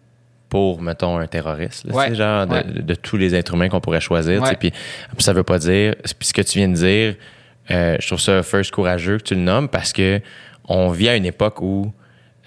pour, 0.50 0.82
mettons, 0.82 1.18
un 1.18 1.28
terroriste. 1.28 1.86
là, 1.86 1.94
Ouais, 1.94 2.16
genre, 2.16 2.48
de, 2.48 2.54
ouais. 2.54 2.64
de 2.64 2.96
tous 2.96 3.18
les 3.18 3.36
êtres 3.36 3.54
humains 3.54 3.68
qu'on 3.70 3.82
pourrait 3.82 4.00
choisir. 4.00 4.42
Ouais. 4.42 4.56
Puis 4.56 4.72
puis 4.72 5.24
ça 5.24 5.34
veut 5.34 5.44
pas 5.44 5.60
dire. 5.60 5.94
Puis 6.18 6.30
ce 6.30 6.34
que 6.34 6.42
tu 6.42 6.58
viens 6.60 6.70
de 6.70 6.74
dire, 6.74 7.16
euh, 7.70 7.98
je 8.00 8.08
trouve 8.08 8.20
ça 8.22 8.42
first 8.44 8.72
courageux 8.72 9.18
que 9.18 9.24
tu 9.24 9.36
le 9.36 9.42
nommes 9.42 9.68
parce 9.68 9.92
que 9.92 10.22
on 10.68 10.90
vit 10.90 11.10
à 11.10 11.16
une 11.16 11.26
époque 11.26 11.62
où 11.62 11.94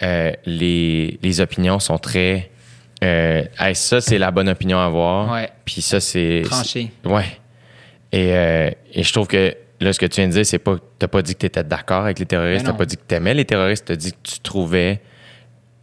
euh, 0.03 0.33
les, 0.47 1.19
les 1.23 1.41
opinions 1.41 1.79
sont 1.79 1.99
très. 1.99 2.51
Euh, 3.03 3.45
Hey, 3.59 3.75
ça, 3.75 4.01
c'est 4.01 4.19
la 4.19 4.31
bonne 4.31 4.49
opinion 4.49 4.79
à 4.79 4.85
avoir. 4.85 5.33
Ouais. 5.33 5.51
Puis 5.65 5.83
ça, 5.83 6.01
c'est. 6.01 6.43
Tranché. 6.45 6.91
Ouais. 7.05 7.25
Et, 8.13 8.35
euh, 8.35 8.71
et 8.93 9.03
je 9.03 9.13
trouve 9.13 9.27
que 9.27 9.55
là, 9.81 9.93
ce 9.93 9.99
que 9.99 10.07
tu 10.07 10.21
viens 10.21 10.29
de 10.29 10.33
dire, 10.33 10.47
c'est 10.47 10.59
pas. 10.59 10.77
T'as 10.99 11.09
pas 11.09 11.23
dit 11.23 11.35
que 11.35 11.41
tu 11.41 11.47
étais 11.47 11.65
d'accord 11.65 12.03
avec 12.05 12.19
les 12.19 12.27
terroristes, 12.27 12.67
t'as 12.67 12.73
pas 12.73 12.85
dit 12.85 12.97
que 12.97 13.03
tu 13.09 13.15
aimais 13.15 13.35
les 13.35 13.45
terroristes, 13.45 13.87
t'as 13.87 13.97
dit 13.97 14.13
que 14.13 14.19
tu 14.23 14.41
trouvais. 14.41 15.01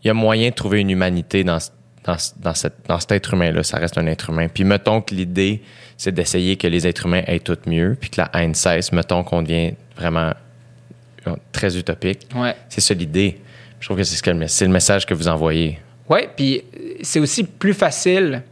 Il 0.04 0.08
y 0.08 0.10
a 0.12 0.14
moyen 0.14 0.50
de 0.50 0.54
trouver 0.54 0.82
une 0.82 0.92
humanité 0.92 1.44
dans, 1.44 1.58
dans, 2.04 2.16
dans, 2.38 2.54
cette, 2.54 2.76
dans 2.88 3.00
cet 3.00 3.12
être 3.14 3.34
humain-là. 3.34 3.64
Ça 3.64 3.78
reste 3.78 3.98
un 3.98 4.06
être 4.06 4.30
humain. 4.30 4.48
Puis 4.48 4.64
mettons 4.64 5.02
que 5.02 5.16
l'idée, 5.16 5.64
c'est 5.98 6.14
d'essayer 6.14 6.56
que 6.56 6.68
les 6.68 6.86
êtres 6.88 7.08
humains 7.08 7.24
aient 7.26 7.40
tout 7.40 7.58
mieux, 7.66 7.98
puis 8.00 8.12
que 8.12 8.22
la 8.22 8.30
haine 8.34 8.54
cesse. 8.54 8.92
Mettons 8.92 9.24
qu'on 9.24 9.42
devient 9.42 9.74
vraiment 9.98 10.34
très 11.52 11.78
utopique. 11.78 12.28
Ouais. 12.36 12.56
C'est 12.70 12.82
ça 12.82 12.94
l'idée. 12.94 13.40
Je 13.80 13.88
trouve 13.88 13.98
que 13.98 14.04
c'est 14.04 14.16
ce 14.16 14.24
que 14.24 14.32
le, 14.32 14.72
message 14.72 15.06
que 15.06 15.14
vous 15.14 15.28
envoyez. 15.28 15.80
Oui, 16.10 16.22
puis 16.36 16.64
c'est 17.02 17.20
aussi 17.20 17.44
plus 17.44 17.74
facile. 17.74 18.44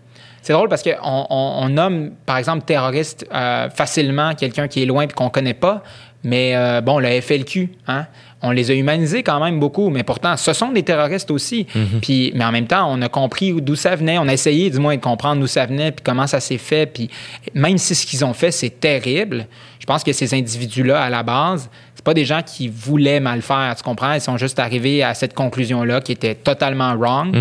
C'est 0.41 0.53
drôle 0.53 0.69
parce 0.69 0.83
qu'on 0.83 0.91
on, 1.01 1.25
on 1.63 1.69
nomme, 1.69 2.11
par 2.25 2.37
exemple, 2.37 2.65
terroriste 2.65 3.25
euh, 3.33 3.69
facilement 3.69 4.35
quelqu'un 4.35 4.67
qui 4.67 4.83
est 4.83 4.85
loin 4.85 5.03
et 5.03 5.07
qu'on 5.07 5.25
ne 5.25 5.29
connaît 5.29 5.55
pas. 5.55 5.81
Mais 6.23 6.55
euh, 6.55 6.81
bon, 6.81 6.99
le 6.99 7.21
FLQ, 7.21 7.69
hein, 7.87 8.07
on 8.41 8.51
les 8.51 8.71
a 8.71 8.73
humanisés 8.73 9.21
quand 9.21 9.39
même 9.43 9.59
beaucoup, 9.59 9.89
mais 9.89 10.03
pourtant, 10.03 10.37
ce 10.37 10.53
sont 10.53 10.71
des 10.71 10.81
terroristes 10.81 11.29
aussi. 11.29 11.67
Puis, 12.01 12.31
mais 12.35 12.43
en 12.43 12.51
même 12.51 12.65
temps, 12.65 12.87
on 12.91 13.01
a 13.03 13.09
compris 13.09 13.53
d'où 13.61 13.75
ça 13.75 13.95
venait. 13.95 14.17
On 14.17 14.27
a 14.27 14.33
essayé, 14.33 14.69
du 14.71 14.79
moins, 14.79 14.95
de 14.95 15.01
comprendre 15.01 15.39
d'où 15.39 15.47
ça 15.47 15.67
venait 15.67 15.91
puis 15.91 16.03
comment 16.03 16.25
ça 16.25 16.39
s'est 16.39 16.57
fait. 16.57 16.87
Puis 16.87 17.09
même 17.53 17.77
si 17.77 17.93
ce 17.93 18.05
qu'ils 18.05 18.25
ont 18.25 18.33
fait, 18.33 18.51
c'est 18.51 18.79
terrible, 18.79 19.47
je 19.79 19.85
pense 19.85 20.03
que 20.03 20.13
ces 20.13 20.33
individus-là, 20.33 20.99
à 20.99 21.09
la 21.09 21.21
base, 21.21 21.69
pas 22.05 22.13
des 22.13 22.23
gens 22.23 22.41
qui 22.45 22.69
voulaient 22.69 23.19
mal 23.19 23.41
faire, 23.41 23.73
tu 23.75 23.83
comprends? 23.83 24.13
Ils 24.13 24.21
sont 24.21 24.37
juste 24.37 24.59
arrivés 24.59 25.03
à 25.03 25.13
cette 25.13 25.33
conclusion-là 25.33 25.99
qui 25.99 26.13
était 26.13 26.35
totalement 26.35 26.95
wrong. 26.95 27.35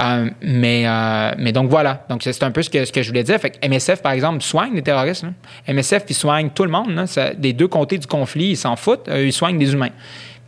Euh, 0.00 0.30
mais, 0.42 0.84
euh, 0.86 1.32
mais 1.38 1.52
donc 1.52 1.68
voilà. 1.70 2.04
Donc 2.08 2.22
c'est 2.22 2.42
un 2.44 2.50
peu 2.52 2.62
ce 2.62 2.70
que, 2.70 2.84
ce 2.84 2.92
que 2.92 3.02
je 3.02 3.08
voulais 3.08 3.24
dire. 3.24 3.38
Fait 3.40 3.50
que 3.50 3.66
MSF, 3.68 4.00
par 4.00 4.12
exemple, 4.12 4.42
soigne 4.42 4.74
les 4.74 4.82
terroristes. 4.82 5.24
là. 5.24 5.30
MSF, 5.72 6.04
ils 6.08 6.14
soignent 6.14 6.50
tout 6.50 6.64
le 6.64 6.70
monde. 6.70 6.90
là. 6.94 7.06
Ça- 7.06 7.34
des 7.34 7.52
deux 7.52 7.68
côtés 7.68 7.98
du 7.98 8.06
conflit, 8.06 8.50
ils 8.50 8.56
s'en 8.56 8.76
foutent. 8.76 9.08
Euh, 9.08 9.26
ils 9.26 9.32
soignent 9.32 9.58
des 9.58 9.72
humains. 9.72 9.90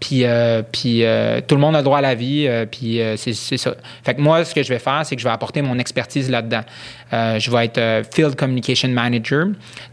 Puis, 0.01 0.25
euh, 0.25 0.63
puis 0.63 1.05
euh, 1.05 1.43
tout 1.47 1.55
le 1.57 1.61
monde 1.61 1.77
a 1.77 1.83
droit 1.83 1.99
à 1.99 2.01
la 2.01 2.15
vie. 2.15 2.47
euh, 2.49 2.65
puis 2.65 3.03
euh, 3.03 3.17
c'est 3.19 3.35
c'est 3.35 3.59
ça. 3.59 3.75
Fait 4.03 4.15
que 4.15 4.21
moi, 4.23 4.43
ce 4.47 4.55
que 4.55 4.63
je 4.63 4.71
vais 4.71 4.79
faire, 4.79 5.03
c'est 5.05 5.15
que 5.15 5.21
je 5.21 5.27
vais 5.27 5.33
apporter 5.33 5.61
mon 5.61 5.79
expertise 5.79 6.31
là-dedans. 6.31 6.63
Euh, 7.13 7.39
je 7.39 7.51
vais 7.51 7.67
être 7.67 7.77
euh, 7.79 8.03
Field 8.15 8.35
Communication 8.35 8.89
Manager. 8.89 9.49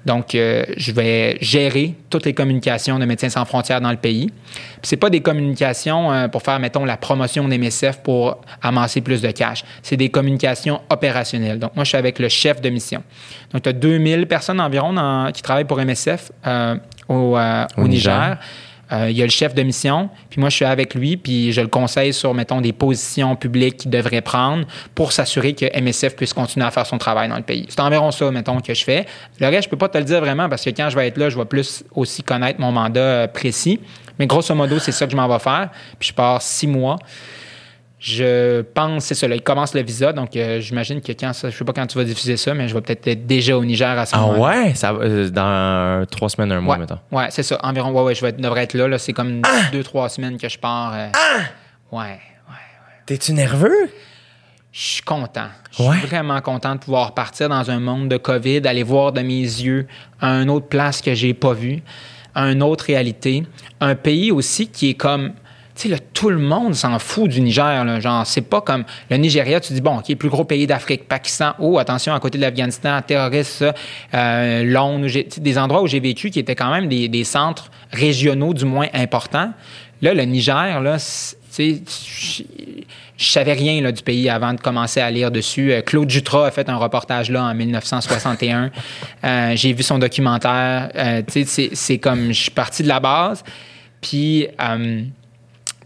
Donc, 0.06 0.34
euh, 0.34 0.64
je 0.78 0.94
vais 0.94 1.38
gérer 1.42 1.94
toutes 2.10 2.26
les 2.26 2.34
communications 2.34 2.98
de 3.00 3.06
Médecins 3.06 3.28
sans 3.30 3.44
frontières 3.44 3.82
dans 3.82 3.92
le 3.92 3.98
pays. 3.98 4.28
Puis 4.28 4.82
c'est 4.84 4.96
pas 4.98 5.10
des 5.10 5.20
communications 5.20 6.12
euh, 6.14 6.28
pour 6.30 6.42
faire, 6.42 6.60
mettons, 6.60 6.86
la 6.86 6.96
promotion 6.96 7.46
des 7.50 7.58
MSF 7.58 8.02
pour 8.02 8.40
amasser 8.62 9.02
plus 9.02 9.22
de 9.22 9.32
cash. 9.32 9.64
C'est 9.84 9.98
des 9.98 10.08
communications 10.10 10.80
opérationnelles. 10.90 11.60
Donc, 11.60 11.76
moi, 11.76 11.84
je 11.84 11.90
suis 11.90 11.98
avec 11.98 12.20
le 12.20 12.30
chef 12.30 12.62
de 12.62 12.70
mission. 12.70 13.04
Donc, 13.52 13.64
tu 13.64 13.70
as 13.70 13.74
2000 13.74 14.26
personnes 14.28 14.62
environ 14.62 14.94
dans- 14.94 15.32
qui 15.34 15.42
travaillent 15.42 15.66
pour 15.66 15.80
MSF 15.82 16.32
euh, 16.46 16.76
au, 17.10 17.38
euh, 17.38 17.66
au 17.76 17.82
Au 17.82 17.88
Niger. 17.90 18.14
Niger. 18.18 18.38
Euh, 18.92 19.10
il 19.10 19.18
y 19.18 19.22
a 19.22 19.26
le 19.26 19.32
chef 19.32 19.54
de 19.54 19.64
mission, 19.64 20.10
puis 20.30 20.40
moi, 20.40 20.50
je 20.50 20.56
suis 20.56 20.66
avec 20.66 20.96
lui, 20.96 21.18
puis 21.18 21.52
je 21.52 21.62
le 21.62 21.68
conseille 21.68 22.14
sur, 22.14 22.34
mettons, 22.34 22.62
des 22.62 22.72
positions 22.72 23.36
publiques 23.36 23.78
qu'il 23.78 23.92
devrait 23.92 24.22
prendre 24.22 24.66
pour 24.96 25.12
s'assurer 25.12 25.54
que 25.54 25.66
MSF 25.78 26.16
puisse 26.16 26.34
continuer 26.34 26.66
à 26.66 26.72
faire 26.72 26.86
son 26.86 26.98
travail 26.98 27.28
dans 27.28 27.36
le 27.36 27.44
pays. 27.44 27.66
C'est 27.70 27.82
environ 27.82 28.12
ça, 28.12 28.32
mettons, 28.32 28.60
que 28.62 28.74
je 28.74 28.84
fais. 28.84 29.06
Le 29.40 29.48
reste, 29.48 29.66
je 29.66 29.70
peux 29.70 29.78
pas 29.78 29.90
te 29.90 29.98
le 29.98 30.06
dire 30.06 30.22
vraiment 30.22 30.48
parce 30.48 30.64
que 30.64 30.70
quand 30.70 30.90
je 30.90 30.96
vais 30.96 31.08
être 31.08 31.18
là, 31.18 31.30
je 31.30 31.38
vais 31.38 31.46
plus 31.46 31.84
aussi 31.96 32.24
connaître 32.24 32.60
mon 32.62 32.72
mandat 32.72 33.00
euh, 33.00 33.28
précis. 33.28 33.80
Mais 34.20 34.26
grosso 34.26 34.56
modo, 34.56 34.80
c'est 34.80 34.92
ça 34.92 35.06
que 35.06 35.12
je 35.12 35.18
m'en 35.18 35.28
vais 35.28 35.40
faire. 35.40 35.70
Puis 36.00 36.10
je 36.10 36.14
pars 36.14 36.42
six 36.42 36.68
mois. 36.68 36.98
Je 38.10 38.62
pense, 38.62 39.04
c'est 39.04 39.16
ça, 39.16 39.28
là, 39.28 39.36
il 39.36 39.42
commence 39.42 39.74
le 39.74 39.82
visa, 39.82 40.14
donc 40.14 40.34
euh, 40.38 40.62
j'imagine 40.62 41.02
que 41.02 41.12
quand 41.12 41.34
ça, 41.34 41.50
je 41.50 41.58
sais 41.58 41.66
pas 41.66 41.74
quand 41.74 41.86
tu 41.88 41.98
vas 41.98 42.06
diffuser 42.06 42.38
ça, 42.38 42.54
mais 42.54 42.70
je 42.70 42.74
vais 42.74 42.80
peut-être 42.80 43.06
être 43.06 43.28
déjà 43.28 43.58
au 43.58 43.66
Niger 43.66 44.00
à 44.00 44.06
ce 44.06 44.16
Ah 44.16 44.20
moment-là. 44.22 44.62
ouais? 44.64 44.74
Ça, 44.76 44.94
va, 44.94 45.04
euh, 45.04 45.30
dans 45.30 46.06
trois 46.10 46.30
semaines, 46.30 46.54
un 46.54 46.62
mois, 46.62 46.76
Ouais, 46.76 46.80
mettons. 46.82 47.00
ouais 47.12 47.28
c'est 47.32 47.44
ça. 47.44 47.58
Environ, 47.64 47.92
ouais, 47.92 48.04
ouais, 48.04 48.16
je 48.16 48.22
vais 48.22 48.30
être- 48.30 48.40
devrais 48.40 48.64
être 48.64 48.76
là. 48.76 48.88
là. 48.88 48.98
C'est 48.98 49.12
comme 49.12 49.42
Ah! 49.46 49.64
deux, 49.74 49.84
trois 49.84 50.08
semaines 50.08 50.38
que 50.38 50.48
je 50.48 50.58
pars. 50.58 50.94
euh, 50.94 51.08
Ouais, 51.92 52.00
ouais. 52.00 52.56
T'es-tu 53.06 53.34
nerveux? 53.34 53.90
Je 54.72 54.80
suis 54.80 55.02
content. 55.02 55.48
Je 55.72 55.76
suis 55.82 55.90
Ouais. 55.90 55.98
vraiment 56.06 56.40
content 56.40 56.76
de 56.76 56.80
pouvoir 56.80 57.14
partir 57.14 57.50
dans 57.50 57.70
un 57.70 57.80
monde 57.82 58.08
de 58.08 58.16
COVID, 58.18 58.62
aller 58.68 58.84
voir 58.84 59.12
de 59.12 59.22
mes 59.22 59.42
yeux 59.42 59.86
une 60.22 60.50
autre 60.50 60.68
place 60.68 61.02
que 61.02 61.14
j'ai 61.14 61.34
pas 61.34 61.54
vue, 61.54 61.82
une 62.36 62.64
autre 62.64 62.86
réalité, 62.86 63.44
un 63.82 63.96
pays 63.96 64.32
aussi 64.32 64.68
qui 64.68 64.92
est 64.92 64.94
comme 64.94 65.34
sais, 65.84 65.90
là, 65.90 65.98
tout 66.14 66.30
le 66.30 66.38
monde 66.40 66.76
s'en 66.76 66.98
fout 67.00 67.30
du 67.30 67.42
Niger. 67.42 67.84
Là. 67.86 68.00
Genre, 68.00 68.26
c'est 68.26 68.42
pas 68.42 68.62
comme 68.62 68.84
le 69.10 69.18
Nigeria, 69.18 69.60
tu 69.60 69.74
dis, 69.74 69.82
bon, 69.82 69.98
OK, 70.00 70.16
plus 70.16 70.30
gros 70.30 70.44
pays 70.44 70.68
d'Afrique, 70.68 71.08
Pakistan, 71.08 71.54
oh, 71.60 71.78
attention, 71.78 72.14
à 72.14 72.20
côté 72.20 72.38
de 72.38 72.44
l'Afghanistan, 72.44 73.02
terroriste, 73.02 73.52
ça, 73.52 73.74
euh, 74.14 74.64
Londres, 74.64 75.08
des 75.40 75.58
endroits 75.58 75.82
où 75.82 75.88
j'ai 75.88 76.00
vécu 76.00 76.30
qui 76.30 76.40
étaient 76.40 76.56
quand 76.56 76.72
même 76.72 76.88
des, 76.88 77.24
centres 77.24 77.72
régionaux, 77.92 78.54
du 78.54 78.66
moins 78.66 78.88
importants. 78.94 79.52
Là, 80.02 80.14
le 80.14 80.24
Niger, 80.24 80.82
là, 80.82 80.98
tu 81.56 81.82
je- 81.86 82.44
savais 83.18 83.54
rien 83.54 83.92
du 83.92 84.04
pays 84.04 84.30
avant 84.30 84.54
de 84.54 84.60
commencer 84.62 85.00
à 85.02 85.10
lire 85.10 85.32
dessus. 85.32 85.74
Euh, 85.74 85.82
Claude 85.82 86.10
Jutras 86.10 86.46
a 86.46 86.52
fait 86.52 86.70
un 86.70 86.76
reportage 86.78 87.32
là 87.32 87.44
en 87.46 87.54
1961. 87.56 88.70
Euh, 89.24 89.54
j'ai 89.56 89.74
vu 89.74 89.82
son 89.82 89.98
documentaire. 89.98 90.90
Euh, 90.96 91.22
c'est- 91.28 91.76
c'est 91.76 91.98
comme, 91.98 92.28
je 92.28 92.42
suis 92.44 92.52
parti 92.52 92.84
de 92.84 92.88
la 92.88 93.00
base. 93.00 93.44
Puis, 94.02 94.48
euh, 94.62 95.02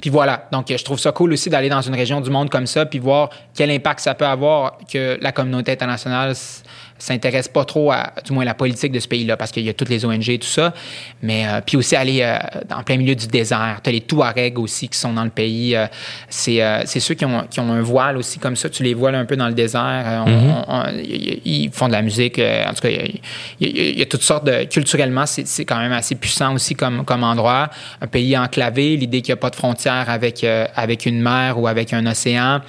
puis 0.01 0.09
voilà. 0.09 0.47
Donc, 0.51 0.65
je 0.69 0.83
trouve 0.83 0.99
ça 0.99 1.11
cool 1.11 1.31
aussi 1.33 1.49
d'aller 1.49 1.69
dans 1.69 1.81
une 1.81 1.93
région 1.95 2.19
du 2.21 2.29
monde 2.29 2.49
comme 2.49 2.65
ça, 2.67 2.85
puis 2.85 2.99
voir 2.99 3.29
quel 3.53 3.69
impact 3.69 3.99
ça 3.99 4.15
peut 4.15 4.25
avoir 4.25 4.79
que 4.91 5.17
la 5.21 5.31
communauté 5.31 5.71
internationale 5.71 6.33
s'intéresse 7.01 7.47
pas 7.47 7.65
trop 7.65 7.91
à, 7.91 8.13
du 8.25 8.33
moins, 8.33 8.43
la 8.45 8.53
politique 8.53 8.91
de 8.91 8.99
ce 8.99 9.07
pays-là, 9.07 9.37
parce 9.37 9.51
qu'il 9.51 9.63
y 9.63 9.69
a 9.69 9.73
toutes 9.73 9.89
les 9.89 10.05
ONG 10.05 10.29
et 10.29 10.39
tout 10.39 10.47
ça. 10.47 10.73
Mais 11.21 11.47
euh, 11.47 11.61
puis 11.65 11.77
aussi 11.77 11.95
aller 11.95 12.21
euh, 12.21 12.37
en 12.75 12.83
plein 12.83 12.97
milieu 12.97 13.15
du 13.15 13.27
désert. 13.27 13.79
Tu 13.83 13.89
as 13.89 13.93
les 13.93 14.01
Touaregs 14.01 14.59
aussi 14.59 14.87
qui 14.87 14.97
sont 14.97 15.13
dans 15.13 15.23
le 15.23 15.29
pays. 15.29 15.75
Euh, 15.75 15.87
c'est 16.29 16.61
c'est 16.85 16.99
ceux 16.99 17.15
qui 17.15 17.25
ont, 17.25 17.45
qui 17.49 17.59
ont 17.59 17.71
un 17.71 17.81
voile 17.81 18.17
aussi 18.17 18.39
comme 18.39 18.55
ça. 18.55 18.69
Tu 18.69 18.83
les 18.83 18.93
vois 18.93 19.11
là, 19.11 19.19
un 19.19 19.25
peu 19.25 19.35
dans 19.35 19.47
le 19.47 19.53
désert. 19.53 20.25
On- 20.27 20.83
ils 21.43 21.69
font 21.71 21.87
de 21.87 21.93
la 21.93 22.01
musique. 22.01 22.39
en 22.39 22.73
tout 22.73 22.81
cas, 22.81 22.89
il 22.89 23.67
y 23.67 23.99
a- 23.99 24.03
y, 24.03 24.07
toutes 24.07 24.21
sortes 24.23 24.45
de... 24.45 24.63
Culturellement, 24.65 25.25
c'est 25.25 25.47
c'est 25.47 25.65
quand 25.65 25.79
même 25.79 25.91
assez 25.93 26.15
puissant 26.15 26.53
aussi 26.53 26.75
comme, 26.75 27.03
comme 27.05 27.23
endroit. 27.23 27.69
Un 28.01 28.07
pays 28.07 28.37
enclavé, 28.37 28.95
l'idée 28.97 29.21
qu'il 29.21 29.31
n'y 29.33 29.39
a 29.39 29.41
pas 29.41 29.49
de 29.49 29.55
frontière 29.55 30.09
avec, 30.09 30.45
avec 30.75 31.05
une 31.05 31.21
mer 31.21 31.59
ou 31.59 31.67
avec 31.67 31.93
un 31.93 32.05
océan. 32.05 32.61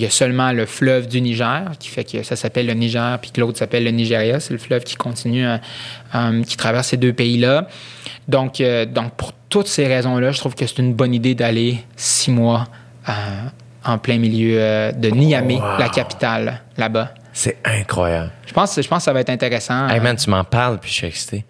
Il 0.00 0.04
y 0.04 0.06
a 0.06 0.10
seulement 0.10 0.50
le 0.52 0.64
fleuve 0.64 1.08
du 1.08 1.20
Niger, 1.20 1.72
qui 1.78 1.90
fait 1.90 2.04
que 2.04 2.22
ça 2.22 2.34
s'appelle 2.34 2.66
le 2.66 2.72
Niger, 2.72 3.18
puis 3.20 3.32
que 3.32 3.40
l'autre 3.42 3.58
s'appelle 3.58 3.84
le 3.84 3.90
Nigeria. 3.90 4.40
C'est 4.40 4.54
le 4.54 4.58
fleuve 4.58 4.82
qui 4.82 4.94
continue, 4.96 5.46
qui 6.46 6.56
traverse 6.56 6.86
ces 6.88 6.96
deux 6.96 7.12
pays-là. 7.12 7.68
Donc, 8.26 8.62
euh, 8.62 8.86
donc, 8.86 9.12
pour 9.12 9.34
toutes 9.50 9.66
ces 9.66 9.86
raisons-là, 9.86 10.32
je 10.32 10.38
trouve 10.38 10.54
que 10.54 10.66
c'est 10.66 10.78
une 10.78 10.94
bonne 10.94 11.12
idée 11.12 11.34
d'aller 11.34 11.84
six 11.96 12.30
mois 12.30 12.66
euh, 13.10 13.12
en 13.84 13.98
plein 13.98 14.16
milieu 14.16 14.56
euh, 14.58 14.92
de 14.92 15.10
Niamey, 15.10 15.56
Wow. 15.56 15.78
la 15.78 15.90
capitale, 15.90 16.62
là-bas. 16.78 17.12
C'est 17.34 17.58
incroyable. 17.66 18.30
Je 18.46 18.54
pense, 18.54 18.80
je 18.80 18.88
pense 18.88 18.98
que 19.00 19.04
ça 19.04 19.12
va 19.12 19.20
être 19.20 19.28
intéressant. 19.28 19.86
Hey 19.86 20.00
man, 20.00 20.16
tu 20.16 20.30
m'en 20.30 20.44
parles, 20.44 20.78
puis 20.80 20.88
je 20.90 20.94
suis 20.94 21.06
excité. 21.08 21.44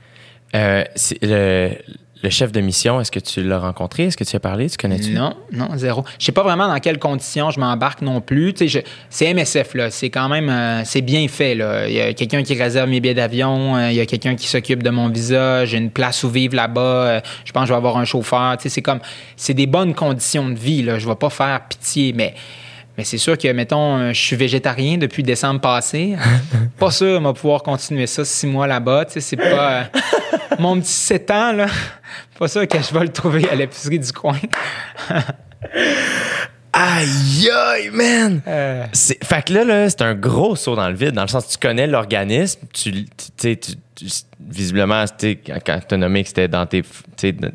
Le, 0.53 1.71
le 2.23 2.29
chef 2.31 2.53
de 2.53 2.61
mission, 2.61 3.01
est-ce 3.01 3.11
que 3.11 3.19
tu 3.19 3.43
l'as 3.43 3.59
rencontré? 3.59 4.05
Est-ce 4.05 4.17
que 4.17 4.25
tu 4.25 4.37
as 4.37 4.41
parlé? 4.41 4.69
Tu 4.69 4.77
connais-tu? 4.77 5.13
Non, 5.13 5.33
non, 5.53 5.69
zéro. 5.77 6.05
Je 6.19 6.25
sais 6.27 6.33
pas 6.33 6.43
vraiment 6.43 6.69
dans 6.69 6.79
quelles 6.79 6.99
conditions 6.99 7.51
je 7.51 7.59
m'embarque 7.59 8.03
non 8.03 8.21
plus. 8.21 8.53
Tu 8.53 8.69
sais, 8.69 8.81
je- 8.81 8.91
c'est 9.09 9.27
MSF, 9.33 9.75
là. 9.75 9.91
C'est 9.91 10.11
quand 10.11 10.29
même, 10.29 10.49
euh, 10.51 10.83
c'est 10.85 11.01
bien 11.01 11.27
fait, 11.29 11.55
là. 11.55 11.89
Il 11.89 11.95
y 11.95 12.01
a 12.01 12.13
quelqu'un 12.13 12.43
qui 12.43 12.55
réserve 12.61 12.91
mes 12.91 13.01
billets 13.01 13.15
d'avion, 13.15 13.77
euh, 13.77 13.91
il 13.91 13.97
y 13.97 14.01
a 14.01 14.07
quelqu'un 14.07 14.35
qui 14.37 14.47
s'occupe 14.49 14.83
de 14.83 14.91
mon 14.91 15.09
visa, 15.09 15.65
j'ai 15.65 15.79
une 15.79 15.91
place 15.91 16.23
où 16.23 16.29
vivre 16.29 16.55
là-bas, 16.57 16.81
euh, 16.81 17.21
je 17.45 17.53
pense 17.53 17.63
que 17.63 17.69
je 17.69 17.73
vais 17.73 17.77
avoir 17.79 17.97
un 17.97 18.05
chauffeur. 18.05 18.57
Tu 18.59 18.65
sais, 18.65 18.69
c'est 18.69 18.83
comme, 18.83 19.01
c'est 19.37 19.55
des 19.55 19.67
bonnes 19.67 19.95
conditions 19.95 20.49
de 20.51 20.59
vie, 20.59 20.83
là. 20.83 20.99
Je 20.99 21.09
vais 21.09 21.15
pas 21.17 21.31
faire 21.31 21.61
pitié, 21.69 22.13
mais. 22.15 22.35
Mais 22.99 23.05
c'est 23.05 23.19
sûr 23.19 23.39
que, 23.39 23.51
mettons, 23.53 24.13
je 24.13 24.21
suis 24.21 24.37
végétarien 24.37 24.99
depuis 24.99 25.23
décembre 25.23 25.61
passé. 25.61 26.17
pas 26.79 26.91
sûr, 26.91 27.19
on 27.19 27.23
va 27.23 27.33
pouvoir 27.33 27.63
continuer 27.63 28.07
ça 28.07 28.27
six 28.27 28.47
mois 28.47 28.67
là-bas. 28.67 29.07
Tu 29.07 29.13
sais, 29.15 29.21
c'est 29.21 29.37
pas. 29.37 29.71
euh, 29.73 29.85
mon 30.61 30.79
petit 30.81 30.93
7 30.93 31.31
ans, 31.31 31.53
là. 31.53 31.67
Pas 32.39 32.49
sûr 32.49 32.67
que 32.69 32.79
je 32.79 32.93
vais 32.95 33.01
le 33.05 33.09
trouver 33.13 33.49
à 33.49 33.55
l'épicerie 33.55 33.99
du 33.99 34.13
coin. 34.13 34.39
Aïe, 36.73 37.51
aïe, 37.51 37.91
man! 37.91 38.41
Euh, 38.47 38.87
C'est- 38.93 39.23
Fait 39.25 39.45
que 39.45 39.53
là, 39.53 39.65
là 39.65 39.91
c'est 39.91 40.03
un 40.03 40.15
gros 40.15 40.55
saut 40.55 40.77
dans 40.77 40.89
le 40.89 40.95
vide, 40.95 41.11
dans 41.13 41.23
le 41.23 41.29
sens 41.29 41.45
que 41.47 41.51
tu 41.53 41.59
connais 41.59 41.87
l'organisme, 41.89 42.61
tu, 42.73 42.93
tu, 43.37 43.57
tu- 43.59 43.59
tu- 43.97 44.07
visiblement, 44.49 45.05
quand, 45.65 45.81
tu 45.89 45.95
as 45.95 45.97
nommé 45.99 46.23
que 46.23 46.29
c'était 46.29 46.49
dans 46.49 46.67
tes, 46.67 46.83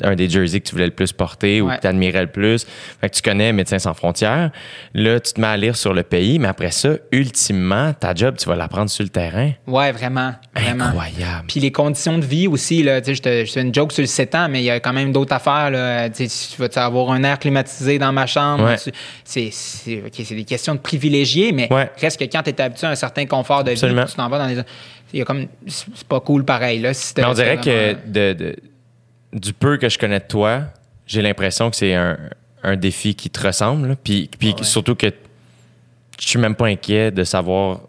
un 0.04 0.16
des 0.16 0.30
jerseys 0.30 0.62
que 0.62 0.68
tu 0.68 0.74
voulais 0.74 0.86
le 0.86 0.92
plus 0.92 1.12
porter 1.12 1.62
ou 1.62 1.68
Ouais. 1.68 1.78
que 1.78 1.82
tu 1.82 1.88
admirais 1.88 2.22
le 2.22 2.28
plus, 2.32 2.66
fait 3.02 3.10
que 3.10 3.16
tu 3.16 3.22
connais 3.22 3.52
Médecins 3.54 3.80
sans 3.80 3.94
frontières. 3.94 4.52
Là, 4.94 5.20
tu 5.20 5.34
te 5.34 5.42
mets 5.42 5.48
à 5.48 5.58
lire 5.58 5.76
sur 5.76 5.94
le 5.94 6.04
pays, 6.04 6.40
mais 6.40 6.48
après 6.48 6.72
ça, 6.72 6.90
ultimement, 7.12 7.94
ta 7.94 8.14
job, 8.14 8.36
tu 8.38 8.48
vas 8.48 8.56
l'apprendre 8.56 8.90
sur 8.90 9.04
le 9.04 9.10
terrain. 9.10 9.52
ouais, 9.68 9.92
vraiment. 9.92 10.34
Vraiment. 10.56 10.86
Incroyable. 10.86 11.46
Puis 11.48 11.60
les 11.60 11.72
conditions 11.72 12.18
de 12.18 12.26
vie 12.26 12.48
aussi, 12.48 12.82
là, 12.84 13.02
tu 13.02 13.08
sais, 13.08 13.16
je 13.16 13.22
te- 13.22 13.46
je 13.46 13.52
fais 13.52 13.62
une 13.62 13.74
joke 13.74 13.92
sur 13.92 14.02
le 14.02 14.08
7 14.08 14.36
ans, 14.36 14.48
mais 14.50 14.62
il 14.62 14.66
y 14.66 14.70
a 14.70 14.80
quand 14.80 14.94
même 14.94 15.12
d'autres 15.12 15.34
affaires, 15.34 15.70
là. 15.72 16.10
Tu 16.10 16.28
vas 16.60 16.68
avoir 16.86 17.12
un 17.12 17.24
air 17.24 17.40
climatisé 17.40 18.00
dans 18.00 18.12
ma 18.14 18.26
chambre? 18.26 18.64
Ouais. 18.66 18.76
C'est, 19.24 19.52
des 20.36 20.44
questions 20.46 20.76
de 20.76 20.80
privilégiés, 20.80 21.52
mais 21.52 21.68
Ouais. 21.72 21.90
reste 22.00 22.20
que 22.20 22.26
quand 22.26 22.44
tu 22.44 22.52
es 22.52 22.62
habitué 22.62 22.88
à 22.88 22.92
un 22.92 22.96
certain 22.96 23.26
confort 23.26 23.64
de 23.64 23.72
Absolument. 23.72 24.04
vie, 24.06 24.10
tu 24.12 24.16
t'en 24.16 24.30
vas 24.30 24.38
dans 24.40 24.48
des. 24.48 24.62
Il 25.16 25.20
y 25.20 25.22
a 25.22 25.26
comme. 25.26 25.48
C'est 25.68 26.04
pas 26.04 26.20
cool 26.20 26.44
pareil, 26.44 26.80
là. 26.82 26.94
si 26.94 27.14
Mais 27.16 27.24
on 27.26 27.34
dirait 27.34 27.58
que 27.58 27.96
de, 28.06 28.34
de- 28.34 28.56
du 29.32 29.54
peu 29.54 29.78
que 29.78 29.88
je 29.90 29.98
connais 29.98 30.20
de 30.20 30.26
toi, 30.26 30.64
j'ai 31.08 31.22
l'impression 31.22 31.70
que 31.70 31.76
c'est 31.78 31.94
un, 31.96 32.18
un 32.64 32.76
défi 32.76 33.16
qui 33.16 33.30
te 33.30 33.48
ressemble. 33.48 33.88
là. 33.88 33.96
Puis, 33.96 34.30
puis 34.38 34.50
Ouais. 34.58 34.64
surtout 34.64 34.94
que 34.96 35.08
je 36.20 36.28
suis 36.28 36.38
même 36.40 36.56
pas 36.56 36.66
inquiet 36.68 37.12
de 37.12 37.24
savoir. 37.24 37.80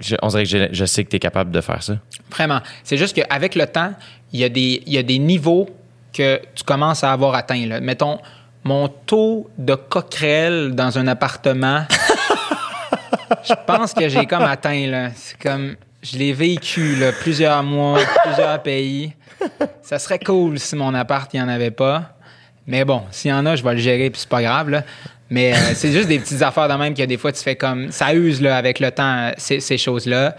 je- 0.00 0.16
on 0.22 0.28
dirait 0.28 0.42
que 0.42 0.48
je, 0.48 0.58
je 0.72 0.84
sais 0.84 1.04
que 1.04 1.10
tu 1.10 1.16
es 1.16 1.20
capable 1.20 1.52
de 1.52 1.60
faire 1.60 1.82
ça. 1.84 1.96
Vraiment. 2.32 2.60
C'est 2.82 2.96
juste 2.96 3.14
qu'avec 3.14 3.54
le 3.54 3.66
temps, 3.68 3.92
il 4.32 4.40
y, 4.40 4.44
a 4.44 4.48
des, 4.48 4.82
il 4.86 4.92
y 4.92 4.98
a 4.98 5.04
des 5.04 5.20
niveaux 5.20 5.68
que 6.12 6.40
tu 6.56 6.64
commences 6.64 7.04
à 7.04 7.12
avoir 7.12 7.36
atteints. 7.36 7.66
Là. 7.66 7.78
Mettons, 7.80 8.18
mon 8.64 8.88
taux 8.88 9.48
de 9.56 9.76
coquerelle 9.76 10.74
dans 10.74 10.98
un 10.98 11.06
appartement, 11.06 11.84
je 13.44 13.54
pense 13.66 13.92
que 13.94 14.08
j'ai 14.08 14.26
comme 14.26 14.42
atteint. 14.42 15.10
C'est 15.14 15.38
comme, 15.40 15.76
je 16.04 16.18
l'ai 16.18 16.32
vécu 16.32 16.96
là, 16.96 17.12
plusieurs 17.12 17.62
mois, 17.62 17.98
plusieurs 18.24 18.62
pays. 18.62 19.12
Ça 19.82 19.98
serait 19.98 20.18
cool 20.18 20.58
si 20.58 20.76
mon 20.76 20.94
appart, 20.94 21.32
il 21.32 21.40
n'y 21.40 21.42
en 21.42 21.48
avait 21.48 21.70
pas. 21.70 22.14
Mais 22.66 22.84
bon, 22.84 23.02
s'il 23.10 23.30
y 23.30 23.34
en 23.34 23.44
a, 23.46 23.56
je 23.56 23.64
vais 23.64 23.72
le 23.72 23.78
gérer, 23.78 24.10
puis 24.10 24.20
c'est 24.20 24.28
pas 24.28 24.42
grave. 24.42 24.70
Là. 24.70 24.84
Mais 25.30 25.52
euh, 25.52 25.56
c'est 25.74 25.92
juste 25.92 26.08
des 26.08 26.18
petites 26.18 26.42
affaires 26.42 26.68
de 26.68 26.74
même 26.74 26.94
que 26.94 27.02
des 27.02 27.16
fois, 27.16 27.32
tu 27.32 27.42
fais 27.42 27.56
comme. 27.56 27.90
Ça 27.90 28.14
use 28.14 28.40
là, 28.40 28.56
avec 28.56 28.80
le 28.80 28.90
temps, 28.90 29.32
ces, 29.36 29.60
ces 29.60 29.78
choses-là. 29.78 30.36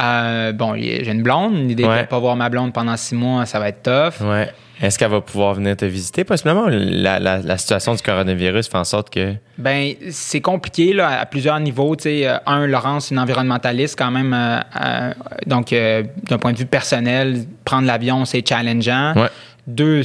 Euh, 0.00 0.52
bon, 0.52 0.74
j'ai 0.76 1.10
une 1.10 1.22
blonde. 1.22 1.68
L'idée 1.68 1.82
de 1.82 1.88
ne 1.88 2.02
pas 2.04 2.18
voir 2.18 2.36
ma 2.36 2.48
blonde 2.48 2.72
pendant 2.72 2.96
six 2.96 3.14
mois, 3.14 3.46
ça 3.46 3.58
va 3.58 3.68
être 3.68 3.82
tough. 3.82 4.26
Ouais. 4.26 4.50
Est-ce 4.80 4.98
qu'elle 4.98 5.10
va 5.10 5.20
pouvoir 5.20 5.54
venir 5.54 5.76
te 5.76 5.84
visiter? 5.84 6.22
Possiblement, 6.24 6.66
la, 6.68 7.18
la, 7.18 7.38
la 7.38 7.58
situation 7.58 7.94
du 7.94 8.02
coronavirus 8.02 8.68
fait 8.68 8.78
en 8.78 8.84
sorte 8.84 9.10
que. 9.10 9.34
Ben, 9.58 9.94
c'est 10.10 10.40
compliqué 10.40 10.92
là, 10.92 11.20
à 11.20 11.26
plusieurs 11.26 11.58
niveaux. 11.58 11.96
Euh, 12.06 12.38
un, 12.46 12.66
Laurence, 12.66 13.10
une 13.10 13.18
environnementaliste 13.18 13.98
quand 13.98 14.10
même. 14.12 14.32
euh, 14.32 14.60
euh, 14.80 15.12
donc, 15.46 15.72
euh, 15.72 16.04
d'un 16.28 16.38
point 16.38 16.52
de 16.52 16.58
vue 16.58 16.66
personnel, 16.66 17.44
prendre 17.64 17.86
l'avion, 17.86 18.24
c'est 18.24 18.46
challengeant. 18.48 19.14
Ouais. 19.16 19.28
Deux, 19.66 20.02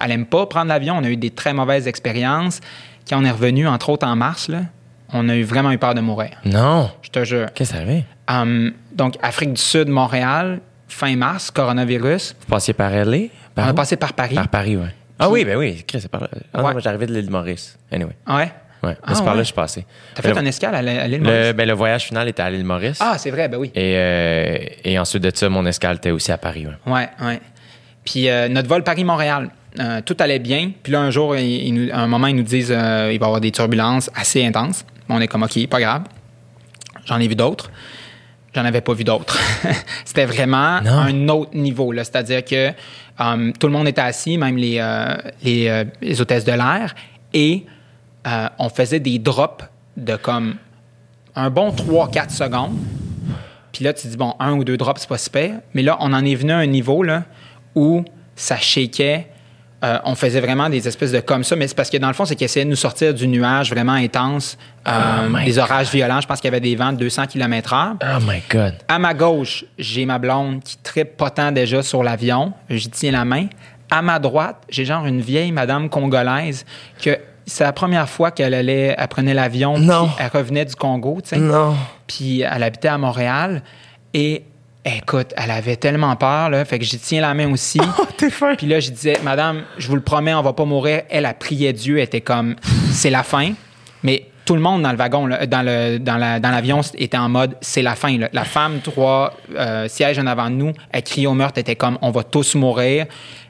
elle 0.00 0.10
aime 0.10 0.26
pas 0.26 0.46
prendre 0.46 0.68
l'avion. 0.68 0.96
On 0.98 1.04
a 1.04 1.08
eu 1.08 1.16
des 1.16 1.30
très 1.30 1.54
mauvaises 1.54 1.88
expériences. 1.88 2.60
Quand 3.08 3.20
on 3.20 3.24
est 3.24 3.30
revenu, 3.30 3.66
entre 3.66 3.88
autres 3.90 4.06
en 4.06 4.14
mars, 4.16 4.48
là, 4.48 4.60
on 5.12 5.28
a 5.28 5.36
eu 5.36 5.42
vraiment 5.44 5.70
eu 5.72 5.78
peur 5.78 5.94
de 5.94 6.00
mourir. 6.00 6.30
Non. 6.44 6.90
Je 7.02 7.10
te 7.10 7.24
jure. 7.24 7.46
Qu'est-ce 7.54 7.72
que 7.72 7.76
ça 7.78 7.82
avait? 7.82 8.04
Donc, 8.92 9.14
Afrique 9.22 9.52
du 9.54 9.60
Sud, 9.62 9.88
Montréal, 9.88 10.60
fin 10.88 11.16
mars, 11.16 11.50
coronavirus. 11.50 12.34
Vous 12.40 12.46
passiez 12.46 12.74
par 12.74 12.90
LA? 12.90 13.28
Par 13.56 13.66
on 13.66 13.70
a 13.70 13.74
passé 13.74 13.96
par 13.96 14.12
Paris. 14.12 14.36
Par 14.36 14.48
Paris, 14.48 14.76
oui. 14.76 14.86
Ah 15.18 15.28
oui, 15.30 15.44
ben 15.44 15.56
oui, 15.56 15.82
Chris, 15.88 16.00
c'est 16.02 16.10
par 16.10 16.20
là. 16.20 16.28
Ah 16.54 16.62
non, 16.62 16.70
moi, 16.72 16.80
j'arrivais 16.80 17.06
de 17.06 17.14
l'île 17.14 17.30
Maurice. 17.30 17.76
Anyway. 17.90 18.12
Ouais. 18.28 18.52
Ouais, 18.82 18.96
Ah, 19.02 19.14
c'est 19.14 19.24
par 19.24 19.32
là 19.34 19.38
que 19.40 19.44
je 19.44 19.46
suis 19.46 19.54
passé. 19.54 19.86
T'as 20.14 20.20
fait 20.22 20.32
Le- 20.32 20.38
un 20.38 20.44
escale 20.44 20.74
à 20.74 20.82
l'île 21.08 21.22
Le, 21.22 21.30
Maurice? 21.30 21.52
ben, 21.54 21.66
le 21.66 21.72
voyage 21.74 22.04
final 22.04 22.28
était 22.28 22.42
à 22.42 22.50
l'île 22.50 22.64
Maurice. 22.64 22.98
Ah, 23.00 23.16
c'est 23.18 23.30
vrai, 23.30 23.48
ben 23.48 23.56
oui. 23.56 23.72
Et, 23.74 23.94
euh, 23.96 24.58
et 24.84 24.98
ensuite 24.98 25.22
de 25.22 25.32
ça, 25.34 25.48
mon 25.48 25.64
escale 25.66 25.96
était 25.96 26.10
aussi 26.10 26.30
à 26.30 26.36
Paris. 26.38 26.66
ouais. 26.66 26.92
Ouais, 26.92 27.08
ouais. 27.26 27.40
Puis 28.04 28.28
euh, 28.28 28.48
notre 28.48 28.68
vol 28.68 28.84
Paris-Montréal, 28.84 29.48
euh, 29.80 30.00
tout 30.04 30.16
allait 30.20 30.38
bien. 30.38 30.70
Puis 30.82 30.92
là, 30.92 31.00
un 31.00 31.10
jour, 31.10 31.34
nous- 31.34 31.90
à 31.92 32.00
un 32.00 32.06
moment, 32.06 32.26
ils 32.28 32.36
nous 32.36 32.42
disent 32.42 32.68
il 32.68 32.74
va 32.76 33.10
y 33.10 33.14
avoir 33.16 33.40
des 33.40 33.50
turbulences 33.50 34.10
assez 34.14 34.44
intenses. 34.44 34.84
On 35.08 35.20
est 35.20 35.26
comme, 35.28 35.42
OK, 35.44 35.66
pas 35.68 35.80
grave. 35.80 36.02
J'en 37.06 37.18
ai 37.18 37.26
vu 37.28 37.34
d'autres. 37.34 37.70
J'en 38.54 38.64
avais 38.64 38.80
pas 38.82 38.92
vu 38.94 39.04
d'autres. 39.04 39.38
C'était 40.04 40.24
vraiment 40.26 40.80
Non. 40.82 40.98
un 40.98 41.28
autre 41.28 41.54
niveau. 41.56 41.92
là. 41.92 42.04
C'est-à-dire 42.04 42.44
que 42.44 42.72
euh, 43.20 43.52
tout 43.58 43.66
le 43.66 43.72
monde 43.72 43.88
était 43.88 44.00
assis, 44.00 44.36
même 44.38 44.56
les, 44.56 44.78
euh, 44.78 45.16
euh, 45.46 45.84
les 46.00 46.20
hôtesses 46.20 46.44
de 46.44 46.52
l'air. 46.52 46.94
Et 47.32 47.64
on 48.58 48.68
faisait 48.68 48.98
des 48.98 49.18
drops 49.18 49.64
de 49.96 50.16
comme 50.16 50.56
un 51.36 51.50
bon 51.50 51.70
3-4 51.70 52.30
secondes. 52.30 52.76
Puis 53.72 53.84
là, 53.84 53.92
tu 53.92 54.08
dis, 54.08 54.16
bon, 54.16 54.34
un 54.40 54.54
ou 54.54 54.64
deux 54.64 54.76
drops, 54.76 55.00
c'est 55.00 55.08
pas 55.08 55.18
super. 55.18 55.60
Mais 55.74 55.82
là, 55.82 55.96
on 56.00 56.12
en 56.12 56.24
est 56.24 56.34
venu 56.34 56.52
à 56.52 56.58
un 56.58 56.66
niveau 56.66 57.02
là, 57.02 57.24
où 57.74 58.04
ça 58.34 58.56
shakeait. 58.56 59.28
Euh, 59.84 59.98
on 60.04 60.14
faisait 60.14 60.40
vraiment 60.40 60.70
des 60.70 60.88
espèces 60.88 61.12
de 61.12 61.20
comme 61.20 61.44
ça, 61.44 61.54
mais 61.54 61.68
c'est 61.68 61.74
parce 61.74 61.90
que 61.90 61.98
dans 61.98 62.08
le 62.08 62.14
fond, 62.14 62.24
c'est 62.24 62.34
qu'ils 62.34 62.46
essayaient 62.46 62.64
de 62.64 62.70
nous 62.70 62.76
sortir 62.76 63.12
du 63.12 63.28
nuage 63.28 63.70
vraiment 63.70 63.92
intense, 63.92 64.56
euh, 64.88 64.92
Oh 65.30 65.36
des 65.44 65.58
orages 65.58 65.90
violents. 65.90 66.20
Je 66.20 66.26
pense 66.26 66.40
qu'il 66.40 66.48
y 66.48 66.54
avait 66.54 66.60
des 66.60 66.76
vents 66.76 66.92
de 66.92 66.98
200 66.98 67.26
km/h. 67.26 67.96
Oh 68.02 68.20
my 68.26 68.42
God. 68.48 68.74
À 68.88 68.98
ma 68.98 69.12
gauche, 69.12 69.64
j'ai 69.78 70.06
ma 70.06 70.18
blonde 70.18 70.62
qui 70.62 70.78
tripe 70.78 71.16
pas 71.18 71.28
tant 71.28 71.52
déjà 71.52 71.82
sur 71.82 72.02
l'avion. 72.02 72.54
Je 72.70 72.88
tiens 72.88 73.12
la 73.12 73.26
main. 73.26 73.48
À 73.90 74.00
ma 74.00 74.18
droite, 74.18 74.62
j'ai 74.70 74.86
genre 74.86 75.04
une 75.04 75.20
vieille 75.20 75.52
madame 75.52 75.90
congolaise 75.90 76.64
que 77.00 77.18
c'est 77.44 77.64
la 77.64 77.72
première 77.72 78.08
fois 78.08 78.30
qu'elle 78.30 78.54
allait, 78.54 78.94
elle 78.96 79.08
prenait 79.08 79.34
l'avion. 79.34 79.76
Elle 80.18 80.30
revenait 80.32 80.64
du 80.64 80.74
Congo, 80.74 81.18
tu 81.22 81.28
sais. 81.30 81.36
Non. 81.38 81.76
Puis 82.06 82.40
elle 82.40 82.62
habitait 82.62 82.88
à 82.88 82.98
Montréal. 82.98 83.62
Et 84.14 84.44
écoute, 84.86 85.32
elle 85.36 85.50
avait 85.50 85.76
tellement 85.76 86.14
peur, 86.16 86.50
là. 86.50 86.64
Fait 86.64 86.78
que 86.78 86.84
j'y 86.84 86.98
tiens 86.98 87.20
la 87.20 87.34
main 87.34 87.50
aussi. 87.50 87.80
Oh, 87.98 88.06
t'es 88.16 88.30
fin. 88.30 88.54
Puis 88.54 88.66
là, 88.66 88.80
je 88.80 88.90
disais, 88.90 89.18
Madame, 89.22 89.62
je 89.78 89.88
vous 89.88 89.94
le 89.96 90.00
promets, 90.02 90.34
on 90.34 90.42
va 90.42 90.52
pas 90.52 90.64
mourir. 90.64 91.02
Elle 91.10 91.26
a 91.26 91.34
prié 91.34 91.72
Dieu, 91.72 91.98
elle 91.98 92.04
était 92.04 92.20
comme, 92.20 92.56
c'est 92.92 93.10
la 93.10 93.22
fin. 93.22 93.52
Mais 94.02 94.26
tout 94.44 94.54
le 94.54 94.60
monde 94.60 94.82
dans 94.82 94.92
le 94.92 94.96
wagon, 94.96 95.26
là, 95.26 95.46
dans 95.46 95.62
le 95.62 95.98
dans 95.98 96.16
la- 96.16 96.38
dans 96.38 96.50
l'avion, 96.50 96.80
était 96.96 97.16
en 97.16 97.28
mode, 97.28 97.56
c'est 97.60 97.82
la 97.82 97.94
fin. 97.96 98.16
là. 98.16 98.28
La 98.32 98.44
femme, 98.44 98.80
trois 98.80 99.34
euh, 99.56 99.88
sièges 99.88 100.18
en 100.18 100.26
avant 100.26 100.50
de 100.50 100.54
nous, 100.54 100.72
elle 100.92 101.02
criait 101.02 101.26
au 101.26 101.34
meurtre, 101.34 101.54
elle 101.56 101.62
était 101.62 101.74
comme, 101.76 101.98
on 102.02 102.10
va 102.10 102.22
tous 102.22 102.54
mourir. 102.54 103.06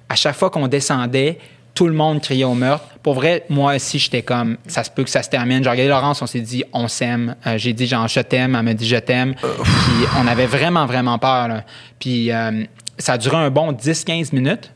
À 0.09 0.15
chaque 0.15 0.37
fois 0.37 0.49
qu'on 0.51 0.69
descendait, 0.69 1.39
tout 1.77 1.87
le 1.87 1.93
monde 1.93 2.21
criait 2.23 2.45
au 2.45 2.55
meurtre. 2.55 2.87
Pour 3.03 3.15
vrai, 3.15 3.45
moi 3.51 3.75
aussi, 3.77 3.99
j'étais 3.99 4.23
comme, 4.23 4.57
ça 4.67 4.83
se 4.83 4.91
peut 4.91 5.05
que 5.05 5.11
ça 5.11 5.23
se 5.23 5.29
termine. 5.29 5.63
J'ai 5.63 5.69
regardé 5.71 5.89
Laurence, 5.91 6.23
on 6.23 6.27
s'est 6.27 6.41
dit, 6.41 6.65
on 6.73 6.89
s'aime. 6.89 7.37
Euh, 7.47 7.59
J'ai 7.59 7.75
dit, 7.75 7.87
genre, 7.87 8.09
je 8.09 8.19
t'aime. 8.21 8.57
Elle 8.57 8.63
m'a 8.65 8.73
dit, 8.75 8.89
je 8.89 8.97
t'aime. 8.97 9.35
Puis 9.35 10.07
on 10.19 10.27
avait 10.27 10.47
vraiment, 10.47 10.87
vraiment 10.87 11.19
peur. 11.19 11.49
là. 11.49 11.65
Puis 12.01 12.33
euh, 12.33 12.65
ça 12.99 13.13
a 13.13 13.19
duré 13.19 13.37
un 13.37 13.51
bon 13.51 13.73
10-15 13.73 14.35
minutes. 14.35 14.73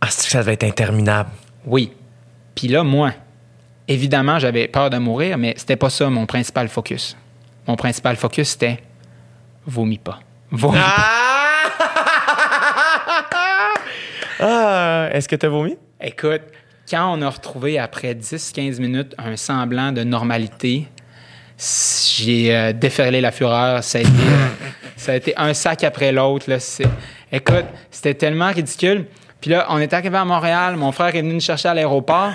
Ah, 0.00 0.06
c'est 0.08 0.26
que 0.26 0.30
ça 0.32 0.38
devait 0.38 0.52
être 0.54 0.64
interminable? 0.64 1.30
Oui. 1.66 1.92
Puis 2.54 2.68
là, 2.68 2.84
moi, 2.84 3.10
évidemment, 3.88 4.38
j'avais 4.38 4.68
peur 4.68 4.88
de 4.88 4.98
mourir, 4.98 5.36
mais 5.36 5.54
c'était 5.56 5.76
pas 5.76 5.90
ça 5.90 6.08
mon 6.08 6.26
principal 6.26 6.68
focus. 6.68 7.16
Mon 7.66 7.74
principal 7.74 8.14
focus, 8.16 8.50
c'était 8.50 8.80
vomis 9.66 9.98
pas. 9.98 10.20
Vomis 10.52 10.78
pas. 10.78 10.96
Ah, 14.38 15.08
est-ce 15.12 15.28
que 15.28 15.36
t'as 15.36 15.48
vomi? 15.48 15.76
Écoute, 16.02 16.40
quand 16.88 17.14
on 17.14 17.20
a 17.20 17.28
retrouvé 17.28 17.78
après 17.78 18.14
10-15 18.14 18.80
minutes 18.80 19.14
un 19.18 19.36
semblant 19.36 19.92
de 19.92 20.02
normalité, 20.02 20.88
j'ai 22.16 22.56
euh, 22.56 22.72
déferlé 22.72 23.20
la 23.20 23.30
fureur. 23.30 23.84
Ça 23.84 23.98
a, 23.98 24.00
été, 24.00 24.10
euh, 24.10 24.48
ça 24.96 25.12
a 25.12 25.16
été 25.16 25.34
un 25.36 25.52
sac 25.52 25.84
après 25.84 26.10
l'autre. 26.10 26.46
Écoute, 27.30 27.66
c'était 27.90 28.14
tellement 28.14 28.50
ridicule. 28.50 29.04
Puis 29.42 29.50
là, 29.50 29.66
on 29.68 29.76
est 29.76 29.92
arrivé 29.92 30.16
à 30.16 30.24
Montréal. 30.24 30.76
Mon 30.76 30.90
frère 30.90 31.14
est 31.14 31.20
venu 31.20 31.34
nous 31.34 31.40
chercher 31.40 31.68
à 31.68 31.74
l'aéroport. 31.74 32.32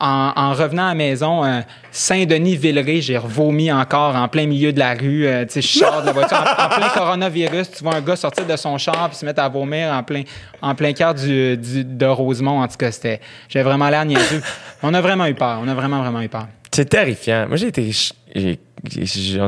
En, 0.00 0.32
en 0.34 0.52
revenant 0.54 0.86
à 0.86 0.88
la 0.88 0.94
maison, 0.94 1.44
euh, 1.44 1.60
Saint-Denis-Villeray, 1.92 3.02
j'ai 3.02 3.18
revomi 3.18 3.70
encore 3.70 4.16
en 4.16 4.28
plein 4.28 4.46
milieu 4.46 4.72
de 4.72 4.78
la 4.78 4.94
rue. 4.94 5.26
euh, 5.26 5.44
tu 5.44 5.52
sais, 5.54 5.62
je 5.62 5.78
sors 5.78 6.00
de 6.00 6.06
la 6.06 6.12
voiture. 6.12 6.38
En, 6.38 6.64
en 6.64 6.68
plein 6.68 6.88
coronavirus, 6.94 7.70
tu 7.72 7.84
vois 7.84 7.96
un 7.96 8.00
gars 8.00 8.16
sortir 8.16 8.46
de 8.46 8.56
son 8.56 8.78
char 8.78 9.08
puis 9.10 9.18
se 9.18 9.24
mettre 9.26 9.42
à 9.42 9.48
vomir 9.48 9.92
en 9.92 10.02
plein, 10.02 10.22
en 10.62 10.74
plein 10.74 10.92
cœur 10.92 11.14
du, 11.14 11.56
du- 11.56 11.84
de 11.84 12.06
Rosemont. 12.06 12.62
En 12.62 12.68
tout 12.68 12.76
cas, 12.78 12.90
c'était, 12.90 13.20
j'avais 13.48 13.64
vraiment 13.64 13.88
l'air 13.90 14.04
niaiseux. 14.04 14.42
On 14.82 14.94
a 14.94 15.00
vraiment 15.00 15.26
eu 15.26 15.34
peur. 15.34 15.60
On 15.62 15.68
a 15.68 15.74
vraiment, 15.74 16.00
vraiment 16.00 16.20
eu 16.22 16.28
peur. 16.28 16.46
C'est 16.72 16.88
terrifiant. 16.88 17.46
Moi, 17.48 17.56
j'ai 17.56 17.68
été. 17.68 17.90
on 18.36 18.38
dirait 18.38 18.56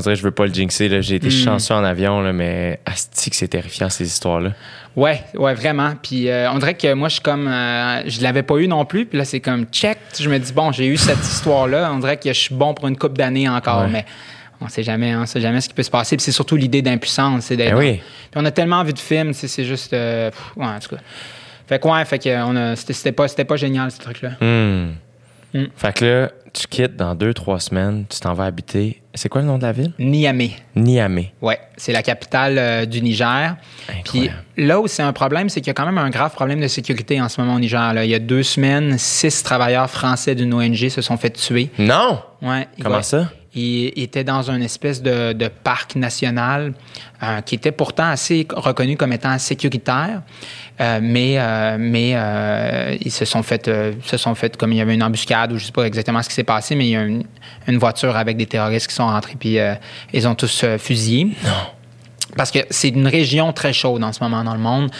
que 0.00 0.14
je 0.14 0.22
veux 0.22 0.30
pas 0.32 0.46
le 0.46 0.52
jinxer. 0.52 0.88
là. 0.88 1.00
J'ai 1.00 1.16
été 1.16 1.30
chanceux 1.30 1.74
en 1.74 1.84
avion, 1.84 2.20
là, 2.20 2.32
mais 2.32 2.80
asti 2.84 3.30
que 3.30 3.36
c'est 3.36 3.48
terrifiant, 3.48 3.88
ces 3.88 4.04
histoires-là. 4.06 4.52
Ouais, 4.96 5.22
ouais, 5.34 5.54
vraiment. 5.54 5.94
Puis 6.02 6.28
euh, 6.28 6.50
on 6.50 6.58
dirait 6.58 6.74
que 6.74 6.92
moi, 6.94 7.08
je 7.08 7.14
suis 7.14 7.22
comme, 7.22 7.48
euh, 7.48 8.02
je 8.06 8.20
l'avais 8.22 8.42
pas 8.42 8.56
eu 8.56 8.66
non 8.68 8.84
plus. 8.84 9.06
Puis 9.06 9.16
là, 9.18 9.24
c'est 9.24 9.40
comme 9.40 9.66
check. 9.66 9.98
Je 10.18 10.28
me 10.28 10.38
dis 10.38 10.52
bon, 10.52 10.72
j'ai 10.72 10.86
eu 10.86 10.96
cette 10.96 11.20
histoire-là. 11.22 11.90
On 11.92 11.98
dirait 11.98 12.16
que 12.18 12.28
je 12.32 12.38
suis 12.38 12.54
bon 12.54 12.74
pour 12.74 12.88
une 12.88 12.96
couple 12.96 13.16
d'années 13.16 13.48
encore, 13.48 13.82
Ouais. 13.82 13.88
mais 13.90 14.04
on 14.60 14.68
sait 14.68 14.82
jamais, 14.82 15.12
hein, 15.12 15.20
on 15.22 15.26
sait 15.26 15.40
jamais 15.40 15.60
ce 15.60 15.68
qui 15.68 15.74
peut 15.74 15.82
se 15.82 15.90
passer. 15.90 16.16
Puis 16.16 16.24
c'est 16.24 16.32
surtout 16.32 16.56
l'idée 16.56 16.82
d'impuissance, 16.82 17.44
c'est 17.46 17.56
d'être. 17.56 17.72
Ben 17.72 17.78
oui. 17.78 17.94
Puis 18.30 18.40
on 18.40 18.44
a 18.44 18.50
tellement 18.50 18.82
vu 18.84 18.92
de 18.92 18.98
films, 18.98 19.32
c'est 19.32 19.64
juste, 19.64 19.92
euh, 19.92 20.30
pff, 20.30 20.56
ouais, 20.56 20.66
en 20.66 20.78
tout 20.78 20.94
cas. 20.94 21.02
Fait 21.68 21.78
que 21.78 21.88
ouais, 21.88 22.04
fait 22.04 22.18
que 22.18 22.74
c'était 22.92 23.12
pas, 23.12 23.26
pas 23.28 23.56
génial 23.56 23.90
ce 23.90 23.98
truc-là. 23.98 24.30
Hmm. 24.40 24.92
Hmm. 25.54 25.64
Fait 25.76 25.92
que 25.94 26.04
là, 26.04 26.30
tu 26.52 26.66
quittes 26.66 26.96
dans 26.96 27.14
deux, 27.14 27.32
trois 27.34 27.60
semaines, 27.60 28.04
tu 28.08 28.20
t'en 28.20 28.34
vas 28.34 28.44
habiter. 28.44 29.02
C'est 29.14 29.28
quoi 29.28 29.40
le 29.42 29.46
nom 29.46 29.58
de 29.58 29.62
la 29.62 29.72
ville? 29.72 29.92
Niamey. 29.98 30.52
Niamey. 30.74 31.32
Ouais, 31.42 31.58
c'est 31.76 31.92
la 31.92 32.02
capitale 32.02 32.58
euh, 32.58 32.86
du 32.86 33.02
Niger. 33.02 33.56
Puis 34.04 34.30
là 34.56 34.80
où 34.80 34.86
c'est 34.86 35.02
un 35.02 35.12
problème, 35.12 35.48
c'est 35.48 35.60
qu'il 35.60 35.68
y 35.68 35.70
a 35.70 35.74
quand 35.74 35.84
même 35.86 35.98
un 35.98 36.10
grave 36.10 36.32
problème 36.32 36.60
de 36.60 36.68
sécurité 36.68 37.20
en 37.20 37.28
ce 37.28 37.40
moment 37.40 37.54
au 37.56 37.60
Niger. 37.60 37.92
là. 37.92 38.04
Il 38.04 38.10
y 38.10 38.14
a 38.14 38.18
deux 38.18 38.42
semaines, 38.42 38.96
six 38.98 39.42
travailleurs 39.42 39.90
français 39.90 40.34
d'une 40.34 40.54
ONG 40.54 40.88
se 40.88 41.02
sont 41.02 41.16
fait 41.16 41.30
tuer. 41.30 41.70
Non! 41.78 42.20
Ouais, 42.40 42.66
Comment 42.82 43.02
ça? 43.02 43.30
Il 43.54 43.92
était 43.96 44.24
dans 44.24 44.50
une 44.50 44.62
espèce 44.62 45.02
de, 45.02 45.34
de 45.34 45.48
parc 45.48 45.94
national 45.96 46.72
euh, 47.22 47.40
qui 47.42 47.54
était 47.56 47.70
pourtant 47.72 48.08
assez 48.08 48.46
reconnu 48.54 48.96
comme 48.96 49.12
étant 49.12 49.38
sécuritaire, 49.38 50.22
Euh, 50.80 51.00
mais 51.02 51.34
euh, 51.38 51.76
mais 51.78 52.12
euh, 52.14 52.96
ils 53.04 53.12
se 53.12 53.26
sont 53.26 53.42
fait 53.42 53.68
euh, 53.68 53.92
se 54.04 54.16
sont 54.16 54.34
fait 54.34 54.56
comme 54.56 54.72
il 54.72 54.78
y 54.78 54.80
avait 54.80 54.94
une 54.94 55.02
embuscade 55.02 55.52
ou 55.52 55.58
je 55.58 55.66
sais 55.66 55.72
pas 55.72 55.84
exactement 55.84 56.22
ce 56.22 56.28
qui 56.30 56.34
s'est 56.34 56.44
passé, 56.56 56.74
mais 56.74 56.86
il 56.86 56.90
y 56.92 56.96
a 56.96 57.02
une, 57.02 57.24
une 57.68 57.76
voiture 57.78 58.16
avec 58.16 58.38
des 58.38 58.46
terroristes 58.46 58.88
qui 58.88 58.94
sont 58.94 59.06
rentrés 59.06 59.36
puis 59.38 59.58
euh, 59.58 59.74
ils 60.14 60.26
ont 60.26 60.34
tous 60.34 60.64
fusillé. 60.78 61.28
Parce 62.36 62.50
que 62.50 62.60
c'est 62.70 62.88
une 62.88 63.06
région 63.06 63.52
très 63.52 63.74
chaude 63.74 64.02
en 64.02 64.12
ce 64.14 64.20
moment 64.24 64.42
dans 64.42 64.54
le 64.54 64.60
monde. 64.60 64.90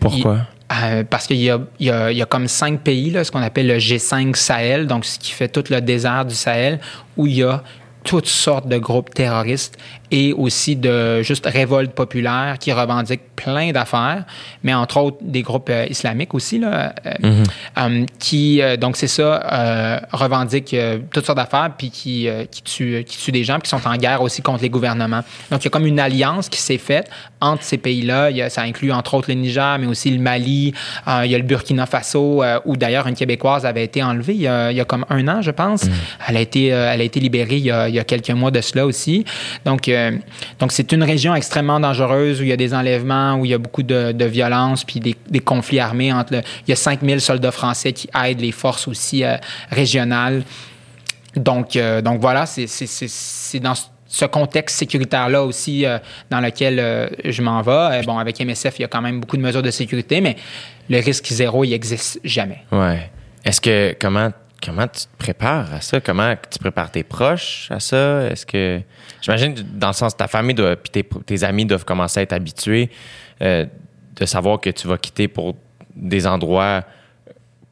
Pourquoi? 0.00 0.38
il- 0.40 0.57
euh, 0.72 1.02
parce 1.08 1.26
qu'il 1.26 1.38
y 1.38 1.50
a, 1.50 1.60
y, 1.80 1.90
a, 1.90 2.10
il 2.10 2.18
y 2.18 2.22
a 2.22 2.26
comme 2.26 2.46
cinq 2.46 2.80
pays, 2.80 3.10
là, 3.10 3.24
ce 3.24 3.30
qu'on 3.30 3.42
appelle 3.42 3.66
le 3.66 3.78
G5 3.78 4.34
Sahel, 4.34 4.86
donc 4.86 5.04
ce 5.04 5.18
qui 5.18 5.32
fait 5.32 5.48
tout 5.48 5.64
le 5.70 5.80
désert 5.80 6.26
du 6.26 6.34
Sahel, 6.34 6.80
où 7.16 7.26
il 7.26 7.36
y 7.36 7.42
a 7.42 7.62
toutes 8.04 8.26
sortes 8.26 8.68
de 8.68 8.78
groupes 8.78 9.12
terroristes 9.12 9.78
et 10.10 10.32
aussi 10.32 10.76
de 10.76 11.22
juste 11.22 11.46
révoltes 11.46 11.92
populaires 11.92 12.56
qui 12.58 12.72
revendiquent 12.72 13.34
plein 13.36 13.72
d'affaires, 13.72 14.24
mais 14.62 14.74
entre 14.74 14.96
autres 14.98 15.18
des 15.20 15.42
groupes 15.42 15.70
euh, 15.70 15.86
islamiques 15.88 16.34
aussi, 16.34 16.58
là, 16.58 16.94
euh, 17.06 17.44
euh, 17.78 18.06
qui, 18.18 18.60
donc 18.78 18.96
c'est 18.96 19.06
ça, 19.06 20.02
revendiquent 20.12 20.76
toutes 21.12 21.26
sortes 21.26 21.38
d'affaires, 21.38 21.70
puis 21.76 21.90
qui, 21.90 22.28
qui, 22.50 22.62
tuent, 22.62 23.04
qui 23.04 23.18
tuent 23.18 23.32
des 23.32 23.44
gens, 23.44 23.54
puis 23.54 23.62
qui 23.62 23.70
sont 23.70 23.86
en 23.86 23.96
guerre 23.96 24.22
aussi 24.22 24.42
contre 24.42 24.62
les 24.62 24.70
gouvernements. 24.70 25.22
Donc 25.50 25.60
il 25.62 25.64
y 25.64 25.66
a 25.68 25.70
comme 25.70 25.86
une 25.86 26.00
alliance 26.00 26.48
qui 26.48 26.60
s'est 26.60 26.78
faite 26.78 27.10
entre 27.40 27.62
ces 27.62 27.78
pays-là. 27.78 28.48
Ça 28.48 28.62
inclut 28.62 28.92
entre 28.92 29.14
autres 29.14 29.28
le 29.28 29.34
Niger, 29.34 29.78
mais 29.78 29.86
aussi 29.86 30.10
le 30.10 30.20
Mali, 30.20 30.74
il 31.06 31.30
y 31.30 31.34
a 31.34 31.38
le 31.38 31.44
Burkina 31.44 31.86
Faso, 31.86 32.42
où 32.64 32.76
d'ailleurs 32.76 33.06
une 33.06 33.14
Québécoise 33.14 33.64
avait 33.64 33.84
été 33.84 34.02
enlevée 34.02 34.34
il 34.34 34.42
y 34.42 34.48
a, 34.48 34.70
il 34.70 34.76
y 34.76 34.80
a 34.80 34.84
comme 34.84 35.04
un 35.10 35.26
an, 35.28 35.42
je 35.42 35.50
pense. 35.50 35.84
Elle, 36.26 36.36
a 36.36 36.40
été, 36.40 36.66
elle 36.66 37.00
a 37.00 37.04
été 37.04 37.20
libérée 37.20 37.56
il 37.56 37.64
y 37.64 37.70
a, 37.70 37.88
il 37.88 37.94
y 37.94 37.98
a 37.98 38.04
quelques 38.04 38.30
mois 38.30 38.50
de 38.50 38.60
cela 38.60 38.86
aussi. 38.86 39.24
Donc, 39.64 39.88
euh, 39.98 40.16
donc 40.58 40.72
c'est 40.72 40.92
une 40.92 41.02
région 41.02 41.34
extrêmement 41.34 41.80
dangereuse 41.80 42.40
où 42.40 42.42
il 42.44 42.48
y 42.48 42.52
a 42.52 42.56
des 42.56 42.72
enlèvements, 42.74 43.34
où 43.36 43.44
il 43.44 43.50
y 43.50 43.54
a 43.54 43.58
beaucoup 43.58 43.82
de, 43.82 44.12
de 44.12 44.24
violence, 44.24 44.84
puis 44.84 45.00
des, 45.00 45.40
conflits 45.40 45.80
armés 45.80 46.12
Il 46.30 46.42
y 46.68 46.72
a 46.72 46.76
5000 46.76 47.20
soldats 47.20 47.50
français 47.52 47.92
qui 47.92 48.08
aident 48.24 48.40
les 48.40 48.52
forces 48.52 48.88
aussi 48.88 49.24
euh, 49.24 49.36
régionales. 49.70 50.42
Donc, 51.36 51.76
euh, 51.76 52.00
voilà, 52.20 52.46
c'est- 52.46 53.60
dans, 53.60 53.74
ce- 53.74 54.24
contexte 54.24 54.78
sécuritaire-là 54.78 55.44
aussi 55.44 55.84
dans 56.30 56.40
lequel 56.40 57.10
je 57.24 57.42
m'en 57.42 57.60
vais. 57.62 58.02
Bon, 58.06 58.18
avec 58.18 58.40
MSF, 58.40 58.78
il 58.78 58.82
y 58.82 58.84
a 58.84 58.88
quand 58.88 59.02
même 59.02 59.20
beaucoup 59.20 59.36
de 59.36 59.42
mesures 59.42 59.62
de 59.62 59.70
sécurité, 59.70 60.20
mais 60.20 60.36
le 60.88 60.98
risque 60.98 61.26
zéro, 61.26 61.64
il 61.64 61.70
n'existe 61.70 62.18
jamais. 62.24 62.62
Ouais. 62.72 63.10
Est-ce 63.44 63.60
que 63.60 63.94
comment 64.00 64.30
comment 64.64 64.86
tu 64.88 65.02
te 65.02 65.16
prépares 65.18 65.72
à 65.74 65.80
ça? 65.80 66.00
Comment 66.00 66.34
tu 66.50 66.58
prépares 66.58 66.90
tes 66.90 67.02
proches 67.02 67.68
à 67.70 67.80
ça? 67.80 68.22
Est-ce 68.30 68.44
que 68.46 68.80
j'imagine 69.20 69.54
dans 69.74 69.88
le 69.88 69.92
sens 69.92 70.16
ta 70.16 70.26
famille 70.28 70.54
doit 70.54 70.76
puis 70.76 70.90
tes, 70.90 71.04
tes 71.26 71.44
amis 71.44 71.64
doivent 71.66 71.84
commencer 71.84 72.20
à 72.20 72.22
être 72.22 72.32
habitués 72.32 72.90
euh, 73.42 73.66
de 74.16 74.24
savoir 74.26 74.60
que 74.60 74.70
tu 74.70 74.86
vas 74.88 74.98
quitter 74.98 75.28
pour 75.28 75.56
des 75.94 76.26
endroits 76.26 76.84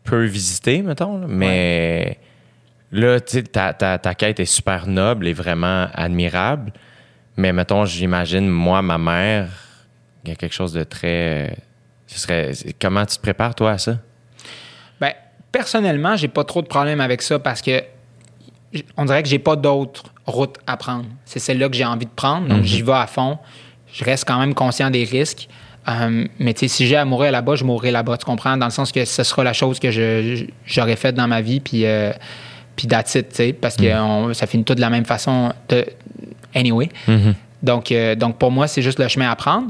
peu 0.04 0.24
visités, 0.24 0.82
mettons. 0.82 1.18
là. 1.18 1.26
Mais 1.28 2.18
là, 2.92 3.18
tu 3.20 3.32
sais, 3.32 3.42
ta, 3.42 3.72
ta, 3.72 3.98
ta 3.98 4.14
quête 4.14 4.38
est 4.40 4.44
super 4.44 4.86
noble 4.86 5.26
et 5.26 5.32
vraiment 5.32 5.88
admirable. 5.92 6.72
Mais 7.36 7.52
mettons, 7.52 7.84
j'imagine, 7.84 8.48
moi, 8.48 8.80
ma 8.82 8.96
mère, 8.98 9.48
il 10.24 10.30
y 10.30 10.32
a 10.32 10.36
quelque 10.36 10.54
chose 10.54 10.72
de 10.72 10.84
très. 10.84 11.50
euh, 11.50 11.54
Ce 12.06 12.20
serait. 12.20 12.52
Comment 12.80 13.04
tu 13.04 13.16
te 13.16 13.22
prépares, 13.22 13.54
toi, 13.54 13.72
à 13.72 13.78
ça? 13.78 13.98
Personnellement, 15.56 16.16
j'ai 16.16 16.28
pas 16.28 16.44
trop 16.44 16.60
de 16.60 16.66
problème 16.66 17.00
avec 17.00 17.22
ça 17.22 17.38
parce 17.38 17.62
que 17.62 17.82
on 18.98 19.06
dirait 19.06 19.22
que 19.22 19.28
j'ai 19.28 19.38
pas 19.38 19.56
d'autre 19.56 20.04
route 20.26 20.56
à 20.66 20.76
prendre. 20.76 21.06
C'est 21.24 21.38
celle-là 21.38 21.68
que 21.70 21.76
j'ai 21.76 21.84
envie 21.86 22.04
de 22.04 22.10
prendre, 22.14 22.46
donc 22.48 22.64
j'y 22.64 22.82
vais 22.82 22.92
à 22.92 23.06
fond. 23.06 23.38
Je 23.92 24.04
reste 24.04 24.26
quand 24.28 24.38
même 24.38 24.52
conscient 24.54 24.90
des 24.90 25.04
risques. 25.04 25.48
Euh, 25.88 26.26
mais 26.38 26.52
si 26.56 26.86
j'ai 26.86 26.96
à 26.96 27.04
mourir 27.06 27.30
là-bas, 27.32 27.54
je 27.54 27.64
mourrai 27.64 27.90
là-bas, 27.90 28.18
tu 28.18 28.26
comprends? 28.26 28.56
Dans 28.58 28.66
le 28.66 28.72
sens 28.72 28.92
que 28.92 29.04
ce 29.04 29.22
sera 29.22 29.44
la 29.44 29.52
chose 29.54 29.78
que 29.78 29.90
j'aurais 30.66 30.96
faite 30.96 31.14
dans 31.14 31.28
ma 31.28 31.40
vie, 31.40 31.60
puis, 31.60 31.86
euh, 31.86 32.12
puis 32.74 32.86
that's 32.88 33.14
it, 33.14 33.28
tu 33.30 33.36
sais, 33.36 33.52
parce 33.54 33.76
que 33.76 33.98
on- 33.98 34.34
ça 34.34 34.46
finit 34.46 34.64
tout 34.64 34.74
de 34.74 34.80
la 34.80 34.90
même 34.90 35.04
façon. 35.06 35.52
De, 35.70 35.86
anyway. 36.54 36.90
Donc, 37.62 37.92
euh, 37.92 38.14
donc, 38.14 38.36
pour 38.36 38.50
moi, 38.50 38.66
c'est 38.66 38.82
juste 38.82 38.98
le 38.98 39.08
chemin 39.08 39.30
à 39.30 39.36
prendre. 39.36 39.68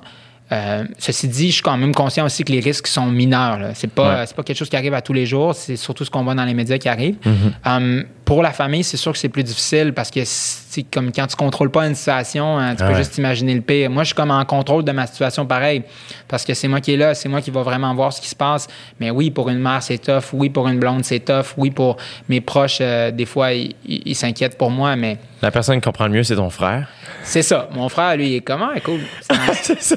Euh, 0.53 0.85
ceci 0.99 1.27
dit, 1.29 1.49
je 1.49 1.55
suis 1.55 1.63
quand 1.63 1.77
même 1.77 1.95
conscient 1.95 2.25
aussi 2.25 2.45
que 2.45 2.53
les 2.53 2.61
risques 2.61 2.87
sont 2.87 3.07
mineurs. 3.07 3.71
C'est 3.75 3.91
pas, 3.91 4.21
Ouais. 4.21 4.25
pas 4.37 4.43
quelque 4.45 4.57
chose 4.57 4.69
qui 4.69 4.77
arrive 4.77 4.95
à 4.95 5.03
tous 5.03 5.13
les 5.13 5.27
jours. 5.27 5.55
C'est 5.55 5.77
surtout 5.77 6.05
ce 6.05 6.11
qu'on 6.11 6.23
voit 6.23 6.35
dans 6.35 6.45
les 6.45 6.55
médias 6.55 6.79
qui 6.79 6.89
arrive. 6.89 7.17
Mm-hmm. 7.25 7.53
Euh, 7.67 8.03
pour 8.27 8.43
la 8.43 8.51
famille, 8.53 8.85
c'est 8.85 8.97
sûr 8.99 9.13
que 9.13 9.19
c'est 9.19 9.31
plus 9.31 9.45
difficile 9.45 9.95
parce 9.95 10.11
que 10.11 10.21
c'est 10.25 10.83
comme 10.83 11.13
quand 11.13 11.27
tu 11.29 11.37
contrôles 11.37 11.71
pas 11.71 11.87
une 11.87 11.95
situation, 11.95 12.59
hein, 12.59 12.75
tu 12.75 12.83
Ah 12.83 12.89
peux 12.89 12.93
ouais. 12.93 12.99
juste 12.99 13.17
imaginer 13.17 13.55
le 13.55 13.61
pire. 13.63 13.89
Moi, 13.89 14.03
je 14.03 14.09
suis 14.09 14.15
comme 14.15 14.33
en 14.33 14.45
contrôle 14.45 14.85
de 14.85 14.93
ma 14.93 15.07
situation 15.07 15.47
pareil 15.47 15.83
parce 16.27 16.45
que 16.45 16.53
c'est 16.53 16.67
moi 16.69 16.81
qui 16.81 16.93
est 16.93 16.97
là, 16.97 17.15
c'est 17.15 17.29
moi 17.29 17.41
qui 17.41 17.51
va 17.53 17.63
vraiment 17.63 17.95
voir 17.95 18.13
ce 18.13 18.21
qui 18.21 18.29
se 18.29 18.35
passe. 18.35 18.67
Mais 19.01 19.11
oui, 19.11 19.31
pour 19.31 19.49
une 19.49 19.61
mère, 19.61 19.83
c'est 19.83 19.99
tough. 19.99 20.25
Oui, 20.35 20.51
pour 20.51 20.67
une 20.69 20.79
blonde, 20.79 21.05
c'est 21.05 21.21
tough. 21.21 21.55
Oui, 21.57 21.71
pour 21.71 21.97
mes 22.29 22.41
proches, 22.41 22.79
euh, 22.81 23.11
des 23.13 23.27
fois, 23.27 23.53
ils 23.53 24.15
s'inquiètent 24.17 24.59
pour 24.59 24.71
moi, 24.71 24.97
mais 24.97 25.19
La 25.41 25.51
personne 25.53 25.77
qui 25.77 25.83
comprend 25.85 26.07
le 26.07 26.13
mieux, 26.13 26.25
c'est 26.25 26.37
ton 26.37 26.51
frère. 26.51 26.89
c'est 27.23 27.43
ça. 27.43 27.69
Mon 27.75 27.89
frère, 27.89 28.17
lui, 28.17 28.29
il 28.31 28.35
est 28.37 28.41
comment? 28.41 28.71
Cool. 28.85 29.01
c'est 29.63 29.81
ça. 29.81 29.97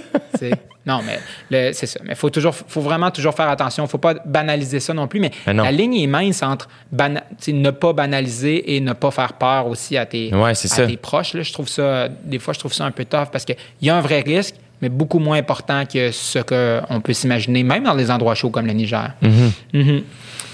Non, 0.85 1.01
mais 1.05 1.73
c'est 1.73 1.85
ça. 1.85 1.99
Mais 2.03 2.15
faut 2.15 2.29
toujours, 2.29 2.55
faut 2.55 2.81
vraiment 2.81 3.11
toujours 3.11 3.33
faire 3.35 3.49
attention. 3.49 3.85
Faut 3.87 3.97
pas 3.97 4.15
banaliser 4.25 4.79
ça 4.79 4.93
non 4.93 5.07
plus. 5.07 5.19
Mais, 5.19 5.29
Mais 5.45 5.53
non. 5.53 5.63
la 5.63 5.71
ligne 5.71 5.95
est 5.95 6.07
mince 6.07 6.41
entre 6.41 6.67
bana- 6.91 7.23
ne 7.47 7.69
pas 7.71 7.93
banaliser 7.93 8.75
et 8.75 8.79
ne 8.81 8.93
pas 8.93 9.11
faire 9.11 9.33
peur 9.33 9.67
aussi 9.67 9.97
à 9.97 10.05
tes, 10.05 10.33
Ouais, 10.33 10.51
à 10.51 10.85
tes 10.87 10.97
proches. 10.97 11.33
Là, 11.33 11.43
je 11.43 11.53
trouve 11.53 11.67
ça, 11.67 12.07
des 12.07 12.39
fois, 12.39 12.53
je 12.53 12.59
trouve 12.59 12.73
ça 12.73 12.85
un 12.85 12.91
peu 12.91 13.05
tough 13.05 13.27
parce 13.31 13.45
qu'il 13.45 13.57
y 13.81 13.89
a 13.89 13.95
un 13.97 14.01
vrai 14.01 14.21
risque, 14.21 14.55
mais 14.81 14.89
beaucoup 14.89 15.19
moins 15.19 15.37
important 15.37 15.85
que 15.85 16.11
ce 16.11 16.39
qu'on 16.39 17.01
peut 17.01 17.13
s'imaginer, 17.13 17.61
même 17.63 17.83
dans 17.83 17.95
des 17.95 18.09
endroits 18.09 18.33
chauds 18.35 18.49
comme 18.49 18.65
le 18.65 18.73
Niger. 18.73 19.11
Mm-hmm. 19.21 19.51
Mhm. 19.73 20.03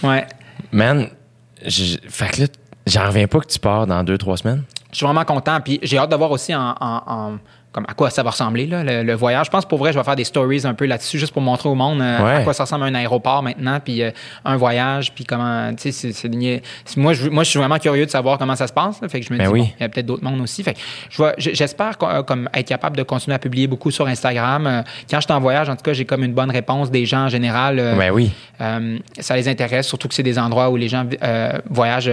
Ouais. 0.03 0.25
Man, 0.71 1.07
je- 1.65 1.97
fait 2.09 2.31
que 2.31 2.41
là, 2.41 2.47
j'en 2.87 3.07
reviens 3.07 3.27
pas 3.27 3.39
que 3.39 3.47
tu 3.47 3.59
pars 3.59 3.85
dans 3.87 4.03
deux, 4.03 4.17
trois 4.17 4.37
semaines. 4.37 4.63
Je 4.91 4.97
suis 4.97 5.05
vraiment 5.05 5.25
content. 5.25 5.59
Puis 5.61 5.79
j'ai 5.83 5.97
hâte 5.97 6.09
de 6.11 6.15
voir 6.15 6.31
aussi 6.31 6.55
en, 6.55 6.73
en- 6.79 7.01
en- 7.05 7.37
comme 7.75 7.85
à 7.89 7.93
quoi 7.93 8.09
ça 8.09 8.23
va 8.23 8.29
ressembler, 8.29 8.67
là, 8.67 8.85
le, 8.85 9.03
le 9.03 9.13
voyage. 9.15 9.47
Je 9.47 9.51
pense 9.51 9.65
pour 9.65 9.77
vrai, 9.79 9.91
je 9.91 9.97
vais 9.97 10.03
faire 10.05 10.15
des 10.15 10.23
stories 10.23 10.61
un 10.63 10.73
peu 10.73 10.85
là-dessus, 10.85 11.19
juste 11.19 11.33
pour 11.33 11.41
montrer 11.41 11.67
au 11.67 11.75
monde 11.75 11.99
euh, 12.01 12.23
Ouais. 12.23 12.35
à 12.35 12.41
quoi 12.43 12.53
ça 12.53 12.63
ressemble 12.63 12.85
un 12.85 12.95
aéroport 12.95 13.43
maintenant, 13.43 13.79
puis 13.83 14.01
euh, 14.01 14.11
un 14.45 14.55
voyage, 14.55 15.13
puis 15.13 15.25
comment. 15.25 15.73
Tu 15.75 15.91
sais, 15.91 16.13
c'est- 16.13 16.95
moi, 16.95 17.11
je, 17.11 17.29
moi, 17.29 17.43
je 17.43 17.49
suis 17.49 17.59
vraiment 17.59 17.77
curieux 17.77 18.05
de 18.05 18.09
savoir 18.11 18.37
comment 18.37 18.55
ça 18.55 18.67
se 18.67 18.71
passe. 18.73 19.01
là. 19.01 19.09
fait 19.09 19.19
que 19.19 19.25
je 19.27 19.33
me 19.33 19.37
Ben 19.37 19.47
dis, 19.47 19.51
oui. 19.51 19.59
bon, 19.59 19.67
il 19.77 19.83
y 19.83 19.85
a 19.85 19.89
peut-être 19.89 20.05
d'autres 20.05 20.23
mondes 20.23 20.39
aussi. 20.39 20.63
Fait 20.63 20.73
que 20.75 20.79
j'espère 21.37 21.97
euh, 22.03 22.23
comme 22.23 22.49
être 22.53 22.67
capable 22.69 22.95
de 22.95 23.03
continuer 23.03 23.35
à 23.35 23.39
publier 23.39 23.67
beaucoup 23.67 23.91
sur 23.91 24.07
Instagram. 24.07 24.83
Quand 25.09 25.19
je 25.19 25.25
suis 25.25 25.33
en 25.33 25.41
voyage, 25.41 25.67
en 25.69 25.75
tout 25.75 25.83
cas, 25.83 25.91
j'ai 25.91 26.05
comme 26.05 26.23
une 26.23 26.33
bonne 26.33 26.51
réponse 26.51 26.89
des 26.91 27.05
gens 27.05 27.25
en 27.25 27.29
général. 27.29 27.75
Ben 27.97 28.11
oui. 28.11 28.31
ça 29.19 29.35
les 29.35 29.49
intéresse, 29.49 29.85
surtout 29.87 30.07
que 30.07 30.13
c'est 30.13 30.23
des 30.23 30.39
endroits 30.39 30.69
où 30.69 30.77
les 30.77 30.87
gens 30.87 31.05
voyagent 31.69 32.09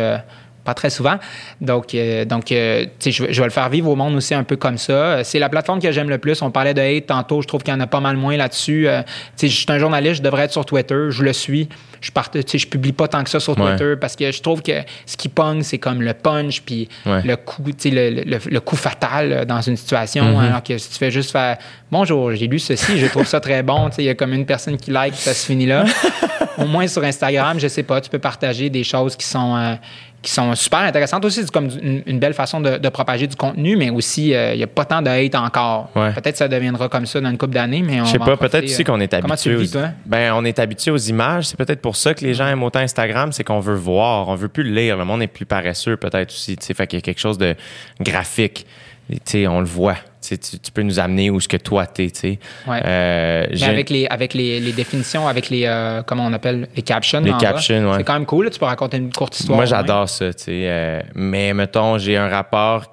pas 0.65 0.75
très 0.75 0.91
souvent. 0.91 1.17
Donc, 1.61 1.95
euh, 1.95 2.25
donc 2.25 2.53
euh, 2.53 2.87
je, 3.05 3.25
vais- 3.25 3.33
je 3.33 3.41
vais 3.41 3.47
le 3.47 3.53
faire 3.53 3.69
vivre 3.69 3.89
au 3.91 3.97
monde 3.97 4.15
aussi 4.15 4.35
un 4.35 4.45
peu 4.45 4.57
comme 4.57 4.79
ça. 4.79 5.25
C'est 5.25 5.39
la 5.39 5.49
plateforme 5.49 5.81
que 5.81 5.91
j'aime 5.93 6.09
le 6.09 6.19
plus. 6.19 6.41
On 6.43 6.51
parlait 6.51 6.75
de 6.75 6.81
hate 6.81 7.07
tantôt. 7.07 7.43
Je 7.43 7.49
trouve 7.49 7.63
qu'il 7.63 7.73
y 7.75 7.77
en 7.77 7.81
a 7.81 7.87
pas 7.87 8.01
mal 8.01 8.17
moins 8.17 8.37
là-dessus. 8.37 8.87
Euh, 8.89 9.03
tu 9.03 9.09
sais, 9.37 9.49
je 9.49 9.57
suis 9.57 9.67
un 9.69 9.79
journaliste, 9.79 10.17
je 10.17 10.23
devrais 10.23 10.45
être 10.45 10.53
sur 10.53 10.65
Twitter. 10.65 11.07
Je 11.11 11.23
le 11.23 11.33
suis. 11.33 11.69
Je 12.01 12.67
publie 12.67 12.93
pas 12.93 13.07
tant 13.07 13.23
que 13.23 13.31
ça 13.31 13.39
sur 13.39 13.57
Ouais. 13.59 13.71
Twitter 13.77 13.95
parce 14.01 14.17
que 14.17 14.33
je 14.33 14.41
trouve 14.43 14.61
que 14.63 14.73
ce 15.07 15.17
qui 15.17 15.29
pogne, 15.29 15.63
c'est 15.63 15.79
comme 15.79 16.03
le 16.03 16.15
punch 16.15 16.63
puis 16.63 16.89
Ouais. 17.07 17.23
le 17.23 17.37
coup, 17.37 17.63
le, 17.85 18.11
le- 18.25 18.39
le 18.51 18.61
coup 18.61 18.75
fatal 18.77 19.33
euh, 19.33 19.45
dans 19.45 19.61
une 19.61 19.77
situation. 19.77 20.25
Mm-hmm. 20.25 20.47
Alors 20.49 20.63
que 20.63 20.79
si 20.79 20.91
tu 20.91 20.99
fais 20.99 21.11
juste 21.11 21.31
faire 21.31 21.59
Bonjour, 21.93 22.33
j'ai 22.33 22.47
lu 22.49 22.59
ceci, 22.59 22.99
je 22.99 23.07
trouve 23.07 23.27
ça 23.27 23.39
très 23.39 23.63
bon. 23.63 23.91
Tu 23.91 23.97
sais, 23.97 24.03
Il 24.03 24.07
y 24.07 24.09
a 24.09 24.15
comme 24.15 24.33
une 24.33 24.47
personne 24.47 24.77
qui 24.79 24.91
like, 24.91 25.15
ça 25.15 25.35
se 25.35 25.45
finit 25.47 25.67
là. 25.67 25.85
Au 26.59 26.65
moins 26.67 26.87
sur 26.87 27.05
Instagram, 27.05 27.59
je 27.61 27.69
sais 27.69 27.83
pas, 27.83 28.01
tu 28.01 28.09
peux 28.11 28.19
partager 28.19 28.71
des 28.71 28.83
choses 28.83 29.15
qui 29.15 29.27
sont, 29.27 29.77
qui 30.23 30.31
sont 30.31 30.55
super 30.55 30.81
intéressantes 30.81 31.25
aussi. 31.25 31.43
C'est 31.43 31.51
comme 31.51 31.69
une, 31.83 32.03
une 32.07 32.19
belle 32.21 32.33
façon 32.33 32.61
de, 32.61 32.79
de 32.79 32.89
propager 32.89 33.27
du 33.27 33.35
contenu, 33.35 33.77
mais 33.77 33.91
aussi, 33.91 34.35
euh, 34.35 34.55
il 34.55 34.59
n'y 34.59 34.63
a 34.63 34.69
pas 34.69 34.85
tant 34.85 35.03
de 35.03 35.09
hate 35.09 35.35
encore. 35.35 35.91
Ouais. 35.97 36.13
Peut-être 36.13 36.33
que 36.33 36.39
ça 36.39 36.49
deviendra 36.49 36.89
comme 36.89 37.07
ça 37.07 37.21
dans 37.21 37.31
une 37.31 37.37
couple 37.37 37.55
d'années, 37.55 37.83
mais 37.83 38.01
on 38.01 38.05
Je 38.05 38.13
sais 38.13 38.19
pas, 38.19 38.37
peut-être 38.37 38.65
aussi 38.65 38.83
euh. 38.83 38.85
qu'on 38.85 39.01
est 39.01 39.13
habitué 39.13 39.57
aux, 39.57 39.81
ben, 40.07 40.33
on 40.35 40.45
est 40.45 40.59
habitué 40.61 40.93
aux 40.93 40.97
images. 40.97 41.47
C'est 41.47 41.57
peut-être 41.57 41.81
pour 41.81 41.97
ça 41.97 42.15
que 42.15 42.25
les 42.25 42.35
gens 42.35 42.47
aiment 42.47 42.63
autant 42.63 42.79
Instagram, 42.79 43.33
c'est 43.33 43.45
qu'on 43.45 43.61
veut 43.61 43.75
voir, 43.75 44.29
on 44.29 44.37
veut 44.37 44.49
plus 44.49 44.63
le 44.63 44.71
lire. 44.71 44.97
Le 44.97 45.05
monde 45.05 45.23
est 45.23 45.27
plus 45.27 45.47
paresseux, 45.47 45.97
peut-être 45.97 46.31
aussi. 46.31 46.57
Tu 46.57 46.67
sais, 46.67 46.75
fait 46.75 46.87
qu'il 46.87 46.99
y 46.99 47.03
a 47.03 47.03
quelque 47.03 47.21
chose 47.21 47.39
de 47.39 47.57
graphique. 48.01 48.67
Et, 49.11 49.17
Tu 49.17 49.21
sais, 49.25 49.47
on 49.49 49.61
le 49.61 49.67
voit. 49.67 49.97
Tu, 50.23 50.39
peux 50.73 50.83
nous 50.83 50.99
amener 51.01 51.31
où 51.31 51.41
ce 51.41 51.49
que 51.49 51.57
toi 51.57 51.87
t'es. 51.87 52.11
Tu 52.11 52.21
sais. 52.21 52.39
Ouais. 52.67 52.81
Euh, 52.85 53.47
Mais 53.51 53.65
avec 53.65 53.91
les, 53.91 54.07
avec 54.07 54.35
les, 54.35 54.61
les 54.61 54.73
définitions, 54.73 55.27
avec 55.27 55.51
les, 55.51 55.65
euh, 55.67 56.03
comment 56.03 56.25
on 56.27 56.33
appelle, 56.33 56.69
les 56.75 56.83
captions. 56.83 57.21
Les 57.21 57.33
captions, 57.37 57.91
ouais. 57.91 57.99
C'est 57.99 58.05
quand 58.05 58.15
même 58.15 58.27
cool, 58.27 58.45
là, 58.47 58.51
tu 58.51 58.59
peux 58.59 58.67
raconter 58.67 58.99
une 58.99 59.13
courte 59.13 59.39
histoire. 59.39 59.57
Moi, 59.57 59.67
j'adore 59.67 60.09
ça, 60.09 60.33
tu 60.33 60.45
sais. 60.45 60.65
euh, 60.69 61.01
mais 61.15 61.53
mettons, 61.55 61.99
j'ai 61.99 62.17
un 62.17 62.29
rapport. 62.29 62.87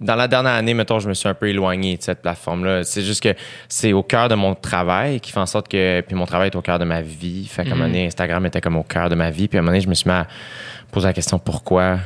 Dans 0.00 0.14
la 0.14 0.28
dernière 0.28 0.54
année, 0.54 0.72
mettons, 0.72 0.98
je 0.98 1.08
me 1.08 1.12
suis 1.14 1.28
un 1.28 1.34
peu 1.34 1.48
éloigné 1.48 1.98
de 1.98 2.02
cette 2.02 2.22
plateforme-là. 2.22 2.84
C'est 2.84 3.02
juste 3.02 3.22
que 3.22 3.34
c'est 3.68 3.92
au 3.92 4.02
cœur 4.02 4.28
de 4.28 4.34
mon 4.34 4.54
travail 4.54 5.20
qui 5.20 5.30
fait 5.30 5.40
en 5.40 5.46
sorte 5.46 5.68
que. 5.68 6.00
Puis 6.00 6.16
mon 6.16 6.24
travail 6.24 6.48
est 6.48 6.56
au 6.56 6.62
cœur 6.62 6.78
de 6.78 6.86
ma 6.86 7.02
vie. 7.02 7.46
Fait 7.46 7.64
qu'à 7.64 7.72
un 7.72 7.74
moment 7.74 7.86
donné, 7.86 8.06
Instagram 8.06 8.46
était 8.46 8.62
comme 8.62 8.76
au 8.76 8.82
cœur 8.82 9.10
de 9.10 9.14
ma 9.14 9.30
vie. 9.30 9.46
Puis 9.46 9.58
à 9.58 9.60
un 9.60 9.62
moment 9.62 9.72
donné, 9.72 9.82
je 9.82 9.88
me 9.88 9.94
suis 9.94 10.08
mis 10.08 10.14
à 10.16 10.26
poser 10.90 11.06
la 11.08 11.12
question 11.12 11.38
pourquoi 11.38 11.98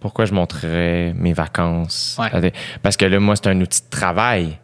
pourquoi 0.00 0.24
je 0.24 0.34
montrerais 0.34 1.12
mes 1.16 1.32
vacances? 1.32 2.18
Ouais. 2.18 2.52
Parce 2.82 2.96
que 2.96 3.04
là, 3.04 3.18
moi, 3.20 3.36
c'est 3.36 3.48
un 3.48 3.60
outil 3.60 3.82
de 3.82 3.90
travail. 3.90 4.58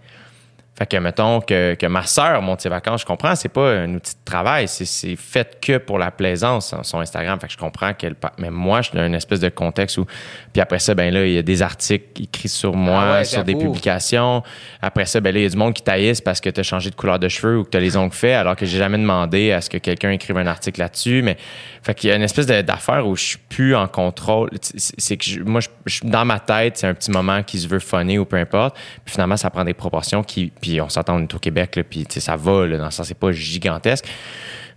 Fait 0.76 0.86
que, 0.86 0.96
mettons, 0.96 1.40
que, 1.40 1.74
que 1.74 1.86
ma 1.86 2.02
sœur 2.02 2.42
monte 2.42 2.60
ses 2.60 2.68
vacances, 2.68 3.02
je 3.02 3.06
comprends, 3.06 3.36
c'est 3.36 3.48
pas 3.48 3.74
un 3.74 3.94
outil 3.94 4.14
de 4.14 4.18
travail, 4.24 4.66
c'est, 4.66 4.84
c'est 4.84 5.14
fait 5.14 5.56
que 5.60 5.78
pour 5.78 6.00
la 6.00 6.10
plaisance, 6.10 6.74
son- 6.82 6.98
Instagram. 6.98 7.38
Fait 7.38 7.46
que 7.46 7.52
je 7.52 7.58
comprends 7.58 7.94
qu'elle. 7.94 8.16
Mais 8.38 8.50
moi, 8.50 8.82
je 8.82 8.88
suis 8.88 8.98
dans 8.98 9.06
une 9.06 9.14
espèce 9.14 9.38
de 9.38 9.50
contexte 9.50 9.98
où. 9.98 10.06
Puis 10.52 10.60
après 10.60 10.80
ça, 10.80 10.94
ben 10.94 11.14
là, 11.14 11.24
il 11.26 11.32
y 11.32 11.38
a 11.38 11.42
des 11.42 11.62
articles 11.62 12.22
écrits 12.22 12.48
sur 12.48 12.74
moi, 12.74 13.02
Ah 13.04 13.12
ouais, 13.18 13.24
sur 13.24 13.44
des 13.44 13.54
publications. 13.54 14.42
Après 14.82 15.04
ça, 15.06 15.20
ben 15.20 15.32
là, 15.32 15.38
il 15.38 15.44
y 15.44 15.46
a 15.46 15.48
du 15.48 15.56
monde 15.56 15.74
qui 15.74 15.82
taillisse 15.82 16.20
parce 16.20 16.40
que 16.40 16.50
tu 16.50 16.58
as 16.58 16.64
changé 16.64 16.90
de 16.90 16.96
couleur 16.96 17.20
de 17.20 17.28
cheveux 17.28 17.58
ou 17.58 17.62
que 17.64 17.70
tu 17.70 17.76
as 17.76 17.80
les 17.80 17.96
ongles 17.96 18.12
faits, 18.12 18.34
alors 18.34 18.56
que 18.56 18.66
j'ai 18.66 18.78
jamais 18.78 18.98
demandé 18.98 19.52
à 19.52 19.60
ce 19.60 19.70
que 19.70 19.78
quelqu'un 19.78 20.10
écrive 20.10 20.36
un 20.38 20.46
article 20.48 20.80
là-dessus. 20.80 21.22
Mais 21.22 21.36
fait 21.84 21.94
qu'il 21.94 22.10
y 22.10 22.12
a 22.12 22.16
une 22.16 22.22
espèce 22.22 22.46
d'affaire 22.46 23.06
où 23.06 23.14
je 23.14 23.22
suis 23.22 23.38
plus 23.48 23.76
en 23.76 23.86
contrôle. 23.86 24.50
C'est 24.60 25.16
que 25.18 25.24
je- 25.24 25.40
moi, 25.40 25.60
je, 25.60 25.68
je- 25.86 26.00
dans 26.04 26.24
ma 26.24 26.40
tête, 26.40 26.78
c'est 26.78 26.88
un 26.88 26.94
petit 26.94 27.12
moment 27.12 27.44
qui 27.44 27.60
se 27.60 27.68
veut 27.68 27.78
funner 27.78 28.18
ou 28.18 28.24
peu 28.24 28.36
importe. 28.38 28.74
Puis 29.04 29.12
finalement, 29.14 29.36
ça 29.36 29.50
prend 29.50 29.62
des 29.64 29.74
proportions 29.74 30.24
qui. 30.24 30.52
Puis 30.64 30.80
on 30.80 30.88
s'entend, 30.88 31.20
au 31.22 31.38
Québec, 31.38 31.76
là, 31.76 31.82
puis 31.84 32.06
ça 32.08 32.36
va, 32.36 32.66
dans 32.66 32.86
le 32.86 32.90
sens, 32.90 33.06
c'est 33.06 33.18
pas 33.18 33.32
gigantesque. 33.32 34.06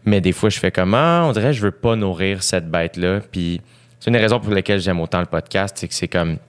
Mais 0.03 0.19
des 0.19 0.33
fois, 0.33 0.49
je 0.49 0.59
fais 0.59 0.69
comment? 0.69 1.29
On 1.29 1.31
dirait, 1.31 1.53
je 1.53 1.61
veux 1.61 1.71
pas 1.71 1.95
nourrir 1.95 2.43
cette 2.43 2.69
bête-là. 2.69 3.21
Puis 3.31 3.61
c'est 3.97 4.09
une 4.09 4.17
des 4.17 4.19
raisons 4.19 4.41
pour 4.41 4.53
lesquelles 4.53 4.81
j'aime 4.81 4.99
autant 4.99 5.21
le 5.21 5.27
podcast, 5.27 5.77
c'est 5.79 5.87
que 5.87 5.93
c'est 5.93 6.09
comme 6.09 6.39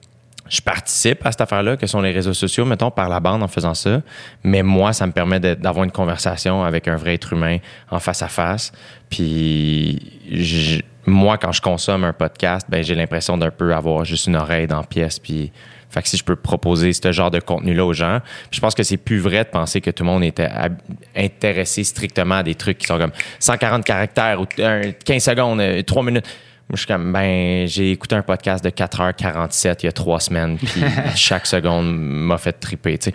je 0.49 0.59
participe 0.59 1.25
à 1.25 1.31
cette 1.31 1.39
affaire-là, 1.39 1.77
que 1.77 1.87
sont 1.87 2.01
les 2.01 2.11
réseaux 2.11 2.33
sociaux, 2.33 2.65
mettons, 2.65 2.91
par 2.91 3.07
la 3.07 3.21
bande 3.21 3.41
en 3.41 3.47
faisant 3.47 3.75
ça. 3.75 4.01
Mais 4.43 4.61
moi, 4.61 4.91
ça 4.91 5.07
me 5.07 5.13
permet 5.13 5.39
d'avoir 5.39 5.85
une 5.85 5.91
conversation 5.91 6.65
avec 6.65 6.89
un 6.89 6.97
vrai 6.97 7.13
être 7.13 7.31
humain 7.31 7.59
en 7.91 7.99
face 7.99 8.21
à 8.21 8.27
face. 8.27 8.73
Puis 9.09 10.11
moi, 11.05 11.37
quand 11.37 11.53
je 11.53 11.61
consomme 11.61 12.03
un 12.03 12.13
podcast, 12.13 12.67
ben 12.69 12.83
j'ai 12.83 12.95
l'impression 12.95 13.37
d'un 13.37 13.51
peu 13.51 13.73
avoir 13.73 14.03
juste 14.03 14.27
une 14.27 14.35
oreille 14.35 14.67
dans 14.67 14.81
la 14.81 14.87
pièce. 14.87 15.17
Puis 15.17 15.53
fait 15.89 16.01
que 16.03 16.07
si 16.07 16.17
je 16.17 16.23
peux 16.23 16.35
proposer 16.35 16.93
ce 16.93 17.11
genre 17.11 17.31
de 17.31 17.39
contenu-là 17.39 17.83
aux 17.85 17.93
gens, 17.93 18.19
je 18.51 18.59
pense 18.59 18.75
que 18.75 18.83
c'est 18.83 18.97
plus 18.97 19.19
vrai 19.19 19.43
de 19.43 19.49
penser 19.49 19.81
que 19.81 19.89
tout 19.91 20.03
le 20.03 20.09
monde 20.09 20.23
était 20.23 20.47
intéressé 21.15 21.83
strictement 21.83 22.35
à 22.35 22.43
des 22.43 22.55
trucs 22.55 22.77
qui 22.77 22.87
sont 22.87 22.97
comme 22.97 23.11
140 23.39 23.83
caractères 23.83 24.41
ou 24.41 24.45
un- 24.61 24.91
15 25.03 25.23
secondes, 25.23 25.61
3 25.85 26.03
minutes. 26.03 26.25
Moi, 26.69 26.75
je 26.75 26.81
suis 26.81 26.87
comme, 26.87 27.11
ben, 27.11 27.67
j'ai 27.67 27.91
écouté 27.91 28.13
un 28.13 28.21
podcast 28.21 28.63
de 28.63 28.69
4h47 28.69 29.77
il 29.81 29.85
y 29.87 29.89
a 29.89 29.91
trois 29.91 30.19
semaines, 30.19 30.55
puis 30.59 30.83
chaque 31.15 31.47
seconde 31.47 31.97
m'a 31.97 32.37
fait 32.37 32.53
triper, 32.53 32.95
tu 32.99 33.09
sais. 33.09 33.13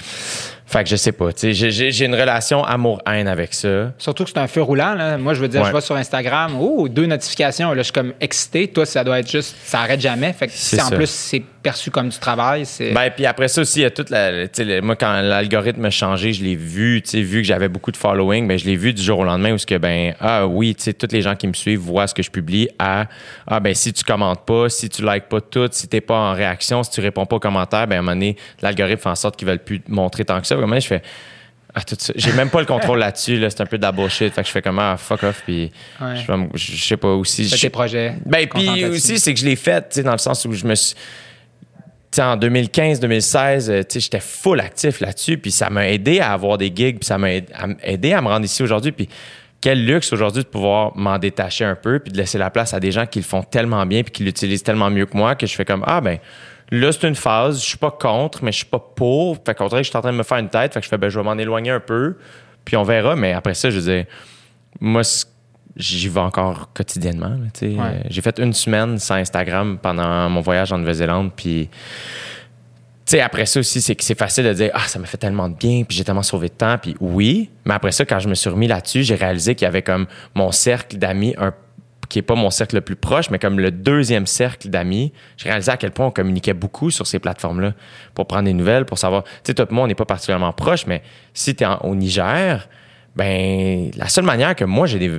Fait 0.74 0.82
que 0.82 0.90
je 0.90 0.96
sais 0.96 1.12
pas, 1.12 1.28
j'ai- 1.40 2.04
une 2.04 2.16
relation 2.16 2.64
amour-haine 2.64 3.28
avec 3.28 3.54
ça. 3.54 3.92
Surtout 3.96 4.24
que 4.24 4.30
c'est 4.30 4.40
un 4.40 4.48
feu 4.48 4.60
roulant. 4.60 4.94
Là. 4.94 5.16
Moi, 5.18 5.34
je 5.34 5.40
veux 5.40 5.46
dire, 5.46 5.60
Ouais. 5.62 5.68
je 5.68 5.72
vais 5.72 5.80
sur 5.80 5.94
Instagram, 5.94 6.56
oh, 6.60 6.88
deux 6.88 7.06
notifications. 7.06 7.68
Là, 7.70 7.76
je 7.78 7.82
suis 7.84 7.92
comme 7.92 8.12
excité. 8.20 8.66
Toi, 8.66 8.84
ça 8.84 9.04
doit 9.04 9.20
être 9.20 9.30
juste, 9.30 9.54
ça 9.62 9.82
arrête 9.82 10.00
jamais. 10.00 10.32
Fait 10.32 10.48
que 10.48 10.52
si 10.52 10.80
en 10.82 10.90
plus 10.90 11.08
c'est 11.08 11.42
perçu 11.62 11.90
comme 11.92 12.08
du 12.08 12.18
travail, 12.18 12.66
c'est. 12.66 12.90
Ben, 12.92 13.08
puis 13.14 13.24
après 13.24 13.46
ça 13.46 13.60
aussi, 13.60 13.78
il 13.78 13.82
y 13.82 13.86
a 13.86 13.90
toute 13.90 14.10
la. 14.10 14.46
moi, 14.82 14.96
quand 14.96 15.20
l'algorithme 15.22 15.84
a 15.84 15.90
changé, 15.90 16.32
je 16.32 16.42
l'ai 16.42 16.56
vu, 16.56 17.00
tu 17.02 17.10
sais, 17.10 17.20
vu 17.22 17.40
que 17.40 17.46
j'avais 17.46 17.68
beaucoup 17.68 17.92
de 17.92 17.96
following, 17.96 18.46
ben, 18.48 18.58
je 18.58 18.64
l'ai 18.66 18.76
vu 18.76 18.92
du 18.92 19.00
jour 19.02 19.20
au 19.20 19.24
lendemain 19.24 19.52
où 19.52 19.58
ce 19.58 19.66
que, 19.66 19.78
ben, 19.78 20.12
ah 20.20 20.44
oui, 20.46 20.74
tu 20.74 20.82
sais, 20.82 20.92
tous 20.92 21.08
les 21.12 21.22
gens 21.22 21.36
qui 21.36 21.46
me 21.46 21.52
suivent 21.54 21.78
voient 21.78 22.08
ce 22.08 22.14
que 22.14 22.22
je 22.24 22.30
publie 22.32 22.68
à, 22.80 23.06
ah, 23.46 23.60
ben, 23.60 23.72
si 23.74 23.92
tu 23.92 24.02
commentes 24.02 24.44
pas, 24.44 24.68
si 24.68 24.88
tu 24.88 25.02
likes 25.06 25.28
pas 25.28 25.40
tout, 25.40 25.68
si 25.70 25.86
t'es 25.86 26.00
pas 26.00 26.16
en 26.18 26.32
réaction, 26.34 26.82
si 26.82 26.90
tu 26.90 27.00
réponds 27.00 27.24
pas 27.26 27.36
aux 27.36 27.40
commentaires, 27.40 27.86
ben, 27.86 27.96
à 27.96 27.98
un 28.00 28.02
moment 28.02 28.12
donné, 28.16 28.36
l'algorithme 28.60 29.00
fait 29.02 29.08
en 29.08 29.14
sorte 29.14 29.36
qu'ils 29.36 29.46
veulent 29.48 29.58
plus 29.60 29.80
te 29.80 29.90
montrer 29.90 30.24
tant 30.24 30.40
que 30.40 30.46
ça. 30.46 30.56
À 30.64 30.66
un 30.66 30.68
moment 30.68 30.72
donné, 30.76 30.80
je 30.80 30.86
fais, 30.88 31.02
ah, 31.74 31.82
tout 31.82 31.96
ça. 31.98 32.12
J'ai 32.16 32.32
même 32.32 32.50
pas 32.50 32.60
le 32.60 32.66
contrôle 32.66 32.98
là-dessus, 33.00 33.36
là. 33.38 33.50
C'est 33.50 33.60
un 33.60 33.66
peu 33.66 33.78
de 33.78 33.82
la 33.82 33.90
bullshit. 33.92 34.32
Fait 34.32 34.42
que 34.42 34.46
je 34.46 34.52
fais 34.52 34.62
comme, 34.62 34.78
ah, 34.78 34.96
fuck 34.96 35.22
off, 35.24 35.42
puis 35.44 35.72
Ouais. 36.00 36.14
je, 36.54 36.84
sais 36.84 36.96
pas 36.96 37.08
aussi. 37.08 37.48
Fais 37.48 37.56
tes 37.56 37.70
projets. 37.70 38.14
ben, 38.24 38.46
puis 38.48 38.84
aussi, 38.86 39.18
c'est 39.18 39.34
que 39.34 39.40
je 39.40 39.44
l'ai 39.44 39.56
fait, 39.56 39.80
tu 39.88 39.94
sais, 39.96 40.02
dans 40.02 40.12
le 40.12 40.18
sens 40.18 40.44
où 40.44 40.52
je 40.52 40.66
me 40.66 40.74
suis. 40.74 40.94
En 42.16 42.36
2015-2016, 42.36 43.68
euh, 43.70 43.82
tu 43.82 43.94
sais, 43.94 44.00
j'étais 44.00 44.20
full 44.20 44.60
actif 44.60 45.00
là-dessus, 45.00 45.36
puis 45.36 45.50
ça 45.50 45.68
m'a 45.68 45.88
aidé 45.88 46.20
à 46.20 46.32
avoir 46.32 46.58
des 46.58 46.66
gigs, 46.74 46.98
puis 46.98 47.06
ça 47.06 47.18
m'a 47.18 47.32
aidé 47.32 47.52
à, 47.52 47.64
m- 47.64 47.76
aidé 47.82 48.12
à 48.12 48.22
me 48.22 48.28
rendre 48.28 48.44
ici 48.44 48.62
aujourd'hui. 48.62 48.92
Puis 48.92 49.08
quel 49.60 49.84
luxe 49.84 50.12
aujourd'hui 50.12 50.44
de 50.44 50.48
pouvoir 50.48 50.96
m'en 50.96 51.18
détacher 51.18 51.64
un 51.64 51.74
peu, 51.74 51.98
puis 51.98 52.12
de 52.12 52.16
laisser 52.18 52.38
la 52.38 52.50
place 52.50 52.72
à 52.72 52.78
des 52.78 52.92
gens 52.92 53.06
qui 53.06 53.18
le 53.18 53.24
font 53.24 53.42
tellement 53.42 53.84
bien, 53.84 54.04
puis 54.04 54.12
qui 54.12 54.22
l'utilisent 54.22 54.62
tellement 54.62 54.90
mieux 54.90 55.06
que 55.06 55.16
moi, 55.16 55.34
que 55.34 55.44
je 55.46 55.54
fais 55.56 55.64
comme, 55.64 55.82
ah 55.88 56.00
ben, 56.00 56.18
là, 56.80 56.92
c'est 56.92 57.06
une 57.06 57.14
phase, 57.14 57.60
je 57.60 57.66
suis 57.66 57.78
pas 57.78 57.90
contre, 57.90 58.44
mais 58.44 58.52
je 58.52 58.58
suis 58.58 58.66
pas 58.66 58.78
pour. 58.78 59.36
Fait 59.36 59.54
qu'au 59.54 59.64
contraire, 59.64 59.82
je 59.82 59.88
suis 59.88 59.96
en 59.96 60.00
train 60.00 60.12
de 60.12 60.16
me 60.18 60.22
faire 60.22 60.38
une 60.38 60.48
tête, 60.50 60.74
fait 60.74 60.80
que 60.80 60.84
je 60.84 60.90
fais, 60.90 60.98
ben, 60.98 61.08
je 61.08 61.18
vais 61.18 61.24
m'en 61.24 61.38
éloigner 61.38 61.70
un 61.70 61.80
peu, 61.80 62.16
puis 62.64 62.76
on 62.76 62.82
verra, 62.82 63.16
mais 63.16 63.32
après 63.32 63.54
ça, 63.54 63.70
je 63.70 63.78
veux 63.78 63.92
dire, 63.92 64.04
moi, 64.80 65.02
j'y 65.76 66.08
vais 66.08 66.20
encore 66.20 66.72
quotidiennement. 66.72 67.36
Ouais. 67.62 67.76
Euh, 67.78 68.00
J'ai 68.08 68.22
fait 68.22 68.38
une 68.38 68.52
semaine 68.52 68.98
sans 68.98 69.14
Instagram 69.14 69.78
pendant 69.80 70.28
mon 70.30 70.40
voyage 70.40 70.72
en 70.72 70.78
Nouvelle-Zélande. 70.78 71.32
Puis, 71.34 71.68
tu 71.68 71.72
sais, 73.06 73.20
après 73.20 73.46
ça 73.46 73.60
aussi, 73.60 73.80
c'est 73.80 73.94
que 73.94 74.04
c'est 74.04 74.18
facile 74.18 74.44
de 74.44 74.52
dire 74.52 74.70
Ah, 74.74 74.86
ça 74.86 74.98
m'a 74.98 75.06
fait 75.06 75.18
tellement 75.18 75.48
de 75.48 75.54
bien, 75.54 75.84
puis 75.84 75.96
j'ai 75.96 76.04
tellement 76.04 76.22
sauvé 76.22 76.48
de 76.48 76.54
temps. 76.54 76.78
Puis 76.78 76.96
oui, 77.00 77.50
mais 77.64 77.74
après 77.74 77.92
ça, 77.92 78.04
quand 78.04 78.18
je 78.18 78.28
me 78.28 78.34
suis 78.34 78.50
remis 78.50 78.66
là-dessus, 78.68 79.02
j'ai 79.02 79.14
réalisé 79.14 79.54
qu'il 79.54 79.66
y 79.66 79.68
avait 79.68 79.82
comme 79.82 80.06
mon 80.34 80.52
cercle 80.52 80.96
d'amis, 80.96 81.34
un 81.38 81.52
qui 82.08 82.18
est 82.18 82.22
pas 82.22 82.34
mon 82.34 82.50
cercle 82.50 82.74
le 82.76 82.80
plus 82.80 82.96
proche, 82.96 83.30
mais 83.30 83.38
comme 83.38 83.58
le 83.58 83.70
deuxième 83.70 84.26
cercle 84.26 84.68
d'amis, 84.68 85.12
j'ai 85.36 85.48
réalisé 85.48 85.70
à 85.70 85.76
quel 85.76 85.90
point 85.90 86.06
on 86.06 86.10
communiquait 86.10 86.54
beaucoup 86.54 86.90
sur 86.90 87.06
ces 87.06 87.18
plateformes-là 87.18 87.74
pour 88.14 88.26
prendre 88.26 88.44
des 88.44 88.52
nouvelles, 88.52 88.84
pour 88.84 88.98
savoir. 88.98 89.24
Tu 89.24 89.30
sais, 89.44 89.54
toi 89.54 89.66
et 89.70 89.74
moi, 89.74 89.84
on 89.84 89.86
n'est 89.86 89.94
pas 89.94 90.04
particulièrement 90.04 90.52
proches, 90.52 90.86
mais 90.86 91.02
si 91.32 91.54
tu 91.54 91.64
es 91.64 91.66
au 91.82 91.94
Niger, 91.94 92.68
ben 93.16 93.90
la 93.96 94.08
seule 94.08 94.24
manière 94.24 94.54
que 94.56 94.64
moi 94.64 94.86
j'ai 94.86 94.98
des 94.98 95.10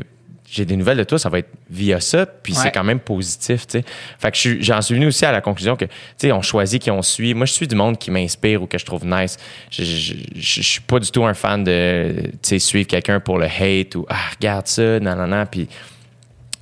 j'ai 0.47 0.63
des 0.63 0.75
nouvelles 0.77 0.99
de 0.99 1.03
toi, 1.03 1.17
ça 1.17 1.27
va 1.27 1.39
être 1.39 1.49
via 1.71 1.99
ça, 1.99 2.27
puis 2.27 2.53
Ouais. 2.53 2.59
c'est 2.61 2.71
quand 2.71 2.83
même 2.83 2.99
positif, 2.99 3.65
tu 3.65 3.79
sais. 3.79 3.85
Fait 4.19 4.29
que 4.31 4.61
j'en 4.63 4.79
suis 4.79 4.93
venu 4.93 5.07
aussi 5.07 5.25
à 5.25 5.31
la 5.31 5.41
conclusion 5.41 5.75
que, 5.75 5.85
tu 5.85 5.91
sais, 6.17 6.31
on 6.31 6.43
choisit 6.43 6.79
qui 6.79 6.91
on 6.91 7.01
suit. 7.01 7.33
Moi, 7.33 7.47
je 7.47 7.53
suis 7.53 7.67
du 7.67 7.73
monde 7.73 7.97
qui 7.97 8.11
m'inspire 8.11 8.61
ou 8.61 8.67
que 8.67 8.77
je 8.77 8.85
trouve 8.85 9.07
nice. 9.07 9.37
Je, 9.71 9.83
je, 9.83 10.13
je- 10.35 10.39
je 10.39 10.61
suis 10.61 10.81
pas 10.81 10.99
du 10.99 11.09
tout 11.09 11.25
un 11.25 11.33
fan 11.33 11.63
de, 11.63 12.13
tu 12.31 12.37
sais, 12.43 12.59
suivre 12.59 12.85
quelqu'un 12.87 13.19
pour 13.19 13.39
le 13.39 13.47
hate 13.47 13.95
ou, 13.95 14.05
ah, 14.07 14.15
regarde 14.39 14.67
ça, 14.67 14.99
non, 14.99 15.45
puis... 15.49 15.67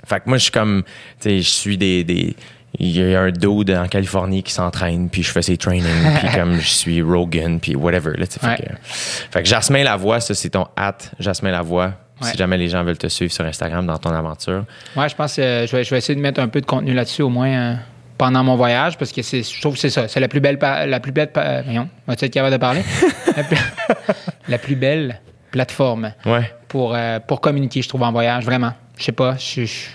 Fait 0.06 0.20
que 0.20 0.28
moi, 0.28 0.38
je 0.38 0.44
suis 0.44 0.52
comme, 0.52 0.82
tu 1.20 1.28
sais, 1.30 1.36
je 1.38 1.48
suis 1.48 1.78
des... 1.78 2.04
des 2.04 2.36
il 2.80 2.90
y 2.90 3.14
a 3.14 3.20
un 3.20 3.30
dude 3.30 3.70
en 3.70 3.86
Californie 3.86 4.42
qui 4.42 4.52
s'entraîne, 4.52 5.08
puis 5.08 5.22
je 5.22 5.30
fais 5.30 5.42
ses 5.42 5.56
trainings, 5.56 5.84
puis 6.18 6.28
comme 6.34 6.54
je 6.58 6.68
suis 6.68 7.02
Rogan, 7.02 7.60
puis 7.60 7.76
whatever. 7.76 8.10
Là. 8.16 8.24
Ouais. 8.42 8.56
fait, 8.56 8.62
que, 8.64 8.68
fait 9.30 9.42
que 9.44 9.48
Jasmin 9.48 9.84
Lavoie, 9.84 10.18
ça, 10.18 10.34
c'est 10.34 10.50
ton 10.50 10.66
hâte, 10.76 11.12
Jasmin 11.20 11.52
Lavoie. 11.52 11.92
Ouais. 12.20 12.30
Si 12.30 12.36
jamais 12.36 12.56
les 12.56 12.68
gens 12.68 12.82
veulent 12.82 12.98
te 12.98 13.06
suivre 13.06 13.32
sur 13.32 13.44
Instagram 13.44 13.86
dans 13.86 13.98
ton 13.98 14.10
aventure. 14.10 14.64
Ouais, 14.96 15.08
je 15.08 15.14
pense 15.14 15.34
que 15.36 15.40
euh, 15.40 15.66
je 15.68 15.76
vais, 15.76 15.84
je 15.84 15.90
vais 15.90 15.98
essayer 15.98 16.16
de 16.16 16.20
mettre 16.20 16.40
un 16.40 16.48
peu 16.48 16.60
de 16.60 16.66
contenu 16.66 16.94
là-dessus 16.94 17.22
au 17.22 17.28
moins 17.28 17.48
euh, 17.48 17.74
pendant 18.18 18.42
mon 18.44 18.56
voyage 18.56 18.96
parce 18.98 19.12
que 19.12 19.22
c'est, 19.22 19.42
je 19.42 19.60
trouve 19.60 19.74
que 19.74 19.80
c'est 19.80 19.90
ça. 19.90 20.06
C'est 20.08 20.20
la 20.20 20.28
plus 20.28 20.40
belle. 20.40 20.58
La 20.60 21.00
plus 21.00 21.12
belle. 21.12 21.30
voyons, 21.64 21.88
vas-tu 22.06 22.24
être 22.24 22.32
capable 22.32 22.52
de 22.54 22.60
parler? 22.60 22.82
la, 23.36 23.42
plus, 23.44 23.58
la 24.48 24.58
plus 24.58 24.76
belle 24.76 25.20
plateforme 25.50 26.12
Ouais. 26.26 26.52
pour, 26.68 26.94
euh, 26.94 27.18
pour 27.20 27.40
communiquer, 27.40 27.82
je 27.82 27.88
trouve, 27.88 28.02
en 28.02 28.12
voyage. 28.12 28.44
Vraiment. 28.44 28.72
Je 28.96 29.04
sais 29.04 29.12
pas. 29.12 29.36
Je, 29.38 29.64
je, 29.64 29.86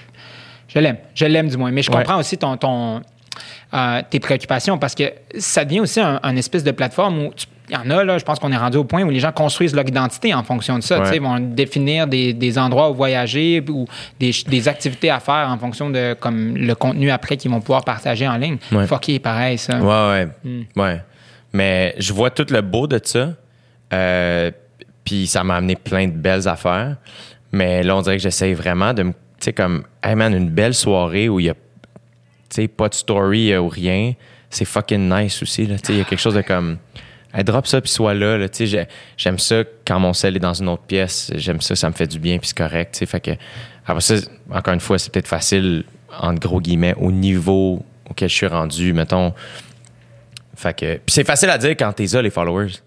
je 0.68 0.80
l'aime. 0.80 0.98
Je 1.16 1.26
l'aime 1.26 1.48
du 1.50 1.58
moins. 1.58 1.72
Mais 1.72 1.82
je 1.82 1.90
Ouais. 1.92 1.98
comprends 1.98 2.20
aussi 2.20 2.38
ton, 2.38 2.58
ton, 2.58 3.02
euh, 3.74 4.02
tes 4.10 4.20
préoccupations 4.20 4.78
parce 4.78 4.96
que 4.96 5.04
ça 5.38 5.64
devient 5.66 5.80
aussi 5.82 6.00
un, 6.00 6.20
un 6.24 6.36
espèce 6.36 6.64
de 6.64 6.72
plateforme 6.72 7.20
où 7.26 7.32
il 7.72 7.76
y 7.76 7.78
en 7.78 7.88
a, 7.92 8.04
là, 8.04 8.18
je 8.18 8.24
pense 8.26 8.40
qu'on 8.40 8.52
est 8.52 8.58
rendu 8.58 8.78
au 8.78 8.84
point 8.84 9.04
où 9.04 9.12
les 9.12 9.20
gens 9.20 9.32
construisent 9.32 9.76
leur 9.76 9.88
identité 9.88 10.34
en 10.34 10.44
fonction 10.44 10.78
de 10.80 10.82
ça. 10.84 11.02
Ouais. 11.02 11.16
Ils 11.18 11.22
vont 11.22 11.40
définir 11.40 12.08
des, 12.08 12.34
des 12.34 12.58
endroits 12.58 12.90
où 12.90 12.96
voyager 12.96 13.64
ou 13.70 13.86
des, 14.20 14.32
des 14.48 14.68
activités 14.68 15.12
à 15.12 15.20
faire 15.20 15.48
en 15.50 15.58
fonction 15.60 15.92
de 15.92 16.16
comme 16.20 16.58
le 16.58 16.74
contenu 16.74 17.12
après 17.12 17.38
qu'ils 17.38 17.52
vont 17.52 17.62
pouvoir 17.62 17.84
partager 17.86 18.28
en 18.28 18.38
ligne. 18.38 18.58
Ouais. 18.72 18.88
Fucké, 18.88 19.20
pareil, 19.20 19.60
ça. 19.60 19.78
Ouais, 19.80 20.10
ouais. 20.10 20.28
Hmm. 20.44 20.64
Ouais. 20.76 21.02
Mais 21.54 21.94
je 22.00 22.12
vois 22.12 22.32
tout 22.32 22.46
le 22.50 22.62
beau 22.62 22.88
de 22.88 23.00
ça. 23.04 23.30
Euh, 23.94 24.50
Puis 25.04 25.28
ça 25.28 25.44
m'a 25.44 25.56
amené 25.58 25.76
plein 25.76 26.08
de 26.08 26.14
belles 26.14 26.48
affaires. 26.48 26.98
Mais 27.52 27.84
là, 27.84 27.96
on 27.96 28.02
dirait 28.02 28.18
que 28.18 28.24
j'essaye 28.24 28.54
vraiment 28.54 28.94
de 28.94 29.04
me. 29.04 29.12
Tu 29.12 29.46
sais, 29.46 29.54
comme, 29.54 29.84
hey 30.04 30.16
man, 30.16 30.34
une 30.34 30.50
belle 30.50 30.74
soirée 30.74 31.30
où 31.30 31.40
il 31.40 31.48
y 31.48 31.50
a. 31.50 31.54
Tu 31.54 31.60
sais, 32.50 32.68
pas 32.68 32.90
de 32.90 32.94
story 32.94 33.52
euh, 33.52 33.62
ou 33.62 33.70
rien. 33.70 34.14
C'est 34.50 34.66
fucking 34.66 35.10
nice 35.10 35.42
aussi, 35.44 35.64
il 35.64 35.98
y 35.98 36.02
a 36.02 36.04
quelque 36.04 36.20
chose 36.20 36.34
de 36.34 36.42
comme. 36.42 36.78
Hey, 37.32 37.44
drop 37.44 37.68
ça 37.68 37.80
puis 37.80 37.92
sois 37.92 38.16
là. 38.16 38.38
là. 38.38 38.48
J'aime 39.16 39.38
ça 39.38 39.64
quand 39.86 40.00
mon 40.00 40.14
sel 40.14 40.36
est 40.36 40.40
dans 40.40 40.56
une 40.56 40.68
autre 40.68 40.84
pièce. 40.84 41.32
J'aime 41.36 41.62
ça, 41.62 41.76
ça 41.76 41.88
me 41.88 41.94
fait 41.94 42.08
du 42.08 42.18
bien 42.18 42.40
puis 42.40 42.48
c'est 42.48 42.58
correct. 42.58 42.94
Tu 42.94 43.00
sais, 43.00 43.06
fait 43.06 43.20
que. 43.20 43.32
Après 43.86 44.02
ça, 44.02 44.16
encore 44.52 44.74
une 44.74 44.80
fois, 44.80 44.98
c'est 44.98 45.12
peut-être 45.12 45.28
facile, 45.28 45.84
entre 46.20 46.40
gros 46.40 46.60
guillemets, 46.60 46.96
au 46.98 47.12
niveau 47.12 47.84
auquel 48.10 48.30
je 48.30 48.36
suis 48.36 48.48
rendu, 48.48 48.94
mettons. 48.94 49.34
Fait 50.56 50.74
que. 50.74 50.96
Puis 50.96 51.14
c'est 51.14 51.24
facile 51.24 51.50
à 51.52 51.58
dire 51.58 51.72
quand 51.72 51.94
t'es 51.94 52.06
là, 52.06 52.22
les 52.22 52.30
followers. 52.30 52.72
Tu 52.72 52.78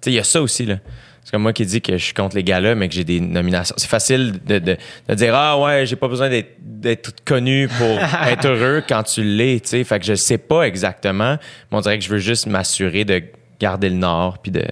sais, 0.00 0.10
il 0.10 0.14
y 0.14 0.18
a 0.18 0.24
ça 0.24 0.42
aussi, 0.42 0.66
là. 0.66 0.78
C'est 1.24 1.30
comme 1.30 1.42
moi 1.42 1.52
qui 1.52 1.64
dis 1.64 1.80
que 1.80 1.92
je 1.96 2.04
suis 2.04 2.14
contre 2.14 2.34
les 2.36 2.42
gars-là, 2.44 2.74
mais 2.74 2.88
que 2.88 2.94
j'ai 2.94 3.04
des 3.04 3.20
nominations. 3.20 3.74
C'est 3.78 3.88
facile 3.88 4.40
de, 4.44 4.58
de- 4.58 4.76
de 5.08 5.14
dire 5.14 5.34
Ah 5.34 5.58
ouais, 5.58 5.86
j'ai 5.86 5.96
pas 5.96 6.08
besoin 6.08 6.28
d'être, 6.28 7.24
connu 7.24 7.68
pour 7.68 7.98
être 8.28 8.46
heureux 8.46 8.82
quand 8.88 9.04
tu 9.04 9.22
l'es, 9.22 9.60
tu 9.60 9.68
sais. 9.68 9.84
Fait 9.84 10.00
que 10.00 10.04
je 10.04 10.14
sais 10.14 10.38
pas 10.38 10.62
exactement, 10.64 11.36
mais 11.70 11.78
on 11.78 11.80
dirait 11.80 11.98
que 11.98 12.04
je 12.04 12.10
veux 12.10 12.18
juste 12.18 12.46
m'assurer 12.46 13.04
de 13.04 13.22
garder 13.60 13.88
le 13.88 13.96
nord 13.96 14.38
puis 14.38 14.50
de 14.50 14.64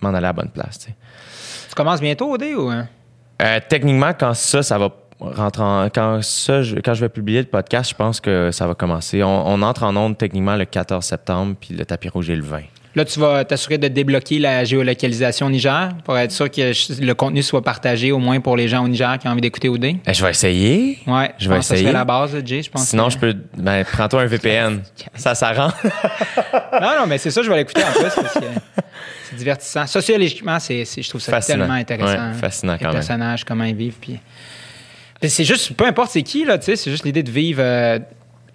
m'en 0.00 0.08
aller 0.08 0.16
à 0.18 0.20
la 0.20 0.32
bonne 0.32 0.48
place, 0.50 0.78
tu 0.78 0.86
sais. 0.86 0.94
Tu 1.68 1.74
commences 1.74 2.00
bientôt, 2.00 2.32
OD, 2.32 2.42
ou... 2.56 2.68
hein? 2.70 2.88
Euh, 3.42 3.60
techniquement, 3.68 4.12
quand 4.18 4.34
ça, 4.34 4.62
ça 4.62 4.78
va 4.78 4.90
rentrer 5.20 5.62
en. 5.62 5.88
Quand, 5.90 6.22
ça, 6.22 6.62
je, 6.62 6.76
quand 6.76 6.94
je 6.94 7.00
vais 7.02 7.08
publier 7.08 7.40
le 7.40 7.46
podcast, 7.48 7.90
je 7.90 7.94
pense 7.94 8.20
que 8.20 8.50
ça 8.52 8.66
va 8.66 8.74
commencer. 8.74 9.22
On, 9.22 9.46
on 9.48 9.62
entre 9.62 9.82
en 9.84 9.94
onde 9.96 10.16
techniquement 10.16 10.56
le 10.56 10.64
14 10.64 11.04
septembre, 11.04 11.56
puis 11.60 11.74
le 11.74 11.84
tapis 11.84 12.08
rouge 12.08 12.30
est 12.30 12.36
le 12.36 12.42
20. 12.42 12.60
Là, 12.94 13.04
tu 13.06 13.18
vas 13.20 13.44
t'assurer 13.44 13.78
de 13.78 13.88
débloquer 13.88 14.38
la 14.38 14.64
géolocalisation 14.64 15.46
au 15.46 15.50
Niger 15.50 15.88
pour 16.04 16.18
être 16.18 16.30
sûr 16.30 16.50
que 16.50 16.72
le 17.02 17.12
contenu 17.14 17.42
soit 17.42 17.62
partagé 17.62 18.12
au 18.12 18.18
moins 18.18 18.38
pour 18.40 18.54
les 18.56 18.68
gens 18.68 18.84
au 18.84 18.88
Niger 18.88 19.18
qui 19.18 19.26
ont 19.28 19.30
envie 19.30 19.40
d'écouter 19.40 19.70
OD. 19.70 19.84
Eh, 19.84 19.98
je 20.12 20.22
vais 20.24 20.30
essayer. 20.30 20.98
Ouais, 21.06 21.32
Je 21.38 21.48
vais 21.48 21.54
pense 21.56 21.64
que 21.64 21.68
ça 21.68 21.74
essayer. 21.76 21.92
la 21.92 22.04
base, 22.04 22.36
Jay, 22.44 22.62
je 22.62 22.70
pense. 22.70 22.86
Sinon, 22.88 23.06
que- 23.06 23.12
je 23.14 23.18
peux. 23.18 23.34
Ben, 23.56 23.82
prends-toi 23.84 24.22
un 24.22 24.26
VPN. 24.26 24.82
ça 25.14 25.34
s'arrange. 25.34 25.72
Non, 26.72 26.90
non, 27.00 27.06
mais 27.06 27.16
c'est 27.18 27.30
ça, 27.30 27.42
je 27.42 27.48
vais 27.50 27.56
l'écouter 27.56 27.82
en 27.82 27.92
plus 27.92 28.10
parce 28.14 28.34
que 28.34 28.40
c'est 29.30 29.36
divertissant. 29.36 29.86
Sociologiquement, 29.86 30.58
c'est, 30.60 30.84
je 30.84 31.08
trouve 31.08 31.20
ça 31.22 31.32
Fascinant. 31.32 31.60
tellement 31.60 31.74
intéressant. 31.74 32.28
Ouais, 32.28 32.34
fascinant 32.38 32.72
Les 32.74 32.78
quand 32.78 32.84
même. 32.86 32.92
personnages, 32.94 33.44
comment 33.44 33.64
ils 33.64 33.74
vivent. 33.74 33.96
Puis... 34.00 34.18
Puis 35.20 35.30
c'est 35.30 35.44
juste, 35.44 35.72
peu 35.74 35.86
importe 35.86 36.10
c'est 36.10 36.22
qui, 36.22 36.44
là, 36.44 36.58
tu 36.58 36.64
sais, 36.66 36.76
c'est 36.76 36.90
juste 36.90 37.04
l'idée 37.04 37.22
de 37.22 37.30
vivre 37.30 37.62
euh, 37.64 38.00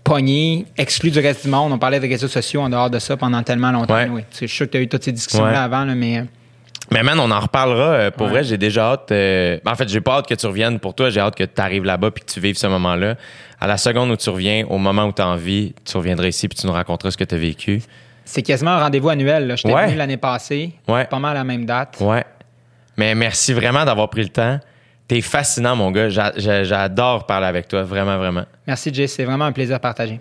pogné, 0.08 0.66
exclu 0.78 1.12
du 1.12 1.20
reste 1.20 1.44
du 1.46 1.52
monde. 1.52 1.72
On 1.74 1.78
parlait 1.78 2.00
des 2.00 2.08
réseaux 2.08 2.28
sociaux 2.28 2.62
en 2.62 2.70
dehors 2.70 2.90
de 2.90 3.00
ça 3.00 3.18
pendant 3.18 3.44
tellement 3.44 3.72
longtemps. 3.72 3.94
Ouais. 3.96 4.08
Oui. 4.10 4.22
Je 4.32 4.38
suis 4.38 4.48
sûr 4.50 4.66
que 4.68 4.72
tu 4.72 4.78
as 4.78 4.82
eu 4.82 4.88
toutes 4.88 5.04
ces 5.04 5.12
discussions-là 5.12 5.52
Ouais. 5.52 5.58
avant, 5.58 5.84
là, 5.86 5.96
mais. 5.96 6.20
euh, 6.20 6.24
Mais 6.92 7.04
man, 7.04 7.20
on 7.20 7.30
en 7.30 7.40
reparlera. 7.42 7.90
euh, 7.92 8.12
Pour 8.12 8.28
Ouais. 8.28 8.32
vrai, 8.34 8.44
j'ai 8.46 8.58
déjà 8.58 8.92
hâte. 8.94 9.12
euh, 9.12 9.58
En 9.66 9.76
fait, 9.76 9.90
j'ai 9.90 10.00
pas 10.00 10.14
hâte 10.20 10.28
que 10.28 10.34
tu 10.36 10.46
reviennes 10.46 10.80
pour 10.80 10.94
toi. 10.96 11.10
J'ai 11.10 11.20
hâte 11.20 11.36
que 11.36 11.44
tu 11.44 11.62
arrives 11.62 11.84
là-bas 11.84 12.12
puis 12.12 12.24
que 12.24 12.32
tu 12.32 12.40
vives 12.40 12.56
ce 12.58 12.68
moment-là. 12.68 13.16
À 13.60 13.68
la 13.68 13.76
seconde 13.78 14.10
où 14.12 14.16
tu 14.16 14.30
reviens, 14.30 14.66
au 14.70 14.78
moment 14.78 15.04
où 15.06 15.12
tu 15.12 15.22
as 15.22 15.28
envie, 15.28 15.74
tu 15.84 15.98
reviendras 15.98 16.28
ici 16.28 16.48
puis 16.48 16.58
tu 16.58 16.66
nous 16.68 16.74
raconteras 16.74 17.12
ce 17.12 17.18
que 17.18 17.26
tu 17.26 17.36
as 17.36 17.38
vécu. 17.38 17.82
C'est 18.24 18.42
quasiment 18.42 18.72
un 18.72 18.80
rendez-vous 18.80 19.10
annuel. 19.10 19.54
J'étais 19.58 19.74
Ouais. 19.74 19.88
venu 19.88 19.98
l'année 19.98 20.18
passée, 20.18 20.72
Ouais. 20.88 21.06
pas 21.06 21.20
mal 21.20 21.32
à 21.36 21.40
la 21.40 21.44
même 21.44 21.66
date. 21.66 21.98
Ouais. 22.00 22.24
Mais 22.96 23.14
merci 23.16 23.52
vraiment 23.54 23.84
d'avoir 23.84 24.10
pris 24.10 24.24
le 24.24 24.30
temps. 24.30 24.60
T'es 25.08 25.22
fascinant, 25.22 25.76
mon 25.76 25.92
gars. 25.92 26.10
J'a- 26.10 26.34
j'a- 26.38 26.64
J'adore 26.64 27.26
parler 27.26 27.48
avec 27.48 27.68
toi. 27.68 27.84
Vraiment, 27.84 28.18
vraiment. 28.18 28.44
Merci, 28.66 28.94
Jay. 28.94 29.08
C'est 29.08 29.24
vraiment 29.26 29.46
un 29.46 29.52
plaisir 29.54 29.80
partagé. 29.80 30.20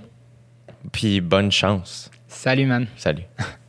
Puis 0.92 1.20
bonne 1.20 1.50
chance. 1.50 2.10
Salut, 2.28 2.66
man. 2.66 2.86
Salut. 2.96 3.24